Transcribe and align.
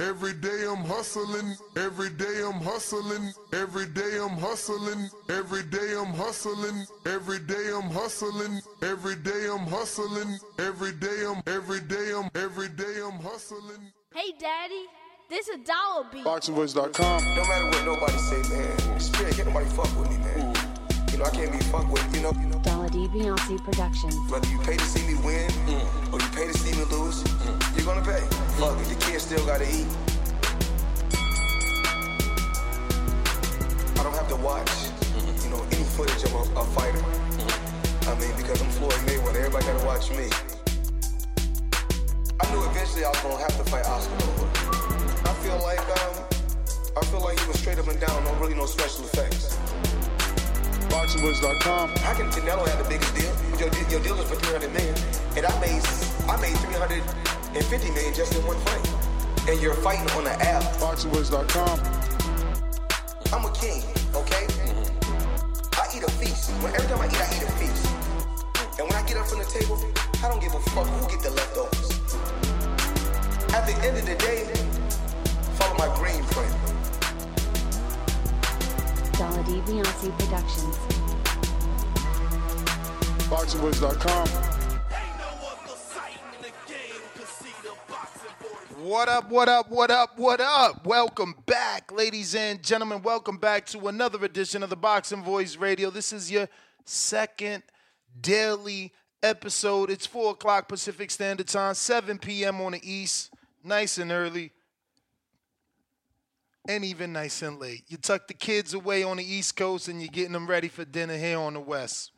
Every 0.00 0.32
day 0.32 0.64
I'm 0.68 0.84
hustling, 0.84 1.54
every 1.76 2.10
day 2.10 2.42
I'm 2.44 2.60
hustling, 2.60 3.32
every 3.52 3.86
day 3.86 4.18
I'm 4.20 4.36
hustling, 4.36 5.08
every 5.28 5.62
day 5.62 5.94
I'm 5.96 6.12
hustling, 6.12 6.84
every 7.06 7.38
day 7.38 7.70
I'm 7.72 7.90
hustling, 7.90 8.60
every 8.82 9.14
day 9.14 9.46
I'm 9.48 9.66
hustling, 9.66 10.38
every 10.58 10.92
day 10.92 11.24
I'm, 11.24 11.42
every 11.46 11.80
day 11.80 12.12
I'm, 12.12 12.28
every 12.34 12.68
day 12.70 13.00
I'm 13.04 13.20
hustling. 13.20 13.92
Hey, 14.12 14.34
Daddy, 14.38 14.86
this 15.30 15.48
a 15.48 15.58
dollar 15.58 16.06
beat. 16.12 16.24
BoxingVoice.com. 16.24 17.24
No 17.36 17.44
matter 17.46 17.66
what 17.66 17.84
nobody 17.84 18.18
say, 18.18 18.42
man, 18.52 18.98
spirit 18.98 19.36
can't 19.36 19.46
nobody 19.46 19.66
fuck 19.70 19.96
with 19.96 20.10
me, 20.10 20.18
man. 20.18 20.54
You 21.12 21.18
know, 21.18 21.24
I 21.24 21.30
can't 21.30 21.52
be 21.52 21.58
fucked 21.66 21.90
with, 21.90 22.16
you 22.16 22.22
know. 22.22 22.32
Dollar 22.32 22.64
D 22.64 22.73
Beyonce 22.94 23.62
Productions. 23.62 24.14
Whether 24.30 24.48
you 24.48 24.58
pay 24.60 24.76
to 24.76 24.84
see 24.84 25.04
me 25.06 25.14
win 25.24 25.50
or 26.12 26.20
you 26.20 26.28
pay 26.30 26.46
to 26.46 26.56
see 26.56 26.78
me 26.78 26.84
lose, 26.84 27.24
you're 27.74 27.84
gonna 27.84 28.06
pay. 28.06 28.22
Fuck 28.54 28.78
it, 28.80 28.88
your 28.88 29.00
kids 29.00 29.24
still 29.24 29.44
gotta 29.44 29.64
eat. 29.64 29.86
I 33.98 34.02
don't 34.04 34.14
have 34.14 34.28
to 34.28 34.36
watch, 34.36 34.70
you 35.42 35.50
know, 35.50 35.60
any 35.72 35.82
footage 35.82 36.22
of 36.22 36.34
a, 36.34 36.60
a 36.60 36.64
fighter. 36.70 37.02
I 38.06 38.14
mean, 38.20 38.30
because 38.36 38.62
I'm 38.62 38.70
Floyd 38.70 38.94
Mayweather, 39.10 39.42
everybody 39.42 39.66
gotta 39.66 39.84
watch 39.84 40.10
me. 40.10 40.30
I 42.38 42.50
knew 42.54 42.62
eventually 42.70 43.04
I 43.04 43.08
was 43.10 43.20
gonna 43.20 43.42
have 43.42 43.56
to 43.58 43.64
fight 43.70 43.86
Oscar. 43.86 44.14
I 45.28 45.34
feel 45.42 45.58
like, 45.62 45.82
um, 45.98 46.24
I 46.96 47.04
feel 47.06 47.20
like 47.20 47.40
he 47.40 47.46
was 47.48 47.58
straight 47.58 47.78
up 47.78 47.88
and 47.88 47.98
down, 48.00 48.22
no 48.22 48.32
really 48.34 48.54
no 48.54 48.66
special 48.66 49.04
effects. 49.04 49.58
BoxingVoice.com. 50.94 51.90
How 52.06 52.14
can 52.14 52.30
Canelo 52.30 52.62
have 52.68 52.78
the 52.78 52.88
biggest 52.88 53.10
deal? 53.18 53.34
Your, 53.58 53.66
your 53.90 54.00
deal 54.06 54.14
is 54.22 54.30
for 54.30 54.36
300 54.36 54.70
million, 54.70 54.94
and 55.34 55.44
I 55.44 55.50
made 55.58 55.82
I 56.30 56.38
made 56.38 56.54
350 56.54 57.90
million 57.90 58.14
just 58.14 58.32
in 58.38 58.46
one 58.46 58.56
fight. 58.62 58.86
And 59.50 59.60
you're 59.60 59.74
fighting 59.74 60.06
on 60.14 60.22
the 60.22 60.30
app. 60.38 60.62
BoxingVoice.com. 60.78 61.82
I'm 63.34 63.44
a 63.44 63.50
king, 63.58 63.82
okay? 64.14 64.46
Mm-hmm. 64.46 65.82
I 65.82 65.84
eat 65.98 66.06
a 66.06 66.10
feast. 66.22 66.54
When 66.62 66.70
every 66.72 66.86
time 66.86 67.02
I 67.02 67.10
eat, 67.10 67.18
I 67.18 67.26
eat 67.34 67.42
a 67.42 67.50
feast. 67.58 67.90
And 68.78 68.86
when 68.86 68.94
I 68.94 69.02
get 69.02 69.16
up 69.18 69.26
from 69.26 69.42
the 69.42 69.50
table, 69.50 69.74
I 70.22 70.30
don't 70.30 70.40
give 70.40 70.54
a 70.54 70.62
fuck 70.70 70.86
who 70.86 71.10
get 71.10 71.26
the 71.26 71.34
leftovers. 71.34 71.90
At 73.50 73.66
the 73.66 73.74
end 73.82 73.98
of 73.98 74.06
the 74.06 74.14
day, 74.14 74.46
follow 75.58 75.74
my 75.74 75.90
green 75.98 76.22
print. 76.30 76.54
Dollar 79.34 79.46
D 79.46 79.60
Beyonce 79.62 80.16
Productions. 80.18 80.76
BoxingVoice.com. 83.28 84.28
What 88.84 89.08
up, 89.08 89.30
what 89.30 89.48
up, 89.48 89.70
what 89.70 89.90
up, 89.90 90.18
what 90.18 90.40
up? 90.40 90.86
Welcome 90.86 91.34
back, 91.46 91.90
ladies 91.90 92.36
and 92.36 92.62
gentlemen. 92.62 93.02
Welcome 93.02 93.38
back 93.38 93.66
to 93.66 93.88
another 93.88 94.24
edition 94.24 94.62
of 94.62 94.70
the 94.70 94.76
Boxing 94.76 95.24
Voice 95.24 95.56
Radio. 95.56 95.90
This 95.90 96.12
is 96.12 96.30
your 96.30 96.48
second 96.84 97.64
daily 98.20 98.92
episode. 99.22 99.90
It's 99.90 100.06
4 100.06 100.32
o'clock 100.32 100.68
Pacific 100.68 101.10
Standard 101.10 101.48
Time, 101.48 101.74
7 101.74 102.18
p.m. 102.18 102.60
on 102.60 102.72
the 102.72 102.88
East. 102.88 103.32
Nice 103.64 103.98
and 103.98 104.12
early, 104.12 104.52
and 106.68 106.84
even 106.84 107.12
nice 107.12 107.42
and 107.42 107.58
late. 107.58 107.84
You 107.88 107.96
tuck 107.96 108.26
the 108.26 108.34
kids 108.34 108.74
away 108.74 109.02
on 109.02 109.18
the 109.18 109.24
East 109.24 109.56
Coast 109.56 109.88
and 109.88 110.00
you're 110.00 110.08
getting 110.08 110.32
them 110.32 110.46
ready 110.46 110.68
for 110.68 110.84
dinner 110.84 111.16
here 111.16 111.38
on 111.38 111.54
the 111.54 111.60
West. 111.60 112.12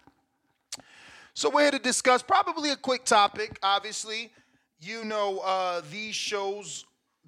So 1.34 1.50
we're 1.50 1.62
here 1.62 1.72
to 1.72 1.78
discuss 1.78 2.22
probably 2.22 2.70
a 2.70 2.76
quick 2.76 3.04
topic. 3.04 3.58
Obviously, 3.62 4.32
you 4.80 5.04
know 5.04 5.40
uh, 5.44 5.82
these 5.90 6.14
shows 6.14 6.84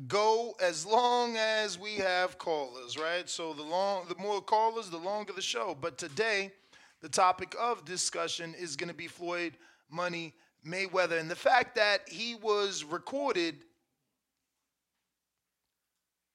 go 0.06 0.54
as 0.62 0.86
long 0.86 1.36
as 1.36 1.78
we 1.78 1.96
have 1.96 2.38
callers, 2.38 2.96
right? 2.96 3.28
So 3.28 3.52
the 3.52 3.62
long, 3.62 4.06
the 4.08 4.14
more 4.16 4.40
callers, 4.40 4.88
the 4.88 4.96
longer 4.96 5.32
the 5.32 5.42
show. 5.42 5.76
But 5.78 5.98
today, 5.98 6.52
the 7.00 7.08
topic 7.08 7.54
of 7.60 7.84
discussion 7.84 8.54
is 8.58 8.76
going 8.76 8.88
to 8.88 8.94
be 8.94 9.08
Floyd 9.08 9.54
Money 9.90 10.34
Mayweather 10.66 11.18
and 11.18 11.30
the 11.30 11.36
fact 11.36 11.76
that 11.76 12.08
he 12.08 12.34
was 12.34 12.84
recorded 12.84 13.64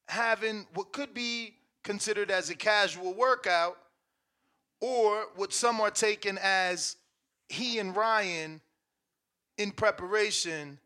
having 0.08 0.68
what 0.74 0.92
could 0.94 1.14
be 1.14 1.56
considered 1.84 2.32
as 2.32 2.50
a 2.50 2.56
casual 2.56 3.14
workout 3.14 3.78
or 4.80 5.28
what 5.36 5.54
some 5.54 5.80
are 5.82 5.92
taking 5.92 6.38
as 6.42 6.98
he 7.50 7.80
and 7.80 7.96
Ryan 7.96 8.62
in 9.58 9.72
preparation 9.72 10.80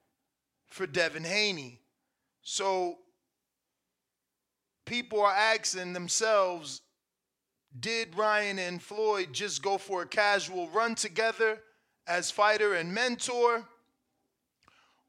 for 0.67 0.85
Devin 0.85 1.23
Haney. 1.23 1.79
So 2.41 2.97
people 4.85 5.21
are 5.21 5.33
asking 5.33 5.93
themselves, 5.93 6.81
did 7.79 8.15
Ryan 8.15 8.59
and 8.59 8.81
Floyd 8.81 9.29
just 9.33 9.61
go 9.61 9.77
for 9.77 10.03
a 10.03 10.07
casual 10.07 10.69
run 10.69 10.95
together 10.95 11.59
as 12.07 12.31
fighter 12.31 12.73
and 12.73 12.93
mentor? 12.93 13.63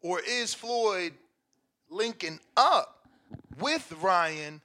Or 0.01 0.21
is 0.21 0.55
Floyd 0.55 1.15
linking 1.91 2.39
up 2.57 2.98
with 3.61 3.93
Ryan 4.01 4.61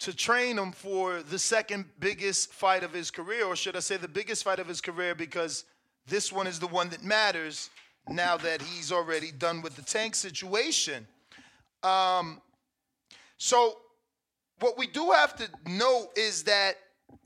to 0.00 0.14
train 0.14 0.58
him 0.58 0.72
for 0.72 1.22
the 1.22 1.38
second 1.38 1.84
biggest 1.98 2.52
fight 2.52 2.82
of 2.82 2.92
his 2.92 3.10
career, 3.10 3.44
or 3.44 3.54
should 3.54 3.76
I 3.76 3.80
say 3.80 3.96
the 3.96 4.08
biggest 4.08 4.44
fight 4.44 4.58
of 4.58 4.66
his 4.66 4.80
career 4.80 5.14
because 5.14 5.64
this 6.06 6.32
one 6.32 6.46
is 6.46 6.58
the 6.58 6.66
one 6.66 6.88
that 6.90 7.04
matters 7.04 7.70
now 8.08 8.36
that 8.38 8.62
he's 8.62 8.90
already 8.90 9.30
done 9.30 9.62
with 9.62 9.76
the 9.76 9.82
tank 9.82 10.14
situation. 10.14 11.06
Um, 11.82 12.40
so, 13.36 13.78
what 14.58 14.76
we 14.76 14.86
do 14.86 15.10
have 15.12 15.36
to 15.36 15.48
note 15.66 16.08
is 16.16 16.44
that 16.44 16.74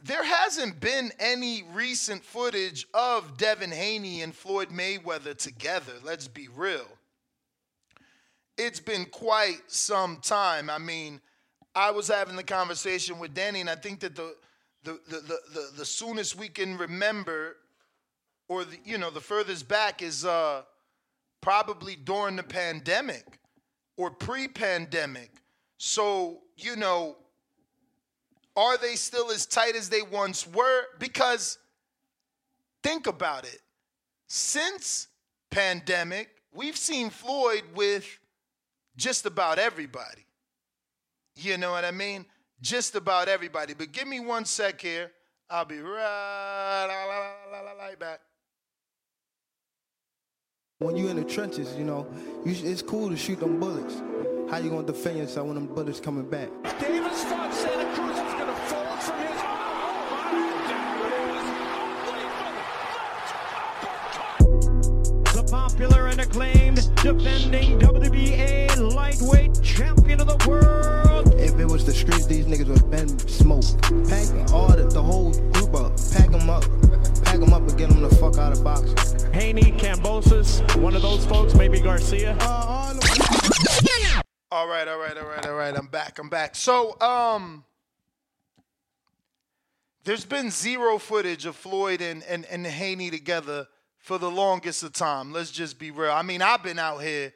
there 0.03 0.25
hasn't 0.25 0.81
been 0.81 1.11
any 1.19 1.65
recent 1.73 2.25
footage 2.25 2.87
of 2.95 3.37
Devin 3.37 3.73
Haney 3.73 4.23
and 4.23 4.35
Floyd 4.35 4.69
Mayweather 4.69 5.37
together. 5.37 5.95
Let's 6.05 6.29
be 6.29 6.49
real. 6.49 6.87
It's 8.57 8.81
been 8.81 9.07
quite 9.07 9.63
some 9.67 10.19
time. 10.19 10.71
I 10.71 10.79
mean, 10.79 11.21
I 11.75 11.91
was 11.91 12.09
having 12.09 12.37
the 12.37 12.45
conversation 12.45 13.19
with 13.19 13.35
Danny, 13.35 13.61
and 13.61 13.69
I 13.69 13.75
think 13.75 14.01
that 14.01 14.15
the 14.15 14.35
the 14.85 15.01
the 15.09 15.17
the, 15.17 15.39
the, 15.53 15.71
the 15.79 15.85
soonest 15.85 16.37
we 16.37 16.49
can 16.49 16.79
remember, 16.79 17.57
or 18.49 18.65
the 18.65 18.79
you 18.85 18.99
know 18.99 19.11
the 19.11 19.21
furthest 19.21 19.69
back 19.69 20.03
is 20.03 20.25
uh, 20.25 20.63
probably 21.41 21.97
during 21.97 22.37
the 22.37 22.43
pandemic 22.43 23.39
or 23.97 24.11
pre-pandemic. 24.11 25.31
So 25.79 26.43
you 26.57 26.77
know, 26.77 27.17
are 28.57 28.79
they 28.79 28.95
still 28.95 29.31
as 29.31 29.47
tight 29.47 29.75
as 29.75 29.89
they 29.89 30.03
once 30.03 30.47
were? 30.47 30.85
Because 31.01 31.59
think 32.85 33.09
about 33.09 33.45
it. 33.45 33.61
Since 34.29 35.09
pandemic, 35.51 36.29
we've 36.53 36.77
seen 36.77 37.11
Floyd 37.11 37.63
with 37.75 38.07
just 38.97 39.27
about 39.27 39.59
everybody. 39.59 40.27
You 41.37 41.59
know 41.59 41.73
what 41.73 41.85
I 41.85 41.91
mean? 41.91 42.27
Just 42.61 42.95
about 42.95 43.29
everybody. 43.29 43.75
But 43.75 43.93
give 43.93 44.07
me 44.07 44.21
one 44.21 44.45
sec 44.45 44.81
here. 44.81 45.11
I'll 45.51 45.65
be 45.65 45.79
right, 45.79 46.89
right 47.79 47.99
back. 47.99 48.21
When 50.79 50.97
you 50.97 51.09
in 51.09 51.17
the 51.17 51.25
trenches, 51.25 51.75
you 51.77 51.85
know, 51.85 52.07
you, 52.45 52.55
it's 52.71 52.83
cool 52.83 53.09
to 53.11 53.17
shoot 53.17 53.41
them 53.41 53.61
bullets. 53.61 54.03
How 54.51 54.59
you 54.59 54.71
gonna 54.71 54.87
defend 54.87 55.19
yourself 55.19 55.47
when 55.47 55.55
them 55.55 55.67
bullets 55.67 56.01
coming 56.01 56.29
back? 56.29 56.49
Davis 56.81 57.25
defending 67.05 67.79
WBA 67.79 68.95
lightweight 68.95 69.63
champion 69.63 70.23
of 70.23 70.27
the 70.27 70.49
world. 70.49 71.35
If 71.35 71.61
it 71.61 71.67
was 71.67 71.85
the 71.85 71.93
streets, 71.93 72.25
these 72.25 72.47
niggas 72.47 72.67
would 72.67 72.91
been 72.91 73.19
smoked. 73.29 73.83
Pack 74.09 74.51
all 74.55 74.69
the, 74.69 74.89
the 74.91 75.03
whole 75.03 75.33
group 75.53 75.75
up. 75.75 75.93
Pack 76.13 76.31
them 76.31 76.49
up. 76.49 76.65
Pack 77.23 77.41
them 77.41 77.53
up 77.53 77.61
and 77.61 77.77
get 77.77 77.91
them 77.91 78.01
the 78.01 78.09
fuck 78.19 78.39
out 78.39 78.57
of 78.57 78.65
boxing. 78.65 79.31
Haney, 79.35 79.73
Kambosos, 79.73 80.81
one 80.81 80.97
of 80.97 81.03
those 81.03 81.27
folks, 81.27 81.55
maybe 81.55 81.79
Garcia. 81.79 82.39
Uh, 82.41 82.47
all 82.49 82.95
All 84.51 84.67
right, 84.67 84.89
all 84.89 84.99
right, 84.99 85.19
all 85.19 85.27
right, 85.27 85.47
all 85.47 85.55
right. 85.57 85.77
I'm 85.77 85.89
back. 85.89 86.19
I'm 86.19 86.31
back. 86.31 86.57
So, 86.57 86.99
um, 87.03 87.65
there's 90.05 90.25
been 90.25 90.51
zero 90.51 90.97
footage 90.97 91.45
of 91.45 91.55
Floyd 91.55 92.01
and, 92.01 92.23
and, 92.23 92.47
and 92.47 92.67
Haney 92.67 93.11
together 93.11 93.67
for 94.05 94.19
the 94.19 94.31
longest 94.31 94.83
of 94.83 94.93
time. 94.93 95.33
Let's 95.33 95.51
just 95.51 95.79
be 95.79 95.91
real. 95.91 96.11
I 96.11 96.21
mean, 96.21 96.43
I've 96.43 96.63
been 96.63 96.79
out 96.79 96.99
here 96.99 97.33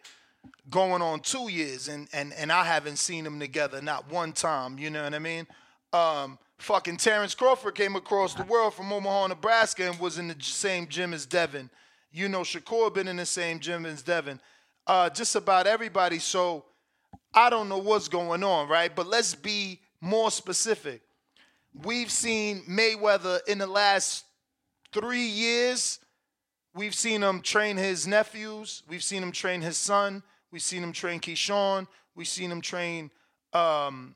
going 0.68 1.00
on 1.00 1.20
two 1.20 1.50
years 1.50 1.88
and, 1.88 2.06
and, 2.12 2.34
and 2.34 2.52
I 2.52 2.62
haven't 2.62 2.98
seen 2.98 3.24
them 3.24 3.40
together 3.40 3.80
not 3.80 4.12
one 4.12 4.32
time. 4.32 4.78
You 4.78 4.90
know 4.90 5.02
what 5.02 5.14
I 5.14 5.18
mean? 5.18 5.46
Um, 5.94 6.38
fucking 6.58 6.98
Terrence 6.98 7.34
Crawford 7.34 7.74
came 7.74 7.96
across 7.96 8.34
the 8.34 8.44
world 8.44 8.74
from 8.74 8.92
Omaha, 8.92 9.28
Nebraska 9.28 9.88
and 9.88 9.98
was 9.98 10.18
in 10.18 10.28
the 10.28 10.36
same 10.40 10.86
gym 10.88 11.14
as 11.14 11.24
Devin. 11.24 11.70
You 12.12 12.28
know, 12.28 12.42
Shakur 12.42 12.92
been 12.92 13.08
in 13.08 13.16
the 13.16 13.24
same 13.24 13.60
gym 13.60 13.86
as 13.86 14.02
Devin. 14.02 14.38
Uh, 14.86 15.08
just 15.08 15.36
about 15.36 15.66
everybody. 15.66 16.18
So 16.18 16.66
I 17.32 17.48
don't 17.48 17.70
know 17.70 17.78
what's 17.78 18.08
going 18.08 18.44
on, 18.44 18.68
right? 18.68 18.94
But 18.94 19.06
let's 19.06 19.34
be 19.34 19.80
more 20.02 20.30
specific. 20.30 21.00
We've 21.72 22.10
seen 22.10 22.62
Mayweather 22.68 23.38
in 23.48 23.56
the 23.56 23.66
last 23.66 24.26
three 24.92 25.24
years. 25.24 26.00
We've 26.78 26.94
seen 26.94 27.24
him 27.24 27.42
train 27.42 27.76
his 27.76 28.06
nephews. 28.06 28.84
We've 28.88 29.02
seen 29.02 29.20
him 29.20 29.32
train 29.32 29.62
his 29.62 29.76
son. 29.76 30.22
We've 30.52 30.62
seen 30.62 30.84
him 30.84 30.92
train 30.92 31.18
Keyshawn. 31.18 31.88
We've 32.14 32.28
seen 32.28 32.52
him 32.52 32.60
train 32.60 33.10
um, 33.52 34.14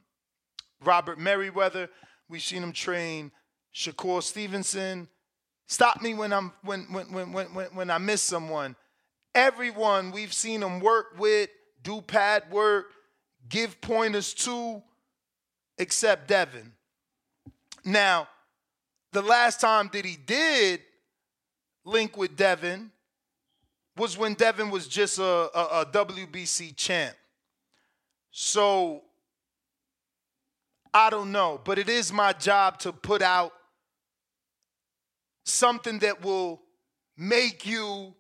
Robert 0.85 1.19
Merriweather. 1.19 1.89
We've 2.29 2.41
seen 2.41 2.63
him 2.63 2.73
train 2.73 3.33
Shakur 3.75 4.23
Stevenson. 4.23 5.09
Stop 5.67 6.03
me 6.03 6.15
when 6.15 6.33
I'm 6.33 6.53
when 6.63 6.83
when 6.83 7.13
when 7.13 7.33
when 7.33 7.53
when, 7.53 7.67
when 7.75 7.91
I 7.91 7.99
miss 7.99 8.23
someone. 8.23 8.77
Everyone 9.35 10.13
we've 10.13 10.33
seen 10.33 10.63
him 10.63 10.79
work 10.79 11.19
with, 11.19 11.51
do 11.83 12.01
pad 12.01 12.45
work, 12.53 12.93
give 13.49 13.81
pointers 13.81 14.35
to, 14.35 14.81
except 15.79 16.29
Devin. 16.29 16.75
Now, 17.85 18.29
the 19.11 19.23
last 19.23 19.61
time 19.61 19.91
that 19.93 20.05
he 20.05 20.15
did 20.15 20.81
link 21.85 22.17
with 22.17 22.37
Devin 22.37 22.91
was 23.97 24.17
when 24.17 24.35
Devin 24.35 24.71
was 24.71 24.89
just 24.89 25.19
a, 25.19 25.23
a, 25.23 25.81
a 25.83 25.87
WBC 25.87 26.77
champ. 26.77 27.15
So 28.31 29.03
I 30.95 31.11
don't 31.11 31.33
know, 31.33 31.61
but 31.63 31.79
it 31.79 31.89
is 31.89 32.13
my 32.13 32.33
job 32.33 32.79
to 32.81 32.93
put 32.93 33.23
out 33.23 33.53
something 35.45 35.99
that 36.01 36.23
will 36.23 36.61
make 37.17 37.67
you 37.67 38.15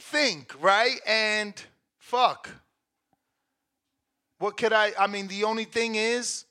think, 0.00 0.54
right? 0.60 0.98
And 1.06 1.60
fuck. 1.98 2.50
What 4.38 4.56
could 4.56 4.72
I? 4.72 4.92
I 4.98 5.06
mean, 5.06 5.28
the 5.28 5.44
only 5.44 5.64
thing 5.64 5.94
is, 5.94 6.44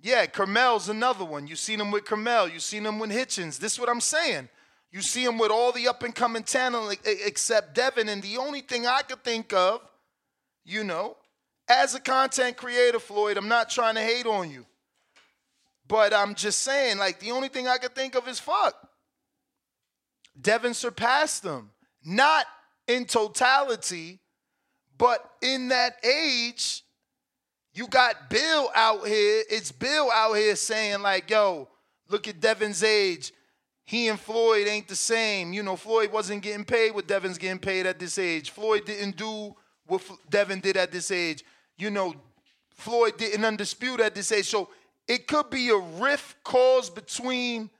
yeah, 0.00 0.26
Carmel's 0.26 0.88
another 0.88 1.24
one. 1.24 1.46
You 1.46 1.56
seen 1.56 1.80
him 1.80 1.90
with 1.90 2.04
Carmel. 2.04 2.48
You 2.48 2.60
seen 2.60 2.84
him 2.84 2.98
with 2.98 3.10
Hitchens. 3.10 3.58
This 3.58 3.74
is 3.74 3.80
what 3.80 3.88
I'm 3.88 4.00
saying. 4.00 4.48
You 4.90 5.02
see 5.02 5.24
him 5.24 5.38
with 5.38 5.50
all 5.50 5.72
the 5.72 5.88
up 5.88 6.02
and 6.02 6.14
coming 6.14 6.42
talent 6.42 6.98
except 7.04 7.74
Devin. 7.74 8.08
And 8.08 8.22
the 8.22 8.38
only 8.38 8.62
thing 8.62 8.86
I 8.86 9.02
could 9.02 9.22
think 9.22 9.52
of, 9.52 9.80
you 10.64 10.82
know, 10.84 11.16
as 11.68 11.94
a 11.94 12.00
content 12.00 12.56
creator, 12.56 12.98
Floyd, 12.98 13.36
I'm 13.36 13.48
not 13.48 13.68
trying 13.68 13.96
to 13.96 14.00
hate 14.00 14.26
on 14.26 14.50
you. 14.50 14.64
But 15.86 16.14
I'm 16.14 16.34
just 16.34 16.60
saying, 16.60 16.98
like, 16.98 17.18
the 17.18 17.32
only 17.32 17.48
thing 17.48 17.68
I 17.68 17.78
could 17.78 17.94
think 17.94 18.14
of 18.14 18.26
is 18.28 18.38
fuck. 18.38 18.74
Devin 20.40 20.74
surpassed 20.74 21.42
them. 21.42 21.70
Not 22.04 22.46
in 22.86 23.04
totality, 23.04 24.20
but 24.96 25.30
in 25.42 25.68
that 25.68 25.96
age, 26.04 26.82
you 27.74 27.86
got 27.86 28.30
Bill 28.30 28.70
out 28.74 29.06
here. 29.06 29.44
It's 29.50 29.72
Bill 29.72 30.10
out 30.10 30.34
here 30.34 30.56
saying, 30.56 31.02
like, 31.02 31.30
yo, 31.30 31.68
look 32.08 32.28
at 32.28 32.40
Devin's 32.40 32.82
age. 32.82 33.32
He 33.88 34.08
and 34.08 34.20
Floyd 34.20 34.66
ain't 34.68 34.86
the 34.86 34.94
same. 34.94 35.54
You 35.54 35.62
know, 35.62 35.74
Floyd 35.74 36.12
wasn't 36.12 36.42
getting 36.42 36.66
paid 36.66 36.94
what 36.94 37.08
Devin's 37.08 37.38
getting 37.38 37.58
paid 37.58 37.86
at 37.86 37.98
this 37.98 38.18
age. 38.18 38.50
Floyd 38.50 38.84
didn't 38.84 39.16
do 39.16 39.56
what 39.86 40.02
Devin 40.28 40.60
did 40.60 40.76
at 40.76 40.92
this 40.92 41.10
age. 41.10 41.42
You 41.78 41.88
know, 41.88 42.14
Floyd 42.74 43.16
didn't 43.16 43.40
undispute 43.40 44.00
at 44.00 44.14
this 44.14 44.30
age. 44.30 44.44
So 44.44 44.68
it 45.06 45.26
could 45.26 45.48
be 45.48 45.70
a 45.70 45.78
rift 45.78 46.36
caused 46.44 46.94
between 46.94 47.70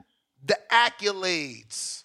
the 0.46 0.58
accolades. 0.72 2.04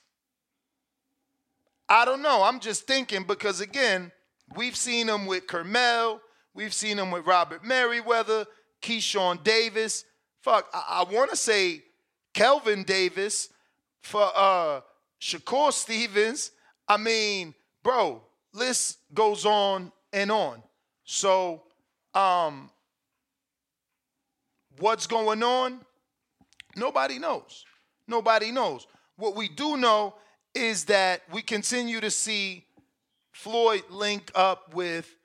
I 1.87 2.03
don't 2.03 2.21
know. 2.21 2.43
I'm 2.43 2.59
just 2.59 2.85
thinking 2.85 3.23
because 3.23 3.61
again, 3.61 4.11
we've 4.57 4.75
seen 4.75 5.07
him 5.07 5.25
with 5.27 5.47
Carmel, 5.47 6.19
we've 6.53 6.73
seen 6.73 6.99
him 6.99 7.09
with 7.09 7.25
Robert 7.25 7.63
Merriweather, 7.63 8.47
Keyshawn 8.81 9.45
Davis. 9.45 10.03
Fuck, 10.41 10.67
I, 10.73 11.05
I 11.07 11.13
want 11.13 11.29
to 11.29 11.37
say 11.37 11.83
Kelvin 12.33 12.83
Davis 12.83 13.47
for 14.03 14.29
uh 14.35 14.81
Shakur 15.19 15.71
Stevens. 15.73 16.51
I 16.87 16.97
mean, 16.97 17.55
bro, 17.81 18.21
list 18.53 18.99
goes 19.13 19.45
on 19.45 19.91
and 20.11 20.31
on. 20.31 20.61
So, 21.05 21.63
um, 22.13 22.69
what's 24.79 25.07
going 25.07 25.41
on? 25.41 25.79
Nobody 26.75 27.19
knows. 27.19 27.65
Nobody 28.07 28.51
knows. 28.51 28.85
What 29.15 29.35
we 29.35 29.47
do 29.47 29.77
know 29.77 30.15
is 30.53 30.85
that 30.85 31.21
we 31.31 31.41
continue 31.41 32.01
to 32.01 32.11
see 32.11 32.65
Floyd 33.31 33.83
link 33.89 34.31
up 34.35 34.73
with 34.73 35.15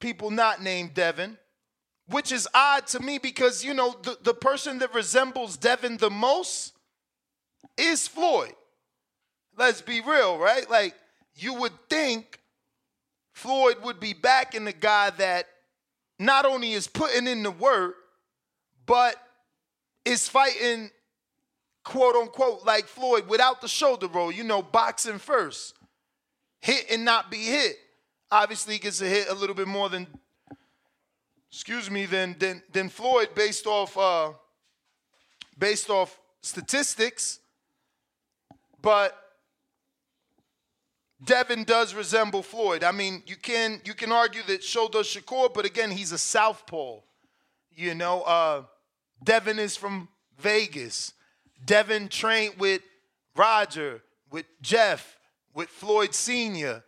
people 0.00 0.30
not 0.30 0.62
named 0.62 0.94
Devin, 0.94 1.38
which 2.08 2.30
is 2.32 2.48
odd 2.54 2.86
to 2.88 3.00
me 3.00 3.18
because, 3.18 3.64
you 3.64 3.74
know, 3.74 3.94
the, 4.02 4.18
the 4.22 4.34
person 4.34 4.78
that 4.78 4.94
resembles 4.94 5.56
Devin 5.56 5.96
the 5.96 6.10
most 6.10 6.72
is 7.76 8.06
Floyd. 8.06 8.54
Let's 9.56 9.80
be 9.80 10.00
real, 10.00 10.38
right? 10.38 10.68
Like, 10.70 10.94
you 11.34 11.54
would 11.54 11.72
think 11.88 12.40
Floyd 13.32 13.76
would 13.82 14.00
be 14.00 14.12
backing 14.12 14.64
the 14.64 14.72
guy 14.72 15.10
that 15.10 15.46
not 16.18 16.44
only 16.44 16.72
is 16.72 16.86
putting 16.86 17.26
in 17.26 17.42
the 17.42 17.50
work, 17.50 17.96
but 18.86 19.16
is 20.04 20.28
fighting 20.28 20.90
quote 21.84 22.16
unquote 22.16 22.64
like 22.64 22.86
Floyd 22.86 23.28
without 23.28 23.60
the 23.60 23.68
shoulder 23.68 24.06
roll, 24.06 24.32
you 24.32 24.44
know, 24.44 24.62
boxing 24.62 25.18
first. 25.18 25.74
Hit 26.60 26.86
and 26.90 27.04
not 27.04 27.30
be 27.30 27.38
hit. 27.38 27.76
Obviously 28.30 28.78
gets 28.78 29.00
a 29.00 29.06
hit 29.06 29.28
a 29.28 29.34
little 29.34 29.54
bit 29.54 29.68
more 29.68 29.88
than 29.88 30.06
excuse 31.56 31.90
me 31.90 32.04
than 32.04 32.36
than 32.38 32.62
than 32.70 32.90
Floyd 32.90 33.30
based 33.34 33.66
off 33.66 33.96
uh 33.96 34.30
based 35.58 35.88
off 35.88 36.20
statistics. 36.42 37.40
But 38.82 39.16
Devin 41.24 41.64
does 41.64 41.94
resemble 41.94 42.42
Floyd. 42.42 42.84
I 42.84 42.92
mean, 42.92 43.22
you 43.26 43.36
can 43.36 43.80
you 43.86 43.94
can 43.94 44.12
argue 44.12 44.42
that 44.48 44.64
so 44.64 44.86
does 44.86 45.06
Shakur, 45.06 45.52
but 45.54 45.64
again, 45.64 45.90
he's 45.90 46.12
a 46.12 46.18
southpaw. 46.18 47.00
You 47.74 47.94
know, 47.94 48.20
uh, 48.22 48.64
Devin 49.24 49.58
is 49.58 49.78
from 49.78 50.10
Vegas. 50.38 51.14
Devin 51.64 52.08
trained 52.08 52.56
with 52.58 52.82
Roger, 53.34 54.02
with 54.30 54.44
Jeff, 54.60 55.16
with 55.54 55.70
Floyd 55.70 56.14
Sr. 56.14 56.84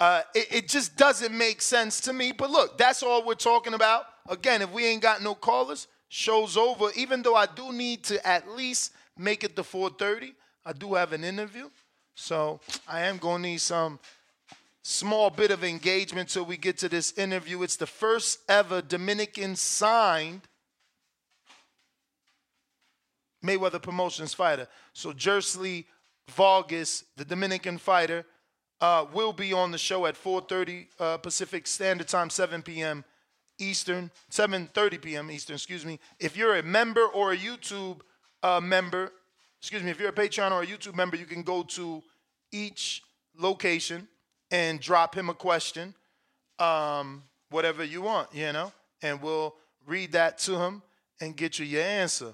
Uh, 0.00 0.22
it, 0.34 0.46
it 0.50 0.68
just 0.68 0.96
doesn't 0.96 1.36
make 1.36 1.60
sense 1.60 2.00
to 2.02 2.12
me. 2.12 2.32
But 2.32 2.50
look, 2.50 2.78
that's 2.78 3.02
all 3.02 3.24
we're 3.26 3.34
talking 3.34 3.74
about. 3.74 4.04
Again, 4.28 4.62
if 4.62 4.72
we 4.72 4.84
ain't 4.84 5.02
got 5.02 5.22
no 5.22 5.34
callers, 5.34 5.88
show's 6.08 6.56
over. 6.56 6.90
Even 6.94 7.22
though 7.22 7.34
I 7.34 7.46
do 7.46 7.72
need 7.72 8.04
to 8.04 8.24
at 8.26 8.48
least 8.50 8.92
make 9.16 9.42
it 9.42 9.56
to 9.56 9.62
4:30, 9.62 10.34
I 10.64 10.72
do 10.72 10.94
have 10.94 11.12
an 11.12 11.24
interview. 11.24 11.68
So 12.14 12.60
I 12.86 13.02
am 13.02 13.18
to 13.18 13.38
need 13.38 13.60
some 13.60 13.98
small 14.82 15.30
bit 15.30 15.50
of 15.50 15.64
engagement 15.64 16.28
till 16.28 16.44
we 16.44 16.56
get 16.56 16.78
to 16.78 16.88
this 16.88 17.12
interview. 17.18 17.62
It's 17.62 17.76
the 17.76 17.86
first 17.86 18.40
ever 18.48 18.80
Dominican 18.80 19.54
signed 19.56 20.42
Mayweather 23.44 23.80
Promotions 23.80 24.34
fighter. 24.34 24.66
So 24.92 25.12
Jersley 25.12 25.84
Vargas, 26.30 27.04
the 27.16 27.24
Dominican 27.24 27.78
fighter, 27.78 28.24
uh, 28.80 29.06
will 29.12 29.32
be 29.32 29.52
on 29.52 29.70
the 29.70 29.78
show 29.78 30.06
at 30.06 30.14
4:30 30.14 30.86
uh, 30.98 31.16
Pacific 31.18 31.66
Standard 31.66 32.08
Time, 32.08 32.30
7 32.30 32.62
p.m. 32.62 33.04
Eastern, 33.58 34.10
7:30 34.30 35.02
p.m. 35.02 35.30
Eastern. 35.30 35.54
Excuse 35.54 35.84
me. 35.84 35.98
If 36.18 36.36
you're 36.36 36.56
a 36.56 36.62
member 36.62 37.06
or 37.06 37.32
a 37.32 37.36
YouTube 37.36 38.00
uh, 38.42 38.60
member, 38.60 39.12
excuse 39.60 39.82
me, 39.82 39.90
if 39.90 39.98
you're 39.98 40.10
a 40.10 40.12
Patreon 40.12 40.52
or 40.52 40.62
a 40.62 40.66
YouTube 40.66 40.94
member, 40.94 41.16
you 41.16 41.26
can 41.26 41.42
go 41.42 41.62
to 41.64 42.02
each 42.52 43.02
location 43.36 44.08
and 44.50 44.80
drop 44.80 45.14
him 45.14 45.28
a 45.28 45.34
question, 45.34 45.94
um, 46.58 47.22
whatever 47.50 47.84
you 47.84 48.02
want, 48.02 48.28
you 48.34 48.52
know, 48.52 48.72
and 49.02 49.20
we'll 49.20 49.54
read 49.86 50.12
that 50.12 50.38
to 50.38 50.58
him 50.58 50.82
and 51.20 51.36
get 51.36 51.58
you 51.58 51.66
your 51.66 51.82
answer. 51.82 52.32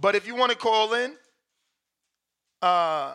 But 0.00 0.14
if 0.14 0.26
you 0.26 0.34
want 0.34 0.52
to 0.52 0.58
call 0.58 0.94
in, 0.94 1.14
uh, 2.62 3.14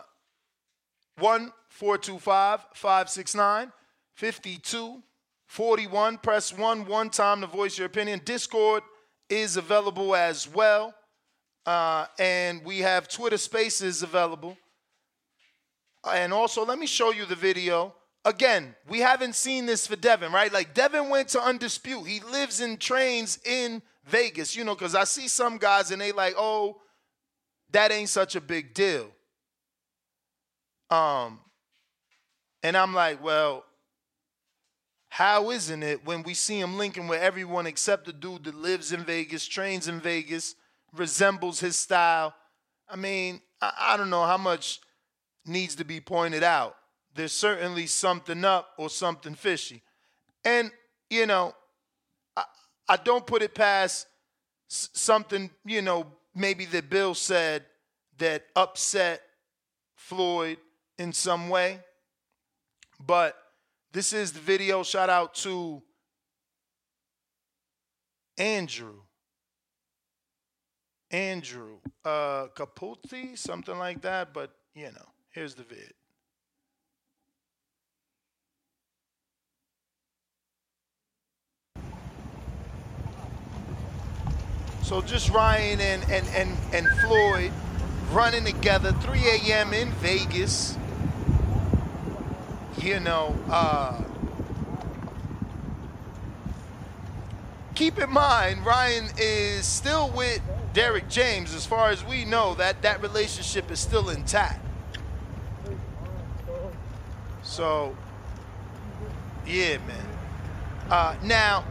1 1.18 1.52
425 1.74 2.66
569 2.72 3.72
5241. 4.14 6.18
Press 6.18 6.56
1 6.56 6.86
one 6.86 7.10
time 7.10 7.40
to 7.40 7.48
voice 7.48 7.76
your 7.76 7.88
opinion. 7.88 8.20
Discord 8.24 8.84
is 9.28 9.56
available 9.56 10.14
as 10.14 10.48
well. 10.48 10.94
Uh, 11.66 12.06
and 12.20 12.64
we 12.64 12.78
have 12.78 13.08
Twitter 13.08 13.38
Spaces 13.38 14.04
available. 14.04 14.56
And 16.08 16.32
also, 16.32 16.64
let 16.64 16.78
me 16.78 16.86
show 16.86 17.10
you 17.10 17.24
the 17.24 17.34
video. 17.34 17.92
Again, 18.24 18.76
we 18.88 19.00
haven't 19.00 19.34
seen 19.34 19.66
this 19.66 19.84
for 19.84 19.96
Devin, 19.96 20.30
right? 20.30 20.52
Like, 20.52 20.74
Devin 20.74 21.08
went 21.08 21.30
to 21.30 21.38
Undispute. 21.38 22.06
He 22.06 22.20
lives 22.20 22.60
and 22.60 22.80
trains 22.80 23.40
in 23.44 23.82
Vegas, 24.06 24.54
you 24.54 24.62
know, 24.62 24.76
because 24.76 24.94
I 24.94 25.02
see 25.02 25.26
some 25.26 25.58
guys 25.58 25.90
and 25.90 26.00
they 26.00 26.12
like, 26.12 26.34
oh, 26.38 26.76
that 27.72 27.90
ain't 27.90 28.10
such 28.10 28.36
a 28.36 28.40
big 28.40 28.74
deal. 28.74 29.10
Um, 30.88 31.40
and 32.64 32.78
I'm 32.78 32.94
like, 32.94 33.22
well, 33.22 33.64
how 35.10 35.50
isn't 35.50 35.82
it 35.82 36.04
when 36.04 36.22
we 36.22 36.32
see 36.34 36.58
him 36.58 36.78
linking 36.78 37.06
with 37.06 37.20
everyone 37.20 37.66
except 37.66 38.06
the 38.06 38.12
dude 38.12 38.44
that 38.44 38.54
lives 38.56 38.90
in 38.90 39.04
Vegas, 39.04 39.46
trains 39.46 39.86
in 39.86 40.00
Vegas, 40.00 40.56
resembles 40.92 41.60
his 41.60 41.76
style? 41.76 42.34
I 42.88 42.96
mean, 42.96 43.42
I, 43.60 43.72
I 43.78 43.96
don't 43.98 44.10
know 44.10 44.24
how 44.24 44.38
much 44.38 44.80
needs 45.44 45.74
to 45.76 45.84
be 45.84 46.00
pointed 46.00 46.42
out. 46.42 46.74
There's 47.14 47.32
certainly 47.32 47.86
something 47.86 48.44
up 48.46 48.70
or 48.78 48.88
something 48.88 49.34
fishy. 49.34 49.82
And, 50.42 50.72
you 51.10 51.26
know, 51.26 51.54
I, 52.34 52.44
I 52.88 52.96
don't 52.96 53.26
put 53.26 53.42
it 53.42 53.54
past 53.54 54.06
something, 54.68 55.50
you 55.66 55.82
know, 55.82 56.06
maybe 56.34 56.64
that 56.64 56.88
Bill 56.88 57.14
said 57.14 57.66
that 58.18 58.46
upset 58.56 59.20
Floyd 59.96 60.56
in 60.98 61.12
some 61.12 61.50
way. 61.50 61.80
But 63.00 63.36
this 63.92 64.12
is 64.12 64.32
the 64.32 64.40
video. 64.40 64.82
Shout 64.82 65.10
out 65.10 65.34
to 65.36 65.82
Andrew. 68.38 69.02
Andrew 71.10 71.76
uh, 72.04 72.48
Caputi, 72.56 73.38
something 73.38 73.78
like 73.78 74.02
that. 74.02 74.34
But, 74.34 74.50
you 74.74 74.86
know, 74.86 75.08
here's 75.30 75.54
the 75.54 75.62
vid. 75.62 75.92
So 84.82 85.00
just 85.00 85.30
Ryan 85.30 85.80
and, 85.80 86.02
and, 86.10 86.26
and, 86.34 86.56
and 86.72 86.86
Floyd 87.00 87.52
running 88.10 88.44
together, 88.44 88.92
3 88.92 89.18
a.m. 89.18 89.72
in 89.72 89.90
Vegas. 89.92 90.76
You 92.84 93.00
know, 93.00 93.34
uh, 93.48 93.98
keep 97.74 97.98
in 97.98 98.10
mind, 98.10 98.66
Ryan 98.66 99.06
is 99.16 99.64
still 99.64 100.10
with 100.10 100.42
Derrick 100.74 101.08
James. 101.08 101.54
As 101.54 101.64
far 101.64 101.88
as 101.88 102.04
we 102.04 102.26
know, 102.26 102.54
that, 102.56 102.82
that 102.82 103.00
relationship 103.00 103.70
is 103.70 103.80
still 103.80 104.10
intact. 104.10 104.62
So, 107.42 107.96
yeah, 109.46 109.78
man. 109.78 110.18
Uh, 110.90 111.16
now, 111.22 111.64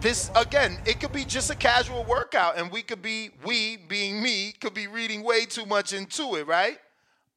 this 0.00 0.30
again, 0.36 0.78
it 0.86 1.00
could 1.00 1.12
be 1.12 1.24
just 1.24 1.50
a 1.50 1.56
casual 1.56 2.04
workout, 2.04 2.56
and 2.58 2.70
we 2.70 2.82
could 2.82 3.02
be, 3.02 3.30
we 3.44 3.76
being 3.76 4.22
me, 4.22 4.52
could 4.52 4.72
be 4.72 4.86
reading 4.86 5.24
way 5.24 5.46
too 5.46 5.66
much 5.66 5.92
into 5.92 6.36
it, 6.36 6.46
right? 6.46 6.78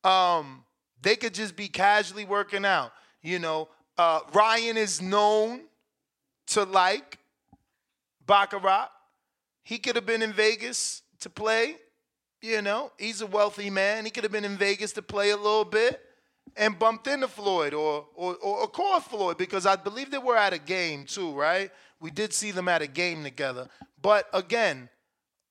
Um, 0.04 0.65
they 1.06 1.16
could 1.16 1.36
just 1.36 1.56
be 1.56 1.68
casually 1.68 2.26
working 2.26 2.66
out. 2.66 2.92
You 3.22 3.38
know, 3.38 3.70
uh, 3.96 4.22
Ryan 4.34 4.76
is 4.76 5.04
known 5.04 5.62
to 6.48 6.64
like 6.64 7.20
Baccarat. 8.26 8.88
He 9.62 9.78
could 9.78 9.96
have 9.98 10.08
been 10.08 10.24
in 10.24 10.34
Vegas 10.34 11.04
to 11.20 11.30
play. 11.30 11.76
You 12.42 12.64
know, 12.64 12.92
he's 12.98 13.22
a 13.22 13.28
wealthy 13.28 13.70
man. 13.70 14.06
He 14.06 14.10
could 14.10 14.24
have 14.24 14.32
been 14.32 14.46
in 14.46 14.58
Vegas 14.58 14.94
to 14.94 15.04
play 15.04 15.30
a 15.30 15.38
little 15.38 15.64
bit 15.64 16.02
and 16.58 16.78
bumped 16.80 17.06
into 17.06 17.28
Floyd 17.28 17.76
or 17.76 18.08
or, 18.16 18.34
or, 18.42 18.62
or 18.62 18.68
called 18.68 19.04
Floyd 19.04 19.38
because 19.38 19.68
I 19.68 19.76
believe 19.76 20.10
they 20.10 20.18
were 20.18 20.36
at 20.36 20.54
a 20.54 20.60
game 20.60 21.06
too, 21.06 21.34
right? 21.34 21.70
We 22.00 22.10
did 22.10 22.34
see 22.34 22.50
them 22.50 22.68
at 22.68 22.82
a 22.82 22.88
game 22.88 23.24
together. 23.24 23.70
But 24.02 24.28
again, 24.34 24.90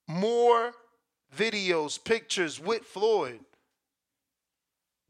more 0.05 0.73
videos, 1.33 1.97
pictures 2.03 2.59
with 2.59 2.83
Floyd, 2.83 3.39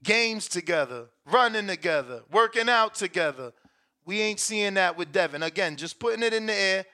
games 0.05 0.47
together, 0.47 1.07
running 1.25 1.67
together, 1.67 2.21
working 2.31 2.69
out 2.69 2.95
together. 2.95 3.51
We 4.05 4.21
ain't 4.21 4.39
seeing 4.39 4.75
that 4.75 4.97
with 4.97 5.11
Devin. 5.11 5.43
Again, 5.43 5.75
just 5.75 5.99
putting 5.99 6.23
it 6.23 6.33
in 6.33 6.45
the 6.45 6.53
air. 6.53 6.85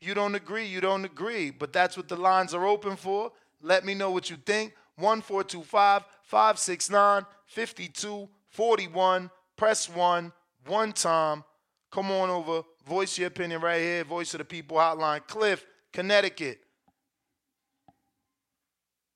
You 0.00 0.14
don't 0.14 0.36
agree, 0.36 0.66
you 0.66 0.80
don't 0.80 1.04
agree. 1.04 1.50
But 1.50 1.72
that's 1.72 1.96
what 1.96 2.06
the 2.06 2.16
lines 2.16 2.54
are 2.54 2.66
open 2.66 2.94
for. 2.96 3.32
Let 3.60 3.84
me 3.84 3.94
know 3.94 4.12
what 4.12 4.30
you 4.30 4.36
think. 4.36 4.74
1425 4.96 6.04
569 6.22 7.24
5241. 7.46 9.30
Press 9.56 9.88
1 9.88 10.32
one 10.66 10.92
time. 10.92 11.42
Come 11.90 12.10
on 12.10 12.28
over. 12.30 12.62
Voice 12.86 13.18
your 13.18 13.28
opinion 13.28 13.60
right 13.60 13.80
here. 13.80 14.04
Voice 14.04 14.34
of 14.34 14.38
the 14.38 14.44
People 14.44 14.76
Hotline. 14.76 15.26
Cliff, 15.26 15.64
Connecticut. 15.92 16.60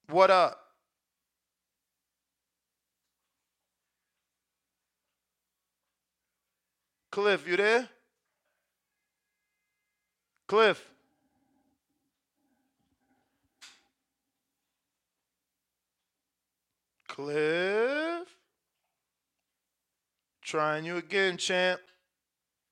What 0.08 0.30
up? 0.30 0.61
Cliff, 7.12 7.46
you 7.46 7.58
there? 7.58 7.90
Cliff. 10.48 10.82
Cliff. 17.06 18.28
Trying 20.40 20.86
you 20.86 20.96
again, 20.96 21.36
champ. 21.36 21.80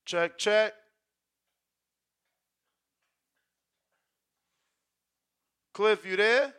Check, 0.06 0.38
check. 0.38 0.72
Cliff, 5.74 6.06
you 6.06 6.16
there? 6.16 6.54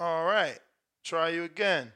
All 0.00 0.24
right. 0.24 0.58
Try 1.02 1.30
you 1.30 1.44
again. 1.44 1.92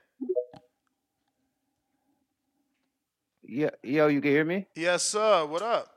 Yeah, 3.43 3.71
yo, 3.83 4.07
you 4.09 4.21
can 4.21 4.31
hear 4.31 4.45
me? 4.45 4.67
Yes, 4.75 5.02
sir. 5.02 5.45
What 5.47 5.62
up? 5.62 5.88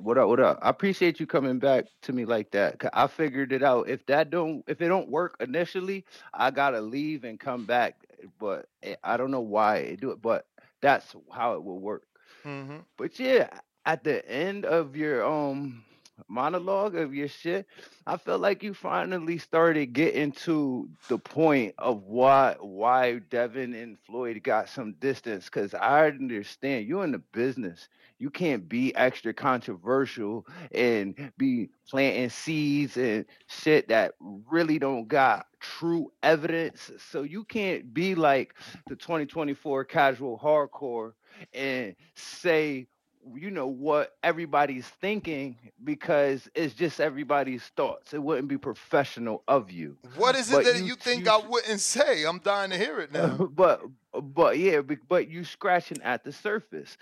What 0.00 0.18
up? 0.18 0.28
What 0.28 0.40
up? 0.40 0.58
I 0.62 0.70
appreciate 0.70 1.20
you 1.20 1.26
coming 1.26 1.58
back 1.58 1.84
to 2.02 2.12
me 2.12 2.24
like 2.24 2.50
that. 2.52 2.78
'cause 2.78 2.90
I 2.94 3.06
figured 3.06 3.52
it 3.52 3.62
out. 3.62 3.88
If 3.88 4.06
that 4.06 4.30
don't, 4.30 4.64
if 4.68 4.80
it 4.80 4.88
don't 4.88 5.08
work 5.08 5.36
initially, 5.40 6.04
I 6.32 6.50
gotta 6.50 6.80
leave 6.80 7.24
and 7.24 7.38
come 7.38 7.66
back. 7.66 7.96
But 8.38 8.68
eh, 8.82 8.96
I 9.02 9.16
don't 9.16 9.30
know 9.30 9.40
why 9.40 9.78
it 9.78 10.00
do 10.00 10.10
it, 10.12 10.22
but 10.22 10.46
that's 10.80 11.14
how 11.32 11.54
it 11.54 11.64
will 11.64 11.80
work. 11.80 12.04
Mm-hmm. 12.44 12.78
But 12.96 13.18
yeah, 13.18 13.48
at 13.84 14.04
the 14.04 14.26
end 14.30 14.64
of 14.64 14.96
your 14.96 15.24
um 15.24 15.84
monologue 16.28 16.96
of 16.96 17.14
your 17.14 17.28
shit, 17.28 17.66
I 18.06 18.16
felt 18.16 18.40
like 18.40 18.62
you 18.62 18.74
finally 18.74 19.38
started 19.38 19.92
getting 19.92 20.32
to 20.32 20.88
the 21.08 21.18
point 21.18 21.74
of 21.78 22.02
why 22.04 22.56
why 22.60 23.18
Devin 23.30 23.74
and 23.74 23.98
Floyd 24.00 24.40
got 24.42 24.68
some 24.68 24.94
distance. 24.94 25.48
Cause 25.48 25.74
I 25.74 26.06
understand 26.08 26.86
you're 26.86 27.04
in 27.04 27.12
the 27.12 27.18
business. 27.18 27.88
You 28.18 28.30
can't 28.30 28.68
be 28.68 28.94
extra 28.96 29.32
controversial 29.32 30.46
and 30.72 31.32
be 31.38 31.70
planting 31.88 32.28
seeds 32.28 32.96
and 32.96 33.24
shit 33.46 33.88
that 33.88 34.14
really 34.20 34.78
don't 34.78 35.08
got 35.08 35.46
true 35.60 36.12
evidence. 36.22 36.90
So 36.98 37.22
you 37.22 37.44
can't 37.44 37.92
be 37.94 38.14
like 38.14 38.54
the 38.88 38.96
2024 38.96 39.84
casual 39.84 40.38
hardcore 40.38 41.12
and 41.54 41.94
say 42.14 42.86
you 43.34 43.50
know 43.50 43.66
what 43.66 44.16
everybody's 44.22 44.86
thinking 44.86 45.56
because 45.84 46.48
it's 46.54 46.74
just 46.74 47.00
everybody's 47.00 47.62
thoughts. 47.76 48.14
It 48.14 48.22
wouldn't 48.22 48.48
be 48.48 48.58
professional 48.58 49.42
of 49.48 49.70
you. 49.70 49.96
What 50.16 50.36
is 50.36 50.50
it 50.50 50.54
But 50.56 50.64
that 50.64 50.76
you 50.78 50.84
you 50.86 50.94
think 50.94 51.26
you 51.26 51.32
I 51.32 51.40
wouldn't 51.46 51.80
say? 51.80 52.24
I'm 52.24 52.38
dying 52.38 52.70
to 52.70 52.78
hear 52.78 53.00
it 53.00 53.12
now. 53.12 53.36
but 53.52 53.82
but 54.22 54.58
yeah, 54.58 54.80
but 55.08 55.28
you 55.28 55.44
scratching 55.44 56.00
at 56.02 56.24
the 56.24 56.32
surface. 56.32 56.96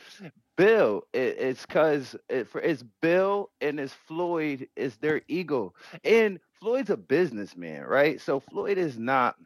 Bill, 0.56 1.04
it, 1.12 1.36
it's 1.38 1.64
cause 1.66 2.16
it, 2.28 2.48
for 2.48 2.60
it's 2.60 2.82
Bill 3.00 3.50
and 3.60 3.78
it's 3.78 3.94
Floyd 3.94 4.68
is 4.76 4.96
their 4.96 5.22
ego, 5.28 5.72
and 6.04 6.40
Floyd's 6.60 6.90
a 6.90 6.96
businessman, 6.96 7.84
right? 7.84 8.20
So 8.20 8.40
Floyd 8.40 8.76
is 8.78 8.98
not 8.98 9.36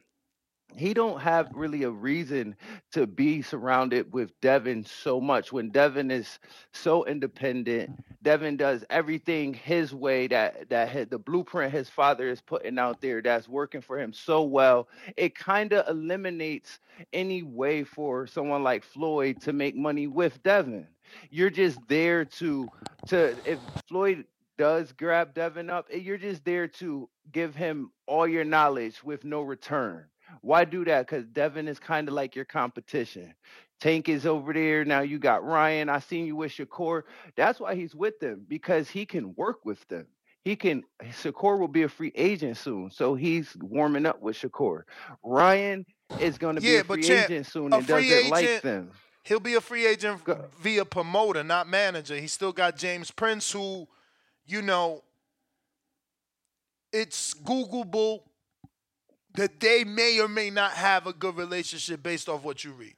he 0.77 0.95
don't 0.95 1.21
have 1.21 1.51
really 1.55 1.83
a 1.85 1.91
reason 1.91 2.57
to 2.93 3.07
be 3.07 3.43
surrounded 3.43 4.13
with 4.13 4.39
Devin 4.41 4.85
so 4.85 5.21
much 5.21 5.53
when 5.53 5.71
Devin 5.71 6.11
is 6.11 6.39
so 6.73 7.05
independent. 7.05 8.03
Devin 8.23 8.57
does 8.57 8.85
everything 8.91 9.55
his 9.55 9.95
way 9.95 10.27
that 10.29 10.69
that 10.71 11.11
the 11.11 11.19
blueprint 11.19 11.73
his 11.73 11.89
father 11.89 12.29
is 12.29 12.41
putting 12.41 12.79
out 12.79 13.01
there 13.01 13.21
that's 13.23 13.49
working 13.49 13.81
for 13.81 13.99
him 13.99 14.13
so 14.13 14.43
well. 14.43 14.89
It 15.17 15.35
kind 15.35 15.73
of 15.73 15.89
eliminates 15.89 16.79
any 17.13 17.43
way 17.43 17.85
for 17.85 18.27
someone 18.27 18.63
like 18.63 18.85
Floyd 18.85 19.41
to 19.43 19.53
make 19.53 19.77
money 19.77 20.07
with 20.07 20.43
Devin. 20.43 20.87
You're 21.31 21.51
just 21.51 21.79
there 21.89 22.25
to 22.25 22.69
to 23.09 23.37
if 23.45 23.59
Floyd 23.89 24.25
does 24.59 24.93
grab 24.93 25.35
Devin 25.35 25.71
up, 25.71 25.89
eh, 25.91 25.97
you're 25.99 26.19
just 26.19 26.45
there 26.45 26.69
to 26.69 27.09
give 27.33 27.55
him 27.55 27.91
all 28.07 28.27
your 28.29 28.45
knowledge 28.45 29.03
with 29.03 29.25
no 29.25 29.43
return. 29.43 30.07
Why 30.43 30.65
do 30.65 30.85
that? 30.85 31.07
Because 31.07 31.27
Devin 31.27 31.69
is 31.69 31.79
kind 31.79 32.09
of 32.09 32.15
like 32.15 32.37
your 32.37 32.45
competition. 32.45 33.35
Tank 33.81 34.09
is 34.09 34.27
over 34.27 34.53
there. 34.53 34.85
Now 34.85 35.01
you 35.01 35.19
got 35.19 35.45
Ryan. 35.45 35.89
I 35.89 36.01
seen 36.01 36.27
you 36.27 36.37
with 36.37 36.53
Shakur. 36.53 37.03
That's 37.37 37.59
why 37.59 37.75
he's 37.75 37.95
with 37.95 38.19
them 38.21 38.45
because 38.49 38.91
he 38.91 39.07
can 39.07 39.35
work 39.35 39.65
with 39.65 39.87
them. 39.89 40.07
He 40.45 40.57
can 40.57 40.83
Shakur 41.03 41.59
will 41.59 41.69
be 41.69 41.83
a 41.83 41.89
free 41.89 42.13
agent 42.15 42.57
soon. 42.57 42.91
So 42.91 43.15
he's 43.15 43.57
warming 43.61 44.07
up 44.07 44.21
with 44.21 44.37
Shakur. 44.37 44.83
Ryan 45.25 45.87
is 46.21 46.39
going 46.39 46.57
to 46.57 46.61
be 46.61 46.69
Yeah, 46.69 46.81
a 46.81 46.85
but 46.85 47.03
free 47.03 47.15
agent 47.15 47.47
soon 47.47 47.73
and 47.73 47.87
doesn't 47.87 48.31
like 48.31 48.63
them. 48.63 48.91
He'll 49.25 49.41
be 49.41 49.55
a 49.55 49.61
free 49.61 49.87
agent 49.87 50.21
via 50.61 50.85
promoter, 50.85 51.45
not 51.45 51.69
manager. 51.69 52.17
He 52.17 52.27
still 52.27 52.53
got 52.53 52.77
James 52.77 53.13
Prince, 53.13 53.53
who, 53.53 53.87
you 54.45 54.63
know, 54.63 55.05
it's 56.93 57.33
Googleable 57.35 58.23
that 59.35 59.61
they 59.61 59.85
may 59.85 60.21
or 60.21 60.29
may 60.29 60.51
not 60.51 60.73
have 60.73 61.07
a 61.07 61.13
good 61.13 61.37
relationship 61.37 62.03
based 62.03 62.29
off 62.29 62.45
what 62.45 62.65
you 62.65 62.73
read. 62.73 62.95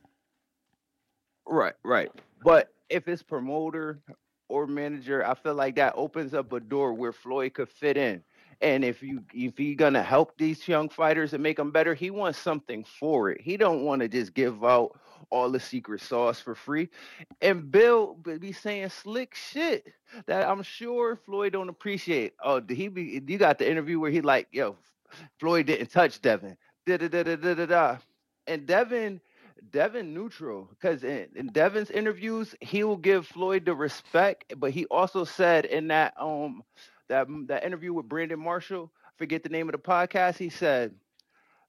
Right, 1.47 1.75
right. 1.85 2.11
But 2.43 2.73
if 2.89 3.09
it's 3.09 3.23
promoter 3.23 4.01
or 4.49 4.67
manager, 4.67 5.27
I 5.27 5.35
feel 5.35 5.55
like 5.55 5.77
that 5.77 5.95
opens 5.97 6.35
up 6.35 6.53
a 6.53 6.61
door 6.61 6.95
where 6.95 7.13
Floyd 7.13 7.55
could 7.55 7.69
fit 7.69 7.97
in. 7.97 8.23
And 8.61 8.85
if 8.85 9.03
you 9.03 9.23
if 9.35 9.59
you're 9.59 9.75
gonna 9.75 10.03
help 10.03 10.39
these 10.39 10.67
young 10.67 10.89
fighters 10.89 11.35
and 11.35 11.43
make 11.43 11.57
them 11.57 11.71
better, 11.71 11.93
he 11.93 12.11
wants 12.11 12.39
something 12.39 12.85
for 12.85 13.31
it. 13.31 13.41
He 13.41 13.57
don't 13.57 13.83
want 13.83 14.01
to 14.03 14.09
just 14.09 14.33
give 14.33 14.65
out 14.65 14.99
all 15.31 15.51
the 15.51 15.61
secret 15.61 16.01
sauce 16.01 16.41
for 16.41 16.55
free. 16.55 16.89
And 17.41 17.71
Bill 17.71 18.15
be 18.15 18.53
saying 18.53 18.91
slick 18.91 19.35
shit 19.35 19.93
that 20.27 20.49
I'm 20.49 20.63
sure 20.63 21.17
Floyd 21.17 21.53
don't 21.53 21.69
appreciate. 21.69 22.35
Oh, 22.43 22.61
did 22.61 22.77
he 22.77 22.89
be? 22.89 23.21
You 23.27 23.39
got 23.39 23.59
the 23.59 23.69
interview 23.69 23.99
where 23.99 24.11
he 24.11 24.21
like, 24.21 24.49
yo, 24.53 24.77
Floyd 25.39 25.67
didn't 25.67 25.91
touch 25.91 26.21
Devin. 26.21 26.57
Da 26.87 26.97
da 26.97 27.09
da 27.09 27.23
da 27.23 27.55
da 27.55 27.67
da. 27.67 27.99
And 28.47 28.67
Devin, 28.67 29.21
Devin 29.71 30.13
neutral 30.15 30.69
because 30.71 31.05
in, 31.05 31.29
in 31.35 31.47
Devin's 31.49 31.91
interviews 31.91 32.55
he 32.61 32.85
will 32.85 32.97
give 32.97 33.27
Floyd 33.27 33.65
the 33.65 33.75
respect, 33.75 34.55
but 34.59 34.71
he 34.71 34.85
also 34.87 35.25
said 35.25 35.65
in 35.65 35.89
that 35.89 36.15
um 36.21 36.63
that 37.09 37.27
that 37.47 37.65
interview 37.65 37.93
with 37.93 38.09
Brandon 38.09 38.41
Marshall, 38.41 38.91
forget 39.17 39.43
the 39.43 39.49
name 39.49 39.69
of 39.69 39.73
the 39.73 39.79
podcast, 39.79 40.37
he 40.37 40.51
said. 40.51 40.95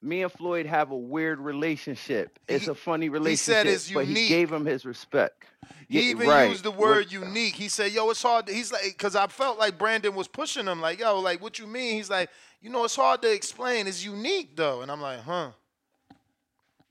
Me 0.06 0.22
and 0.22 0.32
Floyd 0.32 0.68
have 0.68 0.92
a 0.92 0.98
weird 0.98 1.40
relationship. 1.40 2.38
It's 2.48 2.68
a 2.68 2.76
funny 2.76 3.10
relationship, 3.10 3.66
said 3.66 3.68
it's 3.68 3.92
but 3.92 4.06
he 4.06 4.28
gave 4.28 4.52
him 4.52 4.66
his 4.66 4.86
respect. 4.86 5.46
He 5.90 6.00
Yeah, 6.00 6.12
even 6.12 6.28
right. 6.28 6.50
used 6.50 6.64
the 6.64 6.72
word 6.72 7.12
unique. 7.12 7.56
He 7.56 7.70
said, 7.70 7.92
"Yo, 7.92 8.10
it's 8.12 8.22
hard." 8.22 8.46
To, 8.48 8.54
he's 8.54 8.72
like, 8.72 8.84
because 8.84 9.16
I 9.16 9.28
felt 9.28 9.58
like 9.58 9.80
Brandon 9.80 10.14
was 10.14 10.28
pushing 10.28 10.68
him, 10.68 10.80
like, 10.80 11.00
"Yo, 11.00 11.20
like, 11.20 11.42
what 11.42 11.58
you 11.58 11.66
mean?" 11.66 11.96
He's 11.96 12.10
like, 12.10 12.30
"You 12.62 12.70
know, 12.70 12.84
it's 12.84 12.96
hard 12.96 13.24
to 13.24 13.32
explain. 13.32 13.88
It's 13.88 14.06
unique, 14.06 14.56
though." 14.56 14.82
And 14.82 14.92
I'm 14.92 15.02
like, 15.02 15.22
"Huh." 15.22 15.52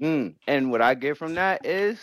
Mm. 0.00 0.35
And 0.49 0.73
what 0.73 0.83
I 0.83 0.94
get 0.94 1.16
from 1.16 1.35
that 1.37 1.64
is, 1.64 1.99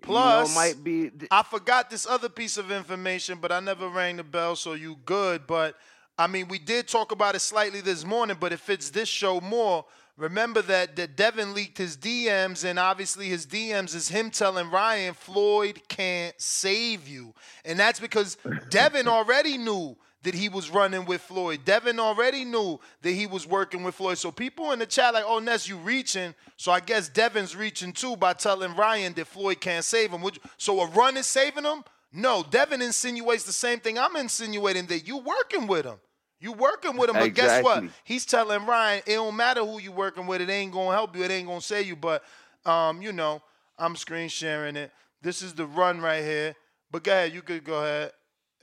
Plus, 0.00 0.48
you 0.48 0.54
know, 0.54 0.60
might 0.60 0.82
be 0.82 1.10
I 1.30 1.42
forgot 1.42 1.90
this 1.90 2.06
other 2.06 2.30
piece 2.30 2.56
of 2.56 2.70
information, 2.70 3.38
but 3.40 3.52
I 3.52 3.60
never 3.60 3.88
rang 3.88 4.16
the 4.16 4.24
bell, 4.24 4.56
so 4.56 4.72
you 4.72 4.96
good. 5.04 5.46
But 5.46 5.76
I 6.18 6.26
mean, 6.28 6.48
we 6.48 6.58
did 6.58 6.88
talk 6.88 7.12
about 7.12 7.34
it 7.34 7.40
slightly 7.40 7.82
this 7.82 8.04
morning, 8.04 8.36
but 8.40 8.52
it 8.52 8.60
fits 8.60 8.88
this 8.88 9.08
show 9.08 9.40
more. 9.40 9.84
Remember 10.16 10.62
that 10.62 10.96
that 10.96 11.14
Devin 11.16 11.52
leaked 11.52 11.76
his 11.76 11.96
DMs, 11.96 12.64
and 12.64 12.78
obviously 12.78 13.28
his 13.28 13.46
DMs 13.46 13.94
is 13.94 14.08
him 14.08 14.30
telling 14.30 14.70
Ryan 14.70 15.12
Floyd 15.12 15.82
can't 15.88 16.34
save 16.40 17.06
you, 17.06 17.34
and 17.66 17.78
that's 17.78 18.00
because 18.00 18.38
Devin 18.70 19.08
already 19.08 19.58
knew 19.58 19.96
that 20.22 20.34
he 20.34 20.48
was 20.48 20.70
running 20.70 21.04
with 21.04 21.20
Floyd. 21.20 21.60
Devin 21.64 22.00
already 22.00 22.44
knew 22.44 22.80
that 23.02 23.12
he 23.12 23.26
was 23.26 23.46
working 23.46 23.84
with 23.84 23.94
Floyd. 23.94 24.18
So 24.18 24.32
people 24.32 24.72
in 24.72 24.78
the 24.78 24.86
chat 24.86 25.12
like, 25.12 25.24
"Oh, 25.26 25.38
Ness, 25.38 25.68
you 25.68 25.76
reaching?" 25.76 26.34
So 26.56 26.72
I 26.72 26.80
guess 26.80 27.10
Devin's 27.10 27.54
reaching 27.54 27.92
too 27.92 28.16
by 28.16 28.32
telling 28.32 28.74
Ryan 28.74 29.12
that 29.14 29.26
Floyd 29.26 29.60
can't 29.60 29.84
save 29.84 30.12
him. 30.12 30.24
So 30.56 30.80
a 30.80 30.86
run 30.86 31.18
is 31.18 31.26
saving 31.26 31.64
him? 31.64 31.84
No, 32.10 32.42
Devin 32.42 32.80
insinuates 32.80 33.44
the 33.44 33.52
same 33.52 33.80
thing 33.80 33.98
I'm 33.98 34.16
insinuating 34.16 34.86
that 34.86 35.06
you 35.06 35.18
working 35.18 35.66
with 35.66 35.84
him. 35.84 35.98
You 36.38 36.52
working 36.52 36.96
with 36.96 37.08
him, 37.10 37.16
but 37.16 37.32
guess 37.34 37.64
what? 37.64 37.84
He's 38.04 38.26
telling 38.26 38.66
Ryan, 38.66 39.02
it 39.06 39.14
don't 39.14 39.36
matter 39.36 39.64
who 39.64 39.80
you 39.80 39.90
working 39.90 40.26
with, 40.26 40.40
it 40.40 40.50
ain't 40.50 40.72
gonna 40.72 40.92
help 40.92 41.16
you, 41.16 41.24
it 41.24 41.30
ain't 41.30 41.46
gonna 41.48 41.60
save 41.60 41.86
you. 41.86 41.96
But 41.96 42.22
um, 42.64 43.00
you 43.00 43.12
know, 43.12 43.42
I'm 43.78 43.96
screen 43.96 44.28
sharing 44.28 44.76
it. 44.76 44.90
This 45.22 45.42
is 45.42 45.54
the 45.54 45.66
run 45.66 46.00
right 46.00 46.22
here. 46.22 46.54
But 46.90 47.04
go 47.04 47.12
ahead, 47.12 47.32
you 47.32 47.42
could 47.42 47.64
go 47.64 47.82
ahead. 47.82 48.12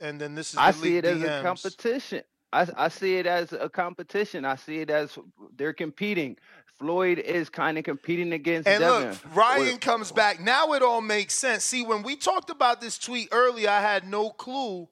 And 0.00 0.20
then 0.20 0.34
this 0.34 0.48
is 0.48 0.54
the 0.54 0.62
I 0.62 0.70
see 0.70 0.96
it 0.96 1.04
as 1.04 1.22
a 1.22 1.42
competition. 1.42 2.22
I, 2.52 2.68
I 2.76 2.88
see 2.88 3.16
it 3.16 3.26
as 3.26 3.52
a 3.52 3.68
competition. 3.68 4.44
I 4.44 4.56
see 4.56 4.78
it 4.78 4.90
as 4.90 5.18
they're 5.56 5.72
competing. 5.72 6.36
Floyd 6.78 7.18
is 7.18 7.48
kind 7.48 7.78
of 7.78 7.84
competing 7.84 8.32
against 8.32 8.68
And 8.68 8.80
Devin. 8.80 9.10
look, 9.10 9.18
Ryan 9.34 9.78
comes 9.78 10.12
back. 10.12 10.40
Now 10.40 10.72
it 10.72 10.82
all 10.82 11.00
makes 11.00 11.34
sense. 11.34 11.64
See, 11.64 11.84
when 11.84 12.02
we 12.02 12.16
talked 12.16 12.50
about 12.50 12.80
this 12.80 12.98
tweet 12.98 13.28
earlier, 13.32 13.68
I 13.68 13.80
had 13.80 14.06
no 14.06 14.30
clue 14.30 14.88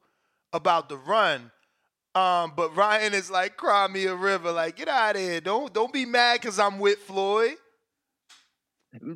about 0.52 0.88
the 0.88 0.96
run. 0.96 1.50
Um, 2.14 2.52
but 2.54 2.76
Ryan 2.76 3.14
is 3.14 3.30
like, 3.30 3.56
cry 3.56 3.88
me 3.88 4.04
a 4.04 4.14
river. 4.14 4.52
Like, 4.52 4.76
get 4.76 4.88
out 4.88 5.16
of 5.16 5.22
here. 5.22 5.40
Don't 5.40 5.72
don't 5.72 5.92
be 5.92 6.04
mad 6.04 6.40
because 6.40 6.58
I'm 6.58 6.78
with 6.78 6.98
Floyd. 6.98 7.56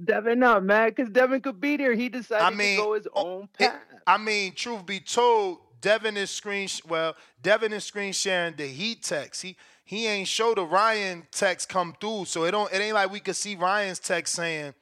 Devin 0.04 0.38
not 0.38 0.64
mad 0.64 0.94
because 0.94 1.10
Devin 1.10 1.42
could 1.42 1.60
be 1.60 1.76
there. 1.76 1.94
He 1.94 2.08
decided 2.08 2.44
I 2.44 2.50
mean, 2.50 2.78
to 2.78 2.82
go 2.82 2.94
his 2.94 3.08
own 3.12 3.48
path. 3.58 3.78
I 4.06 4.16
mean, 4.16 4.54
truth 4.54 4.86
be 4.86 5.00
told, 5.00 5.58
Devin 5.80 6.16
is 6.16 6.30
screen 6.30 6.68
well, 6.88 7.14
Devin 7.42 7.72
is 7.72 7.84
screen 7.84 8.12
sharing 8.12 8.56
the 8.56 8.66
Heat 8.66 9.02
text. 9.02 9.42
He 9.42 9.56
he 9.84 10.06
ain't 10.06 10.28
show 10.28 10.54
the 10.54 10.64
Ryan 10.64 11.26
text 11.30 11.68
come 11.68 11.94
through, 12.00 12.24
so 12.24 12.44
it 12.44 12.52
don't 12.52 12.72
it 12.72 12.78
ain't 12.78 12.94
like 12.94 13.10
we 13.10 13.20
could 13.20 13.36
see 13.36 13.54
Ryan's 13.54 13.98
text 13.98 14.34
saying, 14.34 14.74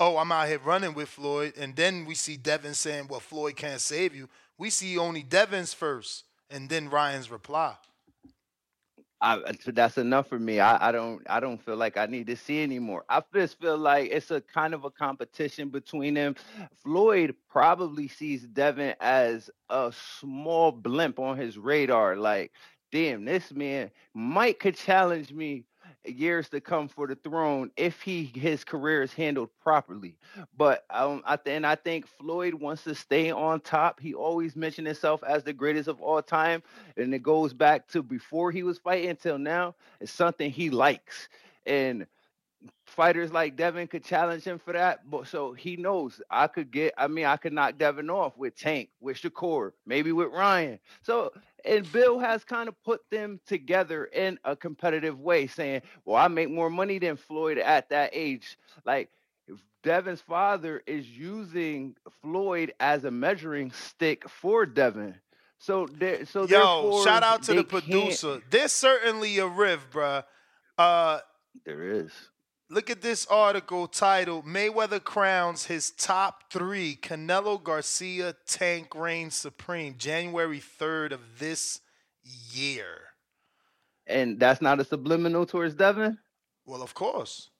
"Oh, 0.00 0.18
I'm 0.18 0.32
out 0.32 0.48
here 0.48 0.58
running 0.58 0.94
with 0.94 1.08
Floyd," 1.08 1.54
and 1.56 1.76
then 1.76 2.04
we 2.04 2.14
see 2.14 2.36
Devin 2.36 2.74
saying, 2.74 3.06
"Well, 3.08 3.20
Floyd 3.20 3.56
can't 3.56 3.80
save 3.80 4.14
you." 4.14 4.28
We 4.58 4.70
see 4.70 4.98
only 4.98 5.22
Devin's 5.22 5.72
first, 5.72 6.24
and 6.52 6.68
then 6.68 6.90
Ryan's 6.90 7.30
reply. 7.30 7.74
I, 9.20 9.40
that's 9.66 9.98
enough 9.98 10.28
for 10.28 10.38
me. 10.38 10.58
I, 10.58 10.88
I 10.88 10.92
don't 10.92 11.22
I 11.30 11.38
don't 11.38 11.64
feel 11.64 11.76
like 11.76 11.96
I 11.96 12.06
need 12.06 12.26
to 12.26 12.36
see 12.36 12.60
anymore. 12.60 13.04
I 13.08 13.22
just 13.32 13.60
feel 13.60 13.78
like 13.78 14.10
it's 14.10 14.32
a 14.32 14.40
kind 14.40 14.74
of 14.74 14.84
a 14.84 14.90
competition 14.90 15.68
between 15.68 16.14
them. 16.14 16.34
Floyd 16.82 17.36
probably 17.48 18.08
sees 18.08 18.42
Devin 18.42 18.96
as 19.00 19.48
a 19.70 19.92
small 20.18 20.72
blimp 20.72 21.20
on 21.20 21.36
his 21.36 21.56
radar. 21.56 22.16
Like, 22.16 22.50
damn, 22.90 23.24
this 23.24 23.52
man 23.52 23.92
Mike 24.12 24.58
could 24.58 24.74
challenge 24.74 25.32
me 25.32 25.64
years 26.04 26.48
to 26.50 26.60
come 26.60 26.88
for 26.88 27.06
the 27.06 27.14
throne 27.16 27.70
if 27.76 28.00
he 28.02 28.24
his 28.24 28.64
career 28.64 29.02
is 29.02 29.12
handled 29.12 29.50
properly. 29.60 30.16
But 30.56 30.84
um, 30.90 31.22
I 31.26 31.36
th- 31.36 31.56
and 31.56 31.66
I 31.66 31.74
think 31.76 32.06
Floyd 32.06 32.54
wants 32.54 32.84
to 32.84 32.94
stay 32.94 33.30
on 33.30 33.60
top. 33.60 34.00
He 34.00 34.14
always 34.14 34.56
mentioned 34.56 34.86
himself 34.86 35.22
as 35.24 35.42
the 35.44 35.52
greatest 35.52 35.88
of 35.88 36.00
all 36.00 36.22
time, 36.22 36.62
and 36.96 37.14
it 37.14 37.22
goes 37.22 37.52
back 37.52 37.88
to 37.88 38.02
before 38.02 38.50
he 38.50 38.62
was 38.62 38.78
fighting 38.78 39.10
until 39.10 39.38
now. 39.38 39.74
It's 40.00 40.12
something 40.12 40.50
he 40.50 40.70
likes, 40.70 41.28
and 41.66 42.06
fighters 42.86 43.32
like 43.32 43.56
Devin 43.56 43.86
could 43.88 44.04
challenge 44.04 44.44
him 44.44 44.58
for 44.58 44.72
that. 44.72 45.08
But 45.08 45.26
so 45.26 45.52
he 45.52 45.76
knows 45.76 46.20
I 46.30 46.46
could 46.46 46.70
get. 46.70 46.94
I 46.96 47.06
mean, 47.08 47.26
I 47.26 47.36
could 47.36 47.52
knock 47.52 47.78
Devin 47.78 48.10
off 48.10 48.36
with 48.36 48.56
Tank, 48.56 48.90
with 49.00 49.16
Shakur, 49.16 49.72
maybe 49.86 50.12
with 50.12 50.28
Ryan. 50.28 50.78
So 51.02 51.32
and 51.64 51.90
Bill 51.92 52.18
has 52.18 52.44
kind 52.44 52.68
of 52.68 52.80
put 52.82 53.00
them 53.10 53.40
together 53.46 54.04
in 54.06 54.38
a 54.44 54.54
competitive 54.56 55.18
way, 55.20 55.46
saying, 55.46 55.82
"Well, 56.04 56.16
I 56.16 56.28
make 56.28 56.50
more 56.50 56.70
money 56.70 56.98
than 56.98 57.16
Floyd 57.16 57.58
at 57.58 57.88
that 57.90 58.10
age." 58.12 58.58
Like 58.84 59.10
if 59.48 59.58
Devin's 59.82 60.20
father 60.20 60.82
is 60.86 61.08
using 61.08 61.96
Floyd 62.22 62.72
as 62.80 63.04
a 63.04 63.10
measuring 63.10 63.72
stick 63.72 64.28
for 64.28 64.66
Devin. 64.66 65.14
So 65.58 65.86
there, 65.92 66.26
so 66.26 66.44
Yo, 66.46 67.02
shout 67.04 67.22
out 67.22 67.42
to 67.44 67.52
the 67.54 67.62
they 67.62 67.62
can't- 67.62 67.84
producer. 67.84 68.42
There's 68.50 68.72
certainly 68.72 69.38
a 69.38 69.46
riff, 69.46 69.88
bruh. 69.90 70.24
Uh, 70.76 71.20
there 71.64 71.82
is. 71.84 72.10
Look 72.72 72.88
at 72.88 73.02
this 73.02 73.26
article 73.26 73.86
titled 73.86 74.46
Mayweather 74.46 75.04
crowns 75.04 75.66
his 75.66 75.90
top 75.90 76.50
three 76.50 76.96
Canelo 76.96 77.62
Garcia 77.62 78.34
Tank 78.46 78.94
reigns 78.94 79.34
supreme, 79.34 79.96
January 79.98 80.62
3rd 80.80 81.12
of 81.12 81.20
this 81.38 81.82
year. 82.50 82.86
And 84.06 84.40
that's 84.40 84.62
not 84.62 84.80
a 84.80 84.84
subliminal 84.84 85.44
towards 85.44 85.74
Devin. 85.74 86.16
Well, 86.64 86.82
of 86.82 86.94
course. 86.94 87.50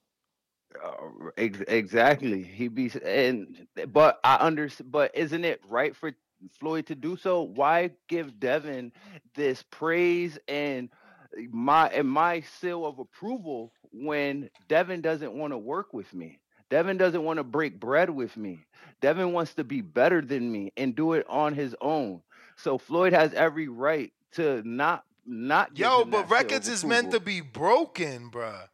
Uh, 0.83 1.29
ex- 1.37 1.61
exactly. 1.69 2.43
He 2.43 2.69
be 2.69 2.91
and 3.05 3.67
but 3.89 4.19
I 4.25 4.37
understand. 4.37 4.93
But 4.93 5.15
isn't 5.15 5.45
it 5.45 5.61
right 5.69 5.95
for 5.95 6.13
Floyd 6.59 6.87
to 6.87 6.95
do 6.95 7.19
so? 7.19 7.43
Why 7.43 7.91
give 8.09 8.41
Devin 8.41 8.93
this 9.35 9.63
praise 9.71 10.39
and 10.49 10.89
my 11.51 11.89
and 11.89 12.09
my 12.09 12.41
seal 12.41 12.87
of 12.87 12.99
approval 12.99 13.75
when 13.93 14.51
Devin 14.69 15.01
doesn't 15.01 15.33
want 15.33 15.53
to 15.53 15.59
work 15.59 15.93
with 15.93 16.13
me? 16.15 16.39
Devin 16.71 16.97
doesn't 16.97 17.23
want 17.23 17.39
to 17.39 17.45
break 17.45 17.79
bread 17.79 18.09
with 18.09 18.37
me. 18.37 18.61
Devin 19.01 19.33
wants 19.33 19.55
to 19.55 19.65
be 19.65 19.81
better 19.83 20.23
than 20.23 20.51
me 20.51 20.73
and 20.77 20.97
do 20.97 21.13
it 21.13 21.27
on 21.29 21.55
his 21.55 21.77
own. 21.81 22.23
So 22.57 22.79
Floyd 22.79 23.13
has 23.13 23.35
every 23.35 23.69
right 23.69 24.13
to 24.33 24.63
not 24.65 25.05
not 25.27 25.77
Yo, 25.79 26.05
but 26.05 26.31
records 26.31 26.69
is 26.69 26.85
meant 26.85 27.11
to 27.13 27.21
be 27.21 27.41
broken, 27.41 28.31
bruh. 28.31 28.69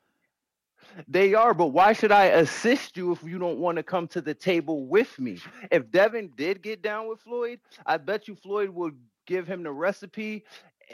They 1.07 1.35
are, 1.35 1.55
but 1.55 1.69
why 1.69 1.93
should 1.93 2.11
I 2.11 2.27
assist 2.27 2.97
you 2.97 3.13
if 3.13 3.23
you 3.23 3.39
don't 3.39 3.59
want 3.59 3.77
to 3.77 3.83
come 3.83 4.09
to 4.09 4.21
the 4.21 4.35
table 4.35 4.87
with 4.87 5.19
me? 5.19 5.39
If 5.71 5.91
Devin 5.91 6.31
did 6.37 6.63
get 6.63 6.83
down 6.83 7.09
with 7.09 7.21
Floyd, 7.21 7.61
I 7.87 7.99
bet 7.99 8.27
you 8.27 8.35
Floyd 8.35 8.71
would 8.71 8.97
give 9.27 9.47
him 9.47 9.63
the 9.63 9.71
recipe 9.71 10.45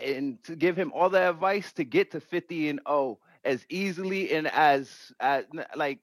and 0.02 0.42
to 0.44 0.56
give 0.56 0.76
him 0.76 0.92
all 0.92 1.08
the 1.08 1.30
advice 1.30 1.72
to 1.74 1.84
get 1.84 2.10
to 2.10 2.20
50 2.20 2.68
and 2.68 2.80
0 2.88 3.18
as 3.44 3.64
easily 3.68 4.32
and 4.32 4.46
as 4.48 5.12
as 5.20 5.44
like 5.76 6.00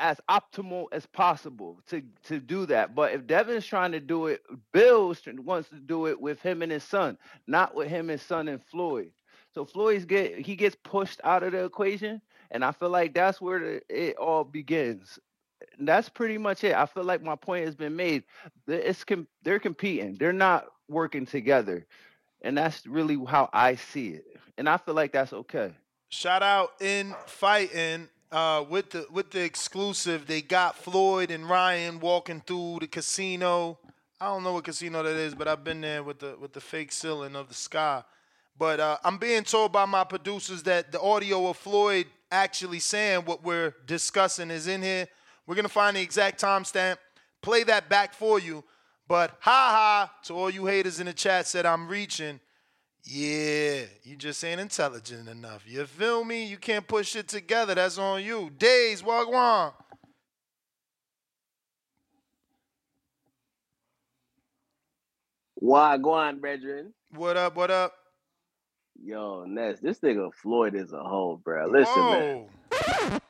as 0.00 0.20
optimal 0.28 0.86
as 0.92 1.06
possible 1.06 1.80
to 1.86 2.02
to 2.24 2.40
do 2.40 2.66
that. 2.66 2.94
But 2.94 3.12
if 3.12 3.26
Devin's 3.26 3.66
trying 3.66 3.92
to 3.92 4.00
do 4.00 4.26
it, 4.26 4.42
Bill 4.72 5.14
wants 5.38 5.68
to 5.70 5.76
do 5.80 6.06
it 6.06 6.20
with 6.20 6.40
him 6.42 6.62
and 6.62 6.72
his 6.72 6.84
son, 6.84 7.16
not 7.46 7.74
with 7.74 7.88
him, 7.88 8.08
his 8.08 8.22
son, 8.22 8.48
and 8.48 8.62
Floyd. 8.62 9.12
So 9.54 9.64
Floyd's 9.64 10.04
get 10.04 10.38
he 10.38 10.56
gets 10.56 10.76
pushed 10.82 11.20
out 11.24 11.42
of 11.44 11.52
the 11.52 11.64
equation, 11.64 12.20
and 12.50 12.64
I 12.64 12.72
feel 12.72 12.90
like 12.90 13.14
that's 13.14 13.40
where 13.40 13.60
the, 13.60 13.82
it 13.88 14.16
all 14.16 14.44
begins. 14.44 15.18
And 15.78 15.88
that's 15.88 16.08
pretty 16.08 16.38
much 16.38 16.64
it. 16.64 16.74
I 16.74 16.86
feel 16.86 17.04
like 17.04 17.22
my 17.22 17.36
point 17.36 17.64
has 17.64 17.74
been 17.74 17.96
made. 17.96 18.24
It's 18.66 19.04
they're 19.42 19.60
competing. 19.60 20.16
They're 20.16 20.32
not 20.32 20.66
working 20.88 21.24
together, 21.24 21.86
and 22.42 22.58
that's 22.58 22.86
really 22.86 23.18
how 23.26 23.48
I 23.52 23.76
see 23.76 24.08
it. 24.08 24.24
And 24.58 24.68
I 24.68 24.76
feel 24.76 24.94
like 24.94 25.12
that's 25.12 25.32
okay. 25.32 25.72
Shout 26.14 26.44
out 26.44 26.74
in 26.80 27.12
fighting 27.26 28.08
uh, 28.30 28.64
with 28.70 28.90
the 28.90 29.04
with 29.10 29.32
the 29.32 29.42
exclusive. 29.42 30.28
They 30.28 30.42
got 30.42 30.78
Floyd 30.78 31.32
and 31.32 31.50
Ryan 31.50 31.98
walking 31.98 32.40
through 32.40 32.78
the 32.82 32.86
casino. 32.86 33.80
I 34.20 34.26
don't 34.26 34.44
know 34.44 34.52
what 34.52 34.62
casino 34.62 35.02
that 35.02 35.16
is, 35.16 35.34
but 35.34 35.48
I've 35.48 35.64
been 35.64 35.80
there 35.80 36.04
with 36.04 36.20
the 36.20 36.36
with 36.40 36.52
the 36.52 36.60
fake 36.60 36.92
ceiling 36.92 37.34
of 37.34 37.48
the 37.48 37.54
sky. 37.54 38.04
But 38.56 38.78
uh, 38.78 38.98
I'm 39.02 39.18
being 39.18 39.42
told 39.42 39.72
by 39.72 39.86
my 39.86 40.04
producers 40.04 40.62
that 40.62 40.92
the 40.92 41.00
audio 41.00 41.48
of 41.48 41.56
Floyd 41.56 42.06
actually 42.30 42.78
saying 42.78 43.24
what 43.24 43.42
we're 43.42 43.74
discussing 43.84 44.52
is 44.52 44.68
in 44.68 44.82
here. 44.82 45.08
We're 45.48 45.56
gonna 45.56 45.68
find 45.68 45.96
the 45.96 46.00
exact 46.00 46.40
timestamp, 46.40 46.98
play 47.42 47.64
that 47.64 47.88
back 47.88 48.14
for 48.14 48.38
you. 48.38 48.62
But 49.08 49.36
ha 49.40 49.50
ha 49.50 50.14
to 50.26 50.34
all 50.34 50.48
you 50.48 50.66
haters 50.66 51.00
in 51.00 51.06
the 51.06 51.12
chat 51.12 51.48
said 51.48 51.66
I'm 51.66 51.88
reaching. 51.88 52.38
Yeah, 53.06 53.82
you 54.02 54.16
just 54.16 54.42
ain't 54.44 54.60
intelligent 54.60 55.28
enough. 55.28 55.64
You 55.66 55.84
feel 55.84 56.24
me? 56.24 56.46
You 56.46 56.56
can't 56.56 56.88
put 56.88 57.04
shit 57.04 57.28
together. 57.28 57.74
That's 57.74 57.98
on 57.98 58.24
you. 58.24 58.50
Days, 58.56 59.02
Wagwan. 59.02 59.74
Wagwan, 65.62 66.40
brethren. 66.40 66.94
What 67.14 67.36
up? 67.36 67.56
What 67.56 67.70
up? 67.70 67.92
Yo, 69.02 69.44
Ness, 69.44 69.80
this 69.80 70.00
nigga 70.00 70.32
Floyd 70.34 70.74
is 70.74 70.92
a 70.92 71.02
hoe, 71.02 71.40
bro. 71.44 71.66
Listen, 71.66 71.94
man. 71.96 72.46
Whoa. 72.70 73.20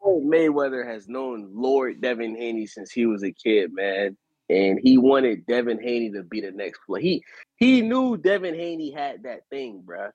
Floyd 0.00 0.24
Mayweather 0.24 0.86
has 0.86 1.08
known 1.08 1.50
Lord 1.52 2.00
Devin 2.00 2.36
Haney 2.36 2.66
since 2.66 2.90
he 2.90 3.04
was 3.04 3.22
a 3.22 3.32
kid, 3.32 3.74
man. 3.74 4.16
And 4.50 4.80
he 4.82 4.98
wanted 4.98 5.46
Devin 5.46 5.80
Haney 5.80 6.10
to 6.10 6.24
be 6.24 6.40
the 6.40 6.50
next 6.50 6.80
Floyd. 6.84 7.02
He 7.02 7.22
he 7.56 7.82
knew 7.82 8.16
Devin 8.16 8.54
Haney 8.54 8.90
had 8.90 9.22
that 9.22 9.42
thing, 9.48 9.82
bruh. 9.86 10.10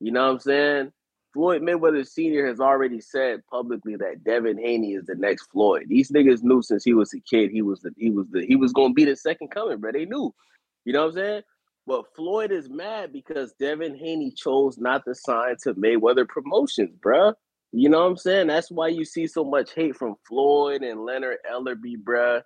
You 0.00 0.12
know 0.12 0.26
what 0.26 0.32
I'm 0.32 0.38
saying? 0.40 0.92
Floyd 1.32 1.62
Mayweather 1.62 2.06
Sr. 2.06 2.46
has 2.46 2.60
already 2.60 3.00
said 3.00 3.40
publicly 3.50 3.96
that 3.96 4.22
Devin 4.24 4.58
Haney 4.58 4.94
is 4.94 5.06
the 5.06 5.14
next 5.14 5.46
Floyd. 5.52 5.86
These 5.88 6.10
niggas 6.10 6.42
knew 6.42 6.60
since 6.60 6.84
he 6.84 6.92
was 6.92 7.14
a 7.14 7.20
kid 7.20 7.50
he 7.52 7.62
was 7.62 7.80
the 7.80 7.92
he 7.96 8.10
was 8.10 8.26
the 8.30 8.44
he 8.44 8.56
was 8.56 8.72
gonna 8.72 8.92
be 8.92 9.06
the 9.06 9.16
second 9.16 9.48
coming, 9.48 9.78
bro. 9.78 9.92
They 9.92 10.04
knew. 10.04 10.34
You 10.84 10.92
know 10.92 11.06
what 11.06 11.08
I'm 11.08 11.14
saying? 11.14 11.42
But 11.86 12.14
Floyd 12.14 12.52
is 12.52 12.68
mad 12.68 13.12
because 13.12 13.54
Devin 13.58 13.96
Haney 13.96 14.32
chose 14.32 14.76
not 14.76 15.04
to 15.06 15.14
sign 15.14 15.56
to 15.62 15.74
Mayweather 15.74 16.28
Promotions, 16.28 16.94
bruh. 17.00 17.34
You 17.72 17.88
know 17.88 18.00
what 18.00 18.10
I'm 18.10 18.16
saying? 18.16 18.48
That's 18.48 18.70
why 18.70 18.88
you 18.88 19.04
see 19.04 19.26
so 19.26 19.44
much 19.44 19.72
hate 19.74 19.96
from 19.96 20.16
Floyd 20.26 20.82
and 20.82 21.04
Leonard 21.04 21.38
Ellerbe, 21.50 21.96
bruh. 22.02 22.42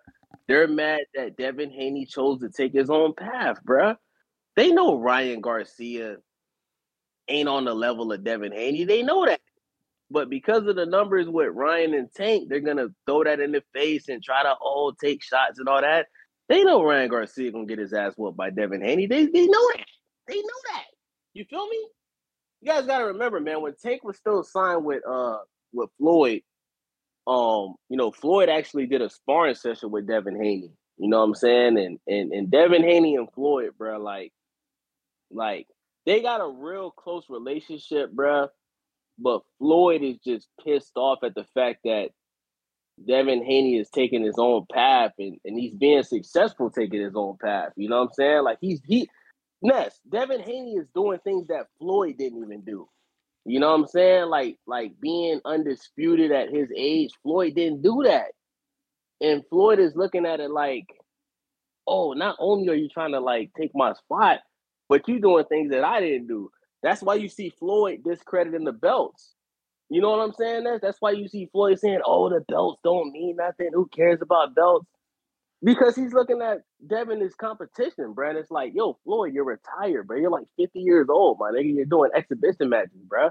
They're 0.48 0.68
mad 0.68 1.00
that 1.14 1.36
Devin 1.36 1.70
Haney 1.70 2.06
chose 2.06 2.40
to 2.40 2.48
take 2.48 2.72
his 2.72 2.90
own 2.90 3.14
path, 3.14 3.58
bruh. 3.66 3.96
They 4.56 4.70
know 4.70 4.98
Ryan 4.98 5.40
Garcia 5.40 6.16
ain't 7.28 7.48
on 7.48 7.64
the 7.64 7.74
level 7.74 8.12
of 8.12 8.24
Devin 8.24 8.52
Haney. 8.52 8.84
They 8.84 9.02
know 9.02 9.26
that. 9.26 9.40
But 10.10 10.30
because 10.30 10.66
of 10.66 10.76
the 10.76 10.86
numbers 10.86 11.28
with 11.28 11.54
Ryan 11.54 11.94
and 11.94 12.12
Tank, 12.14 12.48
they're 12.48 12.60
gonna 12.60 12.88
throw 13.06 13.24
that 13.24 13.40
in 13.40 13.52
the 13.52 13.62
face 13.72 14.08
and 14.08 14.22
try 14.22 14.42
to 14.42 14.54
oh 14.62 14.92
take 15.00 15.22
shots 15.22 15.58
and 15.58 15.68
all 15.68 15.80
that. 15.80 16.06
They 16.48 16.62
know 16.62 16.84
Ryan 16.84 17.08
Garcia 17.08 17.50
gonna 17.50 17.66
get 17.66 17.78
his 17.78 17.92
ass 17.92 18.12
whooped 18.16 18.36
by 18.36 18.50
Devin 18.50 18.82
Haney. 18.82 19.06
They 19.06 19.26
they 19.26 19.46
know 19.46 19.70
that. 19.76 19.86
They 20.28 20.36
know 20.36 20.60
that. 20.72 20.84
You 21.32 21.44
feel 21.46 21.66
me? 21.66 21.88
You 22.60 22.72
guys 22.72 22.86
gotta 22.86 23.06
remember, 23.06 23.40
man, 23.40 23.60
when 23.60 23.74
Tank 23.82 24.04
was 24.04 24.16
still 24.16 24.44
signed 24.44 24.84
with 24.84 25.02
uh 25.06 25.38
with 25.72 25.90
Floyd, 25.98 26.42
um, 27.26 27.74
you 27.88 27.96
know, 27.96 28.10
Floyd 28.10 28.48
actually 28.48 28.86
did 28.86 29.02
a 29.02 29.10
sparring 29.10 29.54
session 29.54 29.90
with 29.90 30.06
Devin 30.06 30.36
Haney. 30.36 30.70
You 30.98 31.08
know 31.08 31.18
what 31.18 31.24
I'm 31.24 31.34
saying? 31.34 31.78
And 31.78 31.98
and 32.06 32.32
and 32.32 32.50
Devin 32.50 32.82
Haney 32.82 33.16
and 33.16 33.32
Floyd, 33.32 33.70
bro, 33.76 33.98
like, 33.98 34.32
like 35.30 35.66
they 36.06 36.22
got 36.22 36.40
a 36.40 36.48
real 36.48 36.90
close 36.90 37.24
relationship, 37.28 38.12
bro. 38.12 38.48
But 39.18 39.42
Floyd 39.58 40.02
is 40.02 40.18
just 40.18 40.48
pissed 40.64 40.96
off 40.96 41.20
at 41.22 41.34
the 41.34 41.44
fact 41.54 41.80
that 41.84 42.10
Devin 43.06 43.44
Haney 43.44 43.78
is 43.78 43.90
taking 43.90 44.22
his 44.22 44.36
own 44.38 44.66
path 44.72 45.12
and, 45.18 45.38
and 45.44 45.58
he's 45.58 45.74
being 45.74 46.02
successful 46.02 46.70
taking 46.70 47.00
his 47.00 47.16
own 47.16 47.36
path. 47.40 47.72
You 47.76 47.88
know 47.88 48.00
what 48.00 48.08
I'm 48.08 48.12
saying? 48.14 48.44
Like 48.44 48.58
he's 48.60 48.80
he 48.86 49.08
Ness, 49.62 49.98
Devin 50.10 50.40
Haney 50.40 50.74
is 50.74 50.86
doing 50.94 51.18
things 51.24 51.46
that 51.48 51.68
Floyd 51.78 52.16
didn't 52.18 52.44
even 52.44 52.60
do. 52.62 52.86
You 53.44 53.60
know 53.60 53.70
what 53.72 53.80
I'm 53.80 53.86
saying? 53.88 54.26
Like 54.30 54.58
like 54.66 54.92
being 55.00 55.40
undisputed 55.44 56.32
at 56.32 56.50
his 56.50 56.70
age, 56.76 57.12
Floyd 57.22 57.54
didn't 57.54 57.82
do 57.82 58.02
that. 58.04 58.28
And 59.20 59.44
Floyd 59.48 59.78
is 59.78 59.96
looking 59.96 60.26
at 60.26 60.40
it 60.40 60.50
like, 60.50 60.86
oh, 61.86 62.12
not 62.12 62.36
only 62.38 62.68
are 62.70 62.74
you 62.74 62.88
trying 62.88 63.12
to 63.12 63.20
like 63.20 63.50
take 63.58 63.72
my 63.74 63.92
spot, 63.94 64.40
but 64.88 65.08
you 65.08 65.20
doing 65.20 65.44
things 65.46 65.70
that 65.72 65.84
I 65.84 66.00
didn't 66.00 66.28
do. 66.28 66.50
That's 66.82 67.02
why 67.02 67.14
you 67.16 67.28
see 67.28 67.50
Floyd 67.58 68.02
discrediting 68.04 68.64
the 68.64 68.72
belts. 68.72 69.34
You 69.90 70.00
know 70.00 70.10
what 70.10 70.20
I'm 70.20 70.34
saying? 70.34 70.64
That's 70.64 70.80
that's 70.82 71.00
why 71.00 71.12
you 71.12 71.28
see 71.28 71.48
Floyd 71.52 71.78
saying, 71.78 72.00
"Oh, 72.04 72.28
the 72.30 72.40
belts 72.48 72.80
don't 72.84 73.12
mean 73.12 73.36
nothing. 73.36 73.70
Who 73.72 73.86
cares 73.88 74.20
about 74.22 74.54
belts?" 74.54 74.86
Because 75.62 75.96
he's 75.96 76.12
looking 76.12 76.42
at 76.42 76.58
Devin 76.86 77.22
as 77.22 77.34
competition, 77.34 78.12
bro. 78.12 78.30
And 78.30 78.38
it's 78.38 78.50
like, 78.50 78.72
yo, 78.74 78.98
Floyd, 79.04 79.32
you're 79.32 79.44
retired, 79.44 80.06
bro. 80.06 80.18
You're 80.18 80.30
like 80.30 80.46
50 80.58 80.80
years 80.80 81.06
old, 81.08 81.38
my 81.40 81.50
nigga. 81.50 81.74
You're 81.74 81.86
doing 81.86 82.10
exhibition 82.14 82.68
matches, 82.68 83.00
bro. 83.08 83.30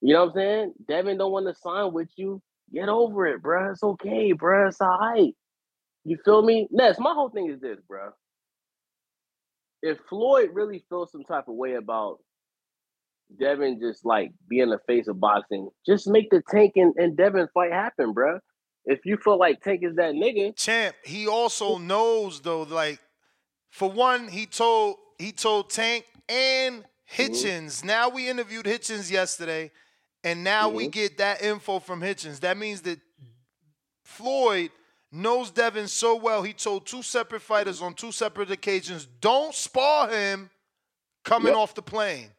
You 0.00 0.14
know 0.14 0.26
what 0.26 0.30
I'm 0.30 0.34
saying? 0.34 0.74
Devin 0.88 1.18
don't 1.18 1.32
want 1.32 1.46
to 1.46 1.54
sign 1.54 1.92
with 1.92 2.08
you. 2.16 2.42
Get 2.72 2.88
over 2.88 3.26
it, 3.26 3.42
bro. 3.42 3.70
It's 3.72 3.82
okay, 3.82 4.32
bro. 4.32 4.68
It's 4.68 4.80
all 4.80 4.98
right. 4.98 5.34
You 6.04 6.18
feel 6.24 6.42
me? 6.42 6.68
Ness, 6.70 6.98
my 6.98 7.12
whole 7.12 7.30
thing 7.30 7.50
is 7.50 7.60
this, 7.60 7.78
bro. 7.86 8.10
If 9.82 9.98
Floyd 10.08 10.50
really 10.52 10.84
feels 10.88 11.12
some 11.12 11.24
type 11.24 11.48
of 11.48 11.54
way 11.54 11.74
about 11.74 12.18
Devin 13.38 13.78
just 13.80 14.04
like 14.04 14.32
being 14.48 14.70
the 14.70 14.80
face 14.86 15.08
of 15.08 15.20
boxing, 15.20 15.68
just 15.86 16.08
make 16.08 16.30
the 16.30 16.42
Tank 16.50 16.72
and, 16.76 16.94
and 16.96 17.16
Devin 17.16 17.48
fight 17.54 17.72
happen, 17.72 18.12
bro. 18.12 18.40
If 18.84 19.04
you 19.04 19.16
feel 19.16 19.38
like 19.38 19.62
Tank 19.62 19.82
is 19.82 19.96
that 19.96 20.14
nigga, 20.14 20.56
Champ, 20.56 20.96
he 21.04 21.26
also 21.26 21.78
knows 21.78 22.40
though, 22.40 22.62
like, 22.62 22.98
for 23.70 23.90
one, 23.90 24.28
he 24.28 24.46
told 24.46 24.96
he 25.18 25.32
told 25.32 25.70
Tank 25.70 26.06
and 26.28 26.82
mm-hmm. 26.82 27.22
Hitchens. 27.22 27.84
Now 27.84 28.08
we 28.08 28.28
interviewed 28.28 28.66
Hitchens 28.66 29.10
yesterday, 29.10 29.70
and 30.24 30.42
now 30.42 30.68
we 30.68 30.84
mm-hmm. 30.84 30.90
get 30.90 31.18
that 31.18 31.42
info 31.42 31.78
from 31.78 32.00
Hitchens. 32.00 32.40
That 32.40 32.56
means 32.56 32.80
that 32.82 32.98
Floyd 34.04 34.70
knows 35.12 35.50
Devin 35.50 35.88
so 35.88 36.16
well. 36.16 36.42
He 36.42 36.52
told 36.52 36.86
two 36.86 37.02
separate 37.02 37.42
fighters 37.42 37.82
on 37.82 37.94
two 37.94 38.12
separate 38.12 38.50
occasions, 38.50 39.06
don't 39.20 39.54
spar 39.54 40.08
him 40.08 40.50
coming 41.24 41.54
off 41.54 41.74
the 41.74 41.82
plane. 41.82 42.30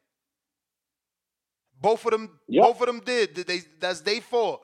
Both 1.81 2.05
of 2.05 2.11
them, 2.11 2.39
both 2.49 2.81
of 2.81 2.87
them 2.87 2.99
did. 2.99 3.33
Did 3.33 3.47
They 3.47 3.61
that's 3.79 4.01
they 4.01 4.19
fault. 4.19 4.61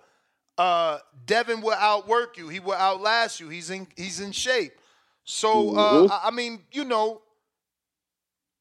Uh, 0.57 0.99
Devin 1.25 1.61
will 1.61 1.73
outwork 1.73 2.37
you. 2.37 2.47
He 2.49 2.59
will 2.59 2.73
outlast 2.75 3.39
you. 3.39 3.49
He's 3.49 3.69
in 3.69 3.87
he's 3.97 4.19
in 4.19 4.31
shape. 4.31 4.73
So 5.23 5.75
uh, 5.77 5.93
Mhm. 6.07 6.19
I 6.23 6.31
mean, 6.31 6.63
you 6.71 6.85
know, 6.85 7.21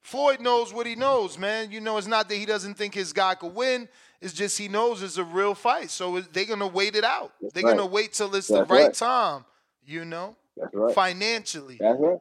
Floyd 0.02 0.40
knows 0.40 0.72
what 0.72 0.86
he 0.86 0.94
knows, 0.94 1.38
man. 1.38 1.70
You 1.70 1.80
know, 1.80 1.96
it's 1.96 2.06
not 2.06 2.28
that 2.28 2.34
he 2.36 2.44
doesn't 2.46 2.74
think 2.74 2.94
his 2.94 3.12
guy 3.12 3.34
could 3.34 3.54
win. 3.54 3.88
It's 4.20 4.32
just 4.34 4.58
he 4.58 4.68
knows 4.68 5.02
it's 5.02 5.16
a 5.18 5.24
real 5.24 5.54
fight. 5.54 5.90
So 5.90 6.20
they're 6.20 6.44
gonna 6.46 6.66
wait 6.66 6.94
it 6.96 7.04
out. 7.04 7.32
That's 7.40 7.54
they're 7.54 7.62
right. 7.64 7.76
gonna 7.76 7.86
wait 7.86 8.12
till 8.12 8.34
it's 8.34 8.48
That's 8.48 8.66
the 8.68 8.74
right, 8.74 8.84
right. 8.86 8.94
time. 8.94 9.44
You 9.84 10.04
know, 10.04 10.36
right. 10.72 10.94
financially. 10.94 11.78
Right. 11.80 12.18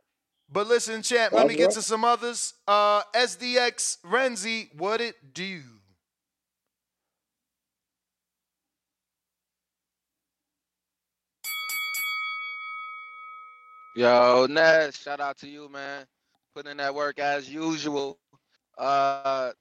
But 0.52 0.68
listen, 0.68 1.02
champ, 1.02 1.34
let 1.34 1.48
me 1.48 1.56
get 1.56 1.72
to 1.72 1.82
some 1.82 2.06
others. 2.06 2.54
Uh, 2.68 3.02
SDX 3.16 3.98
Renzi, 4.06 4.74
what 4.76 5.02
it 5.02 5.16
do? 5.34 5.62
Yo, 13.96 14.48
Ness, 14.50 14.98
shout 14.98 15.20
out 15.20 15.38
to 15.38 15.48
you, 15.48 15.70
man. 15.70 16.06
Putting 16.56 16.72
in 16.72 16.78
that 16.78 16.96
work 16.96 17.20
as 17.20 17.50
usual. 17.50 18.18
Uh, 18.78 19.52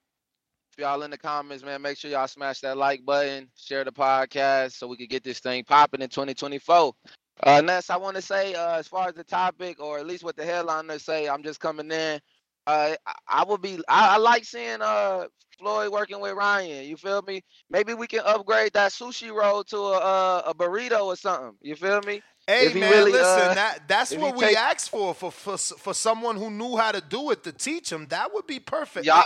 if 0.73 0.79
y'all 0.79 1.03
in 1.03 1.11
the 1.11 1.19
comments, 1.19 1.63
man, 1.63 1.83
make 1.83 1.99
sure 1.99 2.11
y'all 2.11 2.27
smash 2.27 2.61
that 2.61 2.79
like 2.79 3.05
button, 3.05 3.51
share 3.57 3.85
the 3.85 3.93
podcast 3.93 4.73
so 4.73 4.87
we 4.87 4.97
can 4.97 5.07
get 5.09 5.23
this 5.23 5.41
thing 5.41 5.65
popping 5.65 6.01
in 6.01 6.09
2024. 6.09 6.95
Uh, 7.43 7.61
Ness, 7.61 7.91
I 7.91 7.97
want 7.97 8.17
to 8.17 8.23
say, 8.23 8.55
uh, 8.55 8.79
as 8.79 8.89
far 8.89 9.09
as 9.09 9.15
the 9.15 9.25
topic, 9.25 9.81
or 9.81 9.99
at 9.99 10.07
least 10.07 10.25
what 10.25 10.37
the 10.37 10.45
headliners 10.45 11.05
say, 11.05 11.29
I'm 11.29 11.43
just 11.43 11.61
coming 11.61 11.91
in. 11.91 12.21
Uh, 12.67 12.95
I, 13.07 13.15
I 13.29 13.45
would 13.45 13.61
be, 13.61 13.81
I, 13.89 14.15
I 14.15 14.17
like 14.17 14.45
seeing 14.45 14.81
uh 14.81 15.27
Floyd 15.59 15.93
working 15.93 16.21
with 16.21 16.35
Ryan. 16.35 16.87
You 16.89 16.97
feel 16.97 17.23
me? 17.23 17.43
Maybe 17.71 17.95
we 17.95 18.07
can 18.07 18.21
upgrade 18.25 18.73
that 18.75 18.93
sushi 18.93 19.31
roll 19.33 19.65
to 19.65 19.77
a 19.77 19.99
a, 19.99 20.39
a 20.47 20.55
burrito 20.55 21.05
or 21.05 21.17
something. 21.17 21.57
You 21.61 21.77
feel 21.77 22.01
me? 22.01 22.23
Hey 22.53 22.67
If 22.67 22.75
he 22.75 22.81
man, 22.81 22.91
really, 22.91 23.13
listen, 23.13 23.49
uh, 23.51 23.55
that 23.55 23.89
that's 23.89 24.15
what 24.15 24.37
we 24.37 24.45
take- 24.47 24.57
asked 24.59 24.91
for, 24.91 25.15
for 25.15 25.31
for 25.31 25.57
for 25.57 25.95
someone 25.95 26.37
who 26.37 26.51
knew 26.51 26.77
how 26.77 26.93
to 26.93 27.01
do 27.01 27.31
it 27.31 27.43
to 27.45 27.53
teach 27.53 27.91
him. 27.91 28.07
That 28.09 28.33
would 28.35 28.47
be 28.47 28.61
perfect. 28.61 29.07
Y'all- 29.07 29.25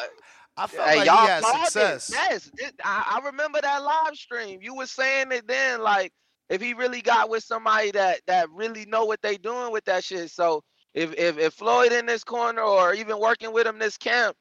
I, 0.59 0.67
felt 0.69 0.89
Hey, 0.89 0.97
like 0.99 1.07
y'all 1.07 1.21
he 1.21 1.27
had 1.27 1.45
success. 1.45 2.11
Yes, 2.13 2.51
it- 2.57 2.75
I, 2.83 3.19
I 3.21 3.27
remember 3.27 3.61
that 3.61 3.83
live 3.83 4.15
stream. 4.15 4.61
You 4.63 4.75
were 4.75 4.87
saying 4.87 5.31
it 5.33 5.47
then, 5.47 5.83
like 5.83 6.13
if 6.49 6.63
he 6.63 6.73
really 6.73 7.03
got 7.03 7.29
with 7.29 7.43
somebody 7.45 7.91
that 7.91 8.21
that 8.27 8.49
really 8.51 8.87
know 8.87 9.05
what 9.05 9.21
they 9.23 9.37
doing 9.37 9.73
with 9.73 9.85
that 9.87 10.05
shit. 10.05 10.31
So 10.31 10.63
if 10.95 11.13
if 11.19 11.37
if 11.39 11.53
Floyd 11.55 11.93
in 11.93 12.07
this 12.07 12.25
corner 12.25 12.63
or 12.63 12.95
even 12.95 13.19
working 13.21 13.53
with 13.53 13.67
him 13.67 13.79
this 13.79 13.99
camp, 13.99 14.35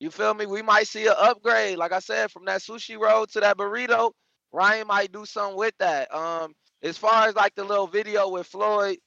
you 0.00 0.10
feel 0.10 0.34
me? 0.34 0.46
We 0.46 0.62
might 0.62 0.88
see 0.88 1.06
an 1.06 1.14
upgrade. 1.18 1.76
Like 1.78 1.92
I 1.92 2.00
said, 2.00 2.30
from 2.32 2.46
that 2.46 2.62
sushi 2.62 2.98
roll 2.98 3.26
to 3.26 3.40
that 3.40 3.56
burrito, 3.58 4.12
Ryan 4.50 4.86
might 4.88 5.12
do 5.12 5.24
something 5.26 5.56
with 5.58 5.74
that. 5.78 6.12
Um, 6.12 6.54
as 6.82 6.96
far 6.96 7.28
as 7.28 7.34
like 7.34 7.54
the 7.54 7.64
little 7.64 7.86
video 7.86 8.28
with 8.28 8.46
Floyd, 8.46 8.98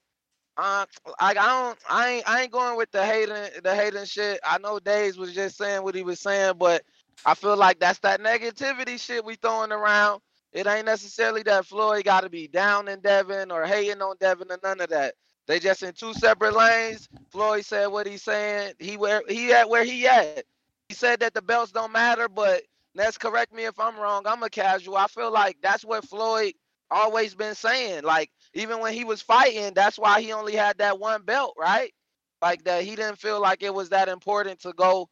uh, 0.57 0.85
like 1.19 1.37
I 1.37 1.47
don't, 1.47 1.79
I 1.89 2.09
ain't, 2.09 2.29
I 2.29 2.41
ain't 2.43 2.51
going 2.51 2.77
with 2.77 2.91
the 2.91 3.03
hating, 3.05 3.61
the 3.63 3.75
hating 3.75 4.05
shit. 4.05 4.39
I 4.45 4.59
know 4.59 4.79
Days 4.79 5.17
was 5.17 5.33
just 5.33 5.57
saying 5.57 5.83
what 5.83 5.95
he 5.95 6.03
was 6.03 6.19
saying, 6.19 6.53
but 6.59 6.83
I 7.25 7.33
feel 7.33 7.57
like 7.57 7.79
that's 7.79 7.99
that 7.99 8.21
negativity 8.21 8.99
shit 8.99 9.25
we 9.25 9.35
throwing 9.35 9.71
around. 9.71 10.21
It 10.51 10.67
ain't 10.67 10.85
necessarily 10.85 11.41
that 11.43 11.65
Floyd 11.65 12.05
got 12.05 12.21
to 12.21 12.29
be 12.29 12.47
down 12.47 12.87
in 12.87 12.99
Devin 12.99 13.49
or 13.49 13.65
hating 13.65 14.01
on 14.01 14.15
Devin 14.19 14.51
or 14.51 14.59
none 14.63 14.81
of 14.81 14.89
that. 14.89 15.15
They 15.47 15.59
just 15.59 15.83
in 15.83 15.93
two 15.93 16.13
separate 16.13 16.55
lanes. 16.55 17.09
Floyd 17.31 17.65
said 17.65 17.87
what 17.87 18.07
he's 18.07 18.23
saying. 18.23 18.73
He 18.79 18.95
where 18.95 19.23
he 19.27 19.51
at 19.51 19.69
where 19.69 19.83
he 19.83 20.07
at. 20.07 20.45
He 20.89 20.95
said 20.95 21.19
that 21.21 21.33
the 21.33 21.41
belts 21.41 21.71
don't 21.71 21.91
matter, 21.91 22.29
but 22.29 22.61
let's 22.93 23.17
correct 23.17 23.53
me 23.53 23.65
if 23.65 23.79
I'm 23.79 23.97
wrong. 23.97 24.23
I'm 24.25 24.43
a 24.43 24.49
casual. 24.49 24.95
I 24.95 25.07
feel 25.07 25.31
like 25.31 25.57
that's 25.61 25.83
what 25.83 26.07
Floyd 26.07 26.53
always 26.93 27.35
been 27.35 27.55
saying. 27.55 28.03
Like 28.03 28.31
even 28.53 28.79
when 28.79 28.93
he 28.93 29.05
was 29.05 29.21
fighting, 29.21 29.73
that's 29.73 29.99
why 29.99 30.21
he 30.21 30.33
only 30.33 30.55
had 30.55 30.79
that 30.79 30.99
one 30.99 31.23
belt, 31.23 31.55
right? 31.59 31.93
Like 32.41 32.63
that 32.65 32.83
he 32.83 32.95
didn't 32.95 33.19
feel 33.19 33.41
like 33.41 33.63
it 33.63 33.73
was 33.73 33.89
that 33.89 34.09
important 34.09 34.61
to 34.61 34.73
go 34.73 35.09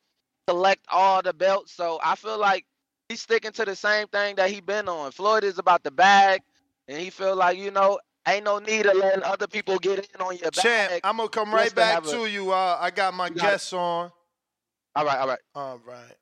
collect 0.48 0.86
all 0.90 1.22
the 1.22 1.34
belts. 1.34 1.74
So 1.74 2.00
I 2.04 2.16
feel 2.16 2.40
like 2.40 2.66
he's 3.10 3.22
sticking 3.22 3.52
to 3.54 3.66
the 3.66 3.76
same 3.76 4.08
thing 4.08 4.36
that 4.38 4.50
he 4.50 4.62
been 4.62 4.90
on. 4.90 5.12
Floyd 5.12 5.44
is 5.44 5.60
about 5.60 5.84
the 5.84 5.92
bag, 5.92 6.42
and 6.88 7.00
he 7.00 7.10
feel 7.10 7.36
like 7.36 7.58
you 7.58 7.72
know 7.72 8.00
ain't 8.28 8.46
no 8.46 8.60
need 8.60 8.86
of 8.86 8.96
letting 8.98 9.24
other 9.24 9.48
people 9.48 9.80
get 9.80 10.00
in 10.00 10.22
on 10.22 10.38
your 10.38 10.52
Champ, 10.52 10.92
bag. 10.92 11.02
I'm 11.04 11.18
gonna 11.18 11.30
come 11.30 11.54
right 11.54 11.70
to 11.70 11.76
back 11.76 12.04
a- 12.04 12.10
to 12.10 12.26
you. 12.28 12.52
Uh, 12.52 12.78
I 12.80 12.92
got 12.92 13.14
my 13.14 13.28
You 13.30 13.36
got 13.36 13.52
guests 13.52 13.74
on. 13.74 14.12
All 14.96 15.06
right, 15.06 15.20
all 15.20 15.28
right. 15.28 15.40
All 15.56 15.82
right. 15.86 16.16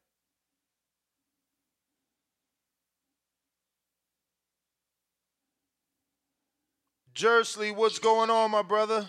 Jersley, 7.19 7.75
what's 7.75 7.99
going 7.99 8.29
on, 8.29 8.49
my 8.49 8.61
brother? 8.61 9.05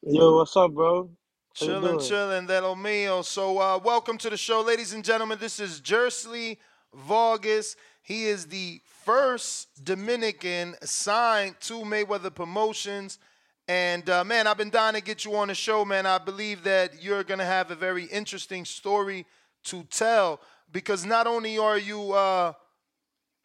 Yo, 0.00 0.36
what's 0.36 0.56
up, 0.56 0.70
bro? 0.70 1.10
How 1.58 1.66
Chilling, 1.66 1.98
chilling, 1.98 2.46
de 2.46 2.60
lo 2.60 2.76
mío. 2.76 3.24
So, 3.24 3.58
uh, 3.58 3.80
welcome 3.82 4.16
to 4.18 4.30
the 4.30 4.36
show, 4.36 4.60
ladies 4.60 4.92
and 4.92 5.04
gentlemen. 5.04 5.38
This 5.40 5.58
is 5.58 5.80
Jersley 5.80 6.58
Vargas. 6.94 7.74
He 8.00 8.26
is 8.26 8.46
the 8.46 8.80
first 9.04 9.84
Dominican 9.84 10.76
signed 10.84 11.56
to 11.62 11.80
Mayweather 11.80 12.32
Promotions. 12.32 13.18
And 13.66 14.08
uh, 14.08 14.22
man, 14.22 14.46
I've 14.46 14.56
been 14.56 14.70
dying 14.70 14.94
to 14.94 15.00
get 15.00 15.24
you 15.24 15.34
on 15.34 15.48
the 15.48 15.56
show, 15.56 15.84
man. 15.84 16.06
I 16.06 16.18
believe 16.18 16.62
that 16.62 17.02
you're 17.02 17.24
gonna 17.24 17.44
have 17.44 17.72
a 17.72 17.74
very 17.74 18.04
interesting 18.04 18.64
story 18.64 19.26
to 19.64 19.82
tell 19.90 20.40
because 20.70 21.04
not 21.04 21.26
only 21.26 21.58
are 21.58 21.76
you 21.76 22.12
uh, 22.12 22.52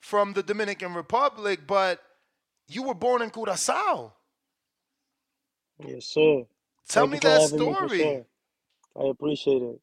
from 0.02 0.34
the 0.34 0.44
Dominican 0.44 0.94
Republic, 0.94 1.62
but 1.66 2.00
you 2.68 2.84
were 2.84 2.94
born 2.94 3.22
in 3.22 3.30
Curacao. 3.30 4.14
Yes, 5.86 6.06
sir. 6.06 6.44
Tell 6.90 7.08
Thank 7.08 7.12
me 7.12 7.20
that 7.20 7.42
having 7.42 7.60
me, 7.60 7.74
story. 7.74 8.26
I 9.00 9.04
appreciate 9.10 9.62
it. 9.62 9.82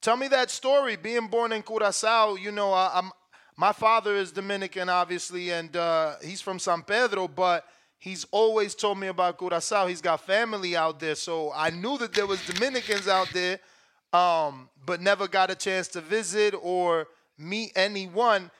Tell 0.00 0.16
me 0.16 0.28
that 0.28 0.50
story. 0.50 0.96
Being 0.96 1.28
born 1.28 1.52
in 1.52 1.62
Curacao, 1.62 2.34
you 2.34 2.50
know, 2.52 2.72
I, 2.72 2.90
I'm 2.94 3.10
my 3.56 3.72
father 3.72 4.16
is 4.16 4.32
Dominican, 4.32 4.88
obviously, 4.88 5.50
and 5.50 5.76
uh, 5.76 6.14
he's 6.22 6.40
from 6.40 6.58
San 6.58 6.82
Pedro, 6.82 7.28
but 7.28 7.66
he's 7.98 8.26
always 8.30 8.74
told 8.74 8.98
me 8.98 9.08
about 9.08 9.38
Curacao. 9.38 9.86
He's 9.86 10.00
got 10.00 10.20
family 10.20 10.74
out 10.74 10.98
there, 10.98 11.14
so 11.14 11.52
I 11.54 11.70
knew 11.70 11.98
that 11.98 12.14
there 12.14 12.26
was 12.26 12.44
Dominicans 12.46 13.08
out 13.08 13.28
there, 13.32 13.60
um, 14.12 14.70
but 14.86 15.00
never 15.00 15.28
got 15.28 15.50
a 15.50 15.54
chance 15.54 15.88
to 15.88 16.00
visit 16.00 16.54
or 16.60 17.06
meet 17.38 17.72
anyone. 17.76 18.50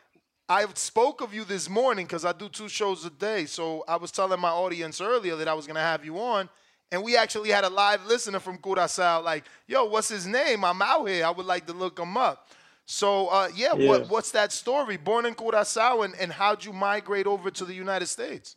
I 0.52 0.66
spoke 0.74 1.22
of 1.22 1.32
you 1.32 1.44
this 1.44 1.70
morning 1.70 2.04
because 2.04 2.26
I 2.26 2.32
do 2.32 2.48
two 2.50 2.68
shows 2.68 3.06
a 3.06 3.10
day. 3.10 3.46
So 3.46 3.84
I 3.88 3.96
was 3.96 4.10
telling 4.10 4.38
my 4.38 4.50
audience 4.50 5.00
earlier 5.00 5.34
that 5.36 5.48
I 5.48 5.54
was 5.54 5.66
gonna 5.66 5.80
have 5.80 6.04
you 6.04 6.18
on, 6.18 6.50
and 6.92 7.02
we 7.02 7.16
actually 7.16 7.48
had 7.50 7.64
a 7.64 7.70
live 7.70 8.04
listener 8.04 8.38
from 8.38 8.58
Curacao. 8.58 9.22
Like, 9.22 9.44
yo, 9.66 9.86
what's 9.86 10.10
his 10.10 10.26
name? 10.26 10.62
I'm 10.62 10.82
out 10.82 11.06
here. 11.08 11.24
I 11.24 11.30
would 11.30 11.46
like 11.46 11.66
to 11.68 11.72
look 11.72 11.98
him 11.98 12.18
up. 12.18 12.50
So 12.84 13.28
uh, 13.28 13.48
yeah, 13.56 13.72
Yeah. 13.72 13.88
What, 13.88 14.10
what's 14.10 14.32
that 14.32 14.52
story? 14.52 14.98
Born 14.98 15.24
in 15.24 15.34
Curacao, 15.34 16.02
and, 16.02 16.14
and 16.16 16.30
how'd 16.30 16.64
you 16.66 16.74
migrate 16.74 17.26
over 17.26 17.50
to 17.50 17.64
the 17.64 17.74
United 17.74 18.08
States? 18.08 18.56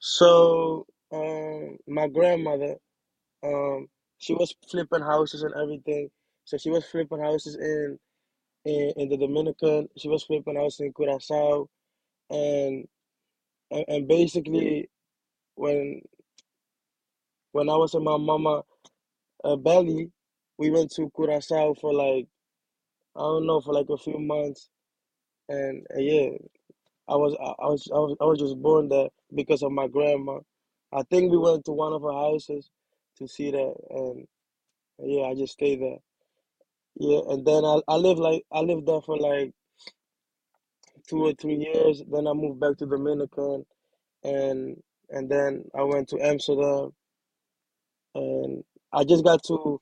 So, 0.00 0.86
um, 1.12 1.78
my 1.88 2.08
grandmother, 2.08 2.76
um, 3.42 3.88
she 4.18 4.34
was 4.34 4.54
flipping 4.70 5.02
houses 5.02 5.42
and 5.42 5.54
everything. 5.60 6.10
So 6.44 6.58
she 6.58 6.70
was 6.70 6.84
flipping 6.86 7.20
houses 7.20 7.56
in 7.56 7.98
in, 8.66 9.08
the 9.08 9.16
Dominican. 9.18 9.88
She 9.96 10.08
was 10.08 10.24
flipping 10.24 10.56
houses 10.56 10.80
in 10.80 10.92
Curacao, 10.92 11.68
and 12.30 12.86
and, 13.70 13.84
and 13.88 14.08
basically 14.08 14.90
when 15.56 16.02
when 17.52 17.68
I 17.70 17.76
was 17.76 17.94
in 17.94 18.04
my 18.04 18.16
mama 18.18 18.62
uh, 19.44 19.56
belly, 19.56 20.10
we 20.58 20.70
went 20.70 20.92
to 20.96 21.10
Curacao 21.16 21.74
for 21.74 21.94
like 21.94 22.26
I 23.16 23.20
don't 23.20 23.46
know 23.46 23.60
for 23.60 23.74
like 23.74 23.88
a 23.90 23.98
few 23.98 24.18
months, 24.18 24.68
and 25.48 25.86
uh, 25.96 26.00
yeah, 26.00 26.30
I 27.08 27.16
was 27.16 27.36
I, 27.40 27.64
I 27.64 27.68
was 27.68 27.88
I 27.92 27.98
was 27.98 28.16
I 28.20 28.24
was 28.24 28.38
just 28.40 28.60
born 28.62 28.88
there 28.88 29.08
because 29.34 29.62
of 29.62 29.72
my 29.72 29.88
grandma. 29.88 30.40
I 30.92 31.02
think 31.10 31.30
we 31.30 31.38
went 31.38 31.64
to 31.66 31.72
one 31.72 31.92
of 31.92 32.02
her 32.02 32.12
houses 32.12 32.70
to 33.18 33.28
see 33.28 33.50
that, 33.50 33.74
and 33.90 34.26
yeah, 34.98 35.24
I 35.26 35.34
just 35.34 35.54
stayed 35.54 35.82
there. 35.82 35.98
Yeah, 36.96 37.20
and 37.28 37.46
then 37.46 37.64
I 37.64 37.80
I 37.88 37.96
lived 37.96 38.20
like 38.20 38.44
I 38.52 38.60
lived 38.60 38.86
there 38.86 39.02
for 39.02 39.18
like 39.18 39.52
two 41.08 41.24
or 41.26 41.34
three 41.34 41.56
years. 41.56 42.02
Then 42.10 42.26
I 42.26 42.32
moved 42.34 42.60
back 42.60 42.78
to 42.78 42.86
Dominican, 42.86 43.66
and 44.24 44.82
and 45.10 45.30
then 45.30 45.64
I 45.74 45.82
went 45.84 46.08
to 46.10 46.20
Amsterdam, 46.20 46.92
and 48.14 48.64
I 48.92 49.04
just 49.04 49.24
got 49.24 49.44
to 49.44 49.80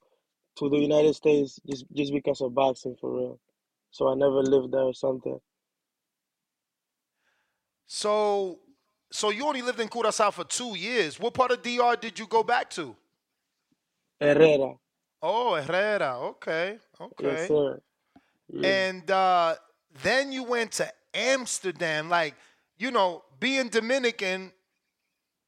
to 0.58 0.68
the 0.70 0.78
United 0.78 1.14
States 1.14 1.60
just 1.68 1.86
just 1.94 2.12
because 2.12 2.40
of 2.42 2.54
boxing 2.54 2.96
for 3.00 3.12
real. 3.16 3.40
So 3.90 4.08
I 4.10 4.14
never 4.16 4.42
lived 4.42 4.72
there 4.72 4.82
or 4.82 4.94
something. 4.94 5.38
So, 7.86 8.60
so 9.12 9.30
you 9.30 9.46
only 9.46 9.62
lived 9.62 9.80
in 9.80 9.88
Curacao 9.88 10.30
for 10.30 10.44
two 10.44 10.76
years. 10.76 11.20
What 11.20 11.34
part 11.34 11.52
of 11.52 11.62
DR 11.62 11.96
did 11.96 12.18
you 12.18 12.26
go 12.26 12.42
back 12.42 12.70
to? 12.70 12.96
Herrera, 14.20 14.76
Oh, 15.26 15.54
Herrera. 15.54 16.18
Okay, 16.18 16.78
okay. 17.00 17.24
yes 17.24 17.48
sir. 17.48 17.80
Yeah. 18.52 18.68
And 18.68 19.10
uh, 19.10 19.54
then 20.02 20.32
you 20.32 20.44
went 20.44 20.72
to 20.72 20.92
Amsterdam. 21.14 22.10
Like, 22.10 22.34
you 22.76 22.90
know, 22.90 23.22
being 23.40 23.68
Dominican, 23.68 24.52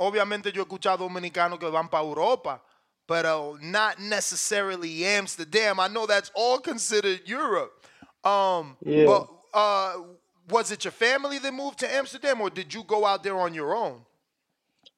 obviamente 0.01 0.47
yo 0.47 0.65
he 0.65 0.69
escuchado 0.69 1.07
dominicanos 1.07 1.61
que 1.61 1.71
van 1.71 1.89
para 1.89 2.05
Europa, 2.05 2.63
but 3.07 3.27
uh, 3.27 3.53
not 3.61 4.01
necessarily 4.01 5.05
Amsterdam. 5.05 5.79
I 5.79 5.89
know 5.89 6.07
that's 6.07 6.31
all 6.35 6.59
considered 6.59 7.21
Europe. 7.27 7.85
Um, 8.25 8.79
Yeah. 8.83 9.05
but 9.05 9.29
uh, 9.53 10.03
was 10.49 10.73
it 10.73 10.85
your 10.85 10.93
family 10.93 11.39
that 11.39 11.53
moved 11.53 11.81
to 11.81 11.95
Amsterdam, 11.95 12.41
or 12.41 12.49
did 12.49 12.73
you 12.73 12.83
go 12.83 13.05
out 13.05 13.23
there 13.23 13.39
on 13.39 13.53
your 13.53 13.77
own? 13.77 14.01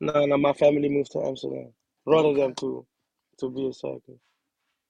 No, 0.00 0.24
no, 0.24 0.36
my 0.36 0.52
family 0.52 0.88
moved 0.88 1.10
to 1.12 1.20
Amsterdam, 1.26 1.72
Rotterdam 2.06 2.54
to 2.60 2.86
to 3.40 3.50
be 3.50 3.64
a 3.64 3.68
exactly. 3.68 4.20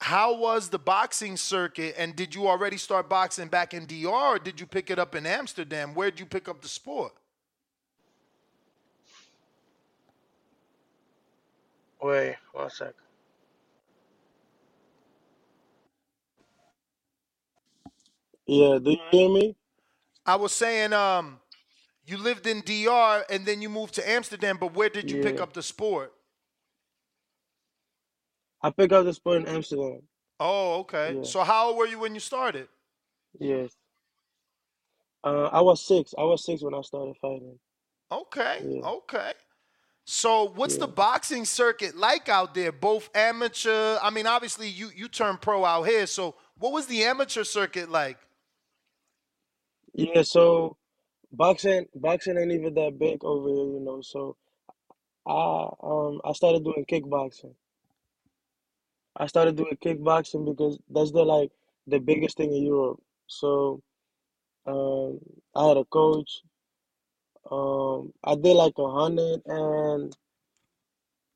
How 0.01 0.33
was 0.35 0.69
the 0.69 0.79
boxing 0.79 1.35
circuit, 1.35 1.95
and 1.97 2.15
did 2.15 2.33
you 2.33 2.47
already 2.47 2.77
start 2.77 3.09
boxing 3.09 3.49
back 3.49 3.73
in 3.73 3.85
DR, 3.85 4.07
or 4.07 4.39
did 4.39 4.59
you 4.59 4.65
pick 4.65 4.89
it 4.89 4.97
up 4.97 5.13
in 5.13 5.25
Amsterdam? 5.25 5.93
Where 5.93 6.09
did 6.09 6.19
you 6.21 6.25
pick 6.25 6.47
up 6.47 6.61
the 6.61 6.69
sport? 6.69 7.13
Wait, 12.01 12.37
one 12.53 12.69
sec. 12.69 12.93
Yeah, 18.47 18.79
do 18.81 18.91
you 18.91 18.97
hear 19.11 19.29
me? 19.29 19.55
I 20.25 20.35
was 20.37 20.53
saying, 20.53 20.93
um, 20.93 21.39
you 22.05 22.17
lived 22.17 22.47
in 22.47 22.61
DR 22.61 23.25
and 23.29 23.45
then 23.45 23.61
you 23.61 23.69
moved 23.69 23.95
to 23.95 24.09
Amsterdam, 24.09 24.57
but 24.59 24.73
where 24.73 24.89
did 24.89 25.11
you 25.11 25.21
pick 25.21 25.39
up 25.41 25.53
the 25.53 25.61
sport? 25.61 26.13
I 28.61 28.71
picked 28.71 28.93
up 28.93 29.05
the 29.05 29.13
sport 29.13 29.41
in 29.41 29.47
Amsterdam. 29.47 30.01
Oh, 30.39 30.79
okay. 30.81 31.15
Yeah. 31.17 31.23
So 31.23 31.43
how 31.43 31.67
old 31.69 31.77
were 31.77 31.87
you 31.87 31.99
when 31.99 32.13
you 32.13 32.19
started? 32.19 32.67
Yes. 33.39 33.71
Uh, 35.23 35.45
I 35.51 35.61
was 35.61 35.85
six. 35.85 36.13
I 36.17 36.23
was 36.23 36.45
six 36.45 36.61
when 36.61 36.73
I 36.73 36.81
started 36.81 37.15
fighting. 37.21 37.59
Okay, 38.11 38.61
Yeah. 38.65 38.81
okay. 38.81 39.33
So 40.05 40.45
what's 40.55 40.77
the 40.77 40.87
boxing 40.87 41.45
circuit 41.45 41.95
like 41.95 42.29
out 42.29 42.55
there? 42.55 42.71
Both 42.71 43.09
amateur. 43.13 43.99
I 44.01 44.09
mean, 44.09 44.25
obviously 44.25 44.67
you 44.67 44.89
you 44.95 45.07
turned 45.07 45.41
pro 45.41 45.63
out 45.65 45.83
here. 45.83 46.07
So 46.07 46.35
what 46.57 46.73
was 46.73 46.87
the 46.87 47.03
amateur 47.03 47.43
circuit 47.43 47.91
like? 47.91 48.17
Yeah, 49.93 50.23
so 50.23 50.77
boxing 51.31 51.85
boxing 51.93 52.37
ain't 52.37 52.51
even 52.51 52.73
that 52.75 52.97
big 52.97 53.23
over 53.23 53.49
here, 53.49 53.57
you 53.65 53.79
know. 53.81 54.01
So 54.01 54.35
I 55.27 55.69
um 55.83 56.21
I 56.25 56.33
started 56.33 56.63
doing 56.63 56.85
kickboxing. 56.89 57.53
I 59.19 59.27
started 59.27 59.57
doing 59.57 59.77
kickboxing 59.83 60.45
because 60.45 60.79
that's 60.89 61.11
the 61.11 61.23
like 61.23 61.51
the 61.87 61.99
biggest 61.99 62.37
thing 62.37 62.53
in 62.53 62.63
Europe. 62.63 62.99
So 63.27 63.81
um 64.65 65.19
I 65.55 65.67
had 65.67 65.77
a 65.77 65.85
coach. 65.85 66.41
Um 67.51 68.13
I 68.23 68.35
did 68.35 68.55
like 68.55 68.73
a 68.77 68.91
hundred 68.91 69.41
and 69.45 70.15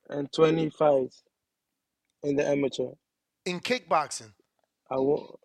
and 0.10 0.32
twenty 0.34 0.70
fights 0.70 1.24
in 2.24 2.36
the 2.38 2.48
amateur. 2.48 2.92
In 3.46 3.60
kickboxing. 3.60 4.34
I 4.90 4.98
wa- 4.98 5.36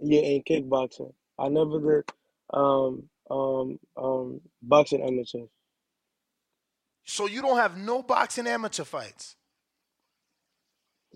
yeah 0.00 0.20
in 0.20 0.42
kickboxing. 0.42 1.12
I 1.38 1.48
never 1.48 1.80
did 1.80 2.10
um 2.54 3.08
um 3.30 3.78
um 3.96 4.40
boxing 4.62 5.02
amateur. 5.02 5.46
So 7.04 7.26
you 7.26 7.42
don't 7.42 7.58
have 7.58 7.76
no 7.76 8.02
boxing 8.02 8.46
amateur 8.46 8.84
fights. 8.84 9.36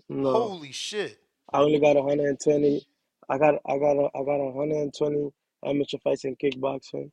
No. 0.09 0.31
Holy 0.31 0.71
shit. 0.71 1.19
I 1.51 1.59
only 1.59 1.79
got 1.79 1.95
120. 1.95 2.87
I 3.29 3.37
got 3.37 3.55
I 3.65 3.77
got 3.77 3.97
a, 3.97 4.09
I 4.15 4.23
got 4.23 4.39
120 4.39 5.31
amateur 5.65 5.97
fights 6.03 6.25
in 6.25 6.35
kickboxing. 6.35 7.11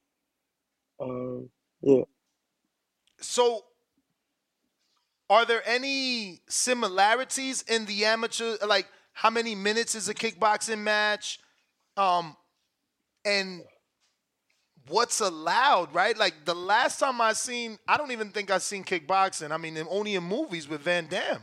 Um, 1.00 1.48
yeah. 1.82 2.02
So 3.20 3.64
are 5.30 5.44
there 5.44 5.62
any 5.66 6.40
similarities 6.48 7.62
in 7.62 7.86
the 7.86 8.04
amateur 8.04 8.56
like 8.66 8.86
how 9.12 9.30
many 9.30 9.54
minutes 9.54 9.94
is 9.94 10.08
a 10.08 10.14
kickboxing 10.14 10.78
match? 10.78 11.40
Um 11.96 12.36
and 13.24 13.62
what's 14.88 15.20
allowed, 15.20 15.94
right? 15.94 16.16
Like 16.16 16.44
the 16.44 16.54
last 16.54 17.00
time 17.00 17.20
I 17.20 17.32
seen 17.32 17.78
I 17.88 17.96
don't 17.96 18.12
even 18.12 18.30
think 18.30 18.50
I 18.50 18.58
seen 18.58 18.84
kickboxing. 18.84 19.50
I 19.50 19.56
mean 19.56 19.78
only 19.88 20.14
in 20.14 20.22
movies 20.22 20.68
with 20.68 20.82
Van 20.82 21.06
Damme. 21.06 21.42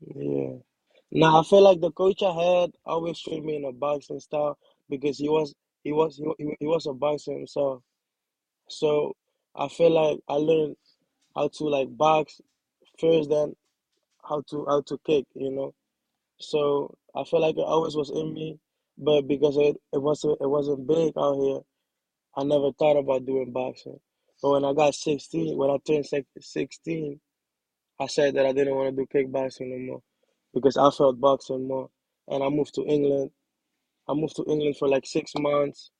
Yeah. 0.00 0.54
Now 1.12 1.40
I 1.40 1.44
feel 1.44 1.62
like 1.62 1.80
the 1.80 1.92
coach 1.92 2.22
I 2.22 2.32
had 2.32 2.72
always 2.86 3.20
trained 3.20 3.46
me 3.46 3.56
in 3.56 3.64
a 3.64 3.72
boxing 3.72 4.20
style 4.20 4.58
because 4.90 5.18
he 5.18 5.28
was 5.28 5.54
he 5.84 5.92
was 5.92 6.16
he, 6.18 6.24
wa- 6.24 6.34
he 6.60 6.66
was 6.66 6.86
a 6.86 6.92
boxer 6.94 7.32
himself. 7.32 7.82
So 8.68 9.16
I 9.56 9.68
feel 9.68 9.90
like 9.92 10.20
I 10.28 10.34
learned 10.34 10.76
how 11.36 11.48
to 11.48 11.64
like 11.66 11.96
box 11.96 12.40
first, 13.00 13.30
then 13.30 13.54
how 14.28 14.42
to 14.50 14.66
how 14.68 14.82
to 14.82 14.98
kick, 15.06 15.26
you 15.34 15.50
know. 15.52 15.74
So 16.40 16.96
I 17.16 17.24
feel 17.24 17.40
like 17.40 17.56
it 17.58 17.62
always 17.62 17.96
was 17.96 18.10
in 18.10 18.34
me, 18.34 18.58
but 18.98 19.28
because 19.28 19.56
it, 19.58 19.76
it 19.92 20.02
wasn't 20.02 20.38
it 20.40 20.48
wasn't 20.48 20.86
big 20.88 21.14
out 21.18 21.36
here, 21.40 21.60
I 22.36 22.44
never 22.44 22.72
thought 22.72 22.98
about 22.98 23.26
doing 23.26 23.52
boxing. 23.52 24.00
But 24.42 24.50
when 24.52 24.66
I 24.66 24.74
got 24.74 24.94
16, 24.94 25.56
when 25.58 25.70
I 25.70 25.78
turned 25.86 26.06
six- 26.06 26.28
16, 26.40 27.20
I 28.00 28.06
said 28.06 28.34
that 28.36 28.46
I 28.46 28.52
didn't 28.52 28.74
want 28.74 28.96
to 28.96 29.02
do 29.04 29.08
kickboxing 29.12 29.68
no 29.70 29.78
more 29.78 30.02
because 30.54 30.76
I 30.76 30.90
felt 30.90 31.20
boxing 31.20 31.66
more. 31.66 31.90
And 32.28 32.42
I 32.42 32.48
moved 32.48 32.74
to 32.74 32.82
England. 32.84 33.30
I 34.08 34.14
moved 34.14 34.36
to 34.36 34.44
England 34.44 34.76
for 34.78 34.88
like 34.88 35.06
six 35.06 35.32
months 35.38 35.90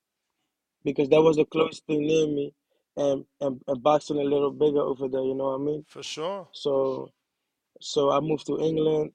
because 0.85 1.09
that 1.11 1.23
was 1.23 1.37
the 1.37 1.45
closest 1.45 1.87
thing 1.87 2.03
near 2.07 2.27
me 2.27 2.55
and, 2.97 3.25
and, 3.41 3.61
and 3.67 3.83
boxing 3.83 4.19
a 4.19 4.23
little 4.25 4.51
bigger 4.51 4.81
over 4.81 5.09
there, 5.09 5.23
you 5.23 5.35
know 5.35 5.45
what 5.57 5.61
I 5.61 5.65
mean? 5.65 5.85
For 5.89 6.03
sure. 6.03 6.49
So 6.53 7.11
so 7.81 8.11
I 8.11 8.21
moved 8.21 8.47
to 8.47 8.59
England 8.61 9.13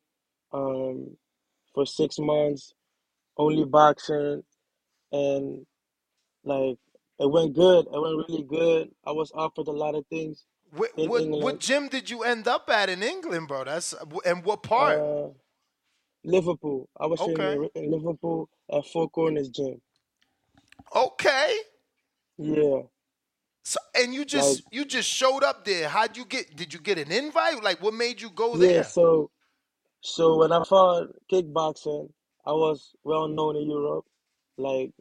um, 0.54 1.17
for 1.74 1.86
six 1.86 2.17
months, 2.19 2.74
only 3.38 3.65
boxing, 3.65 4.43
and 5.12 5.65
like 6.43 6.78
it 7.19 7.30
went 7.32 7.56
good. 7.56 7.88
It 7.88 8.02
went 8.02 8.30
really 8.30 8.43
good. 8.43 8.91
I 9.06 9.12
was 9.12 9.32
offered 9.36 9.67
a 9.67 9.72
lot 9.72 9.96
of 9.96 10.06
things 10.08 10.46
What 10.75 10.91
what, 11.03 11.23
what 11.39 11.59
gym 11.59 11.88
did 11.89 12.09
you 12.09 12.23
end 12.23 12.47
up 12.47 12.69
at 12.69 12.89
in 12.89 13.03
England, 13.03 13.47
bro? 13.47 13.63
That's 13.65 13.93
and 14.25 14.43
what 14.43 14.63
part? 14.63 14.99
Uh, 14.99 15.29
Liverpool. 16.23 16.89
I 16.99 17.05
was 17.07 17.21
Okay. 17.21 17.57
in 17.57 17.69
in 17.75 17.91
Liverpool 17.91 18.49
at 18.71 18.86
Four 18.88 19.09
Corners 19.09 19.49
Gym. 19.49 19.81
Okay. 20.95 21.57
Yeah. 22.38 22.83
So 23.63 23.79
and 23.95 24.13
you 24.13 24.25
just 24.25 24.63
Like 24.65 24.65
you 24.71 24.86
just 24.86 25.09
showed 25.09 25.43
up 25.43 25.65
there. 25.65 25.89
How'd 25.89 26.17
you 26.17 26.25
get 26.25 26.55
did 26.55 26.73
you 26.73 26.79
get 26.79 26.97
an 26.97 27.12
invite? 27.12 27.63
Like 27.63 27.81
what 27.81 27.93
made 27.93 28.21
you 28.21 28.29
go 28.29 28.57
there? 28.57 28.69
yeah, 28.71 28.81
so 28.83 29.31
so 30.01 30.38
when 30.38 30.51
I 30.51 30.63
fought 30.63 31.09
kickboxing, 31.31 32.09
I 32.45 32.51
was 32.53 32.93
well 33.03 33.27
known 33.27 33.55
in 33.57 33.69
Europe, 33.69 34.05
like 34.57 34.91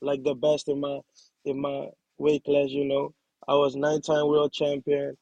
like 0.00 0.22
the 0.24 0.34
best 0.34 0.68
in 0.68 0.80
my 0.80 1.00
in 1.44 1.60
my 1.60 1.88
weight 2.18 2.44
class, 2.44 2.70
you 2.70 2.84
know. 2.86 3.14
I 3.48 3.54
was 3.54 3.76
nine 3.76 4.02
time 4.02 4.28
world 4.28 4.52
champion, 4.52 5.16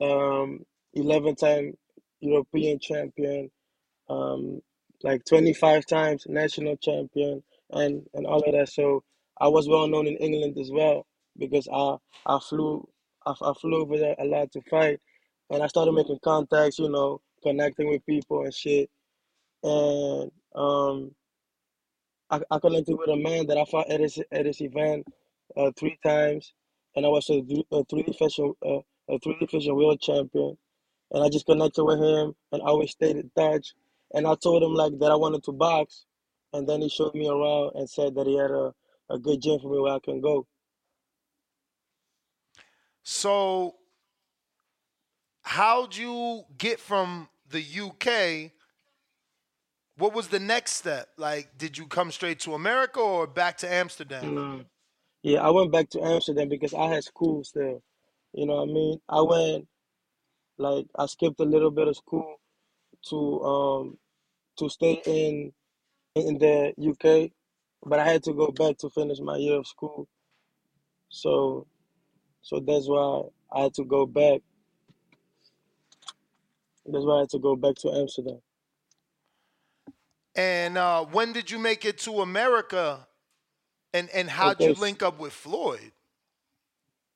um, 0.00 0.60
eleven 0.94 1.36
time 1.36 1.74
European 2.20 2.78
champion, 2.80 3.50
um, 4.10 4.60
like 5.02 5.24
twenty 5.26 5.54
five 5.54 5.86
times 5.86 6.24
national 6.28 6.76
champion, 6.78 7.42
and 7.70 8.02
and 8.14 8.26
all 8.26 8.42
of 8.42 8.52
that. 8.54 8.70
So 8.70 9.04
I 9.40 9.48
was 9.48 9.68
well 9.68 9.88
known 9.88 10.06
in 10.08 10.16
England 10.16 10.58
as 10.58 10.70
well 10.72 11.06
because 11.38 11.68
I 11.72 11.96
I 12.26 12.38
flew 12.40 12.88
I, 13.26 13.34
I 13.42 13.52
flew 13.60 13.82
over 13.82 13.98
there 13.98 14.16
a 14.18 14.24
lot 14.26 14.52
to 14.52 14.62
fight, 14.70 15.00
and 15.50 15.62
I 15.62 15.68
started 15.68 15.92
making 15.92 16.20
contacts, 16.24 16.78
you 16.80 16.90
know, 16.90 17.20
connecting 17.42 17.88
with 17.90 18.06
people 18.06 18.44
and 18.44 18.54
shit, 18.54 18.90
and 19.64 20.30
um. 20.54 21.12
I, 22.30 22.40
I 22.52 22.60
connected 22.60 22.96
with 22.98 23.10
a 23.10 23.16
man 23.16 23.48
that 23.48 23.58
I 23.58 23.64
fought 23.66 23.90
at 23.90 24.00
this 24.00 24.18
at 24.32 24.44
this 24.44 24.60
event 24.62 25.06
uh, 25.56 25.72
three 25.78 25.98
times, 26.04 26.54
and 26.96 27.06
I 27.06 27.08
was 27.08 27.28
a, 27.30 27.42
a 27.72 27.84
three 27.84 28.02
division 28.02 28.54
uh, 28.64 28.80
a 29.08 29.18
three 29.18 29.36
division 29.40 29.74
world 29.74 30.00
champion, 30.00 30.56
and 31.10 31.24
I 31.24 31.28
just 31.28 31.46
connected 31.46 31.84
with 31.84 31.98
him 31.98 32.34
and 32.52 32.62
I 32.62 32.66
always 32.66 32.90
stayed 32.92 33.16
in 33.16 33.30
touch. 33.36 33.74
And 34.12 34.26
I 34.26 34.34
told 34.34 34.62
him 34.62 34.74
like 34.74 34.98
that 34.98 35.12
I 35.12 35.14
wanted 35.14 35.44
to 35.44 35.52
box, 35.52 36.06
and 36.52 36.68
then 36.68 36.80
he 36.80 36.88
showed 36.88 37.14
me 37.14 37.28
around 37.28 37.72
and 37.76 37.88
said 37.88 38.14
that 38.16 38.26
he 38.26 38.36
had 38.36 38.50
a, 38.50 38.74
a 39.08 39.18
good 39.18 39.40
gym 39.40 39.60
for 39.60 39.70
me 39.70 39.78
where 39.78 39.94
I 39.94 39.98
can 40.00 40.20
go. 40.20 40.46
So 43.02 43.76
how'd 45.42 45.96
you 45.96 46.44
get 46.58 46.80
from 46.80 47.28
the 47.50 47.62
UK? 47.62 48.52
What 49.96 50.14
was 50.14 50.28
the 50.28 50.40
next 50.40 50.72
step? 50.72 51.08
Like 51.16 51.56
did 51.56 51.78
you 51.78 51.86
come 51.86 52.10
straight 52.10 52.40
to 52.40 52.54
America 52.54 53.00
or 53.00 53.26
back 53.26 53.58
to 53.58 53.72
Amsterdam? 53.72 54.34
No. 54.34 54.64
Yeah, 55.22 55.40
I 55.40 55.50
went 55.50 55.72
back 55.72 55.90
to 55.90 56.02
Amsterdam 56.02 56.48
because 56.48 56.74
I 56.74 56.86
had 56.88 57.04
school 57.04 57.44
still. 57.44 57.82
You 58.32 58.46
know 58.46 58.56
what 58.56 58.70
I 58.70 58.72
mean? 58.72 59.00
I 59.08 59.20
went 59.22 59.68
like 60.58 60.86
I 60.96 61.06
skipped 61.06 61.40
a 61.40 61.44
little 61.44 61.70
bit 61.70 61.88
of 61.88 61.96
school 61.96 62.36
to 63.08 63.40
um 63.42 63.98
to 64.58 64.68
stay 64.68 65.02
in 65.06 65.52
in 66.14 66.38
the 66.38 66.74
UK, 66.78 67.32
but 67.84 67.98
I 67.98 68.06
had 68.06 68.22
to 68.24 68.32
go 68.32 68.48
back 68.48 68.78
to 68.78 68.90
finish 68.90 69.20
my 69.20 69.36
year 69.36 69.58
of 69.58 69.66
school. 69.66 70.08
So 71.10 71.66
so 72.42 72.60
that's 72.60 72.88
why 72.88 73.22
I 73.52 73.62
had 73.64 73.74
to 73.74 73.84
go 73.84 74.06
back. 74.06 74.42
that's 76.86 77.04
why 77.04 77.16
I 77.16 77.20
had 77.20 77.30
to 77.30 77.38
go 77.38 77.56
back 77.56 77.76
to 77.76 77.90
Amsterdam. 77.90 78.40
And 80.34 80.78
uh, 80.78 81.04
when 81.06 81.32
did 81.32 81.50
you 81.50 81.58
make 81.58 81.84
it 81.84 81.98
to 82.00 82.20
America? 82.22 83.06
And 83.94 84.10
and 84.10 84.30
how'd 84.30 84.62
Okay, 84.62 84.64
you 84.64 84.74
link 84.74 85.02
up 85.02 85.18
with 85.18 85.32
Floyd? 85.32 85.92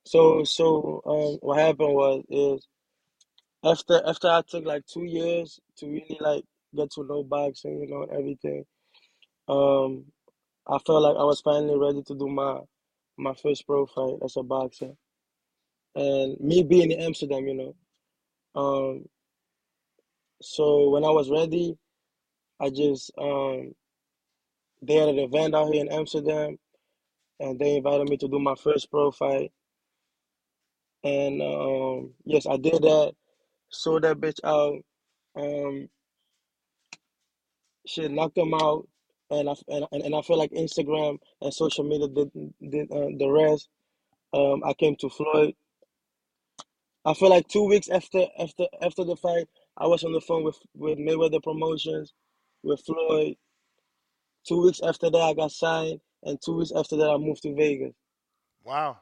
So 0.07 0.45
so 0.45 1.03
um 1.07 1.39
what 1.43 1.59
happened 1.61 1.95
was 1.95 2.25
is 2.31 2.69
after 3.65 4.03
after 4.07 4.29
I 4.29 4.43
took 4.43 4.65
like 4.67 4.87
two 4.87 5.05
years 5.05 5.61
to 5.79 5.87
really 5.87 6.19
like 6.21 6.45
get 6.77 6.91
to 6.93 7.05
know 7.05 7.25
boxing, 7.25 7.81
you 7.81 7.89
know, 7.89 8.03
and 8.05 8.13
everything, 8.13 8.65
um 9.49 10.07
I 10.69 10.79
felt 10.87 11.03
like 11.03 11.17
I 11.17 11.25
was 11.25 11.41
finally 11.43 11.79
ready 11.79 12.03
to 12.05 12.15
do 12.17 12.29
my 12.29 12.61
my 13.19 13.35
first 13.35 13.67
pro 13.67 13.87
fight 13.87 14.19
as 14.25 14.37
a 14.37 14.43
boxer. 14.45 14.93
And 15.97 16.39
me 16.41 16.63
being 16.65 16.93
in 16.93 17.01
Amsterdam, 17.01 17.47
you 17.49 17.55
know, 17.55 17.77
um 18.61 19.07
so 20.43 20.91
when 20.91 21.05
I 21.05 21.11
was 21.11 21.31
ready, 21.31 21.77
I 22.61 22.71
just 22.71 23.13
um 23.19 23.75
they 24.83 24.95
had 24.95 25.09
an 25.11 25.19
event 25.21 25.55
out 25.55 25.73
here 25.73 25.83
in 25.85 25.93
Amsterdam 25.93 26.59
and 27.41 27.59
they 27.59 27.77
invited 27.77 28.09
me 28.09 28.17
to 28.19 28.29
do 28.29 28.39
my 28.39 28.55
first 28.55 28.91
pro 28.91 29.11
fight. 29.11 29.53
And 31.03 31.43
um 31.43 32.13
yes, 32.25 32.47
I 32.47 32.57
did 32.57 32.83
that, 32.83 33.15
sold 33.71 34.05
that 34.05 34.19
bitch 34.21 34.41
out. 34.45 34.81
Um 35.37 35.89
shit 37.87 38.11
knocked 38.11 38.37
them 38.37 38.55
out 38.55 38.89
and 39.31 39.49
I 39.49 39.55
and, 39.69 39.87
and 39.93 40.15
I 40.15 40.23
feel 40.23 40.39
like 40.39 40.53
Instagram 40.53 41.19
and 41.41 41.53
social 41.53 41.85
media 41.85 42.09
did 42.09 42.31
did 42.71 42.91
uh, 42.91 43.11
the 43.19 43.29
rest. 43.29 43.69
Um 44.33 44.63
I 44.65 44.73
came 44.75 44.97
to 44.97 45.09
Floyd. 45.09 45.55
I 47.05 47.15
feel 47.15 47.29
like 47.29 47.49
two 47.49 47.65
weeks 47.65 47.91
after 47.91 48.25
after 48.39 48.67
after 48.81 49.05
the 49.05 49.17
fight, 49.17 49.47
I 49.77 49.87
was 49.87 50.05
on 50.05 50.13
the 50.13 50.21
phone 50.21 50.45
with 50.45 50.59
with 50.75 50.99
Mayweather 50.99 51.43
Promotions, 51.43 52.15
with 52.63 52.81
Floyd. 52.81 53.37
Two 54.47 54.63
weeks 54.63 54.81
after 54.83 55.11
that, 55.11 55.19
I 55.19 55.35
got 55.35 55.53
signed, 55.53 56.01
and 56.25 56.39
two 56.45 56.57
weeks 56.57 56.73
after 56.75 56.97
that, 56.97 57.11
I 57.11 57.17
moved 57.19 57.43
to 57.43 57.55
Vegas. 57.55 57.95
Wow. 58.65 58.99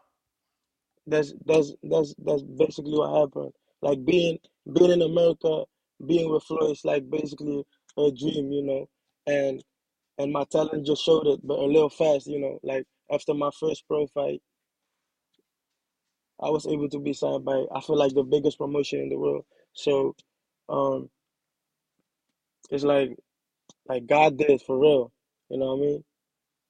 That's 1.07 1.33
that's 1.47 1.73
that's 1.83 2.15
that's 2.19 2.43
basically 2.43 2.93
what 2.97 3.21
happened. 3.21 3.53
Like 3.81 4.05
being 4.05 4.39
being 4.73 4.93
in 4.93 5.03
America, 5.03 5.65
being 6.07 6.31
with 6.31 6.45
Floyd 6.45 6.73
is 6.73 6.85
like 6.85 7.09
basically 7.11 7.65
a 7.99 8.11
dream, 8.13 8.53
you 8.53 8.63
know. 8.63 8.89
And 9.27 9.63
and 10.19 10.33
my 10.33 10.45
talent 10.51 10.87
just 10.87 11.05
showed 11.05 11.27
it, 11.27 11.41
but 11.45 11.59
a 11.59 11.67
little 11.67 11.91
fast, 11.91 12.27
you 12.27 12.41
know. 12.41 12.59
Like 12.63 12.87
after 13.11 13.35
my 13.35 13.51
first 13.59 13.87
pro 13.89 14.07
fight, 14.09 14.41
I 16.41 16.51
was 16.51 16.67
able 16.67 16.89
to 16.91 16.99
be 17.01 17.13
signed 17.13 17.45
by 17.45 17.65
I 17.75 17.81
feel 17.81 17.97
like 17.97 18.15
the 18.15 18.23
biggest 18.25 18.59
promotion 18.59 19.01
in 19.01 19.09
the 19.09 19.19
world. 19.19 19.45
So, 19.73 20.15
um, 20.69 21.11
it's 22.71 22.85
like 22.85 23.17
like 23.87 24.07
God 24.07 24.39
did 24.39 24.63
for 24.63 24.79
real. 24.79 25.13
You 25.51 25.59
know 25.59 25.75
what 25.75 25.83
I 25.83 25.87
mean? 25.87 26.05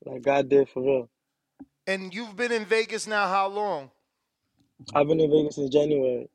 Like 0.05 0.23
God 0.23 0.49
did 0.49 0.69
for 0.69 0.83
real. 0.83 1.09
And 1.87 2.15
you've 2.15 2.37
been 2.37 2.53
in 2.53 2.65
Vegas 2.65 3.07
now 3.07 3.29
how 3.29 3.49
long? 3.49 3.91
I've 4.95 5.07
been 5.09 5.21
in 5.21 5.31
Vegas 5.31 5.57
since 5.57 5.71
January. 5.71 6.29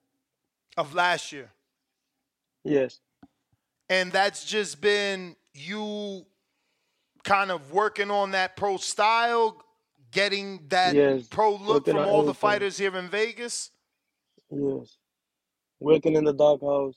Of 0.77 0.93
last 0.93 1.31
year. 1.31 1.51
Yes. 2.63 2.99
And 3.89 4.11
that's 4.11 4.45
just 4.45 4.81
been 4.81 5.35
you 5.53 6.25
kind 7.23 7.51
of 7.51 7.71
working 7.71 8.11
on 8.11 8.31
that 8.31 8.55
pro 8.55 8.77
style, 8.77 9.61
getting 10.11 10.67
that 10.69 10.93
Yes. 10.95 11.27
pro 11.27 11.51
look 11.51 11.87
Working 11.87 11.93
from 11.95 12.07
all 12.07 12.23
the 12.23 12.33
fighters 12.33 12.77
here 12.77 12.95
in 12.95 13.09
Vegas. 13.09 13.71
Yes. 14.49 14.97
Working 15.79 16.15
in 16.15 16.23
the 16.23 16.33
doghouse, 16.33 16.95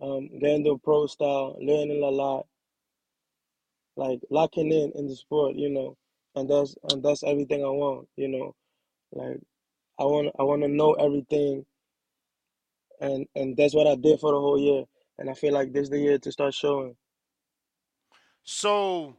um, 0.00 0.28
getting 0.38 0.64
the 0.64 0.76
pro 0.82 1.06
style, 1.06 1.56
learning 1.60 2.02
a 2.02 2.08
lot, 2.08 2.46
like 3.96 4.20
locking 4.30 4.72
in 4.72 4.92
in 4.94 5.08
the 5.08 5.16
sport, 5.16 5.56
you 5.56 5.70
know, 5.70 5.96
and 6.34 6.48
that's 6.50 6.76
and 6.90 7.02
that's 7.02 7.22
everything 7.24 7.64
I 7.64 7.68
want, 7.68 8.08
you 8.16 8.28
know, 8.28 8.54
like 9.12 9.40
I 9.98 10.04
want 10.04 10.30
I 10.38 10.42
want 10.44 10.62
to 10.62 10.68
know 10.68 10.94
everything, 10.94 11.64
and 13.00 13.26
and 13.34 13.56
that's 13.56 13.74
what 13.74 13.86
I 13.86 13.96
did 13.96 14.20
for 14.20 14.32
the 14.32 14.40
whole 14.40 14.58
year, 14.58 14.84
and 15.18 15.30
I 15.30 15.34
feel 15.34 15.54
like 15.54 15.72
this 15.72 15.84
is 15.84 15.90
the 15.90 15.98
year 16.00 16.18
to 16.18 16.32
start 16.32 16.54
showing. 16.54 16.96
So 18.44 19.16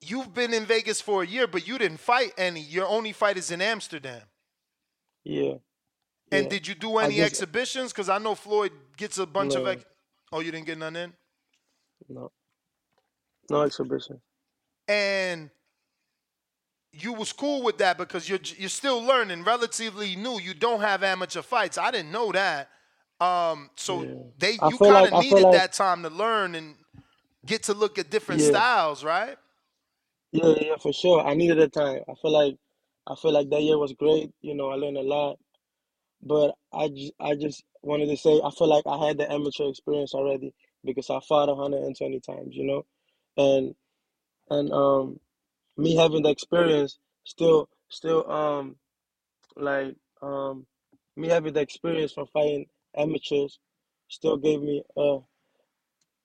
you've 0.00 0.34
been 0.34 0.52
in 0.54 0.66
Vegas 0.66 1.00
for 1.00 1.22
a 1.22 1.26
year, 1.26 1.46
but 1.46 1.66
you 1.66 1.78
didn't 1.78 1.98
fight 2.00 2.32
any. 2.36 2.60
Your 2.60 2.86
only 2.86 3.12
fight 3.12 3.36
is 3.36 3.50
in 3.50 3.60
Amsterdam. 3.62 4.22
Yeah. 5.24 5.54
And 6.32 6.44
Yeah. 6.44 6.48
did 6.48 6.66
you 6.66 6.74
do 6.74 6.98
any 6.98 7.20
exhibitions? 7.22 7.92
Because 7.92 8.08
I 8.08 8.18
know 8.18 8.34
Floyd 8.34 8.72
gets 8.96 9.18
a 9.18 9.26
bunch 9.26 9.54
of. 9.54 9.64
No. 9.64 9.70
Ex- 9.70 9.84
oh, 10.32 10.40
you 10.40 10.50
didn't 10.50 10.66
get 10.66 10.78
none 10.78 10.96
in. 10.96 11.12
no 12.08 12.30
no 13.50 13.62
exhibition. 13.62 14.20
and 14.88 15.50
you 16.92 17.12
was 17.12 17.32
cool 17.32 17.62
with 17.62 17.78
that 17.78 17.98
because 17.98 18.28
you're 18.28 18.40
you're 18.58 18.68
still 18.68 19.02
learning, 19.02 19.44
relatively 19.44 20.16
new. 20.16 20.38
You 20.40 20.54
don't 20.54 20.80
have 20.80 21.02
amateur 21.02 21.42
fights. 21.42 21.78
I 21.78 21.90
didn't 21.90 22.12
know 22.12 22.32
that. 22.32 22.68
Um, 23.20 23.70
so 23.76 24.06
Yeah. 24.06 24.30
they 24.38 24.52
you 24.62 24.78
kind 24.80 25.06
of 25.06 25.14
feel 25.28 25.40
needed 25.40 25.42
like 25.42 25.62
that 25.62 25.72
time 25.72 26.02
to 26.02 26.10
learn 26.10 26.54
and 26.54 26.76
get 27.46 27.64
to 27.64 27.74
look 27.74 27.98
at 27.98 28.10
different 28.10 28.40
yeah 28.40 28.42
styles, 28.42 29.04
right? 29.04 29.36
yeah 30.32 30.54
yeah 30.60 30.76
for 30.80 30.92
sure. 30.92 31.20
I 31.26 31.34
needed 31.34 31.58
the 31.58 31.68
time. 31.68 32.00
I 32.08 32.14
feel 32.20 32.32
like 32.32 32.56
I 33.06 33.14
feel 33.16 33.32
like 33.32 33.50
that 33.50 33.62
year 33.62 33.78
was 33.78 33.92
great. 33.94 34.30
You 34.42 34.54
know, 34.54 34.70
I 34.70 34.74
learned 34.76 34.98
a 34.98 35.02
lot. 35.02 35.38
But 36.22 36.54
I 36.72 36.88
just, 36.88 37.12
I 37.20 37.34
just 37.36 37.64
wanted 37.82 38.06
to 38.08 38.16
say 38.16 38.40
I 38.44 38.50
feel 38.52 38.68
like 38.68 38.84
I 38.86 39.06
had 39.06 39.18
the 39.18 39.30
amateur 39.32 39.68
experience 39.68 40.14
already 40.14 40.54
because 40.84 41.10
I 41.10 41.20
fought 41.28 41.48
120 41.48 42.20
times, 42.20 42.56
you 42.56 42.64
know, 42.66 42.84
and 43.36 43.74
and 44.50 44.72
um 44.72 45.18
me 45.76 45.96
having 45.96 46.22
the 46.22 46.30
experience 46.30 46.98
still 47.24 47.68
still 47.88 48.30
um 48.30 48.76
like 49.56 49.96
um 50.22 50.66
me 51.16 51.28
having 51.28 51.52
the 51.52 51.60
experience 51.60 52.12
from 52.12 52.26
fighting 52.26 52.66
amateurs 52.96 53.58
still 54.08 54.36
gave 54.36 54.60
me 54.60 54.82
uh 54.96 55.18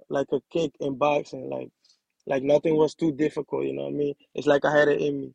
like 0.10 0.28
a 0.32 0.40
kick 0.52 0.72
in 0.80 0.96
boxing 0.98 1.50
like 1.50 1.70
like 2.26 2.44
nothing 2.44 2.76
was 2.76 2.94
too 2.94 3.12
difficult 3.12 3.66
you 3.66 3.74
know 3.74 3.84
what 3.84 3.94
I 3.94 3.98
mean? 3.98 4.14
It's 4.36 4.48
like 4.48 4.66
I 4.66 4.78
had 4.78 4.90
it 4.90 5.02
in 5.02 5.22
me. 5.22 5.34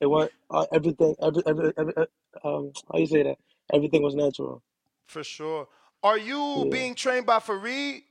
It 0.00 0.06
was 0.06 0.28
uh, 0.50 0.66
everything 0.72 1.14
every, 1.22 1.42
every 1.46 1.72
every 1.78 1.96
uh, 1.96 2.06
um 2.44 2.72
how 2.90 2.98
you 2.98 3.06
say 3.06 3.22
that? 3.22 3.38
Everything 3.72 4.02
was 4.02 4.14
natural. 4.14 4.62
For 5.06 5.24
sure. 5.24 5.68
Are 6.02 6.18
you 6.18 6.64
yeah. 6.64 6.70
being 6.70 6.94
trained 6.94 7.26
by 7.26 7.38
Fareed? 7.38 8.02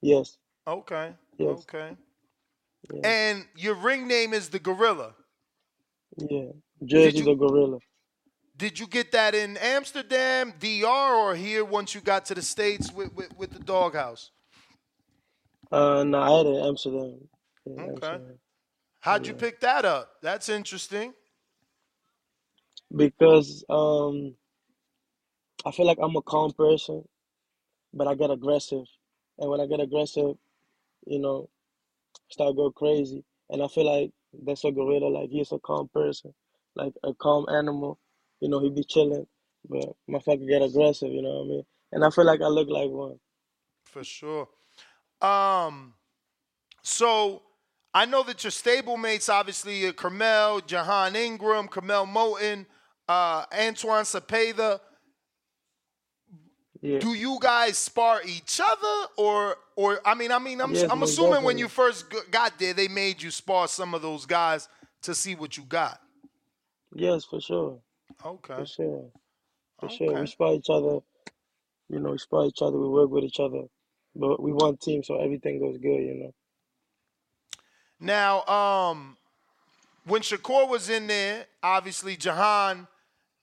yes. 0.00 0.36
Okay, 0.66 1.12
yes 1.38 1.66
okay. 1.68 1.96
yeah 2.92 3.02
And 3.04 3.46
your 3.56 3.74
ring 3.74 4.08
name 4.08 4.34
is 4.34 4.50
the 4.50 4.58
Gorilla. 4.60 5.14
yeah 6.30 6.50
Jersey 6.84 7.20
you 7.20 7.24
the 7.24 7.34
gorilla 7.34 7.78
did 8.56 8.78
you 8.78 8.86
get 8.86 9.12
that 9.12 9.34
in 9.34 9.56
Amsterdam, 9.58 10.54
DR, 10.60 11.14
or 11.14 11.34
here 11.34 11.64
once 11.64 11.94
you 11.94 12.00
got 12.00 12.26
to 12.26 12.34
the 12.34 12.42
states 12.42 12.92
with 12.92 13.14
with, 13.14 13.36
with 13.36 13.52
the 13.52 13.60
Doghouse? 13.60 14.30
uh 15.72 16.04
no 16.04 16.20
I 16.20 16.30
had 16.38 16.46
it 16.46 16.50
in 16.56 16.66
Amsterdam 16.66 17.20
in 17.66 17.78
Okay. 17.78 17.90
Amsterdam 17.90 18.38
How'd 19.00 19.26
you 19.26 19.34
pick 19.34 19.60
that 19.60 19.84
up? 19.84 20.10
That's 20.22 20.48
interesting. 20.48 21.14
because 22.96 23.64
um 23.68 24.34
I 25.66 25.72
feel 25.72 25.86
like 25.86 25.98
I'm 26.02 26.16
a 26.16 26.22
calm 26.22 26.52
person 26.52 27.04
but 27.94 28.08
I 28.08 28.16
get 28.16 28.30
aggressive. 28.30 28.84
And 29.38 29.50
when 29.50 29.60
I 29.60 29.66
get 29.66 29.80
aggressive, 29.80 30.36
you 31.06 31.18
know, 31.18 31.48
start 32.30 32.56
go 32.56 32.70
crazy. 32.70 33.24
And 33.50 33.62
I 33.62 33.68
feel 33.68 33.86
like 33.86 34.10
that's 34.44 34.64
a 34.64 34.72
gorilla. 34.72 35.08
Like 35.08 35.30
he's 35.30 35.52
a 35.52 35.58
calm 35.58 35.88
person, 35.92 36.32
like 36.74 36.92
a 37.04 37.14
calm 37.14 37.46
animal. 37.48 37.98
You 38.40 38.48
know, 38.48 38.60
he 38.60 38.70
be 38.70 38.84
chilling, 38.84 39.26
but 39.68 39.94
my 40.08 40.18
motherfucker 40.18 40.48
get 40.48 40.62
aggressive. 40.62 41.10
You 41.10 41.22
know 41.22 41.30
what 41.30 41.44
I 41.44 41.48
mean? 41.48 41.62
And 41.92 42.04
I 42.04 42.10
feel 42.10 42.24
like 42.24 42.40
I 42.40 42.48
look 42.48 42.68
like 42.68 42.90
one. 42.90 43.18
For 43.84 44.02
sure. 44.04 44.48
Um, 45.20 45.94
so 46.82 47.42
I 47.94 48.04
know 48.06 48.22
that 48.24 48.42
your 48.42 48.50
stablemates, 48.50 49.32
obviously, 49.32 49.86
uh, 49.86 49.92
Curmel, 49.92 50.66
Jahan 50.66 51.14
Ingram, 51.14 51.68
Curmel 51.68 52.06
Moton, 52.12 52.66
uh, 53.08 53.44
Antoine 53.52 54.04
Cepeda. 54.04 54.80
Yeah. 56.84 56.98
Do 56.98 57.14
you 57.14 57.38
guys 57.40 57.78
spar 57.78 58.20
each 58.26 58.60
other, 58.62 59.08
or, 59.16 59.56
or 59.74 60.00
I 60.04 60.14
mean, 60.14 60.30
I 60.30 60.38
mean, 60.38 60.60
I'm, 60.60 60.74
Yes, 60.74 60.84
I'm 60.90 61.02
assuming 61.02 61.42
when 61.42 61.56
you 61.56 61.66
first 61.66 62.04
got 62.30 62.58
there, 62.58 62.74
they 62.74 62.88
made 62.88 63.22
you 63.22 63.30
spar 63.30 63.68
some 63.68 63.94
of 63.94 64.02
those 64.02 64.26
guys 64.26 64.68
to 65.00 65.14
see 65.14 65.34
what 65.34 65.56
you 65.56 65.62
got. 65.62 65.98
Yes, 66.94 67.24
for 67.24 67.40
sure. 67.40 67.78
Okay. 68.22 68.54
For 68.56 68.66
sure. 68.66 69.04
For 69.80 69.88
sure. 69.88 70.20
We 70.20 70.26
spar 70.26 70.52
each 70.52 70.68
other. 70.68 70.98
You 71.88 72.00
know, 72.00 72.10
we 72.10 72.18
spar 72.18 72.44
each 72.44 72.60
other. 72.60 72.76
We 72.76 72.88
work 72.88 73.08
with 73.08 73.24
each 73.24 73.40
other. 73.40 73.62
But 74.14 74.42
we 74.42 74.52
one 74.52 74.76
team, 74.76 75.02
so 75.02 75.18
everything 75.18 75.60
goes 75.60 75.78
good. 75.78 76.02
You 76.02 76.14
know. 76.14 76.34
Now, 77.98 78.44
um, 78.44 79.16
when 80.04 80.20
Shakur 80.20 80.68
was 80.68 80.90
in 80.90 81.06
there, 81.06 81.46
obviously 81.62 82.14
Jahan 82.16 82.88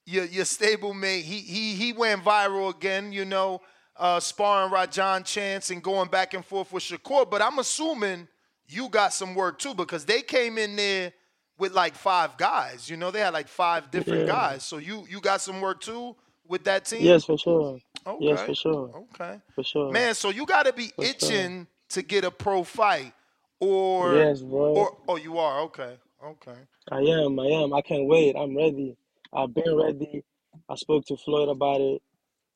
your 0.06 0.26
your 0.26 0.46
stablemate, 0.46 1.22
he 1.24 1.40
he 1.40 1.76
he 1.76 1.94
went 1.94 2.24
viral 2.24 2.76
again. 2.76 3.12
You 3.14 3.26
know, 3.26 3.62
uh, 3.98 4.20
sparring 4.20 4.72
Rajon 4.72 5.24
Chance 5.24 5.72
and 5.72 5.84
going 5.84 6.10
back 6.10 6.34
and 6.34 6.46
forth 6.46 6.72
with 6.74 6.84
Shakur. 6.84 7.30
But 7.30 7.42
I'm 7.42 7.60
assuming 7.60 8.28
you 8.68 8.90
got 8.90 9.14
some 9.14 9.36
work 9.36 9.60
too 9.60 9.74
because 9.76 10.06
they 10.06 10.22
came 10.22 10.58
in 10.58 10.76
there 10.76 11.14
with 11.58 11.74
like 11.74 11.96
five 11.96 12.38
guys. 12.38 12.90
You 12.90 12.98
know, 12.98 13.12
they 13.12 13.20
had 13.22 13.34
like 13.34 13.48
five 13.48 13.92
different 13.92 14.26
Yeah. 14.28 14.28
guys. 14.28 14.64
So 14.64 14.78
you 14.78 15.06
you 15.10 15.22
got 15.22 15.42
some 15.42 15.62
work 15.62 15.82
too 15.82 16.16
with 16.48 16.64
that 16.66 16.86
team. 16.86 17.02
Yes, 17.04 17.26
for 17.26 17.38
sure. 17.38 17.80
Yes, 18.20 18.42
for 18.42 18.56
sure. 18.56 18.96
Okay. 18.96 19.40
For 19.56 19.64
sure. 19.64 19.92
Man, 19.92 20.16
so 20.16 20.30
you 20.30 20.46
got 20.46 20.66
to 20.66 20.74
be 20.74 20.92
For 20.96 21.04
sure. 21.04 21.10
itching 21.10 21.68
to 21.90 22.02
get 22.02 22.24
a 22.26 22.32
pro 22.32 22.64
fight, 22.64 23.14
or 23.60 24.16
Yes, 24.16 24.42
bro. 24.42 24.74
or 24.76 24.98
oh, 25.08 25.18
you 25.18 25.38
are 25.40 25.62
okay, 25.62 25.98
okay. 26.26 26.58
I 26.92 27.00
am. 27.00 27.40
I 27.40 27.48
am. 27.48 27.74
I 27.74 27.82
can't 27.82 28.08
wait. 28.08 28.36
I'm 28.36 28.56
ready. 28.58 28.98
I've 29.34 29.54
been 29.54 29.76
ready. 29.78 30.24
I 30.70 30.76
spoke 30.76 31.06
to 31.08 31.18
Floyd 31.18 31.50
about 31.50 31.82
it. 31.82 32.02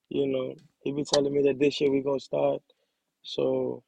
You 0.10 0.28
know, 0.28 0.56
he 0.82 0.92
be 0.94 1.04
telling 1.06 1.34
me 1.34 1.44
that 1.44 1.60
this 1.60 1.82
year 1.82 1.92
we 1.92 2.02
gonna 2.02 2.20
start. 2.20 2.62
So 3.24 3.84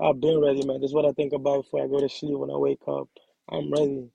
I've 0.00 0.20
been 0.20 0.40
ready, 0.40 0.64
man. 0.66 0.80
This 0.80 0.90
is 0.90 0.94
what 0.94 1.06
I 1.06 1.12
think 1.12 1.32
about 1.32 1.64
before 1.64 1.84
I 1.84 1.88
go 1.88 2.00
to 2.00 2.08
sleep. 2.08 2.38
When 2.38 2.50
I 2.50 2.56
wake 2.56 2.82
up, 2.88 3.08
I'm 3.50 3.72
ready, 3.72 4.10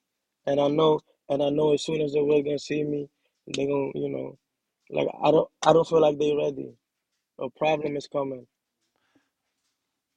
and 0.47 0.59
I 0.61 0.67
know, 0.69 1.01
and 1.29 1.43
I 1.43 1.49
know 1.49 1.73
as 1.73 1.83
soon 1.83 2.01
as 2.01 2.13
the 2.13 2.23
world 2.23 2.45
gonna 2.45 2.59
see 2.59 2.83
me, 2.83 3.09
they 3.47 3.65
gonna, 3.67 3.91
you 3.95 4.09
know, 4.09 4.37
like 4.91 5.07
I 5.23 5.31
don't, 5.31 5.49
I 5.65 5.73
don't 5.73 5.87
feel 5.87 6.01
like 6.01 6.19
they 6.19 6.35
ready. 6.35 6.73
A 7.39 7.49
problem 7.49 7.97
is 7.97 8.07
coming. 8.07 8.47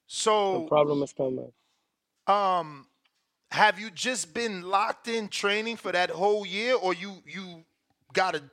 So 0.07 0.57
a 0.57 0.61
So 0.61 0.63
problem 0.63 1.03
is 1.03 1.13
coming. 1.13 1.53
um, 2.27 2.87
have 3.51 3.79
you 3.79 3.91
just 3.91 4.33
been 4.33 4.63
locked 4.63 5.07
in 5.07 5.29
training 5.29 5.77
for 5.77 5.91
that 5.91 6.09
whole 6.11 6.45
year, 6.45 6.75
or 6.75 6.93
you 6.93 7.23
you 7.25 7.65
got 8.17 8.35
a 8.35 8.43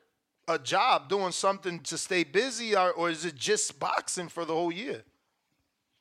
a 0.48 0.58
job 0.60 1.08
doing 1.08 1.32
something 1.32 1.80
to 1.80 1.98
stay 1.98 2.24
busy, 2.24 2.76
or, 2.76 2.92
or 2.92 3.10
is 3.10 3.24
it 3.24 3.36
just 3.36 3.80
boxing 3.80 4.28
for 4.28 4.44
the 4.44 4.54
whole 4.54 4.72
year? 4.72 5.02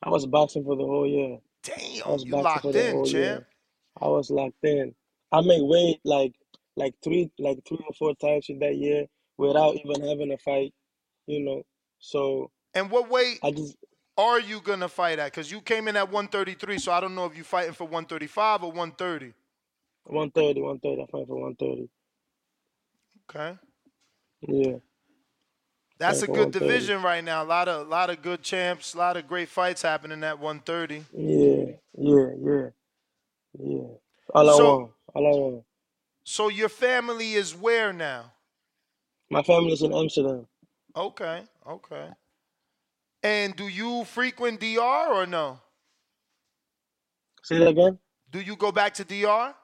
I 0.02 0.10
was 0.10 0.26
boxing 0.26 0.64
for 0.64 0.76
the 0.76 0.84
whole 0.84 1.06
year. 1.08 1.38
I 2.04 2.08
Damn, 2.08 2.10
was 2.10 2.24
you 2.24 2.34
locked 2.34 2.74
in, 2.76 3.02
champ. 3.04 3.44
year. 3.44 3.46
I 4.00 4.08
was 4.08 4.30
locked 4.30 4.64
in. 4.64 4.94
I 5.32 5.42
made 5.42 5.62
weight 5.62 6.00
like 6.04 6.34
like 6.76 6.94
three 7.04 7.30
like 7.38 7.60
three 7.68 7.78
or 7.86 7.94
four 7.98 8.14
times 8.16 8.46
in 8.50 8.60
that 8.60 8.76
year 8.76 9.06
without 9.38 9.76
even 9.76 10.02
having 10.08 10.32
a 10.32 10.38
fight, 10.38 10.74
you 11.26 11.40
know. 11.44 11.62
So 12.00 12.50
And 12.74 12.90
what 12.90 13.10
weight 13.10 13.40
I 13.42 13.52
just 13.52 13.76
are 14.18 14.40
you 14.40 14.60
gonna 14.60 14.88
fight 14.88 15.18
at? 15.18 15.32
Because 15.32 15.50
you 15.50 15.60
came 15.60 15.88
in 15.88 15.96
at 15.96 16.10
133, 16.10 16.78
so 16.78 16.92
I 16.92 17.00
don't 17.00 17.14
know 17.14 17.26
if 17.26 17.36
you're 17.36 17.44
fighting 17.44 17.74
for 17.74 17.84
135 17.84 18.64
or 18.64 18.68
130. 18.72 19.34
130, 20.04 20.60
130. 20.62 21.02
I 21.02 21.06
fight 21.06 21.28
for 21.28 21.40
130. 21.40 21.90
Okay. 23.28 23.58
Yeah. 24.42 24.78
That's 25.98 26.22
a 26.22 26.26
good 26.28 26.50
division 26.50 27.02
right 27.02 27.22
now. 27.24 27.42
A 27.42 27.44
lot 27.46 27.68
of 27.68 27.86
a 27.86 27.90
lot 27.90 28.10
of 28.10 28.20
good 28.22 28.42
champs, 28.42 28.94
a 28.94 28.98
lot 28.98 29.16
of 29.16 29.26
great 29.28 29.48
fights 29.48 29.82
happening 29.82 30.22
at 30.24 30.38
130. 30.38 31.04
Yeah, 31.12 31.76
yeah, 31.96 32.28
yeah, 32.38 32.68
yeah. 33.58 33.88
All 34.34 34.50
I 34.50 34.52
So 34.52 34.64
want, 34.64 34.92
all 35.14 35.26
I 35.26 35.30
want. 35.30 35.64
so 36.24 36.48
your 36.48 36.68
family 36.68 37.34
is 37.34 37.54
where 37.54 37.92
now? 37.92 38.32
My 39.30 39.42
family's 39.42 39.82
in 39.82 39.92
Amsterdam. 39.92 40.46
Okay, 40.96 41.44
okay. 41.66 42.10
And 43.24 43.56
do 43.56 43.66
you 43.68 44.04
frequent 44.04 44.60
DR 44.60 45.12
or 45.12 45.26
no? 45.26 45.60
Say 47.42 47.58
that 47.58 47.68
again? 47.68 47.98
Do 48.30 48.40
you 48.40 48.56
go 48.56 48.72
back 48.72 48.94
to 48.94 49.04
DR? 49.04 49.54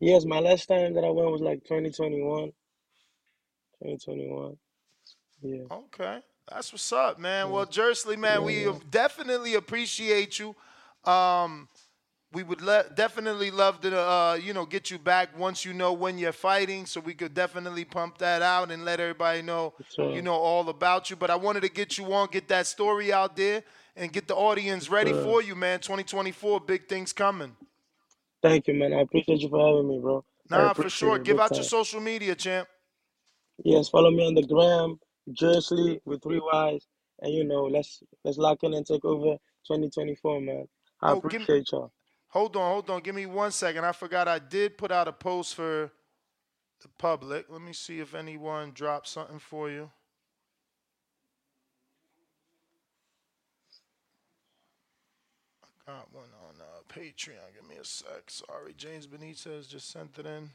Yes, 0.00 0.24
my 0.24 0.40
last 0.40 0.66
time 0.66 0.94
that 0.94 1.04
I 1.04 1.10
went 1.10 1.30
was 1.30 1.40
like 1.40 1.64
2021. 1.64 2.52
2021. 3.82 4.56
Yeah. 5.42 5.62
Okay. 5.70 6.20
That's 6.50 6.72
what's 6.72 6.92
up, 6.92 7.18
man. 7.18 7.50
Well, 7.50 7.66
Jersley, 7.66 8.16
man, 8.16 8.44
we 8.44 8.66
definitely 8.90 9.54
appreciate 9.54 10.38
you. 10.38 10.54
Um, 11.10 11.68
we 12.32 12.42
would 12.42 12.60
le- 12.60 12.84
definitely 12.94 13.50
love 13.50 13.80
to, 13.80 13.98
uh, 13.98 14.34
you 14.40 14.52
know, 14.52 14.66
get 14.66 14.90
you 14.90 14.98
back 14.98 15.36
once 15.38 15.64
you 15.64 15.72
know 15.72 15.92
when 15.92 16.18
you're 16.18 16.32
fighting, 16.32 16.86
so 16.86 17.00
we 17.00 17.14
could 17.14 17.34
definitely 17.34 17.84
pump 17.84 18.18
that 18.18 18.42
out 18.42 18.70
and 18.70 18.84
let 18.84 19.00
everybody 19.00 19.42
know, 19.42 19.74
Sure. 19.90 20.12
you 20.14 20.22
know, 20.22 20.34
all 20.34 20.68
about 20.68 21.10
you. 21.10 21.16
But 21.16 21.30
I 21.30 21.36
wanted 21.36 21.62
to 21.62 21.68
get 21.68 21.98
you 21.98 22.12
on, 22.12 22.28
get 22.30 22.48
that 22.48 22.66
story 22.66 23.12
out 23.12 23.36
there, 23.36 23.62
and 23.96 24.12
get 24.12 24.28
the 24.28 24.36
audience 24.36 24.88
ready 24.90 25.12
for 25.12 25.42
you, 25.42 25.54
man. 25.54 25.80
2024, 25.80 26.60
big 26.60 26.88
things 26.88 27.12
coming. 27.12 27.56
Thank 28.48 28.68
you, 28.68 28.74
man. 28.74 28.92
I 28.92 29.00
appreciate 29.00 29.40
you 29.40 29.48
for 29.48 29.58
having 29.66 29.88
me, 29.88 29.98
bro. 30.00 30.24
Nah, 30.50 30.72
for 30.74 30.88
sure. 30.88 31.18
Give 31.18 31.40
out 31.40 31.56
your 31.56 31.64
social 31.64 32.00
media, 32.00 32.34
champ. 32.34 32.68
Yes, 33.64 33.88
follow 33.88 34.10
me 34.10 34.26
on 34.26 34.34
the 34.34 34.42
gram, 34.42 35.00
Jersley 35.32 36.00
with 36.04 36.22
three 36.22 36.38
Y's, 36.40 36.86
and 37.22 37.32
you 37.34 37.44
know, 37.44 37.64
let's 37.64 38.02
let's 38.24 38.38
lock 38.38 38.62
in 38.62 38.74
and 38.74 38.86
take 38.86 39.04
over 39.04 39.36
2024, 39.66 40.40
man. 40.40 40.68
I 41.02 41.12
Oh, 41.12 41.20
give 41.22 41.42
me, 41.42 41.48
appreciate 41.48 41.72
y'all. 41.72 41.92
hold 42.28 42.56
on, 42.56 42.70
hold 42.72 42.90
on. 42.90 43.00
Give 43.00 43.14
me 43.14 43.26
one 43.26 43.50
second. 43.52 43.84
I 43.84 43.92
forgot 43.92 44.28
I 44.28 44.38
did 44.38 44.78
put 44.78 44.92
out 44.92 45.08
a 45.08 45.12
post 45.12 45.54
for 45.54 45.90
the 46.82 46.88
public. 46.98 47.46
Let 47.48 47.62
me 47.62 47.72
see 47.72 48.00
if 48.00 48.14
anyone 48.14 48.72
dropped 48.72 49.08
something 49.08 49.38
for 49.38 49.70
you. 49.70 49.90
I 55.88 55.92
got 55.92 56.12
one 56.12 56.24
on 56.24 56.35
Patreon. 56.96 57.52
Give 57.54 57.68
me 57.68 57.76
a 57.78 57.84
sec. 57.84 58.28
Sorry, 58.28 58.72
James 58.74 59.06
Benitez 59.06 59.68
just 59.68 59.90
sent 59.90 60.18
it 60.18 60.24
in. 60.24 60.48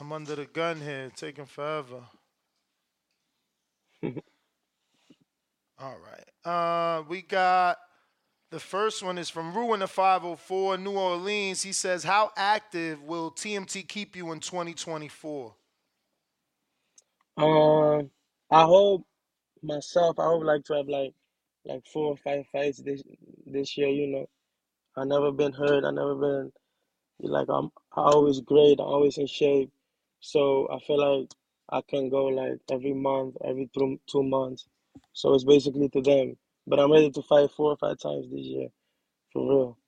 I'm 0.00 0.12
under 0.12 0.36
the 0.36 0.44
gun 0.46 0.80
here, 0.80 1.10
taking 1.16 1.46
forever. 1.46 2.02
All 5.80 5.96
right. 5.98 6.28
Uh, 6.44 7.02
we 7.08 7.22
got 7.22 7.78
the 8.52 8.60
first 8.60 9.02
one 9.02 9.18
is 9.18 9.28
from 9.28 9.52
Ruin 9.52 9.80
the 9.80 9.88
504, 9.88 10.78
New 10.78 10.92
Orleans. 10.92 11.62
He 11.62 11.72
says, 11.72 12.04
How 12.04 12.30
active 12.36 13.02
will 13.02 13.32
TMT 13.32 13.88
keep 13.88 14.14
you 14.14 14.30
in 14.30 14.38
2024? 14.38 15.54
Um, 17.38 18.10
I 18.50 18.64
hope 18.64 19.06
myself. 19.62 20.18
I 20.18 20.28
would 20.28 20.46
like 20.46 20.64
to 20.66 20.74
have 20.74 20.88
like 20.88 21.14
like 21.64 21.84
four 21.86 22.06
or 22.12 22.16
five 22.16 22.46
fights 22.52 22.78
this 22.78 23.02
this 23.46 23.76
year. 23.78 23.88
You 23.88 24.08
know, 24.08 24.26
I 24.96 25.04
never 25.04 25.32
been 25.32 25.52
hurt. 25.52 25.84
I 25.84 25.90
never 25.92 26.14
been 26.16 26.52
like 27.20 27.48
I'm. 27.48 27.70
I 27.96 28.02
always 28.02 28.40
great. 28.40 28.80
I'm 28.80 28.86
always 28.86 29.18
in 29.18 29.26
shape. 29.26 29.70
So 30.20 30.68
I 30.70 30.80
feel 30.80 30.98
like 30.98 31.30
I 31.70 31.82
can 31.88 32.08
go 32.10 32.26
like 32.26 32.60
every 32.70 32.94
month, 32.94 33.36
every 33.44 33.70
two 33.76 34.00
two 34.10 34.22
months. 34.24 34.66
So 35.12 35.34
it's 35.34 35.44
basically 35.44 35.88
to 35.90 36.02
them. 36.02 36.36
But 36.66 36.80
I'm 36.80 36.92
ready 36.92 37.10
to 37.10 37.22
fight 37.22 37.50
four 37.56 37.72
or 37.72 37.76
five 37.76 37.98
times 37.98 38.26
this 38.30 38.40
year, 38.40 38.68
for 39.32 39.48
real. 39.48 39.78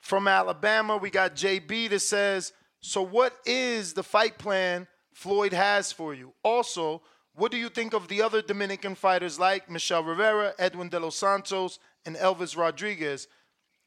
From 0.00 0.28
Alabama, 0.28 0.96
we 0.98 1.10
got 1.10 1.34
JB 1.34 1.90
that 1.90 2.00
says, 2.00 2.52
So 2.80 3.02
what 3.02 3.36
is 3.46 3.94
the 3.94 4.02
fight 4.02 4.38
plan 4.38 4.86
Floyd 5.16 5.54
has 5.54 5.92
for 5.92 6.12
you? 6.12 6.34
Also, 6.42 7.00
what 7.34 7.50
do 7.50 7.56
you 7.56 7.70
think 7.70 7.94
of 7.94 8.08
the 8.08 8.20
other 8.20 8.42
Dominican 8.42 8.94
fighters 8.94 9.40
like 9.40 9.70
Michel 9.70 10.04
Rivera, 10.04 10.52
Edwin 10.58 10.90
De 10.90 11.00
Los 11.00 11.16
Santos, 11.16 11.78
and 12.04 12.16
Elvis 12.16 12.54
Rodriguez? 12.54 13.26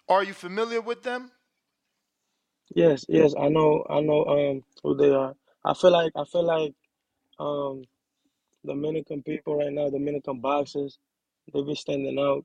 Are 0.09 0.23
you 0.23 0.33
familiar 0.33 0.81
with 0.81 1.03
them? 1.03 1.29
Yes, 2.75 3.05
yes, 3.07 3.35
I 3.39 3.49
know, 3.49 3.85
I 3.87 4.01
know 4.01 4.25
um 4.25 4.63
who 4.83 4.95
they 4.95 5.11
are. 5.11 5.35
I 5.63 5.75
feel 5.75 5.91
like 5.91 6.11
I 6.15 6.23
feel 6.25 6.45
like 6.45 6.73
um 7.39 7.83
Dominican 8.65 9.23
people 9.23 9.55
right 9.57 9.71
now, 9.71 9.89
Dominican 9.91 10.39
boxers, 10.41 10.97
they 11.53 11.61
be 11.61 11.75
standing 11.75 12.19
out. 12.19 12.43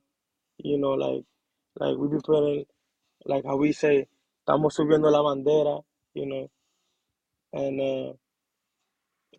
You 0.59 0.79
know, 0.79 0.93
like 0.93 1.25
like 1.81 1.97
we 1.97 2.09
be 2.09 2.23
putting 2.25 2.67
like 3.27 3.45
how 3.47 3.57
we 3.57 3.73
say, 3.73 4.09
estamos 4.47 4.77
subiendo 4.77 5.11
la 5.11 5.23
bandera, 5.23 5.83
you 6.15 6.27
know, 6.27 6.51
and 7.55 7.81
uh 7.81 8.15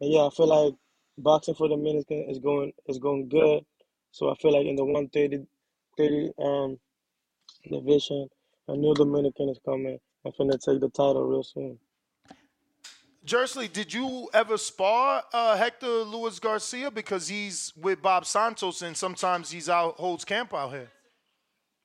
and 0.01 0.11
yeah, 0.11 0.25
I 0.25 0.29
feel 0.29 0.47
like 0.47 0.73
boxing 1.17 1.55
for 1.55 1.67
Dominican 1.67 2.25
is 2.29 2.39
going 2.39 2.73
is 2.87 2.97
going 2.97 3.29
good. 3.29 3.63
So 4.11 4.29
I 4.31 4.35
feel 4.35 4.53
like 4.53 4.65
in 4.65 4.75
the 4.75 4.85
130 4.85 5.45
30 5.97 6.31
um 6.39 6.77
division, 7.69 8.27
a 8.67 8.75
new 8.75 8.93
Dominican 8.93 9.49
is 9.49 9.59
coming. 9.65 9.99
I'm 10.25 10.31
finna 10.33 10.59
take 10.63 10.81
the 10.81 10.89
title 10.89 11.27
real 11.27 11.43
soon. 11.43 11.77
Jersley, 13.25 13.71
did 13.71 13.91
you 13.91 14.29
ever 14.35 14.55
spar 14.55 15.23
uh, 15.33 15.57
Hector 15.57 15.87
Luis 15.87 16.39
Garcia 16.39 16.91
because 16.91 17.27
he's 17.27 17.73
with 17.75 18.01
Bob 18.01 18.23
Santos 18.25 18.83
and 18.83 18.95
sometimes 18.95 19.49
he's 19.49 19.67
out 19.67 19.95
holds 19.95 20.23
camp 20.23 20.53
out 20.53 20.71
here? 20.71 20.89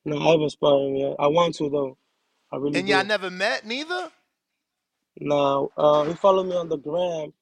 No, 0.05 0.19
I 0.19 0.33
haven't 0.33 0.51
sparred 0.51 0.89
him 0.89 0.97
yet. 0.97 1.17
I 1.19 1.29
want 1.29 1.55
to 1.57 1.71
though. 1.71 1.97
I 2.53 2.57
really 2.57 2.79
And 2.81 2.89
y'all 2.89 3.05
never 3.05 3.31
met 3.31 3.65
neither? 3.65 4.11
No, 5.19 5.71
uh, 5.77 6.05
he 6.05 6.15
followed 6.15 6.47
me 6.47 6.57
on 6.57 6.69
the 6.69 6.77
gram 6.77 7.33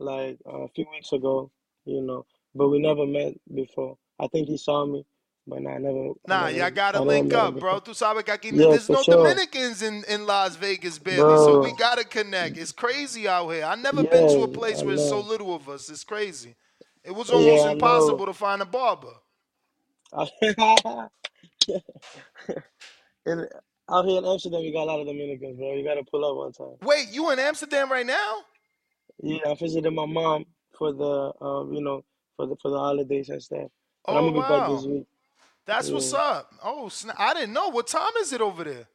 like 0.00 0.38
uh, 0.46 0.62
a 0.62 0.68
few 0.68 0.86
weeks 0.92 1.12
ago, 1.12 1.50
you 1.84 2.02
know, 2.02 2.26
but 2.54 2.68
we 2.68 2.78
never 2.80 3.06
met 3.06 3.34
before. 3.54 3.98
I 4.20 4.28
think 4.28 4.48
he 4.48 4.56
saw 4.58 4.86
me, 4.86 5.04
but 5.46 5.62
nah, 5.62 5.70
I 5.72 5.78
never. 5.78 6.12
Nah, 6.26 6.36
I 6.44 6.52
never, 6.52 6.58
y'all 6.58 6.70
gotta 6.70 7.00
link 7.00 7.34
up, 7.34 7.58
bro. 7.58 7.80
Tu 7.80 7.92
sabes 7.94 8.24
que 8.24 8.34
aquí 8.34 8.52
Yeah, 8.52 8.68
there's 8.70 8.90
no 8.90 9.02
sure. 9.02 9.16
Dominicans 9.16 9.82
in, 9.82 10.04
in 10.08 10.26
Las 10.26 10.56
Vegas 10.56 10.98
barely, 10.98 11.36
so 11.36 11.56
we 11.56 11.72
gotta 11.72 12.04
connect. 12.04 12.58
It's 12.58 12.72
crazy 12.72 13.28
out 13.28 13.48
here. 13.50 13.64
I 13.64 13.76
never 13.76 14.04
been 14.04 14.26
to 14.28 14.42
a 14.42 14.48
place 14.48 14.82
I 14.82 14.84
where 14.84 14.94
it's 14.94 15.04
so 15.04 15.20
little 15.20 15.54
of 15.54 15.68
us. 15.68 15.90
It's 15.90 16.04
crazy. 16.04 16.56
It 17.04 17.14
was 17.14 17.30
almost 17.30 17.66
I 17.66 17.74
impossible 17.74 18.26
know. 18.26 18.26
to 18.26 18.34
find 18.34 18.62
a 18.62 18.66
barber. 18.66 19.14
and 23.26 23.48
out 23.90 24.04
here 24.06 24.18
in 24.18 24.24
Amsterdam, 24.26 24.60
we 24.60 24.72
got 24.72 24.84
a 24.84 24.86
lot 24.86 25.00
of 25.00 25.06
Dominicans, 25.06 25.58
bro. 25.58 25.74
You 25.74 25.84
gotta 25.84 26.04
pull 26.04 26.24
up 26.24 26.36
one 26.36 26.52
time. 26.52 26.78
Wait, 26.82 27.08
you 27.12 27.30
in 27.30 27.38
Amsterdam 27.38 27.90
right 27.90 28.06
now? 28.06 28.38
Yeah, 29.22 29.38
I 29.50 29.54
visited 29.54 29.92
my 29.92 30.06
mom 30.06 30.46
for 30.78 30.92
the, 30.92 31.32
um, 31.44 31.72
you 31.74 31.82
know, 31.82 32.04
for 32.36 32.46
the 32.46 32.56
for 32.62 32.70
the 32.70 32.78
holidays 32.78 33.28
and 33.30 33.42
stuff. 33.42 33.70
But 34.08 34.16
I'm 34.18 34.24
Oh 34.24 34.26
gonna 34.26 34.42
be 34.42 34.46
back 34.46 34.64
this 34.66 34.84
wow, 34.84 34.86
week. 34.86 35.06
that's 35.66 35.90
what's 35.92 36.12
up. 36.14 36.52
Oh, 36.64 36.86
sna- 36.90 37.16
I 37.18 37.34
didn't 37.34 37.52
know. 37.54 37.68
What 37.70 37.88
time 37.88 38.12
is 38.20 38.32
it 38.32 38.40
over 38.40 38.64
there? 38.64 38.86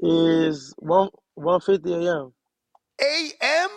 Is 0.00 0.74
one 0.78 1.10
one 1.34 1.60
fifty 1.60 1.92
a.m. 1.94 2.32
A.M. 3.00 3.70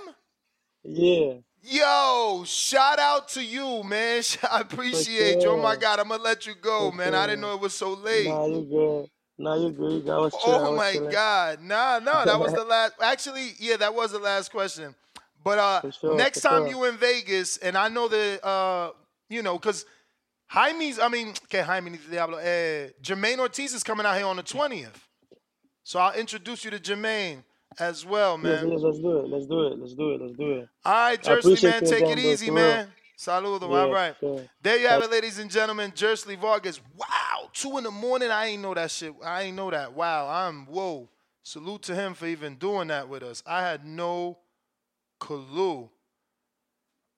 Yeah, 0.83 1.35
Yo, 1.63 2.43
shout 2.45 2.99
out 2.99 3.29
to 3.29 3.43
you, 3.43 3.83
man. 3.83 4.23
I 4.51 4.61
appreciate 4.61 5.43
you. 5.43 5.51
Oh 5.51 5.57
my 5.57 5.75
God, 5.75 5.99
I'm 5.99 6.09
gonna 6.09 6.23
let 6.23 6.47
you 6.47 6.55
go, 6.55 6.91
man. 6.91 7.13
I 7.15 7.27
didn't 7.27 7.41
know 7.41 7.53
it 7.55 7.61
was 7.61 7.73
so 7.75 7.93
late. 7.93 8.29
Nah, 8.29 8.45
you 8.45 8.61
good. 8.63 9.09
Nah, 9.37 9.55
you 9.55 9.71
good. 9.71 10.05
You. 10.05 10.11
I 10.11 10.17
was 10.19 10.37
chilling. 10.37 10.61
I 10.61 10.69
Oh 10.69 10.73
my 10.75 10.91
chilling. 10.91 11.09
God. 11.11 11.61
Nah, 11.61 11.99
no, 11.99 12.25
that 12.25 12.39
was 12.39 12.53
the 12.53 12.63
last. 12.65 12.93
Actually, 13.01 13.51
yeah, 13.59 13.77
that 13.77 13.93
was 13.93 14.11
the 14.11 14.19
last 14.19 14.51
question. 14.51 14.95
But 15.47 15.59
uh, 15.59 15.91
sure, 15.91 16.15
next 16.15 16.41
time 16.41 16.63
sure. 16.63 16.67
you 16.67 16.83
in 16.83 16.97
Vegas, 16.97 17.55
and 17.57 17.77
I 17.77 17.87
know 17.87 18.09
that 18.09 18.45
uh, 18.45 18.91
you 19.29 19.41
know, 19.41 19.57
cause 19.57 19.85
Jaime's, 20.49 20.99
I 20.99 21.07
mean, 21.07 21.29
okay, 21.45 21.61
Jaime 21.61 21.97
Diablo, 22.11 22.37
eh, 22.37 22.89
Jamaine 23.01 23.39
Ortiz 23.39 23.73
is 23.73 23.81
coming 23.81 24.05
out 24.05 24.17
here 24.17 24.25
on 24.25 24.35
the 24.35 24.43
twentieth, 24.43 25.07
so 25.83 25.99
I'll 25.99 26.13
introduce 26.15 26.65
you 26.65 26.71
to 26.71 26.79
Jamaine 26.79 27.43
as 27.79 28.05
well, 28.05 28.37
man. 28.37 28.69
yes, 28.69 28.81
let's 28.81 28.99
do 28.99 29.19
it. 29.19 29.29
Let's 29.29 29.45
do 29.45 29.61
it. 29.67 29.79
Let's 29.79 29.93
do 29.93 30.11
it. 30.11 30.21
Let's 30.21 30.37
do 30.37 30.51
it. 30.51 30.69
All 30.83 30.93
right, 30.93 31.23
Jersey, 31.23 31.65
man, 31.65 31.85
take 31.85 32.03
it 32.05 32.19
easy, 32.19 32.51
man. 32.51 32.89
Saludo. 33.17 33.63
All 33.63 33.87
Yeah, 33.87 33.93
right. 33.93 34.15
sure. 34.19 34.41
There 34.61 34.77
you 34.77 34.87
have 34.89 35.01
it, 35.01 35.09
ladies 35.11 35.39
and 35.39 35.49
gentlemen. 35.49 35.93
Jersey 35.95 36.35
Vargas. 36.35 36.81
Wow, 36.97 37.49
two 37.53 37.77
in 37.77 37.85
the 37.85 37.91
morning. 37.91 38.31
I 38.31 38.47
ain't 38.47 38.61
know 38.61 38.73
that 38.73 38.91
shit. 38.91 39.13
I 39.23 39.43
ain't 39.43 39.55
know 39.55 39.71
that. 39.71 39.93
Wow, 39.93 40.27
I'm 40.29 40.65
whoa. 40.65 41.07
Salute 41.41 41.83
to 41.83 41.95
him 41.95 42.13
for 42.13 42.27
even 42.27 42.55
doing 42.55 42.89
that 42.89 43.07
with 43.07 43.23
us. 43.23 43.41
I 43.47 43.61
had 43.61 43.85
no 43.85 44.37
clue. 45.19 45.89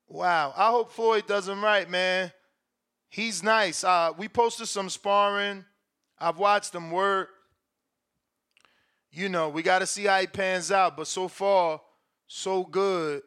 Wow. 0.08 0.54
I 0.56 0.70
hope 0.70 0.92
Floyd 0.92 1.28
does 1.28 1.48
him 1.48 1.64
right, 1.64 1.90
man. 1.90 2.32
He's 3.10 3.44
nice. 3.44 3.84
Uh, 3.84 4.12
we 4.18 4.28
posted 4.28 4.68
some 4.68 4.90
sparring. 4.90 5.66
I've 6.20 6.38
watched 6.38 6.74
him 6.74 6.92
work. 6.92 7.30
You 9.12 9.30
know, 9.30 9.50
we 9.50 9.64
got 9.64 9.80
to 9.80 9.88
see 9.88 10.06
how 10.06 10.20
he 10.20 10.28
pans 10.28 10.72
out. 10.72 10.96
But 10.96 11.08
so 11.08 11.28
far, 11.28 11.82
so 12.28 12.64
good. 12.64 13.24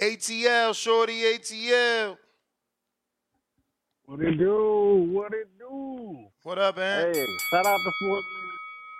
ATL, 0.00 0.74
shorty 0.76 1.22
ATL. 1.22 2.16
What 4.04 4.20
it 4.20 4.38
do? 4.38 5.08
What 5.10 5.34
it 5.34 5.48
do? 5.58 6.28
What 6.42 6.58
up, 6.58 6.76
man? 6.76 7.12
Hey, 7.12 7.26
shout 7.50 7.66
out 7.66 7.76
to 7.76 7.92
Fort. 8.00 8.24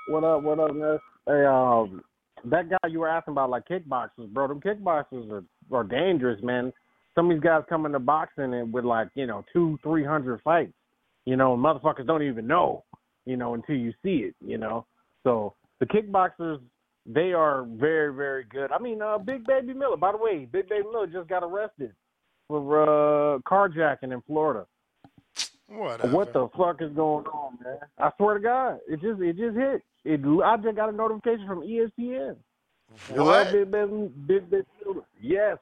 What 0.08 0.24
up? 0.24 0.42
What 0.42 0.58
up, 0.58 0.74
man? 0.74 0.98
Hey, 1.26 1.44
um, 1.44 2.02
that 2.46 2.68
guy 2.68 2.88
you 2.88 3.00
were 3.00 3.08
asking 3.08 3.32
about, 3.32 3.50
like 3.50 3.66
kickboxers, 3.68 4.28
bro. 4.32 4.48
Them 4.48 4.60
kickboxers 4.60 5.30
are 5.30 5.44
are 5.70 5.84
dangerous, 5.84 6.42
man. 6.42 6.72
Some 7.14 7.30
of 7.30 7.36
these 7.36 7.42
guys 7.42 7.62
come 7.68 7.86
into 7.86 7.98
boxing 7.98 8.54
and 8.54 8.72
with 8.72 8.84
like 8.84 9.08
you 9.14 9.26
know 9.26 9.44
two, 9.52 9.78
three 9.82 10.04
hundred 10.04 10.40
fights. 10.42 10.72
You 11.24 11.36
know, 11.36 11.56
motherfuckers 11.56 12.06
don't 12.06 12.22
even 12.22 12.46
know. 12.46 12.84
You 13.26 13.36
know, 13.36 13.54
until 13.54 13.76
you 13.76 13.92
see 14.02 14.28
it. 14.28 14.34
You 14.40 14.58
know, 14.58 14.86
so 15.24 15.54
the 15.80 15.86
kickboxers 15.86 16.60
they 17.08 17.32
are 17.32 17.64
very, 17.64 18.14
very 18.14 18.44
good. 18.44 18.70
I 18.70 18.78
mean, 18.78 19.00
uh, 19.00 19.16
Big 19.18 19.46
Baby 19.46 19.72
Miller. 19.72 19.96
By 19.96 20.12
the 20.12 20.18
way, 20.18 20.44
Big 20.44 20.68
Baby 20.68 20.84
Miller 20.92 21.06
just 21.06 21.28
got 21.28 21.42
arrested 21.42 21.92
for 22.46 22.82
uh 22.82 23.38
carjacking 23.40 24.12
in 24.12 24.22
Florida. 24.26 24.66
Whatever. 25.68 26.12
What 26.14 26.32
the 26.32 26.48
fuck 26.56 26.80
is 26.80 26.92
going 26.94 27.26
on, 27.26 27.58
man? 27.62 27.78
I 27.98 28.10
swear 28.16 28.34
to 28.34 28.40
God, 28.40 28.78
it 28.88 29.00
just 29.00 29.20
it 29.20 29.36
just 29.36 29.56
hit. 29.56 29.82
It 30.04 30.20
I 30.44 30.56
just 30.56 30.76
got 30.76 30.88
a 30.88 30.92
notification 30.92 31.46
from 31.46 31.60
ESPN. 31.60 32.36
What? 33.10 33.52
Big, 33.52 34.50
big, 34.50 34.64
yes, 35.20 35.58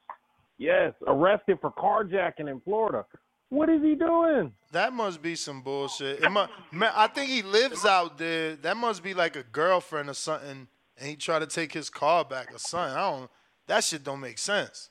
yes, 0.59 0.93
arrested 1.07 1.59
for 1.61 1.73
carjacking 1.73 2.49
in 2.49 2.61
Florida. 2.61 3.05
What 3.49 3.69
is 3.69 3.83
he 3.83 3.95
doing? 3.95 4.53
That 4.73 4.93
must 4.93 5.23
be 5.23 5.37
some 5.37 5.63
bullshit. 5.63 6.23
It 6.23 6.31
mu- 6.31 6.47
man, 6.73 6.93
I 6.95 7.07
think 7.07 7.31
he 7.31 7.43
lives 7.43 7.85
out 7.85 8.19
there. 8.19 8.57
That 8.57 8.77
must 8.77 9.03
be 9.03 9.15
like 9.15 9.37
a 9.37 9.45
girlfriend 9.45 10.09
or 10.09 10.15
something, 10.15 10.69
and 10.99 11.09
he 11.09 11.17
tried 11.17 11.41
to 11.41 11.47
take 11.47 11.73
his 11.73 11.89
car 11.89 12.25
back 12.25 12.53
or 12.53 12.59
something. 12.59 12.97
I 12.97 13.11
don't. 13.11 13.31
That 13.69 13.85
shit 13.85 14.05
don't 14.05 14.21
make 14.21 14.39
sense. 14.39 14.91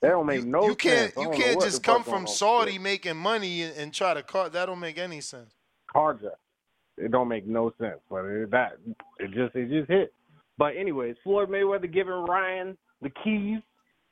That 0.00 0.10
don't 0.10 0.26
make 0.26 0.44
no 0.44 0.66
you 0.66 0.74
can't. 0.74 1.12
sense. 1.14 1.24
You 1.24 1.30
can't 1.30 1.60
just 1.60 1.82
come 1.82 2.02
from. 2.02 2.26
Saudi 2.26 2.78
making 2.78 3.16
money 3.16 3.62
and, 3.62 3.76
and 3.76 3.94
try 3.94 4.14
to 4.14 4.22
car. 4.22 4.48
That 4.48 4.66
don't 4.66 4.80
make 4.80 4.98
any 4.98 5.20
sense. 5.20 5.54
carjack. 5.94 6.36
It 7.00 7.10
don't 7.10 7.28
make 7.28 7.46
no 7.46 7.72
sense, 7.80 8.00
but 8.10 8.24
it, 8.24 8.50
that 8.50 8.72
it 9.18 9.30
just 9.32 9.54
it 9.54 9.70
just 9.70 9.90
hit. 9.90 10.12
But 10.58 10.76
anyways, 10.76 11.16
Floyd 11.24 11.48
Mayweather 11.48 11.92
giving 11.92 12.12
Ryan 12.12 12.76
the 13.00 13.10
keys, 13.24 13.60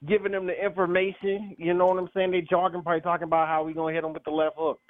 giving 0.07 0.32
him 0.32 0.47
the 0.47 0.64
information. 0.64 1.55
You 1.59 1.74
know 1.74 1.86
what 1.86 1.99
I'm 1.99 2.09
saying? 2.14 2.30
They 2.30 2.41
jogging, 2.41 2.82
probably 2.82 3.03
talking 3.03 3.24
about 3.24 3.49
how 3.49 3.64
we 3.64 3.74
gonna 3.74 3.95
hit 3.95 4.05
him 4.05 4.14
with 4.14 4.24
the 4.24 4.30
left 4.30 4.57
hook. 4.57 4.80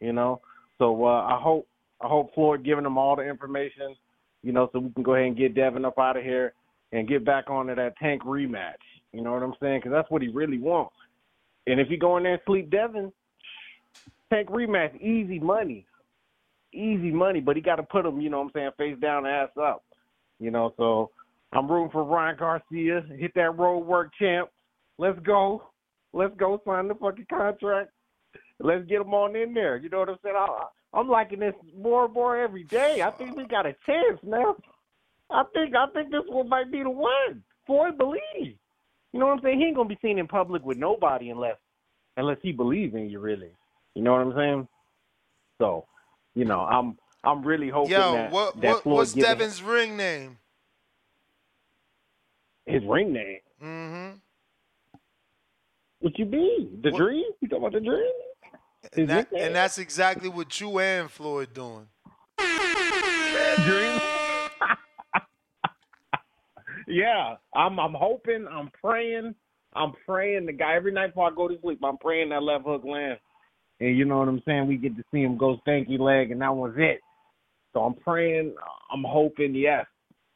You 0.00 0.12
know, 0.12 0.40
so 0.78 1.04
uh, 1.04 1.24
I 1.24 1.38
hope 1.42 1.66
I 2.00 2.06
hope 2.06 2.32
Floyd 2.34 2.64
giving 2.64 2.86
him 2.86 2.96
all 2.96 3.16
the 3.16 3.22
information. 3.22 3.96
You 4.42 4.52
know, 4.52 4.70
so 4.72 4.78
we 4.78 4.90
can 4.92 5.02
go 5.02 5.14
ahead 5.14 5.26
and 5.26 5.36
get 5.36 5.56
Devin 5.56 5.84
up 5.84 5.98
out 5.98 6.16
of 6.16 6.22
here 6.22 6.52
and 6.92 7.08
get 7.08 7.24
back 7.24 7.50
onto 7.50 7.74
that 7.74 7.96
tank 7.98 8.22
rematch. 8.22 8.74
You 9.12 9.22
know 9.22 9.32
what 9.32 9.42
I'm 9.42 9.54
saying? 9.60 9.80
Because 9.80 9.92
that's 9.92 10.10
what 10.10 10.22
he 10.22 10.28
really 10.28 10.58
wants. 10.58 10.94
And 11.66 11.80
if 11.80 11.90
you 11.90 11.98
go 11.98 12.16
in 12.16 12.22
there 12.22 12.34
and 12.34 12.42
sleep 12.46 12.70
Devin, 12.70 13.12
tank 14.30 14.48
rematch, 14.48 14.94
easy 15.00 15.40
money 15.40 15.84
easy 16.72 17.10
money, 17.10 17.40
but 17.40 17.56
he 17.56 17.62
got 17.62 17.76
to 17.76 17.82
put 17.82 18.06
him, 18.06 18.20
you 18.20 18.30
know 18.30 18.38
what 18.38 18.46
I'm 18.46 18.50
saying, 18.54 18.70
face 18.76 19.00
down, 19.00 19.26
ass 19.26 19.48
up. 19.60 19.84
You 20.38 20.50
know, 20.50 20.72
so 20.76 21.10
I'm 21.52 21.70
rooting 21.70 21.90
for 21.90 22.04
Ryan 22.04 22.36
Garcia. 22.38 23.04
Hit 23.16 23.32
that 23.34 23.58
road 23.58 23.80
work, 23.80 24.12
champ. 24.18 24.48
Let's 24.98 25.18
go. 25.20 25.62
Let's 26.12 26.34
go 26.36 26.60
sign 26.66 26.88
the 26.88 26.94
fucking 26.94 27.26
contract. 27.28 27.90
Let's 28.60 28.86
get 28.86 29.00
him 29.00 29.14
on 29.14 29.36
in 29.36 29.54
there. 29.54 29.76
You 29.76 29.88
know 29.88 30.00
what 30.00 30.08
I'm 30.08 30.16
saying? 30.22 30.36
I, 30.36 30.64
I'm 30.94 31.08
liking 31.08 31.40
this 31.40 31.54
more 31.76 32.06
and 32.06 32.14
more 32.14 32.36
every 32.36 32.64
day. 32.64 33.02
I 33.02 33.10
think 33.10 33.36
we 33.36 33.46
got 33.46 33.66
a 33.66 33.74
chance 33.86 34.18
now. 34.22 34.56
I 35.30 35.44
think 35.52 35.74
I 35.76 35.86
think 35.92 36.10
this 36.10 36.22
one 36.26 36.48
might 36.48 36.72
be 36.72 36.82
the 36.82 36.90
one. 36.90 37.42
Floyd 37.66 37.98
believe. 37.98 38.56
You 39.12 39.20
know 39.20 39.26
what 39.26 39.32
I'm 39.38 39.40
saying? 39.42 39.60
He 39.60 39.66
ain't 39.66 39.76
gonna 39.76 39.88
be 39.88 39.98
seen 40.00 40.18
in 40.18 40.26
public 40.26 40.64
with 40.64 40.78
nobody 40.78 41.30
unless 41.30 41.56
unless 42.16 42.38
he 42.42 42.52
believes 42.52 42.94
in 42.94 43.10
you 43.10 43.20
really. 43.20 43.50
You 43.94 44.02
know 44.02 44.12
what 44.12 44.22
I'm 44.22 44.34
saying? 44.36 44.68
So, 45.58 45.84
you 46.38 46.44
know, 46.44 46.60
I'm 46.60 46.96
I'm 47.24 47.42
really 47.42 47.68
hoping 47.68 47.92
Yo, 47.92 48.12
that, 48.12 48.30
what 48.30 48.60
that 48.60 48.68
what 48.68 48.82
Floyd 48.84 48.96
what's 48.96 49.12
Devin's 49.12 49.60
ring 49.60 49.96
name? 49.96 50.38
his 52.68 52.82
ring 52.84 53.12
name. 53.12 53.38
Mm-hmm. 53.62 54.16
What 56.00 56.18
you 56.18 56.26
mean? 56.26 56.80
The 56.82 56.90
dream? 56.90 57.24
You 57.40 57.48
talking 57.48 57.64
about 57.64 57.72
the 57.72 57.80
dream? 57.80 58.12
And, 58.92 59.08
that, 59.08 59.32
and 59.36 59.54
that's 59.54 59.78
exactly 59.78 60.28
what 60.28 60.60
you 60.60 60.78
and 60.78 61.10
Floyd 61.10 61.52
doing. 61.52 61.88
dream. 62.38 64.00
yeah, 66.86 67.34
I'm 67.54 67.80
I'm 67.80 67.94
hoping, 67.94 68.46
I'm 68.48 68.70
praying, 68.80 69.34
I'm 69.74 69.92
praying 70.06 70.46
the 70.46 70.52
guy 70.52 70.76
every 70.76 70.92
night 70.92 71.08
before 71.08 71.30
I 71.30 71.34
go 71.34 71.48
to 71.48 71.58
sleep. 71.60 71.80
I'm 71.82 71.98
praying 71.98 72.28
that 72.28 72.42
left 72.42 72.64
hook 72.64 72.84
lands, 72.84 73.20
and 73.80 73.96
you 73.96 74.04
know 74.04 74.18
what 74.18 74.28
I'm 74.28 74.42
saying. 74.46 74.66
We 74.66 74.76
get 74.76 74.96
to 74.96 75.02
see 75.12 75.22
him 75.22 75.36
go 75.36 75.58
stanky 75.66 75.98
leg, 75.98 76.30
and 76.30 76.40
that 76.40 76.54
was 76.54 76.74
it. 76.76 77.00
So 77.72 77.80
I'm 77.80 77.94
praying, 77.94 78.54
I'm 78.92 79.04
hoping, 79.06 79.54
yes. 79.54 79.86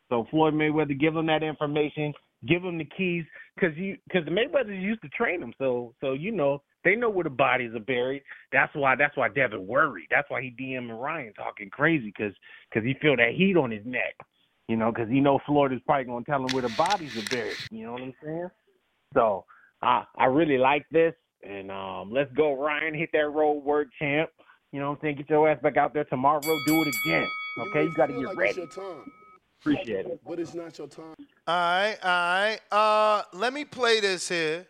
So 0.09 0.26
Floyd 0.30 0.55
Mayweather, 0.55 0.99
give 0.99 1.16
him 1.16 1.26
that 1.26 1.43
information, 1.43 2.12
give 2.47 2.62
him 2.62 2.76
the 2.76 2.84
keys, 2.84 3.24
because 3.55 3.76
you 3.76 3.97
because 4.07 4.24
the 4.24 4.30
Mayweathers 4.30 4.80
used 4.80 5.03
to 5.03 5.09
train 5.09 5.43
him, 5.43 5.55
so 5.59 5.95
so 6.01 6.12
you 6.12 6.30
know 6.32 6.62
they 6.84 6.97
know 6.97 7.09
where 7.09 7.24
the 7.24 7.30
bodies 7.30 7.74
are 7.74 7.80
buried. 7.80 8.22
That's 8.53 8.74
why 8.74 8.95
that's 8.97 9.16
why 9.16 9.28
Devin 9.28 9.66
worried. 9.66 10.09
That's 10.11 10.28
why 10.28 10.43
he 10.43 10.51
DMing 10.51 11.01
Ryan 11.01 11.32
talking 11.32 11.70
crazy, 11.70 12.12
because 12.16 12.34
cause 12.74 12.82
he 12.84 12.95
feel 13.01 13.16
that 13.16 13.32
heat 13.34 13.57
on 13.57 13.70
his 13.70 13.84
neck, 13.86 14.14
you 14.68 14.76
know, 14.76 14.93
because 14.93 15.09
he 15.09 15.20
know 15.20 15.38
Floyd 15.47 15.72
is 15.72 15.80
probably 15.86 16.05
gonna 16.05 16.24
tell 16.24 16.45
him 16.45 16.53
where 16.53 16.62
the 16.62 16.74
bodies 16.76 17.16
are 17.16 17.34
buried. 17.34 17.57
You 17.70 17.86
know 17.86 17.93
what 17.93 18.03
I'm 18.03 18.14
saying? 18.22 18.51
So 19.14 19.47
I 19.80 20.05
I 20.16 20.26
really 20.26 20.59
like 20.59 20.84
this, 20.90 21.14
and 21.43 21.70
um 21.70 22.11
let's 22.12 22.32
go 22.32 22.55
Ryan, 22.61 22.95
hit 22.95 23.11
that 23.12 23.30
road 23.30 23.64
word, 23.64 23.90
champ. 23.99 24.30
You 24.72 24.80
know 24.80 24.90
what 24.90 24.97
I'm 24.97 25.03
saying? 25.03 25.16
Get 25.16 25.30
your 25.30 25.49
ass 25.51 25.59
back 25.62 25.76
out 25.76 25.93
there 25.95 26.05
tomorrow. 26.05 26.40
Do 26.40 26.82
it 26.82 26.95
again. 27.07 27.28
Okay, 27.59 27.84
you 27.84 27.95
got 27.95 28.07
to 28.07 28.14
get 28.14 28.22
like 28.22 28.36
ready. 28.36 28.61
It's 28.62 28.76
your 28.76 28.84
time, 28.95 29.12
Appreciate 29.61 30.07
it. 30.07 30.20
but 30.26 30.38
it's 30.40 30.55
not 30.55 30.78
your 30.78 30.86
time. 30.88 31.14
All 31.47 31.55
right, 31.55 31.97
all 32.03 32.11
right. 32.11 32.59
Uh, 32.70 33.22
let 33.34 33.53
me 33.53 33.64
play 33.66 34.01
this 34.01 34.28
here. 34.30 34.66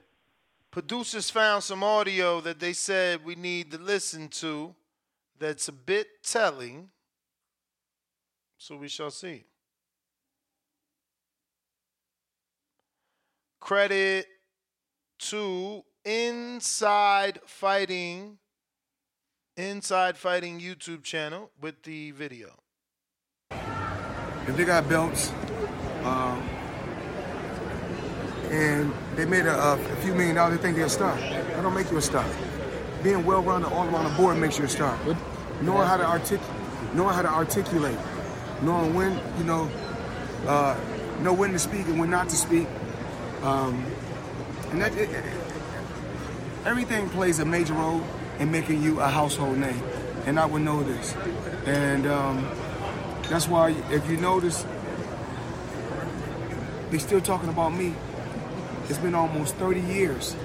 producers 0.73 1.31
found 1.31 1.62
some 1.62 1.85
audio 1.85 2.41
that 2.41 2.59
they 2.59 2.73
said 2.73 3.25
we 3.25 3.37
need 3.37 3.70
to 3.70 3.79
listen 3.79 4.29
to 4.29 4.75
that's 5.39 5.68
a 5.68 5.73
bit 5.73 6.07
telling. 6.25 6.89
So 8.59 8.77
we 8.77 8.89
shall 8.89 9.11
see. 9.11 9.45
Credit 13.61 14.27
to 15.20 15.85
Inside 16.05 17.38
Fighting, 17.46 18.38
Inside 19.57 20.16
Fighting 20.16 20.61
YouTube 20.61 21.05
channel 21.05 21.50
with 21.61 21.82
the 21.84 22.11
video. 22.11 22.59
if 23.50 24.57
they 24.57 24.64
got 24.64 24.88
belts, 24.88 25.30
um, 26.03 26.40
and 28.50 28.92
they 29.14 29.24
made 29.24 29.46
a, 29.46 29.57
a 29.74 29.76
few 30.03 30.12
million 30.14 30.34
dollars, 30.34 30.57
they 30.57 30.62
think 30.62 30.76
they're 30.76 30.86
a 30.86 30.90
star. 30.90 31.14
That 31.16 31.62
don't 31.62 31.72
make 31.74 31.90
you 31.90 31.96
a 31.98 32.03
star. 32.03 32.26
Being 33.05 33.24
well-rounded 33.24 33.68
all 33.72 33.86
around 33.88 34.11
the 34.11 34.16
board 34.16 34.36
makes 34.38 34.59
you 34.59 34.64
a 34.64 34.68
star. 34.68 34.98
Knowing 35.61 35.86
how 35.86 35.96
to 35.96 36.05
artic- 36.05 36.40
knowing 36.94 37.14
how 37.14 37.22
to 37.22 37.28
articulate, 37.28 37.96
knowing 38.62 38.94
when 38.94 39.20
you 39.38 39.44
know, 39.44 39.70
uh, 40.48 40.76
know 41.20 41.32
when 41.32 41.53
to 41.53 41.59
speak 41.61 41.86
and 41.86 42.00
when 42.00 42.11
not 42.11 42.28
to 42.28 42.36
speak, 42.36 42.66
um, 43.42 43.84
and 44.72 44.82
that 44.82 44.92
it, 44.96 45.09
it- 45.11 45.24
everything 46.64 47.08
plays 47.10 47.38
a 47.38 47.44
major 47.44 47.74
role 47.74 48.02
in 48.38 48.50
making 48.50 48.82
you 48.82 49.00
a 49.00 49.08
household 49.08 49.58
name. 49.58 49.82
And 50.26 50.38
I 50.38 50.46
would 50.46 50.62
know 50.62 50.82
this, 50.82 51.14
and. 51.66 52.06
Um, 52.06 52.46
that's 53.32 53.48
why 53.48 53.70
if 53.90 54.10
you 54.10 54.18
notice, 54.18 54.66
they're 56.90 57.00
still 57.00 57.22
talking 57.22 57.48
about 57.48 57.70
me. 57.70 57.94
It's 58.90 58.98
been 58.98 59.14
almost 59.14 59.54
30 59.54 59.80
years. 59.80 60.36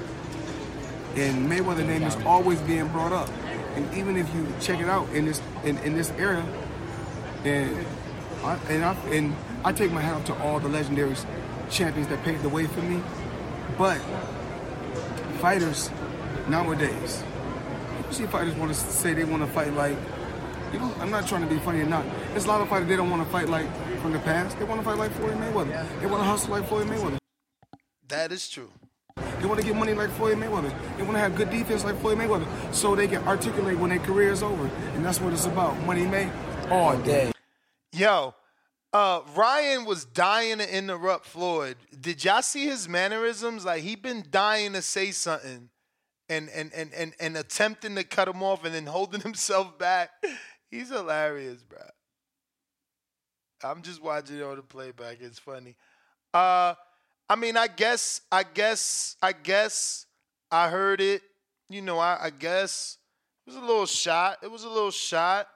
And 1.15 1.51
Mayweather 1.51 1.85
name 1.85 2.03
is 2.03 2.15
always 2.17 2.61
being 2.61 2.87
brought 2.87 3.11
up. 3.11 3.29
And 3.75 3.93
even 3.93 4.15
if 4.15 4.33
you 4.33 4.47
check 4.61 4.79
it 4.79 4.87
out 4.87 5.09
in 5.09 5.25
this 5.25 5.41
in, 5.65 5.77
in 5.79 5.95
this 5.97 6.11
era, 6.11 6.45
and 7.43 7.85
I 8.43 8.57
and 8.69 8.85
I 8.85 8.93
and 9.11 9.35
I 9.65 9.73
take 9.73 9.91
my 9.91 9.99
hat 9.99 10.15
off 10.15 10.25
to 10.27 10.41
all 10.41 10.61
the 10.61 10.69
legendary 10.69 11.15
champions 11.69 12.07
that 12.07 12.23
paved 12.23 12.41
the 12.41 12.49
way 12.49 12.67
for 12.67 12.81
me. 12.81 13.03
But 13.77 13.97
fighters 15.41 15.89
nowadays, 16.49 17.23
you 18.07 18.13
see 18.13 18.25
fighters 18.25 18.55
want 18.55 18.73
to 18.73 18.77
say 18.77 19.13
they 19.13 19.23
want 19.23 19.43
to 19.43 19.51
fight 19.51 19.73
like 19.73 19.97
you 20.73 20.79
know, 20.79 20.93
I'm 20.99 21.09
not 21.09 21.27
trying 21.27 21.47
to 21.47 21.47
be 21.47 21.59
funny 21.59 21.79
or 21.79 21.85
not. 21.85 22.05
There's 22.31 22.45
a 22.45 22.47
lot 22.47 22.61
of 22.61 22.67
fighters 22.67 22.87
they 22.89 22.97
don't 22.97 23.09
want 23.09 23.23
to 23.23 23.29
fight 23.31 23.47
like 23.47 23.67
from 24.01 24.11
the 24.11 24.19
past. 24.19 24.57
They 24.59 24.65
want 24.65 24.81
to 24.81 24.85
fight 24.85 24.97
like 24.97 25.11
Floyd 25.13 25.37
Mayweather. 25.37 25.99
They 26.01 26.07
want 26.07 26.21
to 26.21 26.27
hustle 26.27 26.51
like 26.51 26.67
Floyd 26.67 26.87
Mayweather. 26.87 27.17
That 28.07 28.31
is 28.31 28.49
true. 28.49 28.71
They 29.15 29.45
want 29.45 29.59
to 29.59 29.65
get 29.65 29.75
money 29.75 29.93
like 29.93 30.09
Floyd 30.11 30.37
Mayweather. 30.37 30.73
They 30.97 31.03
want 31.03 31.13
to 31.13 31.19
have 31.19 31.35
good 31.35 31.49
defense 31.49 31.83
like 31.83 31.99
Floyd 31.99 32.17
Mayweather, 32.17 32.47
so 32.73 32.95
they 32.95 33.07
can 33.07 33.25
articulate 33.27 33.77
when 33.77 33.89
their 33.89 33.99
career 33.99 34.31
is 34.31 34.43
over. 34.43 34.65
And 34.95 35.05
that's 35.05 35.21
what 35.21 35.33
it's 35.33 35.45
about. 35.45 35.79
Money 35.85 36.05
made 36.05 36.31
all 36.69 36.97
day. 36.97 37.31
Yo, 37.93 38.35
uh, 38.93 39.21
Ryan 39.35 39.85
was 39.85 40.05
dying 40.05 40.57
to 40.57 40.75
interrupt 40.75 41.25
Floyd. 41.25 41.77
Did 41.99 42.23
y'all 42.23 42.41
see 42.41 42.65
his 42.65 42.89
mannerisms? 42.89 43.63
Like 43.63 43.83
he 43.83 43.95
been 43.95 44.25
dying 44.29 44.73
to 44.73 44.81
say 44.81 45.11
something 45.11 45.69
and 46.29 46.49
and 46.49 46.71
and 46.73 46.93
and, 46.93 47.13
and 47.19 47.37
attempting 47.37 47.95
to 47.95 48.03
cut 48.03 48.27
him 48.27 48.43
off 48.43 48.65
and 48.65 48.73
then 48.73 48.85
holding 48.85 49.21
himself 49.29 49.77
back. 49.77 50.09
He's 50.69 50.89
hilarious, 50.89 51.63
bro. 51.63 51.79
I'm 53.63 53.81
just 53.81 54.01
watching 54.01 54.41
on 54.43 54.57
the 54.57 54.61
playback. 54.61 55.17
It's 55.21 55.39
funny. 55.39 55.75
Uh 56.33 56.75
I 57.29 57.35
mean, 57.35 57.57
I 57.57 57.67
guess, 57.67 58.21
I 58.31 58.43
guess, 58.43 59.17
I 59.21 59.33
guess 59.33 60.05
I 60.49 60.69
heard 60.69 61.01
it. 61.01 61.21
You 61.69 61.81
know, 61.81 61.99
I, 61.99 62.17
I 62.21 62.29
guess 62.29 62.97
it 63.45 63.49
was 63.49 63.57
a 63.57 63.65
little 63.65 63.85
shot. 63.85 64.37
It 64.41 64.49
was 64.49 64.63
a 64.63 64.69
little 64.69 64.91
shot. 64.91 65.49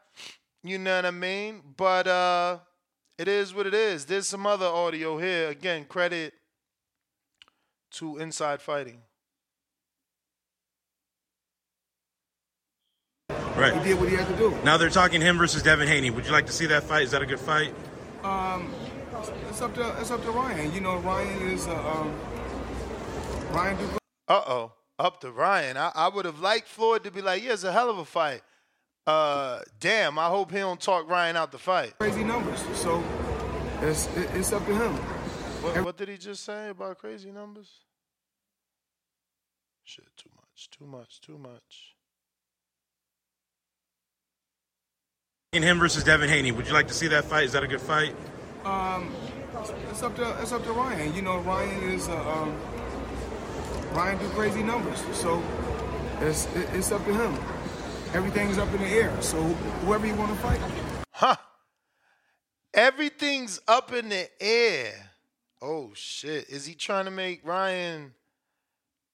You 0.63 0.77
know 0.77 0.97
what 0.97 1.05
I 1.05 1.11
mean? 1.11 1.61
But 1.77 2.07
uh 2.07 2.59
it 3.17 3.27
is 3.27 3.53
what 3.53 3.67
it 3.67 3.73
is. 3.73 4.05
There's 4.05 4.27
some 4.27 4.47
other 4.47 4.65
audio 4.65 5.17
here. 5.19 5.49
Again, 5.49 5.85
credit 5.85 6.33
to 7.91 8.17
Inside 8.17 8.61
Fighting. 8.61 9.01
Right. 13.57 13.73
He 13.77 13.83
did 13.89 13.99
what 13.99 14.09
he 14.09 14.15
had 14.15 14.27
to 14.27 14.35
do. 14.37 14.57
Now 14.63 14.77
they're 14.77 14.89
talking 14.89 15.21
him 15.21 15.37
versus 15.37 15.61
Devin 15.61 15.87
Haney. 15.87 16.09
Would 16.09 16.25
you 16.25 16.31
like 16.31 16.45
to 16.47 16.51
see 16.53 16.65
that 16.67 16.83
fight? 16.83 17.03
Is 17.03 17.11
that 17.11 17.21
a 17.21 17.25
good 17.25 17.39
fight? 17.39 17.73
Um, 18.23 18.73
it's 19.49 19.61
up 19.61 19.73
to 19.75 19.95
it's 19.99 20.09
up 20.11 20.23
to 20.23 20.31
Ryan. 20.31 20.73
You 20.73 20.81
know, 20.81 20.97
Ryan 20.97 21.49
is 21.49 21.67
uh, 21.67 21.73
um, 21.75 22.13
Ryan 23.51 23.77
do 23.77 23.83
Uh 24.27 24.41
oh. 24.47 24.71
Up 24.99 25.19
to 25.21 25.31
Ryan. 25.31 25.77
I, 25.77 25.91
I 25.95 26.07
would 26.09 26.25
have 26.25 26.39
liked 26.39 26.67
Floyd 26.67 27.03
to 27.05 27.11
be 27.11 27.21
like, 27.21 27.43
yeah, 27.43 27.53
it's 27.53 27.63
a 27.63 27.71
hell 27.71 27.89
of 27.89 27.97
a 27.97 28.05
fight. 28.05 28.41
Uh 29.07 29.59
damn, 29.79 30.17
I 30.19 30.27
hope 30.27 30.51
he 30.51 30.57
don't 30.59 30.79
talk 30.79 31.09
Ryan 31.09 31.35
out 31.35 31.51
the 31.51 31.57
fight. 31.57 31.97
crazy 31.99 32.23
numbers. 32.23 32.63
So 32.75 33.03
it's 33.81 34.05
it- 34.15 34.29
it's 34.35 34.53
up 34.53 34.65
to 34.65 34.73
him. 34.75 34.93
What, 35.63 35.85
what 35.85 35.97
did 35.97 36.07
he 36.09 36.17
just 36.17 36.43
say 36.43 36.69
about 36.69 36.97
crazy 36.99 37.31
numbers? 37.31 37.69
Shit, 39.83 40.05
too 40.17 40.29
much, 40.35 40.69
too 40.71 40.85
much, 40.85 41.21
too 41.21 41.37
much. 41.37 41.95
In 45.53 45.63
him 45.63 45.79
versus 45.79 46.05
Devin 46.05 46.29
Haney. 46.29 46.53
Would 46.53 46.65
you 46.65 46.71
like 46.71 46.87
to 46.87 46.93
see 46.93 47.09
that 47.09 47.25
fight? 47.25 47.43
Is 47.43 47.51
that 47.51 47.61
a 47.61 47.67
good 47.67 47.81
fight? 47.81 48.15
Um, 48.63 49.13
it's 49.89 50.01
up 50.01 50.15
to 50.15 50.41
it's 50.41 50.53
up 50.53 50.63
to 50.63 50.71
Ryan. 50.71 51.13
You 51.13 51.23
know, 51.23 51.39
Ryan 51.39 51.91
is 51.91 52.07
uh, 52.07 52.15
um, 52.31 52.55
Ryan 53.91 54.17
do 54.17 54.29
crazy 54.29 54.63
numbers. 54.63 55.03
So 55.11 55.43
it's 56.21 56.47
it's 56.55 56.93
up 56.93 57.03
to 57.03 57.13
him. 57.13 57.37
Everything's 58.13 58.57
up 58.57 58.73
in 58.73 58.79
the 58.79 58.87
air. 58.87 59.21
So 59.21 59.43
whoever 59.43 60.07
you 60.07 60.15
want 60.15 60.31
to 60.31 60.37
fight. 60.37 60.61
Huh. 61.11 61.35
Everything's 62.73 63.59
up 63.67 63.91
in 63.91 64.07
the 64.07 64.29
air. 64.39 65.11
Oh 65.61 65.91
shit. 65.93 66.47
Is 66.47 66.65
he 66.65 66.75
trying 66.75 67.03
to 67.03 67.11
make 67.11 67.45
Ryan 67.45 68.13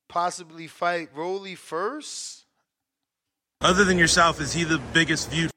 possibly 0.07 0.67
fight 0.67 1.09
Rolly 1.15 1.55
first? 1.55 2.45
Other 3.59 3.83
than 3.83 3.97
yourself, 3.97 4.39
is 4.39 4.53
he 4.53 4.63
the 4.63 4.77
biggest 4.93 5.31
viewed? 5.31 5.49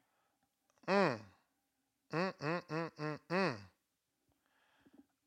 Mm. 0.91 1.19
Mm, 2.13 2.33
mm, 2.43 2.63
mm, 2.71 2.91
mm, 3.01 3.19
mm. 3.31 3.55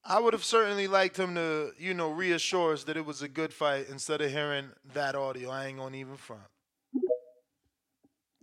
I 0.04 0.20
would 0.20 0.34
have 0.34 0.44
certainly 0.44 0.88
liked 0.88 1.18
him 1.18 1.34
to, 1.36 1.72
you 1.78 1.94
know, 1.94 2.10
reassure 2.10 2.74
us 2.74 2.84
that 2.84 2.96
it 2.96 3.06
was 3.06 3.22
a 3.22 3.28
good 3.28 3.52
fight 3.54 3.86
instead 3.90 4.20
of 4.22 4.30
hearing 4.32 4.70
that 4.94 5.14
audio. 5.14 5.50
I 5.50 5.66
ain't 5.66 5.78
gonna 5.78 5.96
even 5.96 6.16
front. 6.16 6.42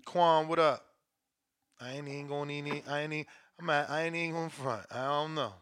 Quan, 0.05 0.47
what 0.47 0.59
up? 0.59 0.85
I 1.81 1.93
ain't 1.93 2.07
even 2.07 2.27
gonna 2.29 2.53
even, 2.53 2.83
I 2.89 3.01
ain't 3.01 3.13
even, 3.13 3.27
I'm 3.59 3.69
at, 3.71 3.89
I 3.89 4.03
ain't 4.03 4.15
even 4.15 4.35
gonna 4.35 4.49
front. 4.51 4.85
I 4.91 5.05
don't 5.07 5.35
know. 5.35 5.53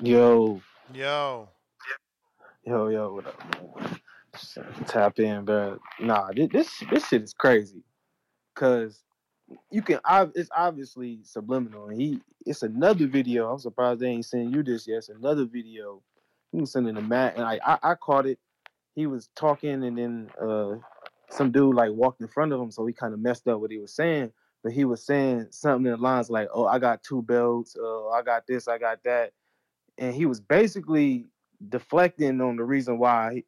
Yo, 0.00 0.62
Yo. 0.94 1.50
yo, 2.66 2.88
yo, 2.88 3.14
what 3.14 3.26
up? 3.26 3.40
man? 3.40 4.00
Just, 4.34 4.58
uh, 4.58 4.64
Tap 4.86 5.18
in, 5.20 5.44
bro. 5.44 5.78
Nah, 6.00 6.30
thi- 6.32 6.46
this 6.46 6.82
this 6.90 7.06
shit 7.08 7.22
is 7.22 7.34
crazy. 7.34 7.82
Cause 8.54 9.02
you 9.70 9.82
can, 9.82 10.00
it's 10.34 10.50
obviously 10.56 11.20
subliminal. 11.22 11.88
And 11.88 12.00
he, 12.00 12.20
it's 12.46 12.62
another 12.62 13.06
video. 13.06 13.50
I'm 13.50 13.58
surprised 13.58 14.00
they 14.00 14.08
ain't 14.08 14.24
sending 14.24 14.52
you 14.52 14.62
this 14.62 14.86
yet. 14.86 14.98
It's 14.98 15.08
another 15.08 15.44
video. 15.44 16.02
He 16.52 16.60
was 16.60 16.72
sending 16.72 16.96
a 16.96 17.02
Matt, 17.02 17.34
and 17.36 17.44
I, 17.44 17.58
I, 17.64 17.78
I 17.82 17.94
caught 17.94 18.26
it. 18.26 18.38
He 18.94 19.06
was 19.06 19.28
talking, 19.34 19.84
and 19.84 19.98
then 19.98 20.30
uh, 20.40 20.76
some 21.30 21.50
dude 21.50 21.74
like 21.74 21.90
walked 21.90 22.20
in 22.20 22.28
front 22.28 22.52
of 22.52 22.60
him, 22.60 22.70
so 22.70 22.86
he 22.86 22.92
kind 22.92 23.12
of 23.12 23.20
messed 23.20 23.48
up 23.48 23.60
what 23.60 23.72
he 23.72 23.78
was 23.78 23.92
saying. 23.92 24.30
But 24.62 24.72
he 24.72 24.84
was 24.84 25.04
saying 25.04 25.48
something 25.50 25.86
in 25.86 25.98
the 25.98 26.02
lines 26.02 26.30
like, 26.30 26.48
"Oh, 26.54 26.64
I 26.64 26.78
got 26.78 27.02
two 27.02 27.22
belts. 27.22 27.76
Uh, 27.76 28.08
I 28.10 28.22
got 28.22 28.46
this. 28.46 28.68
I 28.68 28.78
got 28.78 29.02
that." 29.02 29.32
and 29.98 30.14
he 30.14 30.26
was 30.26 30.40
basically 30.40 31.26
deflecting 31.68 32.40
on 32.40 32.56
the 32.56 32.64
reason 32.64 32.98
why 32.98 33.44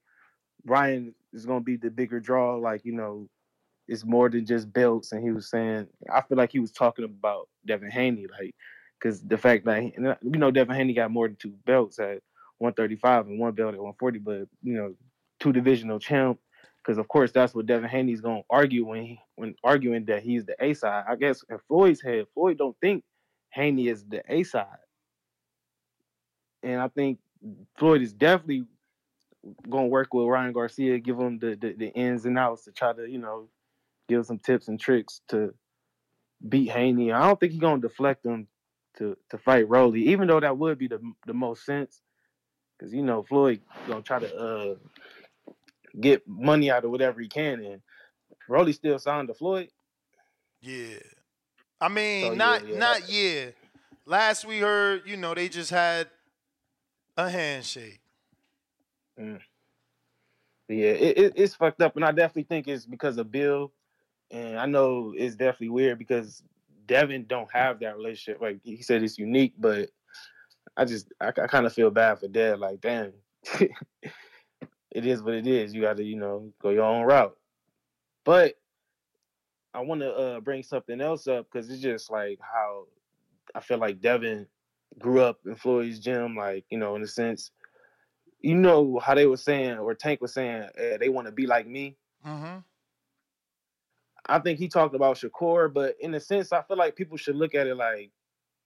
Ryan 0.64 1.14
is 1.32 1.46
going 1.46 1.60
to 1.60 1.64
be 1.64 1.76
the 1.76 1.90
bigger 1.90 2.20
draw. 2.20 2.56
Like 2.56 2.84
you 2.84 2.92
know, 2.92 3.28
it's 3.88 4.04
more 4.04 4.28
than 4.28 4.46
just 4.46 4.72
belts. 4.72 5.12
And 5.12 5.22
he 5.22 5.30
was 5.30 5.48
saying, 5.48 5.86
I 6.12 6.20
feel 6.22 6.38
like 6.38 6.52
he 6.52 6.58
was 6.58 6.72
talking 6.72 7.04
about 7.04 7.48
Devin 7.66 7.90
Haney, 7.90 8.26
like 8.38 8.54
because 8.98 9.22
the 9.22 9.38
fact 9.38 9.64
that 9.66 9.78
uh, 9.78 10.14
you 10.22 10.38
know 10.38 10.50
Devin 10.50 10.76
Haney 10.76 10.94
got 10.94 11.10
more 11.10 11.28
than 11.28 11.36
two 11.36 11.54
belts 11.64 11.98
at 11.98 12.22
135 12.58 13.26
and 13.26 13.38
one 13.38 13.52
belt 13.52 13.74
at 13.74 13.80
140, 13.80 14.18
but 14.20 14.48
you 14.62 14.74
know, 14.74 14.94
two 15.40 15.52
divisional 15.52 15.98
champ. 15.98 16.38
Because 16.82 16.98
of 16.98 17.08
course 17.08 17.32
that's 17.32 17.52
what 17.52 17.66
Devin 17.66 17.90
Haney's 17.90 18.20
going 18.20 18.42
to 18.42 18.46
argue 18.48 18.86
when 18.86 19.02
he 19.02 19.18
when 19.34 19.56
arguing 19.64 20.04
that 20.04 20.22
he's 20.22 20.44
the 20.44 20.54
A 20.64 20.72
side. 20.72 21.04
I 21.08 21.16
guess 21.16 21.44
in 21.50 21.58
Floyd's 21.66 22.00
head, 22.00 22.26
Floyd 22.32 22.58
don't 22.58 22.76
think 22.80 23.02
Haney 23.50 23.88
is 23.88 24.04
the 24.04 24.22
A 24.28 24.44
side 24.44 24.78
and 26.66 26.80
I 26.80 26.88
think 26.88 27.18
Floyd 27.78 28.02
is 28.02 28.12
definitely 28.12 28.64
gonna 29.70 29.86
work 29.86 30.12
with 30.12 30.26
Ryan 30.26 30.52
Garcia, 30.52 30.98
give 30.98 31.18
him 31.18 31.38
the, 31.38 31.54
the, 31.54 31.72
the 31.72 31.88
ins 31.88 32.26
and 32.26 32.38
outs 32.38 32.64
to 32.64 32.72
try 32.72 32.92
to, 32.92 33.08
you 33.08 33.18
know, 33.18 33.48
give 34.08 34.26
some 34.26 34.38
tips 34.38 34.68
and 34.68 34.80
tricks 34.80 35.20
to 35.28 35.54
beat 36.48 36.70
Haney. 36.70 37.12
I 37.12 37.26
don't 37.28 37.40
think 37.40 37.52
he's 37.52 37.60
gonna 37.60 37.82
deflect 37.82 38.24
him 38.26 38.48
to 38.98 39.16
to 39.30 39.38
fight 39.38 39.68
Rolly, 39.68 40.08
even 40.08 40.28
though 40.28 40.40
that 40.40 40.58
would 40.58 40.78
be 40.78 40.88
the 40.88 41.00
the 41.26 41.34
most 41.34 41.64
sense. 41.66 42.00
because 42.78 42.94
you 42.94 43.02
know 43.02 43.22
Floyd 43.24 43.62
gonna 43.88 44.02
try 44.02 44.20
to 44.20 44.36
uh 44.36 44.74
get 46.00 46.26
money 46.28 46.70
out 46.70 46.84
of 46.84 46.90
whatever 46.90 47.20
he 47.20 47.28
can, 47.28 47.60
and 47.64 47.82
Rolly 48.48 48.72
still 48.72 48.98
signed 48.98 49.28
to 49.28 49.34
Floyd. 49.34 49.70
Yeah. 50.60 50.98
I 51.80 51.88
mean, 51.88 52.22
So, 52.22 52.34
yeah, 52.36 52.36
not 52.36 52.68
yeah. 52.68 52.78
not 52.78 53.08
yeah. 53.10 53.46
Last 54.06 54.44
we 54.46 54.58
heard, 54.58 55.02
you 55.06 55.16
know, 55.16 55.34
they 55.34 55.48
just 55.48 55.70
had 55.70 56.08
a 57.16 57.28
handshake. 57.30 58.00
Mm. 59.18 59.40
Yeah, 60.68 60.90
it, 60.92 61.18
it, 61.18 61.32
it's 61.36 61.54
fucked 61.54 61.80
up, 61.82 61.96
and 61.96 62.04
I 62.04 62.12
definitely 62.12 62.44
think 62.44 62.68
it's 62.68 62.86
because 62.86 63.18
of 63.18 63.30
Bill. 63.30 63.72
And 64.30 64.58
I 64.58 64.66
know 64.66 65.14
it's 65.16 65.36
definitely 65.36 65.70
weird 65.70 65.98
because 65.98 66.42
Devin 66.86 67.26
don't 67.28 67.50
have 67.52 67.80
that 67.80 67.96
relationship. 67.96 68.40
Like 68.40 68.60
he 68.62 68.82
said, 68.82 69.02
it's 69.02 69.18
unique, 69.18 69.54
but 69.58 69.90
I 70.76 70.84
just 70.84 71.12
I, 71.20 71.28
I 71.28 71.46
kind 71.46 71.66
of 71.66 71.72
feel 71.72 71.90
bad 71.90 72.18
for 72.18 72.28
Dev. 72.28 72.58
Like, 72.58 72.80
damn, 72.80 73.12
it 74.90 75.06
is 75.06 75.22
what 75.22 75.34
it 75.34 75.46
is. 75.46 75.74
You 75.74 75.82
got 75.82 75.96
to 75.98 76.04
you 76.04 76.16
know 76.16 76.52
go 76.60 76.70
your 76.70 76.84
own 76.84 77.04
route. 77.04 77.36
But 78.24 78.54
I 79.72 79.80
want 79.80 80.00
to 80.00 80.12
uh, 80.12 80.40
bring 80.40 80.62
something 80.62 81.00
else 81.00 81.28
up 81.28 81.46
because 81.50 81.70
it's 81.70 81.82
just 81.82 82.10
like 82.10 82.38
how 82.40 82.86
I 83.54 83.60
feel 83.60 83.78
like 83.78 84.00
Devin 84.00 84.46
grew 84.98 85.20
up 85.20 85.40
in 85.46 85.54
Floyd's 85.54 85.98
gym, 85.98 86.36
like 86.36 86.64
you 86.70 86.78
know, 86.78 86.96
in 86.96 87.02
a 87.02 87.06
sense. 87.06 87.50
You 88.40 88.54
know 88.54 89.00
how 89.02 89.14
they 89.14 89.26
were 89.26 89.36
saying, 89.36 89.78
or 89.78 89.94
Tank 89.94 90.20
was 90.20 90.34
saying, 90.34 90.68
eh, 90.76 90.98
they 90.98 91.08
want 91.08 91.26
to 91.26 91.32
be 91.32 91.46
like 91.46 91.66
me. 91.66 91.96
Mm-hmm. 92.24 92.58
I 94.28 94.38
think 94.38 94.58
he 94.58 94.68
talked 94.68 94.94
about 94.94 95.16
Shakur, 95.16 95.72
but 95.72 95.96
in 96.00 96.14
a 96.14 96.20
sense, 96.20 96.52
I 96.52 96.62
feel 96.62 96.76
like 96.76 96.96
people 96.96 97.16
should 97.16 97.36
look 97.36 97.54
at 97.54 97.66
it 97.66 97.76
like 97.76 98.10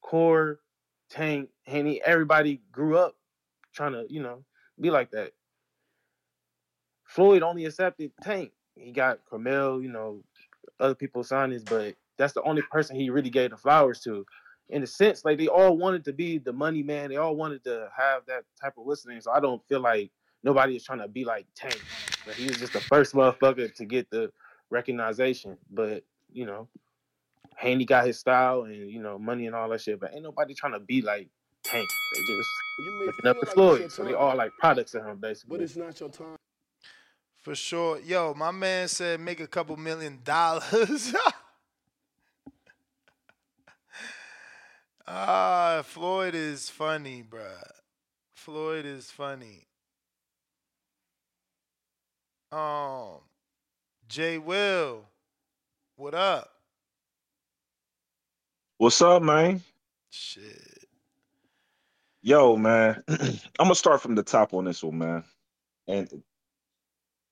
Core, 0.00 0.60
Tank, 1.10 1.50
Henny, 1.66 2.00
everybody 2.04 2.60
grew 2.72 2.96
up 2.96 3.16
trying 3.74 3.92
to, 3.92 4.06
you 4.08 4.22
know, 4.22 4.44
be 4.80 4.90
like 4.90 5.10
that. 5.10 5.32
Floyd 7.04 7.42
only 7.42 7.64
accepted 7.66 8.12
Tank. 8.22 8.52
He 8.76 8.92
got 8.92 9.20
Curmel, 9.30 9.82
you 9.82 9.90
know, 9.90 10.22
other 10.78 10.94
people 10.94 11.22
signings, 11.22 11.64
but 11.64 11.94
that's 12.16 12.32
the 12.32 12.42
only 12.42 12.62
person 12.70 12.96
he 12.96 13.10
really 13.10 13.30
gave 13.30 13.50
the 13.50 13.56
flowers 13.56 14.00
to. 14.00 14.24
In 14.68 14.82
a 14.82 14.86
sense, 14.86 15.24
like 15.24 15.36
they 15.36 15.48
all 15.48 15.76
wanted 15.76 16.04
to 16.04 16.12
be 16.12 16.38
the 16.38 16.52
money 16.52 16.82
man. 16.82 17.10
They 17.10 17.16
all 17.16 17.34
wanted 17.34 17.64
to 17.64 17.88
have 17.96 18.24
that 18.26 18.44
type 18.60 18.74
of 18.78 18.86
listening. 18.86 19.20
So 19.20 19.32
I 19.32 19.40
don't 19.40 19.60
feel 19.68 19.80
like 19.80 20.12
nobody 20.44 20.76
is 20.76 20.84
trying 20.84 21.00
to 21.00 21.08
be 21.08 21.24
like 21.24 21.46
Tank. 21.56 21.80
But 22.24 22.34
he 22.34 22.46
was 22.46 22.58
just 22.58 22.72
the 22.72 22.80
first 22.80 23.14
motherfucker 23.14 23.74
to 23.74 23.84
get 23.84 24.08
the 24.10 24.30
recognition. 24.70 25.56
But 25.70 26.04
you 26.32 26.46
know, 26.46 26.68
Haney 27.58 27.84
got 27.84 28.06
his 28.06 28.18
style 28.18 28.62
and 28.62 28.74
you 28.74 29.02
know 29.02 29.18
money 29.18 29.46
and 29.46 29.54
all 29.54 29.68
that 29.68 29.80
shit. 29.80 30.00
But 30.00 30.14
ain't 30.14 30.22
nobody 30.22 30.54
trying 30.54 30.72
to 30.72 30.80
be 30.80 31.02
like 31.02 31.28
Tank. 31.62 31.88
They 32.14 32.20
just 32.20 32.48
looking 33.06 33.26
up 33.26 33.40
to 33.40 33.46
Floyd. 33.46 33.92
So 33.92 34.04
they 34.04 34.14
all 34.14 34.36
like 34.36 34.52
products 34.58 34.94
of 34.94 35.04
him 35.04 35.18
basically. 35.18 35.58
But 35.58 35.64
it's 35.64 35.76
not 35.76 35.98
your 36.00 36.08
time. 36.08 36.36
For 37.36 37.54
sure. 37.54 38.00
Yo, 38.00 38.34
my 38.34 38.50
man 38.50 38.88
said 38.88 39.20
make 39.20 39.40
a 39.40 39.46
couple 39.46 39.76
million 39.76 40.20
dollars. 40.24 41.14
ah, 45.06 45.82
Floyd 45.84 46.34
is 46.34 46.68
funny, 46.68 47.24
bruh. 47.28 47.62
Floyd 48.34 48.86
is 48.86 49.10
funny. 49.10 49.66
Um, 52.52 53.20
Jay 54.10 54.38
Will, 54.38 55.04
what 55.94 56.14
up? 56.14 56.50
What's 58.78 59.00
up, 59.00 59.22
man? 59.22 59.62
Shit. 60.10 60.88
Yo, 62.20 62.56
man. 62.56 63.04
I'm 63.08 63.38
gonna 63.60 63.74
start 63.76 64.02
from 64.02 64.16
the 64.16 64.24
top 64.24 64.52
on 64.52 64.64
this 64.64 64.82
one, 64.82 64.98
man. 64.98 65.24
And 65.86 66.24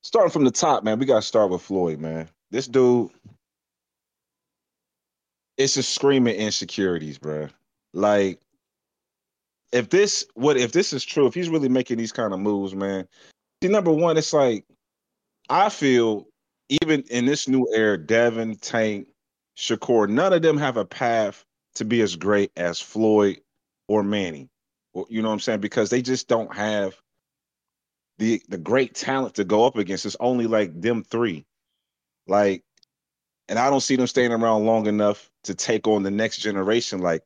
starting 0.04 0.30
from 0.30 0.44
the 0.44 0.52
top, 0.52 0.84
man, 0.84 1.00
we 1.00 1.04
gotta 1.04 1.20
start 1.20 1.50
with 1.50 1.62
Floyd, 1.62 1.98
man. 1.98 2.28
This 2.52 2.68
dude, 2.68 3.10
it's 5.56 5.76
a 5.76 5.82
screaming 5.82 6.36
insecurities, 6.36 7.18
bro. 7.18 7.48
Like, 7.92 8.40
if 9.72 9.90
this 9.90 10.24
what 10.34 10.56
if 10.56 10.70
this 10.70 10.92
is 10.92 11.04
true, 11.04 11.26
if 11.26 11.34
he's 11.34 11.48
really 11.48 11.68
making 11.68 11.98
these 11.98 12.12
kind 12.12 12.32
of 12.32 12.38
moves, 12.38 12.72
man. 12.72 13.08
See, 13.64 13.68
number 13.68 13.90
one, 13.90 14.16
it's 14.16 14.32
like 14.32 14.64
I 15.50 15.70
feel 15.70 16.28
even 16.68 17.02
in 17.10 17.26
this 17.26 17.48
new 17.48 17.66
era, 17.72 17.98
Devin, 17.98 18.56
Tank, 18.56 19.08
Shakur, 19.56 20.08
none 20.08 20.32
of 20.32 20.42
them 20.42 20.58
have 20.58 20.76
a 20.76 20.84
path 20.84 21.44
to 21.76 21.84
be 21.84 22.00
as 22.00 22.16
great 22.16 22.52
as 22.56 22.80
Floyd 22.80 23.40
or 23.88 24.02
Manny. 24.02 24.48
Or- 24.92 25.06
You 25.08 25.22
know 25.22 25.28
what 25.28 25.34
I'm 25.34 25.40
saying? 25.40 25.60
Because 25.60 25.90
they 25.90 26.02
just 26.02 26.28
don't 26.28 26.54
have 26.54 26.94
the 28.18 28.42
the 28.48 28.58
great 28.58 28.94
talent 28.94 29.36
to 29.36 29.44
go 29.44 29.64
up 29.64 29.76
against. 29.76 30.06
It's 30.06 30.16
only 30.20 30.46
like 30.46 30.78
them 30.80 31.04
three. 31.04 31.46
Like, 32.26 32.62
and 33.48 33.58
I 33.58 33.70
don't 33.70 33.80
see 33.80 33.96
them 33.96 34.06
staying 34.06 34.32
around 34.32 34.66
long 34.66 34.86
enough 34.86 35.30
to 35.44 35.54
take 35.54 35.86
on 35.86 36.02
the 36.02 36.10
next 36.10 36.38
generation 36.38 37.00
like 37.00 37.22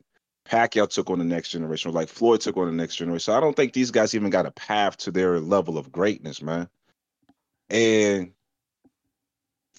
Pacquiao 0.46 0.88
took 0.88 1.10
on 1.10 1.18
the 1.18 1.24
next 1.24 1.50
generation, 1.50 1.90
or 1.90 1.94
like 1.94 2.08
Floyd 2.08 2.40
took 2.40 2.56
on 2.56 2.66
the 2.66 2.72
next 2.72 2.96
generation. 2.96 3.20
So 3.20 3.36
I 3.36 3.40
don't 3.40 3.56
think 3.56 3.72
these 3.72 3.90
guys 3.90 4.14
even 4.14 4.30
got 4.30 4.46
a 4.46 4.50
path 4.50 4.96
to 4.98 5.10
their 5.10 5.40
level 5.40 5.78
of 5.78 5.90
greatness, 5.90 6.42
man. 6.42 6.68
And 7.70 8.32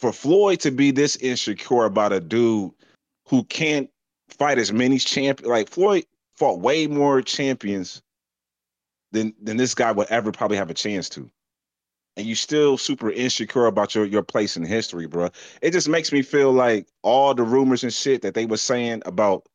for 0.04 0.12
Floyd 0.12 0.60
to 0.60 0.70
be 0.70 0.92
this 0.92 1.16
insecure 1.16 1.86
about 1.86 2.12
a 2.12 2.20
dude 2.20 2.74
who 3.26 3.46
can't 3.46 3.90
fight 4.28 4.60
as 4.60 4.74
many 4.74 4.98
champions, 4.98 5.50
like 5.50 5.70
Floyd 5.70 6.04
fought 6.36 6.60
way 6.60 6.88
more 6.88 7.22
champions 7.22 8.02
than 9.14 9.34
than 9.42 9.56
this 9.56 9.74
guy 9.74 9.94
would 9.94 10.10
ever 10.10 10.34
probably 10.34 10.58
have 10.58 10.70
a 10.70 10.74
chance 10.74 11.08
to. 11.08 11.32
And 12.18 12.28
you 12.28 12.36
still 12.36 12.78
super 12.78 13.12
insecure 13.12 13.66
about 13.66 13.96
your 13.96 14.04
your 14.04 14.24
place 14.24 14.58
in 14.58 14.66
history, 14.66 15.08
bro. 15.08 15.30
It 15.62 15.72
just 15.72 15.88
makes 15.88 16.12
me 16.12 16.22
feel 16.22 16.52
like 16.52 16.90
all 17.02 17.34
the 17.34 17.44
rumors 17.44 17.84
and 17.84 17.94
shit 17.94 18.24
that 18.24 18.34
they 18.34 18.46
were 18.46 18.58
saying 18.58 19.04
about 19.06 19.48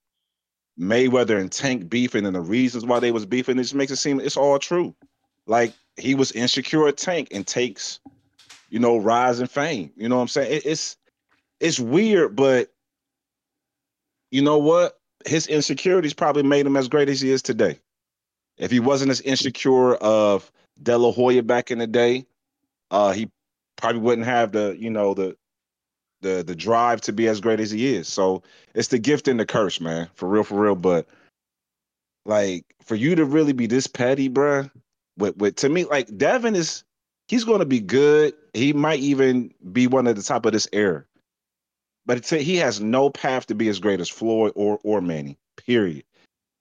Mayweather 0.80 1.38
and 1.38 1.52
Tank 1.52 1.90
beefing 1.90 2.24
and 2.24 2.34
the 2.34 2.40
reasons 2.40 2.86
why 2.86 3.00
they 3.00 3.12
was 3.12 3.26
beefing, 3.26 3.58
it 3.58 3.64
just 3.64 3.74
makes 3.74 3.92
it 3.92 3.96
seem 3.96 4.18
it's 4.18 4.38
all 4.38 4.58
true. 4.58 4.94
Like 5.46 5.74
he 5.98 6.14
was 6.14 6.32
insecure 6.32 6.88
at 6.88 6.96
Tank 6.96 7.28
and 7.32 7.46
takes, 7.46 8.00
you 8.68 8.78
know, 8.78 8.96
rise 8.96 9.40
and 9.40 9.50
fame. 9.50 9.90
You 9.96 10.08
know 10.08 10.16
what 10.16 10.22
I'm 10.22 10.28
saying? 10.28 10.52
It, 10.52 10.66
it's 10.66 10.96
it's 11.60 11.80
weird, 11.80 12.36
but 12.36 12.72
you 14.30 14.42
know 14.42 14.58
what? 14.58 14.98
His 15.26 15.46
insecurities 15.46 16.14
probably 16.14 16.42
made 16.42 16.66
him 16.66 16.76
as 16.76 16.88
great 16.88 17.08
as 17.08 17.20
he 17.20 17.30
is 17.30 17.42
today. 17.42 17.78
If 18.56 18.70
he 18.70 18.80
wasn't 18.80 19.10
as 19.10 19.20
insecure 19.20 19.94
of 19.96 20.50
De 20.82 20.96
La 20.96 21.12
Hoya 21.12 21.42
back 21.42 21.70
in 21.70 21.78
the 21.78 21.86
day, 21.86 22.26
uh, 22.90 23.12
he 23.12 23.30
probably 23.76 24.00
wouldn't 24.00 24.26
have 24.26 24.52
the, 24.52 24.76
you 24.78 24.90
know, 24.90 25.14
the 25.14 25.36
the 26.20 26.42
the 26.42 26.56
drive 26.56 27.00
to 27.02 27.12
be 27.12 27.28
as 27.28 27.40
great 27.40 27.60
as 27.60 27.70
he 27.70 27.94
is. 27.94 28.08
So 28.08 28.42
it's 28.74 28.88
the 28.88 28.98
gift 28.98 29.28
and 29.28 29.38
the 29.38 29.46
curse, 29.46 29.80
man. 29.80 30.08
For 30.14 30.28
real, 30.28 30.44
for 30.44 30.60
real. 30.60 30.74
But 30.74 31.06
like 32.26 32.64
for 32.82 32.94
you 32.94 33.14
to 33.14 33.24
really 33.24 33.52
be 33.52 33.66
this 33.66 33.86
petty, 33.86 34.28
bruh, 34.28 34.70
with 35.16 35.36
with 35.36 35.56
to 35.56 35.68
me, 35.68 35.84
like 35.84 36.16
Devin 36.16 36.56
is 36.56 36.84
he's 37.28 37.44
gonna 37.44 37.66
be 37.66 37.80
good. 37.80 38.34
He 38.54 38.72
might 38.72 39.00
even 39.00 39.52
be 39.72 39.86
one 39.86 40.08
at 40.08 40.16
the 40.16 40.22
top 40.22 40.46
of 40.46 40.52
this 40.52 40.68
era. 40.72 41.04
But 42.06 42.26
he 42.26 42.56
has 42.56 42.80
no 42.80 43.10
path 43.10 43.46
to 43.46 43.54
be 43.54 43.68
as 43.68 43.78
great 43.80 44.00
as 44.00 44.08
Floyd 44.08 44.52
or 44.56 44.80
or 44.82 45.00
Manny. 45.00 45.38
Period. 45.56 46.04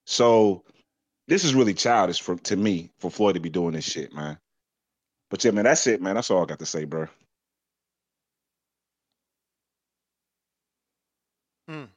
So 0.05 0.63
this 1.28 1.43
is 1.43 1.55
really 1.55 1.74
childish 1.74 2.22
for 2.22 2.36
to 2.38 2.55
me 2.55 2.91
for 2.99 3.09
Floyd 3.09 3.36
to 3.36 3.39
be 3.41 3.49
doing 3.49 3.74
this 3.74 3.86
shit, 3.86 4.13
man. 4.13 4.38
But 5.30 5.43
yeah, 5.43 5.51
man, 5.51 5.65
that's 5.65 5.88
it, 5.88 6.01
man. 6.01 6.15
That's 6.15 6.32
all 6.32 6.43
I 6.43 6.45
got 6.45 6.59
to 6.59 6.65
say, 6.65 6.86
bro. 6.86 7.07
Mm. 11.70 11.88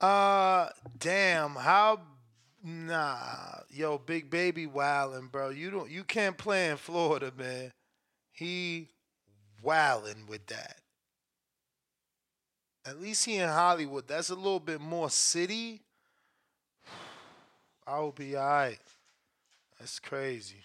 Uh, 0.00 0.68
damn. 0.98 1.54
How? 1.54 2.00
Nah, 2.62 3.60
yo, 3.70 3.98
big 3.98 4.28
baby 4.28 4.66
wildin', 4.66 5.30
bro. 5.30 5.50
You 5.50 5.70
don't, 5.70 5.90
you 5.90 6.02
can't 6.02 6.36
play 6.36 6.68
in 6.68 6.76
Florida, 6.76 7.32
man. 7.36 7.72
He 8.32 8.88
wildin' 9.64 10.28
with 10.28 10.46
that. 10.46 10.78
At 12.84 13.00
least 13.00 13.24
he 13.24 13.36
in 13.36 13.48
Hollywood. 13.48 14.06
That's 14.06 14.30
a 14.30 14.34
little 14.34 14.60
bit 14.60 14.80
more 14.80 15.10
city. 15.10 15.80
I 17.86 17.98
will 18.00 18.12
be 18.12 18.36
alright. 18.36 18.78
That's 19.78 19.98
crazy. 19.98 20.62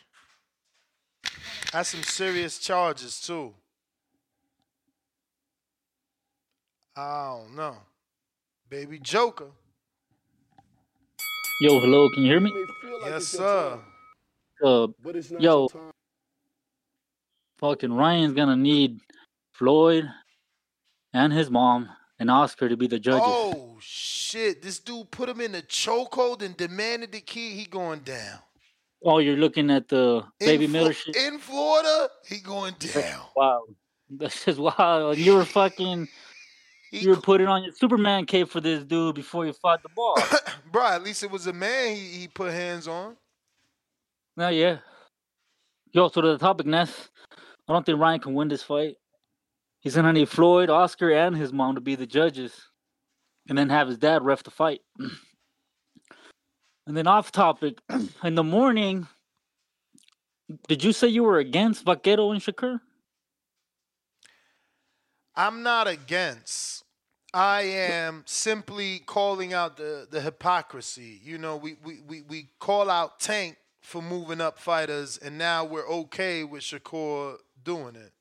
That's 1.72 1.90
some 1.90 2.04
serious 2.04 2.60
charges 2.60 3.22
too. 3.22 3.54
I 6.96 7.38
don't 7.38 7.56
know. 7.56 7.78
Baby 8.72 8.99
Joker. 8.99 9.51
Yo, 11.59 11.82
hello, 11.82 12.09
can 12.13 12.24
you 12.24 12.32
hear 12.32 12.39
me? 12.39 12.53
Yes, 13.03 13.28
sir. 13.28 13.78
Uh, 14.63 14.88
But 15.03 15.17
it's 15.17 15.30
not 15.30 15.41
yo, 15.41 15.67
fucking 17.59 17.91
Ryan's 17.91 18.34
gonna 18.34 18.55
need 18.55 19.01
Floyd 19.51 20.09
and 21.13 21.34
his 21.34 21.51
mom 21.51 21.89
and 22.17 22.32
Oscar 22.32 22.69
to 22.69 22.78
be 22.78 22.88
the 22.88 22.97
judges. 22.97 23.22
Oh 23.26 23.78
shit! 23.82 24.61
This 24.61 24.80
dude 24.80 25.11
put 25.11 25.28
him 25.28 25.41
in 25.41 25.51
the 25.51 25.63
chokehold 25.63 26.41
and 26.41 26.55
demanded 26.55 27.11
the 27.11 27.19
key. 27.19 27.57
He 27.57 27.65
going 27.65 27.99
down. 27.99 28.39
Oh, 29.03 29.17
you're 29.17 29.36
looking 29.36 29.69
at 29.69 29.89
the 29.89 30.24
baby 30.39 30.63
in, 30.65 30.72
Miller 30.72 30.93
shit. 30.93 31.17
in 31.17 31.39
Florida. 31.39 32.07
He 32.26 32.38
going 32.38 32.76
down. 32.80 33.19
Wow, 33.36 33.63
that's 34.09 34.45
just 34.45 34.59
wow. 34.59 35.11
You 35.11 35.36
were 35.36 35.45
fucking. 35.45 36.07
You 36.92 37.10
were 37.10 37.18
putting 37.18 37.48
on 37.48 37.64
your 37.64 37.74
Superman 37.74 38.26
cape 38.26 38.50
for 38.50 38.60
this 38.60 38.84
dude 38.84 39.16
before 39.16 39.46
you 39.46 39.54
fought 39.54 39.82
the 39.82 39.89
ball. 39.96 40.18
Bro, 40.72 40.88
at 40.88 41.04
least 41.04 41.24
it 41.24 41.32
was 41.32 41.48
a 41.48 41.54
man 41.54 41.96
he, 41.96 42.02
he 42.02 42.28
put 42.28 42.52
hands 42.52 42.88
on. 42.88 43.16
No, 44.36 44.50
yeah. 44.50 44.78
Yo, 45.94 46.10
so 46.10 46.22
to 46.22 46.28
the 46.28 46.38
topic, 46.38 46.66
Ness. 46.66 47.10
I 47.68 47.74
don't 47.74 47.86
think 47.86 48.00
Ryan 48.00 48.20
can 48.20 48.34
win 48.34 48.50
this 48.50 48.64
fight. 48.64 48.96
He's 49.80 49.96
gonna 49.96 50.14
need 50.14 50.30
Floyd, 50.30 50.70
Oscar, 50.70 51.12
and 51.12 51.36
his 51.36 51.54
mom 51.54 51.76
to 51.76 51.82
be 51.82 51.96
the 51.96 52.06
judges, 52.06 52.54
and 53.48 53.58
then 53.58 53.70
have 53.70 53.88
his 53.88 53.98
dad 53.98 54.24
ref 54.24 54.44
the 54.44 54.52
fight. 54.52 54.82
and 55.00 56.98
then 56.98 57.08
off 57.08 57.32
topic, 57.32 57.80
in 58.24 58.36
the 58.36 58.44
morning, 58.44 59.08
did 60.68 60.84
you 60.84 60.92
say 60.92 61.08
you 61.08 61.24
were 61.24 61.39
against 61.39 61.86
Vaquero 61.86 62.32
and 62.32 62.42
Shakur? 62.42 62.80
I'm 65.36 65.64
not 65.64 65.88
against. 65.88 66.81
I 67.34 67.62
am 67.62 68.24
simply 68.28 69.00
calling 69.00 69.54
out 69.54 69.78
the, 69.78 70.08
the 70.10 70.22
hypocrisy. 70.22 71.20
You 71.24 71.38
know, 71.38 71.56
we, 71.56 71.76
we, 71.84 72.00
we, 72.08 72.22
we 72.24 72.50
call 72.60 72.90
out 72.90 73.20
Tank 73.20 73.58
for 73.82 74.02
moving 74.02 74.42
up 74.42 74.60
fighters, 74.60 75.18
and 75.18 75.38
now 75.38 75.64
we're 75.66 75.88
okay 75.88 76.44
with 76.44 76.64
Shakur 76.64 77.38
doing 77.64 77.96
it. 77.96 78.12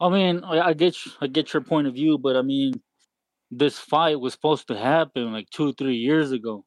I 0.00 0.08
mean, 0.10 0.42
I, 0.44 0.60
I 0.68 0.72
get 0.74 1.04
you- 1.06 1.12
I 1.20 1.26
get 1.26 1.52
your 1.52 1.62
point 1.62 1.86
of 1.86 1.94
view, 1.94 2.18
but 2.18 2.36
I 2.36 2.42
mean, 2.42 2.74
this 3.50 3.78
fight 3.78 4.20
was 4.20 4.32
supposed 4.32 4.68
to 4.68 4.76
happen 4.78 5.32
like 5.32 5.48
two, 5.50 5.72
three 5.74 5.96
years 5.96 6.32
ago. 6.32 6.64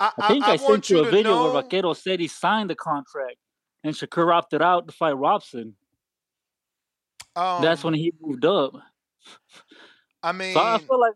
I, 0.00 0.12
I 0.18 0.28
think 0.28 0.44
I, 0.44 0.56
sent 0.56 0.90
you 0.90 0.98
you 0.98 1.04
a 1.04 1.10
video 1.10 1.34
know- 1.34 1.52
where 1.52 1.62
Vaquero 1.62 1.92
said 1.94 2.20
he 2.20 2.28
signed 2.28 2.70
the 2.70 2.74
contract, 2.76 3.36
and 3.84 3.94
Shakur 3.94 4.32
opted 4.34 4.62
out 4.62 4.86
to 4.88 4.94
fight 4.94 5.16
Robson. 5.16 5.74
Um, 7.36 7.62
That's 7.62 7.84
when 7.84 7.94
he 7.94 8.12
moved 8.20 8.44
up. 8.44 8.74
I 10.28 10.32
mean, 10.32 10.54
So 10.54 10.60
I 10.60 10.78
feel 10.78 11.00
like 11.00 11.14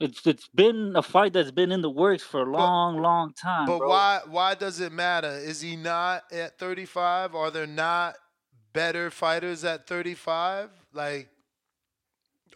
it's 0.00 0.26
it's 0.26 0.48
been 0.48 0.94
a 0.96 1.02
fight 1.02 1.32
that's 1.32 1.50
been 1.50 1.72
in 1.72 1.82
the 1.82 1.90
works 1.90 2.22
for 2.22 2.42
a 2.42 2.50
long, 2.50 3.00
long 3.00 3.32
time. 3.34 3.66
But 3.66 3.78
bro. 3.78 3.88
why 3.88 4.20
why 4.26 4.54
does 4.54 4.80
it 4.80 4.92
matter? 4.92 5.30
Is 5.30 5.60
he 5.60 5.76
not 5.76 6.24
at 6.32 6.58
35? 6.58 7.34
Are 7.34 7.50
there 7.50 7.66
not 7.66 8.16
better 8.72 9.10
fighters 9.10 9.64
at 9.64 9.86
35? 9.86 10.70
Like 10.92 11.28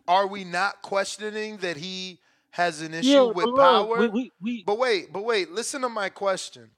are 0.09 0.27
we 0.27 0.45
not 0.45 0.83
questioning 0.83 1.59
that 1.59 1.77
he 1.77 2.19
has 2.51 2.83
an 2.83 2.93
issue 2.93 3.09
Yeah, 3.09 3.23
with 3.23 3.47
look, 3.47 3.57
power? 3.61 3.99
we- 4.01 4.09
we- 4.09 4.33
we- 4.41 4.65
but 4.65 4.79
wait, 4.79 5.13
but 5.13 5.25
wait, 5.25 5.51
listen 5.51 5.83
to 5.83 5.89
my 5.89 6.09
question. 6.09 6.73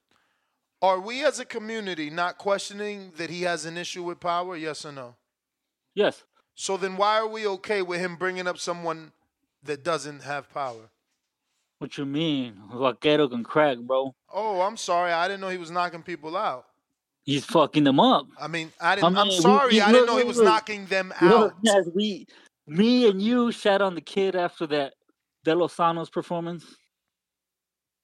Are 0.81 0.99
we 0.99 1.25
as 1.25 1.39
a 1.39 1.45
community 1.45 2.09
not 2.09 2.37
questioning 2.37 3.11
that 3.17 3.29
he 3.29 3.41
has 3.41 3.65
an 3.65 3.77
issue 3.77 4.03
with 4.03 4.19
power? 4.19 4.55
Yes 4.55 4.85
or 4.85 4.91
no? 4.91 5.15
Yes. 5.95 6.23
So 6.53 6.77
then 6.77 6.97
why 6.97 7.17
are 7.17 7.27
we 7.27 7.47
okay 7.47 7.81
with 7.81 7.99
him 7.99 8.15
bringing 8.15 8.47
up 8.47 8.57
someone 8.57 9.11
that 9.65 9.83
doesn't 9.83 10.23
have 10.23 10.51
power? 10.53 10.89
What 11.79 11.97
you 11.97 12.05
mean? 12.05 12.55
Vaquero 12.73 13.27
can 13.27 13.43
crack, 13.43 13.77
bro. 13.79 14.15
Oh, 14.33 14.61
I'm 14.61 14.77
sorry. 14.77 15.11
I 15.11 15.27
didn't 15.27 15.41
know 15.41 15.49
he 15.49 15.57
was 15.57 15.71
knocking 15.71 16.03
people 16.03 16.37
out. 16.37 16.65
He's 17.23 17.43
fucking 17.45 17.83
them 17.83 17.99
up. 17.99 18.27
I 18.39 18.47
mean, 18.47 18.71
I 18.79 18.95
didn't. 18.95 19.17
I 19.17 19.21
am 19.21 19.27
mean, 19.27 19.41
sorry. 19.41 19.73
we- 19.73 19.81
I 19.81 19.91
didn't 19.91 20.01
look, 20.01 20.09
know 20.09 20.17
he 20.17 20.23
was 20.23 20.37
look. 20.37 20.45
knocking 20.45 20.85
them 20.85 21.13
Look, 21.21 21.51
out. 21.51 21.57
yes, 21.63 21.85
we, 21.93 22.27
me 22.67 23.09
and 23.09 23.21
you 23.21 23.51
shat 23.51 23.81
on 23.81 23.95
the 23.95 24.01
kid 24.01 24.35
after 24.35 24.67
that 24.67 24.93
De 25.43 25.55
Los 25.55 25.73
Santos's 25.73 26.09
performance. 26.09 26.63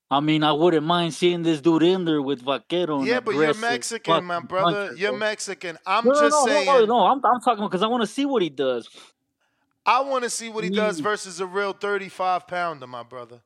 I 0.10 0.20
mean, 0.20 0.44
I 0.44 0.52
wouldn't 0.52 0.86
mind 0.86 1.14
seeing 1.14 1.42
this 1.42 1.62
dude 1.62 1.84
in 1.84 2.04
there 2.04 2.22
with 2.22 2.42
Vaquero. 2.42 3.04
Yeah, 3.04 3.22
but 3.22 3.36
you're 3.36 3.54
Mexican, 3.54 4.26
my 4.26 4.42
brother. 4.42 4.94
You're 4.98 5.12
bro. 5.12 5.20
Mexican. 5.20 5.78
I'm 5.86 6.04
no, 6.04 6.12
just 6.12 6.32
no, 6.32 6.46
saying. 6.46 6.66
No, 6.66 6.80
no, 6.80 6.86
no, 6.86 7.06
I'm, 7.06 7.22
I'm 7.24 7.40
talking 7.40 7.64
because 7.64 7.82
I 7.82 7.88
want 7.88 8.02
to 8.02 8.08
see 8.08 8.26
what 8.26 8.42
he 8.42 8.50
does. 8.50 8.90
I 9.86 10.02
want 10.02 10.24
to 10.24 10.30
see 10.30 10.50
what 10.50 10.64
he 10.64 10.70
does 10.70 11.00
Mm. 11.00 11.04
versus 11.04 11.40
a 11.40 11.46
real 11.46 11.74
35 11.74 12.48
pounder, 12.48 12.88
my 12.88 13.04
brother. 13.04 13.42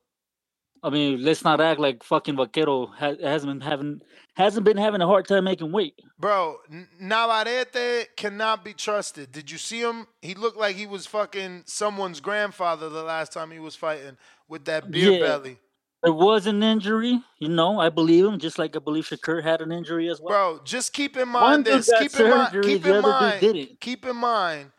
I 0.82 0.90
mean, 0.90 1.22
let's 1.24 1.42
not 1.42 1.60
act 1.60 1.80
like 1.80 2.02
fucking 2.04 2.36
Vaquero 2.36 2.86
ha- 2.86 3.14
hasn't 3.20 3.50
been 3.50 3.60
having 3.68 4.00
hasn't 4.36 4.64
been 4.66 4.76
having 4.76 5.00
a 5.00 5.06
hard 5.06 5.26
time 5.26 5.44
making 5.44 5.72
weight. 5.72 5.94
Bro, 6.18 6.58
Navarrete 7.00 8.08
cannot 8.16 8.62
be 8.64 8.74
trusted. 8.74 9.32
Did 9.32 9.50
you 9.50 9.56
see 9.58 9.80
him? 9.80 10.06
He 10.20 10.34
looked 10.34 10.58
like 10.58 10.76
he 10.76 10.86
was 10.86 11.06
fucking 11.06 11.62
someone's 11.66 12.20
grandfather 12.20 12.88
the 12.90 13.02
last 13.02 13.32
time 13.32 13.50
he 13.50 13.58
was 13.58 13.74
fighting 13.74 14.18
with 14.48 14.66
that 14.66 14.90
beer 14.90 15.12
Yeah. 15.12 15.18
belly. 15.20 15.58
There 16.02 16.12
was 16.12 16.46
an 16.46 16.62
injury, 16.62 17.20
you 17.38 17.48
know. 17.48 17.80
I 17.80 17.88
believe 17.88 18.26
him, 18.26 18.38
just 18.38 18.58
like 18.58 18.76
I 18.76 18.78
believe 18.78 19.04
Shakur 19.08 19.42
had 19.42 19.62
an 19.62 19.72
injury 19.72 20.08
as 20.10 20.20
well. 20.20 20.56
Bro, 20.56 20.64
just 20.64 20.92
keep 20.92 21.16
in 21.16 21.32
One 21.32 21.42
mind 21.42 21.64
dude 21.64 21.78
this. 21.78 21.90
got 21.90 22.02
Keep 22.02 22.20
in 22.20 22.30
mind. 22.30 22.46
surgery, 22.52 22.64
Keep 22.74 22.82
the 22.82 22.88
in 22.90 22.94
other 22.96 23.02
dude 23.12 23.20
mind. 23.20 23.40
didn't. 23.40 23.80
Keep 23.80 24.06
in 24.06 24.16
mind. 24.16 24.72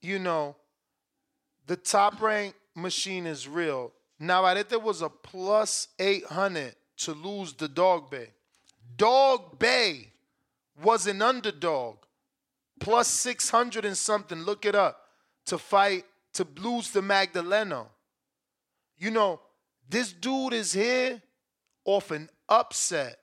You 0.00 0.18
know, 0.18 0.56
the 1.66 1.76
top 1.76 2.20
rank 2.20 2.54
machine 2.74 3.26
is 3.26 3.48
real. 3.48 3.92
Navarrete 4.20 4.80
was 4.82 5.02
a 5.02 5.08
plus 5.08 5.88
eight 5.98 6.24
hundred 6.24 6.74
to 6.98 7.12
lose 7.12 7.52
the 7.52 7.68
Dogboe. 7.68 8.28
Dog 8.96 9.58
Bay 9.58 10.12
was 10.82 11.06
an 11.06 11.22
underdog, 11.22 11.96
plus 12.80 13.08
six 13.08 13.50
hundred 13.50 13.84
and 13.84 13.96
something. 13.96 14.42
Look 14.42 14.64
it 14.64 14.74
up 14.74 15.00
to 15.46 15.58
fight 15.58 16.04
to 16.34 16.46
lose 16.56 16.90
the 16.90 17.00
Magdaleno. 17.00 17.86
You 18.96 19.10
know, 19.10 19.40
this 19.88 20.12
dude 20.12 20.52
is 20.52 20.72
here 20.72 21.22
off 21.84 22.10
an 22.10 22.28
upset. 22.48 23.18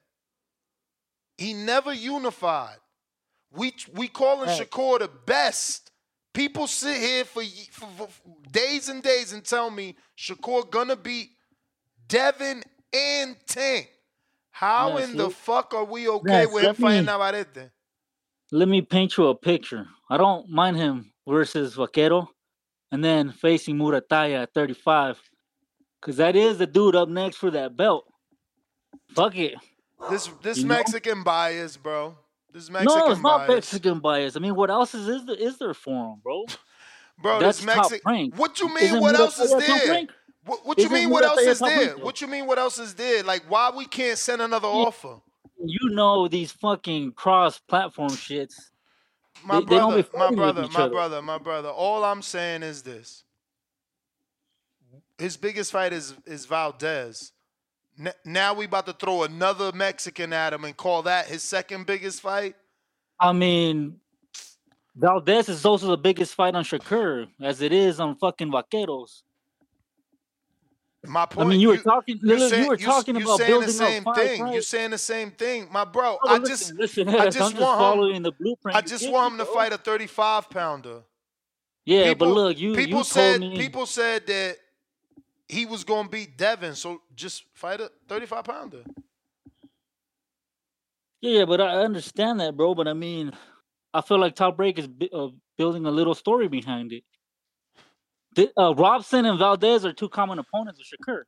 He 1.38 1.54
never 1.54 1.94
unified. 1.94 2.78
We 3.52 3.74
we 3.94 4.08
calling 4.08 4.50
Hey. 4.50 4.64
Shakur 4.66 5.00
the 5.00 5.10
best. 5.10 5.92
People 6.36 6.68
sit 6.68 6.98
here 6.98 7.24
for, 7.24 7.42
for, 7.72 7.88
for 7.88 8.10
days 8.52 8.90
and 8.90 9.02
days 9.02 9.32
and 9.32 9.44
tell 9.44 9.72
me 9.72 9.96
Shakur 10.18 10.70
gonna 10.70 10.98
beat 10.98 11.30
Devin 12.10 12.62
and 12.94 13.38
Tank. 13.48 13.90
How 14.52 14.98
Yeah, 14.98 15.06
in 15.06 15.18
the 15.18 15.30
fuck 15.30 15.74
are 15.74 15.86
we 15.86 16.10
okay 16.10 16.42
Yeah, 16.42 16.46
with 16.46 16.64
him 16.66 16.76
fighting 16.76 17.06
Navarrete? 17.06 17.72
Let 18.52 18.68
me 18.68 18.82
paint 18.82 19.18
you 19.18 19.28
a 19.28 19.36
picture. 19.36 19.88
I 20.10 20.18
don't 20.18 20.50
mind 20.50 20.76
him 20.76 21.14
versus 21.26 21.74
Vaquero, 21.74 22.30
and 22.92 23.04
then 23.04 23.32
facing 23.32 23.78
Murataya 23.78 24.44
at 24.44 24.54
35, 24.54 25.22
because 26.00 26.18
that 26.18 26.36
is 26.36 26.58
the 26.58 26.68
dude 26.68 26.96
up 26.96 27.08
next 27.10 27.38
for 27.38 27.50
that 27.52 27.76
belt. 27.78 28.06
Fuck 29.10 29.38
it. 29.38 29.56
This 30.10 30.30
this 30.44 30.58
You 30.58 30.66
know? 30.66 30.76
Mexican 30.76 31.24
bias, 31.24 31.78
bro. 31.78 32.16
This 32.56 32.70
Mexican 32.70 33.00
no, 33.00 33.12
it's 33.12 33.22
not 33.22 33.40
bias. 33.40 33.50
Mexican 33.50 34.00
bias. 34.00 34.38
I 34.38 34.40
mean, 34.40 34.56
what 34.56 34.72
else 34.72 34.96
is 34.96 35.10
is 35.10 35.26
there, 35.26 35.36
is 35.36 35.58
there 35.58 35.74
for 35.74 36.14
him, 36.14 36.22
bro? 36.24 36.46
Bro, 37.22 37.40
That's 37.42 37.58
this 37.58 37.66
Mexican. 37.66 38.32
What 38.38 38.62
you 38.62 38.74
mean? 38.74 38.84
Isn't 38.86 39.02
what 39.02 39.16
else 39.20 39.38
is 39.40 39.52
there? 39.52 40.08
What, 40.46 40.66
what 40.66 40.78
you 40.78 40.90
mean? 40.90 41.10
What 41.10 41.26
else 41.26 41.42
is 41.42 41.60
there? 41.60 41.98
What 41.98 42.22
you 42.22 42.28
mean? 42.28 42.48
What 42.48 42.58
else 42.58 42.80
is 42.80 42.94
there? 42.94 43.24
Like, 43.24 43.44
why 43.50 43.72
we 43.76 43.86
can't 43.86 44.18
send 44.18 44.42
another 44.42 44.70
offer? 44.70 45.18
You 45.66 45.90
know 45.90 46.30
these 46.30 46.54
fucking 46.54 47.12
cross-platform 47.12 48.12
shits. 48.12 48.54
My 49.44 49.56
They- 49.60 49.66
they 49.66 49.76
brother, 49.76 50.04
be 50.04 50.18
my 50.18 50.32
brother, 50.32 50.68
my 50.70 50.80
other. 50.80 50.90
brother, 50.94 51.22
my 51.22 51.38
brother. 51.38 51.70
All 51.70 52.06
I'm 52.06 52.22
saying 52.22 52.64
is 52.64 52.84
this: 52.84 53.26
his 55.18 55.36
biggest 55.36 55.74
fight 55.74 55.92
is 55.92 56.14
is 56.26 56.46
Valdez. 56.46 57.34
Now 58.26 58.54
we 58.54 58.66
about 58.66 58.86
to 58.88 58.94
throw 58.94 59.24
another 59.24 59.72
Mexican 59.72 60.34
at 60.34 60.54
him 60.54 60.66
and 60.66 60.76
call 60.76 61.04
that 61.04 61.28
his 61.28 61.44
second 61.44 61.86
biggest 61.86 62.22
fight. 62.22 62.56
I 63.20 63.32
mean, 63.32 64.00
Valdez 64.96 65.50
is 65.50 65.66
also 65.66 65.88
the 65.88 65.98
biggest 65.98 66.36
fight 66.36 66.56
on 66.56 66.64
Shakur, 66.64 67.28
as 67.42 67.62
it 67.62 67.72
is 67.72 68.00
on 68.00 68.16
fucking 68.16 68.52
Vaqueros. 68.52 69.22
My 71.08 71.26
point. 71.26 71.48
I 71.48 71.50
mean, 71.52 71.60
you 71.60 71.70
were 71.70 71.78
talking. 71.78 72.20
you're 72.24 72.40
saying- 72.50 72.64
you 72.64 72.70
were 72.70 72.78
talking 72.78 73.16
you're 73.16 73.26
about 73.26 73.38
saying 73.38 73.50
building 73.52 73.68
the 73.68 73.74
same 73.74 74.08
up 74.08 74.16
thing. 74.16 74.42
right? 74.42 74.54
You're 74.54 74.62
saying 74.62 74.92
the 74.92 74.98
same 74.98 75.32
thing, 75.32 75.68
my 75.72 75.86
bro. 75.86 76.18
Oh, 76.24 76.28
I 76.28 76.38
listen, 76.38 76.78
just, 76.78 76.98
listen, 76.98 77.10
I 77.10 77.26
just 77.30 77.38
just 77.38 77.58
want 77.58 78.16
him. 78.16 78.24
the 78.24 78.32
blueprint 78.32 78.76
I 78.76 78.82
just 78.82 79.10
want 79.10 79.34
him 79.34 79.38
to 79.40 79.46
fight 79.46 79.72
a 79.72 79.78
35 79.78 80.50
pounder. 80.50 81.02
Yeah, 81.86 82.10
people, 82.10 82.28
but 82.28 82.34
look, 82.34 82.58
you 82.58 82.74
people 82.74 83.00
you 83.00 83.04
said 83.04 83.42
me 83.42 83.56
people 83.56 83.86
said 83.86 84.26
that 84.26 84.58
he 85.48 85.66
was 85.66 85.84
gonna 85.84 86.10
beat 86.10 86.38
Devin, 86.38 86.76
so 86.76 87.02
just 87.16 87.44
fight 87.54 87.82
a 87.82 87.92
35 88.08 88.44
pounder. 88.44 88.84
Yeah, 91.22 91.46
but 91.46 91.62
I 91.62 91.78
understand 91.84 92.40
that, 92.40 92.56
bro. 92.56 92.76
But 92.76 92.88
I 92.88 92.94
mean, 92.94 93.32
I 93.94 94.02
feel 94.02 94.20
like 94.20 94.36
Top 94.36 94.60
Rank 94.60 94.80
is 94.80 94.88
uh, 95.14 95.28
building 95.58 95.86
a 95.86 95.92
little 95.92 96.16
story 96.16 96.48
behind 96.48 96.94
it. 96.94 97.04
Th- 98.36 98.52
uh, 98.58 98.76
Robson 98.76 99.26
and 99.26 99.40
Valdez 99.40 99.86
are 99.86 99.94
two 99.94 100.10
common 100.10 100.40
opponents 100.40 100.80
of 100.80 100.86
Shakur. 100.86 101.24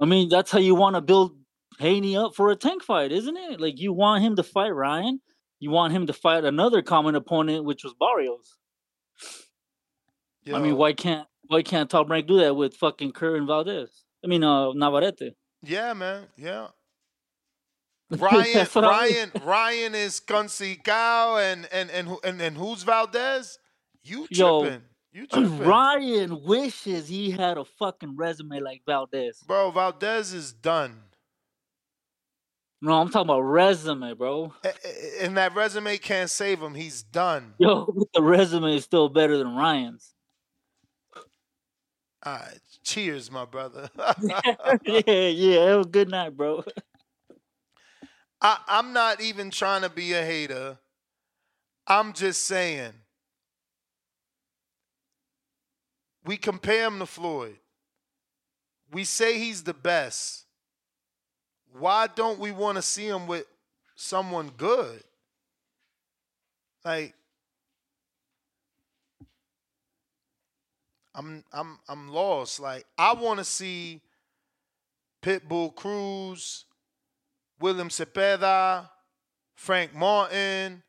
I 0.00 0.06
mean, 0.06 0.28
that's 0.28 0.50
how 0.50 0.58
you 0.58 0.74
want 0.74 0.94
to 0.96 1.00
build 1.00 1.36
Haney 1.78 2.16
up 2.16 2.34
for 2.34 2.50
a 2.50 2.56
tank 2.56 2.82
fight, 2.82 3.12
isn't 3.12 3.36
it? 3.36 3.60
Like 3.60 3.80
you 3.80 3.92
want 3.92 4.22
him 4.22 4.36
to 4.36 4.42
fight 4.42 4.74
Ryan, 4.74 5.20
you 5.58 5.70
want 5.70 5.92
him 5.92 6.06
to 6.06 6.12
fight 6.12 6.44
another 6.44 6.82
common 6.82 7.14
opponent, 7.14 7.64
which 7.64 7.84
was 7.84 7.94
Barrios. 7.94 8.56
I 10.52 10.58
mean, 10.60 10.76
why 10.76 10.92
can't 10.92 11.26
why 11.48 11.62
can't 11.62 11.88
Top 11.90 12.08
Rank 12.10 12.26
do 12.26 12.38
that 12.40 12.54
with 12.56 12.74
fucking 12.76 13.12
Kerr 13.12 13.36
and 13.36 13.46
Valdez? 13.46 13.90
I 14.24 14.26
mean, 14.28 14.42
uh, 14.44 14.72
Navarrete. 14.72 15.34
Yeah, 15.62 15.92
man. 15.94 16.26
Yeah. 16.36 16.68
Ryan, 18.10 18.52
That's 18.54 18.76
I 18.76 18.80
mean. 18.80 18.90
Ryan, 18.90 19.32
Ryan 19.44 19.94
is 19.94 20.20
Cow 20.20 21.36
and 21.38 21.66
and 21.72 21.90
and 21.90 22.08
who- 22.08 22.20
and 22.22 22.40
and 22.40 22.56
who's 22.56 22.82
Valdez? 22.82 23.58
You 24.02 24.26
Yo, 24.30 24.60
tripping? 24.62 24.82
You 25.12 25.26
tripping, 25.26 25.58
Ryan 25.60 26.42
wishes 26.44 27.08
he 27.08 27.30
had 27.30 27.56
a 27.56 27.64
fucking 27.64 28.16
resume 28.16 28.60
like 28.60 28.82
Valdez. 28.86 29.38
bro? 29.46 29.70
Valdez 29.70 30.32
is 30.32 30.52
done, 30.52 31.00
No, 32.82 33.00
I'm 33.00 33.08
talking 33.08 33.28
about 33.30 33.40
resume, 33.42 34.12
bro. 34.14 34.52
And 35.20 35.36
that 35.36 35.54
resume 35.54 35.96
can't 35.98 36.28
save 36.28 36.60
him. 36.60 36.74
He's 36.74 37.02
done. 37.04 37.54
Yo, 37.58 37.86
the 38.14 38.22
resume 38.22 38.74
is 38.76 38.84
still 38.84 39.08
better 39.08 39.38
than 39.38 39.54
Ryan's. 39.54 40.13
All 42.24 42.32
right, 42.34 42.58
cheers, 42.82 43.30
my 43.30 43.44
brother. 43.44 43.88
yeah, 44.84 45.02
yeah. 45.06 45.72
It 45.72 45.76
was 45.76 45.86
good 45.86 46.10
night, 46.10 46.36
bro. 46.36 46.64
I, 48.40 48.58
I'm 48.66 48.92
not 48.92 49.20
even 49.20 49.50
trying 49.50 49.82
to 49.82 49.88
be 49.88 50.12
a 50.12 50.24
hater. 50.24 50.78
I'm 51.86 52.12
just 52.12 52.42
saying. 52.44 52.92
We 56.24 56.36
compare 56.36 56.86
him 56.86 56.98
to 56.98 57.06
Floyd. 57.06 57.58
We 58.90 59.04
say 59.04 59.38
he's 59.38 59.64
the 59.64 59.74
best. 59.74 60.46
Why 61.78 62.06
don't 62.06 62.38
we 62.38 62.52
want 62.52 62.76
to 62.76 62.82
see 62.82 63.06
him 63.06 63.26
with 63.26 63.46
someone 63.96 64.50
good? 64.56 65.02
Like 66.84 67.14
I'm 71.14 71.44
I'm 71.52 71.78
I'm 71.88 72.08
lost. 72.08 72.60
Like 72.60 72.84
I 72.98 73.12
want 73.14 73.38
to 73.38 73.44
see 73.44 74.00
Pitbull 75.22 75.74
Cruz, 75.74 76.64
William 77.60 77.88
Zepeda, 77.88 78.88
Frank 79.54 79.94
Martin. 79.94 80.82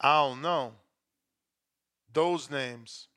I 0.00 0.28
don't 0.28 0.42
know. 0.42 0.72
Those 2.12 2.50
names. 2.50 3.08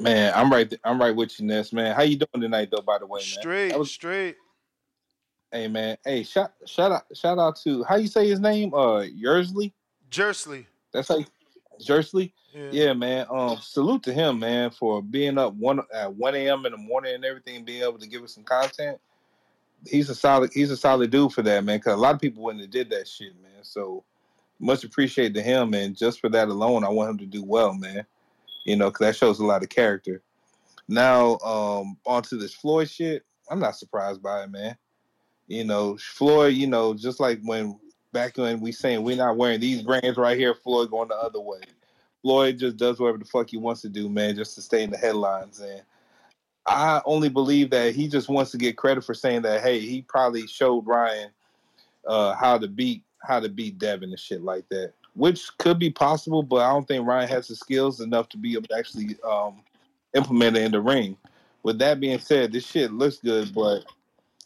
Man, 0.00 0.32
I'm 0.34 0.50
right. 0.50 0.68
th- 0.68 0.80
I'm 0.84 1.00
right 1.00 1.14
with 1.14 1.38
you, 1.40 1.46
Ness. 1.46 1.72
Man, 1.72 1.94
how 1.94 2.02
you 2.02 2.16
doing 2.16 2.40
tonight, 2.42 2.70
though? 2.70 2.82
By 2.82 2.98
the 2.98 3.06
way, 3.06 3.18
man. 3.20 3.24
Straight, 3.40 3.68
That 3.70 3.78
was- 3.78 3.90
straight. 3.90 4.36
hey, 5.52 5.68
man. 5.68 5.96
Hey, 6.04 6.22
shout 6.22 6.52
shout 6.66 6.92
out 6.92 7.04
shout 7.14 7.38
out 7.38 7.56
to 7.62 7.82
how 7.84 7.96
you 7.96 8.06
say 8.06 8.28
his 8.28 8.40
name? 8.40 8.72
Uh, 8.74 9.02
Yersley. 9.04 9.72
Jersley. 10.10 10.66
That's 10.92 11.10
you, 11.10 11.26
Jersley. 11.80 12.32
Yeah. 12.54 12.68
Yeah, 12.72 12.92
man. 12.94 13.26
Um, 13.30 13.58
salute 13.60 14.02
to 14.04 14.12
him, 14.12 14.38
man, 14.38 14.70
for 14.70 15.02
being 15.02 15.36
up 15.36 15.52
one 15.54 15.80
at 15.94 16.12
one 16.14 16.34
a.m. 16.34 16.64
in 16.66 16.72
the 16.72 16.78
morning 16.78 17.14
and 17.14 17.24
everything, 17.24 17.64
being 17.64 17.82
able 17.82 17.98
to 17.98 18.06
give 18.06 18.22
us 18.22 18.34
some 18.34 18.44
content. 18.44 18.98
He's 19.86 20.08
a 20.10 20.14
solid. 20.14 20.50
He's 20.52 20.70
a 20.70 20.76
solid 20.76 21.10
dude 21.10 21.32
for 21.32 21.42
that, 21.42 21.64
man. 21.64 21.78
Because 21.78 21.94
a 21.94 22.00
lot 22.00 22.14
of 22.14 22.20
people 22.20 22.42
wouldn't 22.42 22.62
have 22.62 22.70
did 22.70 22.90
that 22.90 23.06
shit, 23.06 23.34
man. 23.42 23.62
So 23.62 24.04
much 24.58 24.82
appreciated 24.82 25.34
to 25.34 25.42
him, 25.42 25.74
and 25.74 25.96
just 25.96 26.20
for 26.20 26.28
that 26.30 26.48
alone, 26.48 26.84
I 26.84 26.88
want 26.88 27.10
him 27.10 27.18
to 27.18 27.26
do 27.26 27.44
well, 27.44 27.74
man. 27.74 28.04
You 28.68 28.76
know, 28.76 28.90
because 28.90 29.06
that 29.06 29.16
shows 29.16 29.38
a 29.38 29.46
lot 29.46 29.62
of 29.62 29.70
character. 29.70 30.22
Now, 30.88 31.38
um, 31.38 31.96
onto 32.04 32.36
this 32.36 32.54
Floyd 32.54 32.90
shit. 32.90 33.24
I'm 33.50 33.60
not 33.60 33.76
surprised 33.76 34.22
by 34.22 34.42
it, 34.42 34.50
man. 34.50 34.76
You 35.46 35.64
know, 35.64 35.96
Floyd. 35.96 36.52
You 36.52 36.66
know, 36.66 36.92
just 36.92 37.18
like 37.18 37.40
when 37.42 37.78
back 38.12 38.36
when 38.36 38.60
we 38.60 38.72
saying 38.72 39.02
we're 39.02 39.16
not 39.16 39.38
wearing 39.38 39.60
these 39.60 39.82
brands 39.82 40.18
right 40.18 40.36
here, 40.36 40.54
Floyd 40.54 40.90
going 40.90 41.08
the 41.08 41.16
other 41.16 41.40
way. 41.40 41.60
Floyd 42.20 42.58
just 42.58 42.76
does 42.76 43.00
whatever 43.00 43.16
the 43.16 43.24
fuck 43.24 43.48
he 43.48 43.56
wants 43.56 43.80
to 43.82 43.88
do, 43.88 44.08
man, 44.08 44.36
just 44.36 44.54
to 44.56 44.60
stay 44.60 44.82
in 44.82 44.90
the 44.90 44.98
headlines. 44.98 45.60
And 45.60 45.82
I 46.66 47.00
only 47.06 47.30
believe 47.30 47.70
that 47.70 47.94
he 47.94 48.06
just 48.06 48.28
wants 48.28 48.50
to 48.50 48.58
get 48.58 48.76
credit 48.76 49.02
for 49.02 49.14
saying 49.14 49.42
that, 49.42 49.62
hey, 49.62 49.78
he 49.78 50.02
probably 50.02 50.46
showed 50.46 50.86
Ryan 50.86 51.30
uh, 52.06 52.34
how 52.34 52.58
to 52.58 52.68
beat 52.68 53.02
how 53.22 53.40
to 53.40 53.48
beat 53.48 53.78
Devin 53.78 54.10
and 54.10 54.20
shit 54.20 54.42
like 54.42 54.68
that, 54.68 54.92
which 55.18 55.50
could 55.58 55.80
be 55.80 55.90
possible, 55.90 56.44
but 56.44 56.58
I 56.58 56.72
don't 56.72 56.86
think 56.86 57.04
Ryan 57.04 57.28
has 57.28 57.48
the 57.48 57.56
skills 57.56 58.00
enough 58.00 58.28
to 58.28 58.36
be 58.36 58.52
able 58.52 58.68
to 58.68 58.78
actually 58.78 59.16
um, 59.28 59.62
implement 60.14 60.56
it 60.56 60.62
in 60.62 60.70
the 60.70 60.80
ring. 60.80 61.16
With 61.64 61.80
that 61.80 61.98
being 61.98 62.20
said, 62.20 62.52
this 62.52 62.64
shit 62.64 62.92
looks 62.92 63.16
good, 63.16 63.52
but 63.52 63.80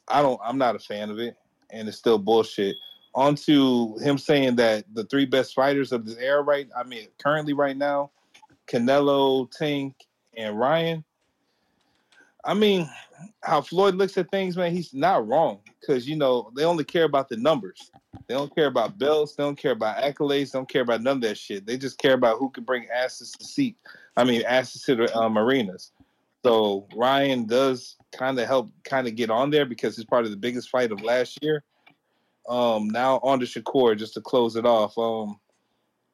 I 0.08 0.22
don't. 0.22 0.40
I'm 0.42 0.56
not 0.56 0.74
a 0.74 0.78
fan 0.78 1.10
of 1.10 1.18
it, 1.18 1.36
and 1.70 1.86
it's 1.86 1.98
still 1.98 2.16
bullshit. 2.16 2.76
On 3.14 3.34
to 3.34 3.98
him 3.98 4.16
saying 4.16 4.56
that 4.56 4.86
the 4.94 5.04
three 5.04 5.26
best 5.26 5.54
fighters 5.54 5.92
of 5.92 6.06
this 6.06 6.16
era, 6.16 6.40
right? 6.40 6.66
I 6.74 6.84
mean, 6.84 7.08
currently 7.22 7.52
right 7.52 7.76
now, 7.76 8.10
Canelo, 8.66 9.50
Tank, 9.50 9.94
and 10.38 10.58
Ryan. 10.58 11.04
I 12.46 12.54
mean, 12.54 12.88
how 13.42 13.60
Floyd 13.60 13.96
looks 13.96 14.16
at 14.16 14.30
things, 14.30 14.56
man, 14.56 14.72
he's 14.72 14.94
not 14.94 15.28
wrong 15.28 15.60
because 15.78 16.08
you 16.08 16.16
know 16.16 16.50
they 16.56 16.64
only 16.64 16.84
care 16.84 17.04
about 17.04 17.28
the 17.28 17.36
numbers. 17.36 17.90
They 18.28 18.34
don't 18.34 18.54
care 18.54 18.66
about 18.66 18.98
belts. 18.98 19.34
They 19.34 19.42
don't 19.42 19.58
care 19.58 19.72
about 19.72 20.02
accolades. 20.02 20.52
They 20.52 20.58
don't 20.58 20.68
care 20.68 20.82
about 20.82 21.02
none 21.02 21.16
of 21.16 21.22
that 21.22 21.38
shit. 21.38 21.66
They 21.66 21.76
just 21.76 21.98
care 21.98 22.14
about 22.14 22.38
who 22.38 22.50
can 22.50 22.64
bring 22.64 22.86
asses 22.94 23.32
to 23.32 23.44
seat. 23.44 23.76
I 24.16 24.24
mean, 24.24 24.42
asses 24.46 24.82
to 24.82 24.94
the 24.94 25.16
um, 25.16 25.38
arenas. 25.38 25.92
So 26.44 26.88
Ryan 26.94 27.46
does 27.46 27.96
kind 28.12 28.38
of 28.38 28.46
help, 28.46 28.70
kind 28.84 29.06
of 29.06 29.14
get 29.14 29.30
on 29.30 29.50
there 29.50 29.64
because 29.64 29.96
he's 29.96 30.04
part 30.04 30.24
of 30.24 30.30
the 30.30 30.36
biggest 30.36 30.70
fight 30.70 30.92
of 30.92 31.00
last 31.02 31.38
year. 31.42 31.64
Um, 32.48 32.88
now 32.88 33.20
on 33.22 33.38
to 33.40 33.46
Shakur 33.46 33.96
just 33.96 34.14
to 34.14 34.20
close 34.20 34.56
it 34.56 34.66
off. 34.66 34.98
Um, 34.98 35.38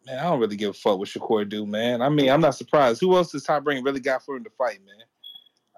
man, 0.07 0.18
I 0.18 0.24
don't 0.24 0.40
really 0.40 0.57
give 0.57 0.70
a 0.70 0.74
fuck 0.74 0.99
what 0.99 1.09
Shakur 1.09 1.49
do, 1.49 1.66
man. 1.66 2.03
I 2.03 2.11
mean, 2.11 2.30
I'm 2.30 2.42
not 2.42 2.55
surprised. 2.55 3.01
Who 3.01 3.16
else 3.16 3.32
does 3.32 3.44
Top 3.44 3.66
Rank 3.66 3.84
really 3.84 4.01
got 4.01 4.24
for 4.24 4.36
him 4.36 4.44
to 4.44 4.51
fight, 4.51 4.80
man? 4.86 5.05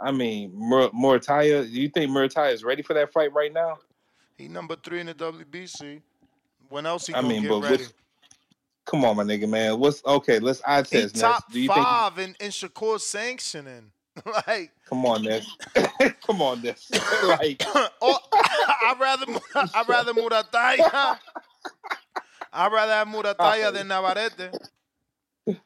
I 0.01 0.11
mean, 0.11 0.53
Mur- 0.55 0.91
Murataya. 0.91 1.71
Do 1.71 1.81
you 1.81 1.89
think 1.89 2.11
Murataya 2.11 2.53
is 2.53 2.65
ready 2.65 2.83
for 2.83 2.95
that 2.95 3.13
fight 3.13 3.33
right 3.33 3.53
now? 3.53 3.79
He 4.37 4.49
number 4.49 4.75
three 4.75 5.01
in 5.01 5.07
the 5.07 5.15
WBC. 5.15 6.01
When 6.71 6.87
else 6.87 7.07
he 7.09 7.15
I 7.15 7.21
mean, 7.21 7.43
get 7.43 7.51
but 7.51 7.63
ready? 7.63 7.85
come 8.87 9.05
on, 9.05 9.17
my 9.17 9.25
nigga, 9.25 9.49
man. 9.49 9.79
What's 9.79 10.03
okay? 10.07 10.39
Let's 10.39 10.63
eye 10.67 10.79
He 10.83 11.01
test. 11.01 11.17
Ness. 11.17 11.21
top 11.23 11.53
Do 11.53 11.61
you 11.61 11.69
think? 11.69 11.85
five 11.85 12.19
in, 12.19 12.35
in 12.41 12.51
Shakur's 12.51 13.05
sanctioning. 13.05 13.91
like, 14.47 14.73
Come 14.89 15.05
on, 15.05 15.23
Ness. 15.23 15.47
come 16.27 16.41
on, 16.43 16.63
Ness. 16.63 16.91
like, 17.25 17.63
oh, 18.01 18.19
I'd 18.33 18.97
rather 19.01 19.27
I'd 19.75 19.89
rather 19.89 20.13
Murataya. 20.15 21.19
I'd 22.53 22.73
rather 22.73 22.93
have 22.93 23.09
Murataya 23.09 23.73
than 23.73 23.89
Navarrete. 23.89 24.51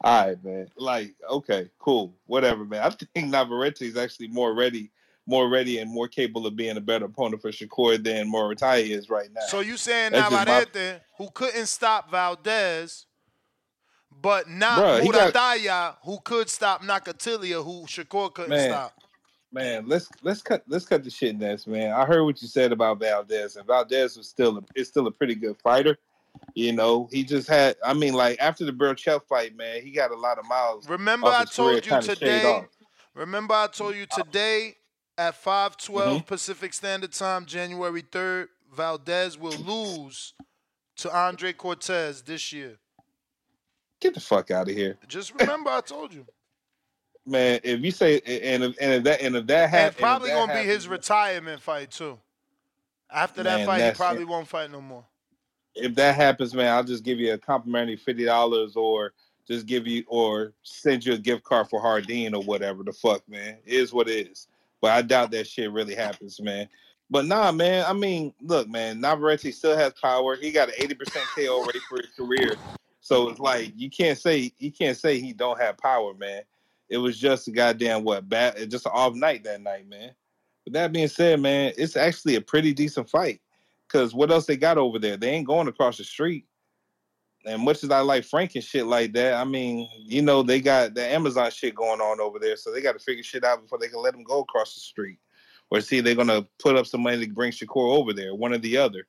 all 0.02 0.26
right, 0.26 0.44
man. 0.44 0.68
Like, 0.76 1.14
okay, 1.30 1.70
cool, 1.78 2.14
whatever, 2.26 2.64
man. 2.64 2.82
I 2.82 2.90
think 2.90 3.28
Navarrete 3.28 3.82
is 3.82 3.96
actually 3.96 4.28
more 4.28 4.54
ready, 4.54 4.90
more 5.26 5.48
ready, 5.48 5.78
and 5.78 5.90
more 5.90 6.08
capable 6.08 6.46
of 6.46 6.56
being 6.56 6.76
a 6.76 6.80
better 6.80 7.06
opponent 7.06 7.40
for 7.40 7.50
Shakur 7.50 8.02
than 8.02 8.30
Murataya 8.30 8.88
is 8.90 9.08
right 9.08 9.28
now. 9.32 9.46
So 9.48 9.60
you 9.60 9.76
saying 9.76 10.12
That's 10.12 10.30
just 10.30 10.46
my- 10.46 11.00
who 11.16 11.30
couldn't 11.30 11.66
stop 11.66 12.10
Valdez, 12.10 13.06
but 14.20 14.48
not 14.48 14.78
Bruh, 14.78 15.02
he 15.02 15.08
got- 15.08 15.98
who 16.04 16.18
could 16.20 16.50
stop 16.50 16.82
Nakatilia, 16.82 17.64
who 17.64 17.86
Shakur 17.86 18.32
couldn't 18.34 18.50
Man. 18.50 18.70
stop. 18.70 18.94
Man, 19.50 19.86
let's 19.86 20.08
let's 20.22 20.42
cut 20.42 20.64
let's 20.66 20.84
cut 20.84 21.04
the 21.04 21.10
shit 21.10 21.38
Ness, 21.38 21.68
man. 21.68 21.92
I 21.92 22.04
heard 22.04 22.24
what 22.24 22.42
you 22.42 22.48
said 22.48 22.72
about 22.72 22.98
Valdez, 22.98 23.54
and 23.54 23.64
Valdez 23.64 24.16
was 24.16 24.28
still 24.28 24.58
a, 24.58 24.62
is 24.74 24.88
still 24.88 25.06
a 25.06 25.12
pretty 25.12 25.36
good 25.36 25.56
fighter. 25.62 25.96
You 26.54 26.72
know, 26.72 27.08
he 27.12 27.22
just 27.22 27.48
had. 27.48 27.76
I 27.84 27.94
mean, 27.94 28.14
like 28.14 28.36
after 28.40 28.64
the 28.64 28.72
Berchelt 28.72 29.24
fight, 29.28 29.56
man, 29.56 29.80
he 29.80 29.92
got 29.92 30.10
a 30.10 30.16
lot 30.16 30.40
of 30.40 30.48
miles. 30.48 30.88
Remember 30.88 31.28
I 31.28 31.44
told 31.44 31.86
you 31.86 32.00
today. 32.00 32.66
Remember 33.14 33.54
I 33.54 33.68
told 33.68 33.94
you 33.94 34.06
uh, 34.10 34.24
today 34.24 34.74
at 35.16 35.34
512 35.36 36.22
Mhm. 36.22 36.26
Pacific 36.26 36.74
Standard 36.74 37.12
Time, 37.12 37.46
January 37.46 38.02
3rd, 38.02 38.48
Valdez 38.72 39.38
will 39.38 39.52
lose 39.56 40.34
to 40.96 41.14
Andre 41.16 41.52
Cortez 41.52 42.22
this 42.22 42.52
year. 42.52 42.78
Get 44.00 44.14
the 44.14 44.20
fuck 44.20 44.50
out 44.50 44.68
of 44.68 44.74
here, 44.74 44.98
Just 45.06 45.32
remember 45.34 45.70
I 45.70 45.80
told 45.80 46.12
you. 46.12 46.26
man. 47.26 47.60
If 47.62 47.80
you 47.80 47.90
say 47.90 48.20
and 48.20 48.64
if, 48.64 48.76
and 48.80 48.92
if 48.92 49.04
that 49.04 49.20
and 49.22 49.36
if 49.36 49.46
that 49.46 49.70
happens, 49.70 50.00
probably 50.00 50.30
gonna 50.30 50.52
be 50.52 50.68
his 50.68 50.86
retirement 50.88 51.62
fight 51.62 51.90
too. 51.90 52.18
After 53.10 53.42
that 53.44 53.64
fight, 53.66 53.82
he 53.82 53.90
probably 53.92 54.24
won't 54.24 54.48
fight 54.48 54.70
no 54.70 54.80
more. 54.80 55.06
if 55.76 55.94
that 55.94 56.14
happens, 56.16 56.54
man, 56.54 56.72
I'll 56.72 56.84
just 56.84 57.02
give 57.04 57.18
you 57.18 57.32
a 57.32 57.38
complimentary 57.38 57.96
fifty 57.96 58.24
dollars, 58.24 58.76
or 58.76 59.14
just 59.46 59.66
give 59.66 59.86
you, 59.86 60.04
or 60.08 60.52
send 60.62 61.04
you 61.04 61.14
a 61.14 61.18
gift 61.18 61.44
card 61.44 61.68
for 61.68 61.80
Hardin 61.80 62.34
or 62.34 62.42
whatever 62.42 62.82
the 62.82 62.92
fuck, 62.92 63.26
man. 63.28 63.58
It 63.64 63.74
is 63.74 63.92
what 63.92 64.08
it 64.08 64.28
is. 64.28 64.48
But 64.84 64.92
I 64.92 65.00
doubt 65.00 65.30
that 65.30 65.46
shit 65.46 65.72
really 65.72 65.94
happens, 65.94 66.38
man. 66.42 66.68
But 67.08 67.24
nah, 67.24 67.50
man. 67.52 67.86
I 67.88 67.94
mean, 67.94 68.34
look, 68.42 68.68
man. 68.68 69.00
Navarrete 69.00 69.54
still 69.54 69.74
has 69.78 69.94
power. 69.94 70.36
He 70.36 70.52
got 70.52 70.68
an 70.68 70.74
eighty 70.76 70.94
percent 70.94 71.24
KO 71.34 71.64
rate 71.64 71.80
for 71.88 72.02
his 72.02 72.10
career, 72.14 72.54
so 73.00 73.30
it's 73.30 73.40
like 73.40 73.72
you 73.76 73.88
can't 73.88 74.18
say 74.18 74.52
you 74.58 74.70
can't 74.70 74.98
say 74.98 75.18
he 75.18 75.32
don't 75.32 75.58
have 75.58 75.78
power, 75.78 76.12
man. 76.12 76.42
It 76.90 76.98
was 76.98 77.18
just 77.18 77.48
a 77.48 77.50
goddamn 77.50 78.04
what 78.04 78.28
bad, 78.28 78.70
just 78.70 78.84
an 78.84 78.92
off 78.94 79.14
night 79.14 79.42
that 79.44 79.62
night, 79.62 79.88
man. 79.88 80.10
But 80.64 80.74
that 80.74 80.92
being 80.92 81.08
said, 81.08 81.40
man, 81.40 81.72
it's 81.78 81.96
actually 81.96 82.34
a 82.34 82.42
pretty 82.42 82.74
decent 82.74 83.08
fight. 83.08 83.40
Cause 83.88 84.12
what 84.12 84.30
else 84.30 84.44
they 84.44 84.58
got 84.58 84.76
over 84.76 84.98
there? 84.98 85.16
They 85.16 85.30
ain't 85.30 85.46
going 85.46 85.68
across 85.68 85.96
the 85.96 86.04
street. 86.04 86.44
And 87.46 87.62
much 87.62 87.84
as 87.84 87.90
I 87.90 88.00
like 88.00 88.24
Frank 88.24 88.54
and 88.54 88.64
shit 88.64 88.86
like 88.86 89.12
that, 89.12 89.34
I 89.34 89.44
mean, 89.44 89.88
you 89.98 90.22
know, 90.22 90.42
they 90.42 90.60
got 90.60 90.94
the 90.94 91.06
Amazon 91.06 91.50
shit 91.50 91.74
going 91.74 92.00
on 92.00 92.20
over 92.20 92.38
there, 92.38 92.56
so 92.56 92.72
they 92.72 92.80
got 92.80 92.92
to 92.92 93.04
figure 93.04 93.22
shit 93.22 93.44
out 93.44 93.62
before 93.62 93.78
they 93.78 93.88
can 93.88 94.00
let 94.00 94.14
him 94.14 94.22
go 94.22 94.40
across 94.40 94.74
the 94.74 94.80
street, 94.80 95.18
or 95.70 95.80
see 95.80 96.00
they're 96.00 96.14
gonna 96.14 96.46
put 96.58 96.76
up 96.76 96.86
some 96.86 97.02
money 97.02 97.26
to 97.26 97.32
bring 97.32 97.52
Shakur 97.52 97.96
over 97.96 98.12
there, 98.12 98.34
one 98.34 98.54
or 98.54 98.58
the 98.58 98.78
other. 98.78 99.06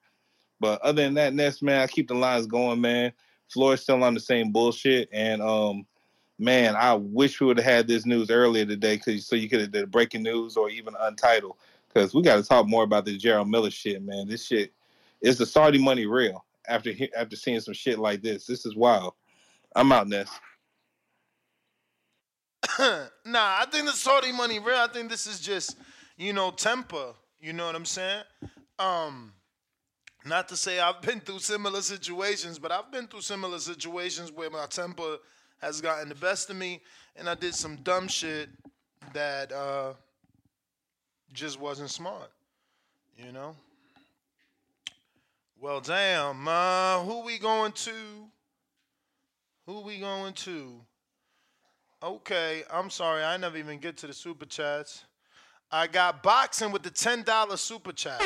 But 0.59 0.81
other 0.81 1.03
than 1.03 1.13
that, 1.13 1.33
Ness, 1.33 1.61
man, 1.61 1.81
I 1.81 1.87
keep 1.87 2.07
the 2.07 2.15
lines 2.15 2.47
going, 2.47 2.81
man. 2.81 3.13
Floyd's 3.49 3.83
still 3.83 4.03
on 4.03 4.13
the 4.13 4.19
same 4.19 4.51
bullshit, 4.51 5.07
and 5.13 5.41
um, 5.41 5.85
man, 6.37 6.75
I 6.75 6.93
wish 6.93 7.39
we 7.39 7.47
would 7.47 7.57
have 7.57 7.65
had 7.65 7.87
this 7.87 8.05
news 8.05 8.29
earlier 8.29 8.65
today, 8.65 8.97
cause 8.97 9.25
so 9.25 9.35
you 9.35 9.47
could 9.47 9.61
have 9.61 9.71
did 9.71 9.91
breaking 9.91 10.23
news 10.23 10.57
or 10.57 10.69
even 10.69 10.93
untitled, 10.99 11.55
because 11.87 12.13
we 12.13 12.21
got 12.21 12.35
to 12.35 12.43
talk 12.43 12.67
more 12.67 12.83
about 12.83 13.05
the 13.05 13.17
Jarrell 13.17 13.47
Miller 13.47 13.71
shit, 13.71 14.03
man. 14.03 14.27
This 14.27 14.45
shit 14.45 14.73
is 15.21 15.37
the 15.37 15.45
Saudi 15.45 15.77
money 15.77 16.05
real? 16.05 16.43
After 16.67 16.91
after 17.15 17.35
seeing 17.35 17.59
some 17.59 17.73
shit 17.73 17.99
like 17.99 18.21
this, 18.21 18.45
this 18.45 18.65
is 18.65 18.75
wild. 18.75 19.13
I'm 19.75 19.91
out, 19.91 20.07
Ness. 20.07 20.29
nah, 22.79 23.57
I 23.59 23.65
think 23.71 23.85
the 23.85 23.91
Saudi 23.91 24.31
money 24.31 24.59
real. 24.59 24.75
I 24.75 24.87
think 24.87 25.09
this 25.09 25.27
is 25.27 25.39
just, 25.39 25.77
you 26.17 26.33
know, 26.33 26.51
temper. 26.51 27.13
You 27.39 27.53
know 27.53 27.65
what 27.65 27.75
I'm 27.75 27.85
saying? 27.85 28.23
Um, 28.79 29.33
not 30.25 30.49
to 30.49 30.57
say 30.57 30.79
I've 30.79 31.01
been 31.03 31.19
through 31.19 31.39
similar 31.39 31.81
situations, 31.81 32.57
but 32.59 32.71
I've 32.71 32.91
been 32.91 33.07
through 33.07 33.21
similar 33.21 33.59
situations 33.59 34.31
where 34.31 34.49
my 34.49 34.65
temper 34.65 35.17
has 35.61 35.81
gotten 35.81 36.09
the 36.09 36.15
best 36.15 36.49
of 36.49 36.55
me, 36.55 36.81
and 37.15 37.29
I 37.29 37.35
did 37.35 37.55
some 37.55 37.77
dumb 37.77 38.07
shit 38.07 38.49
that 39.13 39.51
uh, 39.51 39.93
just 41.33 41.59
wasn't 41.59 41.89
smart. 41.89 42.31
You 43.17 43.31
know. 43.31 43.55
Well, 45.65 45.81
damn. 45.81 46.47
Uh, 46.47 46.99
who 46.99 47.25
we 47.25 47.39
going 47.39 47.71
to? 47.71 47.91
Who 49.65 49.79
we 49.79 49.97
going 49.97 50.33
to? 50.33 50.79
Okay, 52.03 52.61
I'm 52.71 52.91
sorry. 52.91 53.23
I 53.23 53.35
never 53.37 53.57
even 53.57 53.79
get 53.79 53.97
to 53.97 54.05
the 54.05 54.13
super 54.13 54.45
chats. 54.45 55.05
I 55.71 55.87
got 55.87 56.21
boxing 56.21 56.71
with 56.71 56.83
the 56.83 56.91
$10 56.91 57.57
super 57.57 57.93
chat. 57.93 58.21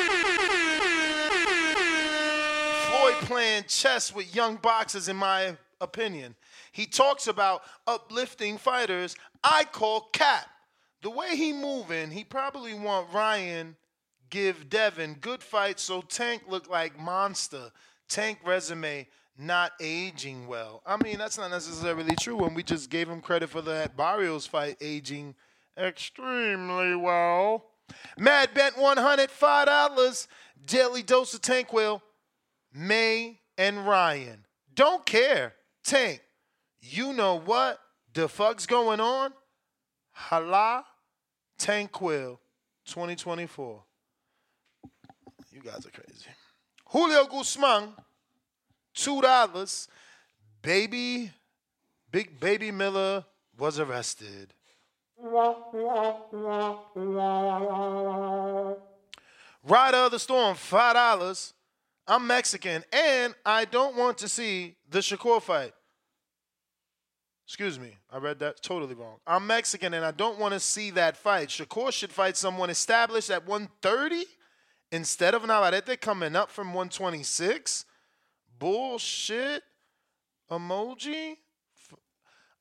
Floyd 2.90 3.14
playing 3.22 3.64
chess 3.68 4.14
with 4.14 4.36
young 4.36 4.56
boxers, 4.56 5.08
in 5.08 5.16
my 5.16 5.56
opinion. 5.80 6.34
He 6.72 6.84
talks 6.84 7.26
about 7.26 7.62
uplifting 7.86 8.58
fighters. 8.58 9.16
I 9.42 9.64
call 9.64 10.10
cap. 10.12 10.46
The 11.00 11.08
way 11.08 11.34
he 11.36 11.54
moving, 11.54 12.10
he 12.10 12.22
probably 12.22 12.74
want 12.74 13.10
Ryan 13.14 13.76
give 14.30 14.70
Devin 14.70 15.18
good 15.20 15.42
fight 15.42 15.78
so 15.78 16.00
Tank 16.00 16.42
look 16.48 16.68
like 16.68 16.98
monster. 16.98 17.70
Tank 18.08 18.38
resume 18.44 19.06
not 19.38 19.72
aging 19.80 20.46
well. 20.46 20.82
I 20.86 20.96
mean, 21.02 21.18
that's 21.18 21.38
not 21.38 21.50
necessarily 21.50 22.14
true 22.16 22.36
when 22.36 22.54
we 22.54 22.62
just 22.62 22.90
gave 22.90 23.08
him 23.08 23.20
credit 23.20 23.50
for 23.50 23.62
that 23.62 23.96
Barrios 23.96 24.46
fight 24.46 24.76
aging 24.80 25.34
extremely 25.78 26.94
well. 26.96 27.64
Mad 28.18 28.54
Bet 28.54 28.78
100 28.78 29.30
$5. 29.30 30.26
Daily 30.66 31.02
dose 31.02 31.34
of 31.34 31.40
Tank 31.40 31.72
Will. 31.72 32.02
May 32.72 33.40
and 33.56 33.86
Ryan. 33.86 34.44
Don't 34.74 35.04
care. 35.04 35.54
Tank, 35.84 36.20
you 36.80 37.12
know 37.12 37.38
what 37.38 37.78
the 38.12 38.28
fuck's 38.28 38.66
going 38.66 39.00
on? 39.00 39.32
Hala 40.12 40.84
Tanquil 41.58 42.38
2024. 42.86 43.84
You 45.62 45.70
guys 45.70 45.84
are 45.84 45.90
crazy. 45.90 46.26
Julio 46.86 47.26
Guzman, 47.26 47.90
two 48.94 49.20
dollars. 49.20 49.88
Baby, 50.62 51.30
Big 52.10 52.40
Baby 52.40 52.70
Miller 52.70 53.24
was 53.58 53.78
arrested. 53.78 54.54
Rider 59.62 59.98
of 59.98 60.10
the 60.10 60.18
Storm, 60.18 60.56
five 60.56 60.94
dollars. 60.94 61.52
I'm 62.06 62.26
Mexican 62.26 62.82
and 62.92 63.34
I 63.44 63.66
don't 63.66 63.96
want 63.96 64.16
to 64.18 64.28
see 64.28 64.76
the 64.88 65.00
Shakur 65.00 65.42
fight. 65.42 65.72
Excuse 67.46 67.78
me, 67.78 67.98
I 68.10 68.16
read 68.16 68.38
that 68.38 68.62
totally 68.62 68.94
wrong. 68.94 69.16
I'm 69.26 69.46
Mexican 69.46 69.92
and 69.92 70.06
I 70.06 70.12
don't 70.12 70.38
want 70.38 70.54
to 70.54 70.60
see 70.60 70.90
that 70.92 71.18
fight. 71.18 71.48
Shakur 71.48 71.92
should 71.92 72.12
fight 72.12 72.38
someone 72.38 72.70
established 72.70 73.28
at 73.28 73.46
130 73.46 74.24
instead 74.92 75.34
of 75.34 75.42
Navarrete 75.42 76.00
coming 76.00 76.36
up 76.36 76.50
from 76.50 76.68
126. 76.68 77.84
Bullshit 78.58 79.62
emoji. 80.50 81.36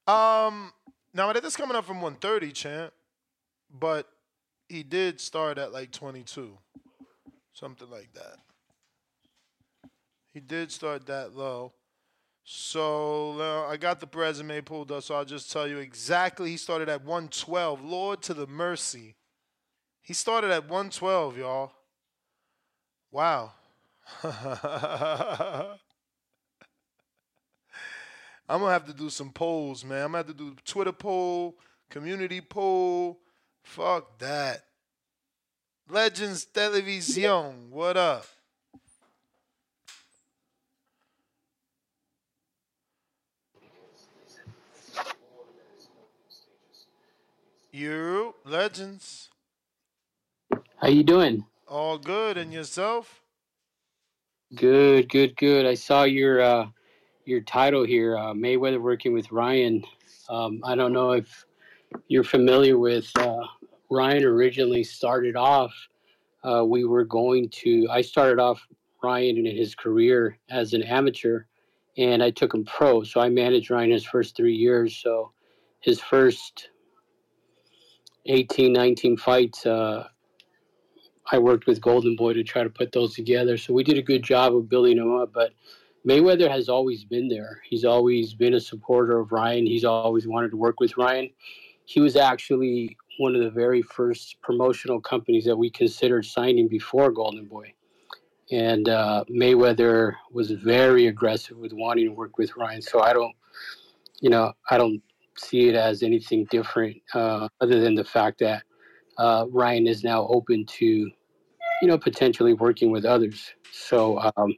Um, 0.08 0.72
Navarrete's 1.14 1.56
coming 1.56 1.76
up 1.76 1.86
from 1.86 2.02
130, 2.02 2.52
champ, 2.52 2.94
but 3.70 4.08
he 4.68 4.84
did 4.84 5.20
start 5.20 5.58
at 5.58 5.74
like 5.74 5.92
22, 5.92 6.58
something 7.54 7.90
like 7.90 8.14
that. 8.14 8.38
He 10.34 10.40
did 10.40 10.72
start 10.72 11.06
that 11.08 11.36
low. 11.36 11.74
So 12.44 13.40
uh, 13.40 13.68
I 13.68 13.78
got 13.78 14.00
the 14.00 14.08
resume 14.18 14.62
pulled 14.62 14.92
up, 14.92 15.04
so 15.04 15.16
I'll 15.16 15.26
just 15.26 15.52
tell 15.52 15.68
you 15.68 15.78
exactly. 15.78 16.50
He 16.50 16.58
started 16.58 16.90
at 16.90 17.04
112. 17.04 17.84
Lord 17.84 18.22
to 18.24 18.34
the 18.34 18.48
mercy. 18.48 19.16
He 20.02 20.14
started 20.14 20.50
at 20.50 20.64
112, 20.64 21.38
y'all. 21.38 21.74
Wow. 23.12 23.52
I'm 24.24 24.32
gonna 28.62 28.72
have 28.72 28.86
to 28.88 28.94
do 28.94 29.10
some 29.10 29.32
polls, 29.32 29.84
man. 29.86 30.06
I'm 30.06 30.12
gonna 30.12 30.18
have 30.20 30.28
to 30.28 30.34
do 30.34 30.56
Twitter 30.66 30.92
poll, 30.92 31.56
community 31.90 32.42
poll. 32.42 33.20
Fuck 33.64 34.18
that. 34.20 34.64
Legends 35.90 36.46
Television, 36.46 37.72
what 37.72 37.98
up? 37.98 38.26
You 47.72 48.36
legends. 48.46 49.30
How 50.78 50.90
you 50.90 51.04
doing? 51.04 51.46
All 51.70 52.00
good, 52.00 52.40
and 52.40 52.52
yourself? 52.52 53.22
Good, 54.56 55.08
good, 55.08 55.38
good. 55.38 55.68
I 55.68 55.76
saw 55.76 56.02
your 56.02 56.42
uh, 56.42 56.68
your 57.26 57.42
title 57.42 57.86
here, 57.86 58.18
uh, 58.18 58.34
Mayweather 58.34 58.82
working 58.82 59.14
with 59.14 59.32
Ryan. 59.32 59.84
Um, 60.30 60.62
I 60.64 60.74
don't 60.74 60.94
know 60.94 61.12
if 61.12 61.46
you're 62.08 62.24
familiar 62.24 62.80
with 62.80 63.08
uh, 63.20 63.46
Ryan. 63.92 64.24
Originally 64.24 64.84
started 64.84 65.36
off, 65.36 65.72
uh, 66.44 66.66
we 66.66 66.86
were 66.86 67.06
going 67.06 67.50
to. 67.62 67.88
I 67.92 68.02
started 68.02 68.40
off 68.40 68.68
Ryan 69.04 69.38
in 69.38 69.56
his 69.56 69.76
career 69.76 70.40
as 70.50 70.74
an 70.74 70.82
amateur, 70.82 71.44
and 72.00 72.24
I 72.24 72.32
took 72.32 72.52
him 72.52 72.66
pro. 72.66 73.04
So 73.04 73.22
I 73.22 73.30
managed 73.30 73.70
Ryan 73.70 73.92
his 73.92 74.06
first 74.06 74.36
three 74.36 74.56
years. 74.56 74.96
So 74.96 75.34
his 75.82 76.02
first 76.02 76.72
18, 78.26 78.74
19 78.74 79.18
fights. 79.18 79.68
Uh, 79.68 80.08
I 81.32 81.38
worked 81.38 81.68
with 81.68 81.82
Golden 81.82 82.16
Boy 82.16 82.34
to 82.34 82.44
try 82.44 82.64
to 82.64 82.70
put 82.70 82.92
those 82.92 83.16
together. 83.16 83.58
So 83.58 83.74
we 83.74 83.84
did 83.84 83.98
a 83.98 84.02
good 84.02 84.24
job 84.24 84.56
of 84.56 84.70
building 84.70 84.98
them 84.98 85.16
up. 85.16 85.32
But 85.34 85.52
Mayweather 86.08 86.50
has 86.50 86.70
always 86.70 87.04
been 87.04 87.28
there. 87.28 87.62
He's 87.70 87.86
always 87.86 88.34
been 88.34 88.54
a 88.54 88.60
supporter 88.60 89.20
of 89.20 89.32
Ryan. 89.32 89.66
He's 89.66 89.86
always 89.86 90.28
wanted 90.28 90.52
to 90.52 90.58
work 90.58 90.80
with 90.80 90.98
Ryan. 90.98 91.30
He 91.86 92.00
was 92.00 92.16
actually 92.16 92.98
one 93.20 93.36
of 93.36 93.42
the 93.42 93.50
very 93.50 93.82
first 93.82 94.38
promotional 94.42 95.02
companies 95.02 95.46
that 95.46 95.58
we 95.58 95.70
considered 95.70 96.26
signing 96.26 96.68
before 96.68 97.12
Golden 97.12 97.46
Boy. 97.46 97.74
And 98.52 98.90
uh, 98.90 99.26
Mayweather 99.30 100.14
was 100.32 100.52
very 100.52 101.08
aggressive 101.08 101.58
with 101.58 101.74
wanting 101.74 102.06
to 102.06 102.14
work 102.14 102.38
with 102.38 102.56
Ryan. 102.56 102.82
So 102.82 103.02
I 103.02 103.14
don't, 103.14 103.36
you 104.22 104.30
know, 104.30 104.54
I 104.70 104.78
don't 104.78 105.02
see 105.38 105.68
it 105.68 105.76
as 105.76 106.02
anything 106.02 106.46
different 106.46 106.98
uh, 107.14 107.48
other 107.62 107.80
than 107.80 107.96
the 107.96 108.04
fact 108.04 108.40
that 108.40 108.64
uh, 109.18 109.46
Ryan 109.52 109.86
is 109.86 110.04
now 110.04 110.28
open 110.28 110.66
to, 110.66 111.12
you 111.82 111.88
know, 111.88 111.98
potentially 111.98 112.54
working 112.54 112.92
with 112.92 113.06
others. 113.06 113.54
So 113.72 114.20
um, 114.20 114.56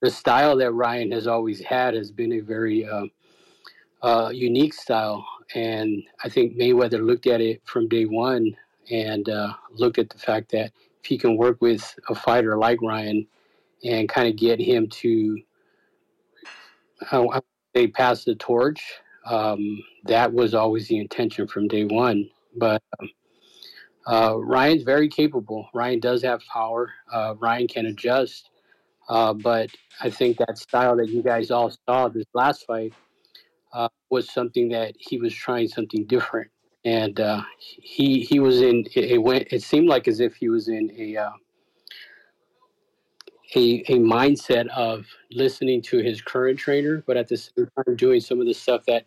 the 0.00 0.10
style 0.10 0.56
that 0.58 0.72
Ryan 0.72 1.12
has 1.12 1.26
always 1.26 1.60
had 1.60 1.94
has 1.94 2.10
been 2.10 2.34
a 2.34 2.40
very 2.40 2.86
uh, 2.86 3.06
uh, 4.02 4.30
unique 4.32 4.74
style, 4.74 5.26
and 5.54 6.02
I 6.24 6.28
think 6.28 6.56
Mayweather 6.56 7.04
looked 7.04 7.26
at 7.26 7.40
it 7.40 7.62
from 7.64 7.88
day 7.88 8.04
one 8.06 8.56
and 8.90 9.28
uh, 9.28 9.54
looked 9.72 9.98
at 9.98 10.10
the 10.10 10.18
fact 10.18 10.50
that 10.52 10.72
if 11.02 11.06
he 11.06 11.18
can 11.18 11.36
work 11.36 11.60
with 11.60 11.94
a 12.08 12.14
fighter 12.14 12.56
like 12.58 12.82
Ryan 12.82 13.26
and 13.84 14.08
kind 14.08 14.28
of 14.28 14.36
get 14.36 14.60
him 14.60 14.88
to, 14.88 15.40
say, 17.76 17.88
pass 17.88 18.24
the 18.24 18.34
torch, 18.36 18.82
um, 19.26 19.82
that 20.04 20.32
was 20.32 20.54
always 20.54 20.88
the 20.88 20.98
intention 20.98 21.46
from 21.46 21.68
day 21.68 21.84
one. 21.84 22.28
But 22.56 22.82
um, 23.00 23.10
Uh, 24.06 24.36
Ryan's 24.38 24.82
very 24.82 25.08
capable. 25.08 25.68
Ryan 25.74 26.00
does 26.00 26.22
have 26.22 26.40
power. 26.52 26.92
Uh, 27.12 27.34
Ryan 27.38 27.68
can 27.68 27.86
adjust. 27.86 28.50
Uh, 29.08 29.32
but 29.32 29.70
I 30.00 30.10
think 30.10 30.38
that 30.38 30.58
style 30.58 30.96
that 30.96 31.08
you 31.08 31.22
guys 31.22 31.50
all 31.50 31.72
saw 31.86 32.08
this 32.08 32.24
last 32.34 32.66
fight 32.66 32.94
uh, 33.72 33.88
was 34.10 34.32
something 34.32 34.68
that 34.70 34.94
he 34.98 35.18
was 35.18 35.34
trying 35.34 35.68
something 35.68 36.04
different, 36.06 36.50
and 36.84 37.18
uh, 37.20 37.42
he 37.58 38.20
he 38.22 38.38
was 38.38 38.60
in. 38.60 38.84
It, 38.94 39.12
it 39.12 39.18
went. 39.18 39.48
It 39.50 39.62
seemed 39.62 39.88
like 39.88 40.08
as 40.08 40.20
if 40.20 40.36
he 40.36 40.48
was 40.48 40.68
in 40.68 40.90
a 40.96 41.16
uh, 41.16 41.30
a 43.56 43.80
a 43.88 43.98
mindset 43.98 44.68
of 44.68 45.06
listening 45.30 45.82
to 45.82 45.98
his 45.98 46.20
current 46.22 46.58
trainer, 46.58 47.02
but 47.06 47.16
at 47.16 47.28
the 47.28 47.36
same 47.36 47.68
time 47.76 47.96
doing 47.96 48.20
some 48.20 48.40
of 48.40 48.46
the 48.46 48.54
stuff 48.54 48.84
that 48.86 49.06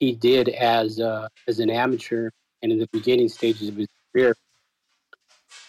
he 0.00 0.12
did 0.14 0.48
as 0.48 1.00
uh, 1.00 1.28
as 1.46 1.60
an 1.60 1.70
amateur 1.70 2.30
and 2.62 2.72
in 2.72 2.78
the 2.78 2.88
beginning 2.92 3.28
stages 3.28 3.68
of 3.68 3.76
his 3.76 3.88
career. 4.14 4.36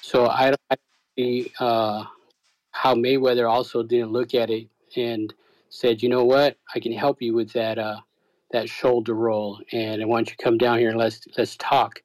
So 0.02 0.28
I 0.28 0.48
don't, 0.50 0.80
see 1.18 1.52
uh, 1.60 2.04
how 2.72 2.94
Mayweather 2.94 3.50
also 3.50 3.84
didn't 3.84 4.12
look 4.12 4.34
at 4.34 4.50
it 4.50 4.68
and 4.98 5.34
said, 5.70 6.04
you 6.04 6.10
know 6.10 6.26
what, 6.26 6.58
I 6.74 6.80
can 6.80 6.92
help 6.92 7.22
you 7.22 7.34
with 7.34 7.52
that 7.54 7.78
uh, 7.78 8.02
that 8.52 8.70
shoulder 8.70 9.14
roll, 9.14 9.60
and 9.72 10.02
I 10.02 10.06
want 10.06 10.30
you 10.30 10.36
to 10.36 10.44
come 10.44 10.58
down 10.58 10.80
here 10.80 10.90
and 10.90 10.98
let's 10.98 11.22
let's 11.38 11.56
talk. 11.58 12.02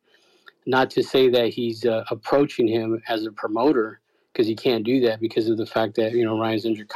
Not 0.67 0.91
to 0.91 1.03
say 1.03 1.29
that 1.31 1.49
he's 1.49 1.85
uh, 1.85 2.05
approaching 2.11 2.69
him 2.69 3.03
as 3.09 3.27
a 3.27 3.33
promoter 3.33 4.01
because 4.33 4.47
he 4.47 4.55
can't 4.55 4.85
do 4.85 5.01
that 5.01 5.21
because 5.21 5.49
of 5.49 5.57
the 5.57 5.67
fact 5.67 5.97
that 5.97 6.13
you 6.13 6.25
know 6.25 6.39
Ryan's 6.39 6.65
injured, 6.65 6.91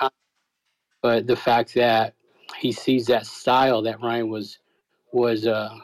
but 1.02 1.26
the 1.26 1.36
fact 1.36 1.74
that 1.74 2.14
he 2.58 2.72
sees 2.72 3.06
that 3.06 3.26
style 3.26 3.82
that 3.82 4.00
Ryan 4.00 4.30
was 4.30 4.58
was 5.12 5.46
uh, 5.46 5.76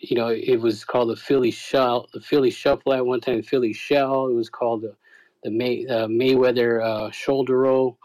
you 0.00 0.16
know 0.16 0.28
it 0.28 0.60
was 0.60 0.84
called 0.84 1.10
the 1.10 1.16
Philly 1.16 1.50
shell, 1.50 2.08
the 2.12 2.20
Philly 2.20 2.50
shuffle 2.50 2.94
at 2.94 3.06
one 3.06 3.20
time, 3.20 3.42
Philly 3.42 3.72
shell. 3.72 4.28
It 4.28 4.34
was 4.34 4.50
called 4.50 4.82
the 4.82 4.96
the 5.44 5.50
May, 5.50 5.86
uh, 5.86 6.06
Mayweather 6.08 6.82
uh, 6.84 7.10
shoulder 7.10 7.58
roll. 7.60 7.98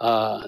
Uh, 0.00 0.46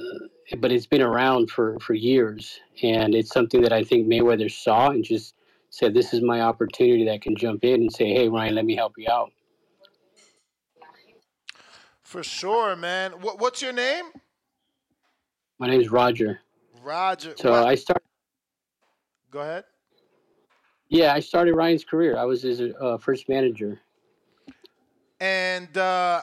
but 0.58 0.72
it's 0.72 0.86
been 0.86 1.02
around 1.02 1.50
for, 1.50 1.78
for 1.80 1.94
years, 1.94 2.60
and 2.82 3.14
it's 3.14 3.30
something 3.30 3.62
that 3.62 3.72
I 3.72 3.84
think 3.84 4.06
Mayweather 4.06 4.50
saw 4.50 4.90
and 4.90 5.04
just 5.04 5.34
said, 5.70 5.94
"This 5.94 6.14
is 6.14 6.22
my 6.22 6.40
opportunity 6.40 7.04
that 7.04 7.12
I 7.12 7.18
can 7.18 7.36
jump 7.36 7.64
in 7.64 7.82
and 7.82 7.92
say, 7.92 8.12
hey, 8.12 8.28
Ryan, 8.28 8.54
let 8.54 8.64
me 8.64 8.76
help 8.76 8.94
you 8.98 9.08
out." 9.10 9.32
For 12.02 12.22
sure, 12.22 12.76
man. 12.76 13.12
What, 13.20 13.38
what's 13.40 13.62
your 13.62 13.72
name? 13.72 14.06
My 15.58 15.68
name 15.68 15.80
is 15.80 15.90
Roger. 15.90 16.40
Roger. 16.82 17.34
So 17.36 17.52
What- 17.52 17.66
I 17.66 17.74
started. 17.76 18.02
Go 19.30 19.40
ahead. 19.40 19.64
Yeah, 20.90 21.14
I 21.14 21.20
started 21.20 21.54
Ryan's 21.54 21.84
career. 21.84 22.18
I 22.18 22.24
was 22.24 22.42
his 22.42 22.60
uh, 22.60 22.98
first 22.98 23.28
manager. 23.28 23.80
And 25.20 25.74
uh, 25.78 26.22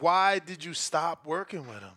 why 0.00 0.40
did 0.40 0.64
you 0.64 0.74
stop 0.74 1.24
working 1.24 1.60
with 1.60 1.80
him? 1.80 1.94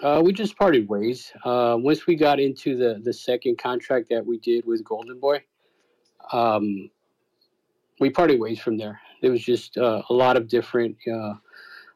Uh, 0.00 0.22
we 0.24 0.32
just 0.32 0.56
parted 0.56 0.88
ways. 0.88 1.32
Uh, 1.44 1.76
once 1.78 2.06
we 2.06 2.14
got 2.14 2.38
into 2.38 2.76
the, 2.76 3.00
the 3.04 3.12
second 3.12 3.58
contract 3.58 4.08
that 4.10 4.24
we 4.24 4.38
did 4.38 4.64
with 4.66 4.84
Golden 4.84 5.18
Boy, 5.18 5.42
um, 6.32 6.88
we 7.98 8.08
parted 8.08 8.38
ways 8.38 8.60
from 8.60 8.76
there. 8.76 9.00
There 9.20 9.32
was 9.32 9.42
just 9.42 9.76
uh, 9.78 10.02
a 10.10 10.14
lot 10.14 10.36
of 10.36 10.48
different 10.48 10.96
uh, 11.12 11.34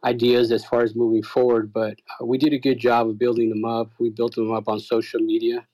ideas 0.05 0.51
as 0.51 0.65
far 0.65 0.83
as 0.83 0.97
moving 0.97 1.23
forward, 1.23 1.73
but 1.73 1.97
uh, 2.21 2.27
we 2.27 2.37
did 2.37 2.53
a 2.53 2.59
good 2.59 2.79
job 2.79 3.09
of 3.09 3.19
building 3.19 3.49
them 3.49 3.65
up. 3.65 3.93
We 4.01 4.11
built 4.11 4.35
them 4.35 4.53
up 4.53 4.69
on 4.69 4.81
social 4.81 5.21
media. 5.21 5.67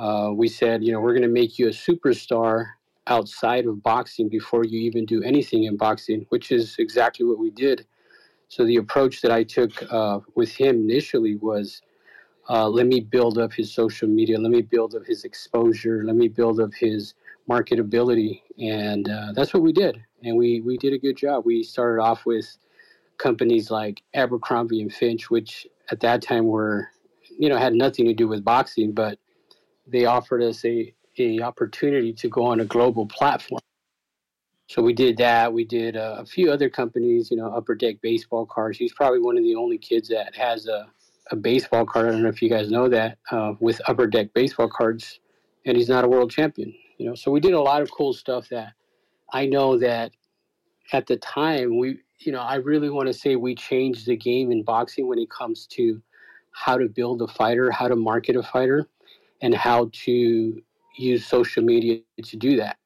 Uh, 0.00 0.30
we 0.32 0.48
said, 0.48 0.82
you 0.82 0.92
know, 0.92 1.00
we're 1.00 1.12
going 1.12 1.30
to 1.30 1.40
make 1.40 1.58
you 1.58 1.66
a 1.66 1.70
superstar 1.70 2.64
outside 3.06 3.66
of 3.66 3.82
boxing 3.82 4.30
before 4.30 4.64
you 4.64 4.80
even 4.80 5.04
do 5.04 5.22
anything 5.22 5.64
in 5.64 5.76
boxing, 5.76 6.24
which 6.30 6.50
is 6.52 6.76
exactly 6.78 7.26
what 7.26 7.38
we 7.38 7.50
did. 7.50 7.86
So 8.48 8.64
the 8.64 8.76
approach 8.76 9.20
that 9.20 9.30
I 9.30 9.42
took 9.44 9.70
uh, 9.92 10.20
with 10.34 10.52
him 10.52 10.76
initially 10.88 11.36
was, 11.36 11.82
uh, 12.48 12.66
let 12.66 12.86
me 12.86 13.00
build 13.00 13.36
up 13.36 13.52
his 13.52 13.74
social 13.74 14.08
media, 14.08 14.38
let 14.38 14.50
me 14.50 14.62
build 14.62 14.94
up 14.94 15.04
his 15.04 15.24
exposure, 15.24 16.02
let 16.06 16.16
me 16.16 16.28
build 16.28 16.60
up 16.60 16.72
his 16.72 17.12
marketability, 17.48 18.40
and 18.58 19.06
uh, 19.10 19.32
that's 19.34 19.52
what 19.52 19.62
we 19.62 19.72
did. 19.72 20.02
And 20.24 20.34
we 20.36 20.62
we 20.62 20.78
did 20.78 20.94
a 20.94 20.98
good 20.98 21.16
job. 21.16 21.44
We 21.44 21.62
started 21.62 22.00
off 22.02 22.24
with 22.24 22.46
companies 23.18 23.70
like 23.70 24.02
Abercrombie 24.14 24.80
and 24.80 24.92
Fitch, 24.92 25.30
which 25.30 25.66
at 25.90 26.00
that 26.00 26.22
time 26.22 26.46
were, 26.46 26.88
you 27.38 27.50
know, 27.50 27.58
had 27.58 27.74
nothing 27.74 28.06
to 28.06 28.14
do 28.14 28.28
with 28.28 28.42
boxing, 28.44 28.92
but 28.92 29.18
they 29.90 30.04
offered 30.04 30.42
us 30.42 30.64
a 30.64 30.94
a 31.18 31.40
opportunity 31.40 32.12
to 32.12 32.28
go 32.28 32.44
on 32.44 32.60
a 32.60 32.64
global 32.64 33.06
platform. 33.06 33.60
So 34.68 34.80
we 34.82 34.92
did 34.92 35.16
that. 35.16 35.52
We 35.52 35.64
did 35.64 35.96
uh, 35.96 36.16
a 36.18 36.24
few 36.24 36.52
other 36.52 36.70
companies, 36.70 37.30
you 37.30 37.36
know, 37.36 37.48
Upper 37.48 37.74
Deck 37.74 37.96
Baseball 38.00 38.46
Cards. 38.46 38.78
He's 38.78 38.92
probably 38.92 39.18
one 39.18 39.36
of 39.36 39.42
the 39.42 39.56
only 39.56 39.78
kids 39.78 40.08
that 40.10 40.34
has 40.36 40.68
a, 40.68 40.86
a 41.32 41.36
baseball 41.36 41.84
card. 41.84 42.06
I 42.06 42.12
don't 42.12 42.22
know 42.22 42.28
if 42.28 42.40
you 42.40 42.48
guys 42.48 42.70
know 42.70 42.88
that 42.88 43.18
uh, 43.32 43.54
with 43.58 43.80
Upper 43.88 44.06
Deck 44.06 44.32
Baseball 44.32 44.68
Cards, 44.68 45.18
and 45.66 45.76
he's 45.76 45.88
not 45.88 46.04
a 46.04 46.08
world 46.08 46.30
champion. 46.30 46.72
You 46.98 47.08
know, 47.08 47.14
so 47.16 47.32
we 47.32 47.40
did 47.40 47.54
a 47.54 47.60
lot 47.60 47.82
of 47.82 47.90
cool 47.90 48.12
stuff 48.12 48.48
that 48.50 48.74
I 49.32 49.46
know 49.46 49.76
that 49.78 50.12
at 50.92 51.06
the 51.06 51.16
time 51.16 51.76
we, 51.76 51.98
you 52.20 52.30
know, 52.30 52.40
I 52.40 52.56
really 52.56 52.90
want 52.90 53.08
to 53.08 53.14
say 53.14 53.34
we 53.34 53.56
changed 53.56 54.06
the 54.06 54.16
game 54.16 54.52
in 54.52 54.62
boxing 54.62 55.08
when 55.08 55.18
it 55.18 55.30
comes 55.30 55.66
to 55.72 56.00
how 56.52 56.78
to 56.78 56.88
build 56.88 57.22
a 57.22 57.26
fighter, 57.26 57.70
how 57.70 57.88
to 57.88 57.96
market 57.96 58.36
a 58.36 58.42
fighter, 58.42 58.86
and 59.42 59.54
how 59.54 59.90
to 59.92 60.62
use 60.96 61.26
social 61.26 61.62
media 61.62 62.00
to 62.22 62.36
do 62.36 62.56
that. 62.56 62.76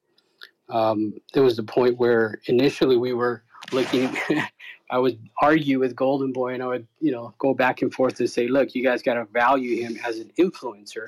Um, 0.69 1.13
there 1.33 1.43
was 1.43 1.57
the 1.57 1.63
point 1.63 1.97
where 1.97 2.39
initially 2.45 2.97
we 2.97 3.13
were 3.13 3.43
looking 3.71 4.15
i 4.91 4.97
would 4.99 5.17
argue 5.41 5.79
with 5.79 5.95
golden 5.95 6.31
boy 6.31 6.53
and 6.53 6.61
i 6.61 6.67
would 6.67 6.87
you 6.99 7.11
know 7.11 7.33
go 7.39 7.51
back 7.51 7.81
and 7.81 7.91
forth 7.91 8.13
to 8.15 8.27
say 8.27 8.47
look 8.47 8.75
you 8.75 8.83
guys 8.83 9.01
got 9.01 9.15
to 9.15 9.25
value 9.33 9.81
him 9.81 9.97
as 10.05 10.19
an 10.19 10.31
influencer 10.37 11.07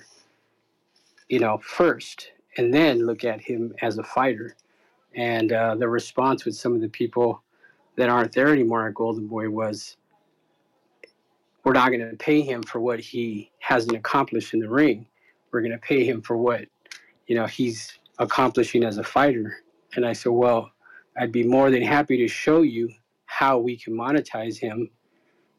you 1.30 1.38
know 1.38 1.60
first 1.60 2.32
and 2.58 2.74
then 2.74 3.06
look 3.06 3.24
at 3.24 3.40
him 3.40 3.74
as 3.82 3.98
a 3.98 4.04
fighter. 4.04 4.56
And 5.16 5.54
uh, 5.54 5.76
the 5.76 5.88
response 5.88 6.46
with 6.46 6.56
some 6.56 6.76
of 6.76 6.82
the 6.82 6.90
people 6.90 7.42
that 7.96 8.10
aren't 8.10 8.34
there 8.34 8.50
anymore 8.50 8.88
at 8.88 8.94
golden 8.94 9.28
boy 9.28 9.50
was 9.50 9.98
we're 11.64 11.74
not 11.74 11.90
going 11.90 12.08
to 12.08 12.16
pay 12.18 12.42
him 12.42 12.64
for 12.64 12.80
what 12.80 13.00
he 13.00 13.52
hasn't 13.60 13.96
accomplished 13.96 14.54
in 14.54 14.60
the 14.60 14.70
ring 14.70 15.06
we're 15.58 15.62
going 15.62 15.72
to 15.72 15.80
pay 15.80 16.06
him 16.06 16.22
for 16.22 16.38
what 16.38 16.66
you 17.26 17.36
know 17.36 17.48
he's 17.48 17.98
accomplishing 18.20 18.84
as 18.84 19.00
a 19.00 19.04
fighter. 19.04 19.64
And 19.96 20.06
i 20.06 20.14
said 20.14 20.32
well 20.32 20.70
i'd 21.18 21.32
be 21.32 21.42
more 21.42 21.72
than 21.72 21.82
happy 21.82 22.16
to 22.18 22.28
show 22.28 22.62
you 22.62 22.92
how 23.26 23.58
we 23.58 23.76
can 23.76 23.94
monetize 23.94 24.56
him. 24.56 24.92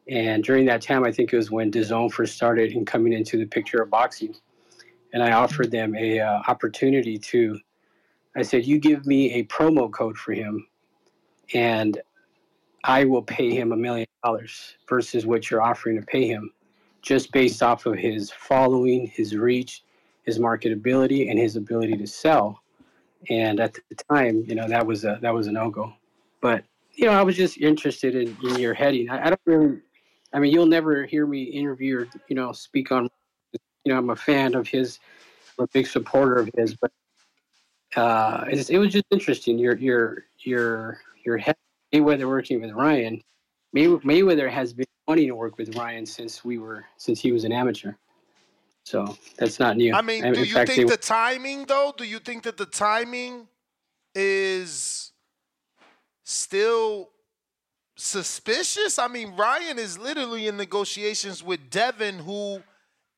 And 0.08 0.44
during 0.44 0.66
that 0.66 0.82
time 0.82 1.02
i 1.02 1.10
think 1.10 1.32
it 1.32 1.36
was 1.36 1.50
when 1.50 1.72
DAZN 1.72 2.12
first 2.12 2.36
started 2.36 2.70
and 2.76 2.86
coming 2.86 3.12
into 3.12 3.36
the 3.38 3.44
picture 3.44 3.82
of 3.82 3.90
boxing. 3.90 4.36
And 5.12 5.20
i 5.20 5.32
offered 5.32 5.72
them 5.72 5.96
a 5.96 6.20
uh, 6.20 6.42
opportunity 6.46 7.18
to 7.18 7.58
i 8.36 8.42
said 8.42 8.64
you 8.64 8.78
give 8.78 9.04
me 9.04 9.32
a 9.32 9.44
promo 9.46 9.90
code 9.90 10.16
for 10.16 10.32
him 10.32 10.64
and 11.54 12.00
i 12.84 13.04
will 13.04 13.22
pay 13.22 13.50
him 13.52 13.72
a 13.72 13.76
million 13.76 14.06
dollars 14.22 14.76
versus 14.88 15.26
what 15.26 15.50
you're 15.50 15.62
offering 15.62 15.98
to 15.98 16.06
pay 16.06 16.28
him 16.28 16.52
just 17.02 17.32
based 17.32 17.64
off 17.64 17.84
of 17.86 17.96
his 17.96 18.30
following 18.30 19.08
his 19.08 19.34
reach 19.34 19.82
his 20.28 20.38
marketability 20.38 21.30
and 21.30 21.38
his 21.38 21.56
ability 21.56 21.96
to 21.96 22.06
sell. 22.06 22.62
And 23.30 23.58
at 23.60 23.72
the 23.72 23.94
time, 24.12 24.44
you 24.46 24.54
know, 24.54 24.68
that 24.68 24.86
was 24.86 25.06
a 25.06 25.18
that 25.22 25.32
was 25.32 25.46
a 25.46 25.52
no 25.52 25.70
go. 25.70 25.94
But 26.42 26.64
you 26.92 27.06
know, 27.06 27.12
I 27.12 27.22
was 27.22 27.34
just 27.34 27.56
interested 27.56 28.14
in, 28.14 28.36
in 28.44 28.58
your 28.58 28.74
heading. 28.74 29.08
I, 29.08 29.26
I 29.26 29.30
don't 29.30 29.40
really. 29.46 29.78
I 30.34 30.38
mean, 30.38 30.52
you'll 30.52 30.66
never 30.66 31.06
hear 31.06 31.26
me 31.26 31.44
interview 31.44 32.00
or 32.00 32.08
you 32.28 32.36
know 32.36 32.52
speak 32.52 32.92
on. 32.92 33.08
You 33.84 33.92
know, 33.92 33.98
I'm 33.98 34.10
a 34.10 34.16
fan 34.16 34.54
of 34.54 34.68
his, 34.68 34.98
I'm 35.58 35.64
a 35.64 35.68
big 35.68 35.86
supporter 35.86 36.36
of 36.36 36.50
his, 36.54 36.74
but 36.74 36.92
uh, 37.96 38.44
it 38.50 38.78
was 38.78 38.92
just 38.92 39.06
interesting. 39.10 39.58
Your 39.58 39.76
your 39.78 40.24
your 40.40 41.00
your 41.24 41.38
head 41.38 41.56
Mayweather 41.94 42.28
working 42.28 42.60
with 42.60 42.72
Ryan. 42.72 43.22
May, 43.72 43.86
Mayweather 43.86 44.50
has 44.50 44.74
been 44.74 44.86
wanting 45.06 45.28
to 45.28 45.34
work 45.34 45.56
with 45.56 45.74
Ryan 45.74 46.04
since 46.04 46.44
we 46.44 46.58
were 46.58 46.84
since 46.98 47.18
he 47.18 47.32
was 47.32 47.44
an 47.44 47.52
amateur. 47.52 47.94
So 48.88 49.18
that's 49.36 49.60
not 49.60 49.76
new. 49.76 49.92
I 49.92 50.00
mean, 50.00 50.22
do 50.22 50.28
in 50.40 50.44
you 50.46 50.54
fact, 50.54 50.70
think 50.70 50.88
they- 50.88 50.96
the 50.96 50.96
timing 50.96 51.66
though? 51.66 51.92
Do 51.94 52.04
you 52.04 52.18
think 52.18 52.44
that 52.44 52.56
the 52.56 52.64
timing 52.64 53.46
is 54.14 55.12
still 56.24 57.10
suspicious? 57.96 58.98
I 58.98 59.08
mean, 59.08 59.36
Ryan 59.36 59.78
is 59.78 59.98
literally 59.98 60.46
in 60.48 60.56
negotiations 60.56 61.42
with 61.42 61.68
Devin, 61.68 62.20
who, 62.20 62.62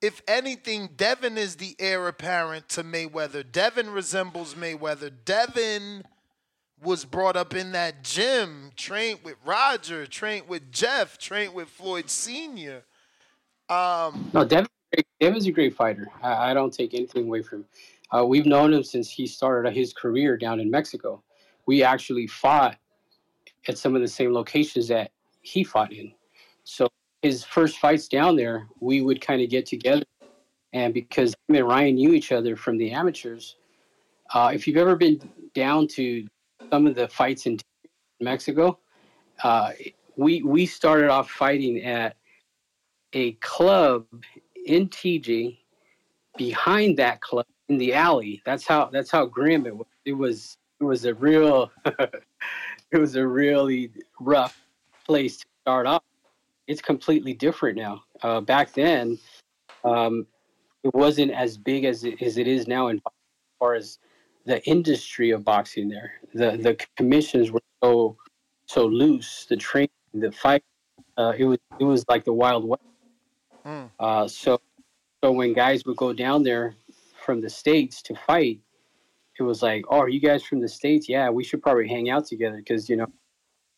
if 0.03 0.23
anything, 0.27 0.89
Devin 0.97 1.39
is 1.39 1.55
the 1.55 1.77
heir 1.79 2.09
apparent 2.09 2.69
to 2.71 2.83
Mayweather. 2.83 3.45
Devin 3.49 3.91
resembles 3.91 4.55
Mayweather. 4.57 5.13
Devin 5.25 6.03
was 6.83 7.05
brought 7.05 7.37
up 7.37 7.55
in 7.55 7.71
that 7.73 8.03
gym, 8.03 8.73
trained 8.75 9.21
with 9.23 9.37
Roger, 9.45 10.05
trained 10.05 10.49
with 10.49 10.73
Jeff, 10.73 11.17
trained 11.17 11.55
with 11.55 11.69
Floyd 11.69 12.11
Sr. 12.11 12.83
Um, 13.69 14.31
No, 14.33 14.45
Devin, 14.45 14.67
Devin's 15.21 15.47
a 15.47 15.53
great 15.53 15.75
fighter. 15.75 16.09
I, 16.23 16.51
I 16.51 16.55
don't 16.55 16.73
take 16.73 16.95
anything 16.95 17.25
away 17.27 17.43
from 17.43 17.61
him. 17.61 17.65
Uh, 18.11 18.25
we've 18.25 18.47
known 18.47 18.73
him 18.73 18.83
since 18.83 19.09
he 19.09 19.27
started 19.27 19.73
his 19.73 19.93
career 19.93 20.37
down 20.37 20.59
in 20.61 20.71
Mexico. 20.71 21.23
We 21.67 21.83
actually 21.83 22.27
fought 22.27 22.77
at 23.69 23.79
some 23.79 23.95
of 23.95 24.01
the 24.01 24.09
same 24.09 24.33
locations 24.33 24.89
that 24.89 25.13
he 25.43 25.63
fought 25.63 25.93
in. 25.93 26.13
So 26.65 26.89
his 27.23 27.45
first 27.45 27.79
fights 27.79 28.09
down 28.09 28.37
there, 28.37 28.67
we 28.81 29.03
would 29.03 29.21
kind 29.21 29.43
of 29.43 29.51
get 29.51 29.67
together, 29.67 30.05
and 30.73 30.95
because 30.95 31.35
him 31.49 31.57
and 31.57 31.69
Ryan 31.69 31.95
knew 31.97 32.13
each 32.13 32.33
other 32.33 32.57
from 32.57 32.79
the 32.79 32.91
amateurs, 32.91 33.57
uh, 34.33 34.51
if 34.55 34.67
you've 34.67 34.77
ever 34.77 34.97
been 34.97 35.21
down 35.55 35.87
to 35.89 36.27
some 36.71 36.87
of 36.87 36.95
the 36.95 37.09
fights 37.09 37.47
in 37.47 37.59
Mexico, 38.21 38.79
uh, 39.43 39.73
we 40.17 40.43
we 40.43 40.67
started 40.67 41.11
off 41.11 41.31
fighting 41.31 41.83
at 41.83 42.17
a 43.13 43.33
club 43.35 44.07
in 44.67 44.89
TJ 44.89 45.59
Behind 46.37 46.97
that 46.97 47.21
club 47.21 47.47
in 47.69 47.77
the 47.77 47.93
alley, 47.93 48.41
that's 48.47 48.67
how 48.67 48.87
that's 48.87 49.11
how 49.11 49.27
grim 49.27 49.67
it 49.67 49.77
was. 49.77 49.87
It 50.05 50.13
was 50.13 50.57
it 50.81 50.85
was 50.85 51.05
a 51.05 51.13
real 51.13 51.71
it 51.85 52.99
was 52.99 53.17
a 53.17 53.27
really 53.27 53.91
rough 54.21 54.59
place 55.07 55.39
to 55.39 55.47
start 55.63 55.87
off. 55.87 56.03
It's 56.69 56.81
completely 56.81 57.35
different 57.35 57.77
now. 57.77 58.05
Uh, 58.23 58.41
back 58.41 58.73
then, 58.73 59.19
um, 59.85 60.27
it 60.85 60.95
wasn't 60.95 61.33
as 61.33 61.59
big 61.59 61.85
as 61.85 62.05
it, 62.05 62.23
as 62.23 62.39
it 62.39 62.47
is 62.47 62.69
now 62.69 62.89
in 62.89 62.97
as 62.97 63.13
far 63.59 63.75
as 63.75 63.99
the 64.47 64.65
industry 64.67 65.31
of 65.31 65.45
boxing. 65.45 65.89
There, 65.89 66.13
the 66.33 66.57
the 66.57 66.79
commissions 66.97 67.51
were 67.51 67.61
so 67.83 68.17
so 68.67 68.87
loose. 68.87 69.47
The 69.47 69.57
training, 69.57 69.91
the 70.15 70.31
fight, 70.31 70.63
uh, 71.19 71.33
it 71.37 71.45
was 71.45 71.59
it 71.81 71.85
was 71.85 72.05
like 72.09 72.25
the 72.25 72.33
wild 72.33 72.65
west. 72.65 72.85
Mm. 73.65 73.91
Uh, 73.99 74.29
so 74.29 74.61
so 75.23 75.33
when 75.33 75.53
guys 75.53 75.85
would 75.85 75.97
go 75.97 76.13
down 76.13 76.43
there 76.43 76.75
from 77.25 77.41
the 77.41 77.51
states 77.51 78.03
to 78.03 78.15
fight, 78.15 78.61
it 79.39 79.43
was 79.43 79.63
like, 79.63 79.85
oh, 79.89 79.99
are 79.99 80.09
you 80.09 80.21
guys 80.21 80.43
from 80.43 80.61
the 80.61 80.69
states? 80.69 81.09
Yeah, 81.09 81.31
we 81.31 81.45
should 81.45 81.63
probably 81.63 81.89
hang 81.89 82.11
out 82.11 82.27
together 82.27 82.57
because 82.57 82.89
you 82.89 82.97
know 82.97 83.07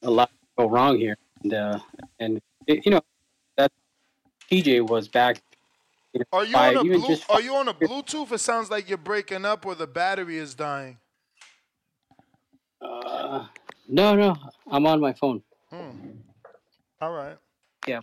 a 0.02 0.10
lot 0.10 0.30
go 0.58 0.68
wrong 0.68 0.98
here, 0.98 1.16
and 1.42 1.54
uh, 1.54 1.78
and 2.20 2.40
it, 2.66 2.84
you 2.84 2.92
know 2.92 3.00
that 3.56 3.70
TJ 4.50 4.88
was 4.88 5.08
back. 5.08 5.40
You 6.12 6.20
know, 6.20 6.24
Are 6.32 6.44
you 6.44 6.52
five, 6.52 6.76
on 6.76 6.86
a 6.86 6.98
blue, 6.98 7.16
Are 7.30 7.40
you 7.40 7.54
on 7.54 7.68
a 7.68 7.74
Bluetooth? 7.74 8.32
It 8.32 8.38
sounds 8.38 8.70
like 8.70 8.88
you're 8.88 8.98
breaking 8.98 9.44
up 9.44 9.64
or 9.64 9.74
the 9.74 9.86
battery 9.86 10.36
is 10.36 10.54
dying. 10.54 10.98
Uh, 12.82 13.46
no, 13.88 14.14
no, 14.14 14.36
I'm 14.70 14.86
on 14.86 15.00
my 15.00 15.12
phone. 15.12 15.42
Hmm. 15.70 15.90
All 17.00 17.12
right. 17.12 17.36
Yeah. 17.86 18.00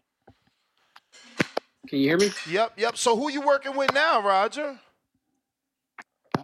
Can 1.90 1.98
you 1.98 2.10
hear 2.10 2.18
me? 2.20 2.30
Yep, 2.48 2.74
yep. 2.78 2.98
So 2.98 3.18
who 3.18 3.32
you 3.32 3.42
working 3.42 3.76
with 3.76 3.92
now, 3.96 4.22
Roger? 4.22 4.80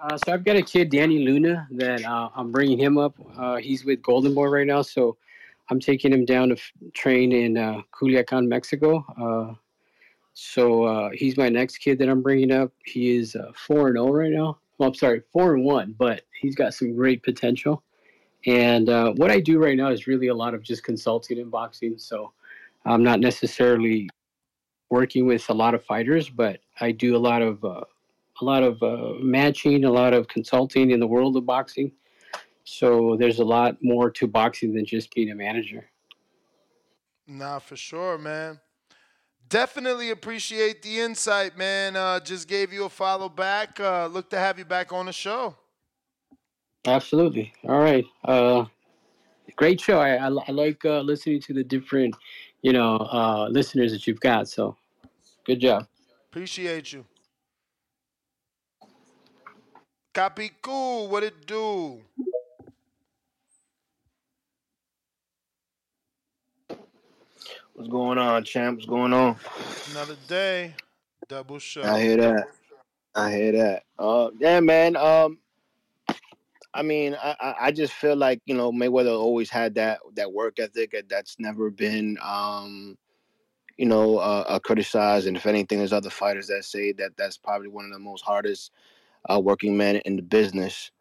Uh, 0.01 0.17
so 0.17 0.33
I've 0.33 0.43
got 0.43 0.55
a 0.55 0.63
kid, 0.63 0.89
Danny 0.89 1.19
Luna, 1.19 1.67
that 1.71 2.03
uh, 2.03 2.29
I'm 2.35 2.51
bringing 2.51 2.79
him 2.79 2.97
up. 2.97 3.13
Uh, 3.37 3.57
he's 3.57 3.85
with 3.85 4.01
Golden 4.01 4.33
Boy 4.33 4.47
right 4.47 4.65
now, 4.65 4.81
so 4.81 5.17
I'm 5.69 5.79
taking 5.79 6.11
him 6.11 6.25
down 6.25 6.49
to 6.49 6.55
f- 6.55 6.71
train 6.95 7.31
in 7.31 7.57
uh, 7.57 7.81
Culiacan, 7.93 8.47
Mexico. 8.47 9.05
Uh, 9.21 9.53
so 10.33 10.83
uh, 10.85 11.09
he's 11.13 11.37
my 11.37 11.47
next 11.47 11.77
kid 11.77 11.99
that 11.99 12.09
I'm 12.09 12.23
bringing 12.23 12.51
up. 12.51 12.71
He 12.83 13.15
is 13.15 13.35
uh, 13.35 13.51
four 13.55 13.87
and 13.87 13.97
zero 13.97 14.11
right 14.11 14.31
now. 14.31 14.57
Well, 14.79 14.89
I'm 14.89 14.95
sorry, 14.95 15.21
four 15.31 15.53
and 15.53 15.63
one, 15.63 15.95
but 15.97 16.23
he's 16.41 16.55
got 16.55 16.73
some 16.73 16.95
great 16.95 17.21
potential. 17.21 17.83
And 18.47 18.89
uh, 18.89 19.13
what 19.13 19.29
I 19.29 19.39
do 19.39 19.59
right 19.59 19.77
now 19.77 19.91
is 19.91 20.07
really 20.07 20.27
a 20.27 20.35
lot 20.35 20.55
of 20.55 20.63
just 20.63 20.83
consulting 20.83 21.37
in 21.37 21.51
boxing. 21.51 21.99
So 21.99 22.33
I'm 22.83 23.03
not 23.03 23.19
necessarily 23.19 24.09
working 24.95 25.27
with 25.27 25.49
a 25.49 25.53
lot 25.53 25.73
of 25.75 25.83
fighters, 25.83 26.29
but 26.29 26.59
I 26.79 26.91
do 26.91 27.15
a 27.15 27.23
lot 27.29 27.41
of 27.41 27.63
uh, 27.63 27.83
a 28.41 28.45
lot 28.51 28.63
of 28.63 28.81
uh, 28.81 29.13
matching, 29.19 29.85
a 29.85 29.91
lot 29.91 30.13
of 30.13 30.27
consulting 30.27 30.91
in 30.91 30.99
the 30.99 31.07
world 31.07 31.35
of 31.37 31.45
boxing. 31.45 31.91
So 32.63 33.15
there's 33.19 33.39
a 33.39 33.45
lot 33.45 33.71
more 33.81 34.09
to 34.11 34.25
boxing 34.27 34.73
than 34.73 34.85
just 34.85 35.13
being 35.13 35.31
a 35.31 35.35
manager. 35.35 35.83
Nah, 37.27 37.59
for 37.59 37.75
sure, 37.75 38.17
man. 38.17 38.59
Definitely 39.47 40.09
appreciate 40.11 40.81
the 40.81 40.99
insight, 40.99 41.57
man. 41.57 41.95
Uh, 41.95 42.19
just 42.19 42.47
gave 42.47 42.73
you 42.73 42.85
a 42.85 42.89
follow 42.89 43.29
back. 43.29 43.79
Uh, 43.79 44.07
look 44.07 44.29
to 44.31 44.37
have 44.37 44.57
you 44.57 44.65
back 44.65 44.91
on 44.91 45.05
the 45.05 45.13
show. 45.13 45.55
Absolutely. 46.85 47.53
All 47.63 47.79
right. 47.79 48.05
Uh, 48.23 48.65
great 49.55 49.79
show. 49.79 49.99
I, 49.99 50.15
I, 50.15 50.27
I 50.47 50.51
like 50.51 50.83
uh, 50.85 51.01
listening 51.01 51.41
to 51.41 51.53
the 51.53 51.63
different, 51.63 52.15
you 52.63 52.73
know, 52.73 52.97
uh, 52.97 53.47
listeners 53.49 53.91
that 53.91 54.07
you've 54.07 54.19
got. 54.19 54.47
So 54.47 54.75
good 55.45 55.59
job. 55.59 55.87
Appreciate 56.31 56.91
you. 56.93 57.05
Copy 60.13 60.51
cool. 60.61 61.07
What 61.07 61.23
it 61.23 61.45
do? 61.45 62.01
What's 67.73 67.89
going 67.89 68.17
on, 68.17 68.43
champ? 68.45 68.77
What's 68.77 68.87
going 68.87 69.13
on? 69.13 69.37
Another 69.91 70.15
day. 70.27 70.75
Double 71.27 71.59
show. 71.59 71.83
I 71.83 71.99
hear 72.01 72.17
that. 72.17 72.47
I 73.15 73.31
hear 73.31 73.51
that. 73.53 73.83
Uh, 73.97 74.29
yeah, 74.39 74.59
man. 74.59 74.95
Um, 74.95 75.39
I 76.73 76.81
mean, 76.83 77.15
I, 77.15 77.35
I- 77.39 77.55
I 77.67 77.71
just 77.71 77.93
feel 77.93 78.15
like 78.15 78.41
you 78.45 78.55
know 78.55 78.71
Mayweather 78.71 79.17
always 79.17 79.49
had 79.49 79.75
that 79.75 79.99
that 80.15 80.31
work 80.31 80.59
ethic 80.59 80.93
and 80.93 81.07
that's 81.09 81.39
never 81.39 81.69
been 81.69 82.17
um, 82.21 82.97
you 83.77 83.85
know 83.85 84.17
uh, 84.17 84.45
uh, 84.47 84.59
criticized. 84.59 85.27
And 85.27 85.37
if 85.37 85.45
anything, 85.45 85.79
there's 85.79 85.93
other 85.93 86.09
fighters 86.09 86.47
that 86.47 86.65
say 86.65 86.91
that 86.93 87.17
that's 87.17 87.37
probably 87.37 87.67
one 87.67 87.85
of 87.85 87.91
the 87.91 87.99
most 87.99 88.23
hardest 88.23 88.71
uh, 89.29 89.39
working 89.39 89.75
men 89.77 89.97
in 89.97 90.15
the 90.15 90.21
business. 90.21 90.91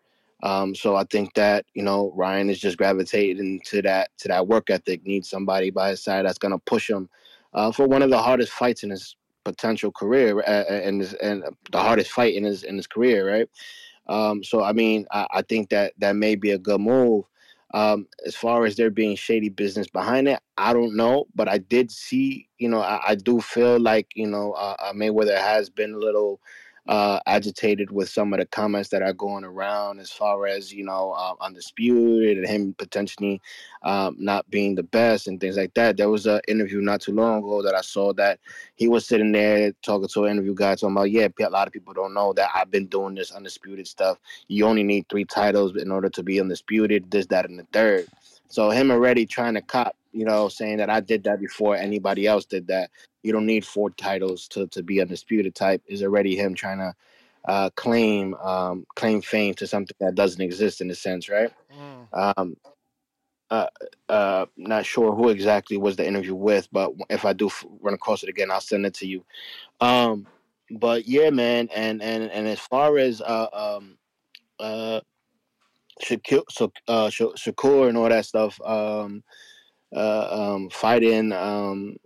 Um, 0.43 0.75
so 0.75 0.97
I 0.97 1.05
think 1.05 1.35
that 1.35 1.65
you 1.75 1.83
know 1.83 2.13
Ryan 2.15 2.51
is 2.51 2.61
just 2.61 2.77
gravitating 2.77 3.61
to 3.67 3.83
that 3.83 4.11
to 4.19 4.29
that 4.29 4.47
work 4.47 4.71
ethic. 4.71 5.05
Needs 5.07 5.31
somebody 5.31 5.71
by 5.71 5.91
his 5.91 6.03
side 6.03 6.27
that's 6.27 6.39
gonna 6.39 6.59
push 6.59 6.91
him 6.91 7.09
uh, 7.55 7.73
for 7.73 7.87
one 7.87 8.03
of 8.03 8.11
the 8.11 8.19
hardest 8.21 8.53
fights 8.53 8.83
in 8.83 8.91
his 8.91 9.17
potential 9.45 9.93
career, 9.93 10.41
and 10.41 11.03
and 11.23 11.45
the 11.71 11.81
hardest 11.81 12.11
fight 12.11 12.35
in 12.35 12.45
his 12.45 12.65
in 12.65 12.77
his 12.77 12.87
career, 12.87 13.31
right? 13.31 13.49
Um, 14.07 14.43
so 14.43 14.63
I 14.63 14.73
mean, 14.73 15.07
I, 15.13 15.27
I 15.31 15.43
think 15.43 15.71
that 15.71 15.95
that 15.99 16.17
may 16.17 16.35
be 16.35 16.51
a 16.51 16.59
good 16.59 16.81
move. 16.81 17.25
Um, 17.75 18.07
as 18.25 18.37
far 18.37 18.65
as 18.65 18.77
there 18.77 18.89
being 18.89 19.17
shady 19.17 19.49
business 19.49 19.89
behind 19.89 20.29
it, 20.29 20.39
I 20.57 20.73
don't 20.73 20.95
know, 20.97 21.27
but 21.35 21.49
I 21.49 21.59
did 21.59 21.91
see, 21.91 22.49
you 22.57 22.69
know, 22.69 22.81
I, 22.81 23.01
I 23.09 23.15
do 23.17 23.41
feel 23.41 23.81
like, 23.81 24.07
you 24.15 24.29
know, 24.29 24.53
uh, 24.53 24.77
uh, 24.79 24.93
Mayweather 24.93 25.37
has 25.37 25.71
been 25.71 25.93
a 25.93 25.99
little 25.99 26.41
uh, 26.87 27.19
agitated 27.27 27.91
with 27.91 28.09
some 28.09 28.33
of 28.33 28.39
the 28.39 28.47
comments 28.47 28.91
that 28.91 29.03
are 29.03 29.13
going 29.13 29.45
around 29.45 30.01
as 30.01 30.11
far 30.11 30.47
as, 30.47 30.73
you 30.73 30.85
know, 30.85 31.13
uh, 31.13 31.35
undisputed 31.41 32.39
and 32.39 32.47
him 32.47 32.75
potentially 32.79 33.41
um, 33.83 34.17
not 34.19 34.49
being 34.51 34.75
the 34.75 34.83
best 34.83 35.27
and 35.27 35.41
things 35.41 35.57
like 35.57 35.73
that. 35.75 35.97
There 35.97 36.11
was 36.11 36.27
an 36.27 36.41
interview 36.47 36.81
not 36.81 37.01
too 37.01 37.13
long 37.13 37.39
ago 37.39 37.63
that 37.63 37.75
I 37.75 37.81
saw 37.81 38.13
that 38.15 38.39
he 38.75 38.87
was 38.87 39.07
sitting 39.07 39.33
there 39.33 39.73
talking 39.83 40.09
to 40.09 40.25
an 40.25 40.33
interview 40.33 40.55
guy 40.55 40.75
talking 40.75 40.95
about, 40.95 41.11
yeah, 41.11 41.29
a 41.41 41.51
lot 41.51 41.67
of 41.67 41.73
people 41.73 41.95
don't 41.95 42.15
know 42.15 42.33
that 42.35 42.51
I've 42.55 42.71
been 42.71 42.87
doing 42.87 43.15
this 43.15 43.33
undisputed 43.33 43.89
stuff. 43.89 44.19
You 44.49 44.67
only 44.67 44.83
need 44.83 45.09
three 45.09 45.25
titles 45.25 45.77
in 45.77 45.91
order 45.91 46.11
to 46.11 46.23
be 46.23 46.41
undisputed, 46.41 47.11
this, 47.11 47.27
that, 47.27 47.49
and 47.49 47.59
the 47.59 47.67
third. 47.73 48.09
So 48.49 48.71
him 48.71 48.91
already 48.91 49.27
trying 49.27 49.55
to 49.55 49.63
cop, 49.63 49.97
you 50.13 50.25
know, 50.25 50.49
saying 50.49 50.77
that 50.77 50.91
I 50.91 51.01
did 51.01 51.25
that 51.25 51.41
before 51.41 51.77
anybody 51.77 52.27
else 52.27 52.45
did 52.45 52.69
that. 52.69 52.91
You 53.25 53.33
don't 53.33 53.47
need 53.47 53.67
four 53.67 53.91
titles 53.91 54.47
to, 54.49 54.67
to 54.69 54.83
be 54.83 55.01
undisputed 55.01 55.55
type 55.55 55.83
is 55.87 56.03
already 56.03 56.37
him 56.37 56.55
trying 56.55 56.79
to 56.79 56.95
uh, 57.47 57.71
claim 57.71 58.35
um, 58.35 58.87
claim 58.95 59.21
fame 59.23 59.55
to 59.55 59.67
something 59.67 59.97
that 60.01 60.15
doesn't 60.15 60.41
exist 60.41 60.81
in 60.81 60.91
a 60.91 60.95
sense, 60.95 61.29
right? 61.29 61.53
Um, 62.13 62.57
uh, 63.51 63.67
uh, 64.09 64.47
not 64.57 64.87
sure 64.87 65.15
who 65.15 65.29
exactly 65.29 65.77
was 65.77 65.97
the 65.97 66.07
interview 66.07 66.35
with, 66.35 66.69
but 66.73 66.93
if 67.11 67.25
I 67.25 67.33
do 67.33 67.51
run 67.81 67.95
across 67.95 68.23
it 68.23 68.29
again, 68.29 68.51
I'll 68.51 68.61
send 68.61 68.87
it 68.87 68.95
to 68.95 69.07
you. 69.07 69.25
Um, 69.81 70.27
but 70.71 71.07
yeah, 71.07 71.31
man, 71.31 71.69
and 71.75 72.03
and 72.03 72.31
and 72.31 72.49
as 72.49 72.61
far 72.61 72.99
as 72.99 73.21
uh 73.21 73.49
um 73.53 73.99
uh 74.59 75.01
Shakur, 76.03 76.43
so 76.51 76.73
uh 76.89 77.09
Shakur 77.09 77.89
and 77.89 77.97
all 77.97 78.09
that 78.09 78.27
stuff, 78.27 78.61
um, 78.63 79.23
uh, 79.95 80.55
um, 80.55 80.71
fighting, 80.71 81.33
um, 81.33 81.97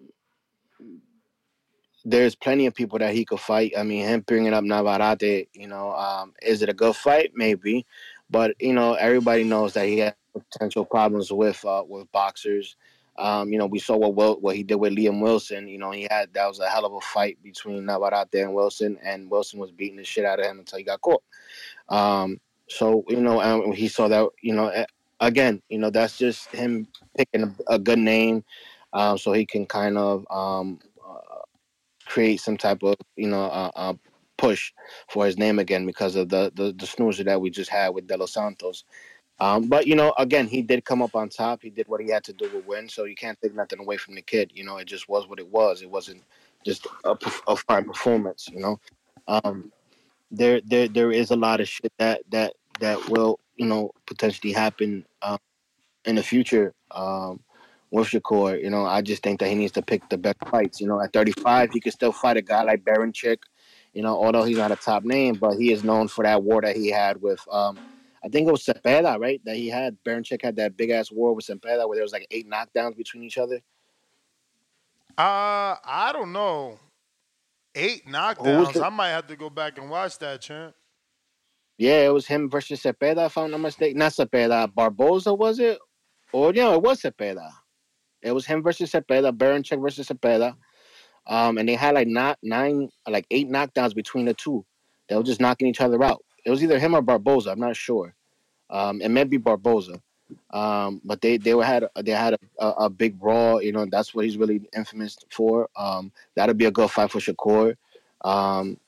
there's 2.08 2.34
plenty 2.34 2.64
of 2.66 2.74
people 2.74 2.98
that 2.98 3.14
he 3.14 3.24
could 3.24 3.40
fight. 3.40 3.72
I 3.76 3.82
mean, 3.82 4.06
him 4.06 4.20
bringing 4.22 4.54
up 4.54 4.64
Navarrete, 4.64 5.48
you 5.52 5.68
know, 5.68 5.92
um, 5.92 6.32
is 6.40 6.62
it 6.62 6.70
a 6.70 6.74
good 6.74 6.96
fight? 6.96 7.32
Maybe, 7.34 7.84
but 8.30 8.54
you 8.60 8.72
know, 8.72 8.94
everybody 8.94 9.44
knows 9.44 9.74
that 9.74 9.86
he 9.86 9.98
has 9.98 10.14
potential 10.32 10.84
problems 10.84 11.30
with 11.30 11.62
uh, 11.64 11.84
with 11.86 12.10
boxers. 12.10 12.76
Um, 13.18 13.52
you 13.52 13.58
know, 13.58 13.66
we 13.66 13.78
saw 13.78 13.96
what 13.96 14.14
Wil- 14.14 14.40
what 14.40 14.56
he 14.56 14.62
did 14.62 14.76
with 14.76 14.94
Liam 14.94 15.20
Wilson. 15.20 15.68
You 15.68 15.78
know, 15.78 15.90
he 15.90 16.06
had 16.10 16.32
that 16.32 16.46
was 16.48 16.60
a 16.60 16.68
hell 16.68 16.86
of 16.86 16.94
a 16.94 17.00
fight 17.00 17.36
between 17.42 17.84
Navarrete 17.84 18.34
and 18.34 18.54
Wilson, 18.54 18.98
and 19.02 19.30
Wilson 19.30 19.60
was 19.60 19.70
beating 19.70 19.96
the 19.96 20.04
shit 20.04 20.24
out 20.24 20.40
of 20.40 20.46
him 20.46 20.60
until 20.60 20.78
he 20.78 20.84
got 20.84 21.02
caught. 21.02 21.22
Um, 21.90 22.40
so 22.68 23.04
you 23.08 23.20
know, 23.20 23.72
he 23.72 23.88
saw 23.88 24.08
that. 24.08 24.28
You 24.40 24.54
know, 24.54 24.84
again, 25.20 25.60
you 25.68 25.78
know, 25.78 25.90
that's 25.90 26.16
just 26.16 26.48
him 26.52 26.88
picking 27.16 27.42
a, 27.42 27.74
a 27.74 27.78
good 27.78 27.98
name, 27.98 28.44
um, 28.94 29.18
so 29.18 29.32
he 29.32 29.44
can 29.44 29.66
kind 29.66 29.98
of 29.98 30.26
um, 30.30 30.78
create 32.08 32.40
some 32.40 32.56
type 32.56 32.82
of 32.82 32.96
you 33.16 33.28
know 33.28 33.44
uh, 33.44 33.70
uh, 33.76 33.94
push 34.36 34.72
for 35.08 35.26
his 35.26 35.38
name 35.38 35.58
again 35.58 35.86
because 35.86 36.16
of 36.16 36.28
the 36.28 36.50
the, 36.54 36.74
the 36.76 36.86
snoozer 36.86 37.24
that 37.24 37.40
we 37.40 37.50
just 37.50 37.70
had 37.70 37.90
with 37.90 38.06
De 38.06 38.16
Los 38.16 38.32
Santos. 38.32 38.84
Um, 39.40 39.68
but 39.68 39.86
you 39.86 39.94
know, 39.94 40.12
again, 40.18 40.48
he 40.48 40.62
did 40.62 40.84
come 40.84 41.00
up 41.00 41.14
on 41.14 41.28
top. 41.28 41.62
He 41.62 41.70
did 41.70 41.86
what 41.86 42.00
he 42.00 42.10
had 42.10 42.24
to 42.24 42.32
do 42.32 42.48
to 42.50 42.62
win, 42.66 42.88
so 42.88 43.04
you 43.04 43.14
can't 43.14 43.38
take 43.40 43.54
nothing 43.54 43.78
away 43.78 43.96
from 43.96 44.16
the 44.16 44.22
kid. 44.22 44.50
You 44.52 44.64
know, 44.64 44.78
it 44.78 44.86
just 44.86 45.08
was 45.08 45.28
what 45.28 45.38
it 45.38 45.48
was. 45.48 45.80
It 45.80 45.90
wasn't 45.90 46.22
just 46.64 46.86
a, 47.04 47.16
a 47.46 47.54
fine 47.54 47.84
performance. 47.84 48.48
You 48.52 48.60
know, 48.60 48.80
um, 49.28 49.70
there 50.30 50.60
there 50.64 50.88
there 50.88 51.12
is 51.12 51.30
a 51.30 51.36
lot 51.36 51.60
of 51.60 51.68
shit 51.68 51.92
that 51.98 52.22
that 52.30 52.54
that 52.80 53.08
will 53.08 53.38
you 53.56 53.66
know 53.66 53.92
potentially 54.06 54.52
happen 54.52 55.04
um, 55.22 55.38
in 56.04 56.16
the 56.16 56.22
future 56.22 56.72
um, 56.90 57.40
with 57.90 58.08
Shakur. 58.08 58.62
You 58.62 58.70
know, 58.70 58.84
I 58.84 59.02
just 59.02 59.22
think 59.22 59.40
that 59.40 59.48
he 59.48 59.54
needs 59.54 59.72
to 59.72 59.82
pick 59.82 60.08
the 60.08 60.18
best 60.18 60.38
fights. 60.50 60.80
You 60.80 60.86
know, 60.88 61.00
at 61.00 61.12
35, 61.12 61.70
he 61.72 61.80
could 61.80 61.92
still 61.92 62.12
fight 62.12 62.36
a 62.36 62.42
guy 62.42 62.62
like 62.62 62.84
Baranchyk. 62.84 63.38
You 63.94 64.02
know, 64.02 64.14
although 64.22 64.44
he's 64.44 64.58
not 64.58 64.70
a 64.72 64.76
top 64.76 65.04
name, 65.04 65.34
but 65.34 65.54
he 65.56 65.72
is 65.72 65.82
known 65.82 66.08
for 66.08 66.24
that 66.24 66.42
war 66.42 66.60
that 66.60 66.76
he 66.76 66.90
had 66.90 67.20
with. 67.20 67.40
Um, 67.50 67.78
I 68.24 68.28
think 68.28 68.48
it 68.48 68.52
was 68.52 68.64
Zepeda, 68.64 69.18
right? 69.18 69.40
That 69.44 69.56
he 69.56 69.68
had 69.68 69.96
Baranchyk 70.04 70.42
had 70.42 70.56
that 70.56 70.76
big 70.76 70.90
ass 70.90 71.10
war 71.10 71.34
with 71.34 71.46
Zepeda 71.46 71.88
where 71.88 71.96
there 71.96 72.02
was 72.02 72.12
like 72.12 72.26
eight 72.30 72.48
knockdowns 72.48 72.96
between 72.96 73.22
each 73.22 73.38
other. 73.38 73.60
Uh, 75.16 75.74
I 75.84 76.10
don't 76.12 76.32
know. 76.32 76.78
Eight 77.74 78.06
knockdowns. 78.06 78.74
the- 78.74 78.84
I 78.84 78.88
might 78.88 79.10
have 79.10 79.26
to 79.28 79.36
go 79.36 79.50
back 79.50 79.78
and 79.78 79.88
watch 79.90 80.18
that, 80.18 80.40
champ. 80.42 80.74
Yeah, 81.76 82.06
it 82.06 82.12
was 82.12 82.26
him 82.26 82.50
versus 82.50 82.82
Zepeda, 82.82 83.26
if 83.26 83.38
I'm 83.38 83.52
not 83.52 83.60
mistaken. 83.60 83.98
Not 83.98 84.12
Zepeda, 84.12 84.72
Barboza 84.74 85.32
was 85.32 85.60
it? 85.60 85.78
Or 86.32 86.52
yeah, 86.52 86.74
it 86.74 86.82
was 86.82 87.02
Zepeda. 87.02 87.48
It 88.22 88.32
was 88.32 88.46
him 88.46 88.62
versus 88.62 88.92
Zepeda, 88.92 89.36
Baranchyk 89.36 89.80
versus 89.80 90.08
Zepeda. 90.08 90.54
Um, 91.26 91.58
and 91.58 91.68
they 91.68 91.74
had 91.74 91.94
like 91.94 92.08
not 92.08 92.38
nine, 92.42 92.90
like 93.06 93.26
eight 93.30 93.48
knockdowns 93.48 93.94
between 93.94 94.24
the 94.24 94.34
two. 94.34 94.64
They 95.08 95.16
were 95.16 95.22
just 95.22 95.40
knocking 95.40 95.68
each 95.68 95.80
other 95.80 96.02
out. 96.02 96.24
It 96.44 96.50
was 96.50 96.62
either 96.62 96.78
him 96.78 96.94
or 96.94 97.02
Barboza. 97.02 97.50
I'm 97.50 97.60
not 97.60 97.76
sure. 97.76 98.14
Um, 98.70 99.00
it 99.00 99.10
may 99.10 99.24
be 99.24 99.36
Barboza. 99.36 100.00
Um, 100.50 101.00
but 101.04 101.20
they 101.22 101.38
they 101.38 101.54
were 101.54 101.64
had 101.64 101.86
they 102.02 102.12
had 102.12 102.34
a, 102.34 102.38
a, 102.58 102.70
a 102.84 102.90
big 102.90 103.18
brawl. 103.18 103.62
You 103.62 103.72
know, 103.72 103.86
that's 103.90 104.14
what 104.14 104.24
he's 104.24 104.36
really 104.36 104.60
infamous 104.76 105.16
for. 105.30 105.68
Um, 105.76 106.12
that'll 106.34 106.54
be 106.54 106.66
a 106.66 106.70
good 106.70 106.90
fight 106.90 107.10
for 107.10 107.18
Shakur. 107.18 107.76
Um, 108.24 108.78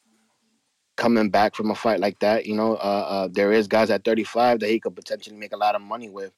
coming 0.97 1.31
back 1.31 1.55
from 1.55 1.70
a 1.70 1.74
fight 1.74 1.98
like 1.98 2.19
that, 2.20 2.44
you 2.44 2.55
know, 2.55 2.74
uh, 2.74 3.07
uh, 3.09 3.28
there 3.32 3.52
is 3.52 3.66
guys 3.66 3.90
at 3.90 4.05
35 4.05 4.61
that 4.61 4.69
he 4.69 4.78
could 4.78 4.94
potentially 4.94 5.35
make 5.35 5.55
a 5.55 5.57
lot 5.57 5.74
of 5.74 5.81
money 5.81 6.11
with. 6.11 6.31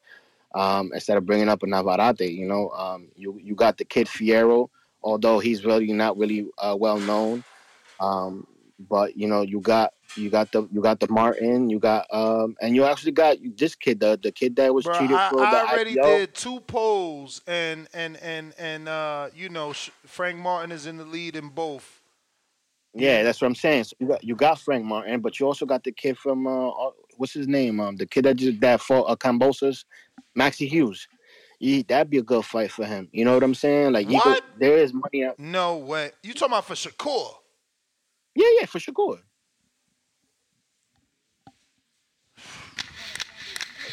Um, 0.54 0.90
instead 0.92 1.16
of 1.16 1.26
bringing 1.26 1.48
up 1.48 1.62
a 1.62 1.66
Navarrete, 1.66 2.32
you 2.32 2.46
know, 2.46 2.70
um, 2.70 3.08
you 3.16 3.38
you 3.42 3.54
got 3.54 3.78
the 3.78 3.84
kid 3.84 4.06
Fierro, 4.06 4.68
although 5.02 5.38
he's 5.38 5.64
really 5.64 5.92
not 5.92 6.16
really 6.16 6.46
uh, 6.58 6.76
well 6.78 6.98
known. 6.98 7.42
Um, 8.00 8.46
but 8.78 9.16
you 9.16 9.28
know, 9.28 9.42
you 9.42 9.60
got 9.60 9.92
you 10.16 10.30
got 10.30 10.50
the 10.52 10.68
you 10.72 10.80
got 10.82 11.00
the 11.00 11.08
Martin, 11.08 11.70
you 11.70 11.78
got 11.78 12.06
um, 12.12 12.56
and 12.60 12.74
you 12.74 12.84
actually 12.84 13.12
got 13.12 13.38
this 13.56 13.74
kid, 13.74 14.00
the 14.00 14.18
the 14.22 14.32
kid 14.32 14.56
that 14.56 14.74
was 14.74 14.84
Bro, 14.84 14.94
treated 14.94 15.16
I, 15.16 15.30
for 15.30 15.36
the 15.36 15.46
I 15.46 15.70
already 15.70 15.94
IBO. 15.94 16.02
did 16.02 16.34
two 16.34 16.60
polls, 16.60 17.40
and 17.46 17.88
and 17.94 18.16
and 18.18 18.54
and 18.58 18.88
uh, 18.88 19.28
you 19.34 19.48
know, 19.48 19.72
Frank 20.06 20.38
Martin 20.38 20.72
is 20.72 20.86
in 20.86 20.96
the 20.96 21.04
lead 21.04 21.36
in 21.36 21.48
both. 21.48 22.00
Yeah, 22.94 23.22
that's 23.22 23.40
what 23.40 23.46
I'm 23.48 23.54
saying. 23.54 23.84
So 23.84 23.96
you 24.00 24.06
got 24.08 24.24
you 24.24 24.36
got 24.36 24.60
Frank 24.60 24.84
Martin, 24.84 25.20
but 25.20 25.40
you 25.40 25.46
also 25.46 25.64
got 25.64 25.82
the 25.82 25.92
kid 25.92 26.18
from 26.18 26.46
uh, 26.46 26.68
uh, 26.68 26.90
what's 27.16 27.32
his 27.32 27.48
name? 27.48 27.80
Um, 27.80 27.96
the 27.96 28.06
kid 28.06 28.24
that 28.26 28.36
just 28.36 28.60
that 28.60 28.80
fought 28.80 29.04
uh, 29.04 29.16
Kambosos, 29.16 29.84
Maxie 30.34 30.68
Hughes. 30.68 31.06
He, 31.58 31.82
that'd 31.82 32.10
be 32.10 32.18
a 32.18 32.22
good 32.22 32.44
fight 32.44 32.72
for 32.72 32.84
him. 32.84 33.08
You 33.12 33.24
know 33.24 33.34
what 33.34 33.42
I'm 33.44 33.54
saying? 33.54 33.92
Like, 33.92 34.10
you 34.10 34.20
could, 34.20 34.40
there 34.58 34.78
is 34.78 34.92
money 34.92 35.24
out. 35.24 35.38
No 35.38 35.76
way. 35.76 36.10
You 36.22 36.34
talking 36.34 36.52
about 36.52 36.66
for 36.66 36.74
Shakur? 36.74 37.34
Yeah, 38.34 38.48
yeah, 38.58 38.66
for 38.66 38.80
sure. 38.80 39.18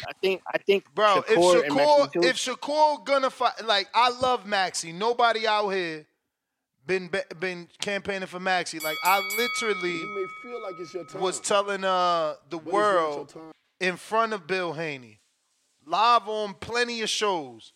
I 0.08 0.12
think 0.20 0.42
I 0.52 0.58
think 0.58 0.84
Bro, 0.94 1.22
Shakur 1.22 1.58
if 1.58 1.64
and 1.64 1.74
Shakur, 1.74 1.76
Maxie 1.76 2.18
Hughes, 2.18 2.26
if 2.26 2.36
Shakur 2.36 3.04
gonna 3.04 3.30
fight, 3.30 3.64
like 3.64 3.88
I 3.94 4.10
love 4.10 4.46
Maxie. 4.46 4.92
Nobody 4.92 5.46
out 5.46 5.68
here 5.68 6.06
been 6.86 7.10
been 7.38 7.68
campaigning 7.80 8.26
for 8.26 8.40
Maxie. 8.40 8.80
Like 8.80 8.96
I 9.04 9.20
literally 9.38 9.98
feel 10.42 10.62
like 10.62 10.74
it's 10.80 10.94
your 10.94 11.04
time. 11.04 11.20
was 11.20 11.38
telling 11.38 11.84
uh 11.84 12.34
the 12.48 12.58
But 12.58 12.72
world 12.72 13.34
in 13.78 13.96
front 13.96 14.32
of 14.32 14.46
Bill 14.46 14.72
Haney, 14.72 15.19
live 15.90 16.28
on 16.28 16.54
plenty 16.54 17.02
of 17.02 17.08
shows, 17.08 17.72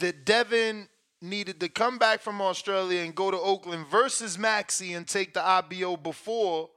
that 0.00 0.24
Devin 0.24 0.88
needed 1.20 1.60
to 1.60 1.68
come 1.68 1.98
back 1.98 2.20
from 2.20 2.40
Australia 2.40 3.02
and 3.02 3.14
go 3.14 3.30
to 3.30 3.38
Oakland 3.38 3.86
versus 3.86 4.38
Maxie 4.38 4.94
and 4.94 5.06
take 5.06 5.34
the 5.34 5.46
IBO 5.46 5.96
before 5.96 6.68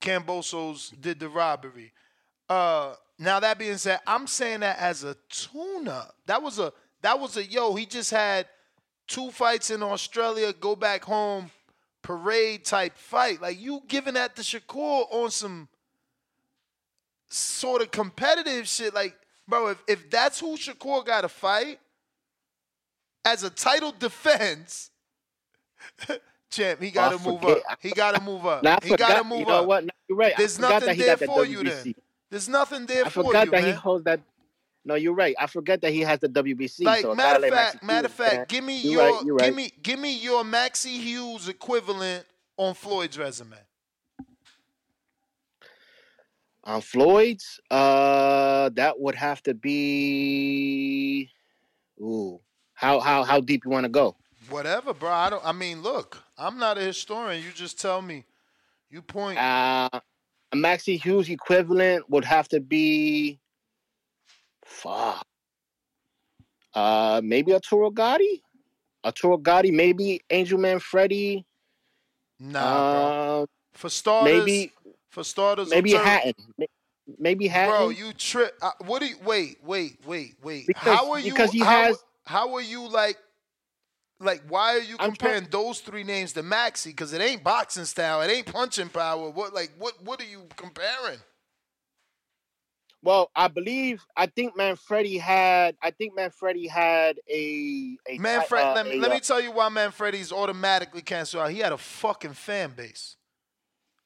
Kambosos 0.00 0.98
did 1.00 1.20
the 1.20 1.28
robbery. 1.28 1.92
Uh, 2.48 2.94
now 3.18 3.40
that 3.40 3.58
being 3.58 3.76
said, 3.76 4.00
I'm 4.06 4.26
saying 4.26 4.60
that 4.60 4.78
as 4.78 5.04
a 5.04 5.16
tune-up. 5.28 6.14
That 6.26 6.42
was 6.42 6.58
a 6.58 6.72
that 7.02 7.20
was 7.20 7.36
a 7.36 7.44
yo. 7.44 7.74
He 7.74 7.84
just 7.84 8.10
had 8.10 8.46
two 9.06 9.30
fights 9.30 9.70
in 9.70 9.82
Australia. 9.82 10.52
Go 10.52 10.74
back 10.74 11.04
home, 11.04 11.50
parade 12.02 12.64
type 12.64 12.96
fight. 12.96 13.40
Like 13.40 13.60
you 13.60 13.82
giving 13.86 14.14
that 14.14 14.34
to 14.36 14.42
Shakur 14.42 15.06
on 15.10 15.30
some 15.30 15.68
sort 17.28 17.82
of 17.82 17.90
competitive 17.90 18.68
shit. 18.68 18.94
Like, 18.94 19.16
bro, 19.48 19.68
if 19.68 19.78
if 19.88 20.10
that's 20.10 20.40
who 20.40 20.56
Shakur 20.56 21.04
got 21.04 21.22
to 21.22 21.28
fight 21.28 21.78
as 23.24 23.42
a 23.42 23.50
title 23.50 23.92
defense, 23.92 24.90
champ, 26.50 26.80
he 26.82 26.90
got 26.90 27.10
to 27.10 27.16
I 27.22 27.30
move 27.30 27.40
forget- 27.40 27.62
up. 27.70 27.78
He 27.80 27.90
got 27.90 28.14
to 28.14 28.20
move 28.22 28.46
up. 28.46 28.64
I 28.66 28.78
he 28.82 28.90
got 28.90 29.08
to 29.08 29.14
forgot- 29.14 29.26
move 29.26 29.40
you 29.40 29.46
know 29.46 29.60
up. 29.60 29.66
what? 29.66 29.84
Nah, 29.84 29.90
you're 30.08 30.18
right. 30.18 30.34
There's 30.36 30.56
forgot 30.56 30.82
nothing 30.82 30.98
there 30.98 31.16
for 31.16 31.44
you 31.44 31.62
then. 31.64 31.94
There's 32.30 32.48
nothing 32.48 32.86
there 32.86 33.04
I 33.06 33.08
for 33.10 33.24
forgot 33.24 33.46
you, 33.46 33.50
that 33.52 33.62
man. 33.62 33.64
he 33.66 33.72
holds 33.72 34.04
that. 34.04 34.20
No, 34.86 34.96
you're 34.96 35.14
right. 35.14 35.34
I 35.38 35.46
forget 35.46 35.80
that 35.80 35.92
he 35.92 36.00
has 36.00 36.18
the 36.18 36.28
WBC. 36.28 36.82
Like 36.84 37.02
so 37.02 37.14
matter 37.14 37.46
of 37.46 37.52
fact, 37.54 37.82
matter 37.82 38.06
of 38.06 38.12
fact, 38.12 38.50
give 38.50 38.62
me 38.64 38.78
you're 38.82 39.02
your 39.02 39.12
right, 39.14 39.24
give 39.24 39.34
right. 39.36 39.54
me 39.54 39.72
give 39.82 39.98
me 39.98 40.18
your 40.18 40.44
Maxie 40.44 40.98
Hughes 40.98 41.48
equivalent 41.48 42.26
on 42.58 42.74
Floyd's 42.74 43.16
resume. 43.18 43.56
On 46.66 46.80
Floyd's, 46.80 47.60
uh, 47.70 48.70
that 48.74 48.98
would 48.98 49.14
have 49.14 49.42
to 49.42 49.54
be. 49.54 51.30
Ooh, 52.00 52.40
how 52.72 53.00
how 53.00 53.22
how 53.22 53.40
deep 53.40 53.64
you 53.64 53.70
want 53.70 53.84
to 53.84 53.90
go? 53.90 54.16
Whatever, 54.48 54.94
bro. 54.94 55.10
I 55.10 55.30
don't. 55.30 55.44
I 55.44 55.52
mean, 55.52 55.82
look, 55.82 56.22
I'm 56.38 56.58
not 56.58 56.78
a 56.78 56.80
historian. 56.80 57.42
You 57.42 57.52
just 57.52 57.78
tell 57.78 58.00
me. 58.00 58.24
You 58.90 59.02
point. 59.02 59.38
Uh, 59.38 59.88
a 60.52 60.56
Maxie 60.56 60.96
Hughes 60.96 61.28
equivalent 61.28 62.08
would 62.08 62.24
have 62.24 62.48
to 62.48 62.60
be. 62.60 63.38
Fuck. 64.64 65.26
Uh, 66.74 67.20
maybe 67.22 67.52
a 67.52 67.60
Gatti, 67.92 68.42
a 69.04 69.12
Gatti, 69.42 69.70
maybe 69.70 70.20
Angel 70.30 70.58
Manfredi. 70.58 71.44
Nah, 72.40 72.60
uh, 72.60 73.46
For 73.74 73.88
starters, 73.88 74.46
maybe 74.46 74.72
for 75.14 75.24
starters, 75.24 75.70
maybe 75.70 75.92
Hatton, 75.92 76.34
May- 76.58 76.68
maybe 77.18 77.46
Hatton. 77.46 77.74
Bro, 77.74 77.88
you 77.90 78.12
trip. 78.12 78.58
Uh, 78.60 78.72
what 78.84 79.00
do 79.00 79.06
you 79.06 79.16
wait? 79.24 79.58
Wait, 79.64 79.98
wait, 80.04 80.34
wait. 80.42 80.66
Because- 80.66 80.82
how 80.82 81.12
are 81.12 81.18
you? 81.18 81.32
because 81.32 81.52
he 81.52 81.60
how, 81.60 81.84
has- 81.84 82.04
How 82.26 82.54
are 82.54 82.62
you 82.62 82.88
like? 82.88 83.16
Like, 84.20 84.42
why 84.48 84.76
are 84.76 84.80
you 84.80 84.96
comparing 84.96 85.48
those 85.50 85.80
three 85.80 86.04
names 86.04 86.32
to 86.34 86.42
Maxi? 86.42 86.86
Because 86.86 87.12
it 87.12 87.20
ain't 87.20 87.42
boxing 87.42 87.84
style. 87.84 88.22
It 88.22 88.30
ain't 88.30 88.46
punching 88.46 88.88
power. 88.88 89.30
What 89.30 89.54
like 89.54 89.70
what? 89.78 89.94
What 90.02 90.20
are 90.20 90.26
you 90.26 90.46
comparing? 90.56 91.18
Well, 93.04 93.30
I 93.36 93.48
believe 93.48 94.02
I 94.16 94.26
think 94.26 94.56
Manfredi 94.56 95.18
had 95.18 95.76
I 95.82 95.90
think 95.90 96.16
Manfredi 96.16 96.66
had 96.66 97.18
a 97.28 97.98
a 98.08 98.18
Manfred, 98.18 98.62
uh, 98.62 98.72
let 98.74 98.86
me 98.86 98.96
a, 98.96 99.00
let 99.00 99.10
uh, 99.10 99.14
me 99.14 99.20
tell 99.20 99.40
you 99.42 99.52
why 99.52 99.68
Manfredi's 99.68 100.32
automatically 100.32 101.02
canceled 101.02 101.42
out. 101.42 101.50
He 101.50 101.58
had 101.58 101.72
a 101.72 101.76
fucking 101.76 102.32
fan 102.32 102.70
base. 102.70 103.16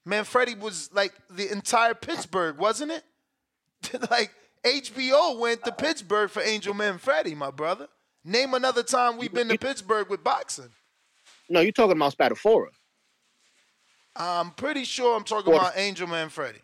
Manfredi 0.09 0.55
was 0.55 0.91
like 0.93 1.13
the 1.29 1.51
entire 1.53 1.95
Pittsburgh, 1.95 2.57
wasn't 2.57 2.93
it? 2.93 3.05
like 4.11 4.33
HBO 4.65 5.39
went 5.39 5.65
to 5.65 5.73
Pittsburgh 5.73 6.31
for 6.31 6.43
Angel 6.43 6.75
Manfredi, 6.75 7.35
my 7.35 7.51
brother. 7.51 7.89
Name 8.25 8.55
another 8.55 8.83
time 8.83 9.19
we've 9.19 9.33
been 9.33 9.49
to 9.49 9.59
Pittsburgh 9.59 10.09
with 10.09 10.25
boxing. 10.25 10.71
No, 11.49 11.61
you're 11.61 11.73
talking 11.73 11.93
about 11.93 12.17
Spadafora. 12.17 12.69
I'm 14.17 14.51
pretty 14.51 14.85
sure 14.85 15.17
I'm 15.17 15.25
talking 15.25 15.55
about 15.55 15.75
Angel 15.77 16.09
Manfredi. 16.09 16.61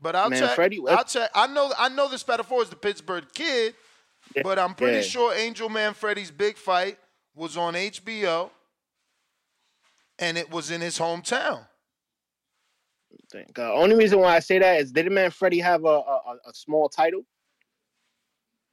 But 0.00 0.16
I'll 0.16 0.30
Manfredi, 0.30 0.76
check. 0.76 0.98
I'll 0.98 1.04
check. 1.04 1.30
I 1.34 1.46
know. 1.46 1.72
I 1.78 1.88
know 1.88 2.08
the 2.08 2.16
Spadafora 2.16 2.62
is 2.62 2.70
the 2.70 2.76
Pittsburgh 2.76 3.24
kid, 3.32 3.74
but 4.42 4.58
I'm 4.58 4.74
pretty 4.74 4.96
yeah. 4.96 5.02
sure 5.02 5.34
Angel 5.34 5.68
Manfredi's 5.68 6.30
big 6.30 6.56
fight 6.56 6.98
was 7.34 7.56
on 7.56 7.74
HBO, 7.74 8.50
and 10.18 10.36
it 10.36 10.50
was 10.50 10.70
in 10.70 10.80
his 10.80 10.98
hometown. 10.98 11.66
The 13.32 13.44
uh, 13.58 13.72
only 13.72 13.96
reason 13.96 14.20
why 14.20 14.36
I 14.36 14.40
say 14.40 14.58
that 14.58 14.80
is 14.80 14.92
didn't 14.92 15.14
Manfredi 15.14 15.60
have 15.60 15.84
a, 15.84 15.88
a 15.88 16.36
a- 16.46 16.54
small 16.54 16.88
title? 16.88 17.22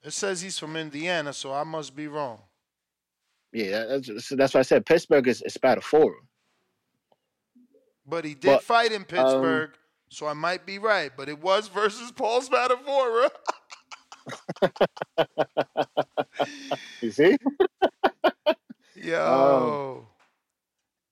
It 0.04 0.12
says 0.12 0.42
he's 0.42 0.60
from 0.60 0.76
Indiana, 0.76 1.34
so 1.34 1.54
I 1.54 1.64
must 1.64 1.96
be 1.96 2.08
wrong. 2.08 2.42
Yeah, 3.52 3.86
that's 3.86 4.30
that's 4.30 4.54
why 4.54 4.60
I 4.60 4.64
said 4.64 4.86
Pittsburgh 4.86 5.28
is, 5.28 5.42
is 5.42 5.58
Spadafora. 5.58 6.16
But 8.06 8.26
he 8.26 8.34
did 8.34 8.48
But, 8.48 8.64
fight 8.64 8.92
in 8.92 9.02
um, 9.02 9.06
Pittsburgh, 9.06 9.72
so 10.10 10.28
I 10.28 10.34
might 10.34 10.66
be 10.66 10.80
right. 10.80 11.12
But 11.16 11.30
it 11.30 11.42
was 11.42 11.70
versus 11.70 12.12
Paul 12.12 12.42
Spadafora. 12.42 13.30
You 17.02 17.12
see? 17.12 17.38
Yo. 18.96 20.08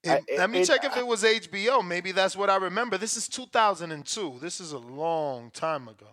It- 0.03 0.09
I- 0.09 0.37
let 0.37 0.49
me 0.49 0.61
it- 0.61 0.65
check 0.67 0.83
if 0.83 0.97
it 0.97 1.05
was 1.05 1.23
HBO. 1.23 1.81
Maybe 1.81 2.11
that's 2.11 2.35
what 2.35 2.49
I 2.49 2.55
remember. 2.57 2.97
This 2.97 3.17
is 3.17 3.27
2002. 3.27 4.39
This 4.41 4.59
is 4.59 4.71
a 4.71 4.77
long 4.79 5.51
time 5.51 5.87
ago. 5.87 6.07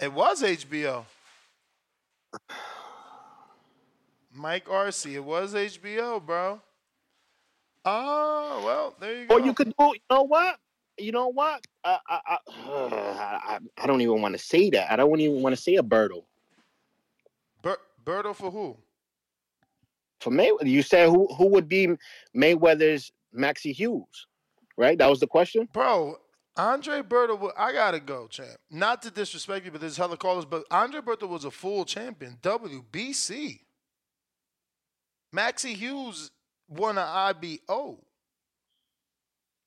It 0.00 0.12
was 0.12 0.42
HBO. 0.42 1.04
Mike 4.32 4.66
Arcee. 4.66 5.14
It 5.14 5.24
was 5.24 5.54
HBO, 5.54 6.24
bro. 6.24 6.60
Oh, 7.84 8.62
well, 8.64 8.94
there 9.00 9.22
you 9.22 9.26
go. 9.28 9.36
Or 9.36 9.40
you 9.40 9.54
could 9.54 9.74
do. 9.78 9.86
You 9.94 10.00
know 10.10 10.22
what? 10.22 10.58
You 10.98 11.12
know 11.12 11.28
what? 11.28 11.64
I 11.84 11.98
I 12.08 12.20
I, 12.26 12.38
I, 12.68 13.58
I 13.78 13.86
don't 13.86 14.00
even 14.00 14.20
want 14.22 14.34
to 14.34 14.38
say 14.38 14.70
that. 14.70 14.92
I 14.92 14.96
don't 14.96 15.20
even 15.20 15.42
want 15.42 15.56
to 15.56 15.60
say 15.60 15.76
a 15.76 15.82
Berto. 15.82 16.24
Ber- 18.08 18.22
Berto 18.22 18.34
for 18.34 18.50
who? 18.50 18.76
For 20.20 20.30
Mayweather, 20.30 20.66
you 20.66 20.82
said 20.82 21.08
who 21.08 21.26
who 21.34 21.46
would 21.48 21.68
be 21.68 21.88
Mayweather's 22.36 23.12
Maxie 23.32 23.72
Hughes, 23.72 24.26
right? 24.76 24.98
That 24.98 25.08
was 25.10 25.20
the 25.20 25.26
question. 25.26 25.68
Bro, 25.72 26.16
Andre 26.56 27.02
Berto, 27.02 27.52
I 27.56 27.72
gotta 27.72 28.00
go, 28.00 28.26
champ. 28.26 28.56
Not 28.70 29.02
to 29.02 29.10
disrespect 29.10 29.64
you, 29.64 29.70
but 29.70 29.80
there's 29.80 29.96
hella 29.96 30.16
callers, 30.16 30.44
but 30.44 30.64
Andre 30.70 31.00
Berto 31.00 31.28
was 31.28 31.44
a 31.44 31.50
full 31.50 31.84
champion, 31.84 32.38
WBC. 32.42 33.60
Maxie 35.32 35.74
Hughes 35.74 36.30
won 36.68 36.98
an 36.98 37.06
IBO. 37.06 37.98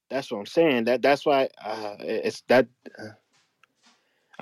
That's 0.10 0.32
what 0.32 0.40
I'm 0.40 0.46
saying. 0.48 0.86
That 0.86 1.02
that's 1.02 1.26
why 1.26 1.48
uh, 1.64 1.96
it's 2.00 2.42
that. 2.48 2.68
Uh, 3.00 3.12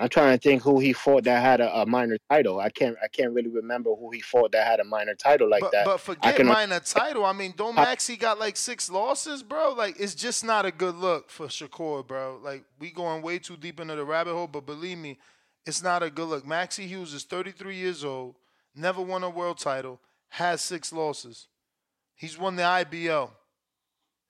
I'm 0.00 0.08
trying 0.08 0.38
to 0.38 0.42
think 0.42 0.62
who 0.62 0.80
he 0.80 0.94
fought 0.94 1.24
that 1.24 1.42
had 1.42 1.60
a, 1.60 1.82
a 1.82 1.84
minor 1.84 2.16
title. 2.30 2.58
I 2.58 2.70
can't 2.70 2.96
I 3.04 3.08
can't 3.08 3.32
really 3.34 3.50
remember 3.50 3.94
who 3.94 4.10
he 4.10 4.22
fought 4.22 4.52
that 4.52 4.66
had 4.66 4.80
a 4.80 4.84
minor 4.84 5.14
title 5.14 5.48
like 5.48 5.60
but, 5.60 5.72
that. 5.72 5.84
but 5.84 6.00
forget 6.00 6.36
can 6.36 6.46
minor 6.46 6.80
title. 6.80 7.26
I 7.26 7.34
mean, 7.34 7.52
don't 7.54 7.74
Maxie 7.74 8.16
got 8.16 8.38
like 8.38 8.56
six 8.56 8.90
losses, 8.90 9.42
bro? 9.42 9.74
Like, 9.74 10.00
it's 10.00 10.14
just 10.14 10.42
not 10.42 10.64
a 10.64 10.70
good 10.70 10.96
look 10.96 11.28
for 11.28 11.48
Shakur, 11.48 12.06
bro. 12.06 12.40
Like, 12.42 12.64
we 12.78 12.90
going 12.90 13.20
way 13.20 13.38
too 13.38 13.58
deep 13.58 13.78
into 13.78 13.94
the 13.94 14.04
rabbit 14.06 14.32
hole, 14.32 14.46
but 14.46 14.64
believe 14.64 14.96
me, 14.96 15.18
it's 15.66 15.82
not 15.82 16.02
a 16.02 16.08
good 16.08 16.28
look. 16.28 16.46
Maxie 16.46 16.86
Hughes 16.86 17.12
is 17.12 17.24
33 17.24 17.76
years 17.76 18.02
old, 18.02 18.36
never 18.74 19.02
won 19.02 19.22
a 19.22 19.28
world 19.28 19.58
title, 19.58 20.00
has 20.30 20.62
six 20.62 20.94
losses. 20.94 21.46
He's 22.14 22.38
won 22.38 22.56
the 22.56 22.64
IBO. 22.64 23.32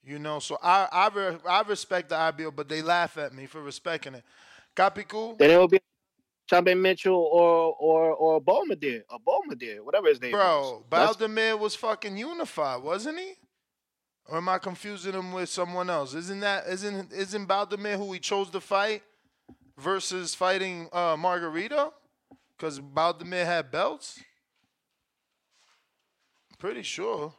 You 0.02 0.18
know, 0.18 0.40
so 0.40 0.59
I 0.62 0.88
I, 0.90 1.09
re, 1.14 1.36
I 1.48 1.62
respect 1.62 2.09
the 2.09 2.16
IBO, 2.16 2.51
but 2.51 2.68
they 2.68 2.82
laugh 2.82 3.18
at 3.18 3.32
me 3.34 3.47
for 3.47 3.62
respecting 3.62 4.14
it. 4.14 4.24
Copy 4.76 5.05
cool? 5.05 5.34
Then 5.36 5.51
it 5.51 5.56
will 5.56 5.68
be 5.68 5.80
Chambe 6.51 6.76
Mitchell 6.76 7.14
or 7.14 7.74
or 7.78 8.12
or 8.14 8.40
Bombardier 8.40 9.05
or 9.10 9.18
Bombardier, 9.24 9.82
whatever 9.84 10.09
his 10.09 10.20
name 10.20 10.32
Bro, 10.32 10.82
is. 10.84 10.90
That's- 10.90 11.16
Baldomir 11.16 11.59
was 11.59 11.74
fucking 11.74 12.16
unified, 12.16 12.82
wasn't 12.82 13.18
he? 13.18 13.34
Or 14.26 14.38
am 14.38 14.48
I 14.48 14.59
confusing 14.59 15.12
him 15.14 15.32
with 15.32 15.48
someone 15.48 15.90
else? 15.90 16.14
Isn't 16.14 16.40
that 16.40 16.66
isn't 16.68 17.12
isn't 17.12 17.47
Baldomir 17.48 17.97
who 17.97 18.12
he 18.12 18.20
chose 18.20 18.51
to 18.51 18.60
fight 18.60 19.02
versus 19.76 20.34
fighting 20.34 20.88
uh 20.92 21.16
Margarito? 21.16 21.92
Because 22.56 22.78
Baldomir 22.80 23.44
had 23.44 23.70
belts? 23.70 24.20
Pretty 26.59 26.82
sure. 26.82 27.34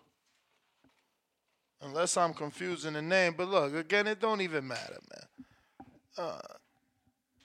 Unless 1.81 2.17
I'm 2.17 2.33
confusing 2.33 2.93
the 2.93 3.01
name. 3.01 3.35
But 3.37 3.47
look, 3.49 3.73
again, 3.75 4.07
it 4.07 4.19
don't 4.19 4.41
even 4.41 4.67
matter, 4.67 4.97
man. 5.13 5.87
Uh, 6.17 6.39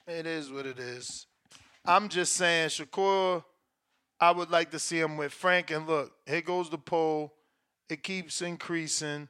it 0.07 0.27
is 0.27 0.51
what 0.51 0.67
it 0.67 0.79
is. 0.79 1.27
I'm 1.85 2.09
just 2.09 2.35
saying, 2.35 2.69
Shakur, 2.69 3.45
I 4.21 4.31
would 4.31 4.51
like 4.51 4.71
to 4.71 4.79
see 4.79 4.99
him 4.99 5.17
with 5.17 5.33
Frank. 5.33 5.71
And 5.71 5.87
look, 5.87 6.13
here 6.27 6.43
goes 6.43 6.71
the 6.71 6.79
poll. 6.79 7.35
It 7.89 8.03
keeps 8.03 8.43
increasing. 8.43 9.29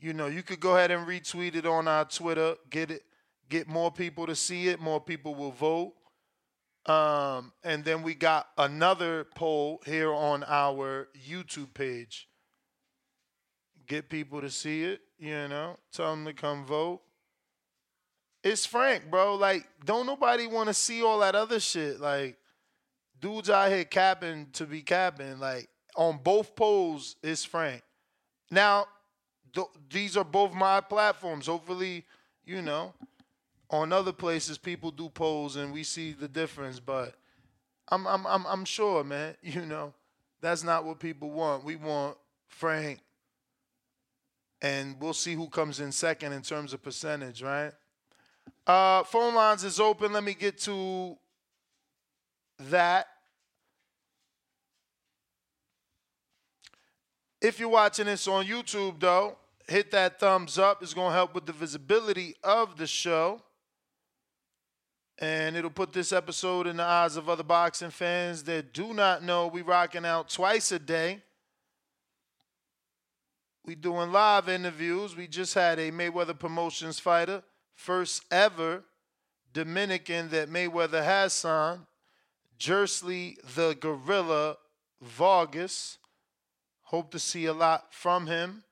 You 0.00 0.12
know, 0.12 0.26
you 0.26 0.42
could 0.42 0.60
go 0.60 0.76
ahead 0.76 0.90
and 0.90 1.06
retweet 1.06 1.54
it 1.54 1.66
on 1.66 1.88
our 1.88 2.04
Twitter. 2.04 2.56
Get 2.70 2.90
it, 2.90 3.02
get 3.48 3.68
more 3.68 3.90
people 3.90 4.26
to 4.26 4.34
see 4.34 4.68
it. 4.68 4.80
More 4.80 5.00
people 5.00 5.34
will 5.34 5.52
vote. 5.52 5.94
Um, 6.86 7.52
and 7.64 7.84
then 7.84 8.02
we 8.02 8.14
got 8.14 8.48
another 8.58 9.26
poll 9.34 9.82
here 9.84 10.12
on 10.12 10.44
our 10.46 11.08
YouTube 11.28 11.74
page. 11.74 12.28
Get 13.86 14.08
people 14.08 14.40
to 14.40 14.50
see 14.50 14.84
it. 14.84 15.00
You 15.18 15.48
know, 15.48 15.76
tell 15.92 16.10
them 16.10 16.24
to 16.26 16.32
come 16.32 16.64
vote. 16.64 17.00
It's 18.46 18.64
Frank, 18.64 19.10
bro. 19.10 19.34
Like, 19.34 19.66
don't 19.84 20.06
nobody 20.06 20.46
want 20.46 20.68
to 20.68 20.74
see 20.74 21.02
all 21.02 21.18
that 21.18 21.34
other 21.34 21.58
shit. 21.58 21.98
Like, 21.98 22.38
dudes 23.20 23.50
out 23.50 23.72
here 23.72 23.82
capping 23.82 24.46
to 24.52 24.66
be 24.66 24.82
capping. 24.82 25.40
Like, 25.40 25.68
on 25.96 26.20
both 26.22 26.54
polls, 26.54 27.16
it's 27.24 27.44
Frank. 27.44 27.82
Now, 28.48 28.86
th- 29.52 29.66
these 29.90 30.16
are 30.16 30.22
both 30.22 30.54
my 30.54 30.80
platforms. 30.80 31.48
Hopefully, 31.48 32.04
you 32.44 32.62
know, 32.62 32.94
on 33.68 33.92
other 33.92 34.12
places 34.12 34.58
people 34.58 34.92
do 34.92 35.08
polls 35.08 35.56
and 35.56 35.72
we 35.72 35.82
see 35.82 36.12
the 36.12 36.28
difference. 36.28 36.78
But 36.78 37.14
I'm, 37.88 38.06
I'm, 38.06 38.24
I'm, 38.28 38.46
I'm 38.46 38.64
sure, 38.64 39.02
man. 39.02 39.34
You 39.42 39.66
know, 39.66 39.92
that's 40.40 40.62
not 40.62 40.84
what 40.84 41.00
people 41.00 41.32
want. 41.32 41.64
We 41.64 41.74
want 41.74 42.16
Frank, 42.46 43.00
and 44.62 44.94
we'll 45.00 45.14
see 45.14 45.34
who 45.34 45.48
comes 45.48 45.80
in 45.80 45.90
second 45.90 46.32
in 46.32 46.42
terms 46.42 46.72
of 46.72 46.80
percentage, 46.80 47.42
right? 47.42 47.72
Uh, 48.66 49.04
phone 49.04 49.34
lines 49.34 49.62
is 49.62 49.78
open. 49.78 50.12
Let 50.12 50.24
me 50.24 50.34
get 50.34 50.58
to 50.62 51.16
that. 52.58 53.06
If 57.40 57.60
you're 57.60 57.68
watching 57.68 58.06
this 58.06 58.26
on 58.26 58.46
YouTube, 58.46 58.98
though, 58.98 59.36
hit 59.68 59.90
that 59.92 60.18
thumbs 60.18 60.58
up. 60.58 60.82
It's 60.82 60.94
going 60.94 61.10
to 61.10 61.14
help 61.14 61.34
with 61.34 61.46
the 61.46 61.52
visibility 61.52 62.34
of 62.42 62.76
the 62.76 62.86
show. 62.86 63.42
And 65.18 65.56
it'll 65.56 65.70
put 65.70 65.92
this 65.92 66.12
episode 66.12 66.66
in 66.66 66.76
the 66.76 66.82
eyes 66.82 67.16
of 67.16 67.28
other 67.28 67.42
boxing 67.42 67.90
fans 67.90 68.42
that 68.44 68.74
do 68.74 68.92
not 68.92 69.22
know 69.22 69.46
we 69.46 69.62
rocking 69.62 70.04
out 70.04 70.28
twice 70.28 70.72
a 70.72 70.78
day. 70.78 71.22
We 73.64 73.74
doing 73.74 74.12
live 74.12 74.48
interviews. 74.48 75.16
We 75.16 75.26
just 75.26 75.54
had 75.54 75.78
a 75.78 75.90
Mayweather 75.90 76.38
Promotions 76.38 77.00
fighter, 77.00 77.42
first 77.76 78.24
ever 78.30 78.82
Dominican 79.52 80.30
that 80.30 80.50
Mayweather 80.50 81.04
has 81.04 81.32
signed, 81.32 81.82
Jersley 82.58 83.36
the 83.54 83.76
Gorilla 83.78 84.56
Vargas. 85.00 85.98
Hope 86.82 87.10
to 87.12 87.18
see 87.18 87.46
a 87.46 87.52
lot 87.52 87.92
from 87.92 88.26
him. 88.26 88.64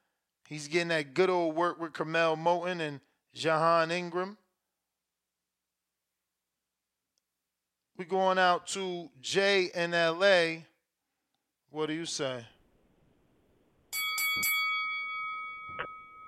He's 0.49 0.69
getting 0.69 0.89
that 0.89 1.15
good 1.15 1.31
old 1.31 1.55
work 1.55 1.81
with 1.81 1.93
Curmel 1.93 2.37
Moton 2.37 2.81
and 2.81 3.01
Jahan 3.35 3.91
Ingram. 3.91 4.37
We're 7.97 8.05
going 8.05 8.39
out 8.39 8.67
to 8.69 9.09
Jay 9.21 9.71
in 9.75 9.93
LA. 9.93 10.65
What 11.71 11.87
do 11.87 11.93
you 11.93 12.07
say? 12.07 12.45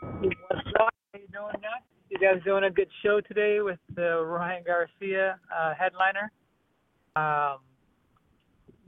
What's 0.00 0.68
up? 0.80 0.94
How 1.12 1.18
you 1.18 1.26
doing, 1.32 1.52
Nuts? 1.60 1.95
You 2.08 2.18
guys 2.18 2.40
doing 2.44 2.62
a 2.64 2.70
good 2.70 2.88
show 3.02 3.20
today 3.20 3.60
with 3.60 3.80
uh, 3.98 4.22
Ryan 4.22 4.62
Garcia 4.64 5.40
uh, 5.52 5.74
headliner. 5.74 6.30
Um, 7.16 7.58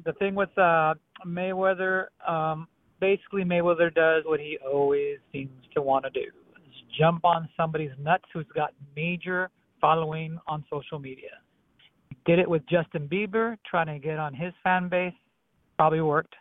the 0.05 0.13
thing 0.21 0.37
with 0.37 0.57
uh, 0.57 0.95
Mayweather, 1.27 2.07
um, 2.27 2.69
basically 3.01 3.43
Mayweather 3.43 3.93
does 3.93 4.23
what 4.25 4.39
he 4.39 4.57
always 4.65 5.19
seems 5.33 5.51
to 5.75 5.83
want 5.83 6.05
to 6.05 6.11
do: 6.11 6.21
is 6.21 6.75
jump 6.97 7.25
on 7.25 7.49
somebody's 7.57 7.91
nuts 7.99 8.25
who's 8.33 8.47
got 8.55 8.73
major 8.95 9.51
following 9.81 10.39
on 10.47 10.65
social 10.71 11.01
media. 11.01 11.31
Did 12.25 12.39
it 12.39 12.49
with 12.49 12.63
Justin 12.69 13.09
Bieber, 13.09 13.57
trying 13.69 13.87
to 13.87 13.99
get 13.99 14.21
on 14.21 14.33
his 14.33 14.53
fan 14.63 14.89
base. 14.89 15.15
Probably 15.77 16.03
worked. 16.03 16.35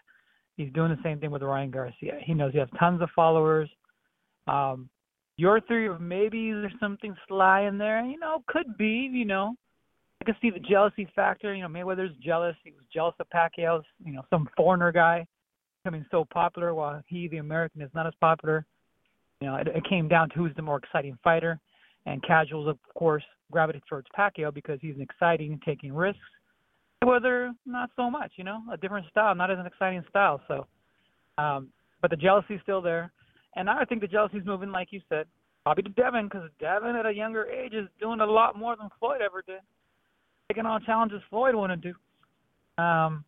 He's 0.58 0.72
doing 0.74 0.92
the 0.92 1.02
same 1.04 1.20
thing 1.20 1.32
with 1.32 1.42
Ryan 1.42 1.72
Garcia. 1.72 2.20
He 2.24 2.36
knows 2.36 2.52
he 2.52 2.60
has 2.60 2.70
tons 2.80 3.02
of 3.02 3.10
followers. 3.16 3.70
Um, 4.48 4.90
your 5.38 5.62
theory 5.62 5.88
of 5.88 6.02
maybe 6.02 6.52
there's 6.52 6.74
something 6.80 7.16
sly 7.28 7.62
in 7.62 7.78
there, 7.78 8.04
you 8.04 8.20
know, 8.20 8.44
could 8.48 8.78
be, 8.78 9.10
you 9.12 9.26
know. 9.26 9.56
I 10.20 10.26
can 10.26 10.36
see 10.42 10.50
the 10.50 10.60
jealousy 10.60 11.08
factor. 11.16 11.54
You 11.54 11.62
know, 11.62 11.70
Mayweather's 11.70 12.16
jealous. 12.24 12.56
He 12.64 12.72
was 12.72 12.82
jealous 12.92 13.14
of 13.20 13.28
Pacquiao's, 13.30 13.86
you 14.04 14.14
know, 14.14 14.24
some 14.32 14.50
foreigner 14.58 14.92
guy 14.92 15.28
becoming 15.84 16.06
so 16.10 16.26
popular 16.34 16.74
while 16.74 17.02
he, 17.08 17.28
the 17.28 17.38
American, 17.38 17.82
is 17.82 17.92
not 17.94 18.08
as 18.08 18.14
popular. 18.20 18.66
You 19.40 19.48
know, 19.48 19.56
it, 19.58 19.68
it 19.68 19.88
came 19.88 20.08
down 20.08 20.30
to 20.30 20.36
who's 20.36 20.56
the 20.56 20.64
more 20.64 20.78
exciting 20.78 21.18
fighter. 21.24 21.60
And 22.08 22.24
casuals, 22.24 22.68
of 22.68 22.78
course, 22.96 23.24
gravitate 23.52 23.84
towards 23.88 24.08
Pacquiao 24.18 24.52
because 24.52 24.80
he's 24.82 24.96
an 24.96 25.02
exciting, 25.02 25.60
taking 25.64 25.94
risks. 25.94 26.20
Mayweather, 27.04 27.52
not 27.66 27.92
so 27.96 28.10
much, 28.10 28.32
you 28.38 28.44
know, 28.44 28.62
a 28.72 28.78
different 28.78 29.06
style, 29.12 29.36
not 29.36 29.52
as 29.52 29.60
an 29.60 29.68
exciting 29.68 30.04
style. 30.10 30.42
So, 30.48 30.66
um, 31.38 31.70
but 32.02 32.10
the 32.10 32.18
jealousy's 32.18 32.60
still 32.64 32.82
there. 32.82 33.12
And 33.56 33.70
I 33.70 33.86
think 33.86 34.02
the 34.02 34.08
jealousy's 34.08 34.46
moving, 34.46 34.72
like 34.72 34.90
you 34.92 35.02
said, 35.10 35.26
probably 35.64 35.84
to 35.84 35.90
Devin 35.90 36.26
because 36.26 36.50
Devin 36.60 36.96
at 36.96 37.06
a 37.06 37.12
younger 37.12 37.46
age 37.46 37.74
is 37.74 37.88
doing 38.00 38.20
a 38.20 38.26
lot 38.26 38.58
more 38.58 38.76
than 38.76 38.90
Floyd 39.00 39.22
ever 39.22 39.44
did, 39.46 39.60
taking 40.50 40.66
on 40.66 40.84
challenges 40.84 41.22
Floyd 41.30 41.56
wouldn't 41.56 41.82
do. 41.82 41.94
Um, 42.82 43.24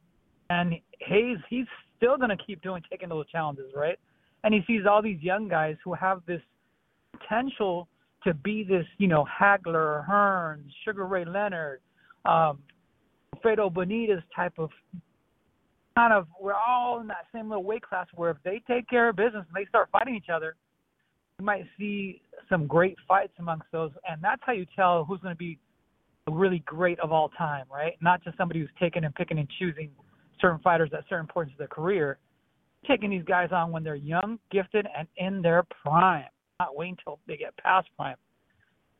and 0.50 0.76
Hayes, 1.00 1.38
he's 1.50 1.66
still 1.98 2.18
going 2.18 2.30
to 2.30 2.44
keep 2.44 2.62
doing 2.62 2.82
taking 2.90 3.10
those 3.10 3.28
challenges, 3.30 3.72
right? 3.76 3.98
And 4.44 4.54
he 4.54 4.62
sees 4.68 4.86
all 4.90 5.02
these 5.02 5.22
young 5.22 5.48
guys 5.48 5.76
who 5.84 5.94
have 5.94 6.22
this 6.28 6.42
potential 7.12 7.88
to 8.24 8.34
be 8.34 8.64
this, 8.64 8.86
you 8.98 9.08
know, 9.08 9.26
Hagler, 9.26 10.08
Hearns, 10.08 10.66
Sugar 10.86 11.06
Ray 11.06 11.26
Leonard, 11.26 11.82
um, 12.26 12.60
Fredo 13.44 13.72
Benitez 13.72 14.22
type 14.36 14.54
of 14.58 14.70
kind 16.00 16.14
of 16.14 16.28
we're 16.40 16.54
all 16.54 17.02
in 17.02 17.08
that 17.08 17.26
same 17.36 17.50
little 17.50 17.64
weight 17.64 17.82
class 17.82 18.08
where 18.16 18.30
if 18.30 18.38
they 18.46 18.62
take 18.68 18.88
care 18.88 19.10
of 19.10 19.18
business 19.18 19.44
and 19.46 19.54
they 19.54 19.68
start 19.68 19.90
fighting 19.92 20.16
each 20.16 20.30
other, 20.34 20.56
you 21.38 21.46
might 21.46 21.66
see 21.78 22.22
some 22.48 22.68
great 22.68 22.96
fights 23.06 23.34
amongst 23.38 23.66
those, 23.74 23.92
and 24.10 24.22
that's 24.22 24.42
how 24.46 24.54
you 24.54 24.66
tell 24.78 25.04
who's 25.04 25.20
going 25.20 25.34
to 25.34 25.38
be 25.38 25.60
really 26.32 26.64
great 26.66 27.00
of 27.00 27.12
all 27.12 27.30
time, 27.30 27.66
right? 27.72 27.98
Not 28.02 28.24
just 28.24 28.38
somebody 28.38 28.62
who's 28.62 28.70
taking 28.80 29.04
and 29.04 29.14
picking 29.14 29.40
and 29.40 29.48
choosing 29.60 29.90
certain 30.40 30.60
fighters 30.60 30.90
at 30.94 31.04
certain 31.10 31.28
points 31.28 31.52
of 31.52 31.58
their 31.58 31.68
career. 31.68 32.18
Taking 32.88 33.10
these 33.10 33.26
guys 33.26 33.50
on 33.52 33.72
when 33.72 33.84
they're 33.84 33.96
young, 33.96 34.40
gifted, 34.52 34.88
and 34.98 35.08
in 35.18 35.42
their 35.42 35.64
prime, 35.84 36.26
not 36.62 36.78
waiting 36.78 36.96
until 37.00 37.20
they 37.28 37.36
get 37.36 37.58
past 37.58 37.90
prime. 37.98 38.16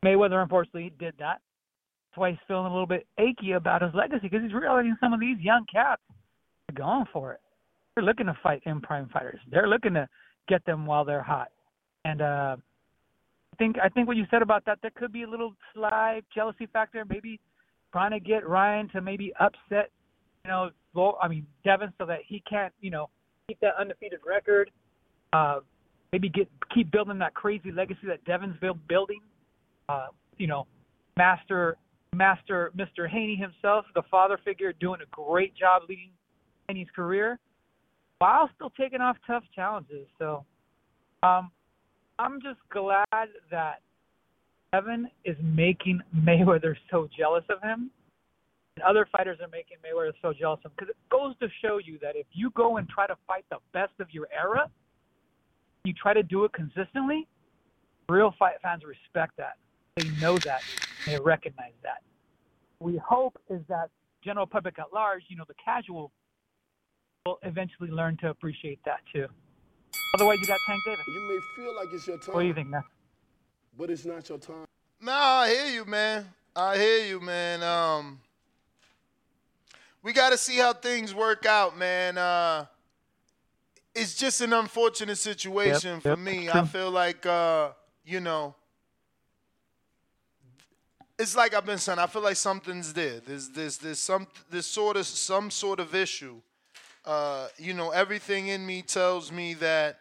Mayweather, 0.04 0.42
unfortunately, 0.42 0.92
did 0.98 1.14
that. 1.18 1.40
That's 2.10 2.16
why 2.18 2.30
he's 2.30 2.38
feeling 2.46 2.66
a 2.66 2.70
little 2.70 2.86
bit 2.86 3.06
achy 3.18 3.52
about 3.52 3.80
his 3.80 3.94
legacy 3.94 4.28
because 4.28 4.42
he's 4.42 4.52
realizing 4.52 4.96
some 5.00 5.14
of 5.14 5.20
these 5.20 5.38
young 5.38 5.64
cats 5.72 6.02
going 6.70 7.04
for 7.12 7.32
it. 7.32 7.40
They're 7.94 8.04
looking 8.04 8.26
to 8.26 8.36
fight 8.42 8.62
in 8.66 8.80
prime 8.80 9.08
fighters. 9.12 9.40
They're 9.50 9.68
looking 9.68 9.94
to 9.94 10.08
get 10.48 10.64
them 10.64 10.86
while 10.86 11.04
they're 11.04 11.22
hot. 11.22 11.48
And 12.04 12.22
uh, 12.22 12.56
I 13.52 13.56
think 13.58 13.76
I 13.82 13.88
think 13.88 14.08
what 14.08 14.16
you 14.16 14.24
said 14.30 14.42
about 14.42 14.64
that, 14.66 14.78
there 14.82 14.92
could 14.94 15.12
be 15.12 15.24
a 15.24 15.28
little 15.28 15.54
slight 15.74 16.22
jealousy 16.34 16.66
factor, 16.72 17.04
maybe 17.04 17.40
trying 17.92 18.12
to 18.12 18.20
get 18.20 18.48
Ryan 18.48 18.88
to 18.90 19.00
maybe 19.00 19.32
upset, 19.40 19.90
you 20.44 20.50
know, 20.50 20.70
Vol- 20.94 21.18
I 21.22 21.28
mean 21.28 21.46
Devin, 21.64 21.92
so 21.98 22.06
that 22.06 22.20
he 22.26 22.42
can't, 22.48 22.72
you 22.80 22.90
know, 22.90 23.10
keep 23.48 23.60
that 23.60 23.74
undefeated 23.78 24.20
record. 24.26 24.70
Uh, 25.32 25.60
maybe 26.12 26.28
get 26.28 26.48
keep 26.74 26.90
building 26.90 27.18
that 27.18 27.34
crazy 27.34 27.70
legacy 27.70 28.06
that 28.06 28.24
Devin's 28.24 28.56
build, 28.60 28.78
building. 28.88 29.20
Uh, 29.88 30.06
you 30.38 30.46
know, 30.46 30.66
master 31.16 31.76
master 32.14 32.72
Mr. 32.76 33.08
Haney 33.08 33.36
himself, 33.36 33.84
the 33.94 34.02
father 34.10 34.38
figure, 34.44 34.72
doing 34.72 35.00
a 35.00 35.06
great 35.10 35.54
job 35.54 35.82
leading 35.88 36.10
Haney's 36.70 36.88
career 36.94 37.38
while 38.18 38.48
still 38.54 38.70
taking 38.70 39.00
off 39.00 39.16
tough 39.26 39.42
challenges. 39.54 40.06
So, 40.18 40.44
um, 41.22 41.50
I'm 42.18 42.40
just 42.40 42.60
glad 42.70 43.28
that 43.50 43.80
Devin 44.72 45.08
is 45.24 45.36
making 45.42 46.00
Mayweather 46.16 46.74
so 46.90 47.08
jealous 47.16 47.44
of 47.48 47.62
him. 47.62 47.90
And 48.76 48.84
other 48.84 49.08
fighters 49.10 49.38
are 49.40 49.48
making 49.48 49.78
Mayweather 49.84 50.12
so 50.22 50.32
jealous 50.32 50.60
of 50.64 50.70
him 50.70 50.76
because 50.78 50.90
it 50.90 50.96
goes 51.10 51.34
to 51.40 51.48
show 51.62 51.78
you 51.78 51.98
that 52.02 52.14
if 52.14 52.26
you 52.32 52.50
go 52.50 52.76
and 52.76 52.88
try 52.88 53.06
to 53.06 53.16
fight 53.26 53.44
the 53.50 53.56
best 53.72 53.92
of 53.98 54.08
your 54.12 54.28
era, 54.32 54.70
you 55.84 55.92
try 55.94 56.14
to 56.14 56.22
do 56.22 56.44
it 56.44 56.52
consistently, 56.52 57.26
real 58.08 58.34
fight 58.38 58.56
fans 58.62 58.82
respect 58.84 59.36
that. 59.38 59.56
They 59.96 60.08
know 60.20 60.38
that. 60.38 60.60
They 61.06 61.18
recognize 61.18 61.72
that. 61.82 62.02
We 62.80 62.98
hope 62.98 63.40
is 63.48 63.62
that 63.68 63.88
general 64.22 64.46
public 64.46 64.78
at 64.78 64.92
large, 64.92 65.22
you 65.28 65.36
know, 65.36 65.44
the 65.48 65.54
casual 65.62 66.12
will 67.26 67.38
eventually 67.42 67.90
learn 67.90 68.16
to 68.16 68.30
appreciate 68.30 68.82
that 68.84 69.00
too. 69.12 69.26
Otherwise, 70.14 70.38
you 70.40 70.46
got 70.46 70.58
Tank 70.66 70.80
Davis. 70.86 71.04
You 71.06 71.28
may 71.28 71.62
feel 71.62 71.76
like 71.76 71.88
it's 71.92 72.06
your 72.06 72.18
time. 72.18 72.34
What 72.34 72.40
do 72.40 72.46
you 72.46 72.54
think, 72.54 72.68
man? 72.68 72.82
But 73.76 73.90
it's 73.90 74.06
not 74.06 74.26
your 74.28 74.38
time. 74.38 74.64
Nah, 75.02 75.12
I 75.12 75.50
hear 75.50 75.66
you, 75.66 75.84
man. 75.84 76.26
I 76.56 76.78
hear 76.78 77.06
you, 77.06 77.20
man. 77.20 77.62
Um, 77.62 78.20
we 80.02 80.12
got 80.14 80.30
to 80.30 80.38
see 80.38 80.56
how 80.56 80.72
things 80.72 81.14
work 81.14 81.44
out, 81.44 81.76
man. 81.76 82.16
Uh, 82.16 82.64
it's 83.94 84.14
just 84.14 84.40
an 84.40 84.54
unfortunate 84.54 85.16
situation 85.16 85.94
Yep, 85.94 86.02
for 86.02 86.08
yep, 86.10 86.18
me. 86.18 86.48
I 86.48 86.64
feel 86.64 86.90
like, 86.90 87.26
uh, 87.26 87.70
you 88.04 88.20
know, 88.20 88.54
it's 91.18 91.36
like 91.36 91.52
I've 91.54 91.66
been 91.66 91.78
saying. 91.78 91.98
I 91.98 92.06
feel 92.06 92.22
like 92.22 92.36
something's 92.36 92.94
there. 92.94 93.20
There's, 93.20 93.50
there's, 93.50 93.76
there's 93.76 93.98
some, 93.98 94.26
there's 94.50 94.66
sort 94.66 94.96
of 94.96 95.06
some 95.06 95.50
sort 95.50 95.80
of 95.80 95.94
issue. 95.94 96.40
Uh, 97.04 97.48
you 97.58 97.74
know, 97.74 97.90
everything 97.90 98.48
in 98.48 98.64
me 98.64 98.82
tells 98.82 99.32
me 99.32 99.54
that 99.54 100.00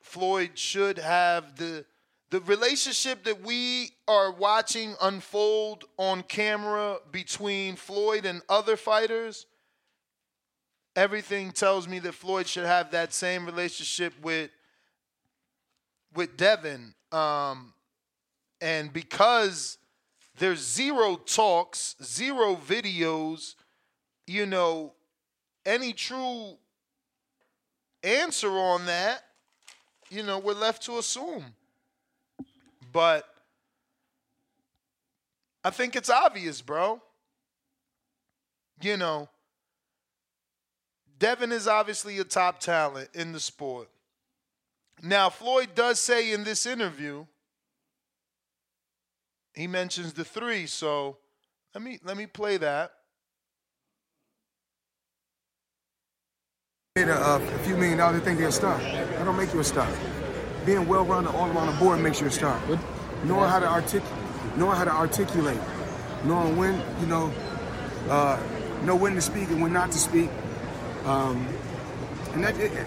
Floyd 0.00 0.52
should 0.54 0.98
have 0.98 1.56
the 1.56 1.84
the 2.30 2.40
relationship 2.40 3.22
that 3.24 3.42
we 3.42 3.90
are 4.08 4.32
watching 4.32 4.96
unfold 5.00 5.84
on 5.96 6.22
camera 6.22 6.98
between 7.12 7.76
Floyd 7.76 8.24
and 8.26 8.42
other 8.48 8.76
fighters. 8.76 9.46
Everything 10.96 11.52
tells 11.52 11.86
me 11.86 11.98
that 12.00 12.14
Floyd 12.14 12.48
should 12.48 12.66
have 12.66 12.90
that 12.90 13.12
same 13.12 13.46
relationship 13.46 14.12
with 14.22 14.50
with 16.14 16.36
Devin. 16.36 16.94
Um, 17.12 17.74
and 18.60 18.92
because 18.92 19.78
there's 20.38 20.60
zero 20.60 21.16
talks, 21.16 21.94
zero 22.02 22.56
videos, 22.56 23.54
you 24.26 24.46
know, 24.46 24.94
any 25.66 25.92
true 25.92 26.54
answer 28.02 28.50
on 28.50 28.86
that, 28.86 29.24
you 30.08 30.22
know, 30.22 30.38
we're 30.38 30.54
left 30.54 30.84
to 30.84 30.98
assume. 30.98 31.44
But 32.92 33.28
I 35.64 35.70
think 35.70 35.96
it's 35.96 36.08
obvious, 36.08 36.62
bro. 36.62 37.02
You 38.80 38.96
know, 38.96 39.28
Devin 41.18 41.50
is 41.50 41.66
obviously 41.66 42.18
a 42.18 42.24
top 42.24 42.60
talent 42.60 43.08
in 43.14 43.32
the 43.32 43.40
sport. 43.40 43.88
Now, 45.02 45.28
Floyd 45.28 45.70
does 45.74 45.98
say 45.98 46.32
in 46.32 46.44
this 46.44 46.66
interview, 46.66 47.26
he 49.54 49.66
mentions 49.66 50.12
the 50.12 50.24
three, 50.24 50.66
so 50.66 51.16
let 51.74 51.82
me 51.82 51.98
let 52.04 52.16
me 52.16 52.26
play 52.26 52.58
that. 52.58 52.92
made 52.92 52.92
a, 57.04 57.36
a 57.36 57.58
few 57.58 57.76
million 57.76 57.98
dollars, 57.98 58.20
they 58.20 58.24
think 58.24 58.38
they're 58.38 58.48
a 58.48 58.52
star. 58.52 58.78
That 58.78 59.24
don't 59.24 59.36
make 59.36 59.52
you 59.52 59.60
a 59.60 59.64
star. 59.64 59.88
Being 60.64 60.88
well-rounded 60.88 61.30
all 61.34 61.50
around 61.50 61.66
the 61.66 61.78
board 61.78 62.00
makes 62.00 62.20
you 62.20 62.26
a 62.26 62.30
star. 62.30 62.58
Knowing 63.24 63.48
how 63.50 63.58
to 63.60 63.68
articulate, 63.68 64.18
knowing 64.56 64.76
how 64.76 64.84
to 64.84 64.90
articulate, 64.92 65.58
knowing 66.24 66.56
when 66.56 66.82
you 67.00 67.06
know, 67.06 67.32
uh, 68.08 68.38
know 68.84 68.96
when 68.96 69.14
to 69.14 69.20
speak 69.20 69.48
and 69.50 69.60
when 69.62 69.72
not 69.72 69.92
to 69.92 69.98
speak, 69.98 70.30
um, 71.04 71.46
and 72.32 72.42
that 72.44 72.56
it, 72.58 72.72
it- 72.72 72.86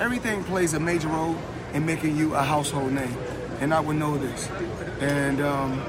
everything 0.00 0.44
plays 0.44 0.74
a 0.74 0.80
major 0.80 1.08
role 1.08 1.36
in 1.74 1.84
making 1.84 2.16
you 2.16 2.34
a 2.34 2.42
household 2.42 2.92
name. 2.92 3.16
And 3.60 3.74
I 3.74 3.80
would 3.80 3.96
know 3.96 4.16
this, 4.16 4.48
and 5.00 5.40
um, 5.40 5.82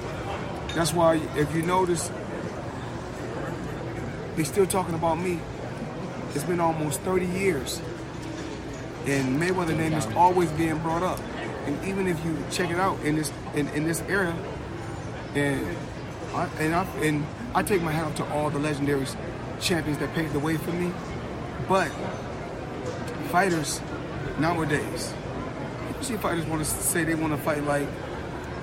that's 0.74 0.94
why 0.94 1.16
if 1.36 1.54
you 1.54 1.62
notice, 1.62 2.10
they're 4.36 4.46
still 4.46 4.66
talking 4.66 4.96
about 4.96 5.20
me 5.20 5.40
it's 6.36 6.44
been 6.44 6.60
almost 6.60 7.02
30 7.02 7.26
years. 7.26 7.82
And 9.06 9.42
Mayweather 9.42 9.76
name 9.76 9.94
is 9.94 10.06
always 10.08 10.52
being 10.52 10.78
brought 10.80 11.04
up. 11.04 11.20
And 11.66 11.84
even 11.86 12.08
if 12.08 12.24
you 12.24 12.38
check 12.52 12.70
it 12.70 12.78
out 12.78 13.00
in 13.02 13.16
this 13.16 13.32
in, 13.56 13.68
in 13.70 13.86
this 13.86 14.02
era, 14.08 14.36
and 15.36 15.78
I 16.34 16.46
and 16.60 16.76
I 16.76 16.84
and 17.02 17.26
I 17.56 17.64
take 17.64 17.82
my 17.82 17.92
hat 17.92 18.06
off 18.06 18.16
to 18.16 18.26
all 18.32 18.50
the 18.50 18.60
legendary 18.60 19.06
champions 19.60 20.00
that 20.00 20.14
paved 20.14 20.34
the 20.34 20.40
way 20.40 20.58
for 20.58 20.72
me. 20.72 20.92
But 21.68 21.90
fighters 23.30 23.82
nowadays, 24.40 25.14
you 25.98 26.04
see 26.04 26.18
fighters 26.18 26.46
want 26.46 26.64
to 26.64 26.70
say 26.70 27.04
they 27.04 27.16
want 27.16 27.34
to 27.34 27.42
fight 27.42 27.64
like 27.64 27.88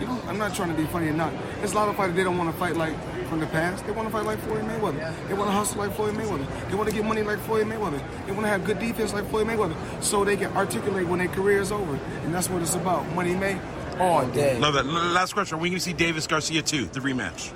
you 0.00 0.06
know, 0.06 0.20
I'm 0.26 0.38
not 0.38 0.54
trying 0.54 0.68
to 0.68 0.74
be 0.74 0.84
funny 0.86 1.08
or 1.08 1.12
not. 1.12 1.32
There's 1.58 1.72
a 1.72 1.76
lot 1.76 1.88
of 1.88 1.96
fighters 1.96 2.16
they 2.16 2.24
don't 2.24 2.36
want 2.36 2.52
to 2.52 2.58
fight 2.58 2.76
like 2.76 2.94
from 3.26 3.40
the 3.40 3.46
past. 3.46 3.84
They 3.86 3.92
want 3.92 4.08
to 4.08 4.12
fight 4.12 4.24
like 4.24 4.38
Floyd 4.40 4.64
Mayweather. 4.64 5.28
They 5.28 5.34
want 5.34 5.48
to 5.48 5.52
hustle 5.52 5.78
like 5.78 5.92
Floyd 5.92 6.14
Mayweather. 6.14 6.68
They 6.68 6.74
want 6.74 6.88
to 6.88 6.94
get 6.94 7.04
money 7.04 7.22
like 7.22 7.38
Floyd 7.40 7.66
Mayweather. 7.66 8.02
They 8.26 8.32
want 8.32 8.42
to 8.42 8.48
have 8.48 8.64
good 8.64 8.78
defense 8.78 9.12
like 9.12 9.28
Floyd 9.28 9.46
Mayweather, 9.46 9.76
so 10.02 10.24
they 10.24 10.36
can 10.36 10.56
articulate 10.56 11.06
when 11.06 11.18
their 11.18 11.28
career 11.28 11.60
is 11.60 11.72
over. 11.72 11.94
And 12.24 12.34
that's 12.34 12.48
what 12.48 12.62
it's 12.62 12.74
about. 12.74 13.06
Money 13.14 13.34
made 13.34 13.60
all 13.98 14.26
day. 14.26 14.58
Love 14.58 14.74
that. 14.74 14.86
Last 14.86 15.32
question. 15.32 15.58
Are 15.58 15.60
we 15.60 15.68
going 15.68 15.78
to 15.78 15.84
see 15.84 15.92
Davis 15.92 16.26
Garcia 16.26 16.62
too, 16.62 16.86
the 16.86 17.00
rematch? 17.00 17.52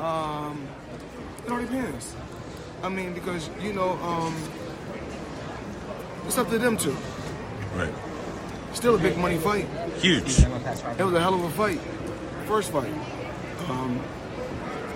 Um, 0.00 0.66
it 1.44 1.52
all 1.52 1.60
depends. 1.60 2.14
I 2.82 2.88
mean, 2.88 3.12
because 3.12 3.50
you 3.60 3.72
know, 3.72 3.90
um, 4.02 4.36
it's 6.26 6.38
up 6.38 6.48
to 6.50 6.58
them 6.58 6.76
two. 6.76 6.96
Right. 7.74 7.92
Still 8.72 8.94
a 8.94 8.98
big 8.98 9.16
money 9.16 9.38
fight. 9.38 9.66
Huge. 9.98 10.40
It 10.40 11.04
was 11.04 11.14
a 11.14 11.20
hell 11.20 11.34
of 11.34 11.42
a 11.42 11.50
fight. 11.50 11.80
First 12.46 12.70
fight. 12.70 12.92
Um, 13.68 14.00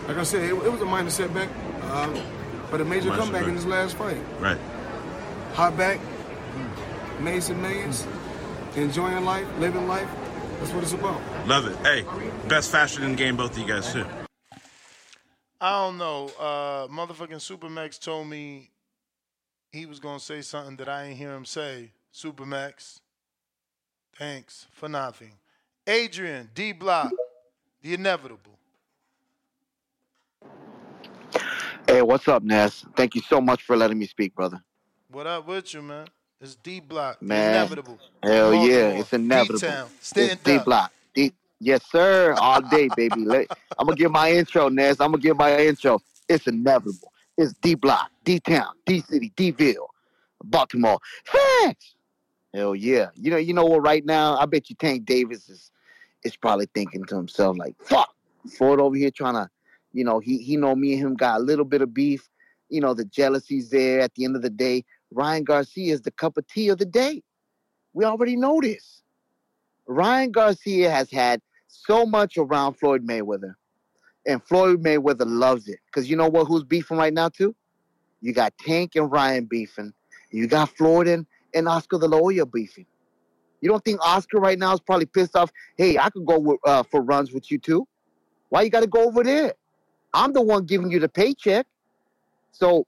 like 0.08 0.16
I 0.16 0.22
said, 0.22 0.42
it, 0.44 0.52
it 0.54 0.72
was 0.72 0.80
a 0.80 0.84
minor 0.84 1.10
setback, 1.10 1.48
um, 1.90 2.14
but 2.70 2.80
a 2.80 2.84
major 2.84 3.08
Minor 3.08 3.22
comeback 3.22 3.42
in 3.46 3.56
setback. 3.56 3.56
his 3.56 3.66
last 3.66 3.96
fight. 3.96 4.18
Right. 4.40 4.58
Hot 5.54 5.76
back, 5.76 6.00
made 7.20 7.42
some 7.42 7.60
millions, 7.60 8.06
enjoying 8.76 9.24
life, 9.24 9.46
living 9.58 9.86
life. 9.86 10.08
That's 10.58 10.72
what 10.72 10.82
it's 10.84 10.92
about. 10.92 11.20
Love 11.46 11.66
it. 11.66 11.76
Hey, 11.78 12.04
best 12.48 12.70
fashion 12.70 13.02
in 13.04 13.10
the 13.12 13.16
game, 13.16 13.36
both 13.36 13.52
of 13.52 13.58
you 13.58 13.66
guys 13.66 13.92
too. 13.92 14.06
I 15.60 15.70
don't 15.84 15.98
know. 15.98 16.30
Uh, 16.38 16.86
motherfucking 16.88 17.36
Supermax 17.36 18.00
told 18.00 18.26
me 18.28 18.70
he 19.70 19.86
was 19.86 20.00
gonna 20.00 20.18
say 20.20 20.40
something 20.42 20.76
that 20.76 20.88
I 20.88 21.04
ain't 21.04 21.16
hear 21.18 21.34
him 21.34 21.44
say. 21.44 21.92
Supermax, 22.14 23.00
thanks 24.18 24.66
for 24.72 24.88
nothing. 24.88 25.32
Adrian 25.86 26.50
D 26.54 26.72
Block, 26.72 27.10
the 27.82 27.94
inevitable. 27.94 28.51
Hey, 31.86 32.00
what's 32.02 32.28
up, 32.28 32.42
Ness? 32.42 32.84
Thank 32.96 33.14
you 33.14 33.20
so 33.22 33.40
much 33.40 33.62
for 33.64 33.76
letting 33.76 33.98
me 33.98 34.06
speak, 34.06 34.34
brother. 34.34 34.62
What 35.10 35.26
up 35.26 35.46
with 35.46 35.74
you, 35.74 35.82
man? 35.82 36.06
It's 36.40 36.54
D 36.56 36.80
Block, 36.80 37.20
Man, 37.22 37.48
inevitable. 37.54 37.98
hell 38.22 38.54
yeah, 38.54 38.88
it's 38.88 39.12
inevitable. 39.12 39.88
It's 40.16 40.42
D 40.42 40.58
block. 40.58 40.92
D, 41.14 41.32
yes, 41.60 41.84
sir. 41.90 42.34
All 42.34 42.60
day, 42.62 42.88
baby. 42.88 43.24
Let, 43.24 43.48
I'm 43.78 43.86
gonna 43.86 43.96
give 43.96 44.10
my 44.10 44.32
intro, 44.32 44.68
Ness. 44.68 45.00
I'm 45.00 45.12
gonna 45.12 45.22
give 45.22 45.36
my 45.36 45.56
intro. 45.58 46.00
It's 46.28 46.46
inevitable. 46.46 47.12
It's 47.36 47.52
D 47.54 47.74
block, 47.74 48.10
D 48.24 48.40
town, 48.40 48.72
D 48.86 49.00
city, 49.00 49.32
Dville, 49.36 49.86
Baltimore. 50.44 50.98
Facts. 51.24 51.94
Hell 52.54 52.74
yeah. 52.74 53.08
You 53.14 53.30
know, 53.30 53.36
you 53.36 53.54
know 53.54 53.64
what? 53.64 53.82
Right 53.82 54.04
now, 54.04 54.36
I 54.36 54.46
bet 54.46 54.70
you 54.70 54.76
Tank 54.76 55.04
Davis 55.04 55.48
is 55.48 55.70
is 56.24 56.36
probably 56.36 56.66
thinking 56.74 57.04
to 57.04 57.16
himself 57.16 57.56
like, 57.58 57.74
"Fuck, 57.80 58.14
Ford 58.56 58.80
over 58.80 58.96
here 58.96 59.10
trying 59.10 59.34
to, 59.34 59.48
you 59.92 60.04
know, 60.04 60.18
he 60.18 60.38
he 60.38 60.56
know 60.56 60.74
me 60.74 60.94
and 60.94 61.02
him 61.02 61.14
got 61.14 61.40
a 61.40 61.42
little 61.42 61.64
bit 61.64 61.82
of 61.82 61.92
beef. 61.92 62.28
You 62.68 62.80
know, 62.80 62.94
the 62.94 63.04
jealousy's 63.04 63.70
there. 63.70 64.00
At 64.00 64.14
the 64.14 64.24
end 64.24 64.36
of 64.36 64.42
the 64.42 64.50
day, 64.50 64.84
Ryan 65.10 65.44
Garcia 65.44 65.92
is 65.92 66.02
the 66.02 66.10
cup 66.10 66.36
of 66.36 66.46
tea 66.46 66.68
of 66.68 66.78
the 66.78 66.86
day. 66.86 67.22
We 67.92 68.04
already 68.04 68.36
know 68.36 68.60
this. 68.60 69.02
Ryan 69.86 70.30
Garcia 70.30 70.90
has 70.90 71.10
had 71.10 71.40
so 71.68 72.06
much 72.06 72.38
around 72.38 72.74
Floyd 72.74 73.06
Mayweather, 73.06 73.54
and 74.26 74.42
Floyd 74.42 74.82
Mayweather 74.82 75.26
loves 75.26 75.68
it. 75.68 75.78
Because 75.86 76.08
you 76.08 76.16
know 76.16 76.28
what? 76.28 76.46
Who's 76.46 76.64
beefing 76.64 76.96
right 76.96 77.12
now 77.12 77.28
too? 77.28 77.54
You 78.20 78.32
got 78.32 78.56
Tank 78.58 78.92
and 78.94 79.10
Ryan 79.10 79.44
beefing. 79.44 79.92
You 80.30 80.46
got 80.46 80.70
Floyd 80.70 81.08
and, 81.08 81.26
and 81.54 81.68
Oscar 81.68 81.98
De 81.98 82.06
La 82.06 82.16
Hoya 82.16 82.46
beefing. 82.46 82.86
You 83.60 83.68
don't 83.68 83.84
think 83.84 84.00
Oscar 84.04 84.38
right 84.38 84.58
now 84.58 84.72
is 84.72 84.80
probably 84.80 85.06
pissed 85.06 85.36
off? 85.36 85.52
Hey, 85.76 85.98
I 85.98 86.08
could 86.10 86.24
go 86.24 86.38
with, 86.38 86.58
uh, 86.64 86.82
for 86.84 87.02
runs 87.02 87.32
with 87.32 87.50
you 87.50 87.58
too. 87.58 87.86
Why 88.48 88.62
you 88.62 88.70
got 88.70 88.80
to 88.80 88.86
go 88.86 89.04
over 89.06 89.22
there? 89.22 89.54
I'm 90.14 90.32
the 90.32 90.42
one 90.42 90.64
giving 90.66 90.90
you 90.90 90.98
the 90.98 91.08
paycheck. 91.08 91.66
So 92.52 92.86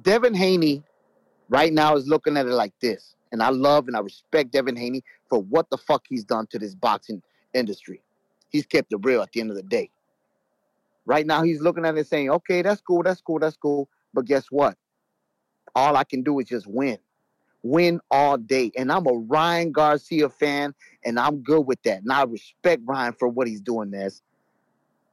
Devin 0.00 0.34
Haney 0.34 0.82
right 1.48 1.72
now 1.72 1.96
is 1.96 2.06
looking 2.06 2.36
at 2.36 2.46
it 2.46 2.52
like 2.52 2.72
this. 2.80 3.14
And 3.32 3.42
I 3.42 3.50
love 3.50 3.88
and 3.88 3.96
I 3.96 4.00
respect 4.00 4.52
Devin 4.52 4.76
Haney 4.76 5.02
for 5.28 5.42
what 5.42 5.68
the 5.70 5.76
fuck 5.76 6.04
he's 6.08 6.24
done 6.24 6.46
to 6.48 6.58
this 6.58 6.74
boxing 6.74 7.22
industry. 7.52 8.00
He's 8.48 8.66
kept 8.66 8.92
it 8.92 9.00
real 9.02 9.22
at 9.22 9.32
the 9.32 9.40
end 9.40 9.50
of 9.50 9.56
the 9.56 9.62
day. 9.62 9.90
Right 11.06 11.26
now, 11.26 11.42
he's 11.42 11.60
looking 11.60 11.84
at 11.84 11.98
it 11.98 12.06
saying, 12.06 12.30
okay, 12.30 12.62
that's 12.62 12.80
cool, 12.80 13.02
that's 13.02 13.20
cool, 13.20 13.38
that's 13.38 13.56
cool. 13.56 13.88
But 14.14 14.24
guess 14.24 14.46
what? 14.50 14.76
All 15.74 15.96
I 15.96 16.04
can 16.04 16.22
do 16.22 16.38
is 16.38 16.46
just 16.46 16.66
win. 16.66 16.98
Win 17.62 18.00
all 18.10 18.38
day. 18.38 18.70
And 18.76 18.92
I'm 18.92 19.06
a 19.06 19.12
Ryan 19.12 19.72
Garcia 19.72 20.28
fan, 20.28 20.74
and 21.04 21.18
I'm 21.18 21.42
good 21.42 21.62
with 21.62 21.82
that. 21.82 22.02
And 22.02 22.12
I 22.12 22.22
respect 22.22 22.82
Ryan 22.84 23.14
for 23.18 23.28
what 23.28 23.48
he's 23.48 23.60
doing, 23.60 23.90
Ness. 23.90 24.22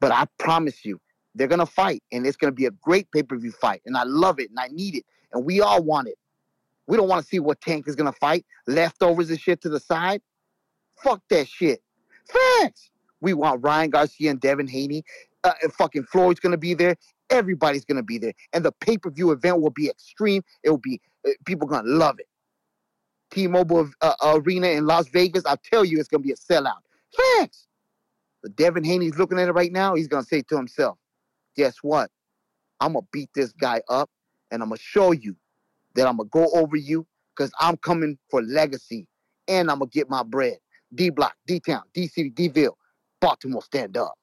But 0.02 0.12
I 0.12 0.26
promise 0.40 0.84
you, 0.84 1.00
they're 1.36 1.48
gonna 1.48 1.66
fight, 1.66 2.04
and 2.12 2.28
it's 2.28 2.36
gonna 2.36 2.52
be 2.52 2.66
a 2.66 2.72
great 2.72 3.10
pay-per-view 3.12 3.52
fight. 3.52 3.82
And 3.86 3.96
I 3.96 4.04
love 4.04 4.40
it, 4.40 4.50
and 4.50 4.60
I 4.60 4.68
need 4.68 4.96
it, 4.96 5.06
and 5.32 5.46
we 5.46 5.62
all 5.62 5.82
want 5.82 6.10
it. 6.10 6.18
We 6.88 6.98
don't 6.98 7.08
want 7.08 7.24
to 7.24 7.30
see 7.30 7.40
what 7.40 7.62
Tank 7.62 7.88
is 7.88 7.96
gonna 7.96 8.12
fight, 8.12 8.46
leftovers 8.68 9.30
and 9.30 9.40
shit 9.40 9.62
to 9.62 9.70
the 9.70 9.80
side. 9.80 10.22
Fuck 11.02 11.22
that 11.30 11.48
shit. 11.48 11.82
Facts. 12.28 12.90
We 13.22 13.34
want 13.34 13.64
Ryan 13.64 13.92
Garcia 13.92 14.32
and 14.32 14.42
Devin 14.42 14.68
Haney. 14.68 15.04
Uh, 15.44 15.54
and 15.64 15.74
fucking 15.74 16.04
Floyd's 16.04 16.40
gonna 16.40 16.58
be 16.58 16.74
there. 16.74 16.96
Everybody's 17.30 17.86
gonna 17.86 18.04
be 18.04 18.18
there, 18.18 18.34
and 18.54 18.66
the 18.66 18.72
pay-per-view 18.72 19.32
event 19.32 19.62
will 19.62 19.70
be 19.72 19.88
extreme. 19.88 20.44
It 20.64 20.70
will 20.70 20.78
be 20.78 21.00
uh, 21.26 21.32
people 21.46 21.68
gonna 21.68 21.88
love 21.88 22.20
it. 22.20 22.28
T-Mobile 23.32 23.90
uh, 24.02 24.14
Arena 24.24 24.68
in 24.68 24.86
Las 24.86 25.08
Vegas. 25.08 25.46
I'll 25.46 25.58
tell 25.58 25.86
you, 25.86 26.00
it's 26.00 26.10
gonna 26.10 26.24
be 26.24 26.34
a 26.34 26.36
sellout. 26.36 26.82
Facts. 27.38 27.68
But 28.42 28.56
Devin 28.56 28.84
Haney's 28.84 29.18
looking 29.18 29.40
at 29.40 29.48
it 29.48 29.54
right 29.54 29.72
now. 29.72 29.96
He's 29.96 30.08
gonna 30.08 30.24
say 30.24 30.42
to 30.44 30.58
himself, 30.58 30.98
"Guess 31.56 31.78
what? 31.82 32.12
I'm 32.80 32.94
gonna 32.94 33.06
beat 33.12 33.30
this 33.36 33.52
guy 33.54 33.82
up, 33.90 34.10
and 34.50 34.62
I'm 34.64 34.70
gonna 34.70 34.80
show 34.80 35.12
you 35.12 35.36
that 35.96 36.08
I'm 36.08 36.18
gonna 36.18 36.30
go 36.30 36.50
over 36.54 36.76
you 36.76 37.06
because 37.36 37.52
I'm 37.60 37.78
coming 37.78 38.18
for 38.30 38.42
legacy, 38.42 39.08
and 39.48 39.70
I'm 39.70 39.80
gonna 39.80 39.90
get 39.90 40.10
my 40.10 40.24
bread. 40.24 40.58
D 40.94 41.10
Block, 41.10 41.36
D 41.46 41.60
Town, 41.60 41.84
D 41.94 42.08
City, 42.08 42.32
Dville, 42.32 42.76
Baltimore, 43.20 43.62
stand 43.62 43.98
up. 43.98 44.14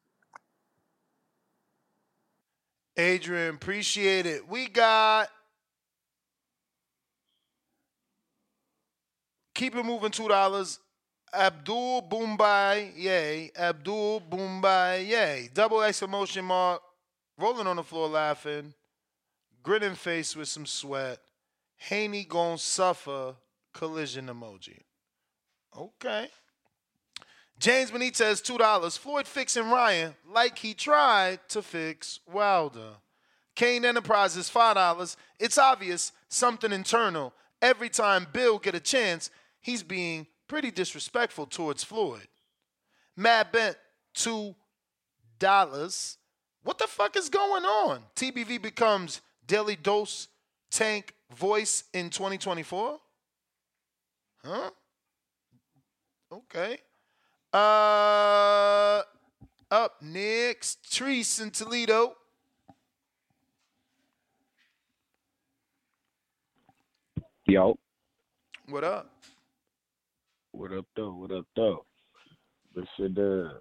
Adrian, 2.97 3.55
appreciate 3.55 4.27
it. 4.27 4.49
We 4.49 4.69
got 4.69 5.31
keep 9.55 9.75
it 9.77 9.85
moving 9.85 10.11
two 10.11 10.29
dollars. 10.29 10.81
Abdul 11.33 12.03
Boombai 12.03 12.93
Yay. 12.97 13.51
Abdul 13.57 14.23
Boombai 14.23 15.07
Yay. 15.07 15.51
Double 15.53 15.83
exclamation 15.83 16.45
mark. 16.45 16.83
Rolling 17.39 17.67
on 17.67 17.77
the 17.77 17.83
floor 17.83 18.09
laughing. 18.09 18.75
Grinning 19.63 19.95
face 19.95 20.35
with 20.35 20.49
some 20.49 20.67
sweat. 20.67 21.19
Haney 21.77 22.25
gon' 22.25 22.59
suffer. 22.59 23.35
Collision 23.73 24.27
emoji. 24.27 24.81
Okay. 25.77 26.29
James 27.59 27.91
Benitez, 27.91 28.41
$2. 28.43 28.99
Floyd 28.99 29.27
fixing 29.27 29.69
Ryan 29.69 30.15
like 30.33 30.59
he 30.59 30.75
tried 30.75 31.41
to 31.49 31.61
fix 31.61 32.21
Wilder. 32.33 32.95
Kane 33.57 33.85
Enterprises, 33.85 34.49
$5. 34.49 35.17
It's 35.41 35.59
obvious, 35.59 36.13
something 36.29 36.73
internal. 36.73 37.33
Every 37.61 37.89
time 37.89 38.29
Bill 38.33 38.59
get 38.59 38.77
a 38.77 38.81
chance, 38.81 39.31
he's 39.61 39.83
being 39.83 40.29
pretty 40.49 40.71
disrespectful 40.71 41.47
towards 41.47 41.85
Floyd. 41.85 42.27
Mad 43.17 43.53
Bent, 43.53 43.77
$2. 44.17 44.55
What 46.65 46.79
the 46.79 46.87
fuck 46.87 47.17
is 47.17 47.29
going 47.29 47.65
on? 47.65 48.03
TBV 48.17 48.61
becomes 48.61 49.21
Daily 49.47 49.77
Dose 49.77 50.29
Tank 50.71 51.15
Voice 51.35 51.85
in 51.93 52.11
2024? 52.11 52.99
Huh? 54.45 54.71
Okay. 56.33 56.79
Uh, 57.53 59.03
up 59.71 59.97
next, 60.03 60.83
Treese 60.91 61.41
in 61.43 61.51
Toledo. 61.51 62.15
Yo, 67.47 67.79
What 68.69 68.85
up? 68.85 69.18
What 70.59 70.73
up 70.73 70.87
though? 70.97 71.13
What 71.13 71.31
up 71.31 71.47
though? 71.55 71.85
But 72.75 72.85
should 72.97 73.19
uh, 73.19 73.59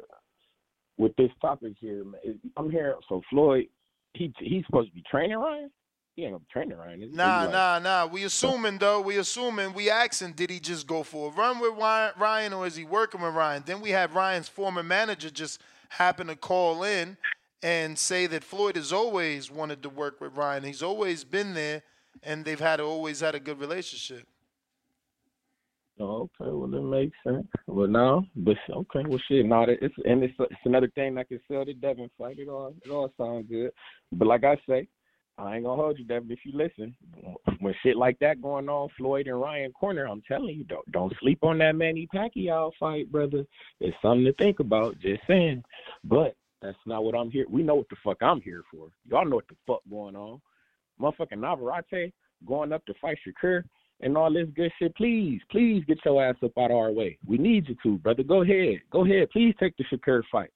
with 0.98 1.16
this 1.16 1.30
topic 1.42 1.74
here, 1.80 2.04
man, 2.04 2.40
I'm 2.58 2.72
hearing 2.72 2.96
so 3.08 3.22
Floyd, 3.30 3.66
he 4.14 4.34
he's 4.40 4.66
supposed 4.66 4.90
to 4.90 4.96
be 4.96 5.04
training 5.10 5.38
Ryan. 5.38 5.70
He 6.16 6.24
ain't 6.24 6.32
gonna 6.32 6.40
be 6.40 6.46
training 6.52 6.78
Ryan. 6.78 7.04
Is? 7.04 7.14
Nah, 7.14 7.42
Like, 7.44 7.52
nah, 7.52 7.80
nah. 7.80 8.06
We 8.08 8.24
assuming 8.24 8.80
though. 8.80 9.00
We 9.00 9.18
assuming. 9.18 9.74
We 9.74 9.92
asking, 9.92 10.34
did 10.34 10.50
he 10.50 10.60
just 10.60 10.88
go 10.88 11.04
for 11.04 11.32
a 11.32 11.36
run 11.36 11.60
with 11.60 11.78
Ryan, 11.78 12.14
Ryan, 12.18 12.54
or 12.54 12.66
is 12.66 12.76
he 12.76 12.84
working 12.84 13.22
with 13.22 13.36
Ryan? 13.36 13.64
Then 13.66 13.80
we 13.80 13.92
had 13.92 14.14
Ryan's 14.16 14.50
former 14.50 14.82
manager 14.82 15.30
just 15.30 15.62
happen 15.90 16.28
to 16.28 16.36
call 16.36 16.84
in 16.84 17.18
and 17.62 17.98
say 17.98 18.26
that 18.28 18.44
Floyd 18.44 18.76
has 18.76 18.92
always 18.92 19.52
wanted 19.52 19.84
to 19.84 19.90
work 19.90 20.20
with 20.20 20.36
Ryan. 20.36 20.64
He's 20.64 20.84
always 20.84 21.24
been 21.24 21.54
there, 21.54 21.84
and 22.24 22.44
they've 22.44 22.60
had 22.60 22.80
always 22.80 23.20
had 23.20 23.36
a 23.36 23.40
good 23.40 23.60
relationship. 23.60 24.28
Okay, 26.00 26.30
well 26.40 26.68
that 26.68 26.82
makes 26.82 27.18
sense. 27.26 27.48
Well, 27.66 27.88
now, 27.88 28.24
but 28.36 28.58
okay, 28.70 29.04
well 29.08 29.20
shit, 29.28 29.46
no, 29.46 29.66
that- 29.66 29.82
it's 29.84 29.96
and 30.06 30.24
it's 30.24 30.34
it's 30.40 30.60
another 30.66 30.90
thing 30.94 31.16
that 31.16 31.28
can 31.28 31.40
sell 31.48 31.66
the 31.66 31.74
Devin 31.74 32.10
fight. 32.18 32.40
It 32.40 32.48
all 32.50 32.74
it 32.86 32.92
all 32.92 33.12
sounds 33.18 33.48
good, 33.50 33.72
but 34.12 34.28
like 34.28 34.44
I 34.44 34.58
say, 34.68 34.88
I 35.40 35.56
ain't 35.56 35.66
gonna 35.66 35.82
hold 35.82 35.98
you, 35.98 36.06
Devin. 36.06 36.32
If 36.32 36.40
you 36.46 36.52
listen, 36.56 36.96
when 37.60 37.74
shit 37.82 37.98
like 37.98 38.18
that 38.20 38.42
going 38.42 38.70
on, 38.70 38.90
Floyd 38.98 39.28
and 39.28 39.40
Ryan 39.42 39.72
corner, 39.72 40.08
I'm 40.08 40.22
telling 40.28 40.56
you, 40.56 40.64
don't 40.66 40.92
don't 40.92 41.14
sleep 41.20 41.40
on 41.42 41.58
that 41.60 41.76
Manny 41.76 42.08
Pacquiao 42.14 42.72
fight, 42.80 43.12
brother. 43.12 43.44
It's 43.80 43.98
something 44.02 44.26
to 44.26 44.34
think 44.34 44.60
about. 44.60 45.00
Just 45.00 45.22
saying, 45.28 45.64
but 46.04 46.36
that's 46.62 46.78
not 46.86 47.04
what 47.04 47.16
I'm 47.16 47.32
here. 47.32 47.46
We 47.50 47.64
know 47.64 47.76
what 47.76 47.90
the 47.90 47.98
fuck 48.04 48.18
I'm 48.22 48.42
here 48.42 48.64
for. 48.72 48.90
Y'all 49.10 49.26
know 49.26 49.38
what 49.38 49.48
the 49.48 49.56
fuck 49.66 49.82
going 49.90 50.16
on. 50.16 50.42
Motherfucking 51.00 51.40
Navarrete 51.40 52.14
going 52.46 52.74
up 52.74 52.86
to 52.86 52.94
fight 53.02 53.18
Shakur 53.28 53.64
and 54.02 54.18
all 54.18 54.32
this 54.32 54.48
good 54.56 54.72
shit. 54.80 54.96
Please, 54.96 55.42
please 55.52 55.84
get 55.88 56.00
your 56.06 56.24
ass 56.24 56.36
up 56.44 56.58
out 56.58 56.72
of 56.72 56.78
our 56.78 56.92
way. 56.92 57.18
We 57.28 57.38
need 57.38 57.68
you 57.68 57.76
to, 57.84 57.98
brother. 57.98 58.24
Go 58.24 58.42
ahead. 58.44 58.80
Go 58.92 59.06
ahead. 59.06 59.30
Please 59.32 59.56
take 59.60 59.76
the 59.78 59.84
Shakur 59.86 60.22
fight. 60.32 60.52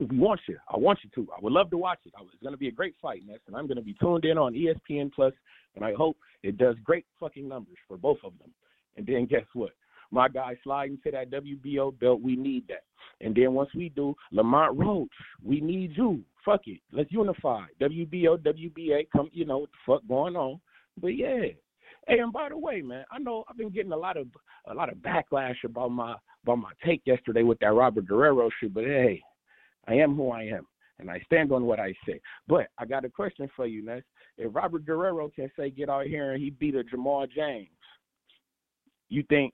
we 0.00 0.18
want 0.18 0.40
you. 0.48 0.56
I 0.72 0.78
want 0.78 1.00
you 1.04 1.10
to. 1.14 1.30
I 1.32 1.40
would 1.42 1.52
love 1.52 1.70
to 1.70 1.76
watch 1.76 1.98
it. 2.06 2.12
It's 2.18 2.42
going 2.42 2.54
to 2.54 2.58
be 2.58 2.68
a 2.68 2.72
great 2.72 2.94
fight, 3.00 3.22
next, 3.26 3.46
and 3.46 3.56
I'm 3.56 3.66
going 3.66 3.76
to 3.76 3.82
be 3.82 3.94
tuned 4.00 4.24
in 4.24 4.38
on 4.38 4.54
ESPN 4.54 5.12
Plus, 5.12 5.34
and 5.76 5.84
I 5.84 5.92
hope 5.94 6.16
it 6.42 6.56
does 6.56 6.76
great 6.84 7.06
fucking 7.20 7.48
numbers 7.48 7.76
for 7.86 7.96
both 7.96 8.18
of 8.24 8.32
them. 8.38 8.50
And 8.96 9.06
then 9.06 9.26
guess 9.26 9.44
what? 9.54 9.70
My 10.10 10.28
guy 10.28 10.56
sliding 10.62 10.98
to 11.04 11.10
that 11.12 11.30
WBO 11.30 11.98
belt. 11.98 12.20
We 12.20 12.36
need 12.36 12.68
that. 12.68 12.84
And 13.22 13.34
then 13.34 13.54
once 13.54 13.70
we 13.74 13.88
do, 13.88 14.14
Lamont 14.30 14.76
Roach, 14.76 15.08
we 15.42 15.60
need 15.60 15.92
you. 15.96 16.22
Fuck 16.44 16.62
it. 16.66 16.80
Let's 16.90 17.10
unify. 17.10 17.66
WBO, 17.80 18.36
WBA, 18.38 19.08
come, 19.10 19.30
you 19.32 19.46
know 19.46 19.58
what 19.58 19.70
the 19.70 19.92
fuck 19.92 20.02
going 20.06 20.36
on. 20.36 20.60
But 21.00 21.16
yeah. 21.16 21.46
Hey, 22.06 22.18
and 22.18 22.32
by 22.32 22.48
the 22.48 22.58
way, 22.58 22.82
man, 22.82 23.04
I 23.12 23.18
know 23.18 23.44
I've 23.48 23.56
been 23.56 23.70
getting 23.70 23.92
a 23.92 23.96
lot 23.96 24.16
of 24.16 24.26
a 24.66 24.74
lot 24.74 24.90
of 24.90 24.98
backlash 24.98 25.62
about 25.64 25.90
my 25.90 26.16
about 26.42 26.58
my 26.58 26.70
take 26.84 27.02
yesterday 27.04 27.42
with 27.42 27.58
that 27.60 27.72
Robert 27.72 28.06
Guerrero 28.06 28.50
shit. 28.60 28.74
But 28.74 28.84
hey, 28.84 29.22
I 29.86 29.94
am 29.94 30.16
who 30.16 30.30
I 30.30 30.42
am, 30.42 30.66
and 30.98 31.10
I 31.10 31.20
stand 31.26 31.52
on 31.52 31.64
what 31.64 31.78
I 31.80 31.94
say. 32.06 32.20
But 32.48 32.68
I 32.78 32.86
got 32.86 33.04
a 33.04 33.08
question 33.10 33.48
for 33.54 33.66
you, 33.66 33.84
Ness. 33.84 34.02
If 34.36 34.54
Robert 34.54 34.84
Guerrero 34.84 35.30
can 35.34 35.50
say 35.56 35.70
get 35.70 35.88
out 35.88 36.06
here 36.06 36.32
and 36.32 36.42
he 36.42 36.50
beat 36.50 36.74
a 36.74 36.82
Jamal 36.82 37.26
James, 37.26 37.68
you 39.08 39.22
think 39.28 39.52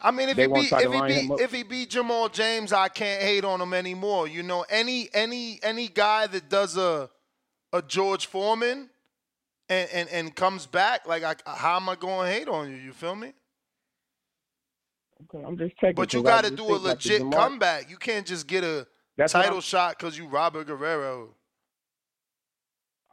I 0.00 0.10
mean, 0.10 0.28
if 0.28 0.36
he 0.36 0.46
beat 0.46 0.72
if 0.72 0.92
he 0.92 1.00
beat 1.02 1.40
if 1.40 1.52
he 1.52 1.62
beat 1.62 1.90
Jamal 1.90 2.28
James, 2.28 2.72
I 2.72 2.88
can't 2.88 3.22
hate 3.22 3.44
on 3.44 3.60
him 3.60 3.74
anymore. 3.74 4.28
You 4.28 4.42
know, 4.42 4.64
any 4.70 5.08
any 5.12 5.58
any 5.62 5.88
guy 5.88 6.26
that 6.28 6.48
does 6.48 6.76
a 6.76 7.10
a 7.72 7.82
George 7.82 8.26
Foreman 8.26 8.90
and 9.68 9.88
and, 9.92 10.08
and 10.08 10.34
comes 10.34 10.66
back, 10.66 11.06
like 11.06 11.22
I, 11.22 11.34
how 11.46 11.76
am 11.76 11.88
I 11.88 11.96
going 11.96 12.28
to 12.28 12.32
hate 12.32 12.48
on 12.48 12.70
you? 12.70 12.76
You 12.76 12.92
feel 12.92 13.14
me? 13.14 13.32
Okay, 15.24 15.44
I'm 15.44 15.58
just 15.58 15.76
checking. 15.78 15.94
But 15.94 16.14
you 16.14 16.22
got 16.22 16.44
to 16.44 16.50
do 16.54 16.64
a 16.64 16.76
like, 16.76 16.82
legit 16.82 17.30
comeback. 17.30 17.90
You 17.90 17.96
can't 17.96 18.26
just 18.26 18.46
get 18.46 18.64
a 18.64 18.86
That's 19.16 19.32
title 19.32 19.60
shot 19.60 19.98
because 19.98 20.16
you 20.16 20.26
Robert 20.28 20.66
Guerrero. 20.66 21.34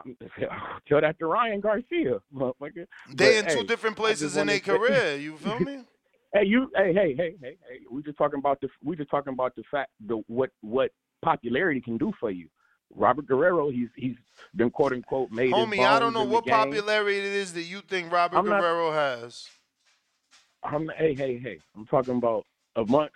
Tell 0.88 1.02
that 1.02 1.18
to 1.20 1.26
Ryan 1.26 1.62
Garcia, 1.62 2.20
motherfucker. 2.34 2.86
They 3.10 3.16
But, 3.16 3.34
in 3.34 3.46
two 3.46 3.58
hey, 3.60 3.64
different 3.64 3.96
places 3.96 4.38
in 4.38 4.48
their 4.48 4.60
career. 4.60 5.18
You 5.20 5.36
feel 5.38 5.60
me? 5.60 5.84
Hey, 6.34 6.46
you. 6.46 6.70
Hey, 6.76 6.94
hey, 6.94 7.16
hey, 7.18 7.36
hey, 7.42 7.58
hey. 7.68 7.80
We 7.90 8.04
just 8.04 8.18
talking 8.18 8.40
about 8.40 8.62
the. 8.62 8.70
We 8.84 8.96
just 8.96 9.10
talking 9.10 9.34
about 9.34 9.56
the 9.56 9.64
fact 9.72 9.90
the 10.06 10.22
what 10.28 10.52
what 10.62 10.92
popularity 11.24 11.82
can 11.82 11.98
do 11.98 12.12
for 12.20 12.30
you. 12.30 12.50
Robert 12.94 13.26
Guerrero, 13.28 13.70
he's 13.70 13.90
he's 13.96 14.16
been 14.56 14.70
quote 14.70 14.94
unquote 14.94 15.32
made. 15.32 15.48
his 15.48 15.54
Homie, 15.56 15.86
I 15.86 16.00
don't 16.00 16.14
know 16.14 16.24
what 16.24 16.46
popularity 16.46 17.18
it 17.18 17.26
is 17.26 17.54
that 17.54 17.64
you 17.64 17.82
think 17.82 18.12
Robert 18.12 18.38
I'm 18.38 18.46
not- 18.48 18.62
Guerrero 18.62 18.92
has. 18.92 19.48
I'm, 20.64 20.90
hey, 20.98 21.14
hey, 21.14 21.38
hey. 21.38 21.60
I'm 21.76 21.86
talking 21.86 22.18
about 22.18 22.46
amongst. 22.76 23.14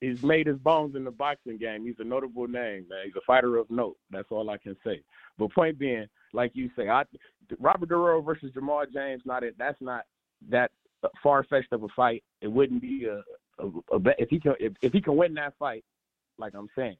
He's 0.00 0.22
made 0.22 0.46
his 0.46 0.58
bones 0.58 0.94
in 0.94 1.04
the 1.04 1.10
boxing 1.10 1.58
game. 1.58 1.84
He's 1.84 1.98
a 1.98 2.04
notable 2.04 2.46
name, 2.46 2.86
man. 2.88 3.00
He's 3.04 3.16
a 3.16 3.20
fighter 3.26 3.56
of 3.56 3.68
note. 3.70 3.96
That's 4.10 4.28
all 4.30 4.48
I 4.50 4.56
can 4.56 4.76
say. 4.84 5.02
But 5.38 5.52
point 5.52 5.78
being, 5.78 6.06
like 6.32 6.52
you 6.54 6.70
say, 6.76 6.88
I 6.88 7.02
Robert 7.58 7.88
Guerrero 7.88 8.20
versus 8.20 8.52
Jamal 8.52 8.84
James. 8.92 9.22
Not 9.24 9.42
it. 9.42 9.54
That's 9.58 9.80
not 9.80 10.02
that 10.50 10.70
far 11.22 11.42
fetched 11.44 11.72
of 11.72 11.82
a 11.82 11.88
fight. 11.96 12.22
It 12.40 12.48
wouldn't 12.48 12.80
be 12.82 13.06
a, 13.06 13.22
a, 13.64 13.70
a 13.92 13.98
bet 13.98 14.16
if 14.18 14.28
he 14.28 14.38
can 14.40 14.54
if, 14.60 14.72
if 14.82 14.92
he 14.92 15.00
can 15.00 15.16
win 15.16 15.34
that 15.34 15.54
fight. 15.58 15.84
Like 16.38 16.54
I'm 16.54 16.68
saying, 16.76 16.96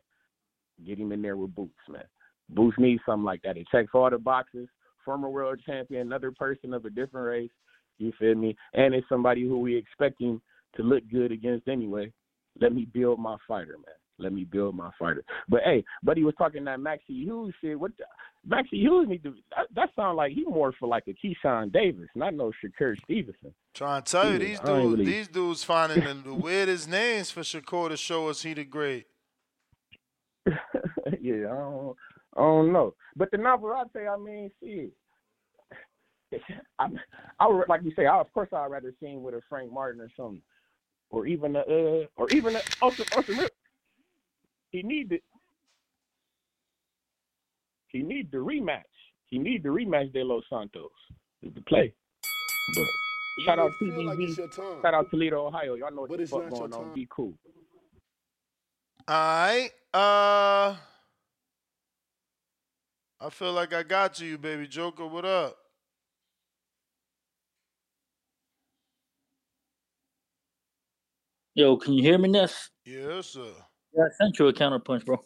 get 0.87 0.99
him 0.99 1.13
in 1.13 1.23
there 1.23 1.37
with 1.37 1.55
Boots, 1.55 1.73
man. 1.89 2.05
Boots 2.51 2.77
needs 2.79 3.03
something 3.05 3.25
like 3.25 3.43
that. 3.43 3.57
It 3.57 3.67
checks 3.71 3.91
all 3.95 4.11
the 4.11 4.19
boxes. 4.19 4.69
Former 5.05 5.29
world 5.29 5.61
champion, 5.65 6.03
another 6.03 6.33
person 6.33 6.75
of 6.75 6.85
a 6.85 6.91
different 6.91 7.27
race. 7.27 7.51
You 7.99 8.13
feel 8.19 8.35
me? 8.35 8.57
And 8.75 8.95
it's 8.95 9.09
somebody 9.09 9.43
who 9.43 9.59
we 9.59 9.77
expecting 9.77 10.41
to 10.77 10.83
look 10.83 11.03
good 11.11 11.33
against 11.33 11.69
anyway. 11.69 12.13
Let 12.61 12.75
me 12.75 12.87
build 12.93 13.19
my 13.19 13.37
fighter, 13.47 13.77
man. 13.77 13.95
Let 14.19 14.33
me 14.33 14.45
build 14.45 14.75
my 14.75 14.91
fighter. 14.99 15.23
But 15.49 15.61
hey, 15.65 15.85
buddy 16.03 16.25
was 16.25 16.35
talking 16.37 16.65
that 16.65 16.81
Maxie 16.81 17.15
Hughes 17.15 17.55
shit. 17.61 17.79
What 17.79 17.93
the, 17.99 18.05
Maxie 18.47 18.79
Hughes 18.79 19.09
need 19.09 19.23
to? 19.23 19.35
That, 19.57 19.67
that 19.75 19.89
sound 19.95 20.17
like 20.17 20.33
he 20.33 20.45
more 20.45 20.73
for 20.79 20.89
like 20.89 21.05
a 21.07 21.15
Keyshawn 21.15 21.73
Davis, 21.73 22.09
not 22.15 22.35
no 22.35 22.53
Shakur 22.65 22.97
Stevenson. 23.05 23.55
Trying 23.75 24.03
to 24.03 24.11
tell 24.11 24.33
you, 24.33 24.39
these 24.39 24.59
dudes, 24.61 24.71
really- 24.71 25.05
these 25.05 25.29
dudes 25.29 25.65
finding 25.65 26.03
the, 26.03 26.15
the 26.15 26.35
weirdest 26.35 26.89
names 26.89 27.31
for 27.31 27.41
Shakur 27.41 27.91
to 27.91 27.97
show 27.97 28.29
us 28.29 28.43
he 28.43 28.55
the 28.55 28.65
great. 28.65 29.07
yeah, 31.21 31.47
I 31.47 31.57
don't, 31.57 31.97
I 32.37 32.41
don't 32.41 32.73
know. 32.73 32.95
But 33.17 33.31
the 33.31 33.39
Navarrete, 33.39 34.09
I 34.11 34.17
mean, 34.17 34.51
shit. 34.63 34.93
I, 36.79 36.89
I 37.41 37.49
would 37.49 37.69
like 37.69 37.83
you 37.85 37.93
say. 37.97 38.07
I, 38.07 38.19
of 38.21 38.33
course, 38.33 38.49
I'd 38.53 38.67
rather 38.71 38.93
see 39.01 39.07
him 39.07 39.23
with 39.23 39.35
a 39.35 39.41
Frank 39.49 39.73
Martin 39.73 40.01
or 40.01 40.11
something, 40.17 40.43
or 41.11 41.27
even 41.27 41.57
a, 41.57 41.61
uh, 41.61 42.05
or 42.17 42.29
even 42.31 42.55
a 42.57 42.61
Austin, 42.83 43.07
Austin 43.17 43.39
Rip. 43.39 43.53
He 44.71 44.83
need 44.83 45.11
to. 45.11 45.19
He 47.89 48.03
need 48.03 48.31
the 48.31 48.39
rematch. 48.39 48.83
He 49.31 49.39
need 49.39 49.63
the 49.63 49.71
rematch 49.71 50.13
De 50.13 50.23
Los 50.23 50.45
Santos 50.51 50.91
is 51.43 51.55
the 51.55 51.63
play. 51.63 51.95
But 52.77 52.87
shout 53.45 53.59
out 53.59 53.71
feel 53.79 54.05
like 54.05 54.19
TBV. 54.19 54.29
it's 54.29 54.39
your 54.39 54.49
time. 54.49 54.83
shout 54.83 54.95
out 54.95 55.11
Toledo, 55.11 55.47
Ohio. 55.47 55.75
Y'all 55.75 55.91
know 55.91 56.03
what 56.03 56.11
But 56.11 56.19
the 56.19 56.27
fuck 56.27 56.51
going 56.51 56.73
on. 56.75 56.85
time. 56.85 56.95
Be 56.95 57.07
cool. 57.11 57.33
All 59.07 59.15
right. 59.17 59.71
Uh, 59.95 60.77
I 63.21 63.31
feel 63.31 63.53
like 63.53 63.73
I 63.73 63.83
got 63.83 64.15
to 64.15 64.27
you, 64.27 64.39
baby 64.39 64.69
Joker. 64.69 65.07
What 65.07 65.25
up? 65.25 65.57
Yo, 71.55 71.77
can 71.77 71.95
you 71.95 72.03
hear 72.03 72.19
me, 72.19 72.29
Ness? 72.29 72.71
Yes, 72.85 73.27
sir. 73.29 73.51
Yeah, 73.93 74.05
I 74.05 74.09
sent 74.23 74.39
you 74.39 74.47
a 74.49 74.53
counterpunch, 74.53 75.05
bro. 75.05 75.25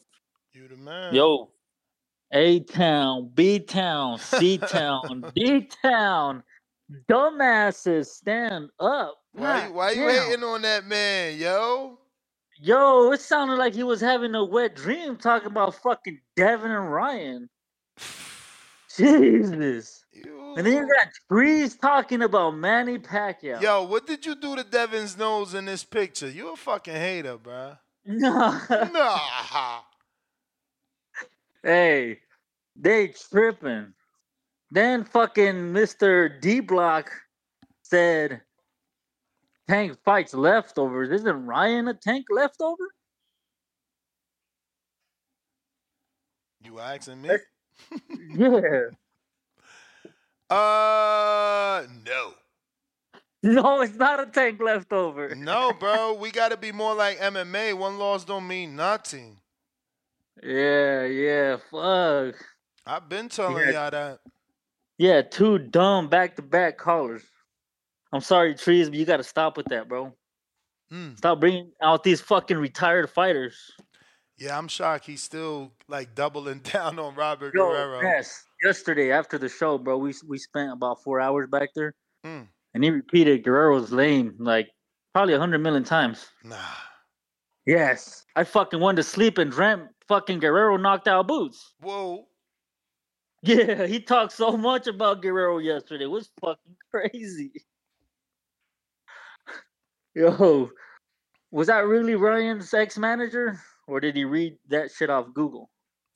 You 0.54 0.68
the 0.68 0.76
man. 0.76 1.14
Yo, 1.14 1.50
A 2.32 2.60
town, 2.60 3.30
B 3.34 3.60
town, 3.60 4.18
C 4.18 4.58
town, 4.58 5.30
D 5.34 5.68
town, 5.82 6.42
dumbasses, 7.10 8.06
stand 8.06 8.70
up. 8.80 9.16
Why 9.32 9.68
why 9.68 9.90
you 9.92 10.08
hating 10.08 10.44
on 10.44 10.62
that 10.62 10.86
man, 10.86 11.38
yo? 11.38 11.98
Yo, 12.58 13.12
it 13.12 13.20
sounded 13.20 13.56
like 13.56 13.74
he 13.74 13.82
was 13.82 14.00
having 14.00 14.34
a 14.34 14.44
wet 14.44 14.76
dream 14.76 15.16
talking 15.16 15.48
about 15.48 15.74
fucking 15.82 16.20
Devin 16.36 16.70
and 16.70 16.92
Ryan. 16.92 17.50
Jesus. 18.96 20.04
And 20.56 20.66
then 20.66 20.72
you 20.74 20.80
got 20.80 21.08
Trees 21.30 21.76
talking 21.76 22.22
about 22.22 22.54
Manny 22.56 22.98
Pacquiao. 22.98 23.60
Yo, 23.60 23.84
what 23.84 24.06
did 24.06 24.26
you 24.26 24.34
do 24.34 24.54
to 24.56 24.64
Devin's 24.64 25.16
nose 25.16 25.54
in 25.54 25.64
this 25.64 25.82
picture? 25.82 26.28
You 26.28 26.52
a 26.52 26.56
fucking 26.56 26.94
hater, 26.94 27.38
bruh. 27.38 27.78
Nah. 28.04 28.60
Nah. 28.92 29.80
Hey, 31.62 32.18
they 32.76 33.08
tripping. 33.30 33.94
Then 34.70 35.04
fucking 35.04 35.54
Mr. 35.54 36.40
D 36.40 36.60
Block 36.60 37.10
said 37.82 38.42
Tank 39.68 39.96
fights 40.04 40.34
leftovers. 40.34 41.10
Isn't 41.10 41.46
Ryan 41.46 41.88
a 41.88 41.94
tank 41.94 42.26
leftover? 42.30 42.90
You 46.64 46.78
asking 46.78 47.22
me? 47.22 47.30
Yeah. 48.34 48.86
Uh, 50.50 51.86
no. 52.04 52.34
No, 53.42 53.80
it's 53.80 53.94
not 53.96 54.20
a 54.20 54.26
tank 54.26 54.60
leftover. 54.60 55.34
No, 55.34 55.72
bro. 55.80 56.14
We 56.14 56.30
got 56.30 56.50
to 56.50 56.56
be 56.56 56.72
more 56.72 56.94
like 56.94 57.18
MMA. 57.18 57.74
One 57.76 57.98
loss 57.98 58.24
don't 58.24 58.46
mean 58.46 58.76
nothing. 58.76 59.38
Yeah, 60.42 61.04
yeah, 61.04 61.56
fuck. 61.70 62.34
I've 62.86 63.08
been 63.08 63.28
telling 63.28 63.66
Yeah. 63.68 63.72
y'all 63.72 63.90
that. 63.90 64.18
Yeah, 64.98 65.22
two 65.22 65.58
dumb 65.58 66.08
back 66.08 66.36
to 66.36 66.42
back 66.42 66.78
callers. 66.78 67.22
I'm 68.12 68.20
sorry, 68.20 68.54
Trees, 68.54 68.88
but 68.90 68.98
you 68.98 69.04
got 69.04 69.16
to 69.18 69.24
stop 69.24 69.56
with 69.56 69.66
that, 69.66 69.88
bro. 69.88 70.14
Mm. 70.92 71.16
Stop 71.16 71.40
bringing 71.40 71.72
out 71.82 72.04
these 72.04 72.20
fucking 72.20 72.58
retired 72.58 73.08
fighters. 73.10 73.56
Yeah, 74.38 74.56
I'm 74.58 74.68
shocked 74.68 75.06
he's 75.06 75.22
still 75.22 75.72
like 75.88 76.14
doubling 76.14 76.58
down 76.72 76.98
on 76.98 77.14
Robert 77.14 77.54
Yo, 77.54 77.68
Guerrero. 77.68 78.00
yes. 78.02 78.44
Yesterday 78.62 79.10
after 79.12 79.38
the 79.38 79.48
show, 79.48 79.78
bro, 79.78 79.98
we 79.98 80.14
we 80.28 80.38
spent 80.38 80.72
about 80.72 81.02
four 81.02 81.20
hours 81.20 81.48
back 81.50 81.70
there, 81.74 81.94
Mm. 82.24 82.46
and 82.74 82.84
he 82.84 82.90
repeated 82.90 83.42
Guerrero's 83.44 83.92
name 83.92 84.34
like 84.38 84.68
probably 85.12 85.34
a 85.34 85.38
hundred 85.38 85.58
million 85.58 85.84
times. 85.84 86.28
Nah. 86.44 86.56
Yes, 87.66 88.24
I 88.36 88.44
fucking 88.44 88.80
went 88.80 88.96
to 88.96 89.02
sleep 89.02 89.38
and 89.38 89.50
dreamt 89.50 89.88
fucking 90.08 90.40
Guerrero 90.40 90.76
knocked 90.76 91.08
out 91.08 91.28
Boots. 91.28 91.74
Whoa. 91.80 92.26
Yeah, 93.44 93.86
he 93.88 93.98
talked 93.98 94.30
so 94.30 94.56
much 94.56 94.86
about 94.86 95.20
Guerrero 95.20 95.58
yesterday. 95.58 96.04
It 96.04 96.10
was 96.10 96.30
fucking 96.40 96.76
crazy. 96.92 97.50
Yo, 100.14 100.70
was 101.50 101.66
that 101.66 101.86
really 101.86 102.14
Ryan's 102.14 102.72
ex 102.72 102.96
manager, 102.98 103.58
or 103.86 104.00
did 104.00 104.16
he 104.16 104.24
read 104.24 104.56
that 104.68 104.90
shit 104.90 105.10
off 105.10 105.26
Google? 105.34 105.70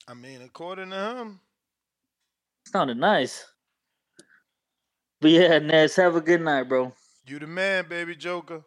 I 0.08 0.14
mean, 0.14 0.42
according 0.42 0.90
to 0.90 1.16
him. 1.16 1.40
Sounded 2.66 2.96
nice. 2.96 3.44
But 5.20 5.30
yeah, 5.30 5.58
Ness, 5.58 5.96
have 5.96 6.16
a 6.16 6.20
good 6.20 6.40
night, 6.40 6.68
bro. 6.68 6.92
You 7.26 7.38
the 7.38 7.46
man, 7.46 7.86
baby 7.88 8.14
Joker. 8.14 8.62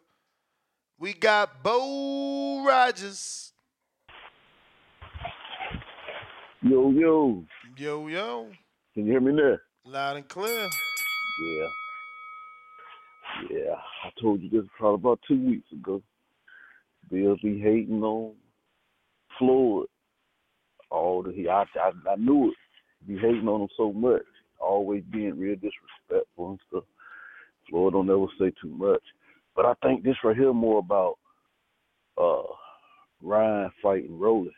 We 0.98 1.14
got 1.14 1.62
Bo 1.62 2.64
Rogers. 2.66 3.52
Yo, 6.62 6.90
yo. 6.90 7.44
Yo, 7.76 8.06
yo. 8.08 8.50
Can 8.92 9.06
you 9.06 9.12
hear 9.12 9.20
me 9.20 9.32
there? 9.34 9.62
Loud 9.86 10.16
and 10.18 10.28
clear. 10.28 10.68
Yeah. 11.42 11.68
Yeah. 13.50 13.74
I 14.04 14.10
told 14.20 14.42
you 14.42 14.50
this 14.50 14.68
probably 14.76 14.96
about 14.96 15.20
two 15.26 15.42
weeks 15.46 15.72
ago. 15.72 16.02
Bill 17.10 17.36
be 17.42 17.58
hating 17.58 18.02
on 18.02 18.34
Floyd. 19.40 19.86
All 20.90 21.22
the 21.22 21.32
he 21.32 21.48
I, 21.48 21.62
I 21.62 21.90
I 22.08 22.16
knew 22.16 22.50
it. 22.50 22.54
Be 23.08 23.16
hating 23.16 23.48
on 23.48 23.62
him 23.62 23.68
so 23.76 23.92
much. 23.92 24.22
Always 24.60 25.02
being 25.10 25.38
real 25.38 25.56
disrespectful 25.56 26.50
and 26.50 26.60
stuff. 26.68 26.84
Floyd 27.68 27.94
don't 27.94 28.10
ever 28.10 28.26
say 28.38 28.52
too 28.60 28.68
much. 28.68 29.02
But 29.56 29.64
I 29.64 29.74
think 29.82 30.04
this 30.04 30.16
right 30.22 30.36
here 30.36 30.52
more 30.52 30.78
about 30.78 31.18
uh 32.20 32.52
Ryan 33.22 33.70
fighting 33.82 34.18
Rolly. 34.18 34.52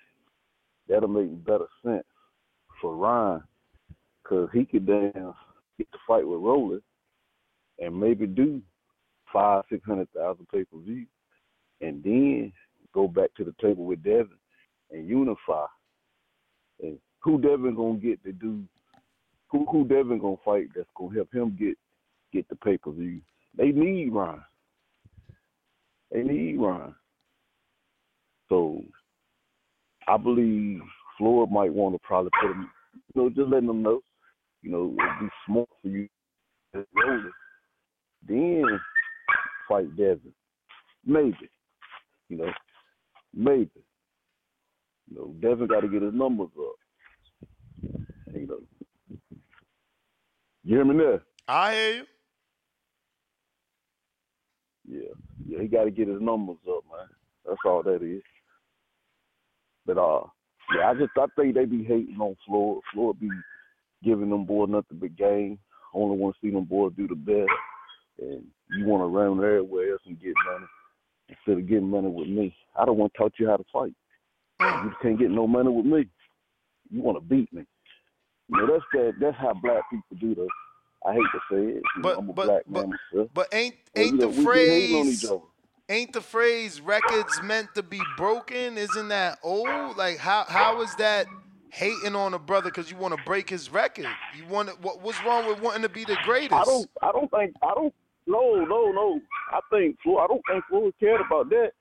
That'll 0.89 1.09
make 1.09 1.45
better 1.45 1.67
sense 1.85 2.05
for 2.81 2.97
Ryan 2.97 3.43
because 4.23 4.49
he 4.53 4.65
could 4.65 4.87
damn 4.87 5.35
get 5.79 5.91
to 5.93 5.99
fight 6.07 6.27
with 6.27 6.41
Rolly 6.41 6.81
and 7.79 7.99
maybe 7.99 8.27
do 8.27 8.61
five, 9.33 9.65
six 9.71 9.85
hundred 9.87 10.09
thousand 10.13 10.49
pay 10.49 10.65
per 10.65 10.79
view, 10.79 11.07
and 11.81 12.03
then 12.03 12.53
go 12.93 13.07
back 13.07 13.31
to 13.37 13.45
the 13.45 13.55
table 13.61 13.85
with 13.85 14.03
Devin 14.03 14.29
and 14.93 15.09
unify. 15.09 15.67
And 16.81 16.99
who 17.21 17.41
Devin 17.41 17.75
gonna 17.75 17.99
get 17.99 18.23
to 18.25 18.33
do? 18.33 18.63
Who 19.51 19.67
who 19.71 19.87
Devin 19.87 20.19
gonna 20.19 20.37
fight 20.45 20.69
that's 20.75 20.89
gonna 20.97 21.15
help 21.15 21.33
him 21.33 21.57
get 21.59 21.77
get 22.33 22.49
the 22.49 22.57
pay 22.57 22.79
per 22.79 22.93
view? 22.93 23.21
They 23.57 23.71
need 23.73 24.13
Ryan. 24.13 24.43
They 26.11 26.23
need 26.23 26.59
Ryan. 26.59 26.95
So 28.49 28.83
I 30.09 30.17
believe 30.17 30.81
Floyd 31.17 31.51
might 31.51 31.73
want 31.73 31.95
to 31.95 31.99
probably 32.03 32.31
put 32.41 32.51
him, 32.51 32.71
you 33.15 33.23
know, 33.23 33.29
just 33.31 33.49
letting 33.49 33.69
them 33.69 33.83
know, 33.83 34.01
you 34.63 34.71
know, 34.71 34.95
it'd 34.99 35.21
be 35.21 35.29
smart 35.47 35.69
for 35.81 35.89
you 35.89 36.09
to 36.75 36.85
roll 36.95 37.21
it. 37.27 37.33
Then 38.29 38.81
fight 39.69 39.97
Devin. 39.97 40.33
Maybe. 41.05 41.49
You 42.29 42.39
know, 42.39 42.53
maybe. 43.35 43.71
You 45.13 45.19
know, 45.19 45.35
Devin 45.41 45.67
got 45.67 45.81
to 45.81 45.89
get 45.89 46.03
his 46.03 46.15
numbers 46.15 46.49
up. 46.59 48.01
You 48.33 48.47
know. 48.47 48.61
You 50.65 50.77
hear 50.77 50.85
me 50.85 50.97
there? 50.97 51.23
I 51.49 51.75
hear 51.75 51.95
you. 51.97 52.05
Yeah. 54.89 55.15
Yeah, 55.47 55.61
he 55.61 55.69
got 55.69 55.85
to 55.85 55.91
get 55.91 56.09
his 56.09 56.21
numbers 56.21 56.57
up, 56.69 56.85
man. 56.91 57.09
That's 57.47 57.59
all 57.65 57.83
that 57.83 58.03
is. 58.03 58.23
But 59.85 59.99
uh, 59.99 60.23
yeah, 60.77 60.91
I 60.91 60.95
just 60.95 61.11
I 61.19 61.27
think 61.37 61.55
they 61.55 61.65
be 61.65 61.85
hating 61.85 62.17
on 62.19 62.37
Floyd. 62.47 62.81
Floyd 62.95 63.21
be 63.21 63.29
giving 64.05 64.31
them 64.31 64.45
boys 64.45 64.71
nothing 64.71 64.99
but 64.99 65.17
game. 65.17 65.59
Only 65.93 66.17
want 66.17 66.37
to 66.37 66.47
see 66.47 66.53
them 66.53 66.65
boys 66.65 66.93
do 66.97 67.09
the 67.09 67.15
best. 67.15 67.51
And 68.19 68.45
you 68.71 68.87
want 68.87 69.03
to 69.03 69.07
run 69.07 69.39
everywhere 69.39 69.93
else 69.93 70.03
and 70.07 70.21
get 70.21 70.33
money 70.53 70.67
instead 71.29 71.59
of 71.59 71.69
getting 71.69 71.91
money 71.91 72.09
with 72.09 72.29
me. 72.29 72.57
I 72.79 72.85
don't 72.85 72.97
want 72.97 73.13
to 73.15 73.25
teach 73.25 73.35
you 73.41 73.49
how 73.49 73.57
to 73.57 73.65
fight. 73.73 73.95
You 74.85 74.93
can't 75.03 75.19
get 75.19 75.31
no 75.31 75.47
money 75.47 75.71
with 75.71 75.87
me. 75.87 76.09
You 76.91 77.03
want 77.03 77.17
to 77.17 77.25
beat 77.25 77.53
me. 77.53 77.65
You 78.49 78.59
know, 78.59 78.67
that's 78.67 78.85
that. 78.93 79.13
That's 79.21 79.37
how 79.39 79.55
black 79.55 79.83
people 79.91 80.17
do 80.21 80.35
this. 80.35 80.49
I 81.07 81.15
hate 81.15 81.21
to 81.21 81.41
say 81.51 81.79
it. 81.79 81.83
You 81.97 82.03
know, 82.03 82.19
I'm 82.19 82.31
a 82.31 82.33
black 82.33 82.69
man. 82.69 82.93
But 83.35 83.49
ain't 83.53 83.75
But, 83.95 84.01
ain't 84.01 84.13
you 84.13 84.19
the 84.19 84.27
know, 84.27 84.39
on 84.39 84.45
phrase 84.45 85.25
ain't 85.89 86.13
the 86.13 86.21
phrase 86.21 86.81
records 86.81 87.43
meant 87.43 87.75
to 87.75 87.83
be 87.83 88.01
broken? 88.17 88.79
Isn't 88.79 89.09
that 89.09 89.39
old? 89.43 89.97
Like 89.97 90.19
how 90.19 90.45
how 90.49 90.81
is 90.83 90.95
that 90.97 91.27
hating 91.71 92.15
on 92.15 92.35
a 92.35 92.39
brother 92.39 92.71
because 92.71 92.91
you 92.91 92.97
want 92.97 93.17
to 93.17 93.23
break 93.25 93.51
his 93.51 93.71
record? 93.71 94.07
You 94.37 94.47
want 94.47 94.69
to, 94.69 94.75
what 94.77 95.03
what's 95.03 95.23
wrong 95.25 95.47
with 95.47 95.61
wanting 95.61 95.83
to 95.83 95.89
be 95.89 96.05
the 96.05 96.17
greatest? 96.25 96.55
I 96.55 96.65
don't. 96.65 96.91
I 97.03 97.13
don't 97.13 97.31
think. 97.31 97.55
I 97.63 97.73
don't. 97.75 97.95
No, 98.27 98.55
no, 98.65 98.93
no. 98.93 99.21
I 99.51 99.61
think 99.71 99.97
Floyd. 100.03 100.21
I 100.23 100.27
don't 100.29 100.43
think 100.49 100.65
Floyd 100.69 100.95
cared 101.01 101.21
about 101.21 101.49
that. 101.51 101.73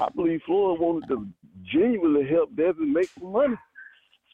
I 0.00 0.08
believe 0.14 0.40
Floyd 0.46 0.80
wanted 0.80 1.08
to 1.08 1.26
genuinely 1.72 2.28
help 2.28 2.54
Devin 2.56 2.92
make 2.92 3.08
some 3.18 3.32
money. 3.32 3.56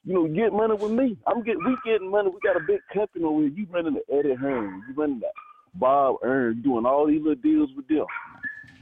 You 0.05 0.15
know, 0.15 0.27
get 0.29 0.53
money 0.53 0.75
with 0.75 0.93
me. 0.93 1.17
I'm 1.27 1.43
getting. 1.43 1.65
We 1.65 1.77
getting 1.85 2.11
money. 2.11 2.29
We 2.29 2.39
got 2.47 2.61
a 2.61 2.65
big 2.67 2.81
company 2.93 3.25
over 3.25 3.41
here. 3.43 3.51
You 3.51 3.67
running 3.71 3.95
the 3.95 4.15
Eddie 4.15 4.35
Hearn. 4.35 4.83
You 4.89 4.95
running 4.95 5.21
the 5.21 5.29
Bob 5.75 6.17
Arum. 6.23 6.61
Doing 6.63 6.85
all 6.85 7.07
these 7.07 7.21
little 7.21 7.37
deals 7.37 7.71
with 7.75 7.89
them. 7.89 8.05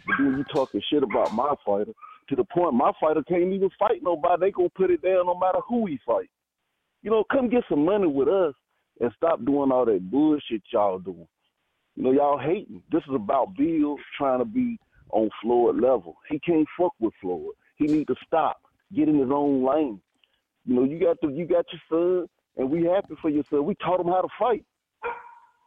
But 0.07 0.17
then 0.19 0.37
you 0.37 0.45
talking 0.53 0.83
shit 0.91 1.05
about 1.05 1.33
my 1.33 1.55
fighter 1.65 1.93
to 2.29 2.37
the 2.37 2.45
point 2.45 2.75
my 2.75 2.93
fighter 3.01 3.23
can't 3.23 3.53
even 3.53 3.71
fight 3.79 4.03
nobody. 4.03 4.41
They 4.41 4.51
gonna 4.51 4.69
put 4.71 4.91
it 4.91 5.03
down 5.03 5.27
no 5.27 5.39
matter 5.39 5.59
who 5.69 5.87
he 5.87 5.99
fight. 6.05 6.31
You 7.03 7.11
know, 7.11 7.25
come 7.31 7.49
get 7.49 7.65
some 7.69 7.85
money 7.85 8.07
with 8.07 8.29
us 8.29 8.55
and 9.01 9.13
stop 9.17 9.45
doing 9.45 9.71
all 9.71 9.85
that 9.85 10.11
bullshit 10.11 10.63
y'all 10.73 10.99
doing. 10.99 11.27
You 11.97 12.05
know, 12.05 12.13
y'all 12.13 12.39
hating. 12.39 12.83
This 12.91 13.03
is 13.09 13.15
about 13.15 13.57
Bill 13.57 13.97
trying 14.17 14.39
to 14.39 14.45
be 14.45 14.79
on 15.13 15.31
Floyd 15.41 15.77
level. 15.77 16.17
He 16.29 16.39
can't 16.41 16.67
fuck 16.79 16.93
with 16.99 17.15
Floyd. 17.21 17.55
He 17.77 17.87
need 17.87 18.07
to 18.09 18.15
stop, 18.27 18.61
get 18.95 19.09
in 19.09 19.19
his 19.19 19.31
own 19.31 19.65
lane. 19.65 20.01
You 20.67 20.75
know, 20.75 20.85
you 20.85 20.99
got 20.99 21.21
the 21.21 21.29
you 21.29 21.47
got 21.47 21.67
your 21.73 21.81
son, 21.89 22.29
and 22.57 22.71
we 22.71 22.85
happy 22.85 23.15
for 23.21 23.31
your 23.31 23.45
son. 23.51 23.65
We 23.65 23.75
taught 23.77 24.01
him 24.01 24.07
how 24.07 24.23
to 24.23 24.29
fight. 24.39 24.65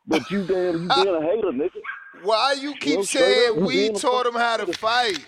But 0.08 0.30
you 0.30 0.46
damn, 0.46 0.84
you 0.84 0.88
being 0.88 1.16
a 1.16 1.22
hater, 1.22 1.52
nigga. 1.52 1.82
Why 2.24 2.56
you 2.60 2.76
keep 2.76 2.98
know, 2.98 3.02
straight 3.04 3.48
up, 3.50 3.56
saying 3.56 3.66
we 3.66 3.90
taught 3.92 4.26
him 4.26 4.36
how 4.36 4.58
to 4.58 4.72
fight? 4.74 5.26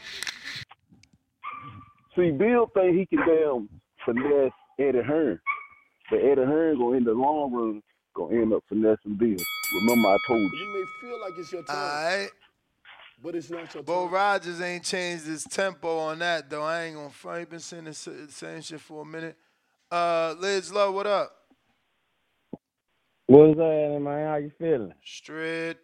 See, 2.15 2.31
Bill 2.31 2.69
think 2.73 2.97
he 2.97 3.05
can 3.05 3.27
damn 3.27 3.69
finesse 4.05 4.51
Eddie 4.79 5.01
Hearn. 5.01 5.39
But 6.09 6.19
Eddie 6.19 6.45
Hearn 6.45 6.77
gonna 6.79 6.97
in 6.97 7.03
the 7.03 7.13
long 7.13 7.51
run 7.51 7.83
gonna 8.15 8.41
end 8.41 8.53
up 8.53 8.63
finessing 8.69 9.17
Bill. 9.17 9.35
Remember 9.81 10.07
I 10.07 10.17
told 10.27 10.39
you. 10.39 10.49
You 10.59 10.73
may 10.73 11.07
feel 11.07 11.21
like 11.21 11.33
it's 11.37 11.51
your 11.51 11.63
time, 11.63 11.75
Alright. 11.75 12.29
But 13.21 13.35
it's 13.35 13.49
not 13.49 13.73
your 13.73 13.83
Bo 13.83 14.05
time. 14.05 14.13
Rogers 14.13 14.61
ain't 14.61 14.83
changed 14.83 15.25
his 15.25 15.43
tempo 15.43 15.97
on 15.99 16.19
that 16.19 16.49
though. 16.49 16.63
I 16.63 16.83
ain't 16.83 16.95
gonna 16.95 17.09
front. 17.09 17.39
He 17.39 17.45
been 17.45 17.59
saying 17.59 17.85
the 17.85 17.89
s- 17.91 18.09
same 18.29 18.61
shit 18.61 18.79
for 18.81 19.01
a 19.01 19.05
minute. 19.05 19.35
Uh, 19.91 20.35
Liz 20.39 20.71
Love, 20.73 20.93
what 20.93 21.07
up? 21.07 21.31
What's 23.27 23.59
up, 23.59 24.01
man? 24.01 24.27
How 24.27 24.37
you 24.37 24.51
feeling? 24.59 24.93
Straight. 25.03 25.77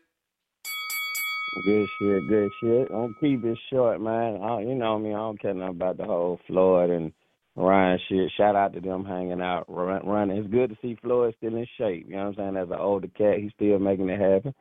Good 1.66 1.88
shit, 2.00 2.28
good 2.30 2.52
shit. 2.62 2.88
I'm 2.92 3.02
gonna 3.02 3.14
keep 3.20 3.44
it 3.46 3.58
short, 3.72 4.02
man. 4.02 4.42
I, 4.42 4.62
you 4.62 4.76
know 4.76 4.98
me, 5.00 5.12
I 5.12 5.18
don't 5.18 5.42
care 5.42 5.54
nothing 5.54 5.76
about 5.76 5.98
the 5.98 6.06
whole 6.06 6.40
Floyd 6.48 6.90
and 6.90 7.12
Ryan 7.56 8.00
shit. 8.10 8.32
Shout 8.38 8.56
out 8.56 8.74
to 8.74 8.82
them 8.82 9.06
hanging 9.06 9.42
out, 9.42 9.66
run- 9.68 10.06
running. 10.08 10.38
It's 10.38 10.50
good 10.52 10.70
to 10.72 10.78
see 10.82 10.98
Floyd 11.02 11.36
still 11.38 11.56
in 11.56 11.68
shape. 11.78 12.08
You 12.08 12.16
know 12.16 12.30
what 12.30 12.40
I'm 12.40 12.54
saying? 12.56 12.58
As 12.58 12.70
an 12.70 12.80
older 12.80 13.08
cat, 13.10 13.38
he's 13.40 13.52
still 13.56 13.78
making 13.80 14.10
it 14.10 14.20
happen. 14.20 14.54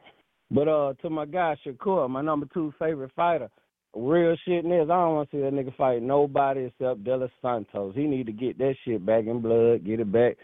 But 0.53 0.69
uh, 0.69 0.93
to 1.01 1.09
my 1.09 1.25
guy 1.25 1.57
Shakur, 1.67 2.11
my 2.11 2.21
number 2.21 2.47
two 2.53 2.75
favorite 2.79 3.13
fighter, 3.17 3.49
real 3.97 4.37
shit 4.45 4.67
is 4.67 4.71
I 4.71 4.87
don't 4.87 5.15
want 5.15 5.31
to 5.31 5.37
see 5.37 5.41
that 5.41 5.53
nigga 5.53 5.75
fight 5.77 6.03
nobody 6.03 6.65
except 6.65 7.05
De 7.05 7.17
Los 7.17 7.31
Santos. 7.41 7.95
He 7.95 8.03
need 8.03 8.27
to 8.27 8.33
get 8.33 8.59
that 8.59 8.75
shit 8.85 9.05
back 9.05 9.25
in 9.27 9.41
blood, 9.41 9.87
get 9.87 10.01
it 10.01 10.13
back 10.13 10.37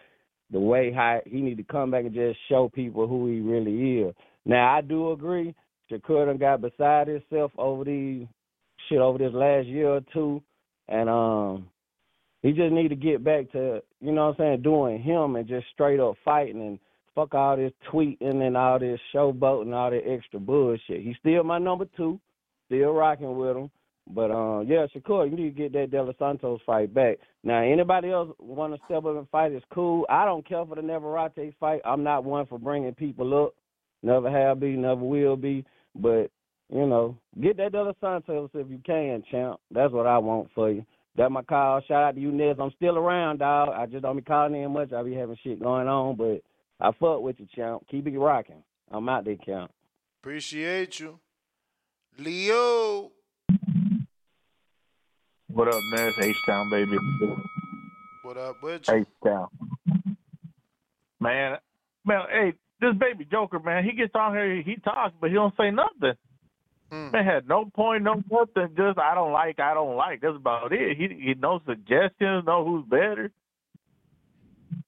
the 0.51 0.59
way 0.59 0.91
how 0.91 1.21
he 1.27 1.43
need 1.43 1.59
to 1.59 1.63
come 1.63 1.91
back 1.91 2.07
and 2.07 2.15
just 2.15 2.39
show 2.49 2.71
people 2.71 3.07
who 3.07 3.27
he 3.31 3.41
really 3.41 4.01
is. 4.01 4.15
Now 4.47 4.75
I 4.75 4.81
do 4.81 5.13
agree, 5.13 5.55
Shakur 5.91 6.25
done 6.25 6.39
got 6.39 6.63
beside 6.63 7.09
himself 7.09 7.53
over 7.59 7.85
these 7.85 8.27
shit 8.89 8.99
over 8.99 9.19
this 9.19 9.35
last 9.35 9.67
year 9.67 9.91
or 9.91 10.01
two, 10.15 10.43
and 10.89 11.11
um, 11.11 11.69
he 12.41 12.53
just 12.53 12.73
need 12.73 12.89
to 12.89 12.97
get 12.97 13.23
back 13.23 13.53
to 13.53 13.83
you 14.01 14.13
know 14.13 14.29
what 14.29 14.41
I'm 14.41 14.53
saying, 14.53 14.63
doing 14.63 15.03
him 15.03 15.37
and 15.37 15.47
just 15.47 15.67
straight 15.75 16.01
up 16.01 16.15
fighting 16.25 16.63
and 16.63 16.79
fuck 17.19 17.35
all 17.35 17.57
this 17.57 17.73
tweeting 17.93 18.47
and 18.47 18.57
all 18.57 18.79
this 18.79 19.01
showboating 19.13 19.63
and 19.63 19.75
all 19.75 19.91
that 19.91 20.03
extra 20.07 20.39
bullshit. 20.39 21.03
He's 21.03 21.17
still 21.19 21.43
my 21.43 21.59
number 21.59 21.87
two, 21.97 22.21
still 22.67 22.93
rocking 22.93 23.37
with 23.37 23.57
him. 23.57 23.71
But 24.15 24.31
um, 24.31 24.67
yeah, 24.69 24.87
Shakur, 24.95 25.29
you 25.29 25.37
need 25.37 25.57
to 25.57 25.63
get 25.63 25.73
that 25.73 25.91
De 25.91 26.03
Los 26.03 26.15
Santos 26.19 26.61
fight 26.65 26.95
back. 26.95 27.19
Now, 27.43 27.61
anybody 27.61 28.11
else 28.11 28.31
want 28.39 28.73
to 28.73 28.81
step 28.85 29.05
up 29.05 29.17
and 29.17 29.29
fight 29.31 29.53
is 29.53 29.63
cool. 29.75 30.07
I 30.09 30.25
don't 30.25 30.49
care 30.49 30.65
for 30.65 30.77
the 30.77 30.83
Navarrete 30.83 31.55
fight. 31.59 31.81
I'm 31.85 32.05
not 32.05 32.25
one 32.25 32.47
for 32.47 32.59
bringing 32.59 32.95
people 32.95 33.45
up. 33.45 33.55
Never 34.03 34.31
have 34.31 34.61
been, 34.61 34.83
never 34.83 35.03
will 35.03 35.37
be. 35.37 35.65
But 35.97 36.31
you 36.71 36.87
know, 36.87 37.19
get 37.43 37.57
that 37.57 37.73
De 37.73 37.83
Los 37.83 37.97
Santos 38.01 38.51
if 38.55 38.71
you 38.71 38.81
can, 38.87 39.25
champ. 39.31 39.59
That's 39.73 39.93
what 39.93 40.07
I 40.07 40.19
want 40.19 40.49
for 40.55 40.71
you. 40.71 40.87
That 41.17 41.33
my 41.33 41.43
call. 41.43 41.81
Shout 41.89 42.05
out 42.05 42.15
to 42.15 42.21
you, 42.21 42.31
Nez. 42.31 42.57
I'm 42.61 42.71
still 42.77 42.97
around, 42.97 43.39
dog. 43.39 43.71
I 43.71 43.87
just 43.87 44.03
don't 44.03 44.17
be 44.17 44.23
calling 44.23 44.63
in 44.63 44.73
much. 44.73 44.93
I 44.93 45.03
be 45.03 45.15
having 45.15 45.37
shit 45.43 45.61
going 45.61 45.89
on, 45.89 46.17
but 46.17 46.43
I 46.81 46.93
fuck 46.93 47.21
with 47.21 47.41
you, 47.41 47.47
champ. 47.55 47.83
Keep 47.91 48.07
it 48.07 48.19
rocking. 48.19 48.63
I'm 48.91 49.09
out 49.09 49.25
there, 49.25 49.37
champ. 49.45 49.71
Appreciate 50.23 51.01
you. 51.01 51.19
Leo. 52.19 53.11
What 55.49 55.69
up, 55.69 55.81
man? 55.93 56.09
It's 56.09 56.19
H-Town, 56.19 56.71
baby. 56.71 56.99
What 58.23 58.37
up 58.37 58.57
with 58.63 58.83
you? 58.89 58.95
H-Town. 58.95 59.49
Man, 61.21 61.59
man, 62.05 62.21
hey, 62.31 62.53
this 62.81 62.95
baby 62.97 63.27
Joker, 63.29 63.59
man, 63.59 63.85
he 63.85 63.93
gets 63.93 64.15
on 64.15 64.35
here, 64.35 64.63
he 64.63 64.77
talks, 64.77 65.15
but 65.21 65.31
he 65.31 65.35
don't 65.35 65.55
say 65.57 65.71
nothing. 65.71 66.15
Hmm. 66.93 67.11
Man 67.11 67.25
had 67.25 67.49
no 67.49 67.65
point, 67.65 68.05
no 68.05 68.23
nothing. 68.31 68.75
Just 68.77 68.99
I 68.99 69.15
don't 69.15 69.33
like, 69.33 69.59
I 69.61 69.75
don't 69.75 69.97
like. 69.97 70.21
That's 70.21 70.37
about 70.37 70.73
it. 70.73 70.97
He 70.97 71.09
he 71.09 71.35
no 71.35 71.61
suggestions, 71.67 72.45
no 72.47 72.65
who's 72.65 72.87
better. 72.87 73.31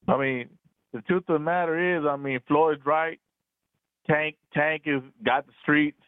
I 0.08 0.16
mean, 0.16 0.48
the 0.92 1.00
truth 1.02 1.24
of 1.28 1.34
the 1.34 1.38
matter 1.38 1.98
is, 1.98 2.04
I 2.08 2.16
mean, 2.16 2.40
Floyd's 2.48 2.84
right. 2.84 3.20
Tank 4.08 4.36
Tank 4.52 4.82
has 4.86 5.02
got 5.24 5.46
the 5.46 5.52
streets. 5.62 6.00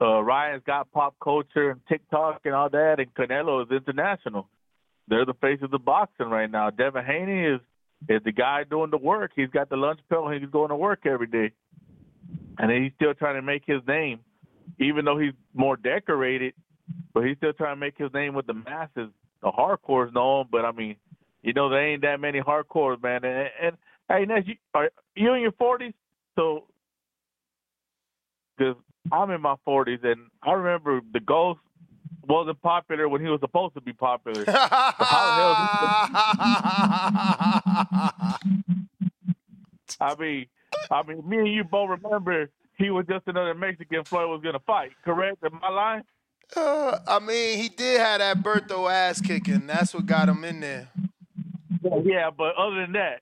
Uh, 0.00 0.20
Ryan's 0.22 0.62
got 0.64 0.90
pop 0.92 1.14
culture 1.22 1.70
and 1.70 1.80
TikTok 1.88 2.40
and 2.44 2.54
all 2.54 2.70
that, 2.70 2.96
and 2.98 3.12
Canelo 3.14 3.64
is 3.64 3.70
international. 3.70 4.48
They're 5.08 5.24
the 5.24 5.34
face 5.34 5.58
of 5.62 5.70
the 5.70 5.78
boxing 5.78 6.28
right 6.28 6.50
now. 6.50 6.70
Devin 6.70 7.04
Haney 7.04 7.54
is 7.54 7.60
is 8.08 8.22
the 8.24 8.32
guy 8.32 8.64
doing 8.64 8.90
the 8.90 8.98
work. 8.98 9.32
He's 9.34 9.50
got 9.50 9.68
the 9.68 9.76
lunch 9.76 10.00
and 10.10 10.40
he's 10.40 10.50
going 10.50 10.68
to 10.68 10.76
work 10.76 11.04
every 11.04 11.26
day, 11.26 11.52
and 12.58 12.70
he's 12.70 12.92
still 12.96 13.14
trying 13.14 13.36
to 13.36 13.42
make 13.42 13.62
his 13.66 13.80
name, 13.86 14.20
even 14.78 15.04
though 15.04 15.18
he's 15.18 15.34
more 15.54 15.76
decorated. 15.76 16.54
But 17.12 17.24
he's 17.24 17.36
still 17.36 17.52
trying 17.52 17.76
to 17.76 17.80
make 17.80 17.98
his 17.98 18.12
name 18.14 18.34
with 18.34 18.46
the 18.46 18.54
masses. 18.54 19.10
The 19.42 19.50
hardcores 19.50 20.12
know 20.14 20.40
him, 20.40 20.48
but 20.50 20.64
I 20.64 20.72
mean, 20.72 20.96
you 21.48 21.54
know, 21.54 21.70
there 21.70 21.92
ain't 21.92 22.02
that 22.02 22.20
many 22.20 22.40
hardcores, 22.40 23.02
man. 23.02 23.24
And, 23.24 23.78
hey, 24.06 24.26
Ness, 24.26 24.42
you, 24.44 24.56
are 24.74 24.90
you 25.16 25.32
in 25.32 25.40
your 25.40 25.52
forties? 25.52 25.94
So, 26.36 26.64
because 28.58 28.76
I'm 29.10 29.30
in 29.30 29.40
my 29.40 29.54
forties, 29.64 30.00
and 30.02 30.26
I 30.42 30.52
remember 30.52 31.00
the 31.10 31.20
Ghost 31.20 31.60
wasn't 32.28 32.60
popular 32.60 33.08
when 33.08 33.22
he 33.22 33.28
was 33.28 33.40
supposed 33.40 33.72
to 33.76 33.80
be 33.80 33.94
popular. 33.94 34.44
so 34.44 34.52
how 34.52 34.92
the 35.38 36.18
hell? 37.96 38.38
I 40.00 40.14
mean, 40.20 40.46
I 40.90 41.02
mean, 41.02 41.26
me 41.26 41.38
and 41.38 41.48
you 41.48 41.64
both 41.64 41.88
remember 41.88 42.50
he 42.76 42.90
was 42.90 43.06
just 43.08 43.26
another 43.26 43.54
Mexican 43.54 44.04
Floyd 44.04 44.28
was 44.28 44.42
gonna 44.44 44.60
fight. 44.66 44.90
Correct? 45.02 45.42
Am 45.42 45.60
I 45.62 45.70
lying? 45.70 46.02
Uh, 46.54 46.98
I 47.08 47.18
mean, 47.20 47.56
he 47.58 47.70
did 47.70 48.00
have 48.00 48.18
that 48.18 48.42
Berto 48.42 48.92
ass 48.92 49.22
kicking. 49.22 49.66
That's 49.66 49.94
what 49.94 50.04
got 50.04 50.28
him 50.28 50.44
in 50.44 50.60
there. 50.60 50.88
Yeah, 52.04 52.30
but 52.36 52.54
other 52.56 52.76
than 52.80 52.92
that, 52.92 53.20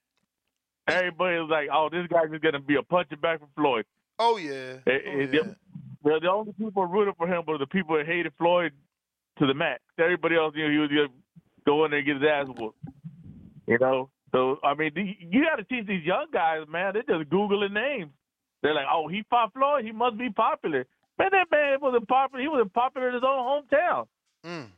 everybody 0.86 1.38
was 1.38 1.50
like, 1.50 1.68
"Oh, 1.72 1.88
this 1.90 2.06
guy's 2.08 2.30
just 2.30 2.42
gonna 2.42 2.60
be 2.60 2.76
a 2.76 2.82
punching 2.82 3.20
back 3.20 3.40
for 3.40 3.48
Floyd." 3.56 3.84
Oh 4.18 4.36
yeah. 4.36 4.78
Eh, 4.86 4.90
eh, 4.92 5.26
the, 5.26 5.56
the, 6.04 6.20
the 6.22 6.30
only 6.30 6.52
people 6.52 6.86
rooting 6.86 7.14
for 7.16 7.26
him 7.26 7.42
were 7.46 7.58
the 7.58 7.66
people 7.66 7.96
that 7.96 8.06
hated 8.06 8.32
Floyd 8.38 8.72
to 9.38 9.46
the 9.46 9.54
max. 9.54 9.82
Everybody 9.98 10.36
else, 10.36 10.54
you 10.56 10.64
know, 10.64 10.70
he 10.70 10.78
was 10.78 10.88
gonna 10.88 11.08
go 11.66 11.84
in 11.84 11.90
there 11.90 11.98
and 11.98 12.06
get 12.06 12.16
his 12.16 12.28
ass 12.28 12.46
whooped. 12.48 12.78
You 13.66 13.78
know, 13.80 14.10
so 14.32 14.58
I 14.62 14.74
mean, 14.74 14.92
you 15.18 15.44
got 15.44 15.56
to 15.56 15.64
teach 15.64 15.86
these 15.86 16.04
young 16.04 16.26
guys, 16.32 16.66
man. 16.68 16.94
They're 16.94 17.18
just 17.18 17.30
googling 17.30 17.72
names. 17.72 18.12
They're 18.62 18.74
like, 18.74 18.86
"Oh, 18.90 19.08
he 19.08 19.24
fought 19.28 19.52
Floyd. 19.52 19.84
He 19.84 19.92
must 19.92 20.18
be 20.18 20.30
popular." 20.30 20.86
Man, 21.18 21.30
that 21.32 21.46
man 21.50 21.78
wasn't 21.80 22.08
popular. 22.08 22.42
He 22.42 22.48
wasn't 22.48 22.72
popular 22.74 23.08
in 23.08 23.14
his 23.14 23.22
own 23.24 23.64
hometown. 23.72 24.06
Mm. 24.44 24.68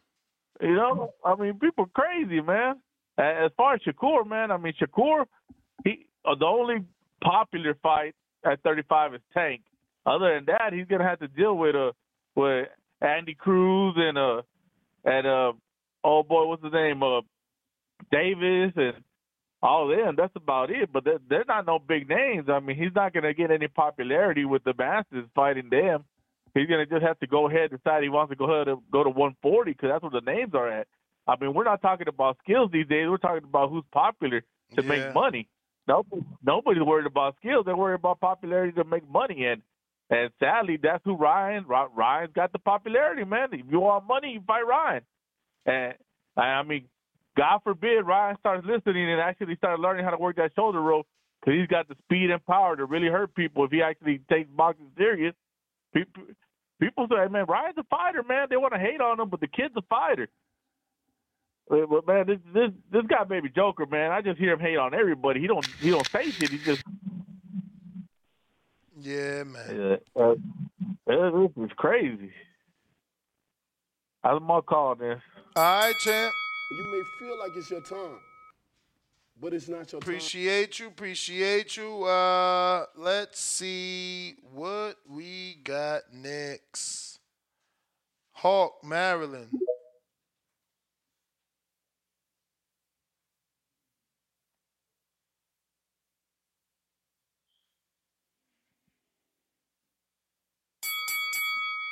You 0.60 0.74
know, 0.74 1.12
I 1.24 1.34
mean, 1.34 1.58
people 1.58 1.86
crazy, 1.94 2.40
man. 2.40 2.76
A- 3.18 3.44
As 3.46 3.50
far 3.56 3.74
as 3.74 3.80
Shakur, 3.82 4.26
man, 4.26 4.50
I 4.50 4.56
mean, 4.56 4.74
Shakur, 4.80 5.24
he 5.84 6.06
uh, 6.24 6.34
the 6.38 6.46
only 6.46 6.84
popular 7.22 7.74
fight 7.82 8.14
at 8.44 8.62
35 8.62 9.14
is 9.14 9.20
Tank. 9.34 9.62
Other 10.06 10.34
than 10.34 10.46
that, 10.46 10.72
he's 10.72 10.86
gonna 10.86 11.04
have 11.08 11.18
to 11.20 11.28
deal 11.28 11.56
with 11.56 11.74
uh 11.74 11.92
with 12.36 12.68
Andy 13.02 13.34
Cruz 13.34 13.94
and 13.96 14.16
uh 14.18 14.42
and 15.04 15.26
uh 15.26 15.52
oh 16.04 16.22
boy, 16.22 16.46
what's 16.46 16.62
his 16.64 16.72
name? 16.72 17.02
Uh 17.02 17.20
Davis 18.10 18.72
and 18.76 18.94
all 19.62 19.88
them. 19.88 20.14
That's 20.16 20.34
about 20.36 20.70
it. 20.70 20.90
But 20.92 21.04
they're, 21.04 21.18
they're 21.28 21.44
not 21.48 21.66
no 21.66 21.78
big 21.78 22.08
names. 22.08 22.48
I 22.48 22.60
mean, 22.60 22.76
he's 22.76 22.94
not 22.94 23.12
gonna 23.12 23.34
get 23.34 23.50
any 23.50 23.68
popularity 23.68 24.44
with 24.44 24.62
the 24.64 24.74
masses 24.78 25.28
fighting 25.34 25.68
them. 25.70 26.04
He's 26.54 26.68
gonna 26.68 26.86
just 26.86 27.02
have 27.02 27.18
to 27.20 27.26
go 27.26 27.48
ahead 27.48 27.70
and 27.72 27.80
decide 27.82 28.02
he 28.02 28.08
wants 28.08 28.30
to 28.30 28.36
go 28.36 28.50
ahead 28.52 28.68
and 28.68 28.78
go 28.92 29.02
to 29.04 29.10
140 29.10 29.72
because 29.72 29.90
that's 29.90 30.02
where 30.02 30.20
the 30.20 30.30
names 30.30 30.54
are 30.54 30.68
at. 30.70 30.86
I 31.28 31.36
mean, 31.38 31.52
we're 31.52 31.64
not 31.64 31.82
talking 31.82 32.09
about 32.09 32.38
skills 32.42 32.70
these 32.72 32.86
days. 32.88 33.09
We're 33.09 33.18
talking 33.18 33.44
about 33.44 33.70
who's 33.70 33.84
popular 33.92 34.40
to 34.40 34.82
Yeah. 34.82 34.88
make 34.88 35.14
money. 35.14 35.46
Nobody, 35.86 36.22
nobody's 36.42 36.82
worried 36.82 37.06
about 37.06 37.36
skills. 37.36 37.64
They're 37.66 37.76
worried 37.76 37.94
about 37.96 38.20
popularity 38.20 38.72
to 38.72 38.84
make 38.84 39.09
money. 39.09 39.44
And 39.46 39.62
and 40.10 40.32
sadly, 40.40 40.78
that's 40.78 41.05
who 41.05 41.16
Ryan. 41.16 41.66
Ryan's 41.66 42.32
got 42.32 42.50
the 42.52 42.59
popularity, 42.59 43.24
man. 43.24 43.52
If 43.52 43.66
you 43.70 43.80
want 43.80 44.06
money, 44.06 44.32
you 44.32 44.40
fight 44.46 44.66
Ryan. 44.66 45.02
And 45.66 45.94
I 46.34 46.62
mean, 46.62 46.88
God 47.36 47.60
forbid 47.62 48.06
Ryan 48.06 48.38
starts 48.40 48.66
listening 48.66 49.10
and 49.10 49.20
actually 49.20 49.56
starts 49.56 49.80
learning 49.82 50.05
how 50.05 50.10
to 50.10 50.16
work 50.16 50.36
that 50.36 50.55
shoulder 50.55 50.80
rope 50.80 51.06
because 51.40 51.59
he's 51.59 51.68
got 51.68 51.88
the 51.88 51.94
speed 52.05 52.30
and 52.30 52.44
power 52.46 52.74
to 52.74 52.86
really 52.86 53.09
hurt 53.09 53.34
people 53.34 53.64
if 53.64 53.70
he 53.70 53.82
actually 53.82 54.20
takes 54.30 54.48
boxing 54.50 54.90
serious. 54.96 55.34
People, 55.92 56.24
people 56.80 57.06
say, 57.10 57.28
man, 57.28 57.44
Ryan's 57.46 57.76
a 57.78 57.84
fighter, 57.84 58.22
man. 58.22 58.46
They 58.48 58.56
want 58.56 58.72
to 58.72 58.80
hate 58.80 59.00
on 59.02 59.20
him, 59.20 59.28
but 59.28 59.40
the 59.40 59.46
kid's 59.46 59.76
a 59.76 59.82
fighter. 59.82 60.28
Uh, 61.70 61.86
But 61.86 62.06
man, 62.06 62.26
this 62.26 62.38
this 62.52 62.70
this 62.90 63.02
guy, 63.08 63.24
baby 63.24 63.50
Joker, 63.54 63.86
man. 63.86 64.10
I 64.12 64.20
just 64.22 64.38
hear 64.38 64.52
him 64.52 64.60
hate 64.60 64.76
on 64.78 64.94
everybody. 64.94 65.40
He 65.40 65.46
don't 65.46 65.66
he 65.80 65.90
don't 65.90 66.06
say 66.08 66.30
shit. 66.30 66.50
He 66.50 66.58
just 66.58 66.82
Yeah, 68.98 69.44
man. 69.44 69.98
yeah, 70.16 70.22
uh, 70.22 70.34
this 71.06 71.64
is 71.64 71.70
crazy. 71.76 72.32
How's 74.22 74.42
my 74.42 74.60
call 74.60 74.94
this? 74.96 75.20
All 75.56 75.62
right, 75.62 75.94
champ. 76.00 76.32
You 76.72 76.84
may 76.92 77.02
feel 77.26 77.38
like 77.38 77.50
it's 77.56 77.70
your 77.70 77.82
time, 77.82 78.18
but 79.40 79.54
it's 79.54 79.68
not 79.68 79.90
your 79.92 80.00
time. 80.00 80.08
Appreciate 80.08 80.78
you. 80.78 80.88
Appreciate 80.88 81.76
you. 81.76 82.04
Uh, 82.04 82.84
let's 82.96 83.40
see 83.40 84.36
what 84.52 84.96
we 85.08 85.56
got 85.64 86.02
next. 86.12 87.20
Hawk, 88.32 88.84
Maryland. 88.84 89.48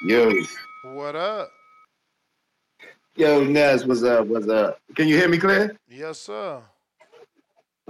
Yo, 0.07 0.33
What 0.85 1.17
up? 1.17 1.51
yo, 3.17 3.43
Ness, 3.43 3.85
what's 3.85 4.05
up? 4.05 4.29
What's 4.29 4.49
up? 4.49 4.79
Can 4.95 5.09
you 5.09 5.17
hear 5.17 5.29
me 5.29 5.37
clear? 5.37 5.77
Yes, 5.89 6.21
sir. 6.21 6.63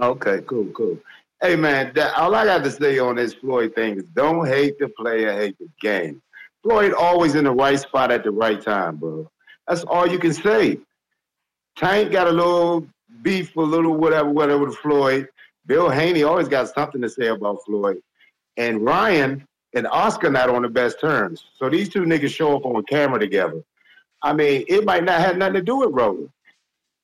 Okay, 0.01 0.41
cool, 0.47 0.65
cool. 0.71 0.97
Hey, 1.41 1.55
man, 1.55 1.91
that, 1.93 2.17
all 2.17 2.33
I 2.33 2.43
got 2.45 2.63
to 2.63 2.71
say 2.71 2.97
on 2.97 3.17
this 3.17 3.35
Floyd 3.35 3.75
thing 3.75 3.97
is 3.97 4.05
don't 4.15 4.47
hate 4.47 4.79
the 4.79 4.89
player, 4.89 5.31
hate 5.31 5.59
the 5.59 5.69
game. 5.79 6.19
Floyd 6.63 6.93
always 6.93 7.35
in 7.35 7.43
the 7.43 7.51
right 7.51 7.79
spot 7.79 8.11
at 8.11 8.23
the 8.23 8.31
right 8.31 8.59
time, 8.63 8.95
bro. 8.95 9.29
That's 9.67 9.83
all 9.83 10.07
you 10.07 10.17
can 10.17 10.33
say. 10.33 10.79
Tank 11.75 12.11
got 12.11 12.25
a 12.25 12.31
little 12.31 12.87
beef, 13.21 13.55
a 13.55 13.61
little 13.61 13.93
whatever, 13.95 14.29
whatever 14.31 14.65
with 14.65 14.77
Floyd. 14.77 15.27
Bill 15.67 15.89
Haney 15.91 16.23
always 16.23 16.47
got 16.47 16.73
something 16.73 16.99
to 17.01 17.09
say 17.09 17.27
about 17.27 17.59
Floyd. 17.63 18.01
And 18.55 18.83
Ryan 18.83 19.46
and 19.73 19.87
Oscar 19.87 20.29
not 20.29 20.49
on 20.49 20.61
the 20.61 20.69
best 20.69 20.99
terms. 20.99 21.45
So 21.55 21.69
these 21.69 21.89
two 21.89 22.03
niggas 22.03 22.33
show 22.33 22.55
up 22.55 22.65
on 22.65 22.83
camera 22.83 23.19
together. 23.19 23.63
I 24.21 24.33
mean, 24.33 24.65
it 24.67 24.85
might 24.85 25.03
not 25.03 25.19
have 25.19 25.37
nothing 25.37 25.55
to 25.55 25.61
do 25.61 25.77
with 25.77 25.91
Rolly. 25.91 26.29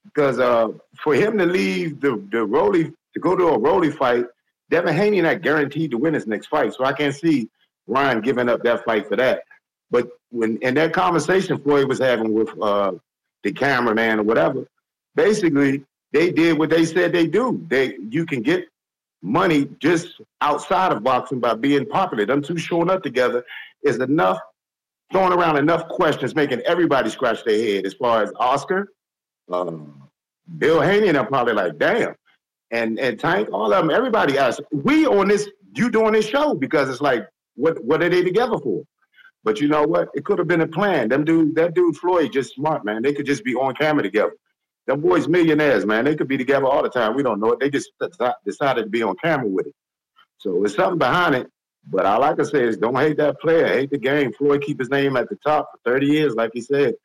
Because 0.06 0.40
uh, 0.40 0.70
for 1.02 1.16
him 1.16 1.38
to 1.38 1.46
leave 1.46 2.02
the, 2.02 2.22
the 2.32 2.44
Rolly, 2.46 2.92
to 3.14 3.20
go 3.20 3.36
to 3.36 3.48
a 3.50 3.58
Rolly 3.58 3.92
fight, 3.92 4.26
Devin 4.70 4.96
Haney 4.96 5.22
not 5.22 5.42
guaranteed 5.42 5.92
to 5.92 5.98
win 5.98 6.14
his 6.14 6.28
next 6.28 6.48
fight. 6.48 6.74
So 6.74 6.84
I 6.84 6.94
can't 6.94 7.16
see 7.16 7.50
Ryan 7.88 8.22
giving 8.22 8.50
up 8.50 8.64
that 8.64 8.84
fight 8.86 9.08
for 9.08 9.16
that. 9.16 9.44
But 9.92 10.10
when 10.32 10.58
in 10.58 10.74
that 10.76 10.94
conversation 10.94 11.60
Floyd 11.60 11.88
was 11.88 12.00
having 12.00 12.34
with 12.34 12.50
uh, 12.62 12.94
the 13.44 13.52
cameraman 13.52 14.20
or 14.20 14.24
whatever, 14.24 14.66
basically 15.16 15.86
they 16.12 16.32
did 16.32 16.58
what 16.58 16.70
they 16.70 16.86
said 16.86 17.12
they 17.12 17.28
do. 17.28 17.64
They 17.70 17.98
you 18.10 18.26
can 18.26 18.42
get 18.42 18.68
money 19.24 19.68
just 19.80 20.22
outside 20.42 20.92
of 20.92 21.02
boxing 21.02 21.40
by 21.40 21.56
being 21.56 21.86
popular. 21.86 22.26
Them 22.26 22.44
two 22.44 22.58
showing 22.58 22.90
up 22.90 23.02
together 23.02 23.44
is 23.84 23.98
enough, 23.98 24.38
throwing 25.12 25.34
around 25.34 25.58
enough 25.58 25.88
questions, 25.88 26.36
making 26.36 26.60
everybody 26.62 27.10
scratch 27.10 27.44
their 27.44 27.58
head. 27.58 27.86
As 27.86 27.94
far 27.94 28.22
as 28.22 28.32
Oscar, 28.36 28.90
um, 29.52 30.04
Bill 30.58 30.82
Haney, 30.82 31.08
and 31.08 31.18
I'm 31.18 31.28
probably 31.28 31.54
like, 31.54 31.78
damn. 31.78 32.16
And 32.72 33.00
and 33.00 33.20
Tank, 33.20 33.50
all 33.52 33.72
of 33.74 33.82
them, 33.82 33.96
everybody 33.96 34.38
else. 34.38 34.60
We 34.72 35.06
on 35.06 35.28
this, 35.28 35.50
you 35.76 35.90
doing 35.90 36.14
this 36.14 36.28
show 36.28 36.54
because 36.56 36.90
it's 36.90 37.02
like, 37.02 37.28
what 37.56 37.84
what 37.84 38.04
are 38.04 38.10
they 38.10 38.24
together 38.24 38.58
for? 38.58 38.84
But 39.44 39.60
you 39.60 39.68
know 39.68 39.84
what? 39.84 40.10
It 40.16 40.26
could 40.26 40.40
have 40.40 40.48
been 40.48 40.62
a 40.62 40.68
plan. 40.68 41.10
Them 41.10 41.24
dude, 41.24 41.56
that 41.56 41.76
dude 41.76 41.98
Floyd, 41.98 42.34
just 42.34 42.56
smart 42.56 42.84
man. 42.84 43.04
They 43.04 43.14
could 43.14 43.26
just 43.26 43.44
be 43.44 43.54
on 43.56 43.76
camera 43.76 44.02
together. 44.04 44.34
Them 44.86 45.02
boys 45.02 45.28
millionaires, 45.28 45.86
man. 45.86 46.06
They 46.06 46.16
could 46.16 46.28
be 46.28 46.38
together 46.38 46.66
all 46.66 46.84
the 46.84 46.90
time. 46.90 47.16
We 47.16 47.24
don't 47.24 47.40
know 47.40 47.54
it. 47.54 47.60
They 47.60 47.70
just 47.70 47.92
decided 48.46 48.84
to 48.84 48.90
be 48.90 49.04
on 49.04 49.16
camera 49.16 49.48
with 49.48 49.68
it. 49.68 49.76
So 50.38 50.60
there's 50.60 50.76
something 50.76 51.00
behind 51.00 51.36
it. 51.36 51.50
But 51.90 52.06
all 52.06 52.24
I 52.24 52.34
can 52.34 52.46
say 52.46 52.64
is 52.64 52.78
don't 52.78 52.96
hate 52.96 53.18
that 53.18 53.40
player. 53.40 53.68
Hate 53.68 53.92
the 53.92 53.98
game. 53.98 54.34
Floyd 54.34 54.62
keep 54.62 54.80
his 54.80 54.90
name 54.90 55.18
at 55.18 55.30
the 55.30 55.38
top 55.38 55.70
for 55.72 55.92
30 55.92 56.08
years, 56.08 56.36
like 56.36 56.52
he 56.54 56.62
said. 56.62 56.96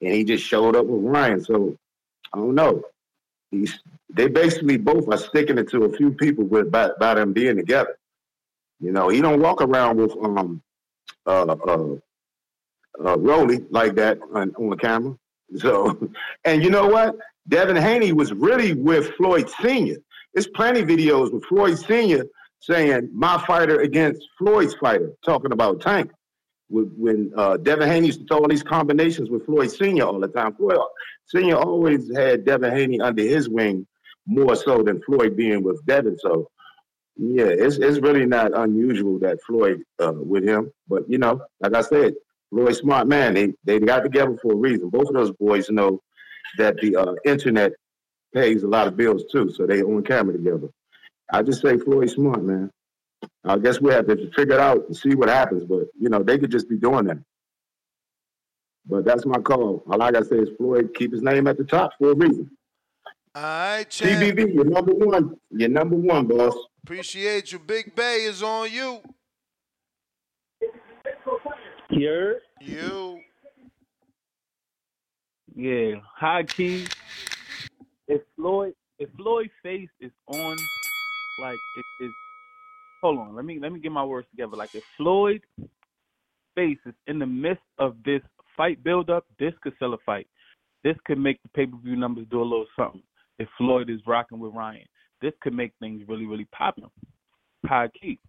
And 0.00 0.12
he 0.12 0.24
just 0.24 0.44
showed 0.44 0.76
up 0.76 0.86
with 0.86 1.02
Ryan. 1.02 1.42
So 1.44 1.76
I 2.32 2.38
don't 2.38 2.54
know. 2.54 2.82
He's 3.50 3.78
they 4.08 4.28
basically 4.28 4.76
both 4.76 5.08
are 5.08 5.18
sticking 5.18 5.58
it 5.58 5.68
to 5.70 5.84
a 5.84 5.96
few 5.96 6.12
people 6.12 6.44
with 6.44 6.68
about, 6.68 6.96
about 6.96 7.16
them 7.16 7.32
being 7.32 7.56
together. 7.56 7.96
You 8.80 8.92
know, 8.92 9.08
he 9.08 9.20
don't 9.20 9.40
walk 9.40 9.62
around 9.62 9.98
with 9.98 10.12
um 10.22 10.62
uh 11.26 11.56
uh 11.66 11.96
uh 13.04 13.16
like 13.70 13.94
that 13.96 14.18
on, 14.32 14.54
on 14.56 14.70
the 14.70 14.76
camera. 14.76 15.16
So 15.56 16.10
and 16.44 16.62
you 16.62 16.70
know 16.70 16.86
what? 16.86 17.16
Devin 17.48 17.76
Haney 17.76 18.12
was 18.12 18.32
really 18.32 18.74
with 18.74 19.12
Floyd 19.14 19.48
Senior. 19.60 19.96
It's 20.34 20.46
plenty 20.46 20.82
videos 20.82 21.32
with 21.32 21.44
Floyd 21.46 21.78
Senior 21.78 22.24
saying 22.60 23.10
my 23.12 23.42
fighter 23.46 23.80
against 23.80 24.22
Floyd's 24.38 24.74
fighter, 24.74 25.12
talking 25.24 25.52
about 25.52 25.80
Tank. 25.80 26.12
When, 26.68 27.32
uh, 27.36 27.56
Devin 27.56 27.88
Haney 27.88 28.06
used 28.06 28.20
to 28.20 28.26
throw 28.26 28.38
all 28.38 28.48
these 28.48 28.62
combinations 28.62 29.28
with 29.28 29.44
Floyd 29.44 29.72
Senior 29.72 30.04
all 30.04 30.20
the 30.20 30.28
time. 30.28 30.54
Floyd 30.54 30.78
Senior 31.26 31.56
always 31.56 32.14
had 32.14 32.44
Devin 32.44 32.72
Haney 32.72 33.00
under 33.00 33.22
his 33.22 33.48
wing 33.48 33.86
more 34.26 34.54
so 34.54 34.82
than 34.82 35.02
Floyd 35.02 35.36
being 35.36 35.64
with 35.64 35.84
Devin. 35.86 36.16
So 36.18 36.48
yeah, 37.16 37.46
it's 37.46 37.76
it's 37.76 37.98
really 37.98 38.24
not 38.24 38.56
unusual 38.56 39.18
that 39.18 39.42
Floyd 39.42 39.82
uh, 39.98 40.12
with 40.14 40.44
him. 40.44 40.70
But 40.88 41.10
you 41.10 41.18
know, 41.18 41.42
like 41.60 41.74
I 41.74 41.80
said, 41.80 42.14
Floyd 42.50 42.76
smart 42.76 43.06
man. 43.06 43.34
They 43.34 43.52
they 43.64 43.78
got 43.78 44.02
together 44.02 44.36
for 44.42 44.52
a 44.52 44.56
reason. 44.56 44.90
Both 44.90 45.08
of 45.08 45.14
those 45.14 45.32
boys 45.32 45.70
know 45.70 46.02
that 46.58 46.76
the 46.80 46.96
uh, 46.96 47.14
internet 47.24 47.72
pays 48.34 48.62
a 48.62 48.68
lot 48.68 48.86
of 48.86 48.96
bills 48.96 49.24
too, 49.30 49.50
so 49.52 49.66
they 49.66 49.82
own 49.82 50.02
camera 50.02 50.32
together. 50.32 50.68
I 51.32 51.42
just 51.42 51.62
say 51.62 51.78
Floyd 51.78 52.10
smart 52.10 52.42
man. 52.42 52.70
I 53.44 53.58
guess 53.58 53.80
we 53.80 53.92
have 53.92 54.06
to 54.06 54.30
figure 54.32 54.54
it 54.54 54.60
out 54.60 54.86
and 54.86 54.96
see 54.96 55.14
what 55.14 55.28
happens. 55.28 55.64
But 55.64 55.84
you 55.98 56.08
know, 56.08 56.22
they 56.22 56.38
could 56.38 56.50
just 56.50 56.68
be 56.68 56.76
doing 56.76 57.06
that. 57.06 57.18
But 58.86 59.04
that's 59.04 59.26
my 59.26 59.38
call. 59.38 59.84
All 59.90 60.02
I 60.02 60.10
gotta 60.10 60.24
say 60.24 60.36
is 60.36 60.48
Floyd 60.56 60.92
keep 60.94 61.12
his 61.12 61.22
name 61.22 61.46
at 61.46 61.56
the 61.56 61.64
top 61.64 61.92
for 61.98 62.12
a 62.12 62.14
reason. 62.14 62.50
All 63.34 63.42
right. 63.42 63.88
TBV, 63.88 64.54
you're 64.54 64.64
number 64.64 64.92
one. 64.92 65.36
You're 65.50 65.68
number 65.68 65.94
one, 65.94 66.26
boss. 66.26 66.54
Appreciate 66.82 67.52
you. 67.52 67.60
Big 67.60 67.94
Bay 67.94 68.24
is 68.24 68.42
on 68.42 68.72
you. 68.72 69.00
Here. 71.90 72.40
You. 72.60 73.18
Yeah, 75.56 75.96
Hi, 76.16 76.44
key. 76.44 76.86
If 78.06 78.22
Floyd, 78.36 78.74
if 79.00 79.10
Floyd's 79.16 79.50
face 79.62 79.88
is 80.00 80.12
on, 80.28 80.56
like 81.42 81.58
it 81.76 82.04
is. 82.04 82.10
Hold 83.02 83.18
on, 83.18 83.34
let 83.34 83.44
me 83.44 83.58
let 83.60 83.72
me 83.72 83.80
get 83.80 83.90
my 83.90 84.04
words 84.04 84.28
together. 84.30 84.56
Like 84.56 84.74
if 84.74 84.84
Floyd 84.96 85.40
face 86.54 86.78
is 86.86 86.94
in 87.08 87.18
the 87.18 87.26
midst 87.26 87.64
of 87.78 87.96
this 88.04 88.22
fight 88.56 88.82
build 88.84 89.10
up, 89.10 89.26
this 89.38 89.52
could 89.62 89.72
sell 89.78 89.94
a 89.94 89.98
fight. 90.06 90.28
This 90.84 90.96
could 91.04 91.18
make 91.18 91.42
the 91.42 91.48
pay 91.48 91.66
per 91.66 91.76
view 91.78 91.96
numbers 91.96 92.26
do 92.30 92.40
a 92.40 92.44
little 92.44 92.66
something. 92.78 93.02
If 93.38 93.48
Floyd 93.58 93.90
is 93.90 94.00
rocking 94.06 94.38
with 94.38 94.54
Ryan, 94.54 94.86
this 95.22 95.32
could 95.40 95.54
make 95.54 95.72
things 95.80 96.02
really 96.06 96.26
really 96.26 96.46
popping. 96.52 96.84
High 97.66 97.88
key. 98.00 98.20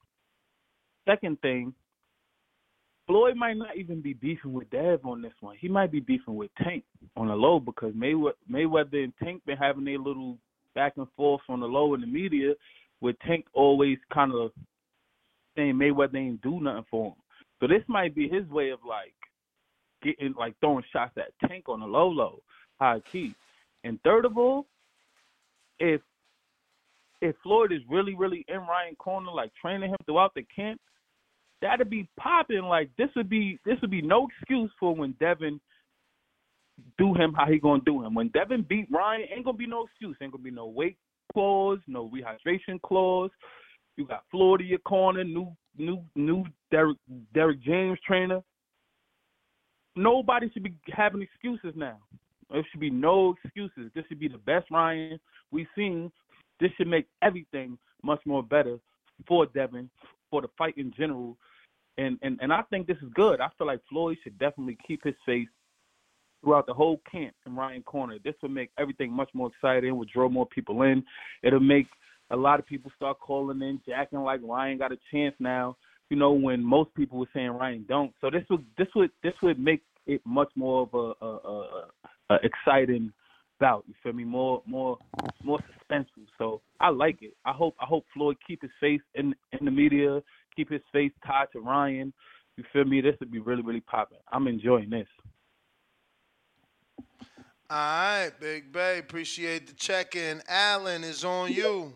Second 1.08 1.40
thing, 1.42 1.74
Floyd 3.08 3.36
might 3.36 3.58
not 3.58 3.78
even 3.78 4.02
be 4.02 4.14
beefing 4.14 4.54
with 4.54 4.70
Dev 4.70 5.06
on 5.06 5.22
this 5.22 5.34
one. 5.42 5.58
He 5.60 5.68
might 5.68 5.92
be 5.92 6.00
beefing 6.00 6.36
with 6.36 6.52
Tank 6.64 6.84
on 7.18 7.28
the 7.28 7.36
low 7.36 7.60
because 7.60 7.94
Mayweather, 7.94 8.34
Mayweather 8.50 9.04
and 9.04 9.14
Tank 9.22 9.42
been 9.46 9.58
having 9.58 9.84
their 9.84 9.98
little 9.98 10.38
back 10.76 10.94
and 10.98 11.08
forth 11.18 11.42
on 11.50 11.60
the 11.60 11.66
low 11.66 11.94
in 11.94 12.02
the 12.02 12.08
media, 12.08 12.54
with 13.02 13.18
Tank 13.28 13.46
always 13.54 13.98
kind 14.14 14.34
of 14.34 14.52
saying 15.56 15.76
Mayweather 15.76 16.16
ain't 16.16 16.42
do 16.42 16.62
nothing 16.62 16.86
for 16.90 17.08
him. 17.08 17.16
So 17.60 17.68
this 17.68 17.84
might 17.88 18.16
be 18.16 18.30
his 18.30 18.48
way 18.48 18.70
of 18.70 18.80
like 18.88 19.14
getting 20.02 20.34
like 20.38 20.56
throwing 20.60 20.84
shots 20.92 21.18
at 21.18 21.48
Tank 21.48 21.66
on 21.68 21.82
the 21.82 21.86
low 21.86 22.08
low, 22.08 22.42
high 22.80 23.02
key. 23.12 23.36
And 23.84 24.00
third 24.04 24.26
of 24.26 24.38
all, 24.38 24.68
if 25.80 26.02
if 27.22 27.36
Floyd 27.44 27.72
is 27.72 27.82
really, 27.90 28.16
really 28.16 28.46
in 28.48 28.58
Ryan 28.58 28.96
corner, 28.96 29.32
like 29.32 29.52
training 29.62 29.90
him 29.90 29.98
throughout 30.06 30.34
the 30.34 30.46
camp, 30.56 30.82
that'd 31.62 31.90
be 31.90 32.08
popping. 32.20 32.64
Like 32.64 32.90
this 32.98 33.10
would 33.16 33.30
be 33.30 33.60
this 33.66 33.78
would 33.82 33.92
be 33.92 34.02
no 34.02 34.28
excuse 34.28 34.72
for 34.80 34.96
when 34.96 35.16
Devin 35.20 35.60
do 36.98 37.14
him 37.14 37.34
how 37.34 37.46
he 37.46 37.60
gonna 37.60 37.82
do 37.86 38.04
him. 38.04 38.14
When 38.14 38.30
Devin 38.30 38.66
beat 38.68 38.88
Ryan, 38.92 39.28
ain't 39.34 39.46
gonna 39.46 39.58
be 39.58 39.68
no 39.68 39.86
excuse. 39.86 40.18
Ain't 40.22 40.32
gonna 40.32 40.44
be 40.44 40.52
no 40.52 40.68
weight 40.68 40.98
clause, 41.34 41.80
no 41.88 42.10
rehydration 42.10 42.82
clause. 42.82 43.32
You 43.98 44.08
got 44.08 44.24
in 44.34 44.68
your 44.68 44.80
corner, 44.80 45.24
new 45.24 45.52
new 45.78 46.02
new 46.16 46.44
Derrick 46.72 46.98
Derrick 47.34 47.62
James 47.62 48.00
trainer. 48.06 48.42
Nobody 49.96 50.50
should 50.52 50.64
be 50.64 50.74
having 50.88 51.22
excuses 51.22 51.74
now. 51.76 51.98
There 52.50 52.66
should 52.72 52.80
be 52.80 52.90
no 52.90 53.36
excuses. 53.44 53.92
This 53.94 54.06
should 54.08 54.20
be 54.20 54.28
the 54.28 54.38
best 54.38 54.70
Ryan 54.72 55.20
we've 55.52 55.68
seen. 55.76 56.12
This 56.60 56.72
should 56.78 56.88
make 56.88 57.08
everything 57.22 57.78
much 58.04 58.20
more 58.26 58.44
better 58.44 58.78
for 59.28 59.46
Devin, 59.46 59.90
for 60.30 60.42
the 60.42 60.48
fight 60.58 60.78
in 60.78 60.94
general. 60.98 61.38
And 61.98 62.18
and 62.22 62.40
and 62.42 62.54
I 62.54 62.62
think 62.64 62.88
this 62.88 62.98
is 62.98 63.10
good. 63.14 63.42
I 63.42 63.50
feel 63.58 63.68
like 63.68 63.82
Floyd 63.90 64.18
should 64.24 64.38
definitely 64.40 64.78
keep 64.88 65.04
his 65.04 65.16
face 65.26 65.48
throughout 66.44 66.66
the 66.66 66.74
whole 66.74 67.02
camp 67.12 67.34
in 67.46 67.56
Ryan 67.56 67.84
Corner. 67.84 68.18
This 68.24 68.36
would 68.42 68.52
make 68.52 68.72
everything 68.80 69.12
much 69.12 69.30
more 69.34 69.50
exciting. 69.50 69.96
Would 69.98 70.10
draw 70.10 70.30
more 70.30 70.48
people 70.48 70.82
in. 70.84 71.04
It'll 71.44 71.60
make 71.60 71.88
a 72.32 72.36
lot 72.36 72.60
of 72.60 72.66
people 72.66 72.92
start 72.96 73.20
calling 73.20 73.62
in, 73.62 73.82
jacking 73.86 74.20
like 74.20 74.40
Ryan 74.44 74.78
got 74.78 74.92
a 74.92 74.98
chance 75.12 75.36
now. 75.40 75.78
You 76.10 76.18
know, 76.18 76.32
when 76.32 76.64
most 76.64 76.94
people 76.96 77.20
were 77.20 77.30
saying 77.34 77.52
Ryan 77.52 77.86
don't. 77.88 78.14
So 78.22 78.30
this 78.30 78.44
would 78.50 78.66
this 78.78 78.88
would 78.96 79.12
this 79.24 79.34
would 79.42 79.60
make 79.60 79.84
it 80.08 80.22
much 80.26 80.50
more 80.56 80.84
of 80.84 80.94
a, 80.94 81.26
a, 81.26 81.38
a, 81.38 81.86
a 82.32 82.38
exciting 82.44 83.14
bout. 83.60 83.84
You 83.88 83.94
feel 84.04 84.14
me? 84.14 84.26
More 84.26 84.62
more 84.66 84.98
more 85.44 85.60
suspenseful. 85.60 86.26
So 86.38 86.62
I 86.80 86.90
like 86.90 87.22
it. 87.22 87.34
I 87.46 87.52
hope 87.54 87.76
I 87.80 87.86
hope 87.86 88.06
Floyd 88.14 88.38
keep 88.46 88.62
his 88.62 88.72
face 88.82 89.02
in 89.16 89.34
in 89.58 89.66
the 89.66 89.72
media, 89.72 90.22
keep 90.56 90.70
his 90.70 90.82
face 90.92 91.12
tied 91.26 91.48
to 91.54 91.60
Ryan. 91.60 92.14
You 92.58 92.64
feel 92.74 92.86
me? 92.86 93.02
This 93.02 93.16
would 93.20 93.32
be 93.32 93.40
really 93.40 93.64
really 93.64 93.82
popping. 93.82 94.20
I'm 94.32 94.48
enjoying 94.48 94.90
this. 94.90 95.08
All 97.70 97.78
right, 97.78 98.32
Big 98.40 98.74
Bay. 98.74 99.00
Appreciate 99.00 99.68
the 99.68 99.74
check 99.74 100.16
in. 100.18 100.42
Allen 100.50 101.06
is 101.06 101.24
on 101.24 101.54
you. 101.54 101.94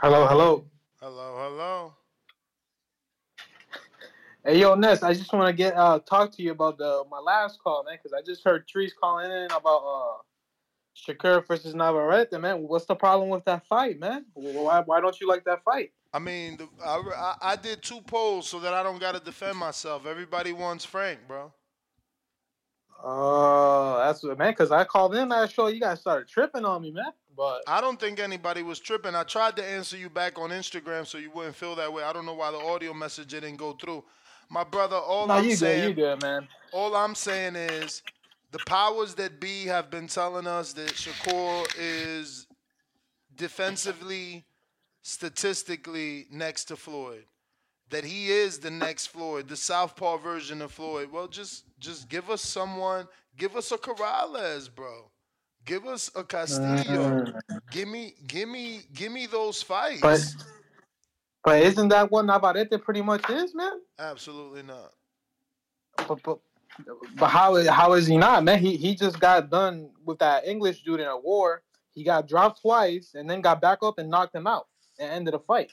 Hello, 0.00 0.24
hello. 0.28 0.64
Hello, 1.00 1.34
hello. 1.36 1.95
Hey, 4.46 4.60
yo, 4.60 4.76
Ness, 4.76 5.02
I 5.02 5.12
just 5.12 5.32
want 5.32 5.48
to 5.48 5.52
get 5.52 5.76
uh 5.76 5.98
talk 5.98 6.30
to 6.36 6.42
you 6.42 6.52
about 6.52 6.78
the 6.78 7.02
my 7.10 7.18
last 7.18 7.58
call, 7.58 7.82
man, 7.82 7.98
because 8.00 8.12
I 8.12 8.22
just 8.24 8.44
heard 8.44 8.68
Trees 8.68 8.94
calling 8.94 9.28
in 9.28 9.46
about 9.46 9.82
uh 9.84 10.22
Shakur 10.96 11.44
versus 11.44 11.74
Navarrete, 11.74 12.40
man. 12.40 12.62
What's 12.62 12.84
the 12.84 12.94
problem 12.94 13.28
with 13.28 13.44
that 13.46 13.66
fight, 13.66 13.98
man? 13.98 14.24
Why 14.34 14.84
why 14.86 15.00
don't 15.00 15.20
you 15.20 15.26
like 15.26 15.44
that 15.46 15.64
fight? 15.64 15.90
I 16.12 16.20
mean, 16.20 16.58
the, 16.58 16.68
I, 16.80 17.02
I, 17.16 17.34
I 17.42 17.56
did 17.56 17.82
two 17.82 18.00
polls 18.02 18.48
so 18.48 18.60
that 18.60 18.72
I 18.72 18.84
don't 18.84 19.00
got 19.00 19.16
to 19.16 19.20
defend 19.20 19.58
myself. 19.58 20.06
Everybody 20.06 20.52
wants 20.52 20.84
Frank, 20.84 21.18
bro. 21.26 21.52
Oh, 23.02 23.98
that's 23.98 24.22
what, 24.22 24.38
man. 24.38 24.52
Because 24.52 24.70
I 24.70 24.84
called 24.84 25.16
in 25.16 25.28
last 25.28 25.54
show, 25.54 25.66
you 25.66 25.80
guys 25.80 26.00
started 26.00 26.28
tripping 26.28 26.64
on 26.64 26.82
me, 26.82 26.92
man. 26.92 27.10
But 27.36 27.62
I 27.66 27.80
don't 27.80 27.98
think 27.98 28.20
anybody 28.20 28.62
was 28.62 28.78
tripping. 28.78 29.16
I 29.16 29.24
tried 29.24 29.56
to 29.56 29.64
answer 29.64 29.96
you 29.96 30.08
back 30.08 30.38
on 30.38 30.50
Instagram 30.50 31.04
so 31.04 31.18
you 31.18 31.32
wouldn't 31.32 31.56
feel 31.56 31.74
that 31.74 31.92
way. 31.92 32.04
I 32.04 32.12
don't 32.12 32.26
know 32.26 32.34
why 32.34 32.52
the 32.52 32.58
audio 32.58 32.94
message 32.94 33.26
didn't 33.26 33.56
go 33.56 33.72
through. 33.72 34.04
My 34.48 34.64
brother, 34.64 34.96
all 34.96 35.26
no, 35.26 35.34
I'm 35.34 35.44
you 35.44 35.56
saying, 35.56 35.80
good, 35.80 35.88
you 35.88 36.04
good, 36.04 36.22
man. 36.22 36.48
all 36.72 36.94
I'm 36.94 37.14
saying 37.14 37.56
is 37.56 38.02
the 38.52 38.58
powers 38.66 39.14
that 39.16 39.40
be 39.40 39.64
have 39.66 39.90
been 39.90 40.06
telling 40.06 40.46
us 40.46 40.72
that 40.74 40.88
Shakur 40.88 41.66
is 41.78 42.46
defensively, 43.34 44.44
statistically 45.02 46.26
next 46.30 46.66
to 46.66 46.76
Floyd. 46.76 47.24
That 47.90 48.04
he 48.04 48.30
is 48.30 48.58
the 48.58 48.70
next 48.70 49.06
Floyd, 49.08 49.48
the 49.48 49.56
southpaw 49.56 50.18
version 50.18 50.60
of 50.60 50.72
Floyd. 50.72 51.10
Well, 51.12 51.28
just 51.28 51.64
just 51.78 52.08
give 52.08 52.30
us 52.30 52.42
someone, 52.42 53.06
give 53.36 53.56
us 53.56 53.70
a 53.70 53.78
Corrales, 53.78 54.74
bro. 54.74 55.10
Give 55.64 55.84
us 55.86 56.10
a 56.14 56.22
Castillo. 56.22 57.24
Mm. 57.24 57.60
Give 57.72 57.88
me, 57.88 58.14
give 58.26 58.48
me, 58.48 58.82
give 58.94 59.10
me 59.10 59.26
those 59.26 59.62
fights. 59.62 60.00
But 60.00 60.24
but 61.46 61.62
isn't 61.62 61.88
that 61.90 62.10
what 62.10 62.26
Navarrete 62.26 62.82
pretty 62.82 63.02
much 63.02 63.30
is, 63.30 63.54
man? 63.54 63.80
Absolutely 64.00 64.64
not. 64.64 64.92
But 66.08 66.20
but, 66.24 66.38
but 67.14 67.28
how 67.28 67.54
is 67.54 67.68
how 67.68 67.92
is 67.92 68.08
he 68.08 68.16
not, 68.16 68.42
man? 68.42 68.58
He 68.58 68.76
he 68.76 68.96
just 68.96 69.20
got 69.20 69.48
done 69.48 69.90
with 70.04 70.18
that 70.18 70.44
English 70.44 70.82
dude 70.82 70.98
in 70.98 71.06
a 71.06 71.16
war. 71.16 71.62
He 71.94 72.02
got 72.02 72.26
dropped 72.26 72.60
twice 72.62 73.12
and 73.14 73.30
then 73.30 73.40
got 73.42 73.60
back 73.60 73.78
up 73.82 73.98
and 73.98 74.10
knocked 74.10 74.34
him 74.34 74.48
out 74.48 74.66
and 74.98 75.08
ended 75.08 75.34
the 75.34 75.38
fight. 75.38 75.70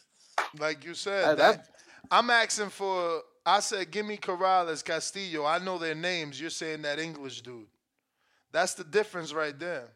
Like 0.59 0.85
you 0.85 0.93
said, 0.93 1.25
Uh, 1.25 1.35
that, 1.35 1.67
I'm 2.11 2.29
asking 2.29 2.69
for. 2.69 3.23
I 3.45 3.59
said, 3.59 3.89
give 3.91 4.05
me 4.05 4.15
Corrales, 4.15 4.85
Castillo. 4.85 5.43
I 5.43 5.57
know 5.57 5.77
their 5.79 5.95
names. 5.95 6.39
You're 6.39 6.49
saying 6.51 6.83
that 6.83 6.99
English 6.99 7.41
dude. 7.41 7.67
That's 8.53 8.75
the 8.75 8.83
difference 8.85 9.33
right 9.33 9.57
there. 9.59 9.89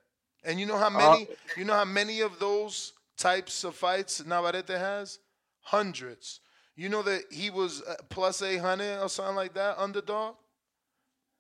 And 0.44 0.60
you 0.60 0.66
know 0.66 0.78
how 0.78 0.90
many? 0.90 1.28
you 1.56 1.66
know 1.66 1.76
how 1.76 1.86
many 1.86 2.22
of 2.22 2.40
those 2.40 2.94
types 3.16 3.64
of 3.64 3.76
fights 3.76 4.26
Navarrete 4.26 4.70
has? 4.70 5.20
Hundreds. 5.68 6.40
You 6.78 6.88
know 6.88 7.02
that 7.02 7.24
he 7.30 7.50
was 7.50 7.82
uh, 7.82 7.96
plus 8.08 8.42
eight 8.42 8.60
hundred 8.60 9.02
or 9.02 9.10
something 9.10 9.36
like 9.36 9.54
that, 9.56 9.78
underdog. 9.78 10.36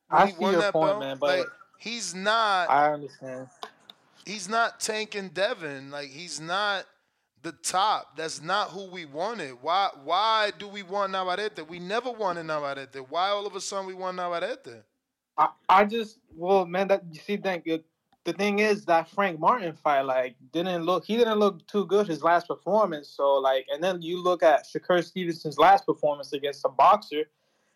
When 0.09 0.21
I 0.21 0.31
see 0.31 0.41
your 0.41 0.71
point, 0.73 0.73
belt? 0.73 0.99
man, 0.99 1.17
but 1.17 1.39
like 1.39 1.47
he's 1.77 2.13
not. 2.13 2.69
I 2.69 2.91
understand. 2.91 3.47
he's 4.25 4.49
not 4.49 4.81
tanking 4.81 5.29
Devin. 5.29 5.91
Like 5.91 6.09
he's 6.09 6.41
not 6.41 6.85
the 7.41 7.53
top. 7.53 8.17
That's 8.17 8.41
not 8.41 8.71
who 8.71 8.89
we 8.91 9.05
wanted. 9.05 9.57
Why 9.61 9.91
why 10.03 10.51
do 10.59 10.67
we 10.67 10.83
want 10.83 11.13
Navarrete? 11.13 11.65
We 11.69 11.79
never 11.79 12.11
wanted 12.11 12.47
Navarrete. 12.47 12.97
Why 13.07 13.29
all 13.29 13.47
of 13.47 13.55
a 13.55 13.61
sudden 13.61 13.85
we 13.85 13.93
want 13.93 14.17
Navarrete? 14.17 14.83
I, 15.37 15.49
I 15.69 15.85
just 15.85 16.17
well, 16.35 16.65
man, 16.65 16.89
that 16.89 17.03
you 17.09 17.21
see, 17.21 17.37
think 17.37 17.63
it, 17.65 17.85
the 18.27 18.33
thing 18.33 18.59
is 18.59 18.83
that 18.83 19.07
Frank 19.07 19.39
Martin 19.39 19.73
fight 19.73 20.01
like 20.01 20.35
didn't 20.51 20.83
look 20.83 21.05
he 21.05 21.15
didn't 21.15 21.39
look 21.39 21.65
too 21.65 21.85
good 21.85 22.07
his 22.07 22.21
last 22.21 22.45
performance. 22.45 23.07
So 23.07 23.35
like, 23.35 23.65
and 23.71 23.81
then 23.81 24.01
you 24.01 24.21
look 24.21 24.43
at 24.43 24.65
Shakur 24.67 25.01
Stevenson's 25.01 25.57
last 25.57 25.85
performance 25.85 26.33
against 26.33 26.65
a 26.65 26.69
boxer, 26.69 27.23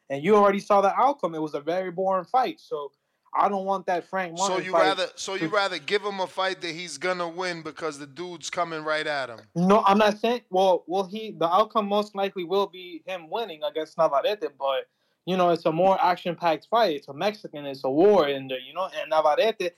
and 0.09 0.21
you 0.21 0.35
already 0.35 0.59
saw 0.59 0.81
the 0.81 0.93
outcome. 0.93 1.35
It 1.35 1.41
was 1.41 1.53
a 1.53 1.61
very 1.61 1.89
boring 1.89 2.25
fight. 2.25 2.59
So 2.59 2.91
I 3.33 3.47
don't 3.47 3.63
want 3.63 3.85
that 3.85 4.03
Frank 4.03 4.37
Martin. 4.37 4.57
So 4.57 4.61
you 4.61 4.73
fight 4.73 4.83
rather 4.83 5.05
so 5.15 5.35
you 5.35 5.47
rather 5.47 5.79
give 5.79 6.01
him 6.01 6.19
a 6.19 6.27
fight 6.27 6.59
that 6.59 6.71
he's 6.71 6.97
gonna 6.97 7.29
win 7.29 7.61
because 7.61 7.97
the 7.97 8.05
dude's 8.05 8.49
coming 8.49 8.83
right 8.83 9.07
at 9.07 9.29
him. 9.29 9.39
No, 9.55 9.83
I'm 9.85 9.99
not 9.99 10.19
saying. 10.19 10.41
Well, 10.49 10.83
well, 10.85 11.05
he 11.05 11.31
the 11.31 11.47
outcome 11.47 11.87
most 11.87 12.13
likely 12.13 12.43
will 12.43 12.67
be 12.67 13.03
him 13.07 13.29
winning 13.29 13.61
against 13.63 13.97
Navarrete, 13.97 14.49
but 14.59 14.89
you 15.25 15.37
know 15.37 15.51
it's 15.51 15.65
a 15.65 15.71
more 15.71 15.97
action-packed 16.03 16.67
fight. 16.69 16.97
It's 16.97 17.07
a 17.07 17.13
Mexican, 17.13 17.65
it's 17.65 17.85
a 17.85 17.89
war 17.89 18.27
in 18.27 18.49
there, 18.49 18.59
you 18.59 18.73
know. 18.73 18.89
And 18.99 19.09
Navarrete 19.09 19.71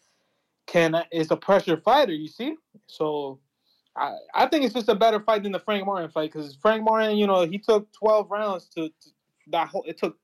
can 0.67 1.03
is 1.11 1.31
a 1.31 1.37
pressure 1.37 1.77
fighter, 1.77 2.13
you 2.13 2.27
see. 2.27 2.55
So 2.87 3.39
I 3.95 4.15
I 4.33 4.47
think 4.47 4.65
it's 4.65 4.73
just 4.73 4.89
a 4.89 4.95
better 4.95 5.19
fight 5.19 5.43
than 5.43 5.51
the 5.51 5.59
Frank 5.59 5.85
Martin 5.85 6.09
fight 6.09 6.31
because 6.31 6.55
Frank 6.55 6.83
Martin, 6.83 7.17
you 7.17 7.27
know, 7.27 7.45
he 7.45 7.57
took 7.57 7.91
12 7.93 8.31
rounds 8.31 8.65
to, 8.75 8.89
to 8.89 9.09
that 9.47 9.67
whole. 9.67 9.83
It 9.87 9.97
took 9.97 10.17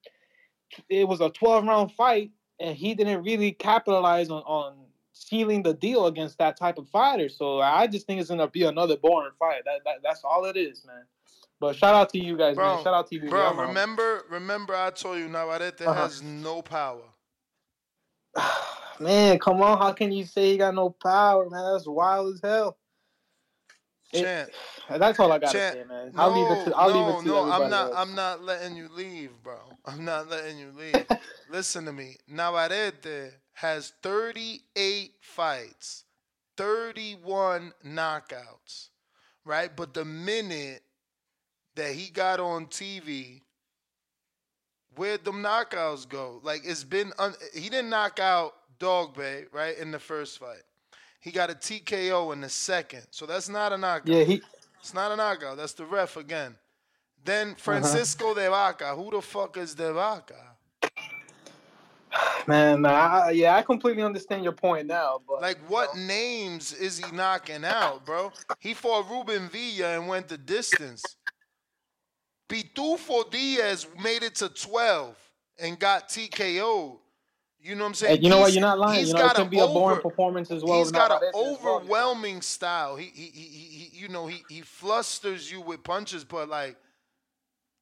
it 0.89 1.07
was 1.07 1.21
a 1.21 1.29
12 1.29 1.65
round 1.65 1.91
fight, 1.93 2.31
and 2.59 2.75
he 2.75 2.93
didn't 2.93 3.23
really 3.23 3.51
capitalize 3.51 4.29
on 4.29 4.43
on 4.43 4.77
sealing 5.13 5.61
the 5.63 5.73
deal 5.73 6.07
against 6.07 6.37
that 6.37 6.55
type 6.57 6.77
of 6.77 6.87
fighter. 6.89 7.27
So 7.27 7.59
I 7.59 7.87
just 7.87 8.07
think 8.07 8.21
it's 8.21 8.29
gonna 8.29 8.47
be 8.47 8.63
another 8.63 8.95
boring 8.97 9.31
fight. 9.37 9.63
That, 9.65 9.81
that 9.85 9.95
that's 10.03 10.23
all 10.23 10.45
it 10.45 10.55
is, 10.57 10.85
man. 10.85 11.03
But 11.59 11.75
shout 11.75 11.93
out 11.93 12.09
to 12.11 12.23
you 12.23 12.37
guys, 12.37 12.55
Bro, 12.55 12.75
man. 12.75 12.83
Shout 12.85 12.93
out 12.93 13.07
to 13.07 13.15
you, 13.15 13.29
bro, 13.29 13.53
remember 13.53 14.23
remember 14.29 14.73
I 14.73 14.91
told 14.91 15.17
you 15.17 15.27
Navarrete 15.27 15.81
Uh-huh. 15.81 15.93
has 15.93 16.21
no 16.21 16.61
power. 16.61 17.01
Man, 18.99 19.39
come 19.39 19.61
on. 19.61 19.77
How 19.77 19.93
can 19.93 20.11
you 20.11 20.25
say 20.25 20.51
he 20.51 20.57
got 20.57 20.75
no 20.75 20.89
power, 20.89 21.49
man? 21.49 21.73
That's 21.73 21.87
wild 21.87 22.35
as 22.35 22.41
hell. 22.41 22.77
It- 24.13 24.33
that's 24.89 25.19
all 25.19 25.31
I 25.31 25.39
gotta 25.39 25.61
Champ, 25.61 25.75
say, 25.75 25.83
man. 25.83 26.13
I'll 26.17 26.31
leave 26.31 26.51
it 26.51 26.59
to 26.61 26.75
I'll 26.75 26.89
no, 26.89 26.93
leave 26.93 27.07
it 27.07 27.19
to 27.19 27.29
no, 27.29 27.43
I'm 27.45 27.69
not. 27.69 27.89
else. 27.91 27.95
I'm 27.95 28.15
not 28.15 28.43
letting 28.43 28.75
you 28.75 28.89
leave, 28.89 29.31
bro. 29.43 29.59
I'm 29.85 30.05
not 30.05 30.29
letting 30.29 30.57
you 30.59 30.71
leave. 30.77 31.07
Listen 31.47 31.85
to 31.85 31.93
me. 31.93 32.17
Navarrete 32.27 33.31
has 33.53 33.93
38 34.03 35.13
fights, 35.21 36.05
31 36.57 37.73
knockouts, 37.85 38.89
right? 39.45 39.75
But 39.75 39.93
the 39.93 40.05
minute 40.05 40.83
that 41.75 41.93
he 41.93 42.09
got 42.09 42.39
on 42.39 42.67
TV, 42.67 43.41
where'd 44.95 45.23
them 45.23 45.43
knockouts 45.43 46.07
go? 46.07 46.39
Like 46.43 46.61
it's 46.63 46.83
been. 46.83 47.11
Un- 47.19 47.35
he 47.53 47.69
didn't 47.69 47.89
knock 47.89 48.19
out 48.19 48.55
Dogboe, 48.79 49.45
right, 49.51 49.77
in 49.77 49.91
the 49.91 49.99
first 49.99 50.39
fight. 50.39 50.63
He 51.19 51.31
got 51.31 51.49
a 51.49 51.53
TKO 51.53 52.31
in 52.33 52.41
the 52.41 52.49
second, 52.49 53.03
so 53.11 53.25
that's 53.25 53.49
not 53.49 53.73
a 53.73 53.77
knockout. 53.77 54.07
Yeah, 54.07 54.23
he 54.23 54.41
It's 54.79 54.93
not 54.93 55.11
a 55.11 55.15
knockout. 55.15 55.57
That's 55.57 55.73
the 55.73 55.85
ref 55.85 56.15
again. 56.17 56.55
Then 57.25 57.49
uh-huh. 57.49 57.55
Francisco 57.57 58.33
de 58.33 58.49
Vaca. 58.49 58.95
Who 58.95 59.11
the 59.11 59.21
fuck 59.21 59.57
is 59.57 59.75
de 59.75 59.91
Vaca? 59.91 60.49
man, 62.47 62.81
man, 62.81 62.93
I, 62.93 63.31
yeah, 63.31 63.55
I 63.55 63.61
completely 63.61 64.01
understand 64.03 64.43
your 64.43 64.53
point 64.53 64.87
now, 64.87 65.21
but 65.27 65.41
Like, 65.41 65.59
what 65.67 65.95
names 65.95 66.73
is 66.73 66.97
he 66.97 67.15
knocking 67.15 67.63
out, 67.63 68.05
bro? 68.05 68.31
He 68.59 68.73
fought 68.73 69.09
Ruben 69.09 69.49
Villa 69.49 69.95
and 69.95 70.07
went 70.07 70.27
the 70.27 70.37
distance. 70.37 71.03
Pitufo 72.49 73.29
Diaz 73.29 73.87
made 74.03 74.23
it 74.23 74.35
to 74.35 74.49
12 74.49 75.15
and 75.59 75.79
got 75.79 76.09
TKO. 76.09 76.97
You 77.61 77.75
know 77.75 77.81
what 77.81 77.87
I'm 77.87 77.93
saying? 77.93 78.15
and 78.15 78.23
you 78.23 78.29
know 78.29 78.39
what? 78.39 78.53
You're 78.53 78.61
not 78.61 78.79
lying. 78.79 78.99
he's 78.99 79.09
You 79.09 79.15
know, 79.15 79.19
it 79.19 79.23
got 79.23 79.35
can 79.35 79.49
be 79.49 79.59
a 79.59 79.67
boring 79.67 80.01
performance 80.01 80.49
as 80.49 80.63
well. 80.63 80.79
He's 80.79 80.91
got 80.91 81.11
an 81.11 81.27
as 81.27 81.33
well. 81.33 81.59
overwhelming 81.61 82.41
style. 82.41 82.95
He, 82.95 83.11
he, 83.13 83.25
he, 83.25 83.41
he, 83.41 84.01
you 84.01 84.07
know, 84.07 84.27
he, 84.27 84.43
he 84.49 84.61
flusters 84.61 85.51
you 85.51 85.61
with 85.61 85.83
punches, 85.83 86.23
but 86.23 86.47
like, 86.47 86.77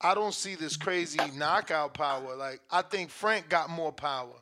I 0.01 0.13
don't 0.15 0.33
see 0.33 0.55
this 0.55 0.77
crazy 0.77 1.19
knockout 1.35 1.93
power. 1.93 2.35
Like, 2.35 2.59
I 2.71 2.81
think 2.81 3.09
Frank 3.09 3.49
got 3.49 3.69
more 3.69 3.91
power. 3.91 4.33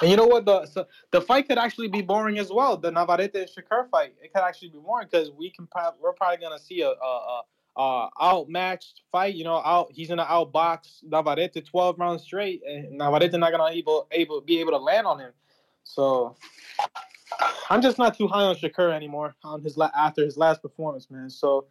And 0.00 0.10
you 0.10 0.16
know 0.16 0.26
what? 0.26 0.44
The 0.44 0.66
so 0.66 0.86
the 1.10 1.20
fight 1.20 1.48
could 1.48 1.58
actually 1.58 1.88
be 1.88 2.02
boring 2.02 2.38
as 2.38 2.50
well. 2.50 2.76
The 2.76 2.90
Navarrete 2.90 3.34
and 3.34 3.48
Shakur 3.48 3.88
fight, 3.90 4.14
it 4.22 4.32
could 4.32 4.42
actually 4.42 4.68
be 4.68 4.78
boring 4.78 5.08
because 5.10 5.30
we 5.30 5.50
can 5.50 5.66
we're 6.00 6.12
probably 6.12 6.36
gonna 6.38 6.58
see 6.58 6.82
a, 6.82 6.88
a, 6.88 6.90
a, 6.90 7.42
a 7.78 8.08
outmatched 8.20 9.02
fight. 9.10 9.34
You 9.34 9.44
know, 9.44 9.56
out 9.56 9.90
he's 9.92 10.08
gonna 10.08 10.24
outbox 10.24 11.04
Navarrete 11.04 11.64
twelve 11.64 11.98
rounds 11.98 12.24
straight, 12.24 12.62
and 12.68 12.98
Navarrete 12.98 13.32
not 13.34 13.52
gonna 13.52 13.72
able 13.72 14.08
able 14.10 14.40
be 14.40 14.60
able 14.60 14.72
to 14.72 14.78
land 14.78 15.06
on 15.06 15.20
him. 15.20 15.32
So 15.84 16.36
I'm 17.70 17.80
just 17.80 17.98
not 17.98 18.16
too 18.16 18.26
high 18.26 18.42
on 18.42 18.56
Shakur 18.56 18.92
anymore 18.92 19.36
on 19.44 19.62
his 19.62 19.76
la- 19.76 19.90
after 19.96 20.24
his 20.24 20.36
last 20.36 20.60
performance, 20.60 21.10
man. 21.10 21.30
So 21.30 21.66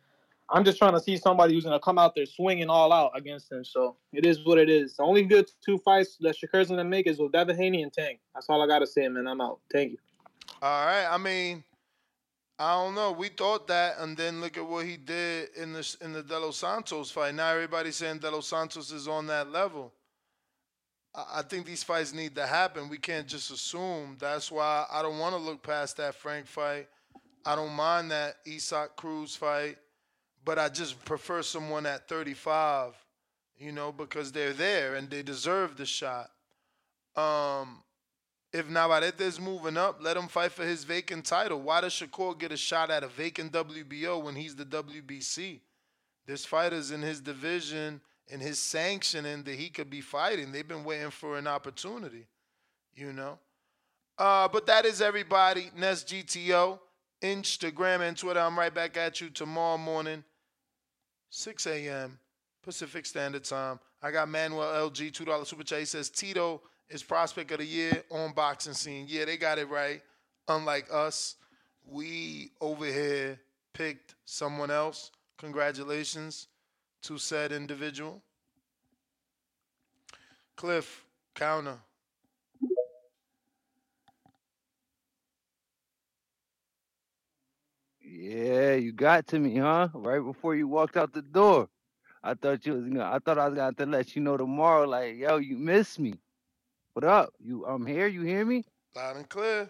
I'm 0.50 0.64
just 0.64 0.78
trying 0.78 0.94
to 0.94 1.02
see 1.02 1.18
somebody 1.18 1.54
who's 1.54 1.66
gonna 1.66 1.80
come 1.80 1.98
out 1.98 2.16
there 2.16 2.26
swinging 2.26 2.70
all 2.70 2.94
out 2.94 3.12
against 3.16 3.52
him. 3.52 3.66
So 3.66 3.98
it 4.14 4.26
is 4.26 4.46
what 4.46 4.58
it 4.58 4.70
is. 4.70 4.96
The 4.96 5.04
only 5.04 5.24
good 5.24 5.52
two 5.64 5.78
fights 5.80 6.18
that 6.22 6.38
Shakur's 6.38 6.70
gonna 6.70 6.86
make 6.86 7.06
is 7.06 7.20
with 7.20 7.34
Devin 7.34 7.58
Haney 7.58 7.84
and 7.84 7.92
Tank. 7.92 8.20
That's 8.34 8.48
all 8.50 8.62
I 8.62 8.68
gotta 8.68 8.88
say, 8.88 9.08
man. 9.10 9.28
I'm 9.28 9.42
out. 9.42 9.60
Thank 9.74 9.92
you. 9.92 9.98
All 10.62 10.86
right. 10.86 11.06
I 11.06 11.18
mean, 11.18 11.64
I 12.60 12.74
don't 12.74 12.96
know. 12.96 13.12
We 13.12 13.30
thought 13.30 13.68
that, 13.68 14.00
and 14.00 14.18
then 14.18 14.42
look 14.42 14.58
at 14.58 14.66
what 14.66 14.86
he 14.86 14.98
did 14.98 15.50
in 15.56 15.74
the 15.74 15.98
in 16.02 16.14
the 16.14 16.24
De 16.24 16.40
Los 16.40 16.58
Santos 16.58 17.12
fight. 17.12 17.36
Now 17.36 17.52
everybody's 17.52 17.98
saying 17.98 18.18
De 18.18 18.32
Los 18.32 18.48
Santos 18.48 18.92
is 18.92 19.08
on 19.08 19.28
that 19.28 19.52
level. 19.52 19.94
I 21.14 21.40
I 21.40 21.42
think 21.44 21.68
these 21.68 21.84
fights 21.84 22.14
need 22.14 22.34
to 22.36 22.48
happen. 22.48 22.90
We 22.90 22.98
can't 22.98 23.28
just 23.28 23.52
assume. 23.52 24.18
That's 24.20 24.52
why 24.52 24.86
I 24.92 25.04
don't 25.04 25.20
want 25.20 25.36
to 25.36 25.42
look 25.42 25.62
past 25.62 25.98
that 25.98 26.16
Frank 26.16 26.48
fight. 26.48 26.88
I 27.46 27.56
don't 27.56 27.74
mind 27.74 28.12
that 28.12 28.38
Isaac 28.48 28.96
Cruz 28.96 29.36
fight, 29.36 29.78
but 30.44 30.58
I 30.58 30.68
just 30.68 31.04
prefer 31.06 31.42
someone 31.44 31.86
at 31.86 32.10
35, 32.10 32.94
you 33.58 33.72
know, 33.72 33.92
because 33.92 34.32
they're 34.32 34.52
there 34.52 34.96
and 34.96 35.10
they 35.10 35.22
deserve 35.22 35.78
the 35.78 35.86
shot. 35.86 36.30
Um, 37.16 37.84
if 38.54 38.70
Navarrete 38.70 39.20
is 39.22 39.40
moving 39.40 39.78
up, 39.78 40.00
let 40.02 40.16
him 40.18 40.28
fight 40.28 40.52
for 40.52 40.64
his 40.64 40.84
vacant 40.84 41.26
title. 41.26 41.62
Why 41.62 41.82
does 41.82 41.94
Shakur 41.94 42.38
get 42.38 42.52
a 42.52 42.58
shot 42.58 42.90
at 42.90 43.04
a 43.04 43.08
vacant 43.08 43.52
WBO 43.52 44.24
when 44.24 44.36
he's 44.36 44.56
the 44.56 44.66
WBC? 44.66 45.60
There's 46.26 46.46
fighters 46.46 46.92
in 46.92 47.02
his 47.02 47.20
division 47.20 48.02
and 48.32 48.42
his 48.42 48.60
sanctioning 48.60 49.44
that 49.44 49.56
he 49.56 49.70
could 49.70 49.90
be 49.90 50.02
fighting. 50.02 50.52
They've 50.52 50.68
been 50.68 50.84
waiting 50.84 51.12
for 51.12 51.38
an 51.38 51.48
opportunity, 51.48 52.28
you 52.96 53.14
know. 53.14 53.40
Uh, 54.18 54.48
but 54.48 54.66
that 54.68 54.86
is 54.86 55.02
everybody. 55.02 55.70
Nest 55.76 56.08
GTO, 56.08 56.80
Instagram 57.22 58.02
and 58.02 58.18
Twitter. 58.18 58.40
I'm 58.40 58.58
right 58.58 58.74
back 58.74 58.98
at 58.98 59.22
you 59.22 59.30
tomorrow 59.30 59.78
morning, 59.78 60.24
6 61.30 61.68
a.m. 61.68 62.20
Pacific 62.64 63.06
Standard 63.06 63.44
Time. 63.44 63.80
I 64.02 64.12
got 64.12 64.30
Manuel 64.30 64.90
LG, 64.90 65.12
$2 65.12 65.48
super 65.48 65.64
chat. 65.64 65.80
He 65.80 65.86
says 65.86 66.10
Tito 66.10 66.62
is 66.90 67.04
prospect 67.04 67.52
of 67.52 67.60
the 67.60 67.66
year 67.66 68.04
on 68.12 68.34
boxing 68.34 68.74
scene. 68.74 69.06
Yeah, 69.08 69.26
they 69.26 69.38
got 69.38 69.58
it 69.58 69.70
right. 69.70 70.02
Unlike 70.48 70.88
us, 70.92 71.36
we 71.86 72.52
over 72.62 72.86
here 72.86 73.40
picked 73.74 74.16
someone 74.26 74.72
else. 74.72 75.12
Congratulations 75.38 76.48
to 77.04 77.18
said 77.18 77.52
individual. 77.52 78.22
Cliff, 80.56 81.06
counter. 81.36 81.78
Yeah, 88.02 88.74
you 88.76 88.94
got 88.94 89.28
to 89.28 89.40
me, 89.40 89.58
huh? 89.58 89.90
Right 89.94 90.24
before 90.24 90.56
you 90.56 90.68
walked 90.68 90.98
out 90.98 91.14
the 91.14 91.22
door. 91.22 91.70
I 92.24 92.34
thought 92.34 92.66
you 92.66 92.74
was, 92.74 92.84
know, 92.86 93.04
I 93.04 93.20
thought 93.20 93.38
I 93.38 93.46
was 93.48 93.56
gonna 93.56 93.66
have 93.66 93.76
to 93.78 93.86
let 93.86 94.16
you 94.16 94.22
know 94.22 94.38
tomorrow, 94.38 94.88
like, 94.88 95.18
yo, 95.18 95.38
you 95.38 95.58
miss 95.58 96.00
me. 96.00 96.16
What 96.98 97.04
up? 97.04 97.32
You 97.40 97.64
I'm 97.64 97.86
here, 97.86 98.08
you 98.08 98.24
hear 98.24 98.44
me? 98.44 98.66
Loud 98.96 99.18
and 99.18 99.30
clear. 99.30 99.70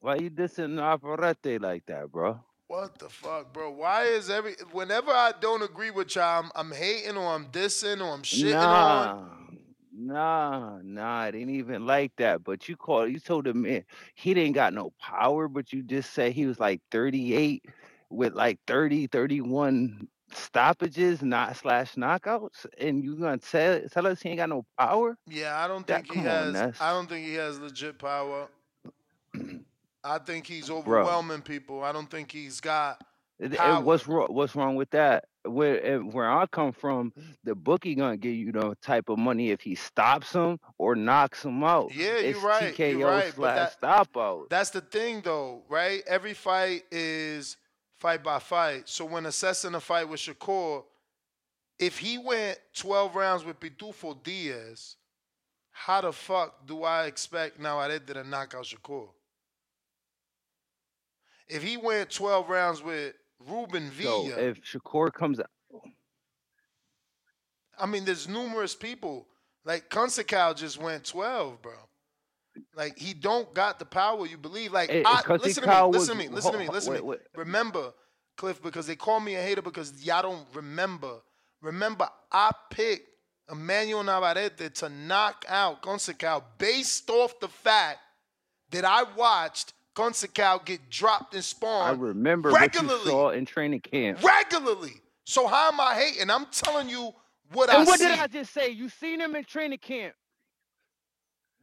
Why 0.00 0.14
you 0.14 0.30
dissing 0.30 0.70
Navarrete 0.70 1.60
like 1.60 1.84
that, 1.84 2.10
bro? 2.10 2.40
What 2.68 2.98
the 2.98 3.10
fuck, 3.10 3.52
bro? 3.52 3.72
Why 3.72 4.04
is 4.04 4.30
every 4.30 4.54
whenever 4.72 5.10
I 5.10 5.32
don't 5.38 5.60
agree 5.60 5.90
with 5.90 6.16
y'all, 6.16 6.44
I'm, 6.44 6.50
I'm 6.54 6.72
hating 6.72 7.18
or 7.18 7.26
I'm 7.34 7.44
dissing 7.48 8.00
or 8.00 8.14
I'm 8.14 8.22
shitting 8.22 8.54
on? 8.54 9.18
Nah, 9.92 10.78
nah, 10.78 10.78
nah, 10.82 11.26
it 11.26 11.34
ain't 11.34 11.50
even 11.50 11.84
like 11.84 12.12
that. 12.16 12.42
But 12.42 12.66
you 12.66 12.74
called, 12.74 13.10
you 13.10 13.20
told 13.20 13.46
him 13.46 13.60
man, 13.60 13.84
he 14.14 14.32
didn't 14.32 14.54
got 14.54 14.72
no 14.72 14.94
power, 14.98 15.46
but 15.46 15.74
you 15.74 15.82
just 15.82 16.14
said 16.14 16.32
he 16.32 16.46
was 16.46 16.58
like 16.58 16.80
38 16.90 17.66
with 18.08 18.32
like 18.32 18.60
30, 18.66 19.08
31 19.08 20.08
stoppages, 20.32 21.22
not 21.22 21.56
slash 21.56 21.94
knockouts, 21.94 22.66
and 22.78 23.02
you 23.04 23.16
gonna 23.16 23.38
tell 23.38 23.80
tell 23.90 24.06
us 24.06 24.20
he 24.22 24.30
ain't 24.30 24.38
got 24.38 24.48
no 24.48 24.64
power? 24.78 25.16
Yeah, 25.26 25.58
I 25.62 25.68
don't 25.68 25.86
That- 25.86 26.02
think 26.02 26.14
he 26.14 26.22
come 26.22 26.28
on, 26.28 26.54
has. 26.54 26.80
I 26.80 26.90
don't 26.92 27.08
think 27.08 27.26
he 27.26 27.34
has 27.34 27.58
legit 27.58 27.98
power. 27.98 28.48
I 30.04 30.18
think 30.18 30.46
he's 30.46 30.66
Bro. 30.68 30.78
overwhelming 30.78 31.42
people. 31.42 31.82
I 31.82 31.92
don't 31.92 32.10
think 32.10 32.30
he's 32.32 32.60
got 32.60 33.02
And- 33.40 33.54
power. 33.56 33.76
And 33.78 33.84
what's 33.84 34.06
wrong? 34.06 34.28
What's 34.30 34.54
wrong 34.54 34.76
with 34.76 34.90
that? 34.90 35.24
Where 35.44 35.76
and 35.78 36.12
where 36.12 36.28
I 36.28 36.46
come 36.46 36.72
from, 36.72 37.12
the 37.44 37.54
bookie 37.54 37.94
gonna 37.94 38.16
give 38.16 38.34
you 38.34 38.50
the 38.50 38.76
type 38.82 39.08
of 39.08 39.16
money 39.18 39.50
if 39.50 39.60
he 39.60 39.76
stops 39.76 40.32
him 40.32 40.58
or 40.76 40.96
knocks 40.96 41.44
him 41.44 41.62
out. 41.62 41.94
Yeah, 41.94 42.14
it's 42.14 42.38
you're 42.40 42.48
right. 42.48 42.74
TKO 42.74 42.98
You're 42.98 43.08
right. 43.08 43.32
Slash 43.32 43.56
that, 43.56 43.72
stop 43.72 44.16
out. 44.16 44.46
that's 44.50 44.70
the 44.70 44.80
thing, 44.80 45.20
though, 45.20 45.62
right? 45.68 46.02
Every 46.08 46.34
fight 46.34 46.82
is 46.90 47.56
fight 48.06 48.22
by 48.22 48.38
fight. 48.38 48.88
So 48.88 49.04
when 49.04 49.26
assessing 49.26 49.74
a 49.74 49.80
fight 49.80 50.08
with 50.08 50.20
Shakur, 50.20 50.84
if 51.76 51.98
he 51.98 52.18
went 52.18 52.56
12 52.74 53.16
rounds 53.16 53.44
with 53.44 53.58
Pitufo 53.58 54.16
Diaz, 54.22 54.94
how 55.72 56.02
the 56.02 56.12
fuck 56.12 56.68
do 56.68 56.84
I 56.84 57.06
expect 57.06 57.58
Navarrete 57.58 58.06
to 58.06 58.22
knock 58.22 58.54
out 58.54 58.62
Shakur? 58.62 59.08
If 61.48 61.64
he 61.64 61.76
went 61.76 62.08
12 62.10 62.48
rounds 62.48 62.80
with 62.80 63.14
Ruben 63.40 63.88
So 63.88 63.94
Villa, 63.94 64.38
if 64.38 64.62
Shakur 64.62 65.12
comes 65.12 65.40
out, 65.40 65.50
I 67.76 67.86
mean, 67.86 68.04
there's 68.04 68.28
numerous 68.28 68.76
people. 68.76 69.26
Like 69.64 69.90
Conceição 69.90 70.54
just 70.54 70.80
went 70.80 71.04
12, 71.04 71.60
bro. 71.60 71.72
Like 72.74 72.98
he 72.98 73.14
don't 73.14 73.52
got 73.54 73.78
the 73.78 73.84
power 73.84 74.26
you 74.26 74.36
believe. 74.38 74.72
Like 74.72 74.90
Eh, 74.90 75.02
I, 75.04 75.22
listen 75.36 75.62
to 75.64 75.68
me, 75.68 75.82
listen 75.98 76.14
to 76.16 76.22
me, 76.22 76.28
listen 76.28 76.52
to 76.52 76.58
me, 76.58 76.64
ho- 76.64 76.70
ho- 76.70 76.74
listen 76.74 76.94
to 76.96 77.02
me. 77.02 77.16
Remember, 77.36 77.92
Cliff, 78.36 78.62
because 78.62 78.86
they 78.86 78.96
call 78.96 79.20
me 79.20 79.34
a 79.36 79.42
hater 79.42 79.62
because 79.62 80.04
y'all 80.04 80.22
don't 80.22 80.46
remember. 80.54 81.20
Remember, 81.62 82.08
I 82.30 82.50
picked 82.70 83.08
Emmanuel 83.50 84.02
Navarrete 84.04 84.74
to 84.76 84.88
knock 84.88 85.44
out 85.48 85.82
Conceição 85.82 86.42
based 86.58 87.08
off 87.10 87.38
the 87.40 87.48
fact 87.48 87.98
that 88.70 88.84
I 88.84 89.04
watched 89.16 89.72
Conceição 89.94 90.64
get 90.64 90.90
dropped 90.90 91.34
and 91.34 91.44
in 91.62 91.68
I 91.68 91.90
remember 91.92 92.50
what 92.50 92.60
you 92.74 92.80
regularly. 92.80 93.10
saw 93.10 93.30
in 93.30 93.46
training 93.46 93.80
camp. 93.80 94.22
regularly. 94.22 94.92
So 95.24 95.46
how 95.46 95.68
am 95.72 95.80
I 95.80 95.94
hating? 95.94 96.30
I'm 96.30 96.46
telling 96.52 96.88
you 96.88 97.12
what 97.52 97.68
and 97.70 97.78
I 97.78 97.80
And 97.80 97.86
what 97.86 97.98
see. 97.98 98.06
did 98.08 98.18
I 98.18 98.26
just 98.26 98.52
say? 98.52 98.68
You 98.70 98.88
seen 98.88 99.20
him 99.20 99.34
in 99.34 99.44
training 99.44 99.78
camp. 99.78 100.14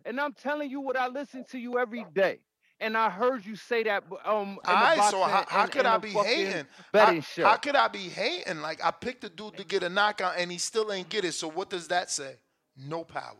And 0.06 0.20
I'm 0.20 0.34
telling 0.34 0.70
you 0.70 0.82
what 0.82 0.98
I 0.98 1.08
listen 1.08 1.46
to 1.52 1.58
you 1.60 1.80
every 1.80 2.06
day. 2.14 2.40
And 2.80 2.98
I 2.98 3.10
heard 3.10 3.46
you 3.46 3.56
say 3.56 3.84
that 3.84 4.04
um 4.26 4.50
in 4.50 4.58
the 4.66 4.70
All 4.70 4.76
right, 4.76 5.12
so 5.12 5.22
how, 5.24 5.46
how 5.48 5.62
and- 5.64 5.72
could 5.72 5.80
and 5.80 5.88
I 5.88 5.98
be 5.98 6.10
hating? 6.10 6.66
Betting 6.92 7.16
how, 7.16 7.22
show. 7.22 7.46
how 7.46 7.56
could 7.56 7.76
I 7.76 7.88
be 7.88 8.00
hating? 8.10 8.62
Like 8.62 8.84
I 8.84 8.92
picked 8.92 9.24
a 9.24 9.30
dude 9.30 9.56
to 9.58 9.64
get 9.64 9.84
a 9.84 9.90
knockout 9.90 10.34
and 10.38 10.52
he 10.52 10.58
still 10.58 10.92
ain't 10.92 11.08
get 11.10 11.24
it. 11.24 11.34
So 11.34 11.48
what 11.48 11.70
does 11.70 11.88
that 11.90 12.12
say? 12.12 12.36
No 12.76 13.04
power. 13.06 13.36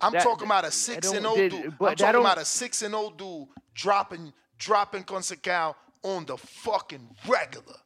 I'm 0.00 0.12
That- 0.12 0.22
talking 0.22 0.46
about 0.46 0.64
a 0.66 0.70
six 0.70 1.10
and 1.12 1.24
old 1.26 1.38
dude. 1.38 1.78
but 1.78 1.90
I'm 1.92 1.96
talking 1.96 2.20
about 2.20 2.38
a 2.38 2.44
six 2.44 2.82
and 2.82 2.94
old 2.94 3.16
dude 3.16 3.46
dropping 3.74 4.32
dropping 4.58 5.04
Conceição 5.04 5.74
on 6.02 6.26
the 6.26 6.36
fucking 6.36 7.08
regular. 7.26 7.76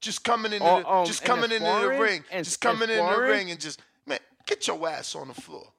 Just 0.00 0.22
coming 0.22 0.52
in, 0.52 0.62
Oh, 0.62 0.80
the, 0.80 0.88
um, 0.88 1.06
just 1.06 1.24
coming 1.24 1.50
into 1.50 1.64
the 1.64 1.88
ring, 1.98 2.22
and- 2.30 2.44
just 2.44 2.60
coming 2.60 2.88
in 2.90 3.04
the 3.04 3.18
ring 3.18 3.50
and 3.50 3.58
just 3.60 3.80
man, 4.06 4.20
get 4.46 4.66
your 4.68 4.86
ass 4.88 5.14
on 5.16 5.28
the 5.28 5.34
floor. 5.34 5.72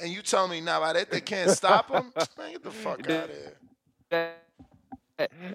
And 0.00 0.10
you 0.10 0.22
tell 0.22 0.48
me 0.48 0.60
now 0.60 0.92
that 0.92 1.10
they 1.10 1.20
can't 1.20 1.50
stop 1.50 1.90
him? 1.90 2.12
Man, 2.38 2.52
get 2.52 2.62
the 2.62 2.70
fuck 2.70 3.00
out 3.10 3.30
of 3.30 3.36
here. 4.10 4.32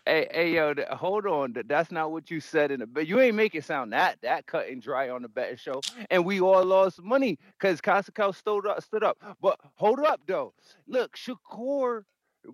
Hey, 0.05 0.27
hey, 0.31 0.53
yo, 0.53 0.75
hold 0.91 1.25
on. 1.25 1.55
That's 1.65 1.91
not 1.91 2.11
what 2.11 2.29
you 2.29 2.39
said 2.39 2.69
in 2.69 2.81
the 2.81 2.85
but 2.85 3.07
you 3.07 3.19
ain't 3.19 3.35
make 3.35 3.55
it 3.55 3.63
sound 3.63 3.91
that 3.93 4.17
that 4.21 4.45
cut 4.45 4.67
and 4.67 4.79
dry 4.79 5.09
on 5.09 5.23
the 5.23 5.27
betting 5.27 5.57
show. 5.57 5.81
And 6.11 6.23
we 6.23 6.39
all 6.39 6.63
lost 6.63 7.01
money 7.01 7.39
because 7.57 7.81
Conceição 7.81 8.35
stood 8.35 8.67
up 8.67 8.83
stood 8.83 9.03
up. 9.03 9.17
But 9.41 9.59
hold 9.73 9.99
up 10.01 10.21
though. 10.27 10.53
Look, 10.87 11.17
Shakur 11.17 12.03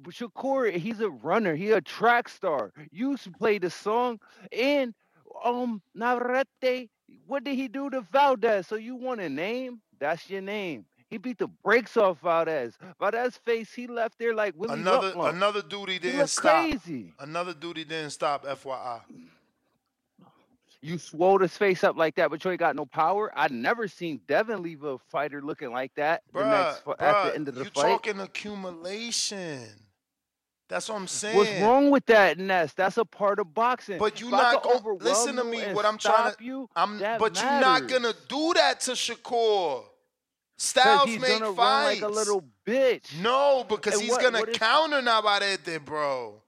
Shakur, 0.09 0.73
he's 0.77 1.01
a 1.01 1.09
runner, 1.09 1.53
he 1.53 1.72
a 1.72 1.81
track 1.81 2.30
star. 2.30 2.72
You 2.91 3.11
used 3.11 3.26
to 3.26 3.31
play 3.31 3.57
the 3.57 3.69
song 3.69 4.19
and 4.57 4.93
um 5.43 5.81
Navarrete, 5.93 6.89
what 7.27 7.43
did 7.43 7.55
he 7.55 7.68
do 7.68 7.89
to 7.89 8.01
Valdez? 8.01 8.68
So 8.68 8.76
you 8.76 8.95
want 8.95 9.19
a 9.19 9.30
name? 9.30 9.81
That's 9.99 10.30
your 10.30 10.41
name. 10.41 10.85
He 11.11 11.17
beat 11.17 11.38
the 11.38 11.47
brakes 11.47 11.97
off 11.97 12.21
Valdez. 12.21 12.77
Valdez 12.97 13.35
face, 13.35 13.73
he 13.73 13.85
left 13.85 14.17
there 14.17 14.33
like 14.33 14.53
Willie 14.55 14.79
Another 14.79 15.11
another 15.17 15.61
duty 15.61 15.99
didn't 15.99 16.27
stop. 16.27 16.63
crazy. 16.63 17.13
Another 17.19 17.53
duty 17.53 17.83
didn't 17.83 18.11
stop. 18.11 18.45
FYI. 18.45 19.01
You 20.81 20.97
swole 20.97 21.39
his 21.39 21.55
face 21.57 21.83
up 21.83 21.97
like 21.97 22.15
that, 22.15 22.31
but 22.31 22.43
you 22.43 22.51
ain't 22.51 22.61
got 22.61 22.77
no 22.77 22.85
power. 22.85 23.29
I 23.35 23.49
never 23.49 23.89
seen 23.89 24.21
Devin 24.25 24.63
leave 24.63 24.83
a 24.83 24.97
fighter 24.97 25.41
looking 25.41 25.71
like 25.71 25.91
that. 25.95 26.23
The 26.33 26.45
next 26.45 26.85
Bruh, 26.85 26.95
at 27.01 27.25
the 27.25 27.35
end 27.35 27.49
of 27.49 27.55
the 27.55 27.65
fight. 27.65 27.75
you 27.75 27.81
talking 27.89 28.19
accumulation. 28.21 29.67
That's 30.69 30.88
what 30.88 30.95
I'm 30.95 31.07
saying. 31.07 31.35
What's 31.35 31.59
wrong 31.59 31.91
with 31.91 32.05
that, 32.05 32.39
Ness? 32.39 32.71
That's 32.71 32.97
a 32.97 33.03
part 33.03 33.39
of 33.39 33.53
boxing. 33.53 33.99
But 33.99 34.21
you 34.21 34.29
If 34.29 34.33
I 34.35 34.53
not 34.53 34.63
gonna 34.63 34.93
listen 35.01 35.35
to 35.35 35.43
me. 35.43 35.61
What 35.73 35.85
I'm 35.85 35.97
trying 35.97 36.33
to, 36.33 36.43
you, 36.43 36.69
I'm. 36.73 36.99
But 36.99 37.35
you're 37.35 37.59
not 37.59 37.89
gonna 37.89 38.13
do 38.29 38.53
that 38.55 38.79
to 38.81 38.91
Shakur. 38.91 39.83
Styles 40.61 41.05
he's 41.09 41.19
make 41.19 41.39
gonna 41.39 41.55
fights. 41.55 41.57
run 41.57 41.85
like 41.85 42.01
a 42.01 42.07
little 42.07 42.43
bitch. 42.67 43.19
No, 43.19 43.65
because 43.67 43.93
And 43.95 44.03
he's 44.03 44.11
what- 44.11 44.21
gonna 44.21 44.39
what 44.39 44.53
counter 44.53 45.01
Navarrete, 45.01 45.83
bro. 45.83 46.41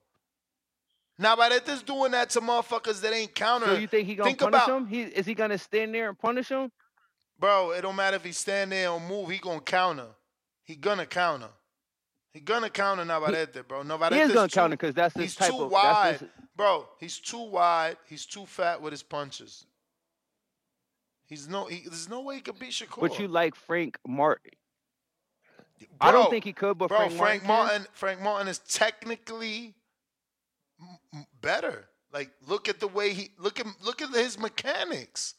Navarrete's 1.20 1.84
doing 1.84 2.12
that 2.12 2.30
to 2.32 2.42
motherfuckers 2.42 3.02
that 3.02 3.14
ain't 3.14 3.34
counter. 3.36 3.68
So 3.68 3.74
you 3.78 3.88
think 3.88 4.08
he 4.08 4.16
gonna 4.16 4.30
Think 4.30 4.40
punish 4.40 4.56
about, 4.64 4.70
him? 4.78 4.88
He 4.88 5.02
is 5.04 5.26
he 5.26 5.34
gonna 5.34 5.58
stand 5.58 5.94
there 5.94 6.10
and 6.10 6.18
punish 6.18 6.50
him? 6.50 6.72
bro. 7.40 7.72
It 7.72 7.82
don't 7.82 7.96
matter 7.96 8.16
if 8.16 8.24
he 8.24 8.32
stand 8.32 8.72
there 8.72 8.90
or 8.92 9.00
move. 9.00 9.30
He 9.30 9.38
gonna 9.38 9.60
counter. 9.62 10.08
He 10.64 10.76
gonna 10.76 11.06
counter. 11.06 11.50
He 12.32 12.40
gonna 12.40 12.70
counter 12.70 13.06
Navarrete, 13.06 13.68
bro. 13.68 13.84
Navarrete 13.84 14.22
is 14.22 14.34
gonna 14.34 14.48
too, 14.48 14.56
counter 14.56 14.76
because 14.78 14.96
that's 14.96 15.14
his 15.16 15.24
He's 15.26 15.36
type 15.36 15.50
too 15.52 15.64
of. 15.64 15.72
wide, 15.72 16.14
That's 16.14 16.20
his, 16.22 16.30
bro. 16.56 16.88
He's 17.00 17.20
too 17.20 17.44
wide. 17.44 17.98
He's 18.08 18.26
too 18.26 18.46
fat 18.46 18.82
with 18.82 18.92
his 18.94 19.04
punches. 19.04 19.66
He's 21.34 21.48
no. 21.48 21.66
He, 21.66 21.82
there's 21.88 22.08
no 22.08 22.22
way 22.22 22.36
he 22.36 22.42
could 22.42 22.60
beat 22.60 22.74
Shakur. 22.74 23.02
but 23.02 23.18
you 23.18 23.28
like 23.28 23.56
Frank 23.56 23.98
Martin. 24.08 24.52
I 26.00 26.12
don't 26.12 26.30
think 26.30 26.46
he 26.46 26.54
could, 26.54 26.78
but 26.78 26.90
bro, 26.90 26.98
Frank, 27.00 27.14
Frank 27.14 27.46
Martin. 27.46 27.66
Martin, 27.66 27.88
Frank 27.94 28.22
Martin 28.22 28.48
is 28.48 28.60
technically 28.60 29.74
m- 31.12 31.26
better. 31.42 31.90
Like, 32.14 32.30
look 32.48 32.70
at 32.70 32.80
the 32.80 32.88
way 32.88 33.14
he 33.14 33.32
look 33.40 33.60
at 33.60 33.66
look 33.84 34.04
at 34.04 34.10
his 34.12 34.38
mechanics. 34.38 35.34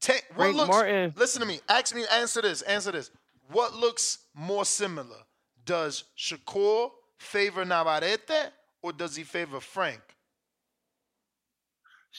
Te- 0.00 0.12
what 0.14 0.36
Frank 0.36 0.56
looks, 0.56 0.68
Martin- 0.70 1.12
Listen 1.14 1.42
to 1.42 1.46
me. 1.46 1.60
Ask 1.68 1.94
me. 1.94 2.06
Answer 2.10 2.40
this. 2.40 2.62
Answer 2.62 2.92
this. 2.92 3.10
What 3.52 3.74
looks 3.74 4.20
more 4.34 4.64
similar? 4.64 5.18
Does 5.66 6.04
Shakur 6.16 6.90
favor 7.18 7.66
Navarrete 7.66 8.50
or 8.80 8.92
does 8.94 9.14
he 9.14 9.24
favor 9.24 9.60
Frank? 9.60 10.00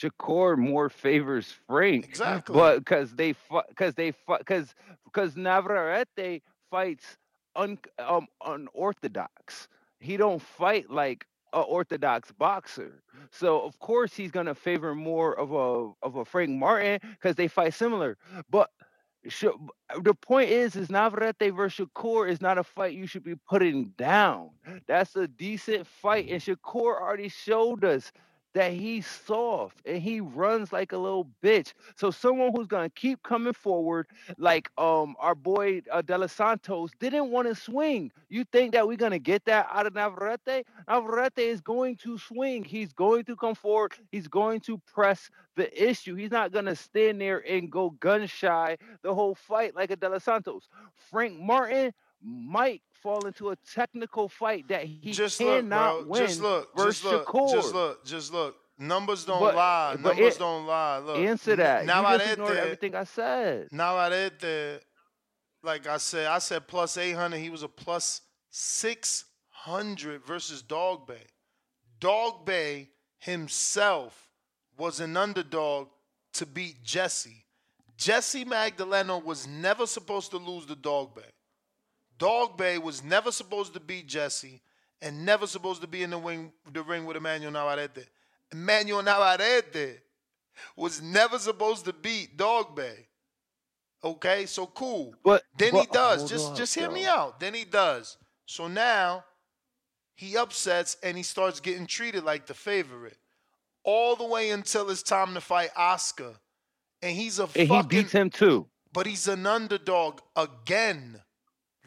Shakur 0.01 0.57
more 0.57 0.89
favors 0.89 1.51
Frank. 1.67 2.05
Exactly. 2.07 2.55
But 2.55 2.79
because 2.79 3.13
they 3.15 3.35
because 3.69 3.95
they 3.95 4.13
because 4.27 4.73
because 5.05 5.35
Navarrete 5.35 6.41
fights 6.69 7.17
un, 7.55 7.77
um 7.99 8.27
unorthodox. 8.45 9.67
He 9.99 10.17
don't 10.17 10.41
fight 10.41 10.89
like 10.89 11.25
a 11.53 11.59
orthodox 11.61 12.31
boxer. 12.31 13.03
So 13.31 13.61
of 13.61 13.77
course 13.79 14.13
he's 14.15 14.31
gonna 14.31 14.55
favor 14.55 14.95
more 14.95 15.37
of 15.37 15.51
a 15.51 15.91
of 16.05 16.15
a 16.15 16.25
Frank 16.25 16.51
Martin 16.51 16.99
because 17.11 17.35
they 17.35 17.47
fight 17.47 17.73
similar. 17.73 18.17
But 18.49 18.69
sh- 19.27 19.45
the 20.01 20.13
point 20.15 20.49
is, 20.49 20.75
is 20.75 20.89
Navarrete 20.89 21.53
versus 21.53 21.87
Shakur 21.87 22.29
is 22.29 22.41
not 22.41 22.57
a 22.57 22.63
fight 22.63 22.93
you 22.93 23.05
should 23.07 23.23
be 23.23 23.35
putting 23.35 23.89
down. 23.97 24.51
That's 24.87 25.15
a 25.15 25.27
decent 25.27 25.85
fight, 25.85 26.29
and 26.29 26.41
Shakur 26.41 26.99
already 26.99 27.29
showed 27.29 27.83
us 27.83 28.11
that 28.53 28.73
he's 28.73 29.07
soft 29.07 29.77
and 29.85 30.01
he 30.01 30.19
runs 30.21 30.73
like 30.73 30.91
a 30.91 30.97
little 30.97 31.27
bitch. 31.43 31.73
So 31.95 32.11
someone 32.11 32.51
who's 32.55 32.67
gonna 32.67 32.89
keep 32.89 33.21
coming 33.23 33.53
forward, 33.53 34.07
like 34.37 34.69
um 34.77 35.15
our 35.19 35.35
boy 35.35 35.81
uh, 35.91 36.01
De 36.01 36.17
Los 36.17 36.33
Santos, 36.33 36.91
didn't 36.99 37.31
want 37.31 37.47
to 37.47 37.55
swing. 37.55 38.11
You 38.29 38.43
think 38.51 38.73
that 38.73 38.87
we're 38.87 38.97
gonna 38.97 39.19
get 39.19 39.45
that 39.45 39.67
out 39.71 39.85
of 39.85 39.93
Navarrete? 39.93 40.65
Navarrete 40.87 41.39
is 41.39 41.61
going 41.61 41.95
to 41.97 42.17
swing. 42.17 42.63
He's 42.63 42.93
going 42.93 43.25
to 43.25 43.35
come 43.35 43.55
forward. 43.55 43.93
He's 44.11 44.27
going 44.27 44.59
to 44.61 44.77
press 44.79 45.29
the 45.55 45.89
issue. 45.89 46.15
He's 46.15 46.31
not 46.31 46.51
gonna 46.51 46.75
stand 46.75 47.21
there 47.21 47.43
and 47.47 47.71
go 47.71 47.91
gun 47.91 48.27
shy 48.27 48.77
the 49.03 49.13
whole 49.13 49.35
fight 49.35 49.75
like 49.75 49.91
a 49.91 49.95
De 49.95 50.09
Los 50.09 50.23
Santos. 50.23 50.67
Frank 51.09 51.39
Martin 51.39 51.93
might 52.23 52.81
fall 53.01 53.25
into 53.25 53.49
a 53.49 53.55
technical 53.73 54.29
fight 54.29 54.67
that 54.69 54.85
he 54.85 55.11
just 55.11 55.39
look, 55.41 55.61
cannot 55.61 56.01
bro. 56.01 56.07
win 56.07 56.27
Just 56.27 56.41
look. 56.41 56.75
versus 56.75 57.01
Just 57.01 57.05
look. 57.05 57.25
Shakur. 57.27 57.51
Just 57.51 57.73
look. 57.73 58.05
Just 58.05 58.33
look. 58.33 58.55
Numbers 58.77 59.25
don't 59.25 59.39
But- 59.39 59.55
lie. 59.55 59.95
but 59.95 60.15
Numbers 60.15 60.35
it- 60.35 60.39
don't 60.39 60.65
lie. 60.65 60.97
Look. 60.99 61.17
Answer 61.17 61.55
that. 61.57 61.85
Just 61.85 61.87
Navarrete, 61.87 62.31
ignored 62.31 62.57
everything 62.57 62.95
I 62.95 63.03
said. 63.03 63.67
Navarrete, 63.71 64.81
like 65.63 65.87
I 65.87 65.97
said, 65.97 66.27
I 66.27 66.39
said 66.39 66.67
plus 66.67 66.97
800. 66.97 67.37
He 67.37 67.49
was 67.49 67.63
a 67.63 67.67
plus 67.67 68.21
600 68.49 70.25
versus 70.25 70.63
Dogboe. 70.63 71.17
Dog 71.99 72.45
Bay 72.45 72.89
himself 73.19 74.29
was 74.77 74.99
an 74.99 75.15
underdog 75.17 75.89
to 76.33 76.45
beat 76.45 76.81
Jesse. 76.83 77.45
Jesse 77.97 78.45
Magdaleno 78.45 79.23
was 79.23 79.45
never 79.47 79.85
supposed 79.85 80.31
to 80.31 80.37
lose 80.37 80.65
to 80.65 80.75
Dogboe. 80.75 81.21
Dogboe 82.21 82.81
was 82.81 83.03
never 83.03 83.31
supposed 83.31 83.73
to 83.73 83.79
beat 83.79 84.07
Jesse 84.07 84.61
and 85.01 85.25
never 85.25 85.47
supposed 85.47 85.81
to 85.81 85.87
be 85.87 86.03
in 86.03 86.11
the 86.11 86.17
ring, 86.17 86.51
the 86.71 86.83
ring 86.83 87.05
with 87.05 87.17
Emmanuel 87.17 87.51
Navarrete. 87.51 88.07
Emmanuel 88.51 89.01
Navarrete 89.01 89.99
was 90.75 91.01
never 91.01 91.39
supposed 91.39 91.85
to 91.85 91.93
beat 91.93 92.37
Dogboe. 92.37 93.05
Okay, 94.03 94.45
so 94.45 94.67
cool. 94.67 95.15
But 95.23 95.43
Then 95.57 95.75
he 95.75 95.85
does. 95.91 96.29
Just 96.29 96.51
up, 96.51 96.57
just 96.57 96.75
hear 96.75 96.91
me 96.91 97.05
out. 97.05 97.39
Then 97.39 97.53
he 97.53 97.65
does. 97.65 98.17
So 98.45 98.67
now 98.67 99.25
he 100.15 100.37
upsets 100.37 100.97
and 101.03 101.17
he 101.17 101.23
starts 101.23 101.59
getting 101.59 101.87
treated 101.87 102.23
like 102.23 102.45
the 102.47 102.53
favorite. 102.53 103.17
All 103.83 104.15
the 104.15 104.25
way 104.25 104.51
until 104.51 104.89
it's 104.89 105.03
time 105.03 105.33
to 105.33 105.41
fight 105.41 105.69
Oscar. 105.75 106.35
And 107.01 107.15
he's 107.15 107.39
a 107.39 107.49
And 107.55 107.67
he 107.67 107.81
beats 107.83 108.11
him 108.11 108.29
too 108.29 108.67
but 108.93 109.07
he's 109.07 109.27
an 109.27 109.45
underdog 109.45 110.19
again 110.35 111.21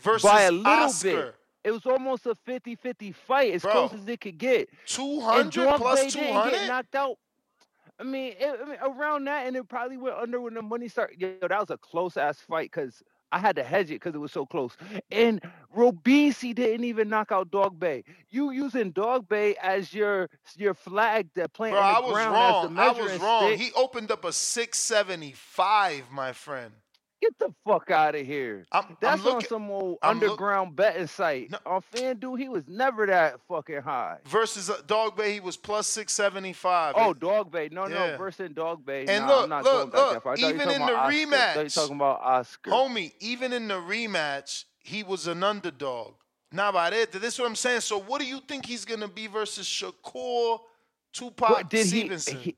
versus 0.05 0.23
by 0.31 0.43
a 0.43 0.51
little 0.53 0.67
Oscar. 0.73 1.09
bit. 1.11 1.35
It 1.65 1.71
was 1.73 1.87
almost 1.87 2.27
a 2.27 2.35
50-50 2.47 3.15
fight, 3.15 3.55
as 3.55 3.63
Bro, 3.63 3.73
close 3.73 3.95
as 3.95 4.07
it 4.07 4.21
could 4.21 4.37
get. 4.39 4.69
200 4.87 5.41
and 5.41 5.51
Dog 5.53 5.81
plus 5.81 6.13
200? 6.13 6.51
get 6.51 6.69
knocked 6.69 6.95
out. 6.95 7.17
I 7.99 8.03
mean, 8.03 8.35
it, 8.39 8.61
I 8.63 8.69
mean, 8.69 8.77
around 8.83 9.25
that, 9.27 9.47
and 9.47 9.57
it 9.57 9.67
probably 9.69 9.97
went 9.97 10.17
under 10.17 10.41
when 10.41 10.55
the 10.55 10.63
money 10.63 10.89
started. 10.89 11.21
Yo, 11.21 11.35
that 11.41 11.59
was 11.61 11.71
a 11.71 11.79
close 11.79 12.17
ass 12.19 12.39
fight 12.39 12.71
because 12.71 13.03
I 13.33 13.39
had 13.39 13.57
to 13.57 13.63
hedge 13.65 13.91
it 13.91 13.95
because 13.95 14.15
it 14.15 14.19
was 14.19 14.33
so 14.33 14.45
close. 14.45 14.77
And 15.11 15.41
Robeisy 15.75 16.55
didn't 16.55 16.85
even 16.85 17.09
knock 17.09 17.33
out 17.33 17.51
Dogboe. 17.51 18.03
You 18.31 18.51
using 18.51 18.93
Dogboe 18.93 19.55
as 19.63 19.95
your 19.95 20.29
your 20.57 20.75
flag 20.75 21.29
that 21.35 21.53
playing 21.53 21.75
Bro, 21.75 21.83
in 21.83 21.93
the 21.93 21.99
I 21.99 22.01
was 22.01 22.13
ground 22.13 22.37
as 22.37 22.63
the 22.63 22.75
wrong. 22.75 22.79
I 22.79 23.01
was 23.01 23.21
wrong. 23.21 23.43
stick. 23.49 23.61
He 23.61 23.71
opened 23.77 24.11
up 24.11 24.25
a 24.25 24.33
675, 24.33 26.05
my 26.11 26.33
friend. 26.33 26.73
Get 27.25 27.39
the 27.39 27.55
fuck 27.67 27.91
out 27.91 28.15
of 28.15 28.27
here. 28.27 28.67
That's 29.01 29.21
on 29.25 29.25
looking- 29.25 29.49
some 29.49 29.71
old 29.71 29.97
I'm 30.03 30.21
look- 30.21 30.33
underground 30.33 30.77
betting 30.77 31.07
site. 31.07 31.55
On 31.65 31.81
FanDuel, 31.95 32.39
he 32.39 32.51
was 32.51 32.69
never 32.69 33.07
that 33.07 33.41
fucking 33.49 33.81
high. 33.81 34.19
Versus 34.27 34.69
uh, 34.69 34.77
Dogboe, 34.87 35.33
he 35.33 35.41
was 35.41 35.57
plus 35.57 35.87
675. 35.87 36.95
Oh, 36.99 37.15
Dogboe. 37.15 37.73
No, 37.73 37.87
no, 37.87 38.17
versus 38.19 38.51
Dogboe. 38.51 39.07
And 39.09 39.25
nah, 39.27 39.33
look, 39.35 39.43
I'm 39.45 39.49
not 39.49 39.65
look, 39.65 39.95
look, 39.95 40.13
that 40.13 40.23
far. 40.23 40.33
I 40.33 40.37
thought 40.37 40.39
you 40.41 40.49
even 40.55 40.69
in 40.69 40.81
the 40.81 40.83
Oscar. 40.83 40.95
Thought 40.97 41.15
you 41.15 41.27
rematch- 41.27 41.75
talking 41.75 41.97
about 41.97 42.21
Oscar. 42.21 42.71
Homie, 42.71 43.13
even 43.21 43.53
in 43.55 43.69
the 43.69 43.75
rematch, 43.75 44.65
he 44.81 45.03
was 45.03 45.27
an 45.27 45.43
underdog. 45.43 46.13
Navarrete, 46.53 47.13
this 47.13 47.35
is 47.35 47.41
what 47.41 47.47
I'm 47.47 47.57
saying. 47.57 47.81
So 47.81 47.99
what 48.01 48.21
do 48.21 48.27
you 48.27 48.41
think 48.47 48.67
he's 48.67 48.85
going 48.85 49.01
to 49.01 49.09
be 49.09 49.29
versus 49.29 49.67
Shakur 49.67 50.61
Tupac 51.15 51.49
What 51.51 51.71
did 51.71 51.87
he- 51.87 52.01
Stevenson? 52.01 52.37
he- 52.39 52.57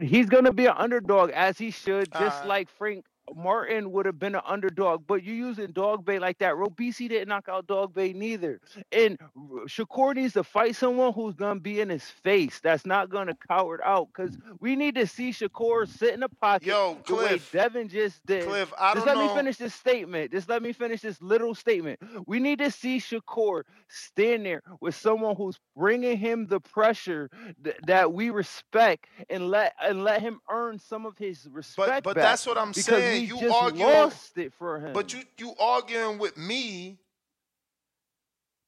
He's 0.00 0.26
gonna 0.28 0.52
be 0.52 0.66
an 0.66 0.74
underdog 0.76 1.30
as 1.30 1.58
he 1.58 1.70
should, 1.70 2.12
just 2.12 2.42
Alright. 2.42 2.48
like 2.48 2.68
Frank 2.70 3.04
Martin 3.36 3.92
would 3.92 4.06
have 4.06 4.18
been 4.18 4.34
an 4.34 4.42
underdog. 4.46 5.06
But 5.06 5.22
you 5.24 5.34
using 5.34 5.68
Dogboe 5.68 6.20
like 6.20 6.38
that. 6.38 6.54
Robeisy 6.54 7.08
didn't 7.08 7.28
knock 7.28 7.48
out 7.48 7.66
Dogboe 7.66 8.14
neither. 8.14 8.60
And 8.92 9.18
Shakur 9.66 10.14
needs 10.14 10.34
to 10.34 10.44
fight 10.44 10.76
someone 10.76 11.12
who's 11.12 11.34
gonna 11.34 11.60
be 11.60 11.80
in 11.80 11.88
his 11.88 12.04
face. 12.04 12.60
That's 12.60 12.86
not 12.86 13.10
gonna 13.10 13.36
cower 13.48 13.84
out. 13.84 14.08
Cause 14.12 14.36
we 14.60 14.76
need 14.76 14.94
to 14.96 15.06
see 15.06 15.30
Shakur 15.30 15.88
sit 15.88 16.14
in 16.14 16.20
the 16.20 16.28
pocket 16.28 16.66
Yo, 16.68 16.98
the 17.06 17.14
way 17.14 17.28
Cliff. 17.28 17.52
Devin 17.52 17.88
just 17.88 18.24
did. 18.26 18.46
Cliff, 18.46 18.72
I 18.78 18.94
don't 18.94 18.96
just 18.96 19.06
let 19.06 19.16
know- 19.16 19.28
me 19.28 19.34
finish 19.34 19.56
this 19.56 19.74
statement. 19.74 20.32
Just 20.32 20.48
let 20.48 20.62
me 20.62 20.72
finish 20.72 21.00
this 21.02 21.20
little 21.22 21.54
statement. 21.54 22.00
We 22.26 22.40
need 22.40 22.58
to 22.60 22.70
see 22.70 22.98
Shakur 22.98 23.62
stand 23.88 24.46
there 24.46 24.62
with 24.80 24.94
someone 24.94 25.36
who's 25.36 25.58
bringing 25.76 26.16
him 26.18 26.46
the 26.46 26.60
pressure 26.60 27.30
th- 27.62 27.76
that 27.86 28.12
we 28.12 28.30
respect 28.30 29.06
and 29.28 29.48
let 29.50 29.74
and 29.82 30.04
let 30.04 30.20
him 30.22 30.40
earn 30.50 30.78
some 30.78 31.06
of 31.06 31.16
his 31.18 31.48
respect. 31.50 32.04
but 32.04 32.16
back, 32.16 32.24
that's 32.24 32.46
what 32.46 32.58
I'm 32.58 32.68
because 32.70 32.84
saying. 32.86 33.19
You 33.28 33.40
just 33.40 33.54
arguing- 33.54 33.92
lost 33.92 34.36
it 34.38 34.52
for 34.54 34.78
him. 34.78 34.92
But 34.92 35.12
you 35.12 35.22
you 35.38 35.54
arguing 35.58 36.18
with 36.18 36.36
me 36.36 36.98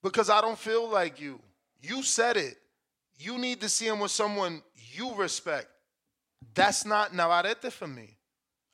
because 0.02 0.28
I 0.30 0.40
don't 0.40 0.58
feel 0.58 0.88
like 0.88 1.20
you. 1.20 1.40
You 1.80 2.02
said 2.02 2.36
it. 2.36 2.56
You 3.18 3.38
need 3.38 3.60
to 3.60 3.68
see 3.68 3.86
him 3.86 4.00
with 4.00 4.10
someone 4.10 4.62
you 4.94 5.14
respect. 5.14 5.68
That's 6.54 6.84
not 6.84 7.14
Navarrete 7.14 7.72
for 7.72 7.86
me. 7.86 8.18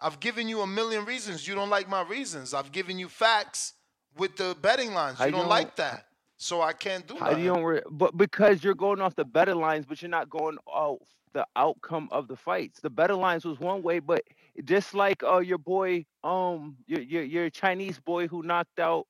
I've 0.01 0.21
given 0.21 0.49
you 0.49 0.61
a 0.63 0.67
million 0.67 1.05
reasons. 1.05 1.47
You 1.47 1.55
don't 1.55 1.71
like 1.71 1.89
my 1.89 2.03
reasons. 2.03 2.55
I've 2.55 2.73
given 2.73 2.99
you 2.99 3.09
facts 3.09 3.75
with 4.17 4.37
the 4.37 4.57
betting 4.61 4.95
lines. 4.95 5.19
You 5.21 5.27
you 5.27 5.33
don't 5.33 5.41
don't- 5.43 5.51
like 5.51 5.77
that. 5.77 6.08
So 6.39 6.63
I 6.63 6.73
can't 6.73 7.07
do 7.07 7.17
How 7.17 7.35
do 7.35 7.41
you 7.41 7.49
don't 7.49 7.65
re- 7.65 7.83
but 7.91 8.17
because 8.17 8.65
you're 8.65 8.75
going 8.75 9.01
off 9.01 9.15
the 9.17 9.25
better 9.25 9.55
lines, 9.55 9.87
but 9.87 10.03
you're 10.03 10.11
not 10.11 10.31
going 10.31 10.59
off 10.67 10.99
the 11.35 11.47
outcome 11.57 12.09
of 12.13 12.29
the 12.29 12.37
fights. 12.37 12.81
The 12.81 12.91
better 12.91 13.15
lines 13.15 13.45
was 13.45 13.61
one 13.61 13.83
way, 13.83 14.01
but 14.01 14.23
just 14.65 14.95
like 14.95 15.23
uh 15.25 15.39
your 15.39 15.59
boy, 15.59 16.07
um 16.25 16.77
your 16.87 17.01
your, 17.03 17.25
your 17.25 17.51
Chinese 17.51 17.99
boy 18.01 18.29
who 18.29 18.43
knocked 18.43 18.81
out 18.81 19.07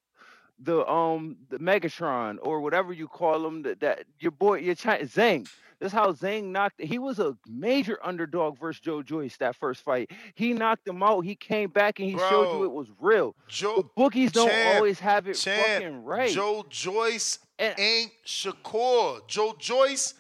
the 0.61 0.87
um 0.89 1.37
the 1.51 1.59
Megatron 1.59 2.39
or 2.43 2.61
whatever 2.61 2.93
you 2.93 3.09
call 3.09 3.47
him, 3.47 3.63
that, 3.63 3.81
that 3.81 4.05
your 4.19 4.33
boy 4.33 4.59
your 4.59 4.75
China 4.75 5.05
Zhang. 5.05 5.49
That's 5.81 5.93
how 5.93 6.11
Zhang 6.11 6.47
knocked. 6.47 6.81
He 6.81 6.99
was 6.99 7.21
a 7.21 7.37
major 7.47 8.01
underdog 8.03 8.59
versus 8.59 8.81
Joe 8.81 9.01
Joyce 9.01 9.37
that 9.37 9.55
first 9.55 9.83
fight. 9.83 10.11
He 10.35 10.53
knocked 10.53 10.89
him 10.89 11.05
out. 11.05 11.21
He 11.21 11.37
came 11.37 11.71
back 11.71 12.01
and 12.01 12.11
he 12.11 12.19
showed 12.19 12.59
you 12.59 12.65
it 12.65 12.73
was 12.73 12.89
real. 13.01 13.37
Joe, 13.47 13.77
the 13.77 13.89
bookies 13.95 14.33
don't 14.33 14.51
Champ, 14.51 14.77
always 14.77 14.99
have 14.99 15.29
it 15.29 15.35
Champ, 15.35 15.65
fucking 15.65 16.03
right. 16.05 16.31
Joe 16.31 16.67
Joyce 16.69 17.39
ain't 17.61 18.11
Shakur. 18.27 19.27
Joe 19.29 19.55
Joyce, 19.57 20.15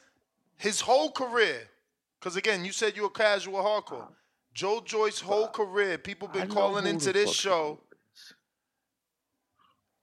his 0.56 0.80
whole 0.80 1.10
career, 1.10 1.68
because 2.20 2.36
again, 2.36 2.64
you 2.64 2.70
said 2.70 2.96
you 2.96 3.02
were 3.02 3.10
casual 3.10 3.60
hardcore. 3.60 4.06
Joe 4.54 4.80
Joyce' 4.84 5.20
whole 5.20 5.46
career, 5.46 5.98
people 5.98 6.26
been 6.26 6.48
calling 6.48 6.86
into 6.86 7.12
this 7.12 7.32
show. 7.32 7.78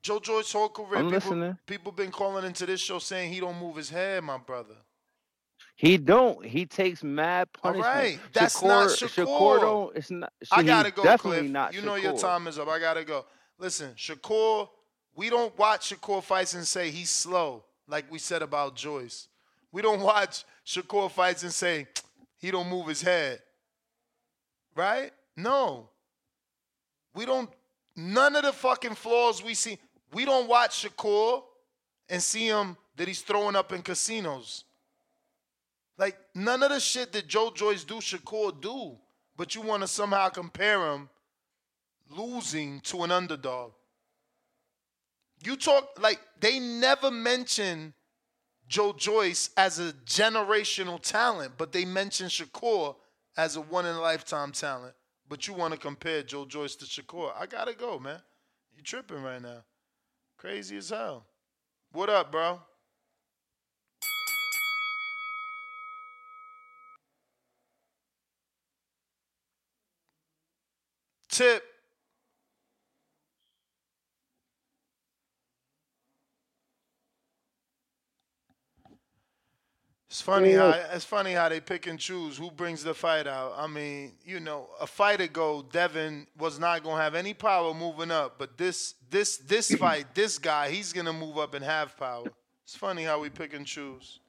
Joe 0.05 0.19
Joyce 0.19 0.51
whole 0.51 0.69
career, 0.69 0.99
I'm 0.99 1.05
people, 1.05 1.09
listening. 1.09 1.57
people 1.65 1.91
been 1.91 2.11
calling 2.11 2.45
into 2.45 2.67
this 2.67 2.79
show 2.79 2.99
saying 2.99 3.33
he 3.33 3.39
don't 3.39 3.59
move 3.59 3.75
his 3.75 3.89
head, 3.89 4.23
my 4.23 4.37
brother. 4.37 4.75
He 5.75 5.97
don't. 5.97 6.45
He 6.45 6.67
takes 6.67 7.03
mad 7.03 7.51
punishment. 7.51 7.87
right, 7.87 8.19
that's 8.31 8.61
not 8.61 8.89
Shakur 8.89 9.25
Shakur. 9.25 9.61
don't. 9.61 9.97
It's 9.97 10.11
not. 10.11 10.31
I 10.51 10.61
gotta 10.61 10.91
go, 10.91 11.01
Definitely 11.01 11.39
Cliff. 11.39 11.51
not. 11.51 11.73
you 11.73 11.81
know 11.81 11.95
your 11.95 12.15
time 12.15 12.45
is 12.45 12.59
up. 12.59 12.67
I 12.67 12.77
gotta 12.77 13.03
go. 13.03 13.25
Listen, 13.57 13.93
Shakur, 13.97 14.69
we 15.15 15.31
don't 15.31 15.57
watch 15.57 15.91
Shakur 15.91 16.21
fights 16.21 16.53
and 16.53 16.67
say 16.67 16.91
he's 16.91 17.09
slow, 17.09 17.63
like 17.87 18.05
we 18.11 18.19
said 18.19 18.43
about 18.43 18.75
Joyce. 18.75 19.27
We 19.71 19.81
don't 19.81 20.01
watch 20.01 20.45
Shakur 20.67 21.09
fights 21.09 21.41
and 21.41 21.51
say 21.51 21.87
he 22.37 22.51
don't 22.51 22.69
move 22.69 22.85
his 22.85 23.01
head. 23.01 23.41
Right? 24.75 25.11
No. 25.35 25.89
We 27.15 27.25
don't. 27.25 27.49
None 27.95 28.35
of 28.35 28.43
the 28.43 28.51
fucking 28.53 28.93
flaws 28.93 29.43
we 29.43 29.55
see. 29.55 29.79
We 30.15 30.23
don't 30.23 30.47
watch 30.47 30.85
Shakur 30.85 31.43
and 32.07 32.23
see 32.23 32.47
him 32.47 32.77
that 32.95 33.05
he's 33.05 33.19
throwing 33.19 33.57
up 33.57 33.73
in 33.73 33.81
casinos. 33.81 34.63
Like 35.97 36.17
none 36.33 36.63
of 36.63 36.69
the 36.69 36.79
shit 36.79 37.11
that 37.11 37.27
Joe 37.27 37.51
Joyce 37.53 37.83
do, 37.83 37.95
Shakur 37.95 38.61
do. 38.61 38.95
But 39.35 39.55
you 39.55 39.61
want 39.61 39.81
to 39.83 39.89
somehow 39.89 40.29
compare 40.29 40.93
him 40.93 41.09
losing 42.09 42.79
to 42.85 43.03
an 43.03 43.11
underdog. 43.11 43.73
You 45.43 45.57
talk 45.57 45.99
like 45.99 46.21
they 46.39 46.59
never 46.59 47.11
mention 47.11 47.93
Joe 48.69 48.93
Joyce 48.93 49.49
as 49.57 49.79
a 49.79 49.91
generational 50.05 51.01
talent, 51.01 51.55
but 51.57 51.73
they 51.73 51.83
mention 51.83 52.27
Shakur 52.27 52.95
as 53.35 53.57
a 53.57 53.61
one 53.61 53.85
in 53.85 53.93
a 53.93 53.99
lifetime 53.99 54.53
talent. 54.53 54.93
But 55.27 55.45
you 55.45 55.55
want 55.55 55.73
to 55.73 55.77
compare 55.77 56.23
Joe 56.23 56.45
Joyce 56.45 56.77
to 56.77 56.85
Shakur. 56.85 57.33
I 57.37 57.47
gotta 57.47 57.73
go, 57.73 57.99
man. 57.99 58.21
You 58.73 58.81
tripping 58.81 59.21
right 59.21 59.41
now. 59.41 59.65
Crazy 60.45 60.77
as 60.77 60.91
hell. 60.91 61.25
What 61.91 62.07
up, 62.07 62.31
bro? 62.31 62.61
Tip. 71.29 71.63
It's 80.15 80.21
funny 80.21 80.53
how 80.53 80.69
it's 80.93 81.03
funny 81.03 81.33
how 81.33 81.49
they 81.49 81.59
pick 81.59 81.87
and 81.87 81.99
choose 81.99 82.37
who 82.37 82.49
brings 82.49 82.81
the 82.81 82.93
fight 82.93 83.27
out. 83.27 83.53
I 83.57 83.67
mean, 83.67 84.13
you 84.23 84.39
know, 84.39 84.69
a 84.79 84.87
fight 84.87 85.19
ago, 85.19 85.65
Devin 85.73 86.25
was 86.37 86.57
not 86.57 86.83
gonna 86.85 87.01
have 87.03 87.15
any 87.15 87.33
power 87.33 87.73
moving 87.73 88.11
up, 88.11 88.39
but 88.39 88.57
this 88.57 88.95
this 89.09 89.35
this 89.35 89.73
fight, 89.75 90.15
this 90.15 90.37
guy, 90.37 90.69
he's 90.69 90.93
gonna 90.93 91.11
move 91.11 91.37
up 91.37 91.53
and 91.53 91.65
have 91.65 91.97
power. 91.97 92.27
It's 92.63 92.77
funny 92.77 93.03
how 93.03 93.19
we 93.19 93.29
pick 93.29 93.53
and 93.53 93.65
choose. 93.65 94.21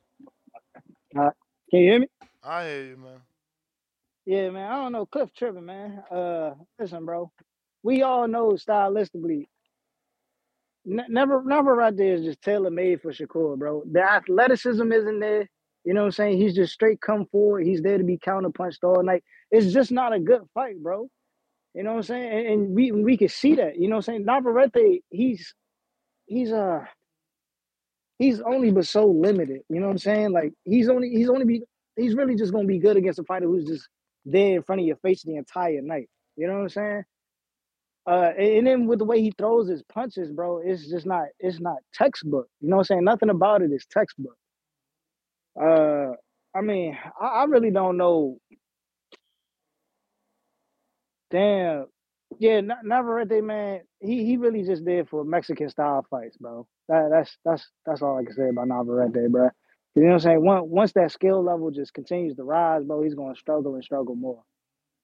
Uh, 1.16 1.30
can 1.70 1.80
you 1.80 1.90
hear 1.90 2.00
me? 2.00 2.08
I 2.42 2.64
hear 2.64 2.84
you, 2.86 2.96
man. 2.96 3.20
Yeah, 4.24 4.50
man. 4.50 4.68
I 4.68 4.74
don't 4.82 4.92
know. 4.92 5.06
Cliff 5.06 5.30
tripping, 5.38 5.66
man. 5.66 6.02
Uh, 6.10 6.54
listen, 6.80 7.04
bro. 7.04 7.30
We 7.84 8.02
all 8.02 8.26
know 8.26 8.54
stylistically, 8.54 9.46
ne- 10.84 11.06
never, 11.08 11.44
Navarrete 11.44 12.00
is 12.00 12.24
just 12.24 12.42
tailor 12.42 12.72
made 12.72 13.02
for 13.02 13.12
Shakur, 13.12 13.56
bro. 13.56 13.84
The 13.88 14.02
athleticism 14.02 14.90
isn't 14.90 15.20
there. 15.20 15.48
You 15.86 15.94
know 15.94 16.02
what 16.02 16.06
I'm 16.06 16.12
saying? 16.12 16.38
He's 16.38 16.56
just 16.56 16.74
straight 16.74 17.00
come 17.00 17.26
forward. 17.26 17.64
He's 17.64 17.80
there 17.80 17.96
to 17.96 18.04
be 18.04 18.18
counterpunched 18.18 18.84
all 18.84 19.04
night. 19.04 19.22
It's 19.52 19.72
just 19.72 19.92
not 19.92 20.12
a 20.12 20.20
good 20.20 20.42
fight, 20.52 20.82
bro. 20.82 21.08
You 21.74 21.84
know 21.84 21.92
what 21.92 21.98
I'm 21.98 22.02
saying? 22.04 22.32
And, 22.32 22.48
and 22.48 22.74
we 22.74 22.92
we 22.92 23.16
can 23.16 23.28
see 23.28 23.54
that. 23.54 23.76
You 23.78 23.88
know 23.88 23.96
what 23.96 24.08
I'm 24.08 24.14
saying? 24.14 24.24
Navarrete, 24.26 25.04
he's 25.10 25.54
he's 26.26 26.52
uh 26.52 26.80
he's 28.18 28.40
only 28.40 28.72
but 28.72 28.86
so 28.86 29.06
limited. 29.06 29.62
You 29.68 29.80
know 29.80 29.86
what 29.86 29.92
I'm 29.92 29.98
saying? 29.98 30.32
Like 30.32 30.54
he's 30.64 30.88
only 30.88 31.10
he's 31.10 31.30
only 31.30 31.44
be 31.44 31.62
he's 31.96 32.16
really 32.16 32.34
just 32.34 32.52
gonna 32.52 32.66
be 32.66 32.80
good 32.80 32.96
against 32.96 33.20
a 33.20 33.24
fighter 33.24 33.46
who's 33.46 33.66
just 33.66 33.88
there 34.24 34.56
in 34.56 34.64
front 34.64 34.80
of 34.80 34.86
your 34.88 34.96
face 34.96 35.22
the 35.22 35.36
entire 35.36 35.82
night. 35.82 36.08
You 36.36 36.48
know 36.48 36.54
what 36.54 36.62
I'm 36.62 36.68
saying? 36.70 37.04
Uh, 38.06 38.32
and, 38.38 38.66
then 38.66 38.86
with 38.86 39.00
the 39.00 39.04
way 39.04 39.20
he 39.20 39.32
throws 39.38 39.68
his 39.68 39.82
punches, 39.84 40.30
bro, 40.32 40.62
it's 40.64 40.88
just 40.88 41.06
not 41.06 41.26
it's 41.40 41.60
not 41.60 41.78
textbook. 41.94 42.48
You 42.60 42.70
know 42.70 42.76
what 42.76 42.82
I'm 42.90 42.96
saying? 42.96 43.04
Nothing 43.04 43.30
about 43.30 43.62
it 43.62 43.72
is 43.72 43.86
textbook. 43.90 44.36
Uh, 45.60 46.12
I 46.56 46.62
mean, 46.62 46.98
I, 47.20 47.26
I 47.26 47.44
really 47.46 47.70
don't 47.72 47.96
know. 47.98 48.38
Damn, 51.30 51.86
yeah, 52.38 52.62
Na- 52.62 52.82
Navarrete, 52.84 53.42
man, 53.44 53.82
he 54.00 54.24
he 54.26 54.38
really 54.38 54.64
just 54.64 54.84
did 54.86 55.08
for 55.10 55.24
Mexican 55.24 55.70
style 55.70 56.06
fights, 56.10 56.38
bro. 56.38 56.66
That 56.88 57.10
that's 57.12 57.38
that's 57.44 57.70
that's 57.86 58.02
all 58.02 58.18
I 58.18 58.24
can 58.24 58.34
say 58.34 58.50
about 58.50 58.68
Navarrete, 58.68 59.30
bro. 59.32 59.50
You 59.96 60.02
know 60.04 60.08
what 60.10 60.14
I'm 60.14 60.20
saying? 60.20 60.44
Once 60.44 60.66
once 60.68 60.92
that 60.94 61.12
skill 61.12 61.44
level 61.44 61.70
just 61.72 61.94
continues 61.94 62.36
to 62.36 62.44
rise, 62.44 62.84
bro, 62.84 63.02
he's 63.02 63.14
gonna 63.16 63.36
struggle 63.36 63.74
and 63.76 63.84
struggle 63.84 64.16
more, 64.16 64.42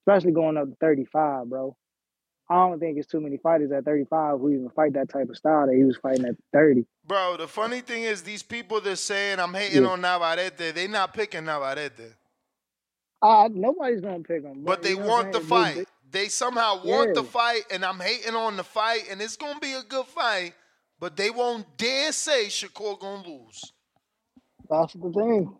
especially 0.06 0.32
going 0.32 0.56
up 0.58 0.68
to 0.68 0.76
35, 0.80 1.48
bro. 1.50 1.76
I 2.50 2.54
don't 2.56 2.78
think 2.78 2.98
it's 2.98 3.06
too 3.06 3.20
many 3.20 3.38
fighters 3.38 3.72
at 3.72 3.84
35 3.84 4.40
who 4.40 4.50
even 4.50 4.70
fight 4.70 4.92
that 4.94 5.08
type 5.08 5.30
of 5.30 5.36
style 5.36 5.66
that 5.66 5.74
he 5.74 5.84
was 5.84 5.96
fighting 5.96 6.26
at 6.26 6.34
30. 6.52 6.84
Bro, 7.06 7.38
the 7.38 7.48
funny 7.48 7.80
thing 7.80 8.02
is 8.02 8.22
these 8.22 8.42
people 8.42 8.80
that 8.82 8.96
saying 8.96 9.38
I'm 9.40 9.54
hating 9.54 9.82
Yeah. 9.82 9.88
on 9.88 10.00
Navarrete, 10.02 10.74
they 10.74 10.86
not 10.86 11.14
picking 11.14 11.44
Navarrete. 11.44 12.14
Uh, 13.22 13.48
nobody's 13.52 14.00
gonna 14.00 14.20
pick 14.20 14.42
him, 14.42 14.64
But 14.64 14.82
they 14.82 14.90
you 14.90 14.98
know 15.00 15.06
want 15.06 15.32
the 15.32 15.40
fight. 15.40 15.74
They- 15.76 15.86
They 16.10 16.28
somehow 16.28 16.84
want 16.84 17.14
the 17.14 17.24
fight, 17.24 17.62
and 17.70 17.82
I'm 17.86 17.98
hating 17.98 18.34
on 18.34 18.58
the 18.58 18.64
fight, 18.64 19.04
and 19.10 19.22
it's 19.22 19.36
gonna 19.36 19.58
be 19.60 19.72
a 19.72 19.82
good 19.82 20.04
fight. 20.06 20.52
But 21.00 21.16
they 21.16 21.30
won't 21.30 21.78
dare 21.78 22.12
say 22.12 22.46
Shakur 22.48 23.00
gonna 23.00 23.26
lose. 23.26 23.72
That's 24.68 24.92
the 24.92 25.10
thing. 25.10 25.56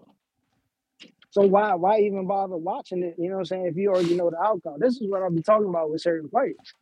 So 1.33 1.43
why 1.43 1.75
why 1.77 2.01
even 2.01 2.27
bother 2.27 2.59
watching 2.59 3.03
it? 3.03 3.17
You 3.19 3.31
know 3.31 3.37
what 3.37 3.41
I'm 3.41 3.47
saying? 3.47 3.67
If 3.67 3.77
you 3.77 3.91
already 3.91 4.15
know 4.17 4.31
the 4.31 4.39
outcome. 4.39 4.77
This 4.79 5.01
is 5.01 5.11
what 5.11 5.23
I'll 5.23 5.31
be 5.31 5.43
talking 5.43 5.69
about 5.69 5.91
with 5.91 6.03
certain 6.03 6.29
fights. 6.29 6.75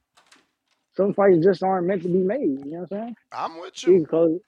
Some 0.97 1.15
fights 1.15 1.45
just 1.45 1.63
aren't 1.63 1.87
meant 1.87 2.03
to 2.03 2.09
be 2.09 2.19
made. 2.19 2.41
You 2.41 2.73
know 2.73 2.81
what 2.81 2.93
I'm 2.93 2.99
saying? 2.99 3.17
I'm 3.33 3.61
with 3.61 3.87
You 3.87 4.07
close 4.07 4.41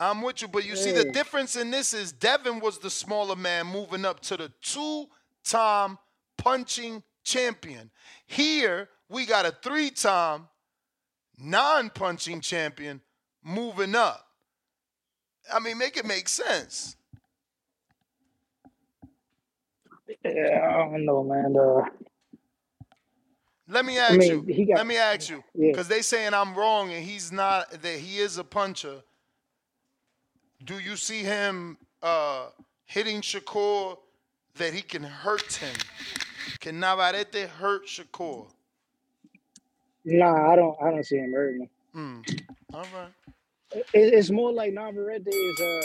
I'm 0.00 0.22
with 0.22 0.42
you, 0.42 0.48
but 0.48 0.66
you 0.66 0.76
see 0.76 0.92
the 0.92 1.04
difference 1.04 1.56
in 1.56 1.70
this 1.70 1.94
is 1.94 2.10
Devin 2.10 2.60
was 2.60 2.78
the 2.78 2.90
smaller 2.90 3.36
man 3.36 3.66
moving 3.66 4.06
up 4.06 4.20
to 4.20 4.36
the 4.36 4.50
two-time 4.62 5.98
punching 6.38 7.02
champion. 7.22 7.90
Here 8.26 8.88
we 9.10 9.26
got 9.26 9.44
a 9.44 9.54
three-time 9.62 10.48
non-punching 11.38 12.40
champion 12.40 13.02
moving 13.44 13.94
up. 13.94 14.26
I 15.52 15.60
mean, 15.60 15.78
make 15.78 15.98
it 15.98 16.06
make 16.06 16.28
sense. 16.28 16.96
Yeah, 20.24 20.68
I 20.70 20.78
don't 20.78 21.04
know, 21.04 21.24
man. 21.24 21.54
Uh, 21.56 21.84
Let 23.68 23.84
me 23.84 23.98
I 23.98 24.02
ask 24.06 24.18
mean, 24.18 24.46
you. 24.48 24.54
he 24.54 24.64
got 24.66 24.78
Let 24.78 24.86
me 24.86 24.96
ask 24.96 25.30
you, 25.30 25.44
yeah. 25.54 25.70
because 25.72 25.88
they 25.88 26.02
saying 26.02 26.34
I'm 26.34 26.54
wrong 26.54 26.92
and 26.92 27.04
he's 27.04 27.32
not. 27.32 27.70
That 27.82 27.98
he 27.98 28.18
is 28.18 28.38
a 28.38 28.44
puncher. 28.44 29.02
Do 30.64 30.78
you 30.78 30.96
see 30.96 31.22
him 31.22 31.78
uh, 32.02 32.48
hitting 32.84 33.22
Shakur 33.22 33.98
that 34.56 34.74
he 34.74 34.82
can 34.82 35.02
hurt 35.04 35.54
him? 35.54 35.76
Can 36.60 36.80
Navarrete 36.80 37.48
hurt 37.48 37.86
Shakur? 37.86 38.48
Nah, 40.04 40.52
I 40.52 40.56
don't 40.56 40.76
I 40.82 40.90
don't 40.90 41.04
see 41.06 41.16
him 41.18 41.32
hurting 41.32 41.62
him. 41.62 41.70
Hmm. 41.94 42.20
All 42.74 42.88
right. 42.94 43.12
It, 43.72 43.86
it's 44.14 44.30
more 44.30 44.52
like 44.52 44.72
Navarrete 44.72 45.28
is 45.28 45.60
uh 45.60 45.80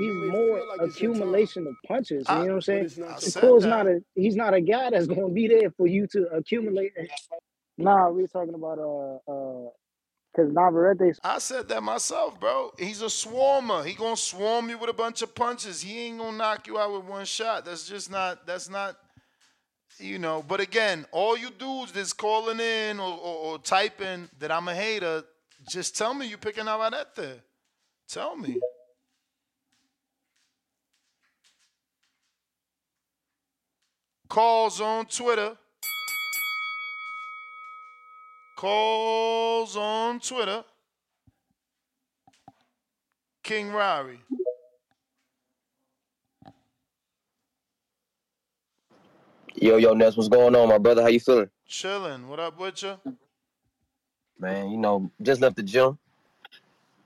he's 0.00 0.14
more 0.32 0.62
accumulation 0.80 1.66
of 1.66 1.74
punches. 1.86 2.26
You 2.28 2.34
know 2.36 2.40
what 2.42 2.52
I'm 2.54 2.60
saying? 2.62 2.84
I 3.08 3.18
said 3.18 3.42
Shakur's 3.42 3.66
not 3.66 3.86
a 3.86 4.00
he's 4.14 4.36
not 4.36 4.54
a 4.54 4.60
guy 4.60 4.90
that's 4.90 5.06
gonna 5.06 5.30
be 5.30 5.48
there 5.48 5.70
for 5.72 5.86
you 5.86 6.06
to 6.08 6.28
accumulate. 6.34 6.92
Nah, 7.78 8.10
we're 8.10 8.28
talking 8.28 8.54
about 8.54 8.78
uh 8.78 9.32
uh 9.32 9.70
because 10.34 10.52
Navarrete's 10.52 11.20
I 11.24 11.38
said 11.38 11.68
that 11.68 11.82
myself, 11.82 12.40
bro. 12.40 12.72
He's 12.78 13.02
a 13.02 13.06
swarmer. 13.06 13.84
He 13.84 13.94
gonna 13.94 14.16
swarm 14.16 14.68
you 14.70 14.78
with 14.78 14.90
a 14.90 14.94
bunch 14.94 15.22
of 15.22 15.34
punches. 15.34 15.82
He 15.82 16.00
ain't 16.06 16.18
gonna 16.18 16.36
knock 16.36 16.66
you 16.66 16.78
out 16.78 16.92
with 16.92 17.04
one 17.04 17.24
shot. 17.24 17.64
That's 17.64 17.88
just 17.88 18.10
not. 18.10 18.46
That's 18.46 18.68
not. 18.70 18.96
You 19.98 20.18
know. 20.18 20.44
But 20.46 20.60
again, 20.60 21.06
all 21.12 21.36
you 21.38 21.50
dudes 21.50 21.92
that's 21.92 22.12
calling 22.12 22.60
in 22.60 23.00
or, 23.00 23.12
or, 23.12 23.36
or 23.54 23.58
typing 23.58 24.28
that 24.40 24.50
I'm 24.50 24.68
a 24.68 24.74
hater, 24.74 25.24
just 25.68 25.96
tell 25.96 26.14
me 26.14 26.26
you 26.26 26.36
picking 26.36 26.64
Navarrete. 26.64 27.40
Tell 28.08 28.36
me. 28.36 28.60
Calls 34.28 34.80
on 34.80 35.06
Twitter. 35.06 35.56
Calls 38.56 39.76
on 39.76 40.20
Twitter. 40.20 40.64
King 43.42 43.70
Rari. 43.70 44.20
Yo, 49.56 49.76
yo, 49.76 49.92
Ness, 49.92 50.16
what's 50.16 50.28
going 50.28 50.56
on, 50.56 50.68
my 50.68 50.78
brother? 50.78 51.02
How 51.02 51.08
you 51.08 51.20
feeling? 51.20 51.50
Chilling. 51.66 52.26
What 52.28 52.40
up 52.40 52.58
with 52.58 52.82
you? 52.82 52.98
Man, 54.38 54.70
you 54.70 54.78
know, 54.78 55.10
just 55.22 55.40
left 55.40 55.56
the 55.56 55.62
gym. 55.62 55.98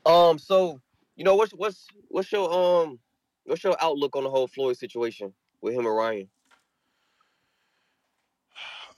Um, 0.07 0.39
so, 0.39 0.81
you 1.17 1.25
know, 1.25 1.35
what's 1.35 1.53
what's 1.53 1.87
what's 2.09 2.33
your 2.33 2.51
um 2.51 2.99
what's 3.45 3.63
your 3.63 3.77
outlook 3.83 4.17
on 4.17 4.25
the 4.25 4.31
whole 4.31 4.47
Floyd 4.47 4.79
situation 4.79 5.33
with 5.61 5.75
him 5.75 5.85
and 5.85 5.95
Ryan? 5.95 6.29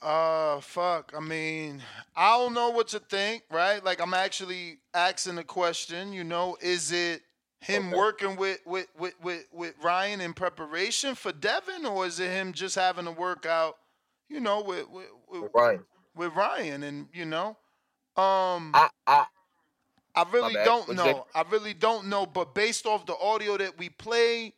Uh, 0.01 0.59
fuck. 0.61 1.13
I 1.15 1.19
mean, 1.19 1.81
I 2.15 2.37
don't 2.37 2.53
know 2.53 2.69
what 2.71 2.87
to 2.89 2.99
think, 2.99 3.43
right? 3.51 3.83
Like, 3.83 4.01
I'm 4.01 4.15
actually 4.15 4.79
asking 4.93 5.35
the 5.35 5.43
question. 5.43 6.11
You 6.11 6.23
know, 6.23 6.57
is 6.59 6.91
it 6.91 7.21
him 7.59 7.91
working 7.91 8.35
with 8.35 8.59
with 8.65 8.87
with 8.97 9.13
with, 9.21 9.45
with 9.51 9.75
Ryan 9.81 10.21
in 10.21 10.33
preparation 10.33 11.13
for 11.13 11.31
Devin, 11.31 11.85
or 11.85 12.05
is 12.07 12.19
it 12.19 12.31
him 12.31 12.51
just 12.51 12.75
having 12.75 13.05
to 13.05 13.11
work 13.11 13.45
out? 13.45 13.77
You 14.27 14.39
know, 14.39 14.61
with 14.61 14.89
with, 14.89 15.07
with 15.29 15.51
Ryan. 15.53 15.83
with 16.15 16.33
Ryan, 16.33 16.83
and 16.83 17.07
you 17.13 17.25
know, 17.25 17.49
um, 18.17 18.71
I 18.73 18.89
I 19.05 19.25
I 20.15 20.25
really 20.31 20.55
don't 20.65 20.95
know. 20.95 21.27
I 21.35 21.43
really 21.51 21.75
don't 21.75 22.07
know. 22.07 22.25
But 22.25 22.55
based 22.55 22.87
off 22.87 23.05
the 23.05 23.15
audio 23.17 23.57
that 23.57 23.77
we 23.77 23.89
played, 23.89 24.53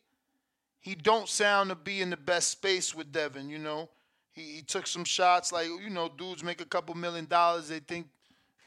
he 0.80 0.95
don't 0.95 1.27
sound 1.27 1.69
to 1.69 1.75
be 1.75 2.01
in 2.01 2.09
the 2.09 2.17
best 2.17 2.49
space 2.49 2.95
with 2.95 3.11
Devin. 3.11 3.49
You 3.49 3.59
know, 3.59 3.89
he, 4.33 4.41
he 4.41 4.61
took 4.61 4.87
some 4.87 5.05
shots 5.05 5.51
like 5.51 5.67
you 5.67 5.89
know, 5.89 6.09
dudes 6.09 6.43
make 6.43 6.61
a 6.61 6.65
couple 6.65 6.95
million 6.95 7.25
dollars. 7.25 7.69
They 7.69 7.79
think 7.79 8.07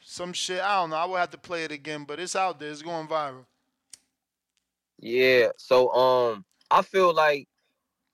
some 0.01 0.33
shit. 0.33 0.61
I 0.61 0.81
don't 0.81 0.89
know. 0.89 0.95
I 0.95 1.05
will 1.05 1.17
have 1.17 1.31
to 1.31 1.37
play 1.37 1.63
it 1.63 1.71
again, 1.71 2.05
but 2.05 2.19
it's 2.19 2.35
out 2.35 2.59
there. 2.59 2.71
It's 2.71 2.81
going 2.81 3.07
viral. 3.07 3.45
Yeah. 4.99 5.49
So 5.57 5.91
um 5.91 6.45
I 6.71 6.81
feel 6.81 7.13
like 7.13 7.47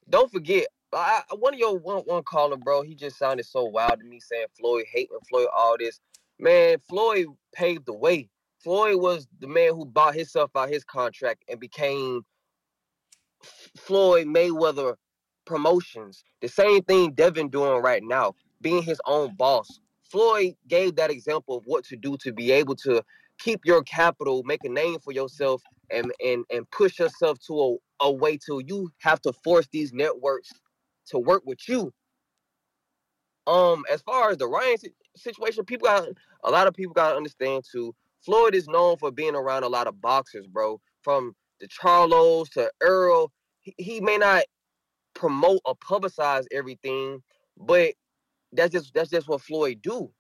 don't 0.10 0.32
forget 0.32 0.66
I, 0.92 1.22
one 1.38 1.54
of 1.54 1.60
your 1.60 1.78
one 1.78 2.04
one 2.06 2.24
caller, 2.24 2.58
bro, 2.58 2.82
he 2.82 2.96
just 2.96 3.18
sounded 3.18 3.46
so 3.46 3.64
wild 3.64 4.00
to 4.00 4.06
me 4.06 4.20
saying 4.20 4.48
Floyd 4.60 4.86
hating 4.92 5.18
Floyd 5.30 5.48
all 5.56 5.76
this. 5.80 6.00
Man, 6.40 6.78
Floyd 6.90 7.28
paved 7.54 7.86
the 7.86 7.94
way. 7.94 8.30
Floyd 8.60 9.02
was 9.02 9.28
the 9.40 9.48
man 9.48 9.74
who 9.74 9.86
bought 9.86 10.16
himself 10.16 10.52
out 10.56 10.70
his 10.70 10.84
contract 10.84 11.44
and 11.50 11.60
became 11.60 12.22
Floyd 13.78 14.28
Mayweather 14.28 14.96
Promotions. 15.46 16.24
The 16.42 16.48
same 16.48 16.82
thing 16.84 17.14
Devin 17.14 17.50
doing 17.50 17.82
right 17.82 18.04
now, 18.04 18.36
being 18.62 18.84
his 18.84 19.02
own 19.06 19.36
boss. 19.36 19.80
Floyd 20.04 20.54
gave 20.68 20.96
that 20.96 21.12
example 21.12 21.58
of 21.58 21.64
what 21.66 21.84
to 21.86 21.96
do 21.96 22.18
to 22.18 22.32
be 22.32 22.52
able 22.52 22.76
to 22.78 23.04
keep 23.40 23.62
your 23.66 23.82
capital, 23.84 24.44
make 24.44 24.64
a 24.64 24.70
name 24.70 25.00
for 25.00 25.12
yourself, 25.12 25.62
and 25.92 26.12
and 26.24 26.46
and 26.52 26.70
push 26.72 27.00
yourself 27.00 27.40
to 27.48 27.60
a, 28.02 28.06
a 28.06 28.12
way 28.12 28.38
till 28.38 28.62
you 28.62 28.92
have 29.00 29.22
to 29.22 29.34
force 29.44 29.68
these 29.72 29.92
networks 29.94 30.52
to 31.08 31.20
work 31.20 31.44
with 31.46 31.60
you. 31.68 31.92
Um, 33.48 33.84
as 33.92 34.02
far 34.02 34.30
as 34.30 34.38
the 34.38 34.48
Ryan 34.48 34.78
situation, 35.18 35.66
people 35.66 35.88
got 35.88 36.08
a 36.44 36.52
lot 36.52 36.68
of 36.68 36.74
people 36.74 36.94
gotta 36.94 37.18
understand 37.18 37.64
too. 37.70 37.94
Floyd 38.22 38.56
is 38.56 38.68
known 38.68 38.98
for 38.98 39.12
being 39.12 39.36
around 39.36 39.64
a 39.64 39.70
lot 39.70 39.88
of 39.88 40.00
boxers, 40.00 40.48
bro. 40.48 40.80
From 41.02 41.36
the 41.60 41.68
Charlos 41.68 42.50
to 42.52 42.72
Earl, 42.82 43.32
he, 43.60 43.74
he 43.78 44.00
may 44.00 44.18
not 44.18 44.44
promote 45.14 45.62
or 45.66 45.76
publicize 45.76 46.46
everything, 46.52 47.22
but 47.58 47.94
that's 48.52 48.72
just 48.72 48.94
that's 48.94 49.10
just 49.10 49.28
what 49.28 49.42
Floyd 49.42 49.82
do. 49.82 50.12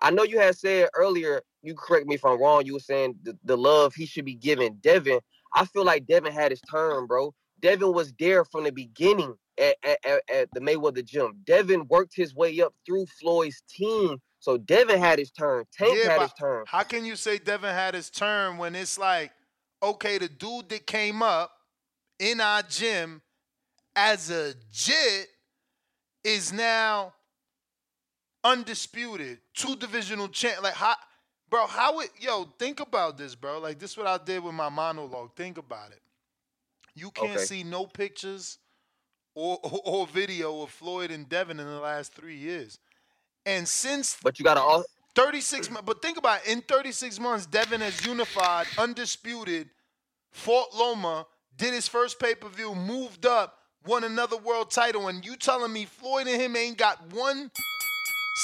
I 0.00 0.10
know 0.10 0.22
you 0.22 0.38
had 0.38 0.56
said 0.56 0.88
earlier, 0.94 1.42
you 1.62 1.74
correct 1.74 2.06
me 2.06 2.14
if 2.14 2.24
I'm 2.24 2.40
wrong, 2.40 2.64
you 2.64 2.74
were 2.74 2.80
saying 2.80 3.16
the, 3.22 3.38
the 3.44 3.56
love 3.56 3.94
he 3.94 4.06
should 4.06 4.24
be 4.24 4.34
giving 4.34 4.74
Devin. 4.76 5.20
I 5.54 5.66
feel 5.66 5.84
like 5.84 6.06
Devin 6.06 6.32
had 6.32 6.50
his 6.50 6.60
turn, 6.62 7.06
bro. 7.06 7.34
Devin 7.60 7.92
was 7.92 8.12
there 8.18 8.44
from 8.44 8.64
the 8.64 8.72
beginning 8.72 9.34
at, 9.58 9.76
at, 9.84 10.22
at, 10.32 10.48
the 10.52 10.60
Mayweather 10.60 11.04
gym. 11.04 11.38
Devin 11.44 11.86
worked 11.88 12.14
his 12.16 12.34
way 12.34 12.60
up 12.60 12.74
through 12.84 13.06
Floyd's 13.20 13.62
team. 13.68 14.18
So 14.40 14.58
Devin 14.58 14.98
had 14.98 15.18
his 15.18 15.30
turn. 15.30 15.64
Tank 15.72 15.96
Yeah, 15.96 16.10
had 16.10 16.22
his 16.22 16.32
turn. 16.32 16.64
how 16.66 16.82
can 16.82 17.04
you 17.04 17.14
say 17.14 17.38
Devin 17.38 17.72
had 17.72 17.94
his 17.94 18.10
turn 18.10 18.58
when 18.58 18.74
it's 18.74 18.98
like, 18.98 19.30
okay, 19.82 20.18
the 20.18 20.28
dude 20.28 20.68
that 20.70 20.86
came 20.86 21.22
up 21.22 21.52
in 22.18 22.40
our 22.40 22.62
gym 22.62 23.22
as 23.96 24.30
a 24.30 24.54
jit 24.72 25.28
is 26.24 26.52
now 26.52 27.12
undisputed, 28.44 29.38
two 29.54 29.76
divisional 29.76 30.28
champ. 30.28 30.62
Like 30.62 30.74
how, 30.74 30.94
bro? 31.48 31.66
How 31.66 32.00
it? 32.00 32.10
Yo, 32.20 32.44
think 32.58 32.80
about 32.80 33.18
this, 33.18 33.34
bro. 33.34 33.58
Like 33.60 33.78
this, 33.78 33.96
what 33.96 34.06
I 34.06 34.18
did 34.22 34.42
with 34.42 34.54
my 34.54 34.68
monologue. 34.68 35.34
Think 35.36 35.58
about 35.58 35.90
it. 35.92 36.00
You 36.94 37.10
can't 37.10 37.32
Okay. 37.32 37.44
see 37.44 37.62
no 37.62 37.86
pictures 37.86 38.58
or, 39.34 39.58
or 39.62 39.80
or 39.84 40.06
video 40.06 40.62
of 40.62 40.70
Floyd 40.70 41.10
and 41.10 41.28
Devin 41.28 41.60
in 41.60 41.66
the 41.66 41.80
last 41.80 42.14
three 42.14 42.36
years, 42.36 42.78
and 43.46 43.66
since 43.68 44.18
But 44.22 44.38
you 44.38 44.44
gotta 44.44 44.60
all 44.60 44.84
36 45.14 45.70
months. 45.70 45.84
But 45.86 46.02
think 46.02 46.18
about 46.18 46.40
it. 46.46 46.52
In 46.52 46.62
36 46.62 47.18
months, 47.20 47.46
Devin 47.46 47.80
has 47.80 48.04
unified, 48.06 48.68
undisputed, 48.78 49.70
fought 50.32 50.74
Loma, 50.74 51.26
did 51.56 51.74
his 51.74 51.88
first 51.88 52.18
pay 52.18 52.34
per 52.34 52.48
view, 52.48 52.74
moved 52.74 53.26
up, 53.26 53.61
won 53.86 54.04
another 54.04 54.36
world 54.36 54.70
title. 54.70 55.08
And 55.08 55.24
you 55.24 55.36
telling 55.36 55.72
me 55.72 55.84
Floyd 55.86 56.26
and 56.26 56.40
him 56.40 56.56
ain't 56.56 56.78
got 56.78 57.12
one 57.12 57.50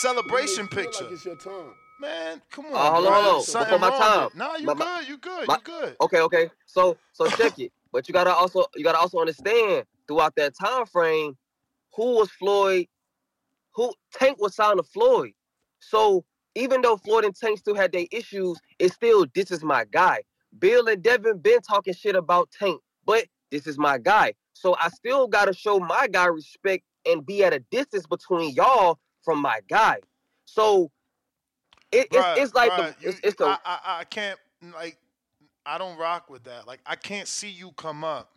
celebration 0.01 0.67
Feel 0.69 0.85
picture? 0.85 1.05
Like 1.05 1.13
it's 1.15 1.25
your 1.25 1.37
time. 1.37 1.73
Man, 2.01 2.41
come 2.51 2.67
on. 2.67 2.75
Uh, 2.75 2.91
hold 2.93 3.05
bro. 3.07 3.13
on, 3.15 3.25
hold 3.25 3.37
on. 3.37 3.43
Something 3.43 3.75
Before 3.81 3.91
my 3.91 3.99
time. 3.99 4.27
it. 4.29 4.37
Nah, 4.37 4.57
you 4.57 4.67
My- 4.67 4.75
my- 4.75 4.85
good. 5.01 5.09
You 5.09 5.19
good. 5.19 5.49
my- 5.49 5.55
you 5.57 5.61
good. 5.63 5.97
Okay, 6.01 6.21
okay. 6.21 6.51
So 6.67 6.97
so 7.13 7.27
check 7.31 7.59
it. 7.59 7.73
But 7.93 8.07
you 8.09 8.13
gotta 8.13 8.33
also 8.33 8.67
you 8.77 8.85
gotta 8.85 8.99
also 8.99 9.19
understand 9.19 9.85
throughout 10.07 10.37
that 10.37 10.55
time 10.57 10.87
frame, 10.87 11.37
who 11.95 12.17
was 12.17 12.31
Floyd, 12.31 12.87
who 13.75 13.93
Tank 14.13 14.41
was 14.41 14.55
signed 14.55 14.79
to 14.79 14.83
Floyd. 14.85 15.33
So 15.81 16.25
even 16.55 16.83
though 16.83 16.97
Floyd 16.97 17.25
and 17.25 17.35
Tank 17.35 17.59
still 17.59 17.75
had 17.75 17.93
their 17.93 18.07
issues, 18.13 18.59
it's 18.79 18.95
still 18.95 19.27
this 19.35 19.51
is 19.51 19.65
my 19.65 19.85
guy. 19.91 20.23
Bill 20.59 20.87
and 20.89 21.03
Devin 21.03 21.39
been 21.39 21.61
talking 21.61 21.95
shit 21.95 22.15
about 22.15 22.51
Tank, 22.51 22.81
but 23.05 23.27
this 23.51 23.67
is 23.67 23.77
my 23.79 23.99
guy. 23.99 24.35
So 24.59 24.75
I 24.81 24.89
still 24.89 25.29
gotta 25.29 25.53
show 25.53 25.79
my 25.79 26.09
guy 26.09 26.27
respect 26.27 26.85
and 27.07 27.25
be 27.25 27.45
at 27.45 27.53
a 27.53 27.61
distance 27.71 28.07
between 28.07 28.55
y'all 28.55 28.99
from 29.23 29.41
my 29.41 29.61
guy. 29.69 30.01
So 30.47 30.91
it, 31.93 32.09
it's, 32.11 32.17
Bruh, 32.17 32.39
it's 32.39 32.55
like 32.55 32.73
bruh, 32.73 32.77
the 32.77 33.03
you- 33.03 33.09
it's, 33.11 33.21
it's 33.23 33.37
the 33.37 33.47
I, 33.47 33.59
I 33.65 33.79
I 34.01 34.05
can't 34.05 34.39
like 34.75 34.99
I 35.65 35.79
don't 35.79 35.97
rock 35.97 36.29
with 36.29 36.45
that. 36.45 36.67
Like 36.67 36.81
I 36.87 36.97
can't 36.97 37.29
see 37.29 37.51
you 37.51 37.71
come 37.73 38.03
up. 38.03 38.33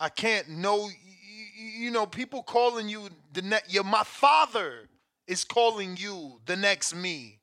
I 0.00 0.08
can't 0.08 0.48
know. 0.48 0.88
You, 0.88 1.84
you 1.84 1.90
know, 1.92 2.06
people 2.06 2.42
calling 2.42 2.88
you 2.88 3.08
the 3.32 3.42
next. 3.42 3.72
Yeah, 3.72 3.82
my 3.82 4.02
father 4.02 4.88
is 5.28 5.44
calling 5.44 5.96
you 5.96 6.40
the 6.46 6.56
next 6.56 6.94
me. 6.94 7.38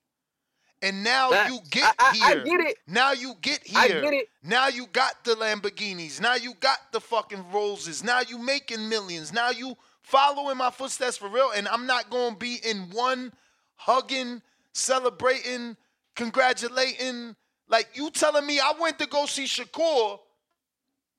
And 0.82 1.04
now 1.04 1.30
you 1.48 1.60
get 1.70 1.84
I- 2.00 2.06
I- 2.06 2.10
I 2.10 2.34
here. 2.36 2.44
get 2.44 2.60
it. 2.62 2.78
Now 2.88 3.12
you 3.12 3.36
get 3.42 3.64
here. 3.66 3.78
I 3.80 3.88
get 3.90 4.14
it. 4.14 4.30
Now 4.44 4.68
you 4.68 4.88
got 4.88 5.24
the 5.26 5.36
Lamborghinis. 5.36 6.22
Now 6.22 6.36
you 6.36 6.54
got 6.56 6.92
the 6.94 7.02
fucking 7.02 7.52
Roses. 7.52 8.04
Now 8.04 8.22
you 8.22 8.38
making 8.38 8.88
millions. 8.88 9.34
Now 9.34 9.50
you 9.50 9.76
following 10.02 10.58
my 10.58 10.72
footsteps 10.72 11.18
for 11.18 11.28
real. 11.28 11.52
And 11.52 11.68
I'm 11.68 11.86
not 11.86 12.10
gonna 12.10 12.36
be 12.36 12.56
in 12.64 12.90
one 12.92 13.34
hugging, 13.76 14.42
celebrating, 14.74 15.76
congratulating. 16.16 17.36
Like 17.68 17.90
you 17.94 18.10
telling 18.12 18.46
me 18.46 18.60
I 18.60 18.72
went 18.80 19.00
to 19.00 19.06
go 19.06 19.26
see 19.26 19.46
Shakur 19.46 20.20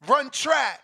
run 0.06 0.30
track, 0.30 0.80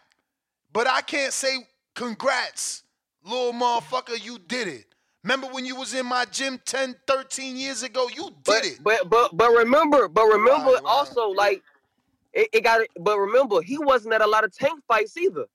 but 0.72 0.86
I 0.86 1.00
can't 1.00 1.32
say 1.32 1.56
congrats, 1.94 2.82
little 3.24 3.52
motherfucker, 3.55 4.22
you 4.22 4.38
did 4.38 4.68
it. 4.68 4.94
Remember 5.26 5.48
when 5.48 5.66
you 5.66 5.74
was 5.74 5.92
in 5.92 6.06
my 6.06 6.24
gym 6.30 6.60
10, 6.66 6.94
13 7.05 7.56
years 7.56 7.82
ago? 7.82 8.06
You 8.14 8.26
did 8.30 8.44
but, 8.44 8.64
it. 8.64 8.78
But 8.80 9.10
but 9.10 9.36
but 9.36 9.50
remember, 9.50 10.06
but 10.06 10.24
remember 10.24 10.78
also 10.84 11.30
like 11.30 11.64
it, 12.32 12.48
it 12.52 12.62
got 12.62 12.86
but 13.00 13.18
remember 13.18 13.60
he 13.60 13.76
wasn't 13.76 14.14
at 14.14 14.22
a 14.22 14.26
lot 14.26 14.44
of 14.44 14.56
tank 14.56 14.78
fights 14.86 15.16
either. 15.16 15.46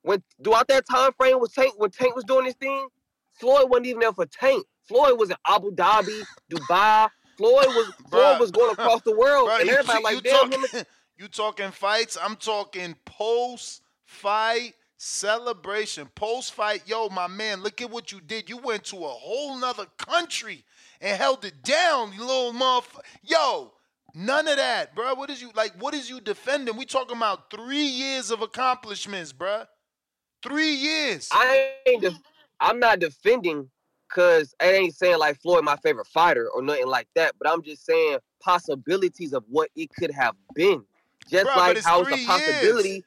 When 0.00 0.22
throughout 0.42 0.68
that 0.68 0.86
time 0.90 1.12
frame 1.12 1.40
was 1.40 1.52
Tank 1.52 1.74
when 1.76 1.90
Tank 1.90 2.16
was 2.16 2.24
doing 2.24 2.46
his 2.46 2.54
thing, 2.54 2.88
Floyd 3.34 3.68
wasn't 3.68 3.88
even 3.88 4.00
there 4.00 4.14
for 4.14 4.24
Tank. 4.24 4.64
Floyd 4.84 5.18
was 5.18 5.28
in 5.28 5.36
Abu 5.46 5.72
Dhabi, 5.72 6.22
Dubai. 6.50 7.10
Floyd 7.36 7.66
was 7.74 7.92
Floyd 8.10 8.40
was 8.40 8.50
going 8.50 8.70
across 8.72 9.02
the 9.02 9.14
world, 9.14 9.50
Bruh, 9.50 9.60
and 9.60 9.68
you- 9.68 9.74
everybody 9.74 9.98
you 9.98 10.04
like 10.04 10.22
damn 10.22 10.52
him. 10.52 10.62
talking, 10.62 10.84
you 11.18 11.28
talking 11.28 11.70
fights? 11.70 12.16
I'm 12.18 12.36
talking 12.36 12.96
post 13.04 13.82
fight 14.06 14.72
celebration. 14.98 16.08
Post 16.14 16.52
fight, 16.52 16.82
yo, 16.86 17.08
my 17.08 17.26
man, 17.26 17.62
look 17.62 17.80
at 17.80 17.90
what 17.90 18.12
you 18.12 18.20
did. 18.20 18.50
You 18.50 18.58
went 18.58 18.84
to 18.86 18.96
a 18.96 19.08
whole 19.08 19.56
nother 19.56 19.86
country 19.96 20.64
and 21.00 21.16
held 21.16 21.44
it 21.44 21.62
down, 21.62 22.12
you 22.12 22.20
little 22.20 22.52
motherfucker. 22.52 23.00
Yo, 23.22 23.72
none 24.14 24.46
of 24.48 24.56
that, 24.56 24.94
bro. 24.94 25.14
What 25.14 25.30
is 25.30 25.40
you 25.40 25.50
like? 25.54 25.72
What 25.80 25.94
is 25.94 26.10
you 26.10 26.20
defending? 26.20 26.76
We 26.76 26.84
talking 26.84 27.16
about 27.16 27.50
three 27.50 27.86
years 27.86 28.30
of 28.30 28.42
accomplishments, 28.42 29.32
bruh. 29.32 29.66
Three 30.42 30.74
years. 30.74 31.28
I 31.32 31.70
ain't. 31.86 32.02
Def- 32.02 32.20
I'm 32.60 32.80
not 32.80 32.98
defending 32.98 33.70
because 34.08 34.54
I 34.60 34.72
ain't 34.72 34.94
saying 34.94 35.18
like 35.18 35.40
Floyd 35.40 35.64
my 35.64 35.76
favorite 35.76 36.08
fighter 36.08 36.48
or 36.54 36.60
nothing 36.62 36.88
like 36.88 37.08
that. 37.14 37.34
But 37.38 37.50
I'm 37.50 37.62
just 37.62 37.84
saying 37.84 38.18
possibilities 38.40 39.32
of 39.32 39.44
what 39.48 39.70
it 39.76 39.90
could 39.94 40.10
have 40.10 40.34
been. 40.54 40.82
Just 41.28 41.44
but 41.44 41.56
like 41.56 41.82
how 41.82 42.00
it's 42.02 42.12
a 42.12 42.26
possibility. 42.26 42.88
years. 42.90 43.02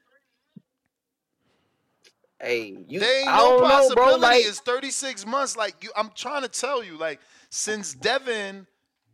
Hey, 2.41 2.75
you. 2.87 2.99
There 2.99 3.19
ain't 3.19 3.29
I 3.29 3.37
no 3.37 3.43
don't 3.59 3.61
know, 3.61 3.67
possibility. 3.69 3.95
bro. 4.11 4.15
Like 4.17 4.45
it's 4.45 4.59
36 4.59 5.25
months. 5.27 5.55
Like 5.55 5.83
you, 5.83 5.91
I'm 5.95 6.09
trying 6.15 6.41
to 6.41 6.47
tell 6.47 6.83
you, 6.83 6.97
like 6.97 7.19
since 7.49 7.93
Devin 7.93 8.65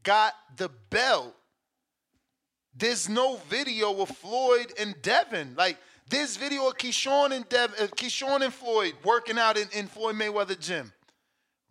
got 0.04 0.34
the 0.56 0.70
belt, 0.90 1.36
there's 2.76 3.10
no 3.10 3.38
video 3.50 4.00
of 4.02 4.10
Floyd 4.10 4.72
and 4.80 4.96
Devin. 5.02 5.56
Like 5.58 5.78
this 6.10 6.38
video 6.38 6.68
of 6.68 6.78
Keyshawn 6.78 7.32
and 7.32 7.48
Dev, 7.50 7.74
uh, 7.80 7.88
Keyshawn 7.88 8.42
and 8.44 8.54
Floyd 8.54 8.94
working 9.04 9.38
out 9.38 9.58
in, 9.58 9.68
in 9.74 9.88
Floyd 9.88 10.16
Mayweather 10.16 10.58
gym. 10.58 10.94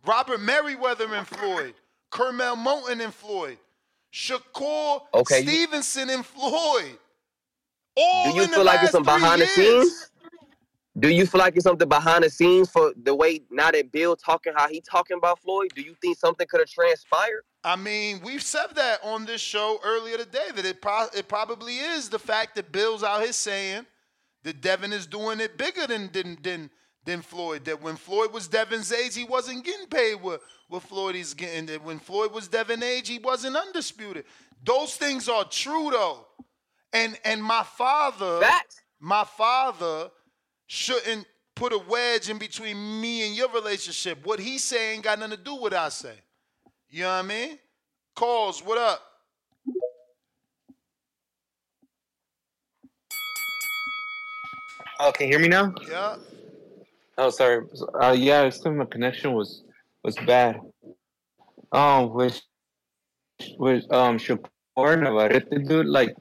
Robert 0.05 0.41
Merriweather 0.41 1.13
and 1.15 1.27
Floyd, 1.27 1.75
Curmel 2.13 2.57
Moton 2.57 3.03
and 3.03 3.15
Floyd, 3.15 3.59
Shakur 4.13 5.01
Okay, 5.15 5.41
you- 5.41 5.49
Stevenson 5.49 6.11
and 6.11 6.25
Floyd. 6.25 6.99
All 7.99 8.31
do 8.35 8.41
you 8.41 8.47
feel 8.49 8.63
like 8.65 8.83
it's 8.83 8.93
some 8.93 9.05
behind 9.05 9.41
the 9.41 9.47
scenes? 9.47 10.11
Do 10.99 11.11
you 11.11 11.27
feel 11.27 11.41
like 11.41 11.57
it's 11.57 11.65
something 11.65 11.89
behind 11.89 12.25
the 12.25 12.31
scenes 12.31 12.71
for 12.71 12.93
the 13.03 13.15
way 13.15 13.43
now 13.51 13.71
that 13.71 13.93
Bill 13.93 14.17
talking 14.17 14.55
how 14.57 14.69
he 14.69 14.81
talking 14.81 15.19
about 15.19 15.41
Floyd? 15.41 15.69
Do 15.75 15.83
you 15.83 15.95
think 16.01 16.17
something 16.17 16.47
could 16.49 16.61
have 16.61 16.71
transpired? 16.71 17.43
I 17.63 17.77
mean, 17.77 18.21
we've 18.25 18.43
said 18.43 18.69
that 18.77 19.01
on 19.03 19.27
this 19.27 19.41
show 19.43 19.79
earlier 19.85 20.17
today 20.17 20.49
that 20.55 20.65
it 20.65 20.81
pro- 20.81 21.09
it 21.15 21.29
probably 21.29 21.77
is 21.79 22.09
the 22.09 22.19
fact 22.19 22.55
that 22.55 22.73
Bill's 22.73 23.03
out 23.03 23.23
here 23.23 23.33
saying 23.33 23.85
that 24.45 24.63
Devin 24.63 24.93
is 24.93 25.07
doing 25.07 25.41
it 25.41 25.59
bigger 25.59 25.87
than 25.87 26.11
than 26.13 26.39
than, 26.43 26.71
than 27.05 27.21
Floyd. 27.21 27.67
That 27.67 27.83
when 27.83 27.97
Floyd 27.97 28.33
was 28.33 28.49
Devin's 28.49 28.91
age, 28.91 29.15
he 29.15 29.25
wasn't 29.25 29.65
getting 29.67 29.89
paid 29.89 30.15
what 30.15 30.41
what 30.69 30.83
Floyd 30.83 31.17
is 31.17 31.35
getting. 31.35 31.67
That 31.67 31.85
when 31.85 31.99
Floyd 31.99 32.33
was 32.33 32.49
Devin's 32.49 32.83
age, 32.83 33.09
he 33.09 33.19
wasn't 33.19 33.57
undisputed. 33.57 34.25
Those 34.65 34.97
things 34.97 35.29
are 35.29 35.45
true 35.45 35.91
though. 35.91 36.27
And 36.95 37.19
and 37.23 37.43
my 37.43 37.65
father, 37.65 38.41
my 38.99 39.25
father 39.25 40.11
shouldn't 40.67 41.27
put 41.55 41.73
a 41.73 41.79
wedge 41.79 42.29
in 42.29 42.39
between 42.39 43.01
me 43.01 43.27
and 43.27 43.35
your 43.37 43.51
relationship. 43.51 44.25
What 44.25 44.39
he's 44.39 44.63
saying 44.65 45.01
got 45.03 45.19
nothing 45.19 45.37
to 45.37 45.43
do 45.43 45.55
with 45.55 45.63
what 45.63 45.75
I 45.75 45.89
say. 45.89 46.15
You 46.91 47.03
know 47.03 47.09
what 47.09 47.15
I 47.15 47.23
mean? 47.23 47.59
Calls, 48.15 48.63
what 48.65 48.79
up? 48.79 49.01
Oh, 55.01 55.13
can 55.13 55.27
you 55.27 55.33
hear 55.35 55.41
me 55.41 55.49
now? 55.49 55.75
Yeah. 55.89 56.17
Oh, 57.19 57.31
sorry. 57.31 57.67
Uh, 58.01 58.15
yeah, 58.17 58.43
it's 58.43 58.59
'cause 58.59 58.75
my 58.75 58.85
connection 58.87 59.33
was 59.33 59.63
was 60.03 60.17
bad. 60.27 60.61
Um, 61.73 62.13
with 62.15 62.41
with 63.59 63.85
um 63.93 64.19
Shakur 64.19 65.01
Navarrete, 65.03 65.67
dude, 65.67 65.87
like, 65.87 66.15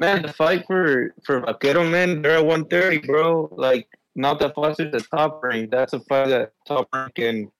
man, 0.00 0.22
the 0.22 0.32
fight 0.32 0.64
for 0.66 1.14
for 1.24 1.40
Vaquero, 1.40 1.84
man, 1.88 2.22
they're 2.22 2.38
at 2.38 2.46
130, 2.46 3.06
bro. 3.06 3.48
Like, 3.52 3.86
not 4.16 4.40
that 4.40 4.54
Foster's 4.54 4.90
the 4.90 5.00
top 5.00 5.42
rank. 5.42 5.70
That's 5.70 5.92
a 5.92 6.00
fight 6.00 6.28
that 6.28 6.52
top 6.66 6.88
rank 6.92 7.14
can 7.14 7.52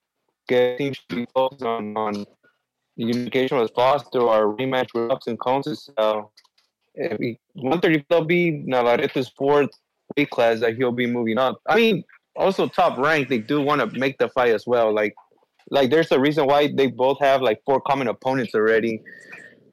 get 0.49 0.79
teams 0.79 0.99
to 1.09 1.17
be 1.17 1.27
focused 1.33 1.63
on 1.63 1.97
on 1.97 2.27
unification 2.97 3.59
with 3.59 3.73
Foster 3.75 4.21
or 4.21 4.57
rematch 4.57 4.89
with 4.95 5.11
Ups 5.11 5.27
and 5.27 5.39
Cones. 5.39 5.91
So, 5.99 6.31
if 6.95 7.19
he, 7.19 7.39
130 7.55 8.05
will 8.11 8.25
be 8.25 8.51
Navarrete's 8.67 9.31
fourth 9.37 9.71
weight 10.17 10.31
class 10.31 10.61
that 10.61 10.77
he'll 10.77 10.93
be 10.93 11.07
moving 11.07 11.39
up. 11.39 11.61
I 11.69 11.77
mean, 11.77 12.05
also 12.37 12.67
top 12.67 12.99
rank, 12.99 13.29
they 13.29 13.39
do 13.39 13.61
want 13.61 13.81
to 13.81 13.99
make 13.99 14.19
the 14.19 14.29
fight 14.31 14.53
as 14.53 14.67
well. 14.67 14.93
Like, 14.93 15.15
like 15.71 15.91
there's 15.91 16.11
a 16.11 16.19
reason 16.19 16.47
why 16.47 16.73
they 16.75 16.89
both 16.89 17.19
have 17.21 17.43
like 17.43 17.61
four 17.65 17.81
common 17.81 18.09
opponents 18.09 18.55
already. 18.55 19.03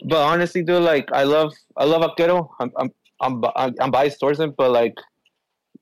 But 0.05 0.21
honestly, 0.21 0.63
dude, 0.63 0.83
like 0.83 1.09
I 1.11 1.23
love, 1.23 1.53
I 1.75 1.85
love 1.85 2.01
Vaquero. 2.01 2.53
I'm, 2.59 2.71
I'm, 2.77 2.91
I'm, 3.21 3.43
I'm, 3.79 3.91
biased 3.91 4.19
towards 4.19 4.39
him, 4.39 4.53
but 4.57 4.71
like, 4.71 4.95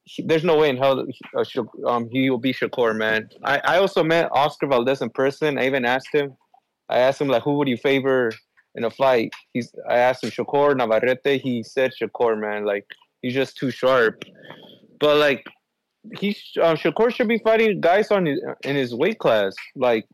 he, 0.04 0.24
there's 0.24 0.44
no 0.44 0.58
way 0.58 0.70
in 0.70 0.78
hell 0.78 1.06
he, 1.06 1.20
uh, 1.36 1.88
um 1.90 2.10
he 2.10 2.30
will 2.30 2.38
be 2.38 2.54
Shakur, 2.54 2.96
man. 2.96 3.30
I, 3.44 3.60
I 3.66 3.78
also 3.78 4.04
met 4.04 4.30
Oscar 4.32 4.68
Valdez 4.68 5.02
in 5.02 5.10
person. 5.10 5.58
I 5.58 5.66
even 5.66 5.84
asked 5.86 6.14
him. 6.14 6.36
I 6.90 7.00
asked 7.00 7.20
him 7.20 7.28
like, 7.28 7.44
who 7.44 7.58
would 7.58 7.68
you 7.68 7.78
favor 7.78 8.32
in 8.76 8.84
a 8.84 8.90
fight? 8.90 9.34
He's. 9.54 9.74
I 9.90 9.98
asked 9.98 10.24
him 10.24 10.30
Shakur 10.30 10.78
Navarrete. 10.78 11.42
He 11.42 11.64
said 11.64 11.92
Shakur, 12.00 12.40
man. 12.40 12.66
Like 12.66 12.86
he's 13.22 13.34
just 13.34 13.58
too 13.58 13.72
sharp. 13.72 14.24
But 15.00 15.18
like 15.18 15.44
he's 16.20 16.40
uh, 16.62 16.76
Shakur 16.76 17.14
should 17.14 17.28
be 17.28 17.40
fighting 17.40 17.82
guys 17.82 18.12
on 18.12 18.26
his 18.26 18.40
in 18.64 18.76
his 18.76 18.94
weight 18.94 19.20
class. 19.20 19.56
Like 19.76 20.08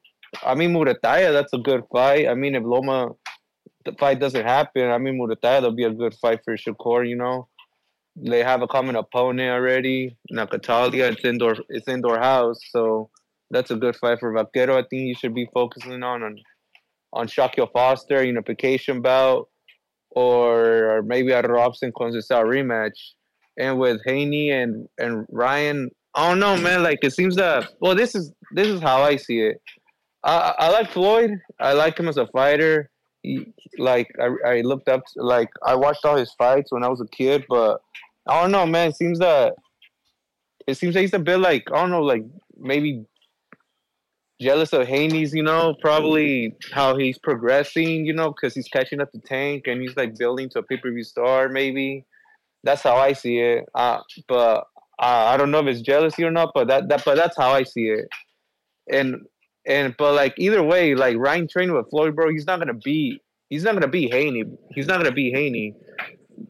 I 0.43 0.55
mean 0.55 0.73
Muratalla, 0.73 1.33
that's 1.33 1.53
a 1.53 1.57
good 1.57 1.83
fight. 1.91 2.27
I 2.27 2.33
mean 2.33 2.55
if 2.55 2.63
Loma 2.63 3.09
the 3.85 3.93
fight 3.93 4.19
doesn't 4.19 4.45
happen, 4.45 4.89
I 4.89 4.97
mean 4.97 5.19
Muratalla 5.19 5.61
that'll 5.61 5.71
be 5.71 5.83
a 5.83 5.91
good 5.91 6.15
fight 6.15 6.41
for 6.43 6.55
Shakur, 6.57 7.07
you 7.07 7.15
know. 7.15 7.47
They 8.15 8.43
have 8.43 8.61
a 8.61 8.67
common 8.67 8.95
opponent 8.97 9.49
already, 9.49 10.17
Nakathila. 10.31 11.13
It's 11.13 11.23
indoor 11.23 11.55
it's 11.69 11.87
indoor 11.87 12.19
house, 12.19 12.59
so 12.69 13.09
that's 13.49 13.71
a 13.71 13.75
good 13.75 13.95
fight 13.95 14.19
for 14.19 14.31
Vaquero. 14.33 14.77
I 14.77 14.81
think 14.81 15.03
he 15.03 15.13
should 15.13 15.33
be 15.33 15.47
focusing 15.53 16.03
on 16.03 16.23
on 16.23 16.37
on 17.13 17.27
Shaquille 17.27 17.71
Foster, 17.71 18.23
unification 18.23 19.01
bout, 19.01 19.49
or, 20.11 20.97
or 20.97 21.03
maybe 21.03 21.31
a 21.31 21.41
Robson 21.41 21.91
Conceição 21.91 22.43
rematch. 22.45 22.97
And 23.57 23.77
with 23.79 24.01
Haney 24.05 24.51
and 24.51 24.87
and 24.97 25.25
Ryan, 25.29 25.89
I 26.15 26.29
don't 26.29 26.39
know, 26.39 26.57
man. 26.57 26.83
Like 26.83 26.99
it 27.03 27.13
seems 27.13 27.35
that 27.37 27.69
well, 27.79 27.95
this 27.95 28.15
is 28.15 28.31
this 28.53 28.67
is 28.67 28.81
how 28.81 29.01
I 29.01 29.15
see 29.15 29.39
it. 29.39 29.61
I 30.23 30.53
I 30.57 30.69
like 30.69 30.91
Floyd. 30.91 31.31
I 31.59 31.73
like 31.73 31.99
him 31.99 32.07
as 32.07 32.17
a 32.17 32.27
fighter. 32.27 32.90
Like 33.77 34.09
I 34.19 34.49
I 34.49 34.61
looked 34.61 34.89
up 34.89 35.03
like 35.15 35.49
I 35.65 35.75
watched 35.75 36.05
all 36.05 36.17
his 36.17 36.33
fights 36.33 36.71
when 36.71 36.83
I 36.83 36.87
was 36.87 37.01
a 37.01 37.07
kid, 37.07 37.45
but 37.47 37.81
I 38.27 38.41
don't 38.41 38.51
know, 38.51 38.65
man. 38.65 38.89
It 38.89 38.95
seems 38.95 39.19
that 39.19 39.55
it 40.67 40.75
seems 40.75 40.93
that 40.93 41.01
he's 41.01 41.13
a 41.13 41.19
bit 41.19 41.37
like 41.37 41.63
I 41.71 41.81
don't 41.81 41.91
know, 41.91 42.01
like 42.01 42.23
maybe 42.57 43.05
jealous 44.41 44.73
of 44.73 44.87
Haney's, 44.87 45.33
you 45.33 45.43
know, 45.43 45.75
probably 45.81 46.55
how 46.71 46.97
he's 46.97 47.19
progressing, 47.19 48.05
you 48.05 48.13
know, 48.13 48.31
because 48.31 48.55
he's 48.55 48.67
catching 48.67 48.99
up 48.99 49.11
to 49.11 49.19
Tank 49.19 49.67
and 49.67 49.81
he's 49.81 49.95
like 49.95 50.17
building 50.17 50.49
to 50.49 50.59
a 50.59 50.63
pay 50.63 50.77
per 50.77 50.91
view 50.91 51.03
star, 51.03 51.47
maybe. 51.47 52.05
That's 52.63 52.81
how 52.81 52.95
I 52.95 53.13
see 53.13 53.39
it. 53.39 53.69
Uh, 53.75 53.99
but 54.27 54.65
uh, 54.99 55.25
I 55.29 55.37
don't 55.37 55.51
know 55.51 55.59
if 55.59 55.67
it's 55.67 55.81
jealousy 55.81 56.23
or 56.23 56.31
not, 56.31 56.51
but 56.53 56.67
that, 56.67 56.89
that 56.89 57.05
but 57.05 57.15
that's 57.15 57.37
how 57.37 57.51
I 57.51 57.63
see 57.63 57.85
it. 57.85 58.07
And 58.91 59.25
and 59.65 59.95
but 59.97 60.13
like 60.13 60.33
either 60.37 60.63
way, 60.63 60.95
like 60.95 61.17
Ryan 61.17 61.47
training 61.47 61.75
with 61.75 61.89
Floyd, 61.89 62.15
bro, 62.15 62.29
he's 62.29 62.45
not 62.45 62.59
gonna 62.59 62.73
be 62.73 63.21
he's 63.49 63.63
not 63.63 63.73
gonna 63.73 63.87
be 63.87 64.09
Haney. 64.09 64.43
He's 64.73 64.87
not 64.87 64.97
gonna 64.97 65.11
be 65.11 65.31
Haney. 65.31 65.75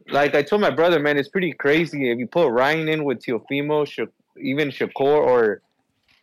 Like 0.08 0.34
I 0.34 0.42
told 0.42 0.62
my 0.62 0.70
brother, 0.70 0.98
man, 0.98 1.18
it's 1.18 1.28
pretty 1.28 1.52
crazy 1.52 2.10
if 2.10 2.18
you 2.18 2.26
put 2.26 2.48
Ryan 2.48 2.88
in 2.88 3.04
with 3.04 3.22
Teofimo, 3.22 3.86
even 4.40 4.68
Shakur 4.68 5.00
or 5.00 5.62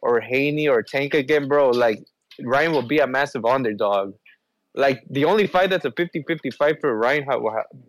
or 0.02 0.20
Haney 0.20 0.68
or 0.68 0.82
Tank 0.82 1.14
again, 1.14 1.48
bro. 1.48 1.70
Like 1.70 2.04
Ryan 2.42 2.72
will 2.72 2.88
be 2.88 3.00
a 3.00 3.08
massive 3.08 3.46
underdog. 3.46 4.14
Like 4.76 5.04
the 5.10 5.26
only 5.26 5.48
fight 5.48 5.72
that's 5.72 5.86
a 5.86 5.92
50-50 5.92 6.54
fight 6.54 6.80
for 6.80 6.96
Ryan 6.96 7.26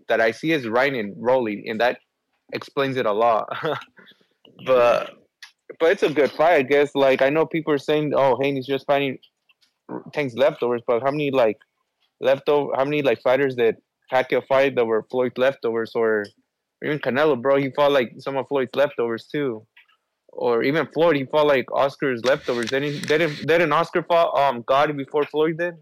that 0.08 0.20
I 0.20 0.30
see 0.30 0.52
is 0.52 0.66
Ryan 0.66 0.94
and 0.94 1.14
Rolly, 1.16 1.64
and 1.68 1.80
that 1.80 1.98
explains 2.52 2.96
it 2.96 3.06
a 3.06 3.12
lot. 3.12 3.48
but 4.66 5.19
but 5.78 5.92
it's 5.92 6.02
a 6.02 6.10
good 6.10 6.30
fight, 6.30 6.54
I 6.54 6.62
guess. 6.62 6.94
Like 6.94 7.22
I 7.22 7.30
know 7.30 7.46
people 7.46 7.72
are 7.72 7.78
saying, 7.78 8.12
"Oh, 8.14 8.36
Haney's 8.40 8.66
just 8.66 8.86
fighting 8.86 9.18
Tank's 10.12 10.34
leftovers," 10.34 10.82
but 10.86 11.02
how 11.02 11.10
many 11.10 11.30
like 11.30 11.58
leftover? 12.20 12.72
How 12.76 12.84
many 12.84 13.02
like 13.02 13.20
fighters 13.22 13.56
that 13.56 13.76
Pacquiao 14.12 14.46
fight 14.46 14.74
that 14.76 14.86
were 14.86 15.06
Floyd 15.10 15.32
leftovers, 15.36 15.92
or, 15.94 16.24
or 16.82 16.86
even 16.86 16.98
Canelo, 16.98 17.40
bro? 17.40 17.56
He 17.56 17.70
fought 17.70 17.92
like 17.92 18.12
some 18.18 18.36
of 18.36 18.48
Floyd's 18.48 18.74
leftovers 18.74 19.26
too, 19.26 19.66
or 20.28 20.62
even 20.62 20.86
Floyd. 20.86 21.16
He 21.16 21.24
fought 21.24 21.46
like 21.46 21.70
Oscar's 21.72 22.24
leftovers. 22.24 22.70
Didn't 22.70 23.06
didn't 23.06 23.46
didn't 23.46 23.72
Oscar 23.72 24.02
fought 24.02 24.36
um 24.38 24.64
Gatti 24.66 24.92
before 24.92 25.24
Floyd 25.24 25.58
did? 25.58 25.74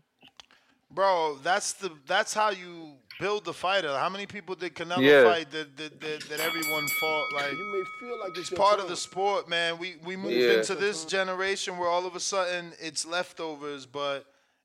Bro, 0.90 1.38
that's 1.42 1.72
the 1.74 1.90
that's 2.06 2.34
how 2.34 2.50
you 2.50 2.94
build 3.20 3.44
the 3.44 3.52
fighter. 3.52 3.96
How 3.96 4.08
many 4.08 4.26
people 4.26 4.54
did 4.54 4.74
Canelo 4.74 5.00
Yeah. 5.02 5.24
fight 5.24 5.50
that, 5.50 5.76
that 5.76 6.00
that 6.00 6.20
that 6.28 6.40
everyone 6.40 6.86
fought 7.00 7.32
like? 7.34 7.52
You 7.52 7.72
may 7.72 7.84
feel 8.06 8.18
like 8.20 8.30
It's 8.30 8.38
it's 8.40 8.50
your 8.52 8.58
part 8.58 8.80
of 8.80 8.88
the 8.88 8.96
sport, 8.96 9.48
man. 9.48 9.78
We 9.78 9.96
we 10.04 10.16
move 10.16 10.32
Yeah. 10.32 10.52
into 10.58 10.74
this 10.74 11.04
generation 11.04 11.78
where 11.78 11.88
all 11.88 12.06
of 12.06 12.14
a 12.16 12.20
sudden 12.20 12.72
it's 12.80 13.04
leftovers, 13.06 13.86
but 13.86 14.24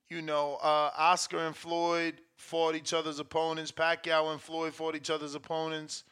you 0.10 0.22
know, 0.22 0.56
uh, 0.62 0.92
Oscar 0.98 1.40
and 1.40 1.56
Floyd 1.56 2.22
fought 2.36 2.76
each 2.76 2.94
other's 2.94 3.20
opponents. 3.20 3.72
Pacquiao 3.72 4.32
and 4.32 4.42
Floyd 4.42 4.74
fought 4.74 4.96
each 4.96 5.10
other's 5.10 5.34
opponents. 5.36 6.04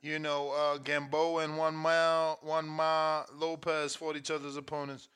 You 0.00 0.20
know, 0.20 0.50
uh, 0.52 0.78
Gamboa 0.78 1.42
and 1.42 1.56
Juan 1.58 1.74
Ma, 1.74 2.36
Juan 2.42 2.68
Ma 2.68 3.24
Lopez 3.34 3.96
fought 3.96 4.14
each 4.16 4.30
other's 4.30 4.56
opponents. 4.56 5.08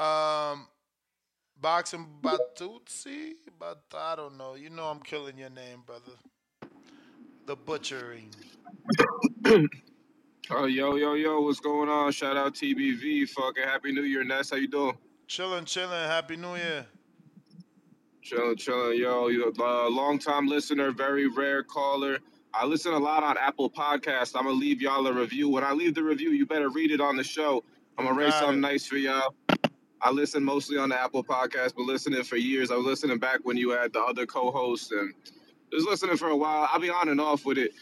Um, 0.00 0.66
boxing 1.60 2.06
Batutsi, 2.22 3.34
but 3.58 3.82
I 3.94 4.16
don't 4.16 4.36
know. 4.36 4.54
You 4.54 4.70
know, 4.70 4.84
I'm 4.84 5.00
killing 5.00 5.38
your 5.38 5.50
name, 5.50 5.82
brother. 5.84 6.12
The 7.46 7.56
butchering. 7.56 8.32
Oh, 10.48 10.66
yo, 10.66 10.94
yo, 10.94 11.14
yo, 11.14 11.40
what's 11.40 11.58
going 11.58 11.88
on? 11.88 12.12
Shout 12.12 12.36
out 12.36 12.54
TBV. 12.54 13.28
Fucking 13.30 13.64
Happy 13.64 13.90
New 13.90 14.04
Year, 14.04 14.22
Ness. 14.22 14.50
How 14.50 14.56
you 14.56 14.68
doing? 14.68 14.96
Chilling, 15.26 15.64
chilling. 15.64 15.90
Happy 15.90 16.36
New 16.36 16.54
Year. 16.54 16.86
Chilling, 18.22 18.54
chilling. 18.54 18.96
Yo, 18.96 19.26
you 19.26 19.52
uh, 19.58 19.90
long 19.90 20.20
time 20.20 20.46
listener, 20.46 20.92
very 20.92 21.26
rare 21.26 21.64
caller. 21.64 22.18
I 22.54 22.64
listen 22.64 22.92
a 22.92 22.98
lot 22.98 23.24
on 23.24 23.36
Apple 23.38 23.68
Podcasts. 23.68 24.36
I'm 24.36 24.44
gonna 24.44 24.54
leave 24.56 24.80
y'all 24.80 25.04
a 25.08 25.12
review. 25.12 25.48
When 25.48 25.64
I 25.64 25.72
leave 25.72 25.96
the 25.96 26.04
review, 26.04 26.30
you 26.30 26.46
better 26.46 26.68
read 26.68 26.92
it 26.92 27.00
on 27.00 27.16
the 27.16 27.24
show. 27.24 27.64
I'm 27.98 28.06
gonna 28.06 28.16
write 28.16 28.32
something 28.34 28.60
nice 28.60 28.86
for 28.86 28.98
y'all. 28.98 29.34
I 30.06 30.10
listen 30.10 30.44
mostly 30.44 30.78
on 30.78 30.90
the 30.90 31.00
Apple 31.00 31.24
Podcast, 31.24 31.74
but 31.74 31.82
listening 31.82 32.22
for 32.22 32.36
years. 32.36 32.70
I 32.70 32.76
was 32.76 32.86
listening 32.86 33.18
back 33.18 33.40
when 33.42 33.56
you 33.56 33.70
had 33.70 33.92
the 33.92 34.00
other 34.00 34.24
co-hosts 34.24 34.92
and 34.92 35.12
just 35.72 35.84
listening 35.84 36.16
for 36.16 36.28
a 36.28 36.36
while. 36.36 36.68
I'll 36.72 36.78
be 36.78 36.90
on 36.90 37.08
and 37.08 37.20
off 37.20 37.44
with 37.44 37.58
it. 37.58 37.72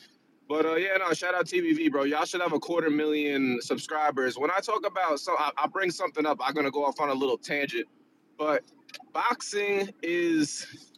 But 0.48 0.64
uh, 0.64 0.76
yeah, 0.76 0.96
no, 0.96 1.12
shout 1.12 1.34
out 1.34 1.44
TBV, 1.44 1.92
bro. 1.92 2.04
Y'all 2.04 2.24
should 2.24 2.40
have 2.40 2.54
a 2.54 2.58
quarter 2.58 2.88
million 2.88 3.58
subscribers. 3.60 4.38
When 4.38 4.50
I 4.50 4.60
talk 4.60 4.86
about, 4.86 5.20
so 5.20 5.36
I, 5.38 5.50
I 5.58 5.66
bring 5.66 5.90
something 5.90 6.24
up. 6.24 6.38
I'm 6.42 6.54
gonna 6.54 6.70
go 6.70 6.86
off 6.86 6.98
on 6.98 7.10
a 7.10 7.14
little 7.14 7.36
tangent, 7.36 7.86
but 8.38 8.62
boxing 9.12 9.90
is 10.02 10.93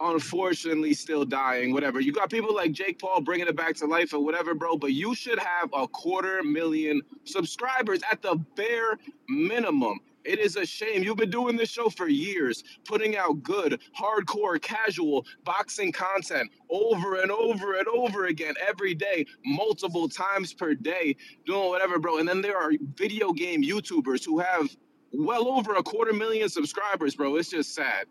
unfortunately 0.00 0.94
still 0.94 1.24
dying. 1.24 1.72
Whatever. 1.72 2.00
You 2.00 2.12
got 2.12 2.30
people 2.30 2.54
like 2.54 2.72
Jake 2.72 2.98
Paul 2.98 3.20
bringing 3.20 3.48
it 3.48 3.56
back 3.56 3.74
to 3.76 3.86
life 3.86 4.12
or 4.12 4.24
whatever, 4.24 4.54
bro. 4.54 4.76
But 4.76 4.92
you 4.92 5.14
should 5.14 5.38
have 5.38 5.70
a 5.72 5.86
quarter 5.88 6.42
million 6.42 7.02
subscribers 7.24 8.00
at 8.10 8.22
the 8.22 8.36
bare 8.56 8.98
minimum. 9.28 10.00
It 10.24 10.40
is 10.40 10.56
a 10.56 10.66
shame. 10.66 11.02
You've 11.02 11.16
been 11.16 11.30
doing 11.30 11.56
this 11.56 11.70
show 11.70 11.88
for 11.88 12.06
years, 12.06 12.62
putting 12.84 13.16
out 13.16 13.42
good, 13.42 13.80
hardcore, 13.98 14.60
casual 14.60 15.24
boxing 15.44 15.90
content 15.90 16.50
over 16.68 17.22
and 17.22 17.30
over 17.30 17.78
and 17.78 17.88
over 17.88 18.26
again 18.26 18.54
every 18.66 18.94
day, 18.94 19.24
multiple 19.46 20.06
times 20.06 20.52
per 20.52 20.74
day, 20.74 21.16
doing 21.46 21.68
whatever, 21.68 21.98
bro. 21.98 22.18
And 22.18 22.28
then 22.28 22.42
there 22.42 22.58
are 22.58 22.72
video 22.94 23.32
game 23.32 23.62
YouTubers 23.62 24.22
who 24.24 24.38
have 24.38 24.68
well 25.12 25.48
over 25.48 25.76
a 25.76 25.82
quarter 25.82 26.12
million 26.12 26.50
subscribers, 26.50 27.16
bro. 27.16 27.36
It's 27.36 27.48
just 27.48 27.74
sad. 27.74 28.06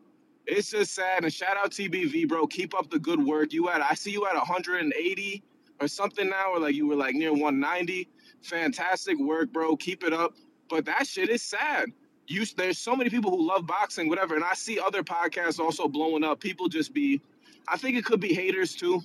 It's 0.48 0.72
just 0.72 0.93
sad. 0.93 1.24
And 1.24 1.34
shout 1.34 1.58
out 1.58 1.72
TBV, 1.72 2.27
bro. 2.27 2.48
Keep 2.48 2.74
up 2.74 2.90
the 2.90 3.00
good 3.00 3.24
work. 3.24 3.51
You 3.51 3.69
at 3.69 3.82
I 3.82 3.93
see 3.93 4.11
you 4.11 4.26
at 4.27 4.34
180 4.34 5.43
or 5.82 5.88
something 5.88 6.30
now, 6.30 6.53
or 6.53 6.59
like 6.59 6.74
you 6.74 6.88
were 6.88 6.95
like 6.95 7.16
near 7.16 7.32
190. 7.32 8.08
Fantastic 8.42 9.19
work, 9.19 9.51
bro. 9.51 9.76
Keep 9.76 10.06
it 10.06 10.14
up. 10.14 10.34
But 10.69 10.85
that 10.85 11.06
shit 11.06 11.30
is 11.30 11.42
sad. 11.42 11.92
You 12.27 12.45
there's 12.56 12.77
so 12.77 12.95
many 12.95 13.09
people 13.09 13.32
who 13.32 13.45
love 13.45 13.67
boxing, 13.67 14.09
whatever, 14.09 14.35
and 14.35 14.43
I 14.43 14.53
see 14.53 14.80
other 14.80 15.03
podcasts 15.03 15.59
also 15.59 15.88
blowing 15.88 16.24
up. 16.24 16.40
People 16.40 16.67
just 16.67 16.93
be, 16.93 17.22
I 17.67 17.77
think 17.77 17.98
it 17.98 18.03
could 18.03 18.19
be 18.19 18.34
haters 18.34 18.76
too, 18.76 19.01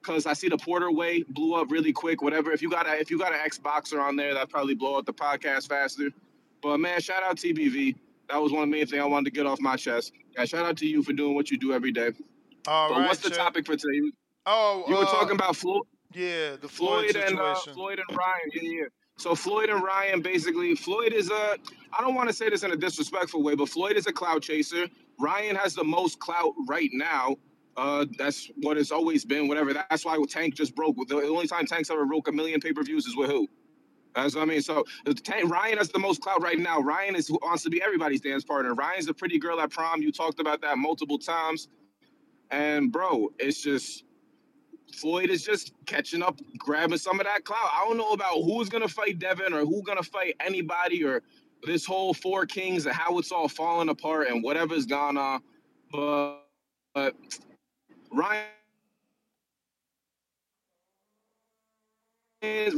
because 0.00 0.26
I 0.26 0.32
see 0.32 0.48
the 0.48 0.56
Porter 0.56 0.90
way 0.90 1.22
blew 1.22 1.54
up 1.54 1.70
really 1.70 1.92
quick. 1.92 2.22
Whatever. 2.22 2.52
If 2.52 2.62
you 2.62 2.70
got 2.70 2.86
a 2.86 2.98
if 2.98 3.10
you 3.10 3.18
got 3.18 3.32
an 3.32 3.40
ex 3.42 3.58
boxer 3.58 4.00
on 4.00 4.16
there, 4.16 4.34
that 4.34 4.50
probably 4.50 4.74
blow 4.74 4.98
up 4.98 5.06
the 5.06 5.14
podcast 5.14 5.68
faster. 5.68 6.10
But 6.62 6.78
man, 6.78 7.00
shout 7.00 7.22
out 7.22 7.36
TBV. 7.36 7.94
That 8.32 8.40
was 8.40 8.50
one 8.50 8.62
of 8.62 8.70
the 8.70 8.72
main 8.74 8.86
things 8.86 9.02
I 9.02 9.04
wanted 9.04 9.26
to 9.26 9.30
get 9.30 9.44
off 9.44 9.60
my 9.60 9.76
chest. 9.76 10.12
And 10.38 10.48
shout 10.48 10.64
out 10.64 10.78
to 10.78 10.86
you 10.86 11.02
for 11.02 11.12
doing 11.12 11.34
what 11.34 11.50
you 11.50 11.58
do 11.58 11.74
every 11.74 11.92
day. 11.92 12.12
All 12.66 12.88
but 12.88 12.98
right, 13.00 13.08
what's 13.08 13.20
the 13.20 13.28
Chip. 13.28 13.36
topic 13.36 13.66
for 13.66 13.76
today? 13.76 14.10
Oh, 14.46 14.84
You 14.88 14.94
were 14.96 15.02
uh, 15.04 15.10
talking 15.10 15.32
about 15.32 15.54
Floyd. 15.54 15.82
Yeah, 16.14 16.56
the 16.58 16.66
Floyd, 16.66 17.10
Floyd 17.10 17.24
and 17.28 17.38
uh, 17.38 17.54
situation. 17.54 17.74
Floyd 17.74 18.00
and 18.08 18.16
Ryan. 18.16 18.40
Yeah, 18.54 18.62
yeah. 18.62 18.84
So 19.18 19.34
Floyd 19.34 19.68
and 19.68 19.82
Ryan 19.82 20.22
basically, 20.22 20.74
Floyd 20.74 21.12
is 21.12 21.30
a. 21.30 21.58
I 21.92 22.00
don't 22.00 22.14
want 22.14 22.30
to 22.30 22.32
say 22.34 22.48
this 22.48 22.62
in 22.62 22.72
a 22.72 22.76
disrespectful 22.76 23.42
way, 23.42 23.54
but 23.54 23.68
Floyd 23.68 23.96
is 23.98 24.06
a 24.06 24.12
clout 24.12 24.40
chaser. 24.40 24.86
Ryan 25.20 25.54
has 25.56 25.74
the 25.74 25.84
most 25.84 26.18
clout 26.18 26.54
right 26.66 26.90
now. 26.94 27.36
Uh, 27.76 28.06
that's 28.16 28.50
what 28.62 28.78
it's 28.78 28.90
always 28.90 29.26
been. 29.26 29.46
Whatever. 29.46 29.74
That's 29.74 30.06
why 30.06 30.18
Tank 30.26 30.54
just 30.54 30.74
broke. 30.74 30.96
The 31.06 31.16
only 31.16 31.46
time 31.48 31.66
Tank's 31.66 31.90
ever 31.90 32.06
broke 32.06 32.28
a 32.28 32.32
million 32.32 32.60
pay 32.60 32.72
per 32.72 32.82
views 32.82 33.04
is 33.06 33.14
with 33.14 33.30
who? 33.30 33.46
That's 34.14 34.34
what 34.34 34.42
I 34.42 34.44
mean. 34.44 34.60
So 34.60 34.84
Tank, 35.24 35.50
Ryan 35.50 35.78
has 35.78 35.88
the 35.88 35.98
most 35.98 36.20
clout 36.20 36.42
right 36.42 36.58
now. 36.58 36.80
Ryan 36.80 37.16
is 37.16 37.28
who 37.28 37.38
wants 37.42 37.62
to 37.64 37.70
be 37.70 37.82
everybody's 37.82 38.20
dance 38.20 38.44
partner. 38.44 38.74
Ryan's 38.74 39.06
the 39.06 39.14
pretty 39.14 39.38
girl 39.38 39.60
at 39.60 39.70
prom. 39.70 40.02
You 40.02 40.12
talked 40.12 40.40
about 40.40 40.60
that 40.62 40.78
multiple 40.78 41.18
times. 41.18 41.68
And 42.50 42.92
bro, 42.92 43.32
it's 43.38 43.62
just 43.62 44.04
Floyd 44.94 45.30
is 45.30 45.42
just 45.42 45.72
catching 45.86 46.22
up, 46.22 46.38
grabbing 46.58 46.98
some 46.98 47.18
of 47.20 47.26
that 47.26 47.44
clout. 47.44 47.70
I 47.72 47.84
don't 47.86 47.96
know 47.96 48.12
about 48.12 48.42
who's 48.42 48.68
gonna 48.68 48.88
fight 48.88 49.18
Devin 49.18 49.54
or 49.54 49.64
who's 49.64 49.82
gonna 49.82 50.02
fight 50.02 50.36
anybody 50.40 51.02
or 51.04 51.22
this 51.64 51.86
whole 51.86 52.12
four 52.12 52.44
kings 52.44 52.86
and 52.86 52.94
how 52.94 53.18
it's 53.18 53.32
all 53.32 53.48
falling 53.48 53.88
apart 53.88 54.28
and 54.28 54.42
whatever's 54.42 54.84
gone 54.84 55.16
on. 55.16 55.40
But, 55.90 56.40
but 56.94 57.14
Ryan 58.12 58.44
is 62.42 62.74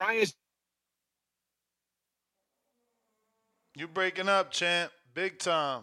Ryan's 0.00 0.34
you're 3.78 3.86
breaking 3.86 4.28
up, 4.28 4.50
champ. 4.50 4.90
Big 5.14 5.38
time. 5.38 5.82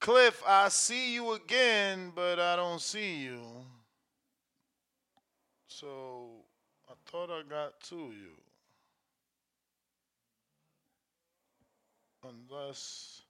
Cliff, 0.00 0.42
I 0.46 0.68
see 0.68 1.14
you 1.14 1.32
again, 1.32 2.12
but 2.14 2.38
I 2.38 2.56
don't 2.56 2.80
see 2.82 3.16
you. 3.16 3.40
So 5.66 6.28
I 6.90 6.92
thought 7.06 7.30
I 7.30 7.42
got 7.48 7.80
to 7.88 7.96
you. 7.96 8.36
Unless 12.22 13.22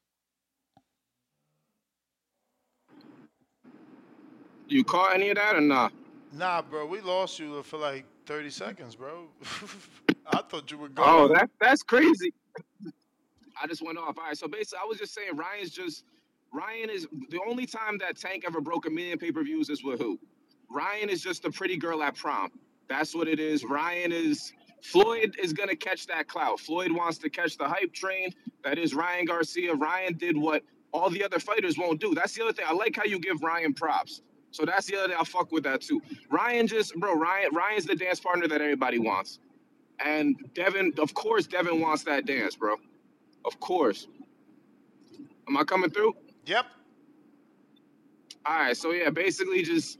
you 4.68 4.84
caught 4.84 5.14
any 5.14 5.30
of 5.30 5.36
that 5.36 5.56
or 5.56 5.60
not? 5.60 5.92
Nah, 6.32 6.62
bro, 6.62 6.86
we 6.86 7.00
lost 7.00 7.38
you 7.38 7.62
for 7.62 7.78
like 7.78 8.04
30 8.26 8.50
seconds, 8.50 8.94
bro. 8.96 9.26
I 10.26 10.42
thought 10.42 10.70
you 10.70 10.78
were 10.78 10.88
going. 10.88 11.08
Oh, 11.08 11.28
that 11.28 11.50
that's 11.60 11.82
crazy. 11.82 12.32
I 13.60 13.66
just 13.66 13.82
went 13.82 13.96
off. 13.98 14.18
All 14.18 14.24
right, 14.24 14.36
so 14.36 14.48
basically, 14.48 14.80
I 14.82 14.86
was 14.86 14.98
just 14.98 15.14
saying 15.14 15.36
Ryan's 15.36 15.70
just 15.70 16.04
Ryan 16.52 16.90
is 16.90 17.06
the 17.30 17.40
only 17.46 17.66
time 17.66 17.98
that 17.98 18.16
Tank 18.16 18.44
ever 18.46 18.60
broke 18.60 18.86
a 18.86 18.90
million 18.90 19.18
pay 19.18 19.30
per 19.30 19.42
views 19.42 19.70
is 19.70 19.84
with 19.84 20.00
who? 20.00 20.18
Ryan 20.70 21.08
is 21.08 21.22
just 21.22 21.44
a 21.44 21.50
pretty 21.50 21.76
girl 21.76 22.02
at 22.02 22.16
prom. 22.16 22.50
That's 22.88 23.14
what 23.14 23.28
it 23.28 23.38
is. 23.38 23.64
Ryan 23.64 24.12
is 24.12 24.52
Floyd 24.82 25.36
is 25.42 25.52
gonna 25.52 25.76
catch 25.76 26.06
that 26.06 26.28
clout. 26.28 26.60
Floyd 26.60 26.92
wants 26.92 27.18
to 27.18 27.30
catch 27.30 27.56
the 27.56 27.68
hype 27.68 27.92
train. 27.92 28.30
That 28.64 28.78
is 28.78 28.94
Ryan 28.94 29.26
Garcia. 29.26 29.74
Ryan 29.74 30.14
did 30.14 30.36
what 30.36 30.62
all 30.92 31.10
the 31.10 31.22
other 31.24 31.38
fighters 31.38 31.78
won't 31.78 32.00
do. 32.00 32.14
That's 32.14 32.34
the 32.34 32.42
other 32.42 32.52
thing. 32.52 32.66
I 32.68 32.72
like 32.72 32.96
how 32.96 33.04
you 33.04 33.18
give 33.18 33.42
Ryan 33.42 33.74
props. 33.74 34.22
So 34.56 34.64
that's 34.64 34.86
the 34.86 34.96
other 34.96 35.08
thing. 35.08 35.16
I'll 35.18 35.24
fuck 35.26 35.52
with 35.52 35.64
that 35.64 35.82
too. 35.82 36.00
Ryan 36.30 36.66
just, 36.66 36.94
bro, 36.96 37.14
Ryan, 37.14 37.54
Ryan's 37.54 37.84
the 37.84 37.94
dance 37.94 38.20
partner 38.20 38.48
that 38.48 38.62
everybody 38.62 38.98
wants. 38.98 39.38
And 40.02 40.34
Devin, 40.54 40.94
of 40.98 41.12
course, 41.12 41.46
Devin 41.46 41.80
wants 41.80 42.04
that 42.04 42.24
dance, 42.24 42.56
bro. 42.56 42.76
Of 43.44 43.60
course. 43.60 44.08
Am 45.46 45.58
I 45.58 45.64
coming 45.64 45.90
through? 45.90 46.14
Yep. 46.46 46.64
All 48.46 48.58
right. 48.58 48.76
So 48.76 48.92
yeah, 48.92 49.10
basically 49.10 49.62
just 49.62 49.98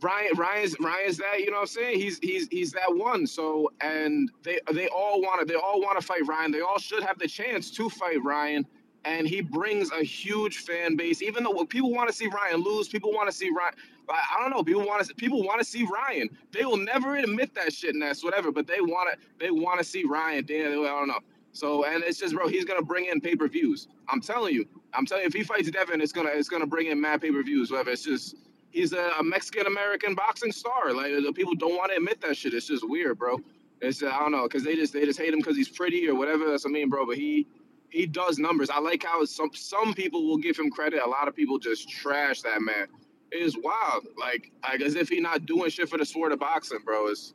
Ryan, 0.00 0.30
Ryan's 0.36 0.76
Ryan's 0.80 1.16
that, 1.18 1.38
you 1.38 1.46
know 1.50 1.58
what 1.58 1.60
I'm 1.62 1.66
saying? 1.68 2.00
He's 2.00 2.18
he's 2.18 2.48
he's 2.48 2.72
that 2.72 2.92
one. 2.92 3.26
So 3.26 3.70
and 3.80 4.30
they 4.42 4.58
they 4.72 4.88
all 4.88 5.20
want 5.20 5.40
to 5.40 5.46
they 5.46 5.58
all 5.58 5.80
want 5.80 5.98
to 6.00 6.04
fight 6.04 6.26
Ryan. 6.26 6.50
They 6.50 6.60
all 6.60 6.78
should 6.78 7.04
have 7.04 7.18
the 7.20 7.28
chance 7.28 7.70
to 7.72 7.88
fight 7.88 8.22
Ryan. 8.24 8.66
And 9.04 9.26
he 9.26 9.40
brings 9.40 9.90
a 9.92 10.02
huge 10.02 10.58
fan 10.58 10.96
base. 10.96 11.22
Even 11.22 11.44
though 11.44 11.64
people 11.64 11.92
want 11.92 12.08
to 12.08 12.14
see 12.14 12.26
Ryan 12.26 12.62
lose, 12.62 12.88
people 12.88 13.12
want 13.12 13.30
to 13.30 13.36
see 13.36 13.50
Ryan. 13.50 13.74
I 14.10 14.40
don't 14.40 14.50
know. 14.50 14.62
People 14.62 14.86
want 14.86 15.04
to. 15.06 15.14
People 15.14 15.42
want 15.42 15.60
to 15.60 15.64
see 15.64 15.84
Ryan. 15.84 16.30
They 16.52 16.64
will 16.64 16.76
never 16.76 17.16
admit 17.16 17.54
that 17.54 17.72
shit 17.72 17.94
and 17.94 18.02
that's 18.02 18.24
whatever. 18.24 18.50
But 18.50 18.66
they 18.66 18.80
want 18.80 19.10
to. 19.12 19.18
They 19.38 19.50
want 19.50 19.78
to 19.78 19.84
see 19.84 20.04
Ryan. 20.04 20.44
Damn, 20.44 20.72
I 20.72 20.86
don't 20.86 21.08
know. 21.08 21.20
So 21.52 21.84
and 21.84 22.02
it's 22.04 22.18
just, 22.18 22.34
bro. 22.34 22.48
He's 22.48 22.64
gonna 22.64 22.82
bring 22.82 23.06
in 23.06 23.20
pay 23.20 23.36
per 23.36 23.48
views. 23.48 23.88
I'm 24.08 24.20
telling 24.20 24.54
you. 24.54 24.66
I'm 24.94 25.06
telling 25.06 25.22
you. 25.22 25.28
If 25.28 25.34
he 25.34 25.42
fights 25.42 25.70
Devin, 25.70 26.00
it's 26.00 26.12
gonna 26.12 26.30
it's 26.30 26.48
gonna 26.48 26.66
bring 26.66 26.86
in 26.88 27.00
mad 27.00 27.20
pay 27.20 27.30
per 27.30 27.42
views. 27.42 27.70
Whatever. 27.70 27.90
It's 27.90 28.04
just 28.04 28.36
he's 28.70 28.92
a, 28.92 29.12
a 29.18 29.22
Mexican 29.22 29.66
American 29.66 30.14
boxing 30.14 30.52
star. 30.52 30.92
Like 30.92 31.12
the 31.12 31.32
people 31.32 31.54
don't 31.54 31.76
want 31.76 31.90
to 31.90 31.96
admit 31.96 32.20
that 32.22 32.36
shit. 32.36 32.54
It's 32.54 32.66
just 32.66 32.88
weird, 32.88 33.18
bro. 33.18 33.38
It's 33.80 34.02
I 34.02 34.18
don't 34.18 34.32
know 34.32 34.44
because 34.44 34.64
they 34.64 34.74
just 34.74 34.92
they 34.92 35.04
just 35.04 35.18
hate 35.18 35.32
him 35.32 35.40
because 35.40 35.56
he's 35.56 35.68
pretty 35.68 36.08
or 36.08 36.14
whatever. 36.14 36.50
That's 36.50 36.64
what 36.64 36.70
I 36.70 36.74
mean, 36.74 36.88
bro. 36.88 37.06
But 37.06 37.16
he 37.16 37.46
he 37.90 38.06
does 38.06 38.38
numbers. 38.38 38.70
I 38.70 38.80
like 38.80 39.04
how 39.04 39.24
some 39.24 39.50
some 39.54 39.94
people 39.94 40.26
will 40.26 40.38
give 40.38 40.58
him 40.58 40.70
credit. 40.70 41.02
A 41.04 41.08
lot 41.08 41.28
of 41.28 41.34
people 41.34 41.58
just 41.58 41.88
trash 41.88 42.42
that 42.42 42.60
man. 42.60 42.86
It 43.32 43.42
is 43.42 43.56
wild. 43.56 44.06
Like 44.18 44.52
like 44.62 44.80
as 44.80 44.94
if 44.94 45.08
he 45.08 45.20
not 45.20 45.46
doing 45.46 45.70
shit 45.70 45.88
for 45.88 45.98
the 45.98 46.04
sport 46.04 46.32
of 46.32 46.38
boxing, 46.38 46.80
bro. 46.84 47.08
It's 47.08 47.34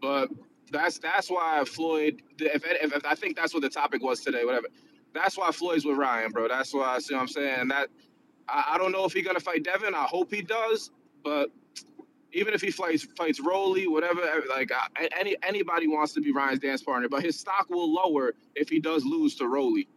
but 0.00 0.28
that's 0.70 0.98
that's 0.98 1.30
why 1.30 1.62
Floyd. 1.64 2.22
If, 2.38 2.64
if, 2.64 2.94
if 2.94 3.06
I 3.06 3.14
think 3.14 3.36
that's 3.36 3.54
what 3.54 3.62
the 3.62 3.68
topic 3.68 4.02
was 4.02 4.20
today, 4.20 4.44
whatever. 4.44 4.68
That's 5.14 5.38
why 5.38 5.50
Floyd's 5.50 5.86
with 5.86 5.96
Ryan, 5.96 6.30
bro. 6.30 6.48
That's 6.48 6.74
why 6.74 6.96
I 6.96 6.98
see 6.98 7.14
what 7.14 7.22
I'm 7.22 7.28
saying. 7.28 7.68
That 7.68 7.88
I, 8.48 8.72
I 8.74 8.78
don't 8.78 8.92
know 8.92 9.04
if 9.04 9.12
he's 9.12 9.26
gonna 9.26 9.40
fight 9.40 9.64
Devin. 9.64 9.94
I 9.94 10.04
hope 10.04 10.32
he 10.32 10.42
does, 10.42 10.90
but 11.24 11.50
even 12.36 12.54
if 12.54 12.62
he 12.62 12.70
fights 12.70 13.06
fights 13.16 13.40
Rolly, 13.40 13.88
whatever, 13.88 14.22
eh, 14.22 14.40
like 14.50 14.72
uh, 14.72 14.76
I, 14.96 15.08
any 15.18 15.36
anybody 15.42 15.88
wants 15.88 16.12
to 16.14 16.22
be 16.22 16.32
Ryan's 16.32 16.60
dance 16.60 16.82
partner, 16.82 17.08
but 17.08 17.22
his 17.24 17.38
stock 17.38 17.68
will 17.70 17.92
lower 17.92 18.34
if 18.56 18.68
he 18.68 18.80
does 18.80 19.04
lose 19.04 19.36
to 19.36 19.48
Rolly 19.48 19.88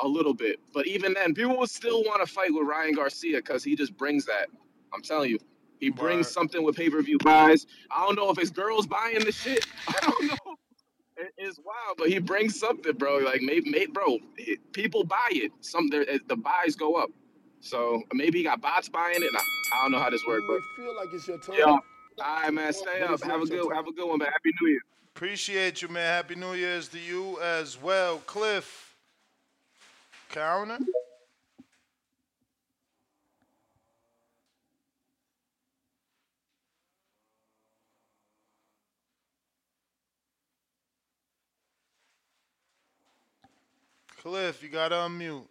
a 0.00 0.08
little 0.08 0.34
bit. 0.34 0.60
But 0.74 0.86
even 0.88 1.14
then, 1.14 1.34
people 1.34 1.56
will 1.58 1.66
still 1.68 2.02
want 2.04 2.26
to 2.26 2.32
fight 2.32 2.52
with 2.54 2.66
Ryan 2.66 2.94
Garcia 2.94 3.38
because 3.38 3.64
he 3.64 3.76
just 3.76 3.96
brings 3.96 4.26
that. 4.26 4.48
I'm 4.94 5.02
telling 5.02 5.30
you, 5.30 5.38
he 5.80 5.90
brings 5.90 6.28
something 6.28 6.62
with 6.64 6.76
pay 6.76 6.90
per 6.90 7.02
view 7.02 7.18
buys. 7.18 7.66
I 7.90 8.06
don't 8.06 8.16
know 8.16 8.30
if 8.30 8.38
it's 8.38 8.50
girls 8.50 8.86
buying 8.86 9.20
the 9.24 9.32
shit. 9.32 9.66
I 9.88 9.94
don't 10.02 10.28
know. 10.28 10.36
It- 11.18 11.32
It's 11.38 11.58
wild, 11.64 11.98
but 11.98 12.08
he 12.10 12.18
brings 12.20 12.58
something, 12.58 12.94
bro. 12.96 13.18
Like 13.18 13.42
maybe, 13.42 13.70
maybe 13.70 13.92
bro, 13.92 14.18
it- 14.38 14.60
people 14.72 15.04
buy 15.04 15.28
it. 15.32 15.52
Some 15.60 15.90
eh, 15.94 16.18
the 16.28 16.36
buys 16.36 16.76
go 16.76 16.94
up. 16.96 17.10
So 17.64 18.02
maybe 18.12 18.38
he 18.38 18.44
got 18.44 18.60
bots 18.60 18.90
buying 18.90 19.16
it. 19.16 19.30
I, 19.34 19.40
I 19.72 19.82
don't 19.82 19.92
know 19.92 19.98
how 19.98 20.10
this 20.10 20.20
works, 20.28 20.44
but 20.46 20.60
feel 20.76 20.94
like 20.94 21.08
it's 21.14 21.26
your 21.26 21.38
turn. 21.38 21.56
yeah. 21.58 21.64
All 21.64 21.80
right, 22.18 22.52
man. 22.52 22.72
Stay 22.74 23.00
up. 23.00 23.22
Have 23.24 23.40
a 23.40 23.46
good 23.46 23.74
have 23.74 23.86
a 23.86 23.92
good 23.92 24.06
one, 24.06 24.18
man. 24.18 24.28
Happy 24.28 24.52
New 24.60 24.68
Year. 24.68 24.80
Appreciate 25.16 25.80
you, 25.80 25.88
man. 25.88 26.06
Happy 26.06 26.34
New 26.34 26.52
Year's 26.52 26.88
to 26.88 26.98
you 26.98 27.40
as 27.40 27.80
well. 27.80 28.18
Cliff. 28.26 28.94
Counter. 30.28 30.78
Cliff, 44.20 44.62
you 44.62 44.68
gotta 44.68 44.96
unmute. 44.96 45.44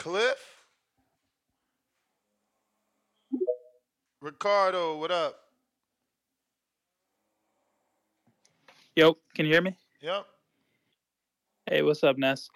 Cliff? 0.00 0.64
Ricardo, 4.22 4.96
what 4.96 5.10
up? 5.10 5.34
Yo, 8.96 9.18
can 9.34 9.44
you 9.44 9.52
hear 9.52 9.60
me? 9.60 9.76
Yep. 10.00 10.24
Hey, 11.66 11.82
what's 11.82 12.02
up, 12.02 12.16
Ness? 12.16 12.48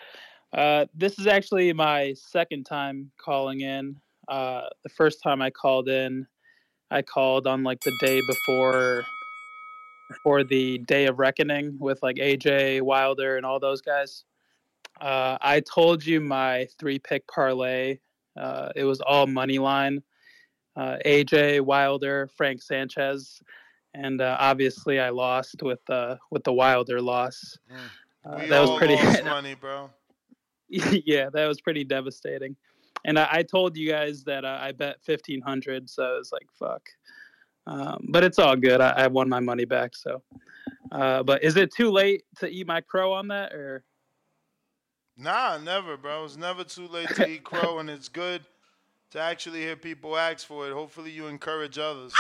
Uh, 0.55 0.87
this 0.95 1.19
is 1.19 1.27
actually 1.27 1.71
my 1.75 2.15
second 2.15 2.65
time 2.65 3.11
calling 3.21 3.61
in. 3.61 3.97
Uh, 4.27 4.63
the 4.83 4.89
first 4.89 5.23
time 5.23 5.43
I 5.43 5.51
called 5.51 5.91
in, 5.91 6.27
I 6.91 7.03
called 7.03 7.47
on 7.47 7.63
like 7.63 7.81
the 7.81 7.93
day 8.01 8.23
before 8.27 9.05
before 10.09 10.45
the 10.45 10.79
day 10.79 11.05
of 11.05 11.19
reckoning 11.19 11.77
with 11.79 12.03
like 12.03 12.17
AJ 12.17 12.81
Wilder 12.81 13.37
and 13.37 13.45
all 13.45 13.61
those 13.61 13.83
guys. 13.83 14.25
Uh, 15.01 15.37
I 15.41 15.61
told 15.61 16.05
you 16.05 16.21
my 16.21 16.67
three 16.79 16.99
pick 16.99 17.27
parlay. 17.27 17.99
Uh, 18.37 18.71
it 18.75 18.85
was 18.85 19.01
all 19.01 19.27
money 19.27 19.59
line. 19.59 20.03
Uh, 20.77 20.97
AJ 21.05 21.61
Wilder, 21.61 22.29
Frank 22.37 22.61
Sanchez, 22.63 23.41
and 23.95 24.21
uh, 24.21 24.37
obviously 24.41 24.99
I 24.99 25.11
lost 25.11 25.63
with 25.63 25.89
uh, 25.89 26.17
with 26.31 26.43
the 26.45 26.53
Wilder 26.53 27.01
loss. 27.01 27.59
Uh, 28.25 28.39
we 28.41 28.47
that 28.49 28.61
was 28.61 28.77
pretty. 28.79 28.95
lost 29.05 29.25
money, 29.25 29.55
bro. 29.55 29.91
yeah, 30.69 31.31
that 31.31 31.47
was 31.47 31.61
pretty 31.61 31.85
devastating. 31.85 32.57
And 33.05 33.19
I, 33.19 33.29
I 33.31 33.43
told 33.43 33.77
you 33.77 33.89
guys 33.89 34.25
that 34.25 34.45
uh, 34.45 34.59
I 34.61 34.73
bet 34.73 34.97
fifteen 35.03 35.41
hundred, 35.41 35.89
so 35.89 36.03
I 36.03 36.17
was 36.19 36.33
like, 36.33 36.49
"Fuck." 36.59 36.83
Um, 37.67 38.07
but 38.11 38.25
it's 38.25 38.39
all 38.39 38.57
good. 38.57 38.81
I, 38.81 38.91
I 38.91 39.07
won 39.07 39.29
my 39.29 39.41
money 39.41 39.65
back. 39.65 39.95
So, 39.95 40.23
uh, 40.93 41.23
but 41.23 41.45
is 41.45 41.57
it 41.57 41.73
too 41.73 41.91
late 41.91 42.25
to 42.39 42.49
eat 42.49 42.67
my 42.67 42.81
crow 42.81 43.13
on 43.13 43.29
that, 43.29 43.53
or? 43.53 43.85
Nah, 45.17 45.59
never, 45.59 45.97
bro. 45.97 46.25
It's 46.25 46.37
never 46.37 46.65
too 46.65 46.89
late 46.89 47.09
to 47.11 47.29
eat 47.29 47.45
crow, 47.45 47.79
and 47.79 47.89
it's 47.89 48.09
good 48.09 48.43
to 49.13 49.21
actually 49.21 49.61
hear 49.61 49.77
people 49.77 50.17
ask 50.17 50.47
for 50.47 50.67
it. 50.67 50.73
Hopefully, 50.73 51.11
you 51.13 51.29
encourage 51.29 51.79
others. 51.79 52.13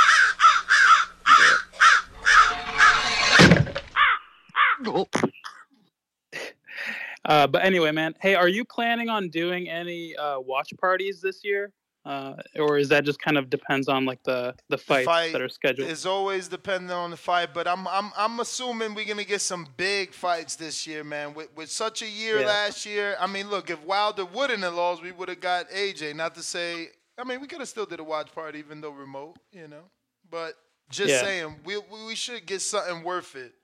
Uh, 7.25 7.47
but 7.47 7.65
anyway, 7.65 7.91
man. 7.91 8.15
Hey, 8.21 8.35
are 8.35 8.49
you 8.49 8.65
planning 8.65 9.09
on 9.09 9.29
doing 9.31 9.69
any 9.69 10.15
uh, 10.17 10.39
watch 10.41 10.73
parties 10.81 11.21
this 11.21 11.43
year? 11.43 11.73
Uh, 12.05 12.35
or 12.57 12.77
is 12.79 12.89
that 12.91 13.05
just 13.05 13.19
kind 13.19 13.39
of 13.39 13.49
depends 13.49 13.89
on 13.89 14.05
like 14.05 14.23
the 14.25 14.55
the 14.69 14.77
fights 14.79 15.07
fight 15.07 15.33
that 15.33 15.41
are 15.41 15.49
scheduled? 15.49 15.89
It's 15.91 16.05
always 16.07 16.49
dependent 16.49 16.93
on 16.93 17.11
the 17.11 17.17
fight, 17.17 17.55
but 17.55 17.67
I'm 17.67 17.87
I'm 17.89 18.13
I'm 18.17 18.41
assuming 18.41 18.95
we're 18.95 19.07
gonna 19.07 19.25
get 19.25 19.41
some 19.41 19.67
big 19.77 20.13
fights 20.13 20.57
this 20.57 20.87
year, 20.87 21.03
man. 21.05 21.35
With 21.35 21.49
with 21.57 21.71
such 21.71 22.03
a 22.03 22.09
year 22.09 22.41
Yeah. 22.41 22.47
last 22.47 22.85
year, 22.85 23.17
I 23.19 23.27
mean, 23.27 23.49
look, 23.49 23.71
if 23.71 23.81
Wilder 23.85 24.25
wouldn't 24.25 24.63
have 24.63 24.75
lost, 24.75 25.03
we 25.03 25.13
would 25.13 25.29
have 25.29 25.41
got 25.41 25.71
AJ. 25.71 26.15
Not 26.15 26.35
to 26.35 26.43
say, 26.43 26.89
I 27.19 27.25
mean, 27.25 27.41
we 27.41 27.47
could 27.47 27.61
have 27.61 27.69
still 27.69 27.87
did 27.87 28.01
a 28.01 28.05
watch 28.05 28.33
party 28.35 28.59
even 28.59 28.81
though 28.81 28.91
remote, 28.91 29.37
you 29.53 29.69
know. 29.69 29.85
But 30.31 30.55
just 30.91 31.11
Yeah. 31.15 31.23
saying, 31.23 31.61
we 31.65 31.79
we 31.79 32.07
we 32.09 32.15
should 32.15 32.45
get 32.45 32.61
something 32.61 33.03
worth 33.03 33.35
it. 33.37 33.55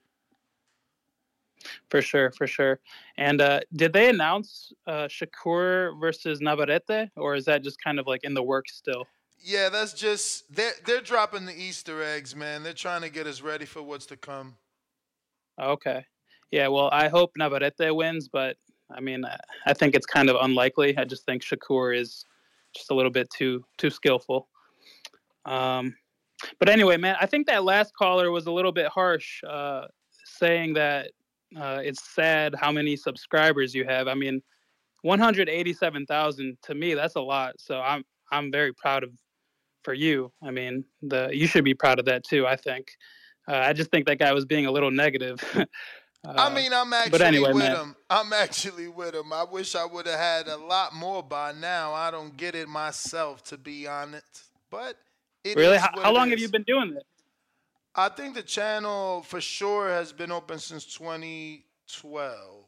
For 1.90 2.00
sure, 2.00 2.30
for 2.30 2.47
sure. 2.47 2.80
And 3.18 3.40
uh, 3.40 3.60
did 3.74 3.92
they 3.92 4.08
announce 4.08 4.72
uh, 4.86 5.08
Shakur 5.08 5.98
versus 6.00 6.40
Navarrete, 6.40 7.10
or 7.16 7.34
is 7.34 7.44
that 7.44 7.62
just 7.62 7.82
kind 7.82 7.98
of 7.98 8.06
like 8.06 8.24
in 8.24 8.34
the 8.34 8.42
works 8.42 8.74
still? 8.76 9.06
Yeah, 9.42 9.68
that's 9.68 9.92
just 9.92 10.55
they're 10.55 10.72
they're 10.84 11.00
dropping 11.00 11.47
the 11.47 11.58
Easter 11.58 12.02
eggs, 12.02 12.36
man. 12.36 12.62
They're 12.62 12.72
trying 12.72 13.02
to 13.02 13.10
get 13.10 13.26
us 13.26 13.40
ready 13.40 13.64
for 13.64 13.82
what's 13.82 14.06
to 14.06 14.16
come. 14.16 14.56
Okay. 15.60 16.05
Yeah, 16.50 16.68
well, 16.68 16.89
I 16.92 17.08
hope 17.08 17.32
Navarrete 17.36 17.94
wins, 17.94 18.28
but 18.28 18.56
I 18.90 19.00
mean, 19.00 19.24
I- 19.24 19.39
I 19.66 19.72
think 19.74 19.94
it's 19.94 20.06
kind 20.06 20.28
of 20.30 20.36
unlikely. 20.40 20.97
I 20.98 21.05
just 21.05 21.24
think 21.24 21.42
Shakur 21.42 21.97
is 21.97 22.24
just 22.74 22.90
a 22.90 22.94
little 22.94 23.10
bit 23.10 23.28
too 23.30 23.64
too 23.78 23.90
skillful. 23.90 24.48
Um, 25.44 25.97
but 26.58 26.68
anyway, 26.68 26.97
man, 26.97 27.16
I 27.20 27.26
think 27.26 27.47
that 27.47 27.64
last 27.64 27.94
caller 27.94 28.30
was 28.30 28.47
a 28.47 28.52
little 28.52 28.72
bit 28.72 28.86
harsh, 28.89 29.42
uh, 29.44 29.86
saying 30.24 30.74
that 30.74 31.10
uh, 31.56 31.80
it's 31.82 32.14
sad 32.14 32.54
how 32.58 32.72
many 32.72 32.96
subscribers 32.96 33.74
you 33.74 33.84
have. 33.84 34.08
I 34.08 34.14
mean, 34.14 34.42
187,000 35.02 36.58
to 36.62 36.74
me, 36.74 36.94
that's 36.94 37.16
a 37.16 37.20
lot. 37.20 37.54
So 37.60 37.80
I'm 37.80 38.04
I'm 38.32 38.50
very 38.52 38.72
proud 38.74 39.02
of 39.04 39.10
for 39.82 39.94
you. 39.94 40.32
I 40.42 40.50
mean, 40.50 40.84
the 41.02 41.30
you 41.32 41.46
should 41.46 41.64
be 41.64 41.74
proud 41.74 41.98
of 41.98 42.04
that 42.06 42.24
too. 42.24 42.46
I 42.46 42.56
think. 42.56 42.88
Uh, 43.48 43.56
I 43.56 43.72
just 43.72 43.90
think 43.90 44.06
that 44.06 44.18
guy 44.18 44.32
was 44.32 44.44
being 44.44 44.66
a 44.66 44.70
little 44.70 44.90
negative. 44.90 45.42
I 46.36 46.48
Uh, 46.48 46.50
mean, 46.50 46.72
I'm 46.72 46.92
actually 46.92 47.10
but 47.10 47.22
anyway, 47.22 47.52
with 47.52 47.64
man. 47.64 47.76
him. 47.76 47.96
I'm 48.10 48.32
actually 48.32 48.88
with 48.88 49.14
him. 49.14 49.32
I 49.32 49.44
wish 49.44 49.74
I 49.74 49.86
would 49.86 50.06
have 50.06 50.18
had 50.18 50.48
a 50.48 50.56
lot 50.56 50.94
more 50.94 51.22
by 51.22 51.52
now. 51.52 51.94
I 51.94 52.10
don't 52.10 52.36
get 52.36 52.54
it 52.54 52.68
myself, 52.68 53.42
to 53.44 53.58
be 53.58 53.86
honest. 53.86 54.50
But 54.70 54.96
it 55.44 55.56
really, 55.56 55.78
how, 55.78 55.90
how 56.02 56.12
long 56.12 56.30
have 56.30 56.38
you 56.38 56.48
been 56.50 56.64
doing 56.64 56.92
this? 56.94 57.04
I 57.94 58.08
think 58.08 58.34
the 58.34 58.42
channel 58.42 59.22
for 59.22 59.40
sure 59.40 59.88
has 59.88 60.12
been 60.12 60.30
open 60.30 60.58
since 60.58 60.84
2012. 60.86 62.66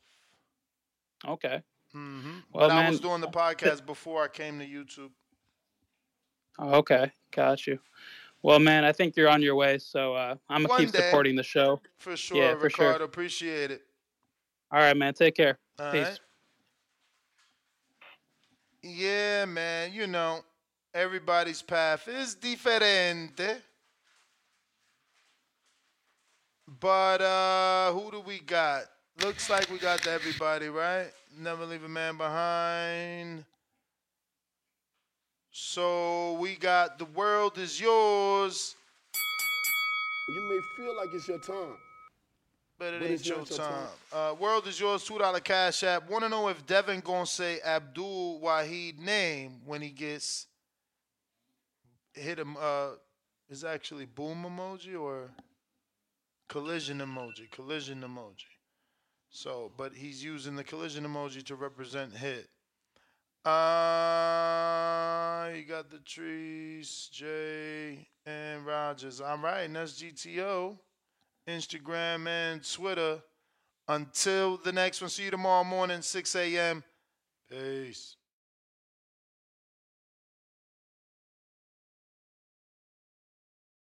Okay. 1.27 1.63
hmm 1.93 2.39
Well, 2.53 2.71
but 2.71 2.71
I 2.71 2.81
was 2.81 3.01
doing 3.01 3.21
the 3.21 3.29
podcast 3.29 3.85
before 3.87 4.23
I 4.25 4.29
came 4.29 4.59
to 4.59 4.67
YouTube. 4.67 5.11
Oh, 6.59 6.75
okay, 6.77 7.13
got 7.31 7.67
you. 7.67 7.79
Well, 8.43 8.59
man, 8.61 8.85
I 8.85 8.93
think 8.93 9.17
you're 9.17 9.29
on 9.29 9.43
your 9.43 9.55
way, 9.57 9.79
so 9.79 10.15
uh, 10.15 10.37
I'm 10.49 10.63
gonna 10.63 10.69
One 10.69 10.87
keep 10.87 10.91
day. 10.91 11.21
supporting 11.21 11.37
the 11.37 11.43
show. 11.43 11.81
For 11.99 12.17
sure, 12.17 12.55
Yeah, 12.55 12.55
for 12.57 12.69
Ricardo. 12.69 13.05
sure. 13.05 13.05
Appreciate 13.05 13.71
it. 13.71 13.83
All 14.71 14.81
right, 14.81 14.97
man. 14.97 15.15
Take 15.15 15.35
care. 15.37 15.59
All 15.79 15.87
Peace. 15.91 16.11
right. 16.11 16.21
Yeah, 18.83 19.45
man. 19.47 19.93
You 19.93 20.07
know, 20.07 20.41
everybody's 20.95 21.63
path 21.63 22.09
is 22.09 22.35
diferente. 22.37 23.63
But 26.81 27.21
uh 27.21 27.93
who 27.93 28.11
do 28.11 28.21
we 28.21 28.41
got? 28.41 28.85
Looks 29.23 29.51
like 29.51 29.71
we 29.71 29.79
got 29.79 30.07
everybody, 30.07 30.69
right? 30.69 31.09
Never 31.39 31.67
leave 31.67 31.85
a 31.85 31.89
man 31.89 32.17
behind. 32.17 33.45
So 35.51 36.35
we 36.35 36.55
got 36.57 36.99
the 36.99 37.05
world 37.05 37.59
is 37.59 37.79
yours, 37.81 38.75
You 40.29 40.43
may 40.51 40.61
feel 40.85 40.97
like 40.97 41.09
it's 41.15 41.29
your 41.29 41.41
time. 41.41 41.77
but 42.79 42.95
it 42.95 43.01
But 43.01 43.11
ain't 43.11 43.27
your 43.27 43.37
your 43.39 43.45
time. 43.47 43.87
Uh, 44.13 44.35
world 44.39 44.67
is 44.67 44.81
yours, 44.81 45.05
two 45.05 45.19
dollar 45.19 45.41
cash 45.41 45.83
app. 45.85 46.09
Want 46.09 46.25
to 46.25 46.29
know 46.31 46.49
if 46.49 46.65
Devin 46.67 47.01
gonna 47.01 47.27
say 47.27 47.61
Abdul 47.61 48.41
Wahid 48.41 48.99
name 48.99 49.61
when 49.67 49.83
he 49.83 49.91
gets 49.91 50.47
hit 52.15 52.39
him? 52.39 52.57
Uh, 52.59 52.91
is 53.51 53.65
actually 53.65 54.07
boom 54.07 54.47
emoji 54.49 54.99
or 54.99 55.29
collision 56.49 56.99
emoji? 56.99 57.51
Collision 57.51 58.03
emoji. 58.03 58.47
So, 59.31 59.73
but 59.77 59.95
he's 59.95 60.23
using 60.23 60.57
the 60.57 60.65
collision 60.65 61.05
emoji 61.05 61.43
to 61.45 61.55
represent 61.57 62.15
hit. 62.15 62.49
Uh, 63.45 63.51
you 65.57 65.65
got 65.65 65.91
the 65.91 65.99
trees, 66.05 67.09
Jay 67.13 68.07
and 68.25 68.65
Rogers. 68.65 69.21
I'm 69.21 69.43
right, 69.45 69.63
and 69.63 69.75
that's 69.75 70.01
GTO. 70.01 70.79
Instagram 71.49 72.29
and 72.29 72.73
Twitter. 72.73 73.21
Until 73.89 74.59
the 74.59 74.73
next 74.73 75.01
one, 75.01 75.11
see 75.11 75.25
you 75.25 75.33
tomorrow 75.33 75.65
morning, 75.65 76.03
6 76.03 76.37
a.m. 76.37 76.85
Peace. 77.51 78.17